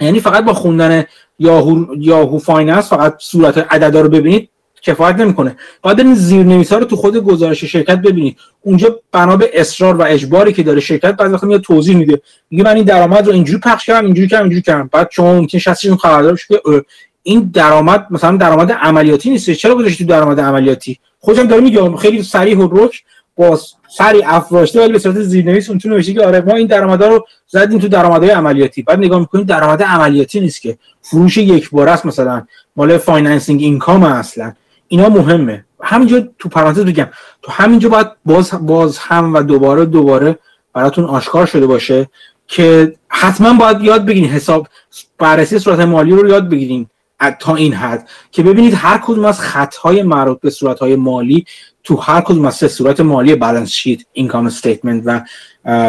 یعنی 0.00 0.20
فقط 0.20 0.44
با 0.44 0.54
خوندن 0.54 1.04
Yahoo 1.38 1.84
Yahoo 1.98 2.38
Finance 2.38 2.88
فقط 2.88 3.14
صورت 3.18 3.58
عددا 3.58 4.00
رو 4.00 4.08
ببینید. 4.08 4.50
کفایت 4.82 5.16
نمی‌کنه. 5.16 5.56
باید 5.82 6.00
این 6.00 6.14
زیرنویسا 6.14 6.78
رو 6.78 6.84
تو 6.84 6.96
خود 6.96 7.16
گزارش 7.16 7.64
شرکت 7.64 7.98
ببینید. 7.98 8.36
اونجا 8.60 9.00
بنا 9.12 9.36
به 9.36 9.50
اصرار 9.54 9.96
و 9.96 10.02
اجباری 10.02 10.52
که 10.52 10.62
داره 10.62 10.80
شرکت 10.80 11.16
بعضی 11.16 11.32
وقتا 11.32 11.46
میاد 11.46 11.60
توضیح 11.60 11.96
میده. 11.96 12.20
میگه 12.50 12.64
من 12.64 12.74
این 12.74 12.84
درآمد 12.84 13.26
رو 13.26 13.32
اینجوری 13.32 13.58
پخش 13.58 13.86
کردم 13.86 14.04
اینجوری 14.04 14.28
کردم 14.28 14.42
اینجوری 14.42 14.62
کردم. 14.62 14.90
بعد 14.92 15.08
شما 15.10 15.34
ممکن 15.34 15.58
شخصیتون 15.58 15.96
خبردار 15.96 16.32
بشه 16.32 16.46
که 16.48 16.84
این 17.22 17.50
درآمد 17.54 18.06
مثلا 18.10 18.36
درآمد 18.36 18.72
عملیاتی 18.72 19.30
نیست. 19.30 19.50
چرا 19.50 19.74
گذاشتی 19.74 20.04
تو 20.04 20.10
درآمد 20.10 20.40
عملیاتی؟ 20.40 20.98
خودم 21.20 21.46
داره 21.46 21.62
میگه 21.62 21.96
خیلی 21.96 22.22
صریح 22.22 22.58
و 22.58 22.84
رک 22.84 23.02
با 23.36 23.60
سری 23.96 24.22
افراشته 24.24 24.80
ولی 24.80 24.92
به 24.92 24.98
صورت 24.98 25.20
زیرنویس 25.20 25.70
اون 25.70 25.80
نوشته 25.84 26.12
که 26.12 26.26
آره 26.26 26.40
ما 26.40 26.54
این 26.54 26.66
درآمدا 26.66 27.08
رو 27.08 27.26
زدیم 27.46 27.78
تو 27.78 27.88
درآمدهای 27.88 28.30
عملیاتی. 28.30 28.82
بعد 28.82 28.98
نگاه 28.98 29.20
می‌کنیم 29.20 29.44
درآمد 29.44 29.82
عملیاتی 29.82 30.40
نیست 30.40 30.62
که. 30.62 30.78
فروش 31.02 31.36
یک 31.36 31.70
بار 31.70 31.88
است 31.88 32.06
مثلا. 32.06 32.46
مال 32.76 32.98
financing 32.98 33.62
income 33.62 34.02
اصلا 34.02 34.52
اینا 34.88 35.08
مهمه. 35.08 35.64
همینجا 35.82 36.28
تو 36.38 36.48
پرانتز 36.48 36.84
بگم 36.84 37.08
تو 37.42 37.52
همینجا 37.52 37.88
باید 37.88 38.06
باز 38.24 38.66
باز 38.66 38.98
هم 38.98 39.34
و 39.34 39.42
دوباره 39.42 39.84
دوباره 39.84 40.38
براتون 40.72 41.04
آشکار 41.04 41.46
شده 41.46 41.66
باشه 41.66 42.08
که 42.46 42.94
حتما 43.08 43.52
باید 43.52 43.80
یاد 43.80 44.06
بگیرین. 44.06 44.30
حساب 44.30 44.68
بررسی 45.18 45.58
صورت 45.58 45.80
مالی 45.80 46.12
رو 46.12 46.28
یاد 46.28 46.48
بگیرین 46.48 46.86
تا 47.38 47.54
این 47.54 47.72
حد 47.72 48.08
که 48.32 48.42
ببینید 48.42 48.74
هر 48.76 48.98
کدوم 48.98 49.24
از 49.24 49.40
خطهای 49.40 50.02
مربوط 50.02 50.40
به 50.40 50.50
صورتهای 50.50 50.96
مالی 50.96 51.44
تو 51.84 51.96
هر 51.96 52.20
کدوم 52.20 52.44
از 52.44 52.54
صورت 52.54 53.00
مالی 53.00 53.34
balance 53.34 53.70
sheet 53.70 54.00
income 54.12 54.46
statement 54.46 55.02
و 55.06 55.20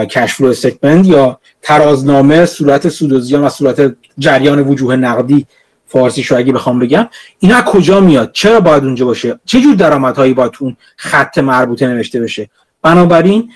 cash 0.05 0.33
flow 0.33 0.47
statement 0.47 1.07
یا 1.07 1.39
ترازنامه 1.61 2.45
صورت 2.45 2.89
سود 2.89 3.33
و 3.33 3.49
صورت 3.49 3.95
جریان 4.17 4.59
وجوه 4.59 4.95
نقدی 4.95 5.45
فارسی 5.89 6.23
شو 6.23 6.35
اگه 6.35 6.53
بخوام 6.53 6.79
بگم 6.79 7.07
اینا 7.39 7.61
کجا 7.61 7.99
میاد؟ 7.99 8.31
چرا 8.31 8.59
باید 8.59 8.83
اونجا 8.83 9.05
باشه؟ 9.05 9.39
چه 9.45 9.61
جور 9.61 9.75
درآمدهایی 9.75 10.33
باید 10.33 10.51
اون 10.59 10.77
خط 10.97 11.37
مربوطه 11.37 11.87
نوشته 11.87 12.19
بشه؟ 12.19 12.49
بنابراین 12.81 13.49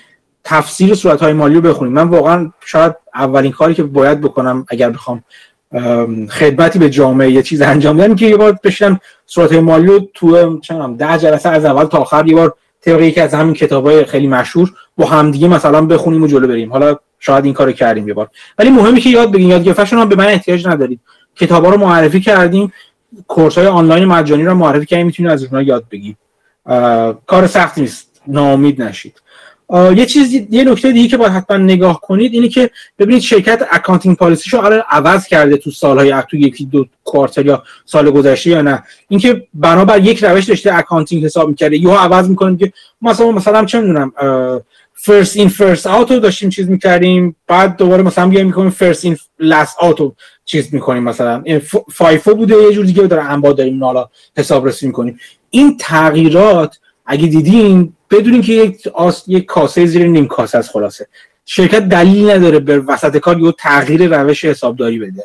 تفسیر 0.44 0.94
صورت 0.94 1.22
های 1.22 1.32
مالی 1.32 1.54
رو 1.54 1.60
بخونیم. 1.60 1.92
من 1.92 2.08
واقعا 2.08 2.52
شاید 2.64 2.94
اولین 3.14 3.52
کاری 3.52 3.74
که 3.74 3.82
باید 3.82 4.20
بکنم 4.20 4.66
اگر 4.68 4.90
بخوام 4.90 5.24
خدمتی 6.30 6.78
به 6.78 6.90
جامعه 6.90 7.30
یه 7.30 7.42
چیز 7.42 7.62
انجام 7.62 7.96
بدم 7.96 8.14
که 8.14 8.26
یه 8.26 8.36
بار 8.36 8.58
بشنم 8.64 9.00
صورت 9.26 9.52
های 9.52 9.60
مالی 9.60 9.86
رو 9.86 10.08
تو 10.14 10.60
چنم 10.60 10.96
ده 10.96 11.18
جلسه 11.18 11.48
از 11.48 11.64
اول 11.64 11.84
تا 11.84 11.98
آخر 11.98 12.26
یه 12.26 12.34
بار 12.34 12.54
طبق 12.80 13.00
یکی 13.00 13.20
از 13.20 13.34
همین 13.34 13.54
کتابای 13.54 14.04
خیلی 14.04 14.26
مشهور 14.26 14.72
با 14.96 15.06
همدیگه 15.06 15.48
مثلا 15.48 15.86
بخونیم 15.86 16.22
و 16.22 16.26
جلو 16.26 16.48
بریم. 16.48 16.72
حالا 16.72 16.96
شاید 17.18 17.44
این 17.44 17.54
کارو 17.54 17.72
کردیم 17.72 18.08
یه 18.08 18.14
بار. 18.14 18.28
ولی 18.58 18.70
مهمی 18.70 19.00
که 19.00 19.10
یاد 19.10 19.32
بگیرین 19.32 19.48
یاد 19.48 19.64
گرفتن 19.64 19.98
هم 19.98 20.08
به 20.08 20.16
من 20.16 20.26
احتیاج 20.26 20.66
ندارید. 20.66 21.00
کتابا 21.36 21.70
رو 21.70 21.76
معرفی 21.76 22.20
کردیم. 22.20 22.72
course 23.28 23.58
های 23.58 23.66
آنلاین 23.66 24.04
مجانی 24.04 24.44
رو 24.44 24.54
معرفی 24.54 24.86
کردیم. 24.86 25.06
می‌تونید 25.06 25.32
از 25.32 25.42
اونها 25.42 25.62
یاد 25.62 25.84
بگیرید. 25.90 26.16
کار 27.26 27.46
سختی 27.46 27.80
نیست. 27.80 28.20
ناامید 28.26 28.82
نشید. 28.82 29.20
یه 29.96 30.06
چیز 30.06 30.32
یه 30.50 30.64
نکته 30.64 30.92
دیگه 30.92 31.08
که 31.08 31.16
باید 31.16 31.32
حتما 31.32 31.56
نگاه 31.56 32.00
کنید 32.00 32.32
اینه 32.34 32.48
که 32.48 32.70
ببینید 32.98 33.22
شرکت 33.22 33.68
accounting 33.70 34.16
policy 34.16 34.44
شو 34.44 34.58
آره 34.58 34.84
عوض 34.90 35.26
کرده 35.26 35.56
تو 35.56 35.70
سالهای 35.70 36.22
تو 36.30 36.36
یکی 36.36 36.64
دو 36.64 36.86
quarter 37.04 37.46
یا 37.46 37.62
سال 37.84 38.10
گذشته 38.10 38.50
یا 38.50 38.62
نه. 38.62 38.82
اینکه 39.08 39.46
بنابر 39.54 40.00
یک 40.00 40.24
روش 40.24 40.44
داشته 40.44 40.74
accounting 40.74 41.24
حساب 41.24 41.48
می‌کرده. 41.48 41.76
یا 41.76 41.94
عوض 41.94 42.28
می‌کنه 42.28 42.56
که 42.56 42.72
مثلا 43.02 43.30
مثلا 43.30 43.64
چه 43.64 43.80
می‌دونم 43.80 44.12
first 45.06 45.36
in 45.36 45.48
first 45.48 45.86
out 45.86 46.10
رو 46.10 46.18
داشتیم 46.18 46.48
چیز 46.50 46.68
می‌کردیم. 46.68 47.36
بعد 47.46 47.76
دوباره 47.76 48.02
مثلا 48.02 48.28
بیایم 48.28 48.46
می‌کنیم 48.46 48.70
first 48.70 49.04
in 49.04 49.16
last 49.38 49.76
out 49.82 50.00
رو 50.00 50.14
چیز 50.44 50.74
می‌کنیم 50.74 51.02
مثلا. 51.02 51.42
FIFO 51.92 52.34
بوده 52.34 52.54
یه 52.54 52.72
جور 52.72 52.84
دیگه 52.84 53.02
داره 53.02 53.22
انبارداریم 53.22 53.84
حالا 53.84 54.08
حسابرسی 54.36 54.86
می‌کنیم. 54.86 55.18
این 55.50 55.76
تغییرات 55.76 56.78
اگه 57.06 57.26
دیدین 57.26 57.92
بدونین 58.10 58.42
که 58.42 58.52
یک 58.52 58.86
آس... 58.86 59.24
یک 59.26 59.44
کاسه 59.44 59.86
زیر 59.86 60.06
نیم 60.06 60.26
کاسه 60.26 60.58
از 60.58 60.70
خلاصه. 60.70 61.06
شرکت 61.46 61.88
دلیل 61.88 62.30
نداره 62.30 62.58
به 62.58 62.78
وسط 62.78 63.16
کار 63.16 63.40
یه 63.40 63.52
تغییر 63.52 64.18
روش 64.18 64.44
حسابداری 64.44 64.98
بده. 64.98 65.24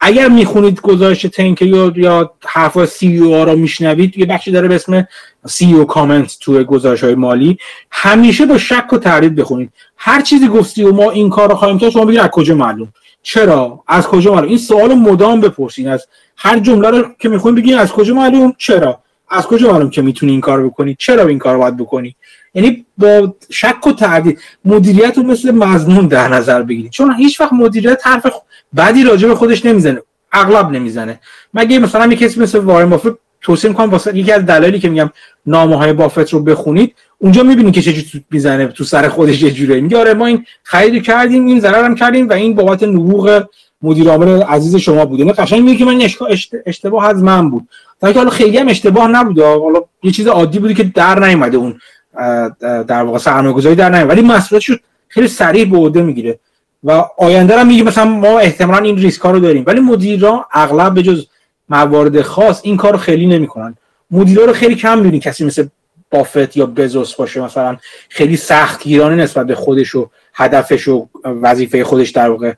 اگر 0.00 0.28
می‌خونید 0.28 0.80
گزارش 0.80 1.22
تنک 1.22 1.62
یا 1.62 1.92
یا 1.96 2.32
حرف 2.46 2.84
CEO 2.84 3.34
رو 3.34 3.56
میشنوید 3.56 4.18
یه 4.18 4.26
بخشی 4.26 4.50
داره 4.50 4.68
به 4.68 4.74
اسم 4.74 5.08
سی 5.46 5.74
او 5.74 5.84
کامنت 5.84 6.36
توی 6.40 6.64
گزارش 6.64 7.04
های 7.04 7.14
مالی. 7.14 7.58
همیشه 7.90 8.46
با 8.46 8.58
شک 8.58 8.92
و 8.92 8.98
تردید 8.98 9.34
بخونید. 9.34 9.72
هر 9.96 10.20
چیزی 10.20 10.48
گفتی 10.48 10.84
و 10.84 10.92
ما 10.92 11.10
این 11.10 11.30
کار 11.30 11.48
رو 11.48 11.54
خواهیم 11.54 11.78
کرد 11.78 11.90
شما 11.90 12.04
بگید 12.04 12.20
از 12.20 12.30
کجا 12.30 12.54
معلوم؟ 12.54 12.92
چرا؟ 13.22 13.84
از 13.86 14.06
کجا 14.06 14.34
معلوم؟ 14.34 14.48
این 14.48 14.58
سوال 14.58 14.94
مدام 14.94 15.40
بپرسین. 15.40 15.88
از 15.88 16.06
هر 16.36 16.58
جمله 16.58 16.90
رو 16.90 17.04
که 17.18 17.28
می‌خونید 17.28 17.64
بگید 17.64 17.74
از 17.74 17.92
کجا 17.92 18.14
معلوم؟ 18.14 18.54
چرا؟ 18.58 19.00
از 19.30 19.46
کجا 19.46 19.72
معلوم 19.72 19.90
که 19.90 20.02
می‌تونی 20.02 20.32
این 20.32 20.40
کار 20.40 20.66
بکنی؟ 20.66 20.96
چرا 20.98 21.26
این 21.26 21.38
کار 21.38 21.58
باید 21.58 21.76
بکنی؟ 21.76 22.16
یعنی 22.54 22.86
با 22.98 23.34
شک 23.50 23.86
و 23.86 23.92
تردید. 23.92 24.40
مدیریت 24.64 25.16
رو 25.16 25.22
مثل 25.22 25.50
مضمون 25.50 26.06
در 26.06 26.28
نظر 26.28 26.62
بگیرید. 26.62 26.90
چون 26.90 27.14
هیچ 27.14 27.40
وقت 27.40 27.52
مدیریت 27.52 28.00
حرف 28.04 28.26
بعدی 28.72 29.04
راجع 29.04 29.28
به 29.28 29.34
خودش 29.34 29.66
نمی‌زنه. 29.66 30.02
اغلب 30.32 30.70
نمی‌زنه. 30.70 31.20
مگه 31.54 31.78
مثلا 31.78 32.06
یه 32.06 32.16
کسی 32.16 32.40
مثل 32.40 32.58
وارن 32.58 32.90
بافت 32.90 33.12
توصیه 33.40 33.70
می‌کنم 33.70 33.90
واسه 33.90 34.16
یکی 34.16 34.32
از 34.32 34.46
دلایلی 34.46 34.78
که 34.78 34.88
میگم 34.88 35.10
نامه 35.46 35.76
های 35.76 35.92
بافت 35.92 36.32
رو 36.32 36.40
بخونید 36.40 36.94
اونجا 37.18 37.42
می‌بینید 37.42 37.74
که 37.74 37.82
چه 37.82 38.22
می‌زنه 38.30 38.66
تو 38.66 38.84
سر 38.84 39.08
خودش 39.08 39.42
یه 39.42 39.50
جوری 39.50 39.80
میگه 39.80 39.98
آره 39.98 40.14
ما 40.14 40.26
این 40.26 40.44
خرید 40.62 41.02
کردیم 41.02 41.46
این 41.46 41.60
ضرر 41.60 41.84
هم 41.84 41.94
کردیم 41.94 42.28
و 42.28 42.32
این 42.32 42.54
بابت 42.54 42.82
نبوغ 42.82 43.44
مدیر 43.82 44.08
عامل 44.08 44.42
عزیز 44.42 44.76
شما 44.76 45.04
بوده 45.04 45.24
نه 45.24 45.32
قشنگ 45.32 45.62
میگه 45.62 45.78
که 45.78 45.84
من 45.84 46.08
اشتباه 46.66 47.06
از 47.06 47.22
من 47.22 47.50
بود. 47.50 47.68
تا 48.00 48.12
که 48.12 48.18
حالا 48.18 48.30
خیلی 48.30 48.58
هم 48.58 48.68
اشتباه 48.68 49.08
نبوده. 49.08 49.46
حالا 49.46 49.80
یه 50.02 50.12
چیز 50.12 50.26
عادی 50.26 50.58
بودی 50.58 50.74
که 50.74 50.84
در 50.84 51.26
نیومده 51.26 51.56
اون 51.56 51.78
در 52.60 53.02
واقع 53.02 53.18
سرمایه‌گذاری 53.18 53.74
در 53.74 53.90
نیومده 53.90 54.12
ولی 54.12 54.22
مسئولیتش 54.22 54.70
خیلی 55.08 55.28
سریع 55.28 55.90
به 55.90 56.02
می‌گیره. 56.02 56.38
و 56.84 57.04
آینده 57.18 57.58
هم 57.58 57.66
میگه 57.66 57.82
مثلا 57.82 58.04
ما 58.04 58.38
احتمالا 58.38 58.84
این 58.84 58.98
ریسک 58.98 59.20
ها 59.20 59.30
رو 59.30 59.40
داریم. 59.40 59.64
ولی 59.66 59.80
مدیرا 59.80 60.46
اغلب 60.52 60.94
به 60.94 61.02
جز 61.02 61.26
موارد 61.68 62.22
خاص 62.22 62.60
این 62.64 62.76
کار 62.76 62.92
رو 62.92 62.98
خیلی 62.98 63.26
نمی‌کنن. 63.26 63.76
مدیرا 64.10 64.44
رو 64.44 64.52
خیلی 64.52 64.74
کم 64.74 64.98
می‌بینی. 64.98 65.20
کسی 65.20 65.44
مثل 65.44 65.66
بافت 66.10 66.56
یا 66.56 66.66
بزوس 66.66 67.14
باشه 67.14 67.40
مثلا 67.40 67.76
خیلی 68.08 68.36
سخت 68.36 68.82
گیرانه 68.82 69.16
نسبت 69.16 69.46
به 69.46 69.54
خودش 69.54 69.94
و 69.94 70.10
هدفش 70.34 70.88
و 70.88 71.08
وظیفه 71.24 71.84
خودش 71.84 72.10
در 72.10 72.30
واقع 72.30 72.52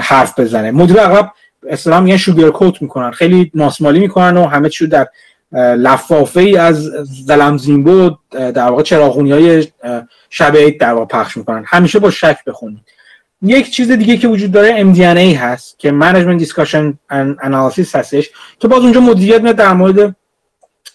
حرف 0.00 0.38
بزنه. 0.38 0.70
مدیر 0.70 1.00
اغلب 1.00 1.30
اصلا 1.68 2.00
میگن 2.00 2.16
شوگر 2.16 2.50
کوت 2.50 2.82
می‌کنن. 2.82 3.10
خیلی 3.10 3.50
ناسمالی 3.54 4.00
می‌کنن 4.00 4.36
و 4.36 4.46
همه 4.46 4.68
چیو 4.68 4.88
در 4.88 5.08
لفافه 5.52 6.40
ای 6.40 6.56
از 6.56 6.90
زلمزینبو 7.26 8.10
در 8.30 8.68
واقع 8.68 8.82
چراغونی 8.82 9.32
های 9.32 9.66
شب 10.30 10.78
در 10.78 10.94
واقع 10.94 11.06
پخش 11.06 11.36
می‌کنن. 11.36 11.64
همیشه 11.66 11.98
با 11.98 12.10
شک 12.10 12.38
بخونید. 12.46 12.80
یک 13.42 13.70
چیز 13.70 13.90
دیگه 13.90 14.16
که 14.16 14.28
وجود 14.28 14.52
داره 14.52 14.94
MD&A 14.94 15.36
هست 15.36 15.78
که 15.78 15.90
Management 15.90 16.44
Discussion 16.44 16.94
and 17.12 17.44
Analysis 17.44 17.94
هستش 17.94 18.30
که 18.58 18.68
باز 18.68 18.82
اونجا 18.82 19.00
مدیریت 19.00 19.40
میاد 19.40 19.56
در 19.56 19.72
مورد 19.72 20.16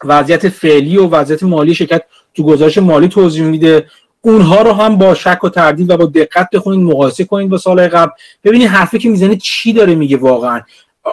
وضعیت 0.03 0.49
فعلی 0.49 0.97
و 0.97 1.09
وضعیت 1.09 1.43
مالی 1.43 1.75
شرکت 1.75 2.03
تو 2.33 2.43
گزارش 2.43 2.77
مالی 2.77 3.07
توضیح 3.07 3.43
میده. 3.43 3.85
اونها 4.21 4.61
رو 4.61 4.73
هم 4.73 4.97
با 4.97 5.13
شک 5.13 5.43
و 5.43 5.49
تردید 5.49 5.89
و 5.89 5.97
با 5.97 6.05
دقت 6.05 6.49
بخونید 6.53 6.79
مقایسه 6.79 7.23
کنید 7.23 7.49
با 7.49 7.57
سال 7.57 7.87
قبل. 7.87 8.11
ببینید 8.43 8.67
حرفی 8.67 8.99
که 8.99 9.09
می‌زنه 9.09 9.35
چی 9.35 9.73
داره 9.73 9.95
میگه 9.95 10.17
واقعا. 10.17 10.61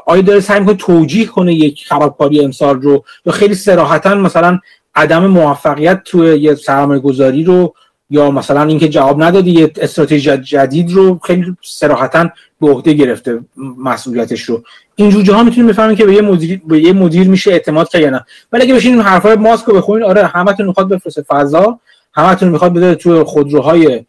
آیا 0.06 0.22
داره 0.22 0.40
سعی 0.40 0.60
می‌کنه 0.60 0.74
توجیه 0.74 1.26
کنه 1.26 1.54
یک 1.54 1.84
خرابکاری 1.86 2.44
امسال 2.44 2.82
رو؟ 2.82 3.04
یا 3.26 3.32
خیلی 3.32 3.54
سراحتا 3.54 4.14
مثلا 4.14 4.58
عدم 4.94 5.26
موفقیت 5.26 6.02
توی 6.04 6.38
یه 6.38 6.54
سرمایه 6.54 7.00
گذاری 7.00 7.44
رو 7.44 7.74
یا 8.10 8.30
مثلا 8.30 8.62
اینکه 8.62 8.88
جواب 8.88 9.22
ندادی 9.22 9.50
یه 9.50 9.72
استراتژی 9.80 10.36
جدید 10.36 10.90
رو 10.90 11.18
خیلی 11.24 11.56
سراحتا 11.62 12.28
به 12.60 12.68
عهده 12.70 12.92
گرفته 12.92 13.40
مسئولیتش 13.78 14.42
رو. 14.42 14.62
این 14.96 15.26
ها 15.26 15.42
می‌تونیم 15.42 15.70
بفهمیم 15.70 15.96
که 15.96 16.06
به 16.06 16.14
یه 16.14 16.22
مدیر 16.22 16.60
به 16.66 16.80
یه 16.80 16.92
مدیر 16.92 17.28
میشه 17.28 17.50
اعتماد 17.50 17.88
کرد 17.88 18.02
یا 18.02 18.10
نه. 18.10 18.24
ولی 18.52 18.62
اگه 18.62 18.74
بشین 18.74 19.00
حرفای 19.00 19.36
ماسک 19.36 19.64
رو 19.64 19.74
بخونین 19.74 20.04
آره 20.04 20.26
همتون 20.26 20.66
می‌خواد 20.66 20.88
بفرسته 20.88 21.22
فضا 21.28 21.78
همتون 22.14 22.48
می‌خواد 22.48 22.72
بده 22.74 22.94
تو 22.94 23.24
خودروهای 23.24 24.04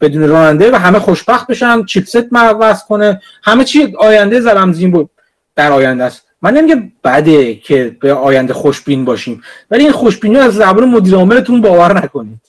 بدون 0.00 0.28
راننده 0.28 0.70
و 0.70 0.74
همه 0.76 0.98
خوشبخت 0.98 1.46
بشن 1.46 1.84
چیپست 1.84 2.32
معوض 2.32 2.84
کنه. 2.84 3.20
همه 3.42 3.64
چی 3.64 3.94
آینده 3.98 4.40
زلمزین 4.40 4.90
بود 4.90 5.10
در 5.56 5.72
آینده 5.72 6.04
است. 6.04 6.22
من 6.42 6.54
نمیگم 6.54 6.92
بده 7.04 7.54
که 7.54 7.96
به 8.00 8.12
آینده 8.12 8.54
خوشبین 8.54 9.04
باشیم 9.04 9.42
ولی 9.70 9.82
این 9.82 9.92
خوشبینی 9.92 10.36
از 10.36 10.54
زبان 10.54 10.84
مدیر 10.88 11.14
عاملتون 11.14 11.60
باور 11.60 12.02
نکنید. 12.02 12.40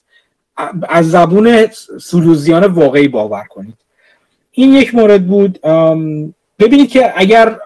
از 0.88 1.10
زبون 1.10 1.66
سلوزیان 2.00 2.64
واقعی 2.64 3.08
باور 3.08 3.44
کنید. 3.44 3.74
این 4.52 4.72
یک 4.72 4.94
مورد 4.94 5.26
بود. 5.26 5.60
ببینید 6.58 6.90
که 6.90 7.12
اگر 7.16 7.56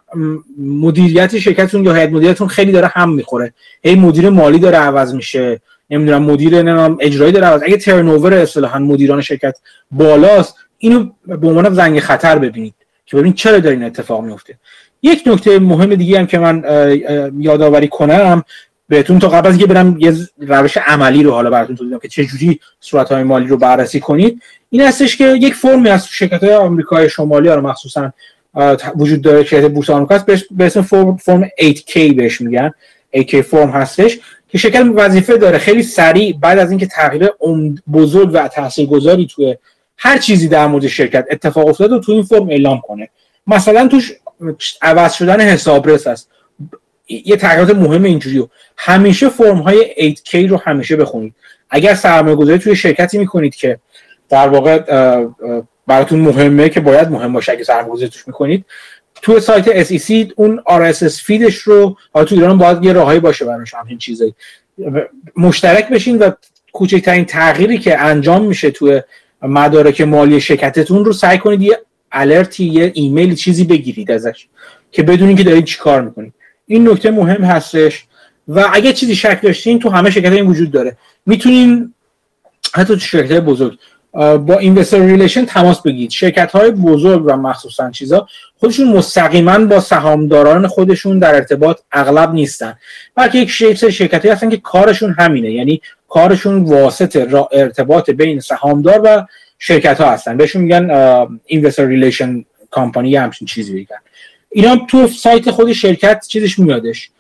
مدیریت 0.59 1.39
شرکتتون 1.39 1.85
یا 1.85 1.95
هیئت 1.95 2.11
مدیریتتون 2.11 2.49
خیلی 2.49 2.73
داره 2.73 2.87
هم 2.87 3.13
می‌خوره. 3.13 3.53
هی 3.83 3.95
مدیر 3.95 4.31
مالی 4.31 4.59
داره 4.59 4.77
عوض 4.77 5.15
میشه. 5.15 5.61
نمی‌دونم 5.91 6.23
مدیر 6.23 6.55
نمی‌دونم 6.55 6.99
اجرایی 7.01 7.33
داره 7.33 7.47
عوض 7.47 7.63
اگه 7.63 7.77
ترنوور 7.77 8.35
اصطلاحا 8.35 8.79
مدیران 8.79 9.21
شرکت 9.21 9.59
بالاست 9.91 10.55
اینو 10.79 11.11
به 11.27 11.49
عنوان 11.49 11.75
زنگ 11.75 12.01
خطر 12.01 12.39
ببینید 12.39 12.75
که 13.07 13.17
ببینید 13.17 13.37
چرا 13.37 13.59
داره 13.59 13.77
این 13.77 13.85
اتفاق 13.85 14.25
میفته 14.25 14.59
یک 15.03 15.23
نکته 15.27 15.59
مهم 15.59 15.95
دیگه 15.95 16.19
هم 16.19 16.27
که 16.27 16.39
من 16.39 16.65
یادآوری 17.39 17.89
کنم 17.89 18.43
بهتون 18.89 19.19
تا 19.19 19.29
قبل 19.29 19.49
از 19.49 19.55
اینکه 19.55 19.75
برم 19.75 19.97
یه 19.99 20.15
روش 20.39 20.77
عملی 20.77 21.23
رو 21.23 21.33
حالا 21.33 21.51
براتون 21.51 21.77
توضیح 21.77 21.99
که 21.99 22.09
چه 22.09 22.25
جوری 22.25 22.61
صورت 22.81 23.13
های 23.13 23.23
مالی 23.23 23.47
رو 23.47 23.57
بررسی 23.57 24.01
کنید 24.01 24.43
این 24.71 24.83
هستش 24.83 25.17
که 25.17 25.25
یک 25.25 25.55
فرمی 25.55 25.89
از 25.89 26.09
شرکت 26.09 26.45
های 26.45 26.55
آمریکای 26.55 27.09
شمالی 27.09 27.49
رو 27.49 27.61
مخصوصا 27.61 28.13
وجود 28.97 29.21
داره 29.23 29.45
که 29.45 29.69
بورس 29.69 29.91
آمریکا 29.91 30.25
به 30.51 30.65
اسم 30.67 30.83
فرم 30.83 31.45
8K 31.63 32.15
بهش 32.17 32.41
میگن. 32.41 32.71
8K 33.17 33.37
فرم 33.37 33.71
هستش. 33.71 34.19
که 34.57 34.63
شرکت 34.63 34.85
وظیفه 34.95 35.37
داره. 35.37 35.59
خیلی 35.59 35.83
سریع 35.83 36.39
بعد 36.41 36.59
از 36.59 36.71
اینکه 36.71 36.87
تغییر 36.87 37.31
بزرگ 37.93 38.31
و 38.33 38.49
تاثیرگذاری 38.49 39.27
توی 39.27 39.57
هر 39.99 40.19
چیزی 40.19 40.49
در 40.49 40.67
مورد 40.67 40.87
شرکت 40.87 41.27
اتفاق 41.31 41.69
افتاد 41.69 41.93
و 41.93 42.01
تو 42.01 42.13
این 42.13 42.23
فرم 42.23 42.49
اعلام 42.49 42.81
کنه. 42.81 43.09
مثلا 43.47 43.89
توش 43.89 44.13
عوض 44.83 45.13
شدن 45.13 45.41
حسابرس 45.41 46.07
است. 46.07 46.31
یه 47.09 47.37
تغییرات 47.37 47.77
مهم 47.77 48.05
اینجوری 48.05 48.49
همیشه 48.77 49.29
فرم 49.29 49.59
های 49.59 50.15
8K 50.15 50.35
رو 50.35 50.57
همیشه 50.57 50.97
بخونید. 50.97 51.35
اگر 51.71 51.95
سرمایه 51.95 52.37
گذاری 52.37 52.59
توی 52.59 52.77
شرکتی 52.77 53.19
می‌کنید 53.19 53.55
که 53.55 53.79
در 54.29 54.49
واقع 54.49 54.79
براتون 55.87 56.21
مهمه 56.21 56.69
که 56.69 56.81
باید 56.81 57.09
مهم 57.09 57.33
باشه 57.33 57.53
اگه 57.53 57.65
سرمایه 57.65 57.93
گذاری 57.93 58.11
توش 58.11 58.27
می‌کنید 58.27 58.65
تو 59.23 59.41
سایت 59.41 59.85
SEC 59.85 60.33
اون 60.37 60.63
RSS 60.69 61.23
فیدش 61.23 61.55
رو 61.55 61.97
حالا 62.13 62.27
تو 62.27 62.35
ایران 62.35 62.59
باید 62.59 62.85
یه 62.85 62.93
راهایی 62.93 63.21
باشه 63.21 63.45
براش 63.45 63.75
همین 63.75 63.99
چیزایی. 63.99 64.35
مشترک 65.37 65.89
بشین 65.89 66.19
و 66.19 66.31
کوچکترین 66.73 67.25
تغییری 67.25 67.79
که 67.79 68.01
انجام 68.01 68.45
میشه 68.45 68.71
توی 68.71 69.03
مدارک 69.43 70.01
مالی 70.01 70.41
شرکتتون 70.41 71.05
رو 71.05 71.13
سعی 71.13 71.39
کنید 71.39 71.63
یه 71.63 71.79
alert 72.13 72.56
ی 72.56 72.65
یه 72.65 72.93
ایمیل 72.95 73.35
چیزی 73.35 73.65
بگیرید 73.65 74.11
ازش 74.11 74.47
که 74.93 75.03
بدونید 75.03 75.37
که 75.37 75.45
دارید 75.45 75.65
چیکار 75.65 76.03
می‌کنید. 76.03 76.33
این 76.67 76.89
نکته 76.89 77.11
مهم 77.11 77.45
هستش 77.45 78.05
و 78.49 78.71
اگه 78.73 78.93
چیزی 78.93 79.15
شک 79.15 79.41
داشتین 79.43 79.79
تو 79.79 79.91
همه 79.91 80.11
شرکت 80.11 80.33
این 80.33 80.47
وجود 80.47 80.71
داره. 80.71 80.97
می‌تونین 81.27 81.95
حتی 82.75 82.95
تو 82.95 83.01
شرکت 83.01 83.41
بزرگ 83.41 83.79
با 84.17 84.59
investor 84.59 85.01
relation 85.01 85.45
تماس 85.45 85.83
بگیرید. 85.83 86.11
شرکت 86.11 86.53
های 86.53 86.71
بزرگ 86.71 87.23
و 87.27 87.37
مخصوصا 87.37 87.91
چیزا 87.91 88.29
خودشون 88.61 88.89
مستقیما 88.89 89.59
با 89.59 89.81
سهامداران 89.81 90.67
خودشون 90.67 91.19
در 91.19 91.35
ارتباط 91.35 91.81
اغلب 91.93 92.33
نیستن. 92.33 92.75
بلکه 93.15 93.39
یک 93.39 93.51
شیپس 93.51 93.85
شرکتی 93.85 94.29
هستن 94.29 94.51
که 94.51 94.57
کارشون 94.57 95.15
همینه. 95.19 95.53
یعنی 95.53 95.81
کارشون 96.09 96.65
واسط 96.65 97.35
ارتباط 97.53 98.11
بین 98.11 98.41
سهامدار 98.41 99.01
و 99.05 99.27
شرکت 99.59 100.01
ها 100.01 100.11
هستن. 100.11 100.37
بهشون 100.37 100.63
میگن 100.63 100.91
investor 101.47 101.87
relation 101.87 102.45
company 102.71 103.17
همچین 103.17 103.47
چیزی 103.47 103.73
میگن 103.73 103.97
اینا 104.51 104.77
تو 104.77 105.07
سایت 105.07 105.51
خود 105.51 105.73
شرکت 105.73 106.25
چیزش 106.29 106.59
میادش. 106.59 107.11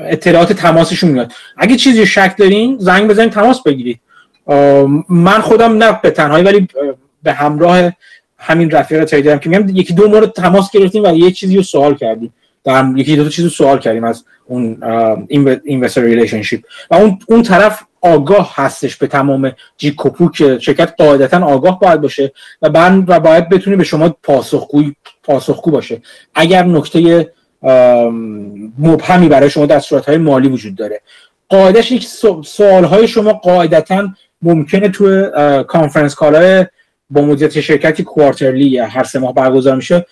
اطلاعات 0.00 0.52
تماسشون 0.52 1.10
میاد. 1.10 1.32
اگه 1.56 1.76
چیزی 1.76 2.06
شک 2.06 2.34
دارین 2.38 2.76
زنگ 2.80 3.10
بزنید 3.10 3.32
تماس 3.32 3.62
بگیرید. 3.62 4.00
من 5.08 5.40
خودم 5.40 5.76
نه 5.76 6.00
به 6.02 6.10
تنهایی 6.10 6.44
ولی 6.44 6.68
به 7.22 7.32
همراه 7.32 7.92
همین 8.38 8.70
رفیق 8.70 9.04
تریدرم 9.04 9.38
که 9.38 9.48
میگم 9.48 9.76
یکی 9.76 9.94
دو 9.94 10.08
مورد 10.08 10.32
تماس 10.32 10.70
گرفتیم 10.70 11.04
و 11.04 11.14
یه 11.16 11.30
چیزی 11.30 11.56
رو 11.56 11.62
سوال 11.62 11.94
کردیم. 11.94 12.34
در 12.64 12.92
یکی 12.96 13.16
دو 13.16 13.24
تا 13.24 13.30
چیز 13.30 13.44
رو 13.44 13.50
سوال 13.50 13.78
کردیم 13.78 14.04
از 14.04 14.24
اون 14.46 14.82
investor 15.64 16.00
relationship 16.02 16.64
و 16.90 16.94
اون 16.94 17.18
اون 17.26 17.42
طرف 17.42 17.82
آگاه 18.00 18.52
هستش 18.54 18.96
به 18.96 19.06
تمام 19.06 19.52
جیک 19.76 19.90
و 19.90 19.98
پوک 19.98 20.30
که 20.30 20.58
شرکت 20.58 20.94
قاعدتا 20.98 21.44
آگاه 21.44 21.80
باید 21.80 22.00
باشه 22.00 22.32
و 22.62 22.70
بعد 22.70 23.04
و 23.10 23.20
باید 23.20 23.48
بتونه 23.48 23.76
به 23.76 23.84
شما 23.84 24.16
پاسخگوی 24.22 24.94
پاسخگو 25.22 25.70
باشه. 25.70 26.02
اگر 26.34 26.64
نکته 26.64 27.32
مبهمی 28.78 29.28
برای 29.28 29.50
شما 29.50 29.66
در 29.66 29.78
صورت 29.80 30.08
مالی 30.08 30.48
وجود 30.48 30.74
داره. 30.74 31.00
قاعدش 31.48 31.92
یک 31.92 32.06
سوال 32.44 32.84
های 32.84 33.08
شما 33.08 33.32
قاعدتا 33.32 34.08
ممکنه 34.44 34.88
تو 34.88 35.30
conference 35.62 36.14
call 36.14 36.49
های 36.49 36.66
با 37.10 37.22
مدیریت 37.22 37.60
شرکتی 37.60 38.02
quarterly 38.02 38.78
هر 38.78 39.04
سه 39.04 39.18
ماه 39.18 39.34
برگزار 39.34 39.76
میشه 39.76 40.06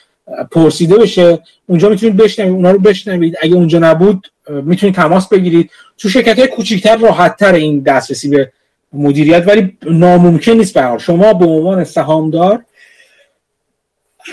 پرسیده 0.50 0.96
بشه. 0.96 1.38
اونجا 1.66 1.88
می‌تونید 1.88 2.16
بشنوید 2.16 2.52
اونا 2.52 2.70
رو 2.70 2.78
بشنوید. 2.78 3.36
اگه 3.42 3.54
اونجا 3.54 3.78
نبود 3.78 4.32
می‌تونید 4.48 4.94
تماس 4.94 5.28
بگیرید. 5.28 5.70
تو 5.98 6.08
شرکت 6.08 6.38
های 6.38 6.48
کوچیکتر 6.48 6.96
راحت 6.96 7.36
تر 7.36 7.54
این 7.54 7.80
دسترسی 7.80 8.28
به 8.28 8.52
مدیریت 8.92 9.48
ولی 9.48 9.78
ناممکن 9.82 10.52
نیست 10.52 10.74
به 10.74 10.98
شما 10.98 11.32
به 11.32 11.46
عنوان 11.46 11.84
سهامدار 11.84 12.64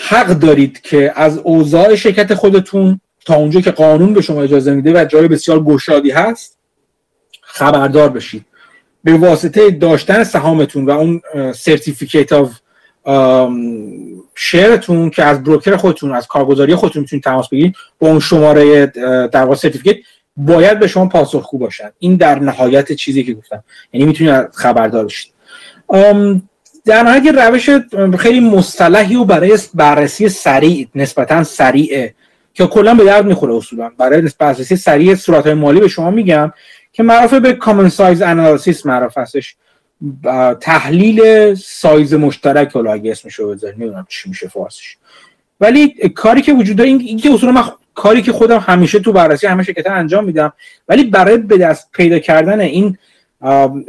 حق 0.10 0.28
دارید 0.28 0.82
که 0.82 1.14
از 1.16 1.38
اوضاع 1.38 1.96
شرکت 1.96 2.34
خودتون 2.34 3.02
تا 3.26 3.36
اونجا 3.36 3.62
که 3.62 3.72
قانون 3.72 4.14
به 4.14 4.22
شما 4.22 4.44
اجازه 4.44 4.74
میده 4.74 5.02
و 5.02 5.06
جای 5.06 5.28
بسیار 5.28 5.64
گشادی 5.64 6.12
هست 6.12 6.58
خبردار 7.42 8.10
بشید. 8.10 8.46
به 9.04 9.14
واسطه 9.14 9.72
داشتن 9.72 10.24
سهامتون 10.24 10.86
و 10.86 10.92
اون 10.92 11.22
certificate 11.54 12.34
of 12.34 12.52
share 14.36 14.82
تون 14.82 15.10
که 15.10 15.24
از 15.24 15.44
broker 15.44 15.76
خودتون 15.76 16.12
از 16.12 16.28
کارگزاری 16.28 16.76
خودتون 16.76 17.02
می‌تونید 17.02 17.24
تماس 17.24 17.50
بگیرید 17.50 17.76
با 18.00 18.08
اون 18.08 18.20
شماره 18.20 18.86
در 19.28 19.44
واقع 19.44 19.56
certificate 19.56 19.98
باید 20.38 20.80
به 20.80 20.88
شما 20.88 21.06
پاسخگو 21.06 21.58
باشن. 21.58 21.90
این 22.00 22.16
در 22.16 22.40
نهایت 22.40 22.92
چیزی 22.92 23.24
که 23.24 23.34
گفتم. 23.34 23.64
یعنی 23.94 24.08
می‌تونید 24.08 24.48
خبردار 24.54 25.06
بشید. 25.06 25.34
در 26.86 27.04
نهایت 27.04 27.36
روش 27.36 27.70
خیلی 28.18 28.40
مصطلحی 28.40 29.16
و 29.16 29.24
برای 29.24 29.58
بررسی 29.74 30.30
سریع 30.30 30.88
نسبتا 30.96 31.44
سریعه 31.44 32.14
که 32.54 32.68
کلا 32.68 32.94
به 32.94 33.04
درد 33.04 33.26
می‌خوره 33.26 33.56
اصولا. 33.56 33.92
برای 33.98 34.30
بررسی 34.40 34.76
سریع 34.76 35.16
صورت 35.16 35.46
های 35.46 35.54
مالی 35.54 35.80
به 35.80 35.88
شما 35.88 36.12
میگم. 36.12 36.54
که 36.94 37.04
معروف 37.04 37.34
به 37.34 37.54
کامن 37.54 37.90
سایز 37.90 38.22
انالیسیس 38.22 38.86
معروف 38.86 39.18
هستش 39.18 39.56
تحلیل 40.62 41.54
سایز 41.56 42.14
مشترک 42.14 42.72
حالا 42.72 42.94
اگه 42.94 43.12
اسمش 43.12 43.34
رو 43.34 43.54
بذاریم 43.54 43.82
نمی‌دونم 43.82 44.06
چی 44.10 44.30
میشه 44.30 44.48
فارسیش. 44.48 44.98
ولی 45.60 45.88
کاری 46.16 46.42
که 46.42 46.54
وجود 46.54 46.78
داره 46.78 46.90
این 46.90 47.18
که 47.18 47.34
اصولا 47.34 47.52
من 47.52 47.64
کاری 47.96 48.22
که 48.22 48.32
خودم 48.32 48.58
همیشه 48.58 49.00
تو 49.00 49.12
بررسی 49.12 49.48
همه 49.48 49.64
شرکت 49.64 49.88
انجام 49.88 50.26
میدم 50.26 50.54
ولی 50.88 51.04
برای 51.04 51.38
به 51.38 51.58
دست 51.58 51.90
پیدا 51.94 52.20
کردن 52.20 52.60
این 52.60 52.98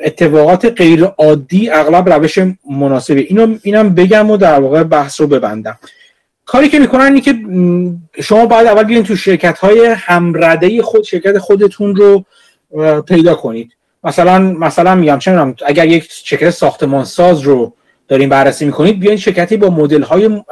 اتفاقات 0.04 0.64
غیر 0.64 1.04
عادی 1.04 1.70
اغلب 1.70 2.12
روش 2.12 2.38
مناسبه. 2.70 3.20
اینو 3.20 3.58
اینم 3.62 3.94
بگم 3.94 4.30
و 4.30 4.36
در 4.36 4.60
واقع 4.60 4.82
بحث 4.82 5.20
رو 5.20 5.26
ببندم. 5.26 5.78
کاری 6.46 6.68
که 6.68 6.78
می‌کنن 6.78 7.04
اینه 7.04 7.20
که 7.20 7.34
شما 8.22 8.46
باید 8.46 8.66
اول 8.66 8.82
بیاین 8.82 9.04
تو 9.04 9.16
شرکت 9.16 9.58
های 9.58 9.86
همرده 9.86 10.82
خود 10.82 11.02
شرکت 11.02 11.38
خودتون 11.38 11.96
رو 11.96 12.24
پیدا 13.08 13.34
کنید. 13.34 13.76
مثلا 14.04 14.38
مثلا 14.38 14.94
میگم 14.94 15.18
چه 15.18 15.54
اگر 15.66 15.86
یک 15.86 16.08
شرکت 16.10 16.50
ساختمان 16.50 17.04
ساز 17.04 17.40
رو 17.40 17.72
دارین 18.08 18.28
بررسی 18.28 18.64
می‌کنید 18.64 19.00
بیاین 19.00 19.18
شرکتی 19.18 19.56
با 19.56 19.70
مدل 19.70 20.02
های 20.02 20.42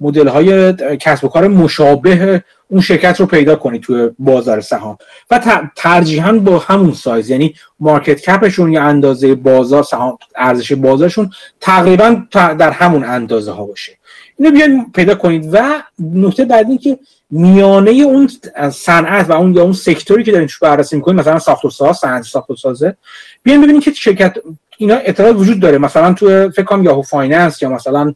مدل 0.00 0.28
های 0.28 0.72
کسب 0.96 1.24
و 1.24 1.28
کار 1.28 1.48
مشابه 1.48 2.44
اون 2.68 2.80
شرکت 2.80 3.20
رو 3.20 3.26
پیدا 3.26 3.56
کنید 3.56 3.82
توی 3.82 4.10
بازار 4.18 4.60
سهام. 4.60 4.98
و 5.30 5.60
ترجیحاً 5.76 6.32
با 6.32 6.58
همون 6.58 6.92
سایز 6.92 7.30
یعنی 7.30 7.54
مارکت 7.80 8.20
کپشون 8.20 8.72
یا 8.72 8.82
اندازه 8.82 9.34
بازار 9.34 9.82
سهام 9.82 10.18
ارزش 10.36 10.72
بازارشون 10.72 11.30
تقریبا 11.60 12.22
در 12.32 12.70
همون 12.70 13.04
اندازه 13.04 13.52
ها 13.52 13.64
باشه. 13.64 13.92
اینو 14.38 14.50
بیاین 14.50 14.92
پیدا 14.94 15.14
کنید. 15.14 15.48
و 15.54 15.82
نکته 15.98 16.44
بعدی 16.44 16.78
که 16.78 16.98
میانه 17.34 17.90
اون 17.90 18.30
صنعت 18.72 19.30
و 19.30 19.32
اون 19.32 19.54
یا 19.54 19.62
اون 19.62 19.72
sector 19.72 20.17
ی 20.17 20.24
که 20.24 20.32
دارین 20.32 20.46
توش 20.46 20.58
بررسی 20.58 20.96
می‌کنید 20.96 21.20
مثلا 21.20 21.38
ساخت 21.38 21.64
و 21.64 21.70
ساز 21.70 21.96
صنعت 21.96 22.22
ساخت 22.22 22.50
و 22.50 22.56
سازه 22.56 22.96
بیاین 23.42 23.62
ببینید 23.62 23.82
که 23.82 23.92
شرکت 23.92 24.36
اینا 24.78 24.94
اطلاعات 24.94 25.36
وجود 25.36 25.60
داره. 25.60 25.78
مثلا 25.78 26.12
تو 26.12 26.50
فکر 26.50 26.62
کنم 26.62 26.84
Yahoo 26.84 27.02
Finance 27.02 27.62
یا 27.62 27.68
مثلا 27.68 28.14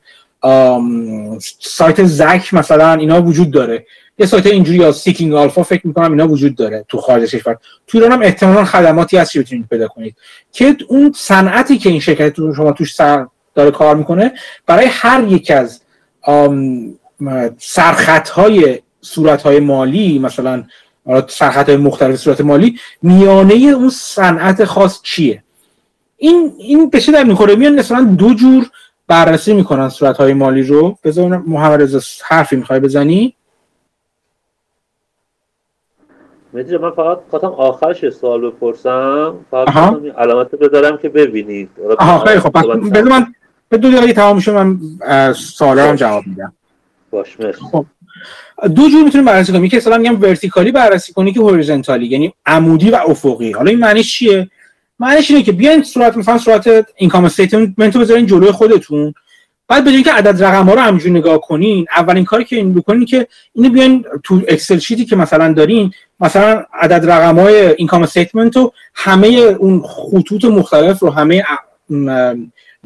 سایت 1.58 2.04
Zacks 2.04 2.54
مثلا 2.54 2.92
اینا 2.92 3.22
وجود 3.22 3.50
داره. 3.50 3.86
یه 4.18 4.26
سایت 4.26 4.46
اینجوری 4.46 4.78
یا 4.78 4.92
Seeking 4.92 5.34
Alpha 5.34 5.62
فکر 5.62 5.86
می‌کنم 5.86 6.10
اینا 6.10 6.28
وجود 6.28 6.54
داره 6.54 6.84
تو 6.88 6.98
خارج 6.98 7.30
کشور. 7.30 7.56
تو 7.86 7.98
ایران 7.98 8.12
هم 8.12 8.22
احتمالاً 8.22 8.64
خدماتی 8.64 9.16
هست 9.16 9.32
که 9.32 9.40
بتونید 9.40 9.68
پیدا 9.68 9.88
کنید. 9.88 10.16
که 10.52 10.76
اون 10.88 11.12
صنعتی 11.16 11.78
که 11.78 11.90
این 11.90 12.00
شرکت 12.00 12.34
شما 12.36 12.72
توش 12.72 12.94
سر 12.94 13.26
داره 13.54 13.70
کار 13.70 13.96
می‌کنه 13.96 14.32
برای 14.66 14.86
هر 14.86 15.24
یک 15.28 15.50
از 15.50 15.80
سرخط 17.58 18.28
های 18.28 18.78
صورت 19.06 19.42
های 19.42 19.60
مالی 19.60 20.18
مثلا 20.18 20.64
سرخط 21.28 21.68
های 21.68 21.78
مختلف 21.78 22.16
صورت 22.16 22.40
مالی 22.40 22.78
میانه 23.02 23.54
اون 23.54 23.88
صنعت 23.88 24.64
خاص 24.64 25.00
چیه؟ 25.02 25.42
این 26.16 26.52
این 26.58 26.90
به 26.90 27.00
چه 27.00 27.12
در 27.12 27.24
می‌خوره؟ 27.24 27.56
میان 27.56 27.74
مثلا 27.74 28.04
دو 28.18 28.34
جور 28.34 28.66
بررسی 29.08 29.54
می‌کنن 29.54 29.88
صورت 29.88 30.16
های 30.16 30.34
مالی 30.34 30.62
رو. 30.62 30.98
بذار 31.04 31.36
محمد 31.36 31.82
رضا 31.82 32.00
حرفی 32.24 32.56
می‌خوای 32.56 32.80
بزنی؟ 32.80 33.34
مدیر 36.52 36.78
من 36.78 36.90
فقط 36.90 37.18
خواستم 37.30 37.46
آخرش 37.46 38.08
سوال 38.08 38.50
بپرسم. 38.50 39.34
فقط 39.50 39.96
علامت 40.18 40.50
بذارم 40.50 40.98
که 40.98 41.08
ببینید. 41.08 41.70
آها 41.98 42.24
خیلی 42.24 42.40
خب. 42.40 42.52
بذار 42.90 43.02
من 43.02 43.34
به 43.68 43.78
دو 43.78 43.90
دقیقه 43.90 44.12
تمام 44.12 44.40
شد 44.40 44.52
من 44.52 44.78
سوالا 45.32 45.88
هم 45.88 45.94
جواب 45.96 46.26
میدم. 46.26 46.52
باش 47.10 47.40
مرسی. 47.40 47.60
خب. 47.60 47.86
دو 48.74 48.88
جور 48.88 49.04
می‌تونیم 49.04 49.24
بررسی 49.24 49.52
کنیم. 49.52 49.64
یکی 49.64 49.76
اصلا 49.76 49.98
میگم 49.98 50.22
vertically 50.22 50.72
بررسی 50.72 51.12
کنی 51.12 51.32
یکی 51.32 51.40
horizontally 51.40 52.06
یعنی 52.06 52.34
عمودی 52.46 52.90
و 52.90 52.96
افقی. 52.96 53.52
حالا 53.52 53.70
این 53.70 53.78
معنیش 53.78 54.12
چیه؟ 54.12 54.50
معنیش 54.98 55.30
اینه 55.30 55.42
که 55.42 55.52
بیاین 55.52 55.82
صورت 55.82 56.16
مثلا 56.16 56.38
صورت 56.38 56.86
income 56.96 57.24
statement 57.24 57.96
رو 57.96 58.00
بذارین 58.00 58.26
جلوی 58.26 58.50
خودتون. 58.50 59.14
بعد 59.68 59.84
به 59.84 60.02
که 60.02 60.12
عدد 60.12 60.44
رقم 60.44 60.66
ها 60.66 60.74
رو 60.74 60.80
همینجوری 60.80 61.14
نگاه 61.14 61.40
کنین. 61.40 61.86
اولین 61.96 62.24
کاری 62.24 62.44
که 62.44 62.56
این 62.56 62.74
بکنین 62.74 63.06
که 63.06 63.26
اینو 63.52 63.68
بیاین 63.68 64.04
تو 64.24 64.42
Excel 64.48 64.78
sheet 64.78 65.00
ی 65.00 65.04
که 65.04 65.16
مثلا 65.16 65.52
دارین 65.52 65.92
مثلا 66.20 66.64
عدد 66.72 67.10
رقم 67.10 67.38
های 67.38 67.66
income 67.66 68.02
statement 68.02 68.56
و 68.56 68.72
همه 68.94 69.26
اون 69.28 69.82
خطوط 69.82 70.44
مختلف 70.44 70.98
رو 70.98 71.10
همه 71.10 71.44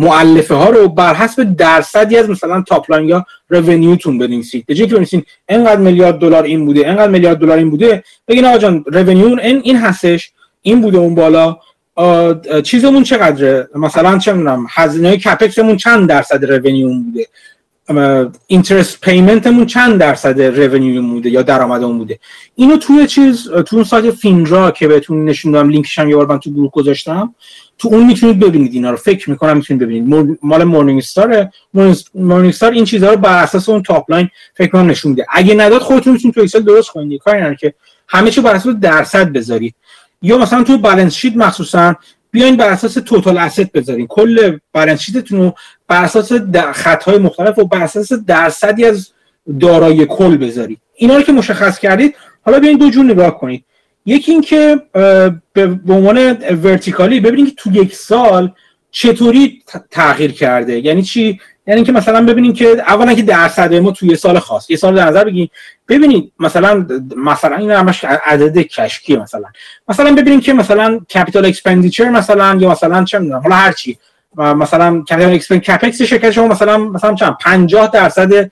مؤلفه 0.01 0.55
ها 0.55 0.71
رو 0.71 0.89
بر 0.89 1.15
حسب 1.15 1.57
درصدی 1.57 2.17
از 2.17 2.31
مثلا 2.31 2.63
top 2.63 2.91
line 2.91 3.09
یا 3.09 3.27
revenue 3.49 3.98
تون 3.98 4.19
بنویسید. 4.19 4.67
به 4.67 4.75
جای 4.75 4.87
که 4.87 4.95
بنویسین 4.95 5.23
اینقدر 5.49 5.81
میلیارد 5.81 6.19
دلار 6.19 6.43
این 6.43 6.67
بوده 6.67 6.81
اینقدر 6.81 7.11
میلیارد 7.11 7.39
دلار 7.39 7.59
این 7.59 7.71
بوده 7.71 8.05
بگین 8.29 8.45
آقا 8.45 8.59
جان 8.59 8.85
revenue 8.87 9.27
این 9.27 9.61
این 9.65 9.77
هستش 9.77 10.33
این 10.63 10.81
بوده 10.81 10.99
اون 10.99 11.15
بالا 11.15 11.57
چیزمون 12.65 13.03
چقدره؟ 13.03 13.69
مثلا 13.75 14.19
چه 14.19 14.33
می‌دونم 14.33 14.67
هزینه 14.71 15.17
CapEx 15.17 15.54
مون 15.54 15.77
چند 15.77 16.09
درصد 16.09 16.45
revenue 16.45 16.89
بوده؟ 16.89 17.27
interest 18.47 19.01
payment 19.01 19.47
مون 19.47 19.67
چند 19.67 20.01
درصد 20.01 20.43
revenue 20.43 21.03
بوده 21.03 21.31
یا 21.31 21.43
درآمدمون 21.43 21.99
بوده؟ 21.99 22.19
اینو 22.55 22.77
توی 22.77 23.07
چیز 23.07 23.49
تو 23.49 23.77
اون 23.77 23.85
سایت 23.85 24.11
FINRA 24.11 24.71
که 24.71 24.89
بهتون 24.89 25.25
نشون 25.25 25.53
دادم 25.53 25.69
لینکش 25.69 25.99
هم 25.99 26.11
یه 26.11 26.17
بار 26.17 26.27
من 26.27 26.39
تو 26.39 26.51
گروه 26.51 26.71
گذاشتم 26.71 27.35
تو 27.79 27.89
اون 27.89 28.07
می‌تونید 28.07 28.39
ببینید 28.39 28.75
اینا 28.75 28.91
رو. 28.91 28.97
فکر 28.97 29.31
می‌کنم 29.31 29.57
می‌تونید 29.57 29.83
ببینید. 29.83 30.37
مال 30.43 30.65
Morningstar 30.65 31.49
Morningstar 32.15 32.73
این 32.73 32.85
چیزها 32.85 33.11
رو 33.11 33.17
بر 33.17 33.43
اساس 33.43 33.69
اون 33.69 33.83
top 33.83 34.11
line 34.11 34.29
فکر 34.55 34.71
کنم 34.71 34.91
نشون 34.91 35.11
میده. 35.11 35.27
اگه 35.29 35.55
نداد 35.55 35.81
خودتون 35.81 36.13
می‌تونید 36.13 36.35
تو 36.35 36.41
Excel 36.41 36.61
درست 36.61 36.91
کنید. 36.91 37.21
کاری 37.21 37.57
که 37.57 37.75
همه 38.09 38.31
چی 38.31 38.41
بر 38.41 38.55
اساس 38.55 38.75
درصد 38.75 39.33
بذارید. 39.33 39.75
یا 40.23 40.39
مثلا 40.39 40.63
تو 40.65 40.79
balance 40.79 41.15
sheet 41.15 41.37
مخصوصا 41.37 41.95
بیاین 42.31 42.57
بر 42.57 42.69
اساس 42.69 42.95
total 42.95 43.39
asset 43.39 43.73
بذارین. 43.73 44.07
کل 44.07 44.59
بالانس 44.73 45.07
رو 45.31 45.55
بر 45.89 46.05
اساس 46.05 46.33
خطهای 46.75 47.19
مختلف 47.19 47.59
و 47.59 47.65
بر 47.65 47.83
اساس 47.83 48.13
درصدی 48.13 48.85
از 48.85 49.11
دارایی 49.61 50.07
کل 50.07 50.37
بذارید 50.37 50.79
اینا 50.95 51.17
رو 51.17 51.23
که 51.23 51.33
مشخص 51.33 51.79
کردید 51.79 52.15
حالا 52.43 52.61
بیاین 52.61 52.79
دو 52.79 52.91
جور 52.91 53.05
نگاه 53.05 53.39
کنید. 53.39 53.65
یکی 54.07 54.33
اینکه 54.33 54.83
به 55.53 55.79
عنوان 55.89 56.33
vertically 56.63 57.21
ببینید 57.21 57.49
که 57.49 57.55
تو 57.57 57.73
یک 57.73 57.95
سال 57.95 58.53
چطوری 58.91 59.63
تغییر 59.91 60.33
کرده. 60.33 60.81
یعنی 60.81 61.03
چی؟ 61.03 61.41
یعنی 61.71 61.79
اینکه 61.79 61.93
مثلا 61.93 62.25
ببینید 62.25 62.57
که 62.57 62.67
اولا 62.67 63.15
که 63.15 63.23
درصد 63.23 63.75
ما 63.75 63.91
توی 63.91 64.17
سال 64.17 64.39
خاص 64.39 64.71
یه 64.71 64.77
سال 64.77 64.95
در 64.95 65.07
نظر 65.07 65.25
بگیرید 65.25 65.51
ببینید 65.89 66.33
مثلا 66.39 66.87
مثلا 67.17 67.57
این 67.57 67.71
همش 67.71 68.05
عدد 68.05 68.59
کشکی 68.59 69.17
مثلا. 69.17 69.45
مثلا 69.89 70.15
ببینید 70.15 70.43
که 70.43 70.53
مثلا 70.53 70.99
capital 71.15 71.47
expenditure 71.47 72.09
مثلا 72.09 72.59
یا 72.61 72.71
مثلا 72.71 73.05
چه 73.05 73.19
می‌دونم 73.19 73.41
حالا 73.41 73.55
هر 73.55 73.73
چی. 73.73 73.99
مثلا 74.37 75.01
capital 75.01 75.35
expend 75.35 75.61
CapEx 75.61 76.03
شرکت 76.03 76.31
شما 76.31 76.49
مثلا 76.49 76.79
مثلا 76.79 77.15
چند؟ 77.15 77.37
50 77.41 77.91
درصد 77.91 78.51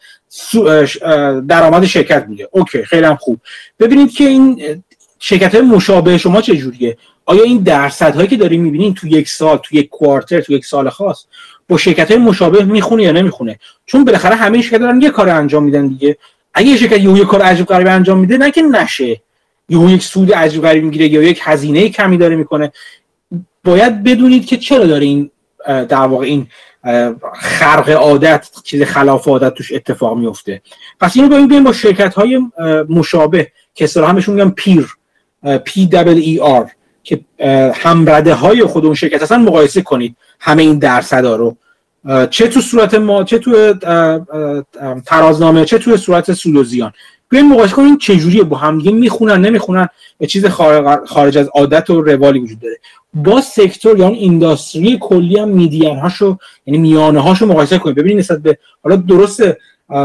درآمد 1.48 1.84
شرکت 1.84 2.26
بوده 2.26 2.48
اوکی 2.52 2.84
خیلی 2.84 3.06
هم 3.06 3.16
خوب. 3.16 3.40
ببینید 3.78 4.12
که 4.12 4.24
این 4.24 4.82
شرکت 5.18 5.54
های 5.54 5.64
مشابه 5.64 6.18
شما 6.18 6.40
چه 6.40 6.56
جوریه؟ 6.56 6.96
آیا 7.24 7.42
این 7.42 7.58
درصد 7.62 8.14
هایی 8.14 8.28
که 8.28 8.36
داریم 8.36 8.62
می‌بینین 8.62 8.94
تو 8.94 9.08
یک 9.08 9.28
سال 9.28 9.56
تو 9.56 9.76
یک 9.76 9.88
کوارتر 9.88 10.40
تو 10.40 10.52
یک 10.52 10.66
سال 10.66 10.88
خاص؟ 10.88 11.24
با 11.68 11.76
شرکت 11.76 12.10
های 12.10 12.20
مشابه 12.20 12.64
می‌خونه 12.64 13.02
یا 13.02 13.12
نمی‌خونه. 13.12 13.58
چون 13.86 14.04
بالاخره 14.04 14.34
همه 14.34 14.62
شرکت 14.62 14.78
دارن 14.78 15.00
یه 15.00 15.10
کار 15.10 15.28
انجام 15.28 15.64
میدن 15.64 15.86
دیگه. 15.86 16.16
اگه 16.54 16.76
شرکت 16.76 17.00
یه 17.00 17.24
کار 17.24 17.42
عجیب 17.42 17.66
غریب 17.66 17.86
انجام 17.86 18.18
میده 18.18 18.38
نه 18.38 18.50
که 18.50 18.62
نشه. 18.62 19.20
یه 19.68 19.80
یک 19.90 20.02
سود 20.02 20.32
عجیب 20.32 20.62
غریب 20.62 20.84
می‌گیره 20.84 21.08
یا 21.08 21.22
یک 21.22 21.40
هزینه 21.42 21.88
کمی 21.88 22.16
داره 22.16 22.36
می‌کنه. 22.36 22.72
باید 23.64 24.02
بدونید 24.02 24.46
که 24.46 24.56
چرا 24.56 24.86
داره 24.86 25.04
این 25.04 25.30
در 25.66 25.96
واقع 25.96 26.26
این 26.26 26.46
خرق 27.34 27.90
عادت 27.90 28.48
چیز 28.64 28.82
خلاف 28.82 29.28
عادت 29.28 29.54
توش 29.54 29.72
اتفاق 29.72 30.18
میفته 30.18 30.62
پس 31.00 31.16
اینو 31.16 31.46
با 31.46 31.60
با 31.64 31.72
شرکت 31.72 32.14
های 32.14 32.40
مشابه 32.88 33.52
که 33.74 33.84
اصطلاحا 33.84 34.12
بهشون 34.12 34.34
میگن 34.34 34.50
پیر 34.50 34.88
پی 35.64 35.86
دبل 35.86 36.16
ای 36.16 36.40
آر 36.40 36.70
که 37.08 37.20
همرده 37.74 38.34
های 38.34 38.64
خود 38.64 38.84
اون 38.84 38.94
شرکت 38.94 39.22
اصلا 39.22 39.38
مقایسه 39.38 39.82
کنید 39.82 40.16
همه 40.40 40.62
این 40.62 40.78
درصدا 40.78 41.36
رو. 41.36 41.56
چه 42.30 42.48
تو 42.48 42.60
صورت 42.60 42.94
ما 42.94 43.24
چه 43.24 43.38
تو 43.38 43.74
ترازنامه 45.06 45.64
چه 45.64 45.78
تو 45.78 45.96
صورت 45.96 46.32
سود 46.32 46.56
و 46.56 46.64
زیان 46.64 46.92
بیاین 47.28 47.48
مقایسه 47.48 47.74
کنیم 47.74 47.98
چه 47.98 48.16
جوریه 48.16 48.42
با 48.42 48.56
هم 48.56 48.78
دیگه 48.78 48.90
می‌خونن 48.90 49.40
نمی‌خونن 49.40 49.88
یه 50.20 50.26
چیز 50.26 50.46
خارج 51.06 51.38
از 51.38 51.48
عادت 51.54 51.90
و 51.90 52.02
روالی 52.02 52.38
وجود 52.38 52.60
داره. 52.60 52.78
با 53.14 53.40
سکتور 53.40 53.98
یا 53.98 54.06
اون 54.06 54.14
اینداستری 54.14 54.98
کلی 55.00 55.38
هم 55.38 55.48
میدین 55.48 55.96
هاشو 55.96 56.38
یعنی 56.66 56.78
میانه 56.78 57.20
هاشو 57.20 57.46
مقایسه 57.46 57.78
کنید. 57.78 57.96
ببینید 57.96 58.18
نسبت 58.18 58.38
به 58.38 58.58
حالا 58.84 58.96
درسته 58.96 59.58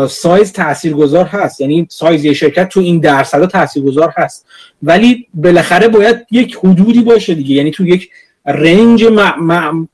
سایز 0.10 0.54
تاثیرگذار 0.54 1.26
هست. 1.26 1.62
یعنی 1.62 1.88
سایز 1.90 2.26
یه 2.26 2.34
شرکت 2.34 2.70
تو 2.70 2.80
این 2.80 3.00
درصدا 3.00 3.46
تاثیرگذار 3.46 4.14
هست. 4.18 4.46
ولی 4.84 5.28
بالاخره 5.34 5.88
باید 5.88 6.26
یک 6.32 6.56
حدودی 6.56 7.02
باشه 7.02 7.34
دیگه. 7.34 7.56
یعنی 7.56 7.72
تو 7.72 7.88
یک 7.88 8.10
رنج 8.46 9.06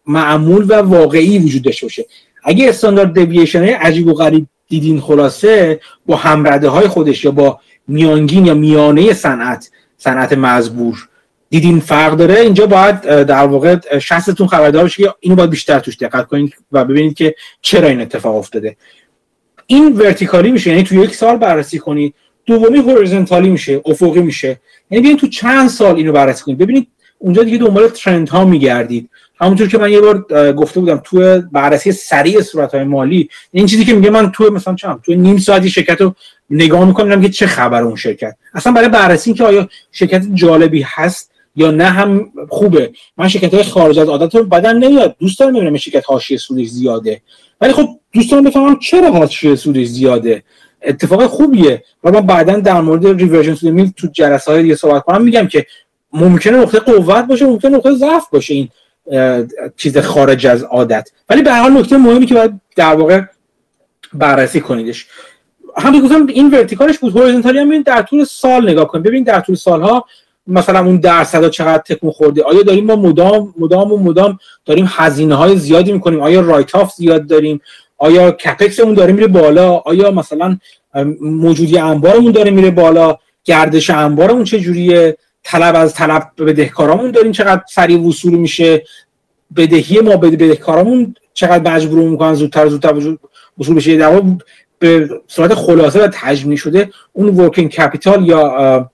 معمول 0.06 0.66
و 0.68 0.74
واقعی 0.74 1.40
وجود 1.40 1.62
داشته 1.62 1.86
باشه. 1.86 2.06
اگه 2.44 2.70
استاندارد 2.70 3.14
دیوییشن 3.14 3.60
های 3.60 3.72
عجیب 3.72 4.08
و 4.08 4.14
غریب 4.14 4.48
دیدین 4.68 5.02
خلاصه 5.02 5.80
با 6.06 6.16
همرده 6.16 6.70
های 6.70 6.88
خودش 6.88 7.26
یا 7.26 7.32
با 7.32 7.60
میانگین 7.88 8.46
یا 8.46 8.54
میانه 8.54 9.14
صنعت 9.14 9.70
صنعت 9.98 10.34
مزبور 10.34 11.10
دیدین 11.50 11.80
فرق 11.80 12.16
داره. 12.16 12.40
اینجا 12.40 12.66
باید 12.66 13.02
در 13.02 13.46
واقع 13.46 14.00
شخصتون 14.00 14.48
خبردار 14.48 14.84
بشه 14.84 15.04
که 15.04 15.14
اینو 15.20 15.36
باید 15.36 15.50
بیشتر 15.50 15.80
توش 15.80 15.98
دقت 15.98 16.28
کنید 16.28 16.54
و 16.72 16.86
ببینید 16.86 17.14
که 17.14 17.36
چرا 17.62 17.88
این 17.88 18.02
اتفاق 18.02 18.36
افتاده. 18.36 18.78
این 19.72 19.94
ورتیکالی 19.98 20.52
میشه 20.52 20.70
یعنی 20.70 20.84
تو 20.84 20.96
یک 20.96 21.16
سال 21.16 21.38
بررسی 21.38 21.80
کنید 21.80 22.14
دومی 22.46 22.78
هوریزونتالی 22.78 23.50
میشه 23.50 23.82
افقی 23.86 24.22
میشه. 24.22 24.60
یعنی 24.92 25.02
بیاین 25.02 25.18
تو 25.18 25.28
چند 25.28 25.70
سال 25.70 25.96
اینو 25.96 26.12
بررسی 26.12 26.44
کنید 26.44 26.58
ببینید 26.58 26.88
اونجا 27.18 27.44
دیگه 27.44 27.58
دنبال 27.58 27.88
ترند 27.88 28.30
ها 28.30 28.46
میگردید. 28.46 29.10
همونطور 29.42 29.68
که 29.68 29.78
من 29.78 29.92
یه 29.92 30.02
بار 30.02 30.26
گفته 30.54 30.80
بودم 30.80 31.02
تو 31.04 31.42
بررسی 31.52 31.92
سریع 31.92 32.42
صورت 32.42 32.76
های 32.76 32.84
مالی 32.84 33.30
این 33.52 33.66
چیزی 33.66 33.86
که 33.86 33.94
میگه 33.94 34.10
من 34.10 34.32
تو 34.32 34.52
مثلا 34.52 34.76
چند 34.76 35.02
تو 35.02 35.14
نیم 35.14 35.38
ساعتی 35.38 35.70
شرکت 35.70 36.02
رو 36.02 36.16
نگاه 36.50 36.86
می‌کنم 36.86 37.22
که 37.22 37.30
چه 37.30 37.48
خبر 37.48 37.82
اون 37.84 37.96
شرکت؟ 37.96 38.36
اصلا 38.54 38.74
برای 38.74 38.90
بررسی 38.90 39.34
که 39.34 39.44
آیا 39.44 39.70
شرکت 39.92 40.24
جالبی 40.34 40.86
هست 40.88 41.32
یا 41.56 41.72
نه 41.72 41.86
هم 41.86 42.32
خوبه. 42.50 42.92
من 43.18 43.28
شرکت 43.28 43.54
های 43.54 43.64
خارج 43.64 44.00
از 44.00 44.10
عادت 44.10 44.36
رو 44.36 44.44
بدن 44.44 44.78
نمیاد. 44.78 45.16
دوست 45.20 45.40
دارم 45.40 45.54
ببینم 45.54 45.78
شرکت 45.78 46.04
حاشیه 46.06 46.38
سودش 46.38 46.68
زیاده. 46.68 47.22
ولی 47.62 47.74
خب 47.74 47.99
دوست 48.14 48.32
دارم 48.32 48.44
بفهمم 48.44 48.80
چرا 48.80 49.12
حاشیه 49.12 49.56
سودش 49.56 49.88
زیاده؟ 49.88 50.44
اتفاق 50.82 51.26
خوبیه. 51.26 51.84
و 52.04 52.12
من 52.12 52.22
بعدا 52.22 52.60
در 52.60 52.82
مورد 52.82 53.08
ریورژن 53.08 53.56
تو 53.56 53.72
میل 53.72 53.92
تو 53.98 54.08
جلسه 54.08 54.52
های 54.52 54.62
دیگه 54.62 54.76
صحبت 54.76 55.04
کنم. 55.04 55.22
میگم 55.22 55.48
که 55.48 55.66
ممکنه 56.14 56.58
نقطه 56.58 56.80
قوت 56.80 57.26
باشه 57.26 57.46
ممکنه 57.46 57.78
نقطه 57.78 57.94
ضعف 57.94 58.30
باشه 58.32 58.54
این 58.54 58.70
چیز 59.78 59.98
خارج 59.98 60.48
از 60.48 60.64
عادت. 60.64 61.12
ولی 61.30 61.42
به 61.42 61.52
هر 61.52 61.62
حال 61.62 61.78
نکته 61.78 61.98
مهمی 61.98 62.26
که 62.26 62.34
باید 62.34 62.62
در 62.76 62.96
واقع 62.96 63.22
بررسی 64.14 64.62
کنیدش. 64.62 65.08
هم 65.78 66.02
گفتم 66.02 66.28
این 66.28 66.52
vertical 66.52 66.89
ش 66.89 66.98
بود. 66.98 67.18
horizontally 67.18 67.60
هم 67.60 67.82
در 67.82 68.02
طول 68.02 68.24
سال 68.24 68.70
نگاه 68.70 68.88
کنید. 68.88 69.06
ببین 69.06 69.24
در 69.24 69.40
طول 69.40 69.56
سالها 69.56 70.06
مثلا 70.48 70.86
اون 70.86 70.98
درصد 70.98 71.50
چقدر 71.50 71.84
تکون 71.84 72.12
خورده. 72.12 72.44
آیا 72.44 72.62
داریم 72.62 72.86
ما 72.86 72.96
مدام 72.96 73.54
مدام 73.58 73.92
و 73.92 73.98
مدام 73.98 74.40
داریم 74.66 74.86
هزینه 74.90 75.36
های 75.36 75.58
زیادی 75.58 75.92
می‌کنیم؟ 75.92 76.22
آیا 76.22 76.42
write-off 76.42 76.94
زیاد 76.94 77.28
داریم؟ 77.28 77.62
آیا 78.00 78.32
CapEx 78.32 78.70
مون 78.70 78.94
داره 78.94 79.14
میره 79.14 79.28
بالا؟ 79.28 79.72
آیا 79.72 80.12
مثلا 80.12 80.58
موجودی 81.22 81.78
انبارمون 81.78 82.32
داره 82.32 82.52
میره 82.52 82.72
بالا؟ 82.72 83.18
گردش 83.44 83.90
انبارمون 83.90 84.44
چه 84.44 84.60
جوریه 84.60 85.18
طلب 85.44 85.76
از 85.76 85.94
طلب 85.94 86.32
بدهکارامون 86.38 87.12
داریم 87.12 87.32
چقدر 87.32 87.62
سریع 87.70 88.00
وصول 88.08 88.36
میشه؟ 88.36 88.84
بدهی 89.56 90.00
ما 90.00 90.18
به 90.18 90.30
بدهکارامون 90.30 91.16
چقدر 91.34 91.74
مجبور 91.74 92.10
می‌کنن؟ 92.10 92.34
زودتر 92.34 92.68
زودتر 92.68 93.18
وصول 93.60 93.76
بشه. 93.76 93.98
در 93.98 94.22
به 94.80 95.10
صورت 95.28 95.54
خلاصه 95.54 96.04
و 96.04 96.08
تجمیع 96.14 96.58
شده 96.58 96.90
اون 97.14 97.28
ورکینگ 97.30 97.70
کپیتال 97.70 98.28
یا 98.28 98.92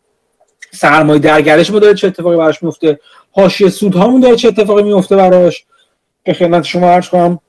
سرمایه 0.71 1.19
درگرش 1.19 1.71
ما 1.71 1.79
داره 1.79 1.93
چه 1.93 2.07
اتفاقی 2.07 2.37
براش 2.37 2.63
میفته 2.63 2.99
حاشیه 3.31 3.69
سودهامون 3.69 4.21
داره 4.21 4.35
چه 4.35 4.47
اتفاقی 4.47 4.83
میفته 4.83 5.15
براش؟ 5.15 5.65
به 6.23 6.33
خدمت 6.33 6.63
شما 6.63 6.89
عرض 6.89 7.09
کنم. 7.09 7.39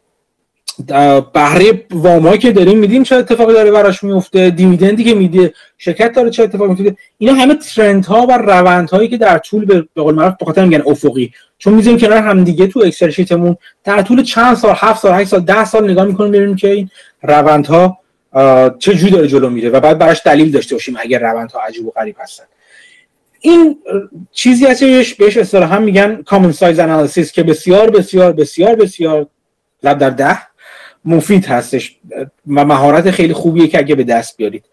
بهره 1.33 1.85
وامایی 1.91 2.39
که 2.39 2.53
داریم 2.53 2.79
میدیم 2.79 3.03
چه 3.03 3.17
اتفاقی 3.17 3.53
داره 3.53 3.71
براش 3.71 4.05
میفته 4.05 4.51
دیویدندی 4.51 5.05
که 5.05 5.15
میده 5.15 5.55
شرکت 5.79 6.13
داره 6.13 6.31
چه 6.31 6.43
اتفاقی 6.43 6.69
میفته 6.69 6.97
اینا 7.19 7.35
همه 7.35 7.55
ترند 7.55 8.07
ها 8.07 8.27
و 8.27 8.33
روند 8.39 8.91
هایی 8.91 9.09
که 9.09 9.17
در 9.17 9.39
طول 9.39 9.65
به 9.65 10.03
قول 10.03 10.15
معروف 10.15 10.35
بخاطر 10.41 10.65
میگن 10.65 10.83
افقی. 10.87 11.33
چون 11.59 11.75
می‌ذاریم 11.75 11.99
کنار 11.99 12.19
هم 12.19 12.45
دیگه 12.45 12.67
تو 12.67 12.81
اکسل 12.81 13.11
شیتمون 13.11 13.57
در 13.85 14.03
طول 14.03 14.23
چند 14.23 14.57
سال 14.57 14.75
هفت 14.77 15.03
سال 15.03 15.13
8 15.13 15.29
سال 15.29 15.41
10 15.41 15.65
سال 15.65 15.91
نگاه 15.91 16.05
می‌کنیم 16.05 16.33
ببینیم 16.33 16.57
که 16.57 16.71
این 16.71 16.91
روندها 17.23 17.99
چه 18.79 18.95
جوری 18.95 19.13
داره 19.13 19.29
جلو 19.29 19.51
میره 19.51 19.71
و 19.71 19.81
بعد 19.81 19.99
براش 19.99 20.21
دلیل 20.25 20.51
داشته 20.51 20.75
باشیم 20.75 20.97
اگر 20.99 21.19
روندها 21.19 21.61
عجیب 21.61 21.87
و 21.87 21.91
غریب 21.91 22.17
هستن. 22.19 22.45
این 23.41 23.79
چیزی 24.33 24.67
هستش 24.67 25.15
بهش 25.15 25.37
اصطلاحا 25.37 25.79
میگن 25.79 26.23
کامن 26.23 26.53
سایز 26.53 26.79
انالیسیس 26.79 27.33
که 27.33 27.43
بسیار 27.43 27.91
بسیار 27.91 28.33
بسیار 28.33 28.75
بسیار 28.75 29.27
لب 29.83 29.99
در 29.99 30.11
ده. 30.11 30.39
مفید 31.07 31.47
هستش 31.47 31.97
و 32.47 32.65
مهارت 32.65 33.11
خیلی 33.11 33.33
خوبیه 33.33 33.69
که 33.69 33.79
اگه 33.79 33.95
به 33.95 34.05
دست 34.05 34.37
بیارید. 34.37 34.65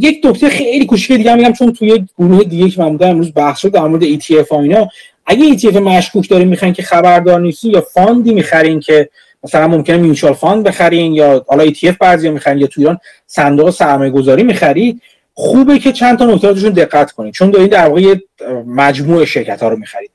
یک 0.00 0.26
نکته 0.26 0.48
خیلی 0.48 0.86
کوچیک 0.86 1.16
دیگه 1.16 1.34
میگم 1.34 1.52
چون 1.52 1.72
توی 1.72 2.06
گروه 2.18 2.44
دیگه 2.44 2.70
که 2.70 2.82
من 2.82 2.98
امروز 3.00 3.32
بحث 3.34 3.58
شد 3.58 3.72
در 3.72 3.80
مورد 3.80 4.18
ETF 4.18 4.48
ها 4.50 4.60
اینا. 4.60 4.88
اگه 5.26 5.58
ETF 5.58 5.76
مشکوک 5.76 6.28
دارین 6.28 6.48
می‌خواین 6.48 6.74
که 6.74 6.82
خبردار 6.82 7.40
نیستین 7.40 7.70
یا 7.70 7.80
fund 7.80 8.23
ی 8.23 8.34
می‌خرین 8.34 8.80
که 8.80 9.08
مثلا 9.44 9.68
ممکنه 9.68 9.96
mutual 9.96 10.32
fund 10.32 10.64
بخرین 10.64 11.14
یا 11.14 11.44
حالا 11.48 11.66
ETF 11.66 11.96
بعضی 12.00 12.30
می‌خرین 12.30 12.58
یا 12.58 12.66
تو 12.66 12.80
ایران 12.80 12.98
صندوق 13.26 13.70
سرمایه 13.70 14.10
گذاری 14.10 15.00
خوبه 15.34 15.78
که 15.78 15.92
چند 15.92 16.18
تا 16.18 16.26
نکته 16.26 16.70
دقت 16.70 17.12
کنید 17.12 17.34
چون 17.34 17.50
دارین 17.50 17.68
در 17.68 17.88
واقع 17.88 18.14
مجموعه 18.66 19.24
شرکت 19.24 19.62
ها 19.62 19.68
رو 19.68 19.76
می‌خرید. 19.76 20.10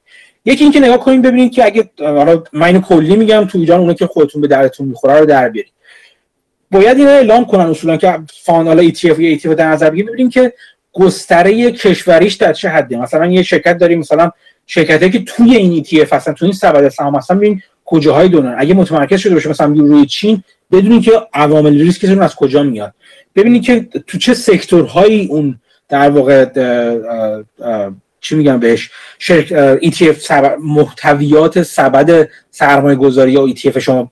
یکی 0.45 0.63
اینکه 0.63 0.79
نگاه 0.79 0.99
کنید 0.99 1.21
ببینید 1.21 1.51
که 1.51 1.65
اگه 1.65 1.89
حالا 1.99 2.43
من 2.53 2.81
کلی 2.81 3.15
میگم 3.15 3.45
تو 3.45 3.57
ایران 3.57 3.79
اونایی 3.79 3.97
که 3.97 4.07
خودتون 4.07 4.41
به 4.41 4.47
درتون 4.47 4.87
می‌خوره 4.87 5.19
رو 5.19 5.25
در 5.25 5.49
بیارید 5.49 5.73
باید 6.71 6.97
اینو 6.97 7.09
اعلام 7.09 7.45
کنن 7.45 7.65
اصولا 7.65 7.97
که 7.97 8.19
fund 8.43 8.67
حالا 8.67 8.89
ETF 8.89 9.19
یا 9.19 9.37
ETF 9.37 9.45
در 9.45 9.67
نظر 9.67 9.89
بگیرید 9.89 10.11
ببینید 10.11 10.33
که 10.33 10.53
گستره 10.93 11.71
کشوریش 11.71 12.33
در 12.33 12.53
چه 12.53 12.69
حدی. 12.69 12.95
مثلا 12.95 13.27
یه 13.27 13.43
شرکت 13.43 13.77
داریم 13.77 13.99
مثلا 13.99 14.31
شرکتی 14.67 15.09
که 15.09 15.23
توی 15.23 15.55
این 15.55 15.83
ETF 15.83 16.13
هستن 16.13 16.33
توی 16.33 16.45
این 16.45 16.53
سبد 16.53 16.89
سهام 16.89 17.15
هستن 17.15 17.37
ببین 17.37 17.61
کجاهای 17.85 18.29
دونن 18.29 18.55
اگه 18.57 18.73
متمرکز 18.73 19.19
شده 19.19 19.33
باشه 19.33 19.49
مثلا 19.49 19.67
روی 19.67 20.05
چین 20.05 20.43
بدونید 20.71 21.03
که 21.03 21.11
عوامل 21.33 21.81
ریسکتون 21.81 22.21
از 22.21 22.35
کجا 22.35 22.63
میاد. 22.63 22.93
ببینید 23.35 23.63
که 23.63 23.87
تو 24.07 24.17
چه 24.17 24.33
سکتورهایی 24.33 25.27
اون 25.27 25.59
در 25.89 26.09
واقع 26.09 26.45
چی 28.22 28.35
میگم 28.35 28.59
بهش؟ 28.59 28.90
شرک 29.19 29.48
ETF 29.80 30.19
سب... 30.19 30.58
محتویات 30.64 31.64
سبد 31.64 32.30
سرمایه 32.51 32.95
گذاری 32.95 33.32
یا 33.32 33.48
ETF 33.48 33.77
شما 33.77 34.11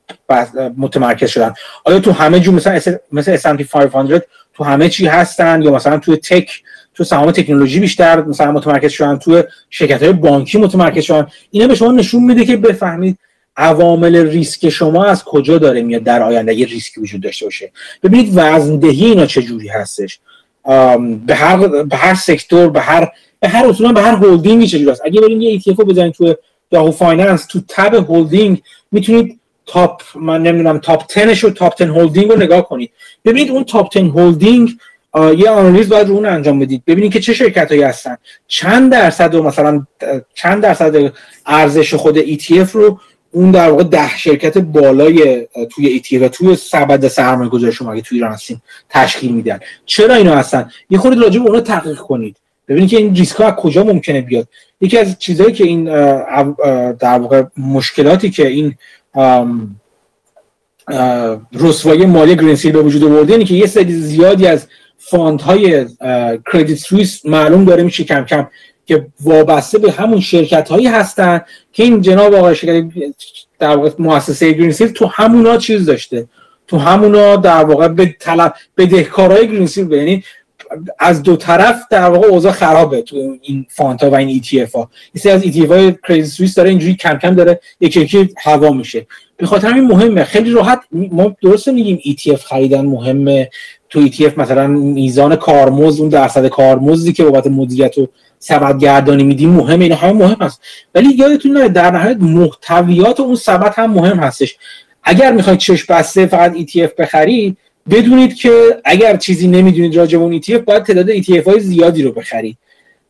متمرکز 0.77 1.29
شدن. 1.29 1.53
آیا 1.83 1.99
تو 1.99 2.11
همه 2.11 2.39
جو 2.39 2.51
مثلا 2.51 2.79
مثل 3.11 3.37
S&P 3.37 3.63
500 3.63 4.25
تو 4.53 4.63
همه 4.63 4.89
چی 4.89 5.07
هستن 5.07 5.61
یا 5.61 5.71
مثلا 5.71 5.97
تو 5.97 6.15
تک 6.15 6.63
تو 6.93 7.03
سهام 7.03 7.31
تکنولوژی 7.31 7.79
بیشتر 7.79 8.21
مثلا 8.21 8.51
متمرکز 8.51 8.91
شدن 8.91 9.17
تو 9.17 9.43
شرکت 9.69 10.03
های 10.03 10.13
بانکی 10.13 10.57
متمرکز 10.57 11.03
شدن؟ 11.03 11.27
اینا 11.51 11.67
به 11.67 11.75
شما 11.75 11.91
نشون 11.91 12.23
میده 12.23 12.45
که 12.45 12.57
بفهمید 12.57 13.17
عوامل 13.57 14.15
ریسک 14.15 14.69
شما 14.69 15.05
از 15.05 15.23
کجا 15.23 15.57
داره 15.57 15.81
میاد 15.81 16.03
در 16.03 16.23
آینده 16.23 16.53
یه 16.53 16.65
ریسکی 16.65 17.01
وجود 17.01 17.21
داشته 17.21 17.45
باشه. 17.45 17.71
ببینید 18.03 18.31
وزن‌دهی 18.35 19.05
اینا 19.05 19.25
چه 19.25 19.41
جوری 19.41 19.67
هستش 19.67 20.19
به 21.25 21.35
هر 21.35 21.67
به 21.83 21.97
هر 21.97 22.15
sector 22.15 22.69
به 22.69 22.81
هر 22.81 23.11
به 23.39 23.49
هر 23.49 23.65
اصولا 23.65 23.91
به 23.91 24.01
هر 24.01 24.15
هولدینگی 24.15 24.67
چه 24.67 24.91
است. 24.91 25.01
اگه 25.05 25.21
برید 25.21 25.41
یه 25.41 25.59
ETF 25.59 25.79
رو 25.79 25.85
بزنید 25.85 26.13
تو 26.13 26.35
Yahoo 26.71 26.91
Finance 26.91 27.45
تو 27.45 27.59
tab 27.67 27.95
holding 27.95 28.61
می‌تونید 28.91 29.39
top 29.65 30.01
من 30.15 30.43
نمی‌دونم 30.43 30.77
top 30.77 31.13
10 31.15 31.47
و 31.47 31.49
top 31.49 31.77
10 31.77 31.85
هولدینگ 31.85 32.29
رو 32.29 32.37
نگاه 32.37 32.67
کنید. 32.67 32.91
ببینید 33.25 33.51
اون 33.51 33.63
top 33.63 33.93
10 33.93 33.99
هولدینگ 33.99 34.69
یه 35.37 35.49
آنالیز 35.49 35.89
باید 35.89 36.07
رو 36.07 36.13
اون 36.13 36.25
انجام 36.25 36.59
بدید. 36.59 36.83
ببینید 36.87 37.13
که 37.13 37.19
چه 37.19 37.33
شرکت 37.33 37.71
هایی 37.71 37.83
هستن. 37.83 38.17
چند 38.47 38.91
درصد 38.91 39.35
و 39.35 39.43
مثلا 39.43 39.85
چند 40.33 40.63
درصد 40.63 41.13
ارزش 41.45 41.93
خود 41.93 42.21
ETF 42.21 42.71
رو 42.71 42.99
اون 43.31 43.51
در 43.51 43.69
واقع 43.69 43.83
ده 43.83 44.17
شرکت 44.17 44.57
بالای 44.57 45.47
توی 45.71 46.01
ETF 46.03 46.21
و 46.21 46.29
توی 46.29 46.55
سبد 46.55 47.07
سرمایه 47.07 47.49
گذاری 47.49 47.73
شما 47.73 47.91
اگه 47.91 48.01
توی 48.01 48.17
ایران 48.17 48.33
هستین 48.33 48.61
تشکیل 48.89 49.31
میدن. 49.31 49.59
چرا 49.85 50.15
اینا 50.15 50.35
هستن؟ 50.35 50.71
یه 50.89 50.97
خورده 50.97 51.21
راجع 51.21 51.39
به 51.39 51.45
اونا 51.45 51.61
تحقیق 51.61 51.97
کنید. 51.97 52.37
ببینید 52.69 52.89
که 52.89 52.97
این 52.97 53.15
ریسک 53.15 53.35
ها 53.35 53.45
از 53.45 53.53
کجا 53.53 53.83
ممکنه 53.83 54.21
بیاد. 54.21 54.47
یکی 54.81 54.97
از 54.97 55.19
چیزهایی 55.19 55.53
که 55.53 55.63
این 55.63 55.83
در 56.93 57.19
واقع 57.19 57.43
مشکلاتی 57.57 58.29
که 58.29 58.47
این 58.47 58.75
رسوایی 61.53 62.05
مالی 62.05 62.35
گرینسیل 62.35 62.71
به 62.71 62.81
وجود 62.81 63.03
آورده 63.03 63.33
اینه 63.33 63.45
که 63.45 63.53
یه 63.53 63.67
سری 63.67 63.93
زیادی 63.93 64.47
از 64.47 64.67
fund 64.97 65.41
های 65.41 65.85
کردیت 66.53 66.77
سوئیس 66.77 67.25
معلوم 67.25 67.65
داره 67.65 67.83
میشه 67.83 68.03
کم 68.03 68.25
کم 68.25 68.47
که 68.85 69.07
وابسته 69.21 69.77
به 69.77 69.91
همون 69.91 70.19
شرکت 70.19 70.69
هایی 70.69 70.87
هستن 70.87 71.41
که 71.71 71.83
این 71.83 72.01
جناب 72.01 72.33
آقای 72.33 72.55
شرکت 72.55 72.85
در 73.59 73.75
واقع 73.75 73.89
مؤسسه 73.99 74.51
گرینسیل 74.51 74.87
تو 74.87 75.05
همونا 75.05 75.57
چیز 75.57 75.85
داشته. 75.85 76.27
تو 76.67 76.77
همونا 76.77 77.35
در 77.35 77.63
واقع 77.63 77.87
به 77.87 78.15
طلب 78.19 78.53
بدهکارای 78.77 79.47
گرینسیل 79.47 79.91
یعنی 79.91 80.23
از 80.99 81.23
دو 81.23 81.35
طرف 81.35 81.81
در 81.91 82.09
واقع 82.09 82.27
اوضاع 82.27 82.51
خرابه 82.51 83.01
تو 83.01 83.37
این 83.41 83.65
fund 83.69 84.01
ها 84.01 84.09
و 84.09 84.15
این 84.15 84.41
ETF 84.61 84.75
ها. 84.75 84.89
یکی 85.25 85.31
از 85.31 85.43
ETF 85.45 85.67
های 85.67 85.95
کردیت 86.07 86.31
سوئیس 86.31 86.55
داره 86.55 86.69
اینجوری 86.69 86.95
کم 86.95 87.17
کم 87.17 87.35
داره 87.35 87.59
یکی 87.79 88.01
یکی 88.01 88.29
هوا 88.37 88.69
میشه. 88.69 89.07
به 89.37 89.45
خاطر 89.45 89.67
همین 89.67 89.83
مهمه. 89.83 90.23
خیلی 90.23 90.51
راحت 90.51 90.79
ما 90.91 91.35
درست 91.41 91.67
میگیم 91.67 91.99
ETF 92.33 92.43
خریدن 92.43 92.85
مهمه. 92.85 93.49
تو 93.89 93.99
ETF 93.99 94.37
مثلا 94.37 94.67
میزان 94.67 95.35
کارمزد 95.35 96.01
اون 96.01 96.09
درصد 96.09 96.47
کارمزدی 96.47 97.13
که 97.13 97.23
بابت 97.23 97.47
مدیریت 97.47 97.97
و 97.97 98.07
سبد 98.39 98.79
گردانی 98.79 99.23
میدیم 99.23 99.49
مهمه. 99.49 99.83
اینا 99.83 99.95
همه 99.95 100.11
مهم 100.11 100.37
هست. 100.41 100.61
ولی 100.95 101.09
یادتون 101.09 101.51
نره 101.51 101.69
در 101.69 101.91
نهایت 101.91 102.17
محتویات 102.17 103.19
اون 103.19 103.35
سبد 103.35 103.73
هم 103.75 103.91
مهم 103.91 104.19
هستش. 104.19 104.57
اگر 105.03 105.31
می‌خواید 105.31 105.59
چش 105.59 105.85
بسته 105.85 106.25
فقط 106.25 106.53
ETF 106.53 106.95
بخرید 106.97 107.57
بدونید 107.91 108.35
که 108.35 108.81
اگر 108.85 109.17
چیزی 109.17 109.47
نمی‌دونید 109.47 109.95
راجع 109.95 110.17
به 110.17 110.23
اون 110.23 110.41
ETF 110.41 110.57
باید 110.57 110.83
تعداد 110.83 111.17
ETF 111.17 111.47
های 111.47 111.59
زیادی 111.59 112.03
رو 112.03 112.11
بخرید. 112.11 112.57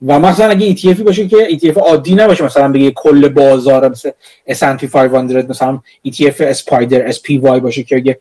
و 0.08 0.20
مثلا 0.20 0.50
اگه 0.50 0.76
ETF 0.76 1.02
باشه 1.02 1.28
که 1.28 1.48
ETF 1.52 1.78
عادی 1.78 2.16
نباشه 2.16 2.44
مثلا 2.44 2.72
بگه 2.72 2.92
کل 2.92 3.28
بازار 3.30 3.90
مثل 3.90 4.12
S&P 4.50 4.86
500 4.86 5.50
مثلا 5.50 5.80
ETF 6.08 6.42
اسپایدر 6.42 7.12
SPY 7.12 7.60
باشه 7.60 7.84
که 7.84 8.18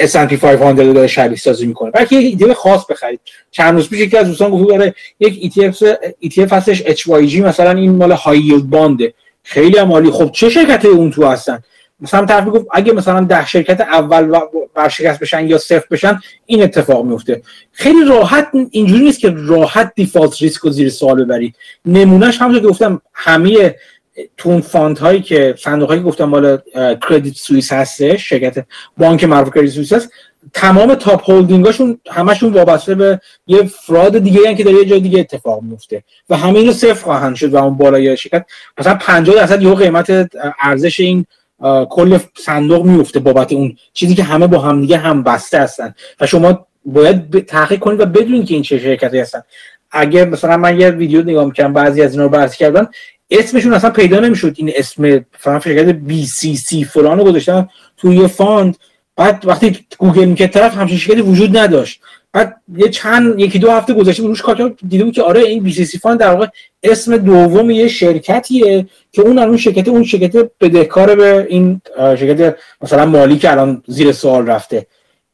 S&P 0.00 0.34
500 0.34 0.92
داره 0.94 1.06
شبیه 1.06 1.36
سازی 1.36 1.66
می‌کنه. 1.66 1.90
بلکه 1.90 2.16
یک 2.16 2.38
ETF 2.38 2.52
خاص 2.52 2.86
بخرید. 2.86 3.20
چند 3.50 3.74
روز 3.74 3.88
پیش 3.88 4.00
یکی 4.00 4.16
از 4.16 4.26
دوستان 4.26 4.50
گفت 4.50 4.68
داره 4.68 4.94
یک 5.20 5.52
ETF 5.52 5.76
ETF 6.24 6.52
هستش 6.52 6.82
HYG 6.82 7.36
مثلا 7.36 7.70
این 7.70 7.90
مال 7.90 8.12
های 8.12 8.38
ییلد 8.38 8.70
بانده 8.70 9.14
خیلی 9.42 9.78
عالی. 9.78 10.10
خب 10.10 10.30
چه 10.32 10.50
شرکت 10.50 10.84
اون 10.84 11.10
تو 11.10 11.26
هستن؟ 11.26 11.62
مثلا 12.04 12.26
طرف 12.26 12.46
گفت 12.46 12.66
اگه 12.72 12.92
مثلا 12.92 13.20
ده 13.20 13.46
شرکت 13.46 13.80
اول 13.80 14.38
برشکست 14.74 15.20
بشن 15.20 15.48
یا 15.48 15.58
صفر 15.58 15.86
بشن 15.90 16.20
این 16.46 16.62
اتفاق 16.62 17.04
میفته 17.04 17.42
خیلی 17.72 18.04
راحت 18.04 18.48
اینجوری 18.70 19.04
نیست 19.04 19.20
که 19.20 19.34
راحت 19.36 19.92
default 19.94 20.42
risk 20.42 20.60
رو 20.60 20.70
زیر 20.70 20.88
سوال 20.88 21.24
ببرید 21.24 21.56
نمونهش 21.84 22.38
همونطور 22.38 22.62
که 22.62 22.68
گفتم 22.68 23.02
همه 23.14 23.74
تون 24.36 24.60
fund 24.60 24.98
هایی 24.98 25.22
که 25.22 25.54
صندوق 25.58 25.88
هایی 25.88 26.02
گفتم 26.02 26.24
مال 26.24 26.58
کردیت 27.08 27.34
سوئیس 27.34 27.72
هستش 27.72 28.28
شرکت 28.28 28.64
بانک 28.96 29.24
معروف 29.24 29.54
کردیت 29.54 29.70
سوئیس 29.70 29.92
هست 29.92 30.10
تمام 30.52 30.94
top 30.94 31.30
holding 31.30 31.75
اشون 31.75 32.00
همشون 32.10 32.52
وابسته 32.52 32.94
به 32.94 33.20
یه 33.46 33.62
fraud 33.62 34.18
دیگه 34.18 34.40
هن 34.48 34.54
که 34.54 34.64
در 34.64 34.70
یه 34.70 34.84
جای 34.84 35.00
دیگه 35.00 35.20
اتفاق 35.20 35.62
میفته 35.62 36.04
و 36.30 36.36
همه 36.36 36.58
اینو 36.58 36.72
صفر 36.72 37.04
خواهند 37.04 37.36
شد 37.36 37.54
و 37.54 37.56
اون 37.56 37.76
بالای 37.76 38.16
شرکت. 38.16 38.46
مثلا 38.78 38.94
50 38.94 39.36
درصد 39.36 39.62
یه 39.62 39.74
قیمت 39.74 40.30
ارزش 40.60 41.00
این 41.00 41.26
کل 41.90 42.18
صندوق 42.36 42.84
میفته 42.84 43.20
بابت 43.20 43.52
اون 43.52 43.76
چیزی 43.92 44.14
که 44.14 44.22
همه 44.22 44.46
با 44.46 44.58
هم 44.58 44.80
دیگه 44.80 44.96
هم 44.98 45.22
بسته 45.22 45.58
هستن. 45.58 45.94
و 46.20 46.26
شما 46.26 46.66
باید 46.84 47.44
تحقیق 47.44 47.78
کنید 47.78 48.00
و 48.00 48.06
بدونید 48.06 48.46
که 48.46 48.54
این 48.54 48.62
چه 48.62 48.78
شرکتی 48.78 49.18
هستن. 49.18 49.42
اگه 49.90 50.24
مثلا 50.24 50.56
من 50.56 50.80
یه 50.80 50.90
ویدیو 50.90 51.22
نگاه 51.22 51.44
می‌کنم 51.44 51.72
بعضی 51.72 52.02
از 52.02 52.12
اینا 52.12 52.24
رو 52.24 52.28
بررسی 52.28 52.56
کردن 52.56 52.86
اسمشون 53.30 53.74
اصلا 53.74 53.90
پیدا 53.90 54.20
نمی‌شد. 54.20 54.54
این 54.56 54.72
اسم 54.76 55.26
فلان 55.38 55.60
شرکت 55.60 55.88
BCC 55.88 56.84
فلان 56.84 57.18
رو 57.18 57.24
گذاشتن 57.24 57.68
توی 57.96 58.16
یه 58.16 58.26
fund. 58.26 58.76
بعد 59.16 59.42
وقتی 59.46 59.86
گوگل 59.98 60.24
می‌کرد 60.24 60.50
طرف 60.50 60.76
همچین 60.76 60.98
شرکتی 60.98 61.20
وجود 61.20 61.56
نداشت. 61.56 62.00
بعد 62.34 62.56
یه 62.76 62.88
چند 62.88 63.40
یکی 63.40 63.58
دو 63.58 63.70
هفته 63.70 63.94
گذشته 63.94 64.22
روش 64.22 64.42
کار 64.42 64.74
دیدم 64.88 65.10
که 65.10 65.22
آره 65.22 65.40
این 65.40 65.62
BCC 65.62 65.98
fund 65.98 66.20
در 66.20 66.30
واقع 66.30 66.46
اسم 66.82 67.16
دوم 67.16 67.70
یه 67.70 67.88
شرکتیه 67.88 68.86
که 69.12 69.22
اون 69.22 69.38
اون 69.38 69.56
شرکت 69.56 69.88
اون 69.88 70.04
شرکت 70.04 70.50
بدهکار 70.60 71.14
به 71.14 71.46
این 71.50 71.80
شرکت 71.98 72.56
مثلا 72.82 73.06
مالی 73.06 73.38
که 73.38 73.50
الان 73.50 73.82
زیر 73.86 74.12
سوال 74.12 74.46
رفته. 74.46 74.86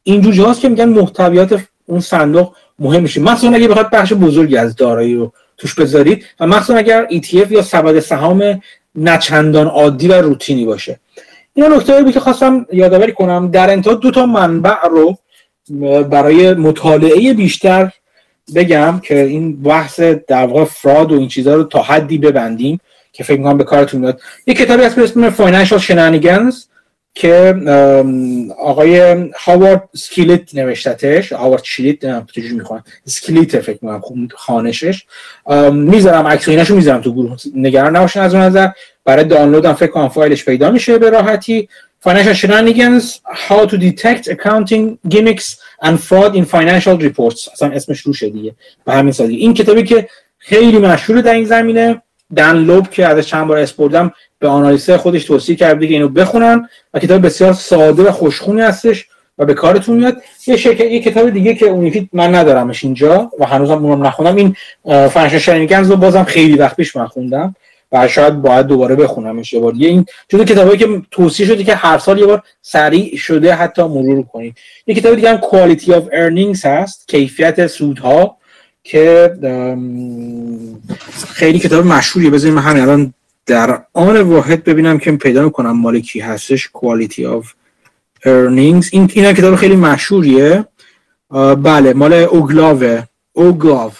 اینجور 0.03 0.33
جاست 0.33 0.61
که 0.61 0.69
میگن 0.69 0.89
محتویات 0.89 1.61
اون 1.85 1.99
صندوق 1.99 2.53
مهم 2.79 3.01
میشه. 3.01 3.21
مثلا 3.21 3.53
اگه 3.55 3.67
بخواد 3.67 3.89
بخش 3.89 4.13
بزرگی 4.13 4.57
از 4.57 4.75
دارایی 4.75 5.15
رو 5.15 5.31
توش 5.57 5.75
بذارید 5.75 6.25
و 6.39 6.47
مخصوصا 6.47 6.79
اگر 6.79 7.07
ETF 7.11 7.51
یا 7.51 7.61
سبد 7.61 7.99
سهام 7.99 8.61
نچندان 8.95 9.67
عادی 9.67 10.07
و 10.07 10.13
روتینی 10.13 10.65
باشه. 10.65 10.99
این 11.53 11.65
نکته 11.65 12.03
بود 12.03 12.13
که 12.13 12.19
خواستم 12.19 12.65
یادآوری 12.73 13.11
کنم. 13.11 13.51
در 13.51 13.69
انتها 13.69 13.93
دو 13.93 14.11
تا 14.11 14.25
منبع 14.25 14.87
رو 14.91 15.17
برای 16.09 16.53
مطالعه 16.53 17.33
بیشتر 17.33 17.91
بگم 18.55 18.99
که 19.03 19.21
این 19.23 19.63
بحث 19.63 19.99
در 20.27 20.45
واقع 20.45 20.63
fraud 20.63 21.11
و 21.11 21.15
این 21.15 21.27
چیزها 21.27 21.55
رو 21.55 21.63
تا 21.63 21.81
حدی 21.81 22.17
ببندیم 22.17 22.79
که 23.13 23.23
فکر 23.23 23.37
می‌کنم 23.37 23.57
به 23.57 23.63
کارتون 23.63 24.01
میاد. 24.01 24.21
یک 24.47 24.57
کتابی 24.57 24.83
هست 24.83 24.95
به 24.95 25.03
اسم 25.03 25.29
Financial 25.29 25.79
Shenanigans 25.79 26.63
که 27.13 27.55
آقای 28.59 29.25
هاوارد 29.35 29.89
سکیلیت 29.95 30.55
نوشتتش 30.55 31.31
هاوارد 31.31 31.63
شیلیت 31.63 32.05
نمی‌دونم 32.05 32.27
چجوری 32.31 32.53
می‌خوان 32.53 32.83
سکیلیت 33.05 33.59
فکر 33.59 33.79
می‌کنم 33.81 33.99
خوب 33.99 34.17
خانشش. 34.35 35.03
می‌ذارم 35.71 36.27
عکس 36.27 36.49
ایناشو 36.49 36.75
می‌ذارم 36.75 37.01
تو 37.01 37.13
گروه 37.13 37.37
نگران 37.55 37.95
نباشین 37.95 38.21
از 38.21 38.33
اون 38.35 38.43
نظر. 38.43 38.69
برای 39.05 39.23
دانلود 39.23 39.65
هم 39.65 39.73
فکر 39.73 39.91
کنم 39.91 40.09
فایلش 40.09 40.45
پیدا 40.45 40.71
میشه 40.71 40.97
به 40.97 41.09
راحتی. 41.09 41.69
Financial 42.05 42.35
Shenanigans 42.41 43.05
How 43.47 43.61
to 43.71 43.77
Detect 43.77 44.23
Accounting 44.35 44.97
Gimmicks 45.13 45.47
and 45.83 45.97
Fraud 45.97 46.35
in 46.35 46.45
Financial 46.45 46.97
Reports. 47.07 47.51
اصلا 47.53 47.71
اسمش 47.73 47.99
روشه 47.99 48.29
دیگه. 48.29 48.55
به 48.85 48.93
همین 48.93 49.11
سادگی. 49.11 49.35
این 49.35 49.53
کتابی 49.53 49.83
که 49.83 50.07
خیلی 50.37 50.77
مشهور 50.77 51.21
در 51.21 51.33
این 51.33 51.45
زمینه 51.45 52.01
دن 52.35 52.57
لوب 52.57 52.89
که 52.89 53.05
ازش 53.05 53.27
چند 53.27 53.47
بار 53.47 53.57
اسپردم 53.57 54.11
به 54.39 54.47
آنالیسه 54.47 54.97
خودش 54.97 55.25
توصیه 55.25 55.55
کرده 55.55 55.87
که 55.87 55.93
اینو 55.93 56.09
بخونن 56.09 56.69
و 56.93 56.99
کتاب 56.99 57.25
بسیار 57.25 57.53
ساده 57.53 58.03
و 58.03 58.11
خوشخونی 58.11 58.61
هستش 58.61 59.05
و 59.37 59.45
به 59.45 59.53
کارتون 59.53 59.97
میاد. 59.97 60.17
یه 60.47 60.57
شرکت 60.57 60.91
یه 60.91 60.99
کتاب 60.99 61.29
دیگه 61.29 61.55
که 61.55 61.65
اون 61.65 62.09
من 62.13 62.35
ندارمش 62.35 62.83
اینجا 62.83 63.31
و 63.39 63.45
هنوزم 63.45 63.85
اونم 63.85 64.07
نخوندم. 64.07 64.35
این 64.35 64.55
فنشن 65.07 65.39
شنینگنز 65.39 65.89
رو 65.89 65.97
بازم 65.97 66.23
خیلی 66.23 66.55
وقت 66.55 66.75
پیش 66.75 66.95
من 66.95 67.07
خوندم. 67.07 67.55
و 67.91 68.07
شاید 68.07 68.41
باید 68.41 68.67
دوباره 68.67 68.95
بخونمش 68.95 69.53
یه 69.53 69.59
بار. 69.59 69.73
یه 69.75 69.89
این 69.89 70.05
جزو 70.29 70.43
کتابایی 70.43 70.77
که 70.77 71.01
توصیه 71.11 71.45
شده 71.45 71.63
که 71.63 71.75
هر 71.75 71.97
سال 71.97 72.19
یه 72.19 72.25
بار 72.25 72.43
سریع 72.61 73.17
شده 73.17 73.53
حتی 73.53 73.83
مرور 73.83 74.23
کنید. 74.23 74.57
یه 74.87 74.95
کتاب 74.95 75.15
دیگه 75.15 75.29
هم 75.29 75.37
Quality 75.41 75.85
of 75.85 76.03
Earnings 76.13 76.65
هست 76.65 77.07
کیفیت 77.07 77.67
سودها 77.67 78.37
که 78.83 79.33
خیلی 81.27 81.59
کتاب 81.59 81.85
مشهوریه. 81.85 82.29
بذاریم 82.29 82.55
من 82.55 82.61
همین 82.61 82.83
الان 82.83 83.13
در 83.45 83.83
آن 83.93 84.21
واحد 84.21 84.63
ببینم 84.63 84.99
که 84.99 85.11
پیدا 85.11 85.43
می‌کنم 85.43 85.71
مال 85.71 85.99
کی 85.99 86.19
هستش. 86.19 86.67
Quality 86.67 87.21
of 87.21 87.45
Earnings. 88.23 88.89
این 88.91 89.11
این 89.13 89.33
کتاب 89.33 89.55
خیلی 89.55 89.75
مشهوریه. 89.75 90.65
بله 91.57 91.93
مال 91.93 92.13
اوگلاوه. 92.13 93.03
اوگلاو. 93.33 93.91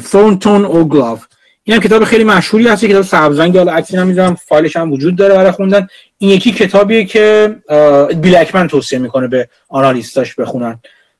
ثورنتون 0.00 0.64
اوگلاو 0.64 1.18
این 1.66 1.76
هم 1.76 1.82
کتاب 1.82 2.04
خیلی 2.04 2.24
مشهوری 2.24 2.68
هست 2.68 2.84
کتاب 2.84 3.02
سبز 3.02 3.38
رنگ 3.38 3.56
حالا 3.56 3.72
عکسی 3.72 3.96
نمی‌ذارم 3.96 4.34
فایلش 4.34 4.76
هم 4.76 4.92
وجود 4.92 5.16
داره 5.16 5.34
برای 5.34 5.50
خوندن. 5.50 5.86
این 6.18 6.30
یکی 6.30 6.52
کتابیه 6.52 7.04
که 7.04 7.56
بیلکمن 8.20 8.68
توصیه 8.68 8.98
می‌کنه 8.98 9.28
به 9.28 9.48
آنالیستاش 9.68 10.34
بخونن. 10.34 10.78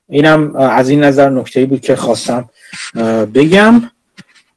اینم 0.09 0.57
از 0.57 0.89
این 0.89 1.05
نظر 1.05 1.31
نکته 1.31 1.67
بود 1.67 1.81
که 1.81 1.97
خواستم 1.97 2.49
بگم. 3.35 3.91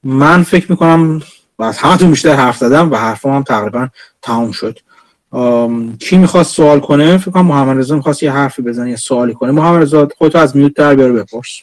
من 0.04 0.44
فکر 0.44 0.66
می‌کنم 0.72 1.22
از 1.60 1.78
همتون 1.78 2.10
بیشتر 2.10 2.34
حرف 2.34 2.58
زدم 2.58 2.92
و 2.92 2.96
حرفم 2.96 3.30
هم 3.30 3.44
تقریبا 3.44 3.88
تمام 4.22 4.52
شد. 4.52 4.80
کی 6.00 6.18
می‌خواست 6.18 6.56
سوال 6.56 6.80
کنه؟ 6.80 7.18
فکر 7.18 7.32
کنم 7.32 7.46
محمد 7.46 7.78
رضا 7.78 7.96
می‌خواست 7.96 8.24
یه 8.24 8.32
حرفی 8.32 8.62
بزنه 8.62 8.90
یه 8.90 8.96
سوالی 8.96 9.34
کنه. 9.34 9.52
محمد 9.52 9.82
رضا 9.82 10.08
خودتو 10.18 10.38
از 10.38 10.56
میوت 10.56 10.76
در 10.76 10.96
بیاره 10.96 11.14
بپرس. 11.14 11.62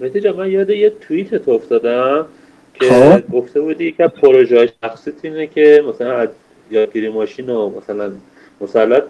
مهدی 0.00 0.30
من 0.30 0.50
یاد 0.50 0.70
یه 0.70 0.90
توییت 0.90 1.48
افتادم 1.48 2.26
که 2.74 2.86
خب. 2.86 3.30
گفته 3.32 3.60
بودی 3.60 3.84
یکی 3.84 4.02
از 4.02 4.10
پروژه 4.10 4.72
شخصی 4.84 5.12
اینه 5.22 5.46
که 5.46 5.84
مثلا 5.88 6.12
از 6.12 6.28
یادگیری 6.70 7.08
ماشین 7.08 7.48
رو 7.48 7.74
مثلا 7.78 8.12
مسلط 8.60 9.02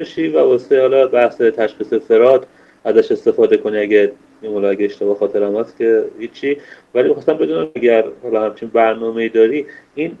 بشی 0.00 0.28
و 0.28 0.38
واسه 0.38 0.80
حالا 0.80 1.06
بحث 1.06 1.40
تشخیص 1.40 1.94
فراد 1.94 2.46
ازش 2.84 3.12
استفاده 3.12 3.56
کنی 3.56 3.78
اگه 3.78 4.12
این 4.42 4.64
اگه 4.64 4.84
اشتباه 4.84 5.18
خاطرم 5.18 5.56
هست 5.56 5.78
که 5.78 6.04
هیچی 6.18 6.56
ولی 6.94 7.12
خواستم 7.12 7.34
بدونم 7.34 7.68
اگر 7.74 8.04
حالا 8.22 8.44
همچین 8.44 8.68
برنامه 8.68 9.28
داری 9.28 9.66
این 9.94 10.18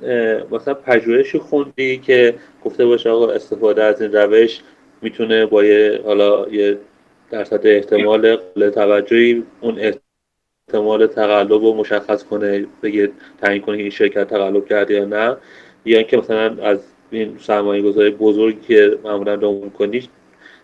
مثلا 0.50 0.74
پژوهشی 0.74 1.38
خوندی 1.38 1.98
که 1.98 2.34
گفته 2.64 2.86
باشه 2.86 3.10
آقا 3.10 3.30
استفاده 3.30 3.82
از 3.82 4.02
این 4.02 4.12
روش 4.12 4.60
می‌تونه 5.02 5.46
با 5.46 5.64
یه 5.64 6.00
حالا 6.04 6.48
یه 6.48 6.78
درصد 7.30 7.66
احتمال 7.66 8.36
توجهی 8.70 9.42
اون 9.60 9.78
احتمال 10.68 11.06
تقلب 11.06 11.64
رو 11.64 11.74
مشخص 11.74 12.24
کنه 12.24 12.66
بگه 12.82 13.10
تعیین 13.42 13.62
کنه 13.62 13.76
این 13.76 13.90
شرکت 13.90 14.28
تقلب 14.28 14.66
کرده 14.66 14.94
یا 14.94 15.04
نه. 15.04 15.36
یا 15.84 15.98
اینکه 15.98 16.16
مثلا 16.16 16.56
از 16.62 16.78
این 17.10 17.36
سرمایه 17.40 17.82
گذاری 17.82 18.10
بزرگی 18.10 18.60
که 18.60 18.98
معمولا 19.04 19.36
دنبال 19.36 19.68
کنی 19.70 20.08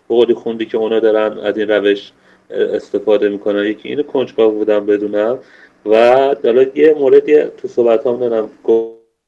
بقولی 0.09 0.33
خوندی 0.33 0.65
که 0.65 0.77
اونا 0.77 0.99
دارن 0.99 1.37
از 1.37 1.57
این 1.57 1.67
روش 1.67 2.11
استفاده 2.49 3.29
می‌کنن. 3.29 3.65
یکی 3.65 3.89
اینو 3.89 4.03
کنجکاو 4.03 4.51
بودم 4.51 4.85
بدونم. 4.85 5.39
و 5.85 5.95
حالا 6.43 6.65
یه 6.75 6.95
موردی 6.99 7.43
تو 7.43 7.67
صحبت 7.67 8.07
هم 8.07 8.17
دارم 8.17 8.49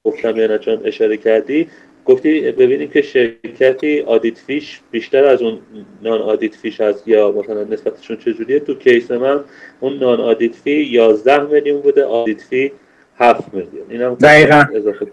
گفتم 0.05 0.37
یا 0.37 0.57
چون 0.57 0.81
اشاره 0.83 1.17
کردی. 1.17 1.69
گفتی 2.09 2.51
ببینیم 2.51 2.89
که 2.89 3.01
شرکتی 3.01 4.01
آدیت 4.01 4.37
فیش 4.37 4.79
بیشتر 4.91 5.25
از 5.25 5.41
اون 5.41 5.59
non-audit 6.01 6.21
fee 6.21 6.55
ش 6.55 6.81
هست 6.81 7.07
یا 7.07 7.31
مثلا 7.31 7.63
نسبتشون 7.63 8.17
چجوریه؟ 8.17 8.59
تو 8.59 8.73
case 8.75 9.11
من 9.11 9.39
اون 9.79 9.99
non-audit 9.99 10.55
fee 10.55 10.71
11 10.71 11.43
میلیون 11.43 11.81
بوده 11.81 12.03
audit 12.05 12.41
fee 12.41 12.71
7 13.17 13.53
میلیون. 13.53 13.85
اینم 13.89 14.15
دقیقاً. 14.15 14.63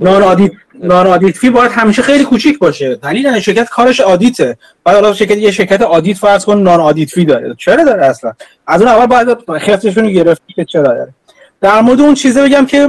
non-audit 0.00 0.50
non-audit 0.74 1.36
fee 1.36 1.50
باید 1.50 1.70
همیشه 1.70 2.02
خیلی 2.02 2.24
کوچیک 2.24 2.58
باشه. 2.58 2.94
دلیل 2.94 3.40
شرکت 3.40 3.68
کارش 3.68 4.00
audit 4.00 4.40
ه. 4.40 4.56
بعد 4.84 4.94
حالا 4.94 5.12
شرکت 5.14 5.36
یه 5.36 5.50
شرکت 5.50 5.82
audit 5.82 6.16
فرض 6.16 6.44
کن 6.44 6.58
non-audit 6.58 7.10
fee 7.10 7.24
داره. 7.24 7.54
چرا 7.58 7.84
داره 7.84 8.06
اصلا؟ 8.06 8.32
از 8.66 8.82
اون 8.82 8.90
اول 8.90 9.06
باید 9.06 9.38
خفتشون 9.58 10.04
رو 10.04 10.10
گرفت 10.10 10.42
که 10.56 10.64
چرا 10.64 10.82
داره. 10.82 11.14
در 11.60 11.80
مورد 11.80 12.00
اون 12.00 12.14
چیزه 12.14 12.42
بگم 12.42 12.66
که 12.66 12.88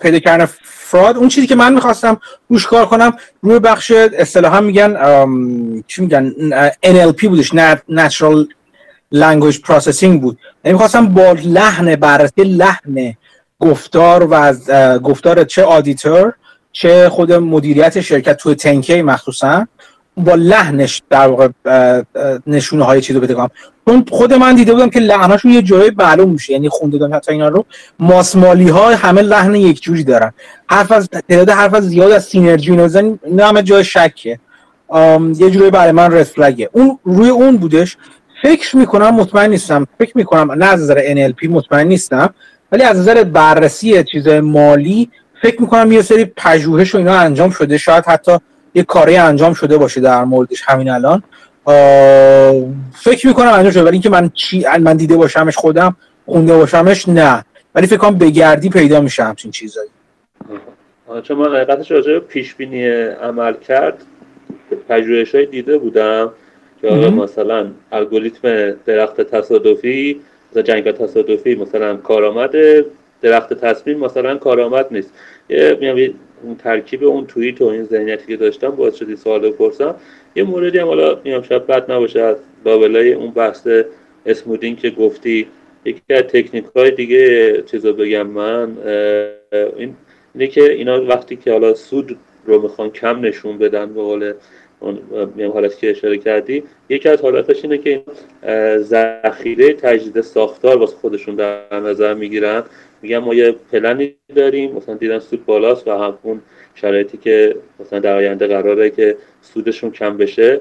پیدا 0.00 0.18
کردن 0.18 0.48
fraud 0.62 1.16
اون 1.16 1.28
چیزی 1.28 1.46
که 1.46 1.54
من 1.54 1.74
می‌خواستم 1.74 2.20
روش 2.48 2.66
کار 2.66 2.86
کنم 2.86 3.16
روی 3.42 3.58
بخش 3.58 3.90
اصطلاحا 3.90 4.60
میگن 4.60 4.96
چی 5.86 6.02
میگن؟ 6.02 6.32
NLP 6.86 7.24
بودش 7.24 7.50
Natural 7.90 8.46
Language 9.14 9.56
Processing 9.56 10.18
بود. 10.20 10.38
یعنی 10.64 10.72
می‌خواستم 10.72 11.06
با 11.06 11.32
لحن 11.32 11.96
بررسی 11.96 12.42
لحن 12.44 13.16
گفتار 13.60 14.24
و 14.24 14.34
از 14.34 14.70
گفتار 15.02 15.44
چه 15.44 15.62
آدیتور 15.62 16.32
چه 16.72 17.08
خود 17.08 17.32
مدیریت 17.32 18.00
شرکت 18.00 18.36
توی 18.36 18.54
تنکی 18.54 19.02
مخصوصا 19.02 19.66
با 20.16 20.34
لحنش 20.34 21.02
در 21.10 21.28
واقع 21.28 21.48
نشونه 22.46 22.84
های 22.84 23.00
چیزو 23.00 23.20
بده 23.20 23.34
کنم. 23.34 23.50
چون 23.88 24.04
خود 24.10 24.32
من 24.32 24.54
دیده 24.54 24.72
بودم 24.72 24.90
که 24.90 25.00
لحناشون 25.00 25.52
یه 25.52 25.62
جایی 25.62 25.90
معلوم 25.98 26.30
میشه 26.30 26.52
یعنی 26.52 26.68
خونده 26.68 26.98
دادم 26.98 27.16
حتی 27.16 27.32
اینا 27.32 27.48
رو. 27.48 27.64
ماسمالی 27.98 28.68
ها 28.68 28.94
همه 28.94 29.22
لحن 29.22 29.54
یک 29.54 29.82
جوری 29.82 30.04
دارن. 30.04 30.32
حرف 30.68 30.92
از 30.92 31.08
تعداد 31.28 31.50
حرف 31.50 31.74
از 31.74 31.88
زیاد 31.88 32.12
از 32.12 32.24
سینرژی 32.24 32.76
نزن 32.76 33.18
اینا 33.24 33.48
همه 33.48 33.62
جای 33.62 33.84
شکه. 33.84 34.38
یه 35.36 35.50
جوری 35.50 35.70
برای 35.70 35.92
من 35.92 36.12
رفلگه 36.12 36.70
اون 36.72 36.98
روی 37.04 37.28
اون 37.28 37.56
بودش. 37.56 37.96
فکر 38.42 38.76
می‌کنم 38.76 39.14
مطمئن 39.14 39.50
نیستم. 39.50 39.86
فکر 39.98 40.12
می‌کنم 40.14 40.52
نه 40.52 40.66
از 40.66 40.82
نظر 40.82 41.14
NLP 41.14 41.48
مطمئن 41.48 41.86
نیستم 41.86 42.34
ولی 42.72 42.82
از 42.82 42.98
نظر 42.98 43.24
بررسی 43.24 44.04
چیز 44.04 44.28
مالی 44.28 45.10
فکر 45.42 45.60
می‌کنم 45.60 45.92
یه 45.92 46.02
سری 46.02 46.24
پژوهش 46.24 46.94
و 46.94 46.98
اینا 46.98 47.14
انجام 47.14 47.50
شده. 47.50 47.78
شاید 47.78 48.04
حتی 48.04 48.32
یه 48.74 48.82
کاری 48.82 49.16
انجام 49.16 49.54
شده 49.54 49.78
باشه 49.78 50.00
در 50.00 50.24
موردش 50.24 50.62
همین 50.66 50.90
الان. 50.90 51.22
فکر 52.92 53.26
می‌کنم 53.26 53.52
انجام 53.52 53.70
شده 53.70 53.82
ولی 53.82 53.92
اینکه 53.92 54.10
من 54.10 54.30
چی 54.34 54.64
من 54.80 54.96
دیده 54.96 55.16
باشمش 55.16 55.56
خودم 55.56 55.96
خونده 56.26 56.56
باشمش 56.56 57.08
نه. 57.08 57.44
ولی 57.74 57.86
فکر 57.86 57.96
کنم 57.96 58.18
بگردی 58.18 58.68
پیدا 58.68 59.00
میشه 59.00 59.24
همچین 59.24 59.50
چیزایی. 59.50 59.88
چون 61.22 61.38
من 61.38 61.56
حقیقتش 61.56 61.90
راجع 61.90 62.18
پیش 62.18 62.54
بینی 62.54 62.86
عمل 63.22 63.54
کرد 63.54 64.02
پژوهش 64.88 65.34
های 65.34 65.46
دیده 65.46 65.78
بودم 65.78 66.30
که 66.82 66.90
مثلا 66.90 67.66
الگوریتم 67.92 68.70
درخت 68.86 69.20
تصادفی 69.20 70.20
مثلا 70.50 70.62
جنگ 70.62 70.90
تصادفی 70.90 71.54
مثلا 71.54 71.96
کارآمد 71.96 72.50
درخت 73.22 73.52
تصمیم 73.52 73.98
مثلا 73.98 74.36
کارآمد 74.36 74.86
نیست. 74.90 75.10
یه 75.48 76.14
اون 76.44 76.56
ترکیب 76.56 77.04
اون 77.04 77.26
توییت 77.26 77.62
و 77.62 77.64
این 77.64 77.84
ذهنیتی 77.84 78.26
که 78.26 78.36
داشتم 78.36 78.70
باعث 78.70 78.94
شدی 78.94 79.16
سوال 79.16 79.40
بپرسم. 79.40 79.94
یه 80.36 80.42
موردی 80.42 80.78
هم 80.78 80.86
حالا 80.86 81.20
میام 81.24 81.42
شاید 81.42 81.66
بد 81.66 81.92
نباشه 81.92 82.20
از 82.20 82.36
لابلای 82.66 83.12
اون 83.12 83.30
بحث 83.30 83.68
اسمودینگ 84.26 84.78
که 84.78 84.90
گفتی. 84.90 85.46
یکی 85.84 86.00
از 86.10 86.22
تکنیک 86.22 86.64
های 86.76 86.90
دیگه 86.90 87.62
چیزا 87.62 87.92
بگم 87.92 88.26
من 88.26 88.76
این 89.76 89.96
اینه 90.34 90.46
که 90.46 90.72
اینا 90.72 91.04
وقتی 91.04 91.36
که 91.36 91.52
حالا 91.52 91.74
سود 91.74 92.16
رو 92.46 92.62
می‌خوان 92.62 92.90
کم 92.90 93.20
نشون 93.20 93.58
بدن 93.58 93.94
به 93.94 94.02
قول 94.02 94.32
اون 94.80 94.98
حالتی 95.52 95.80
که 95.80 95.90
اشاره 95.90 96.18
کردی 96.18 96.62
یکی 96.88 97.08
از 97.08 97.20
حالاتش 97.20 97.64
اینه 97.64 97.78
که 97.78 98.02
ذخیره 98.78 99.72
تجدید 99.72 100.20
ساختار 100.20 100.76
واسه 100.76 100.96
خودشون 100.96 101.34
در 101.34 101.80
نظر 101.80 102.14
می‌گیرن. 102.14 102.62
میگن 103.04 103.18
ما 103.18 103.34
یه 103.34 103.54
پلنی 103.72 104.14
داریم 104.36 104.72
مثلا 104.72 104.94
دیدن 104.94 105.18
سود 105.18 105.46
بالاست 105.46 105.88
و 105.88 105.90
همون 105.90 106.40
شرایطی 106.74 107.16
که 107.18 107.56
مثلا 107.80 107.98
در 107.98 108.16
آینده 108.16 108.46
قراره 108.46 108.90
که 108.90 109.16
سودشون 109.42 109.90
کم 109.90 110.16
بشه. 110.16 110.60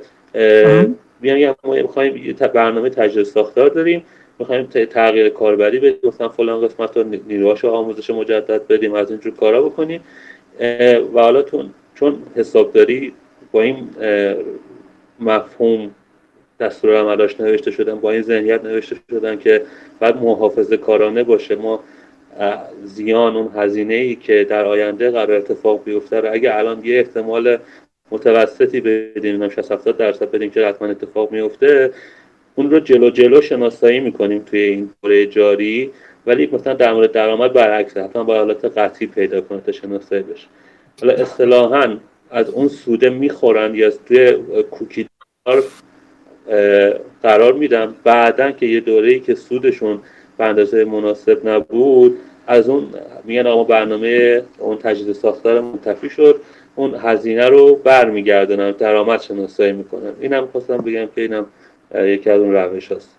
میگن 1.21 1.55
ما 1.63 1.73
می‌خوایم 1.73 2.17
یه 2.17 2.33
برنامه 2.33 2.89
تجدید 2.89 3.23
ساختار 3.23 3.69
داریم. 3.69 4.03
می‌خوایم 4.39 4.65
تغییر 4.65 5.29
کاربری 5.29 5.79
بدیم. 5.79 5.99
مثلا 6.03 6.29
فلان 6.29 6.67
قسمت 6.67 6.97
رو 6.97 7.03
نیروهاش 7.03 7.65
آموزش 7.65 8.09
مجدد 8.09 8.67
بدیم 8.67 8.93
از 8.93 9.11
اینجور 9.11 9.33
کارا 9.33 9.61
بکنیم. 9.61 10.01
و 11.13 11.19
حالا 11.19 11.43
چون 11.95 12.23
حسابداری 12.35 13.13
با 13.51 13.61
این 13.61 13.89
مفهوم 15.19 15.91
دستور 16.59 16.97
عملاش 16.97 17.39
نوشته 17.39 17.71
شدن 17.71 17.95
با 17.95 18.11
این 18.11 18.21
ذهنیت 18.21 18.63
نوشته 18.63 18.95
شدن 19.11 19.37
که 19.39 19.61
بعد 19.99 20.17
محافظه 20.17 20.77
کارانه 20.77 21.23
باشه 21.23 21.55
ما 21.55 21.83
زیان 22.83 23.35
اون 23.35 23.51
هزینه 23.55 23.93
ای 23.93 24.15
که 24.15 24.47
در 24.49 24.65
آینده 24.65 25.11
قرار 25.11 25.31
اتفاق 25.31 25.83
بیفته 25.83 26.19
رو 26.19 26.33
اگه 26.33 26.55
الان 26.55 26.85
یه 26.85 26.97
احتمال 26.97 27.57
متوسطی 28.11 28.81
بدیم 28.81 29.49
60 29.49 29.71
70 29.71 29.97
درصد 29.97 30.31
بدیم 30.31 30.49
که 30.49 30.67
حتما 30.67 30.87
اتفاق 30.87 31.31
میفته 31.31 31.91
اون 32.55 32.71
رو 32.71 32.79
جلو 32.79 33.09
جلو 33.09 33.41
شناسایی 33.41 33.99
می‌کنیم 33.99 34.43
توی 34.43 34.59
این 34.59 34.89
دوره 35.03 35.25
جاری. 35.25 35.91
ولی 36.25 36.49
مثلا 36.51 36.73
در 36.73 36.93
مورد 36.93 37.11
درآمد 37.11 37.53
برعکس 37.53 37.97
حتما 37.97 38.23
با 38.23 38.35
حالت 38.35 38.65
قطعی 38.65 39.07
پیدا 39.07 39.41
کنه 39.41 39.61
تا 39.61 39.71
شناسایی 39.71 40.23
بشه. 40.23 40.47
حالا 41.01 41.13
اصطلاحا 41.13 41.97
از 42.31 42.49
اون 42.49 42.67
سوده 42.67 43.09
می‌خورن 43.09 43.75
یا 43.75 43.91
توی 44.05 44.37
کوکی 44.71 45.07
قرار 47.23 47.53
میدم 47.53 47.95
بعدا 48.03 48.51
که 48.51 48.65
یه 48.65 48.79
دوره 48.79 49.11
ای 49.11 49.19
که 49.19 49.35
سودشون 49.35 50.01
به 50.37 50.45
اندازه 50.45 50.85
مناسب 50.85 51.49
نبود. 51.49 52.17
از 52.47 52.69
اون 52.69 52.87
میگن 53.23 53.47
آقا 53.47 53.63
برنامه 53.63 54.41
اون 54.59 54.77
تجدید 54.77 55.15
ساختار 55.15 55.61
منتفی 55.61 56.09
شد. 56.09 56.41
اون 56.75 56.95
هزینه 57.01 57.49
رو 57.49 57.75
برمیگردونن 57.75 58.71
درآمد 58.71 59.21
شناسایی 59.21 59.71
می‌کنن. 59.71 60.11
اینم 60.21 60.47
خواستم 60.51 60.77
بگم 60.77 61.05
که 61.15 61.21
اینم 61.21 61.45
یکی 61.95 62.29
از 62.29 62.41
اون 62.41 62.53
روش 62.53 62.91
هست. 62.91 63.09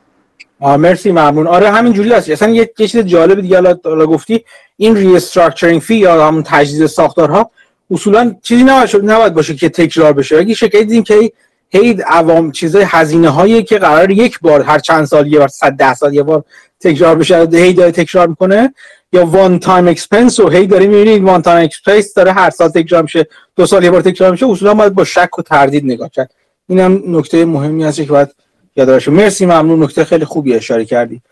آه 0.60 0.76
مرسی 0.76 1.12
ممنون. 1.12 1.46
آره 1.46 1.68
همین 1.68 1.92
جوری 1.92 2.12
هست. 2.12 2.30
اصلا 2.30 2.48
یه 2.48 2.70
چیز 2.78 2.98
جالب 2.98 3.40
دیگه 3.40 3.60
حالا 3.84 4.06
گفتی 4.06 4.44
این 4.76 4.96
restructuring 4.96 5.80
fee 5.80 5.94
یا 5.94 6.26
همون 6.26 6.42
تجدید 6.46 6.86
ساختارها 6.86 7.50
اصولا 7.90 8.34
چیزی 8.42 8.64
نباید, 8.64 9.10
نباید 9.10 9.34
باشه 9.34 9.54
که 9.54 9.68
تکرار 9.68 10.12
بشه. 10.12 10.36
اگه 10.36 10.54
شرکتی 10.54 10.84
دیدیم 10.84 11.02
که 11.02 11.32
هی 11.74 12.02
عوام 12.06 12.52
چیزای 12.52 12.84
هزینه 12.88 13.28
هایی 13.28 13.62
که 13.62 13.78
قرار 13.78 14.10
یک 14.10 14.40
بار 14.40 14.62
هر 14.62 14.78
چند 14.78 15.04
سال 15.04 15.32
یه 15.32 15.38
بار 15.38 15.48
صد 15.48 15.72
ده 15.72 15.94
سال 15.94 16.14
یه 16.14 16.22
بار 16.22 16.44
تکرار 16.80 17.16
بشه 17.16 17.48
هی 17.52 17.72
داره 17.72 17.90
تکرار 17.90 18.26
می‌کنه 18.26 18.74
یا 19.12 19.26
one-time 19.26 19.88
expense 19.88 20.40
و 20.40 20.48
هی 20.48 20.66
داره 20.66 20.86
می‌بینید 20.86 21.22
one-time 21.22 21.64
expense 21.64 22.14
داره 22.14 22.32
هر 22.32 22.50
سال 22.50 22.68
تکرار 22.68 23.02
میشه 23.02 23.26
دو 23.56 23.66
سال 23.66 23.84
یه 23.84 23.90
بار 23.90 24.02
تکرار 24.02 24.30
میشه 24.30 24.46
اصولا 24.46 24.74
باید 24.74 24.94
با 24.94 25.04
شک 25.04 25.38
و 25.38 25.42
تردید 25.42 25.84
نگاه 25.84 26.08
کرد. 26.08 26.34
اینم 26.68 27.02
نکته 27.06 27.44
مهمی 27.44 27.84
هست 27.84 27.96
که 27.96 28.02
باید 28.02 28.34
یاد 28.76 28.88
باشه 28.88 29.10
مرسی 29.10 29.46
ممنون. 29.46 29.82
نکته 29.82 30.04
خیلی 30.04 30.24
خوبی 30.24 30.54
اشاره 30.54 30.84
کردی. 30.84 31.22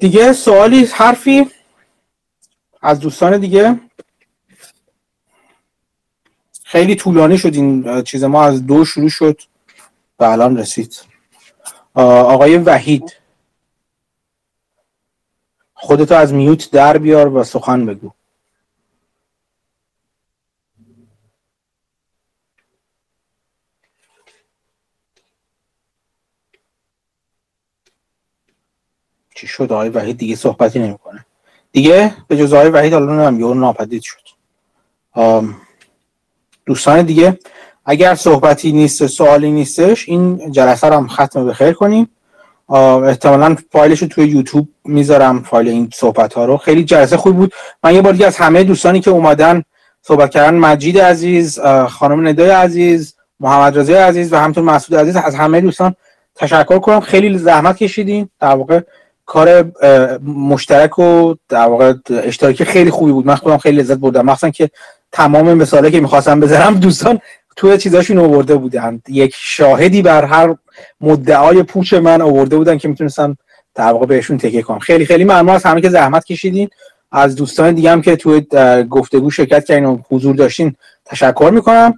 دیگه 0.00 0.32
سوالی 0.32 0.88
حرفی 0.92 1.46
از 2.82 3.00
دوستان 3.00 3.38
دیگه؟ 3.38 3.80
خیلی 6.74 6.94
طولانی 6.94 7.38
شد 7.38 7.54
این 7.54 8.02
چیز 8.02 8.24
ما 8.24 8.44
از 8.44 8.66
دو 8.66 8.84
شروع 8.84 9.08
شد 9.08 9.40
و 10.18 10.24
الان 10.24 10.56
رسید. 10.58 11.00
آقای 11.94 12.56
وحید. 12.56 13.16
خودتو 15.74 16.14
از 16.14 16.32
میوت 16.32 16.70
در 16.70 16.98
بیار 16.98 17.28
و 17.28 17.44
سخن 17.44 17.86
بگو. 17.86 18.10
چی 29.34 29.46
شد؟ 29.46 29.72
آقای 29.72 29.88
وحید 29.88 30.18
دیگه 30.18 30.36
صحبتی 30.36 30.78
نمی‌کنه. 30.78 31.26
دیگه 31.72 32.14
به 32.28 32.36
جز 32.36 32.52
آقای 32.52 32.68
وحید 32.68 32.94
الان 32.94 33.20
نمیم 33.20 33.48
یه 33.48 33.54
ناپدید 33.54 34.02
شد. 34.02 34.28
دوستان 36.66 37.02
دیگه 37.02 37.38
اگر 37.86 38.14
صحبتی 38.14 38.72
نیست 38.72 39.06
سوالی 39.06 39.50
نیستش 39.50 40.08
این 40.08 40.52
جلسه 40.52 40.86
رو 40.86 40.96
هم 40.96 41.08
ختم 41.08 41.46
بخیر 41.46 41.72
کنیم 41.72 42.10
احتمالا 42.68 43.56
فایلش 43.72 44.02
رو 44.02 44.08
توی 44.08 44.26
یوتیوب 44.26 44.68
می‌ذارم 44.84 45.42
فایل 45.42 45.68
این 45.68 45.90
صحبت 45.94 46.34
ها 46.34 46.44
رو. 46.44 46.56
خیلی 46.56 46.84
جلسه 46.84 47.16
خوب 47.16 47.36
بود. 47.36 47.52
من 47.84 47.94
یه 47.94 48.02
بار 48.02 48.12
دیگه 48.12 48.26
از 48.26 48.36
همه 48.36 48.64
دوستانی 48.64 49.00
که 49.00 49.10
اومدن 49.10 49.62
صحبت 50.02 50.30
کردن 50.30 50.54
مجید 50.54 50.98
عزیز 50.98 51.60
خانم 51.88 52.28
ندای 52.28 52.50
عزیز 52.50 53.14
محمد 53.40 53.78
رضا 53.78 53.94
عزیز 53.94 54.32
و 54.32 54.36
همطور 54.36 54.64
مسعود 54.64 55.00
عزیز 55.00 55.16
از 55.16 55.34
همه 55.34 55.60
دوستان 55.60 55.94
تشکر 56.34 56.78
کنم. 56.78 57.00
خیلی 57.00 57.38
زحمت 57.38 57.76
کشیدین. 57.76 58.28
در 58.40 58.54
واقع 58.54 58.80
کار 59.26 59.72
مشترک 60.24 60.98
و 60.98 61.34
در 61.48 61.66
واقع 61.66 61.94
اشتراکی 62.10 62.64
خیلی 62.64 62.90
خوبی 62.90 63.12
بود. 63.12 63.26
من 63.26 63.34
خودم 63.34 63.58
خیلی 63.58 63.76
لذت 63.76 63.96
بردم. 63.96 64.26
مخصوصا 64.26 64.50
که 64.50 64.70
تمام 65.14 65.54
مثاله 65.54 65.90
که 65.90 66.00
می‌خواستم 66.00 66.40
بذارم 66.40 66.74
دوستان 66.74 67.20
توی 67.56 67.78
چیزاشون 67.78 68.18
آورده 68.18 68.56
بودن. 68.56 69.02
یک 69.08 69.34
شاهدی 69.38 70.02
بر 70.02 70.24
هر 70.24 70.54
مدعای 71.00 71.62
پوچ 71.62 71.94
من 71.94 72.22
آورده 72.22 72.56
بودن 72.56 72.78
که 72.78 72.88
می‌تونستم 72.88 73.36
در 73.74 73.92
واقع 73.92 74.06
بهشون 74.06 74.38
تکیه 74.38 74.62
کنم. 74.62 74.78
خیلی 74.78 75.06
خیلی 75.06 75.24
ممنون 75.24 75.48
از 75.48 75.62
همه 75.62 75.80
که 75.80 75.90
زحمت 75.90 76.24
کشیدین. 76.24 76.68
از 77.12 77.36
دوستان 77.36 77.74
دیگه 77.74 77.90
هم 77.90 78.02
که 78.02 78.16
توی 78.16 78.46
گفتگو 78.90 79.30
شرکت 79.30 79.64
کردین 79.64 79.84
و 79.84 79.98
حضور 80.10 80.36
داشتین 80.36 80.74
تشکر 81.04 81.50
می‌کنم. 81.54 81.94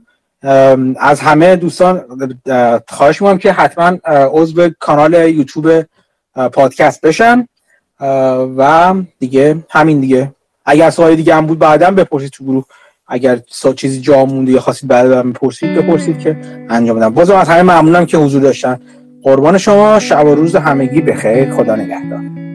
از 1.00 1.20
همه 1.20 1.56
دوستان 1.56 2.04
خواهش 2.88 3.22
می‌کنم 3.22 3.38
که 3.38 3.52
حتما 3.52 3.98
عضو 4.32 4.70
کانال 4.78 5.14
یوتیوب 5.14 5.84
پادکست 6.52 7.00
بشن. 7.00 7.48
و 8.56 8.94
دیگه 9.18 9.56
همین 9.70 10.00
دیگه. 10.00 10.32
اگر 10.66 10.90
سوال 10.90 11.14
دیگه 11.14 11.34
هم 11.34 11.46
بود 11.46 11.58
بعدا 11.58 11.90
بپرسید 11.90 12.30
تو 12.30 12.44
گروه. 12.44 12.64
اگر 13.08 13.40
چیزی 13.76 14.00
جا 14.00 14.24
مونده 14.24 14.52
یا 14.52 14.60
خواستید 14.60 14.88
بعد 14.88 15.08
برم 15.08 15.32
بپرسید 15.32 15.74
بپرسید 15.74 16.18
که 16.18 16.36
انجام 16.68 16.96
بدم. 16.96 17.14
بازم 17.14 17.36
از 17.36 17.48
همه 17.48 17.62
ممنونم 17.62 18.06
که 18.06 18.18
حضور 18.18 18.42
داشتن. 18.42 18.80
قربان 19.22 19.58
شما 19.58 19.98
شب 19.98 20.26
و 20.26 20.34
روز 20.34 20.56
همگی 20.56 21.00
بخیر. 21.00 21.50
خدا 21.50 21.76
نگهدار. 21.76 22.45